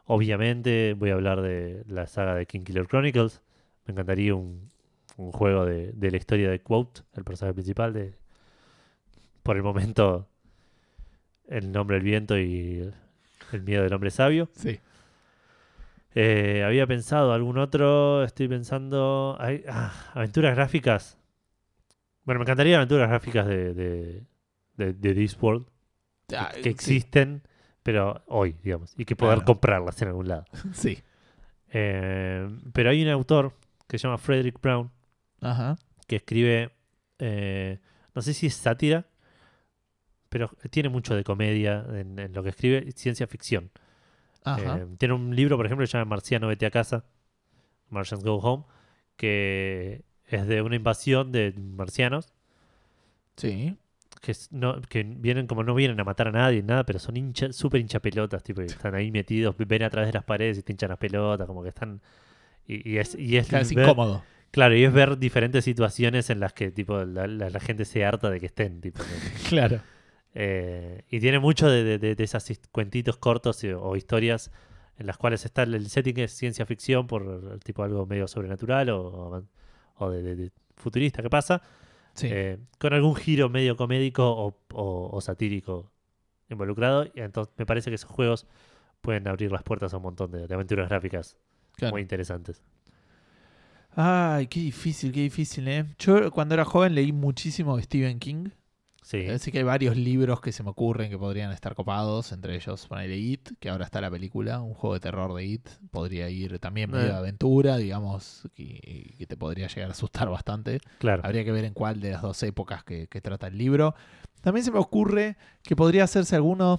obviamente 0.06 0.94
voy 0.94 1.12
a 1.12 1.14
hablar 1.14 1.42
de 1.42 1.84
la 1.88 2.08
saga 2.08 2.36
de 2.36 2.46
King 2.46 2.62
Killer 2.64 2.88
Chronicles. 2.88 3.42
Me 3.86 3.94
encantaría 3.94 4.36
un, 4.36 4.70
un 5.18 5.32
juego 5.32 5.66
de, 5.66 5.92
de 5.94 6.12
la 6.12 6.18
historia 6.18 6.50
de 6.50 6.62
Quote, 6.62 7.02
el 7.16 7.24
personaje 7.24 7.54
principal 7.54 7.94
de 7.94 8.14
por 9.44 9.56
el 9.56 9.64
momento 9.64 10.28
el 11.48 11.72
nombre 11.72 11.96
del 11.96 12.04
viento 12.04 12.38
y 12.38 12.92
el, 13.54 13.62
miedo 13.64 13.84
del 13.84 13.94
hombre 13.94 14.12
sabio. 14.12 14.50
Sí. 14.54 14.80
Eh, 16.16 16.64
había 16.66 16.88
pensado 16.88 17.32
algún 17.34 17.58
otro, 17.58 18.24
estoy 18.24 18.48
pensando 18.48 19.38
hay- 19.40 19.64
ah, 19.70 19.94
aventuras 20.14 20.56
gráficas. 20.56 21.18
Bueno, 22.24 22.40
me 22.40 22.44
encantaría 22.44 22.78
aventuras 22.78 23.10
gráficas 23.10 23.48
de, 23.48 23.74
de, 23.74 24.24
de, 24.76 24.94
de 24.94 25.14
Discworld 25.14 25.66
Ah, 26.36 26.52
que 26.54 26.64
sí. 26.64 26.70
existen, 26.70 27.42
pero 27.84 28.22
hoy, 28.28 28.56
digamos, 28.64 28.94
y 28.98 29.06
que 29.06 29.16
poder 29.16 29.36
Claro. 29.38 29.46
comprarlas 29.46 30.02
en 30.02 30.10
algún 30.10 30.28
lado. 30.28 30.46
Sí. 30.74 31.00
Eh, 31.70 32.48
pero 32.74 32.90
hay 32.90 33.04
un 33.04 33.10
autor 33.10 33.54
que 33.88 33.98
se 33.98 34.04
llama 34.08 34.18
Frederick 34.18 34.60
Brown 34.62 34.90
Ajá. 35.42 35.78
que 36.08 36.18
escribe, 36.18 36.72
eh, 37.20 37.80
no 38.16 38.22
sé 38.22 38.34
si 38.34 38.48
es 38.48 38.56
sátira, 38.56 39.06
pero 40.30 40.50
tiene 40.70 40.90
mucho 40.90 41.16
de 41.16 41.24
comedia 41.24 41.86
en, 41.94 42.20
en 42.20 42.34
lo 42.34 42.44
que 42.44 42.50
escribe, 42.50 42.92
ciencia 42.94 43.28
ficción. 43.28 43.72
Ajá. 44.44 44.78
Eh, 44.80 44.88
tiene 44.98 45.14
un 45.14 45.36
libro, 45.36 45.58
por 45.58 45.66
ejemplo, 45.66 45.84
que 45.84 45.88
se 45.92 45.98
llama 45.98 46.10
Marciano, 46.10 46.48
vete 46.48 46.66
a 46.66 46.72
casa, 46.72 47.06
Martians 47.90 48.24
Go 48.24 48.36
Home, 48.38 48.66
que 49.16 50.04
es 50.26 50.48
de 50.48 50.62
una 50.62 50.76
invasión 50.76 51.32
de 51.32 51.54
marcianos 51.58 52.34
sí. 53.38 53.78
Que, 54.20 54.34
no, 54.52 54.82
que 54.82 55.04
vienen 55.04 55.48
como 55.48 55.64
no 55.64 55.74
vienen 55.76 56.00
a 56.00 56.04
matar 56.04 56.28
a 56.30 56.32
nadie, 56.32 56.64
nada, 56.64 56.86
pero 56.86 57.00
son 57.00 57.18
hincha, 57.18 57.52
súper 57.54 57.82
hinchapelotas, 57.82 58.44
tipo, 58.44 58.62
que 58.62 58.68
están 58.68 58.96
ahí 58.96 59.12
metidos, 59.12 59.56
ven 59.58 59.84
a 59.84 59.90
través 59.90 60.10
de 60.10 60.14
las 60.14 60.24
paredes 60.24 60.58
y 60.58 60.64
te 60.64 60.72
hinchan 60.74 60.90
las 60.90 60.98
pelotas, 61.00 61.46
como 61.48 61.64
que 61.64 61.70
están... 61.70 62.02
Y, 62.68 62.90
y 62.94 62.98
es, 62.98 63.16
y 63.16 63.38
es 63.38 63.52
es 63.54 63.74
ver- 63.74 63.86
incómodo. 63.86 64.24
Claro, 64.52 64.76
y 64.76 64.84
es 64.84 64.92
ver 64.94 65.18
diferentes 65.18 65.64
situaciones 65.66 66.30
en 66.30 66.40
las 66.40 66.54
que 66.54 66.72
tipo 66.72 67.04
la, 67.04 67.28
la- 67.28 67.50
la 67.50 67.60
gente 67.60 67.86
se 67.86 68.04
harta 68.06 68.30
de 68.30 68.40
que 68.40 68.46
estén. 68.48 68.82
Tipo, 68.82 69.00
¿no? 69.00 69.06
Claro. 69.50 69.82
Eh, 70.34 71.04
y 71.10 71.20
tiene 71.20 71.40
mucho 71.40 71.70
de, 71.70 71.84
de, 71.84 71.98
de- 71.98 72.16
de 72.16 72.24
esas 72.24 72.50
cuentitos 72.72 73.18
cortos 73.18 73.64
y- 73.64 73.70
o 73.72 73.96
historias 73.96 74.52
en 75.00 75.06
las 75.08 75.18
cuales 75.18 75.46
está 75.46 75.64
el, 75.64 75.88
setting 75.90 76.18
es 76.20 76.32
ciencia 76.34 76.66
ficción 76.66 77.08
por 77.08 77.60
tipo 77.64 77.84
algo 77.84 78.06
medio 78.06 78.28
sobrenatural 78.28 78.90
o, 78.90 79.44
o 79.98 80.10
de 80.10 80.52
futurista 80.76 81.22
que 81.22 81.30
pasa, 81.30 81.62
Sí. 82.18 82.28
eh, 82.32 82.60
con 82.80 82.94
algún 82.94 83.16
giro 83.16 83.50
medio 83.50 83.78
comédico 83.78 84.30
o, 84.30 84.58
o- 84.74 85.10
o 85.14 85.22
satírico 85.22 85.92
involucrado. 86.50 87.06
Y 87.16 87.22
entonces 87.22 87.54
me 87.58 87.66
parece 87.66 87.92
que 87.92 87.96
esos 87.96 88.12
juegos 88.12 88.48
pueden 89.02 89.28
abrir 89.30 89.52
las 89.52 89.64
puertas 89.64 89.94
a 89.94 89.98
un 89.98 90.04
montón 90.04 90.32
de, 90.32 90.48
de 90.48 90.56
aventuras 90.56 90.90
gráficas 90.90 91.38
claro. 91.78 91.94
muy 91.96 92.02
interesantes. 92.02 92.64
Ay, 93.96 94.48
qué 94.48 94.60
difícil, 94.60 95.12
qué 95.12 95.22
difícil, 95.22 95.68
¿eh? 95.68 95.86
Yo 95.98 96.32
cuando 96.32 96.54
era 96.54 96.66
joven 96.66 96.94
leí 96.96 97.12
muchísimo 97.12 97.80
Stephen 97.82 98.20
King. 98.20 98.50
Sí, 99.10 99.26
Así 99.30 99.54
que 99.54 99.60
hay 99.60 99.64
varios 99.64 99.96
libros 99.96 100.42
que 100.42 100.52
se 100.52 100.64
me 100.64 100.70
ocurren 100.72 101.10
que 101.10 101.18
podrían 101.18 101.54
estar 101.54 101.76
copados, 101.76 102.34
entre 102.34 102.56
ellos 102.56 102.86
ponerle 102.88 103.16
It, 103.16 103.52
que 103.62 103.70
ahora 103.70 103.86
está 103.86 104.02
la 104.02 104.12
película, 104.12 104.60
un 104.60 104.74
juego 104.74 104.96
de 104.96 105.00
terror 105.00 105.34
de 105.34 105.46
It. 105.46 105.70
Podría 105.92 106.30
ir 106.30 106.60
también 106.60 106.92
medio 106.92 107.06
Eh. 107.06 107.10
de 107.12 107.16
aventura, 107.16 107.78
digamos, 107.78 108.50
que, 108.54 109.16
que 109.18 109.26
te 109.26 109.38
podría 109.38 109.68
llegar 109.68 109.90
a 109.90 109.94
asustar 109.94 110.28
bastante. 110.30 110.82
claro. 111.00 111.22
Habría 111.24 111.46
que 111.46 111.54
ver 111.54 111.64
en 111.64 111.74
cuál 111.74 112.02
de 112.02 112.12
las 112.12 112.22
dos 112.22 112.44
épocas 112.44 112.84
que, 112.84 113.08
que 113.08 113.22
trata 113.22 113.48
el 113.48 113.58
libro. 113.58 113.96
También 114.42 114.66
se 114.66 114.72
me 114.72 114.80
ocurre 114.80 115.38
que 115.64 115.76
podría 115.78 116.04
hacerse 116.04 116.36
alguno 116.36 116.78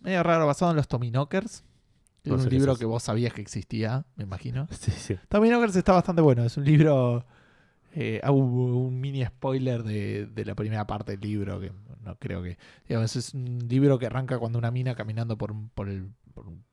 medio 0.00 0.22
raro 0.22 0.46
basado 0.46 0.72
en 0.72 0.76
los 0.76 0.88
Tominokers. 0.88 1.64
Es 2.24 2.30
un 2.32 2.48
libro 2.50 2.76
que 2.76 2.84
vos 2.84 3.02
sabías 3.02 3.32
que 3.32 3.40
existía, 3.40 4.04
me 4.16 4.24
imagino. 4.24 4.68
Sí, 4.78 4.90
sí. 4.90 5.16
Tominokers 5.30 5.74
está 5.74 5.92
bastante 5.94 6.20
bueno. 6.20 6.44
Es 6.44 6.56
un 6.58 6.64
libro. 6.66 7.24
Eh, 7.94 8.20
hago 8.22 8.38
un 8.38 9.00
mini 9.00 9.24
spoiler 9.24 9.82
de, 9.82 10.26
de 10.26 10.44
la 10.44 10.54
primera 10.54 10.86
parte 10.86 11.12
del 11.12 11.20
libro. 11.20 11.60
Que 11.60 11.72
no 12.04 12.16
creo 12.18 12.42
que. 12.42 12.58
Digamos, 12.88 13.14
es 13.16 13.34
un 13.34 13.58
libro 13.68 13.98
que 13.98 14.06
arranca 14.06 14.38
cuando 14.38 14.58
una 14.58 14.70
mina 14.70 14.94
caminando 14.94 15.36
por, 15.38 15.54
por, 15.74 15.88
el, 15.88 16.10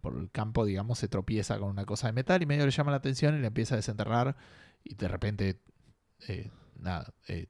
por, 0.02 0.16
el 0.18 0.32
campo, 0.32 0.66
digamos, 0.66 1.00
se 1.00 1.08
tropieza 1.08 1.60
con 1.60 1.70
una 1.70 1.86
cosa 1.86 2.08
de 2.08 2.14
metal 2.14 2.42
y 2.42 2.46
medio 2.46 2.66
le 2.66 2.72
llama 2.72 2.92
la 2.92 2.98
atención 2.98 3.36
y 3.36 3.40
le 3.40 3.48
empieza 3.48 3.76
a 3.76 3.78
desenterrar. 3.78 4.36
Y 4.84 4.96
de 4.96 5.08
repente. 5.08 5.60
eh, 6.28 6.50
nada. 6.80 7.14
eh, 7.28 7.48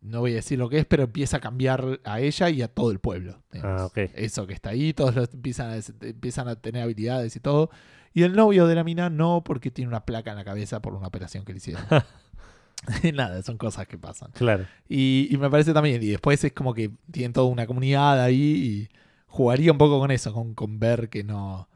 no 0.00 0.20
voy 0.20 0.32
a 0.32 0.36
decir 0.36 0.58
lo 0.60 0.68
que 0.68 0.78
es, 0.78 0.84
pero 0.86 1.02
empieza 1.04 1.38
a 1.38 1.40
cambiar 1.40 2.00
a 2.04 2.20
ella 2.20 2.50
y 2.50 2.62
a 2.62 2.68
todo 2.68 2.92
el 2.92 3.00
pueblo. 3.00 3.42
digamos. 3.50 3.92
Ah. 3.96 4.00
Eso 4.14 4.46
que 4.46 4.54
está 4.54 4.70
ahí, 4.70 4.92
todos 4.92 5.14
los 5.16 5.34
empiezan, 5.34 5.70
a, 5.70 5.80
empiezan 6.06 6.46
a 6.48 6.56
tener 6.60 6.82
habilidades 6.82 7.34
y 7.34 7.40
todo. 7.40 7.70
Y 8.14 8.22
el 8.22 8.34
novio 8.36 8.66
de 8.66 8.74
la 8.74 8.84
mina 8.84 9.10
no, 9.10 9.42
porque 9.44 9.70
tiene 9.70 9.88
una 9.88 10.04
placa 10.04 10.30
en 10.30 10.36
la 10.36 10.44
cabeza 10.44 10.80
por 10.80 10.94
una 10.94 11.08
operación 11.08 11.44
que 11.44 11.52
le 11.52 11.58
hicieron. 11.58 11.82
Nada, 13.14 13.42
son 13.42 13.58
cosas 13.58 13.86
que 13.86 13.98
pasan. 13.98 14.30
Claro. 14.32 14.66
Y, 14.88 15.28
y 15.30 15.36
me 15.36 15.50
parece 15.50 15.72
también, 15.72 16.02
y 16.02 16.06
después 16.06 16.42
es 16.44 16.52
como 16.52 16.74
que 16.74 16.90
tienen 17.10 17.32
toda 17.32 17.46
una 17.46 17.66
comunidad 17.66 18.22
ahí 18.22 18.88
y 18.90 18.96
jugaría 19.26 19.72
un 19.72 19.78
poco 19.78 19.98
con 19.98 20.10
eso, 20.10 20.32
con, 20.32 20.54
con 20.54 20.78
ver 20.78 21.08
que 21.08 21.22
no, 21.24 21.68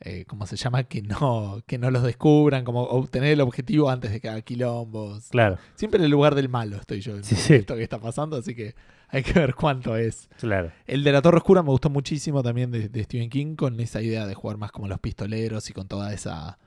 eh, 0.00 0.24
¿cómo 0.26 0.46
se 0.46 0.56
llama? 0.56 0.84
Que 0.84 1.02
no, 1.02 1.62
que 1.66 1.78
no 1.78 1.90
los 1.90 2.02
descubran, 2.02 2.64
como 2.64 2.82
obtener 2.82 3.32
el 3.32 3.40
objetivo 3.40 3.88
antes 3.90 4.10
de 4.10 4.20
que 4.20 4.28
haga 4.28 4.42
quilombos. 4.42 5.28
Claro, 5.28 5.58
Siempre 5.76 5.98
en 5.98 6.04
el 6.04 6.10
lugar 6.10 6.34
del 6.34 6.48
malo 6.48 6.76
estoy 6.76 7.00
yo 7.00 7.22
sí. 7.22 7.54
esto 7.54 7.76
que 7.76 7.82
está 7.82 7.98
pasando, 8.00 8.36
así 8.36 8.54
que 8.54 8.74
hay 9.08 9.22
que 9.22 9.32
ver 9.38 9.54
cuánto 9.54 9.96
es. 9.96 10.28
claro. 10.38 10.72
El 10.86 11.04
de 11.04 11.12
la 11.12 11.22
Torre 11.22 11.38
Oscura 11.38 11.62
me 11.62 11.70
gustó 11.70 11.88
muchísimo 11.90 12.42
también 12.42 12.70
de, 12.70 12.88
de 12.88 13.04
Stephen 13.04 13.30
King 13.30 13.56
con 13.56 13.78
esa 13.80 14.02
idea 14.02 14.26
de 14.26 14.34
jugar 14.34 14.56
más 14.58 14.72
como 14.72 14.88
los 14.88 14.98
pistoleros 15.00 15.68
y 15.70 15.72
con 15.72 15.88
toda 15.88 16.12
esa... 16.12 16.58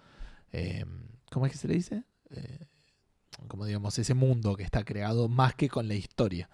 eh, 0.52 0.86
¿Cómo 1.32 1.46
es 1.46 1.52
que 1.52 1.58
se 1.58 1.68
le 1.68 1.74
dice? 1.76 2.04
Eh, 2.32 2.66
como 3.48 3.66
digamos, 3.66 3.98
ese 4.00 4.14
mundo 4.14 4.56
que 4.56 4.64
está 4.64 4.84
creado 4.84 5.28
más 5.30 5.56
que 5.56 5.70
con 5.70 5.88
la 5.88 5.96
historia. 5.96 6.50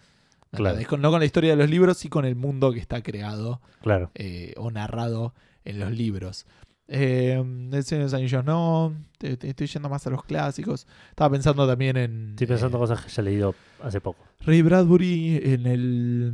¿Me 0.52 0.58
Claro. 0.58 0.80
Con- 0.88 1.02
no 1.02 1.12
con 1.12 1.20
la 1.20 1.26
historia 1.26 1.52
de 1.52 1.58
los 1.58 1.70
libros, 1.70 1.98
sí 1.98 2.10
con 2.10 2.26
el 2.26 2.36
mundo 2.36 2.72
que 2.74 2.80
está 2.80 3.02
creado 3.04 3.62
Claro. 3.82 4.12
eh, 4.16 4.54
o 4.58 4.72
narrado 4.72 5.34
en 5.64 5.80
los 5.80 5.92
libros. 5.92 6.46
Eh, 6.88 7.34
el 7.38 7.84
Señor 7.84 8.00
de 8.00 8.04
los 8.06 8.14
Anillos 8.16 8.44
no, 8.44 8.96
te- 9.20 9.38
te- 9.38 9.50
estoy 9.50 9.68
yendo 9.68 9.90
más 9.90 10.08
a 10.08 10.10
los 10.10 10.24
clásicos. 10.24 10.88
Estaba 11.10 11.30
pensando 11.30 11.68
también 11.68 11.98
en 11.98 12.30
Estoy 12.32 12.48
pensando 12.48 12.78
eh, 12.78 12.80
cosas 12.80 13.06
que 13.06 13.12
ya 13.12 13.22
he 13.22 13.26
leído 13.26 13.54
hace 13.84 14.02
poco. 14.02 14.26
Ray 14.42 14.64
Bradbury 14.64 15.38
en 15.44 15.68
el, 15.68 16.34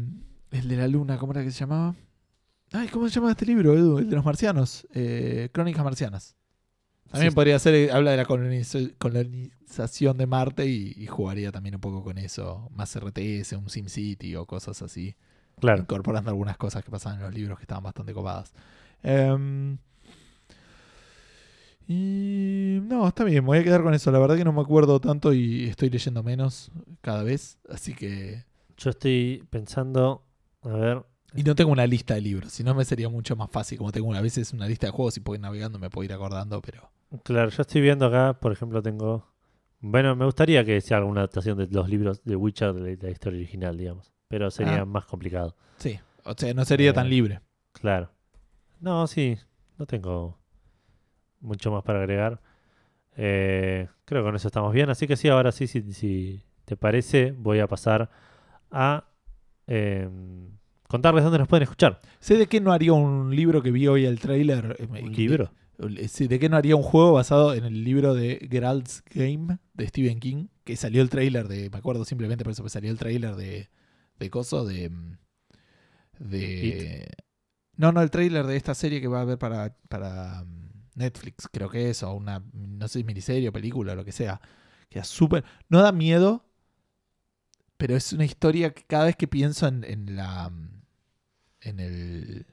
el 0.51 0.67
de 0.69 0.77
la 0.77 0.87
luna, 0.87 1.17
¿cómo 1.17 1.33
era 1.33 1.43
que 1.43 1.51
se 1.51 1.59
llamaba? 1.59 1.93
Ay, 2.71 2.87
¿cómo 2.87 3.09
se 3.09 3.15
llama 3.15 3.31
este 3.31 3.45
libro, 3.45 3.73
Edu? 3.73 3.97
El 3.99 4.09
de 4.09 4.15
los 4.15 4.23
marcianos, 4.23 4.87
eh, 4.93 5.49
Crónicas 5.51 5.83
Marcianas. 5.83 6.35
También 7.11 7.31
Sí. 7.31 7.35
podría 7.35 7.59
ser, 7.59 7.75
eh, 7.75 7.91
habla 7.91 8.11
de 8.11 8.17
la 8.17 8.25
coloniza- 8.25 8.93
colonización 8.97 10.17
de 10.17 10.25
Marte 10.25 10.65
y, 10.65 10.93
y 10.97 11.07
jugaría 11.07 11.51
también 11.51 11.75
un 11.75 11.81
poco 11.81 12.03
con 12.03 12.17
eso, 12.17 12.67
más 12.75 12.95
RTS, 12.95 13.55
un 13.55 13.69
SimCity 13.69 14.35
o 14.35 14.45
cosas 14.45 14.81
así 14.81 15.15
Claro. 15.59 15.81
incorporando 15.81 16.29
algunas 16.31 16.57
cosas 16.57 16.83
que 16.83 16.91
pasaban 16.91 17.19
en 17.19 17.25
los 17.25 17.33
libros 17.33 17.57
que 17.57 17.63
estaban 17.63 17.83
bastante 17.83 18.13
copadas. 18.13 18.53
Em, 19.03 19.77
y 21.87 22.79
no, 22.83 23.07
está 23.07 23.23
bien, 23.23 23.43
me 23.43 23.47
voy 23.47 23.57
a 23.59 23.63
quedar 23.63 23.83
con 23.83 23.93
eso. 23.93 24.11
La 24.11 24.19
verdad 24.19 24.35
que 24.35 24.43
no 24.43 24.51
me 24.53 24.61
acuerdo 24.61 24.99
tanto 24.99 25.33
y 25.33 25.65
estoy 25.65 25.89
leyendo 25.89 26.23
menos 26.23 26.71
cada 27.01 27.23
vez, 27.23 27.59
así 27.69 27.93
que... 27.93 28.43
Yo 28.77 28.89
estoy 28.89 29.45
pensando, 29.49 30.23
a 30.63 30.69
ver, 30.69 31.05
Y 31.35 31.43
no 31.43 31.55
tengo 31.55 31.71
una 31.71 31.85
lista 31.85 32.13
de 32.15 32.21
libros, 32.21 32.51
si 32.53 32.63
no 32.63 32.73
me 32.73 32.85
sería 32.85 33.09
mucho 33.09 33.35
más 33.35 33.49
fácil. 33.51 33.77
Como 33.77 33.91
tengo 33.91 34.13
a 34.13 34.21
veces 34.21 34.53
una 34.53 34.67
lista 34.67 34.87
de 34.87 34.91
juegos 34.91 35.17
y 35.17 35.19
puedo 35.19 35.35
ir 35.35 35.41
navegando, 35.41 35.79
me 35.79 35.89
puedo 35.89 36.05
ir 36.05 36.13
acordando, 36.13 36.61
pero... 36.61 36.89
claro, 37.23 37.49
yo 37.49 37.61
estoy 37.61 37.81
viendo 37.81 38.05
acá, 38.05 38.39
por 38.39 38.51
ejemplo, 38.51 38.81
tengo... 38.81 39.27
Bueno, 39.81 40.15
me 40.15 40.25
gustaría 40.25 40.63
que 40.63 40.79
sea 40.81 40.97
alguna 40.97 41.21
adaptación 41.21 41.57
de 41.57 41.67
los 41.67 41.89
libros 41.89 42.23
de 42.23 42.35
Witcher 42.35 42.73
de 42.73 42.97
la, 42.97 43.09
historia 43.11 43.37
original, 43.37 43.77
digamos. 43.77 44.11
Pero 44.27 44.49
sería 44.49 44.81
Ah. 44.81 44.85
más 44.85 45.05
complicado. 45.05 45.55
Sí, 45.77 45.99
o 46.23 46.33
sea, 46.35 46.53
no 46.53 46.65
sería 46.65 46.93
tan 46.93 47.07
Eh, 47.07 47.09
libre. 47.09 47.41
Claro. 47.73 48.09
No, 48.79 49.05
sí, 49.05 49.37
no 49.77 49.85
tengo 49.85 50.39
mucho 51.41 51.71
más 51.71 51.83
para 51.83 51.99
agregar. 51.99 52.41
Eh, 53.17 53.87
creo 54.05 54.21
que 54.23 54.27
con 54.27 54.35
eso 54.35 54.47
estamos 54.47 54.73
bien. 54.73 54.89
Así 54.89 55.05
que 55.07 55.15
sí, 55.17 55.27
ahora 55.27 55.51
sí, 55.51 55.67
si, 55.67 56.41
te 56.65 56.75
parece, 56.77 57.31
voy 57.33 57.59
a 57.59 57.67
pasar 57.67 58.09
a 58.71 59.05
eh, 59.67 60.09
contarles 60.87 61.23
dónde 61.23 61.39
nos 61.39 61.47
pueden 61.47 61.63
escuchar. 61.63 62.01
Sé 62.19 62.37
de 62.37 62.47
qué 62.47 62.61
no 62.61 62.71
haría 62.71 62.93
un 62.93 63.35
libro 63.35 63.61
que 63.61 63.71
vi 63.71 63.87
hoy 63.87 64.05
el 64.05 64.19
trailer. 64.19 64.75
eh, 64.79 65.03
¿Un 65.03 65.13
libro? 65.13 65.51
Sí, 66.07 66.27
¿de 66.27 66.39
qué 66.39 66.47
no 66.47 66.55
haría 66.55 66.75
un 66.75 66.83
juego 66.83 67.13
basado 67.13 67.53
en 67.53 67.65
el 67.65 67.83
libro 67.83 68.13
de 68.13 68.47
Gerald's 68.49 69.03
Game 69.13 69.57
de 69.73 69.87
Stephen 69.87 70.19
King? 70.19 70.47
Que 70.63 70.77
salió 70.77 71.01
el 71.01 71.09
tráiler 71.09 71.47
de. 71.47 71.69
Me 71.69 71.77
acuerdo 71.77 72.05
simplemente 72.05 72.43
por 72.43 72.53
eso 72.53 72.63
que 72.63 72.69
salió 72.69 72.91
el 72.91 72.97
tráiler 72.97 73.35
de. 73.35 73.69
de 74.17 74.29
Coso, 74.29 74.65
de. 74.65 74.89
mm, 74.89 75.17
de. 76.19 77.07
No, 77.77 77.91
no, 77.91 78.01
el 78.01 78.09
tráiler 78.09 78.45
de 78.45 78.55
esta 78.55 78.73
serie 78.73 79.01
que 79.01 79.07
va 79.07 79.19
a 79.19 79.21
haber 79.23 79.37
para, 79.37 79.75
para 79.89 80.45
mm, 80.45 80.69
Netflix, 80.95 81.49
creo 81.51 81.69
que 81.69 81.89
es, 81.89 82.03
o 82.03 82.13
una, 82.13 82.41
no 82.53 82.87
sé, 82.87 83.03
miniserie 83.03 83.49
o 83.49 83.53
película 83.53 83.93
o 83.93 83.95
lo 83.95 84.05
que 84.05 84.13
sea. 84.13 84.39
Que 84.89 84.99
es 84.99 85.07
súper. 85.07 85.43
No 85.67 85.81
da 85.81 85.91
miedo, 85.91 86.45
pero 87.77 87.95
es 87.95 88.13
una 88.13 88.25
historia 88.25 88.73
que 88.73 88.83
cada 88.83 89.05
vez 89.05 89.15
que 89.15 89.27
pienso 89.27 89.67
en, 89.67 89.83
en 89.83 90.15
la. 90.15 90.51
en 91.61 91.79
el. 91.79 92.45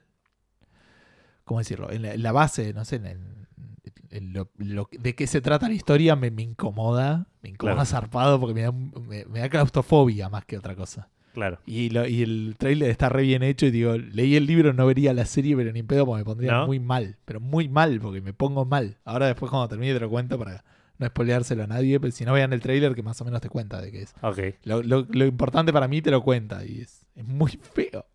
¿Cómo 1.45 1.61
decirlo? 1.61 1.91
En 1.91 2.03
la, 2.03 2.15
en 2.15 2.23
la 2.23 2.33
base, 2.33 2.73
no 2.73 2.85
sé, 2.85 2.97
en, 2.97 3.07
en- 3.07 3.43
en 4.11 4.33
lo, 4.35 4.51
lo- 4.59 4.89
de 4.93 5.15
qué 5.15 5.27
se 5.27 5.41
trata 5.41 5.69
la 5.69 5.75
historia 5.75 6.15
me, 6.17 6.31
me 6.31 6.43
incomoda. 6.43 7.27
Me 7.43 7.49
incomoda 7.49 7.77
Claro. 7.77 7.87
zarpado 7.87 8.39
porque 8.41 8.55
me 8.55 8.63
da, 8.63 8.73
me, 8.73 9.25
me 9.25 9.41
da 9.41 9.49
claustrofobia 9.49 10.29
más 10.29 10.45
que 10.45 10.59
otra 10.59 10.77
cosa. 10.77 11.09
Claro. 11.33 11.59
Y, 11.65 11.89
lo- 11.89 12.07
y 12.07 12.23
el 12.23 12.57
trailer 12.59 12.91
está 12.91 13.09
re 13.09 13.23
bien 13.23 13.43
hecho 13.43 13.65
y 13.67 13.71
digo, 13.71 13.97
leí 13.97 14.37
el 14.37 14.47
libro, 14.47 14.75
no 14.75 14.85
vería 14.87 15.15
la 15.15 15.25
serie, 15.25 15.57
pero 15.57 15.73
ni 15.73 15.83
pedo 15.83 16.05
porque 16.05 16.19
me 16.21 16.25
pondría 16.27 16.53
¿No? 16.53 16.67
muy 16.67 16.79
mal. 16.79 17.17
Pero 17.25 17.41
muy 17.41 17.69
mal, 17.71 18.01
porque 18.01 18.21
me 18.21 18.35
pongo 18.35 18.67
mal. 18.67 18.99
Ahora 19.05 19.27
después 19.29 19.51
cuando 19.51 19.69
termine 19.69 19.95
te 19.95 20.01
lo 20.01 20.11
cuento 20.11 20.39
para 20.39 20.63
no 21.03 21.09
spoileárselo 21.09 21.65
a 21.65 21.67
nadie, 21.67 22.01
pero 22.01 22.11
si 22.13 22.25
no 22.25 22.33
vean 22.33 22.53
el 22.53 22.61
trailer 22.61 22.95
que 22.95 23.03
más 23.03 23.21
o 23.21 23.25
menos 23.25 23.41
te 23.43 23.49
cuenta 23.51 23.81
de 23.83 23.91
qué 23.93 24.03
es. 24.03 24.15
Lo, 24.65 24.83
lo- 24.83 25.07
lo 25.11 25.25
importante 25.27 25.73
para 25.73 25.89
mí 25.89 26.01
te 26.01 26.11
lo 26.11 26.23
cuenta 26.23 26.65
y 26.65 26.81
es, 26.81 27.05
es 27.15 27.27
muy 27.27 27.51
feo. 27.75 28.07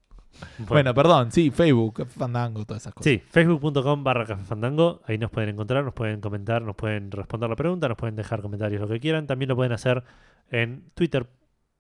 Bueno, 0.60 0.68
Bueno, 0.70 0.94
perdón, 0.94 1.32
sí, 1.32 1.50
Facebook, 1.50 2.06
Fandango, 2.10 2.64
todas 2.64 2.84
esas 2.84 2.94
cosas. 2.94 3.12
sí, 3.12 3.18
facebook.com 3.28 4.04
barra 4.04 4.24
Café 4.26 4.44
Fandango. 4.44 5.02
Ahí 5.08 5.18
nos 5.18 5.32
pueden 5.32 5.50
encontrar, 5.50 5.84
nos 5.84 5.96
pueden 5.96 6.22
comentar, 6.22 6.62
nos 6.62 6.76
pueden 6.76 7.10
responder 7.10 7.50
la 7.50 7.56
pregunta, 7.56 7.88
nos 7.88 7.98
pueden 7.98 8.16
dejar 8.16 8.42
comentarios, 8.44 8.80
lo 8.82 8.88
que 8.88 9.00
quieran. 9.00 9.26
También 9.26 9.50
lo 9.50 9.56
pueden 9.56 9.72
hacer 9.72 10.04
en 10.52 10.84
Twitter, 10.94 11.26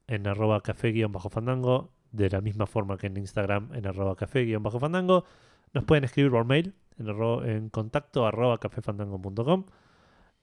en 0.07 0.25
arroba 0.27 0.61
café-fandango, 0.61 1.91
de 2.11 2.29
la 2.31 2.41
misma 2.41 2.65
forma 2.65 2.97
que 2.97 3.07
en 3.07 3.17
Instagram, 3.17 3.69
en 3.75 3.85
arroba 3.85 4.15
café-fandango. 4.15 5.25
Nos 5.73 5.83
pueden 5.83 6.05
escribir 6.05 6.31
por 6.31 6.45
mail 6.45 6.73
en, 6.97 7.05
arro- 7.07 7.45
en 7.45 7.69
contacto 7.69 8.25
arroba 8.25 8.57
cafefandango.com. 8.57 9.65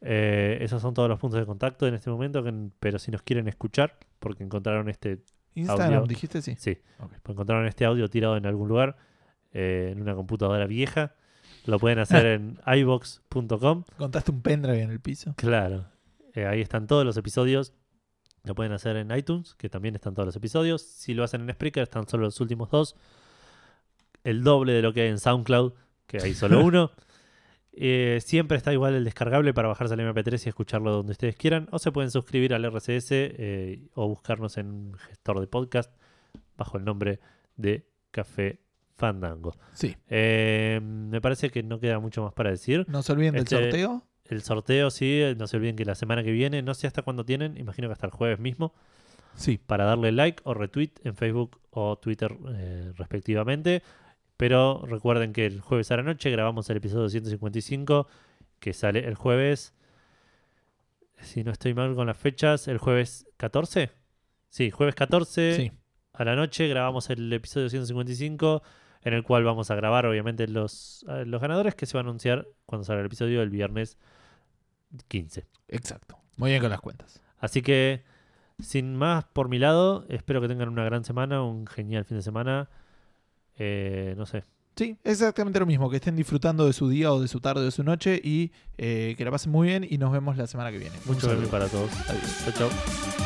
Eh, 0.07 0.59
esos 0.61 0.83
son 0.83 0.93
todos 0.93 1.09
los 1.09 1.19
puntos 1.19 1.41
de 1.41 1.47
contacto 1.47 1.87
en 1.87 1.95
este 1.95 2.11
momento, 2.11 2.43
que- 2.45 2.53
pero 2.79 2.99
si 2.99 3.11
nos 3.11 3.23
quieren 3.23 3.49
escuchar, 3.49 3.97
porque 4.19 4.45
encontraron 4.45 4.91
este 4.91 5.23
Instagram, 5.55 5.95
Audio. 5.95 6.07
dijiste 6.07 6.43
sí. 6.43 6.57
Sí. 6.59 6.79
Encontraron 7.27 7.67
este 7.67 7.85
audio 7.87 8.09
tirado 8.11 8.37
en 8.37 8.45
algún 8.45 8.69
lugar, 8.69 8.97
eh, 9.53 9.91
en 9.93 10.03
una 10.03 10.15
computadora 10.15 10.67
vieja. 10.67 11.15
Lo 11.65 11.79
pueden 11.79 12.01
hacer 12.01 12.27
en 12.27 12.59
ibox.com. 12.67 13.85
¿Contaste 13.97 14.31
un 14.31 14.43
pendrive 14.43 14.83
en 14.83 14.91
el 14.91 15.01
piso? 15.01 15.33
Claro. 15.37 15.87
Eh, 16.35 16.45
ahí 16.47 16.61
están 16.61 16.87
todos 16.87 17.05
los 17.07 17.17
episodios. 17.17 17.73
Lo 18.43 18.55
pueden 18.55 18.73
hacer 18.73 18.97
en 18.97 19.11
iTunes, 19.17 19.55
que 19.55 19.71
también 19.71 19.95
están 19.95 20.13
todos 20.13 20.27
los 20.27 20.37
episodios. 20.37 20.83
Si 20.83 21.15
lo 21.15 21.25
hacen 21.25 21.41
en 21.41 21.51
Spreaker, 21.55 21.83
están 21.85 22.07
solo 22.09 22.25
los 22.25 22.39
últimos 22.43 22.69
dos. 22.71 22.95
El 24.23 24.43
doble 24.43 24.73
de 24.75 24.83
lo 24.83 24.93
que 24.93 25.03
hay 25.03 25.09
en 25.09 25.19
SoundCloud, 25.19 25.73
que 26.07 26.19
hay 26.23 26.35
solo 26.35 26.61
uno. 26.65 26.91
Eh, 27.77 28.21
siempre 28.25 28.57
está 28.57 28.73
igual 28.73 28.95
el 28.95 29.05
descargable 29.05 29.53
para 29.53 29.67
bajarse 29.69 29.95
al 29.95 30.01
MP3 30.01 30.47
y 30.47 30.49
escucharlo 30.49 30.93
donde 30.93 31.13
ustedes 31.13 31.35
quieran. 31.37 31.69
O 31.73 31.79
se 31.79 31.91
pueden 31.93 32.11
suscribir 32.11 32.55
al 32.55 32.65
RCS 32.65 33.09
eh, 33.11 33.89
o 33.95 34.09
buscarnos 34.09 34.57
en 34.59 34.71
un 34.71 34.95
gestor 34.95 35.41
de 35.41 35.47
podcast 35.49 35.93
bajo 36.57 36.79
el 36.79 36.85
nombre 36.85 37.19
de 37.57 37.85
Café 38.13 38.61
Fandango. 38.97 39.57
Sí. 39.73 39.97
Eh, 40.09 40.81
me 40.83 41.21
parece 41.21 41.51
que 41.51 41.65
no 41.65 41.81
queda 41.81 41.99
mucho 41.99 42.23
más 42.23 42.33
para 42.33 42.51
decir. 42.51 42.85
No 42.89 43.03
se 43.03 43.13
olviden 43.13 43.35
Este- 43.37 43.57
del 43.57 43.65
sorteo. 43.65 44.03
El 44.27 44.43
sorteo, 44.43 44.91
sí, 44.91 45.21
eh, 45.21 45.35
no 45.37 45.47
se 45.49 45.57
olviden 45.57 45.77
que 45.77 45.85
la 45.85 45.95
semana 45.97 46.23
que 46.23 46.31
viene, 46.31 46.63
no 46.63 46.73
sé 46.75 46.87
hasta 46.87 47.03
cuándo 47.03 47.25
tienen, 47.27 47.59
imagino 47.59 47.89
que 47.89 47.93
hasta 47.93 48.07
el 48.07 48.13
jueves 48.13 48.39
mismo, 48.39 48.73
Sí. 49.35 49.59
para 49.59 49.85
darle 49.85 50.13
like 50.13 50.41
o 50.45 50.55
retweet 50.55 50.93
en 51.03 51.15
Facebook 51.17 51.59
o 51.71 51.97
Twitter 51.99 52.35
respectivamente. 52.97 53.83
Pero 54.37 54.83
recuerden 54.87 55.33
que 55.33 55.47
el 55.47 55.61
jueves 55.61 55.91
a 55.91 55.97
la 55.97 56.03
noche 56.03 56.31
grabamos 56.31 56.69
el 56.71 56.77
episodio 56.79 57.09
155, 57.09 58.09
que 58.59 58.73
sale 58.73 59.07
el 59.07 59.15
jueves, 59.15 59.75
si 61.21 61.45
no 61.45 61.53
estoy 61.53 61.75
mal 61.75 61.95
con 61.95 62.07
las 62.07 62.17
fechas, 62.17 62.67
el 62.69 62.79
jueves 62.79 63.27
14. 63.37 63.91
Sí, 64.51 64.71
jueves 64.71 64.95
14 64.95 65.55
Sí. 65.57 65.73
a 66.13 66.25
la 66.25 66.37
noche 66.37 66.69
grabamos 66.69 67.11
el 67.11 67.33
episodio 67.33 67.69
155, 67.69 68.63
en 69.03 69.15
el 69.15 69.23
cual 69.23 69.45
vamos 69.45 69.71
a 69.71 69.75
grabar 69.75 70.07
obviamente 70.07 70.49
los, 70.49 71.05
eh, 71.09 71.25
los 71.27 71.41
ganadores 71.41 71.75
que 71.75 71.87
se 71.87 71.97
van 71.97 72.07
a 72.07 72.09
anunciar 72.11 72.47
cuando 72.67 72.85
salga 72.85 73.01
el 73.01 73.07
episodio 73.07 73.43
el 73.43 73.51
viernes 73.51 73.99
15. 75.09 75.47
Exacto. 75.69 76.19
Muy 76.37 76.51
bien 76.51 76.61
con 76.63 76.71
las 76.71 76.81
cuentas. 76.81 77.23
Así 77.39 77.63
que, 77.63 78.05
sin 78.59 78.97
más 78.97 79.25
por 79.25 79.49
mi 79.49 79.59
lado, 79.59 80.07
espero 80.09 80.41
que 80.41 80.49
tengan 80.49 80.69
una 80.69 80.85
gran 80.85 81.05
semana, 81.05 81.43
un 81.43 81.67
genial 81.67 82.05
fin 82.05 82.17
de 82.17 82.23
semana. 82.23 82.69
Eh, 83.59 84.15
no 84.17 84.27
sé. 84.27 84.45
Sí, 84.77 84.97
exactamente 85.05 85.61
lo 85.61 85.67
mismo. 85.67 85.89
Que 85.89 85.97
estén 85.97 86.17
disfrutando 86.17 86.67
de 86.67 86.73
su 86.73 86.89
día 86.89 87.13
o 87.13 87.21
de 87.21 87.29
su 87.29 87.41
tarde 87.41 87.61
o 87.61 87.65
de 87.65 87.71
su 87.71 87.85
noche 87.85 88.21
y 88.23 88.51
eh, 88.77 89.15
que 89.17 89.25
la 89.25 89.31
pasen 89.31 89.53
muy 89.53 89.69
bien 89.69 89.87
y 89.89 89.99
nos 89.99 90.13
vemos 90.13 90.37
la 90.37 90.47
semana 90.47 90.73
que 90.73 90.79
viene. 90.79 90.97
Mucho 91.05 91.37
bien 91.37 91.49
para 91.49 91.69
todos. 91.69 91.91
Adiós. 92.09 92.45
Chao, 92.45 92.69
chao. 92.69 93.24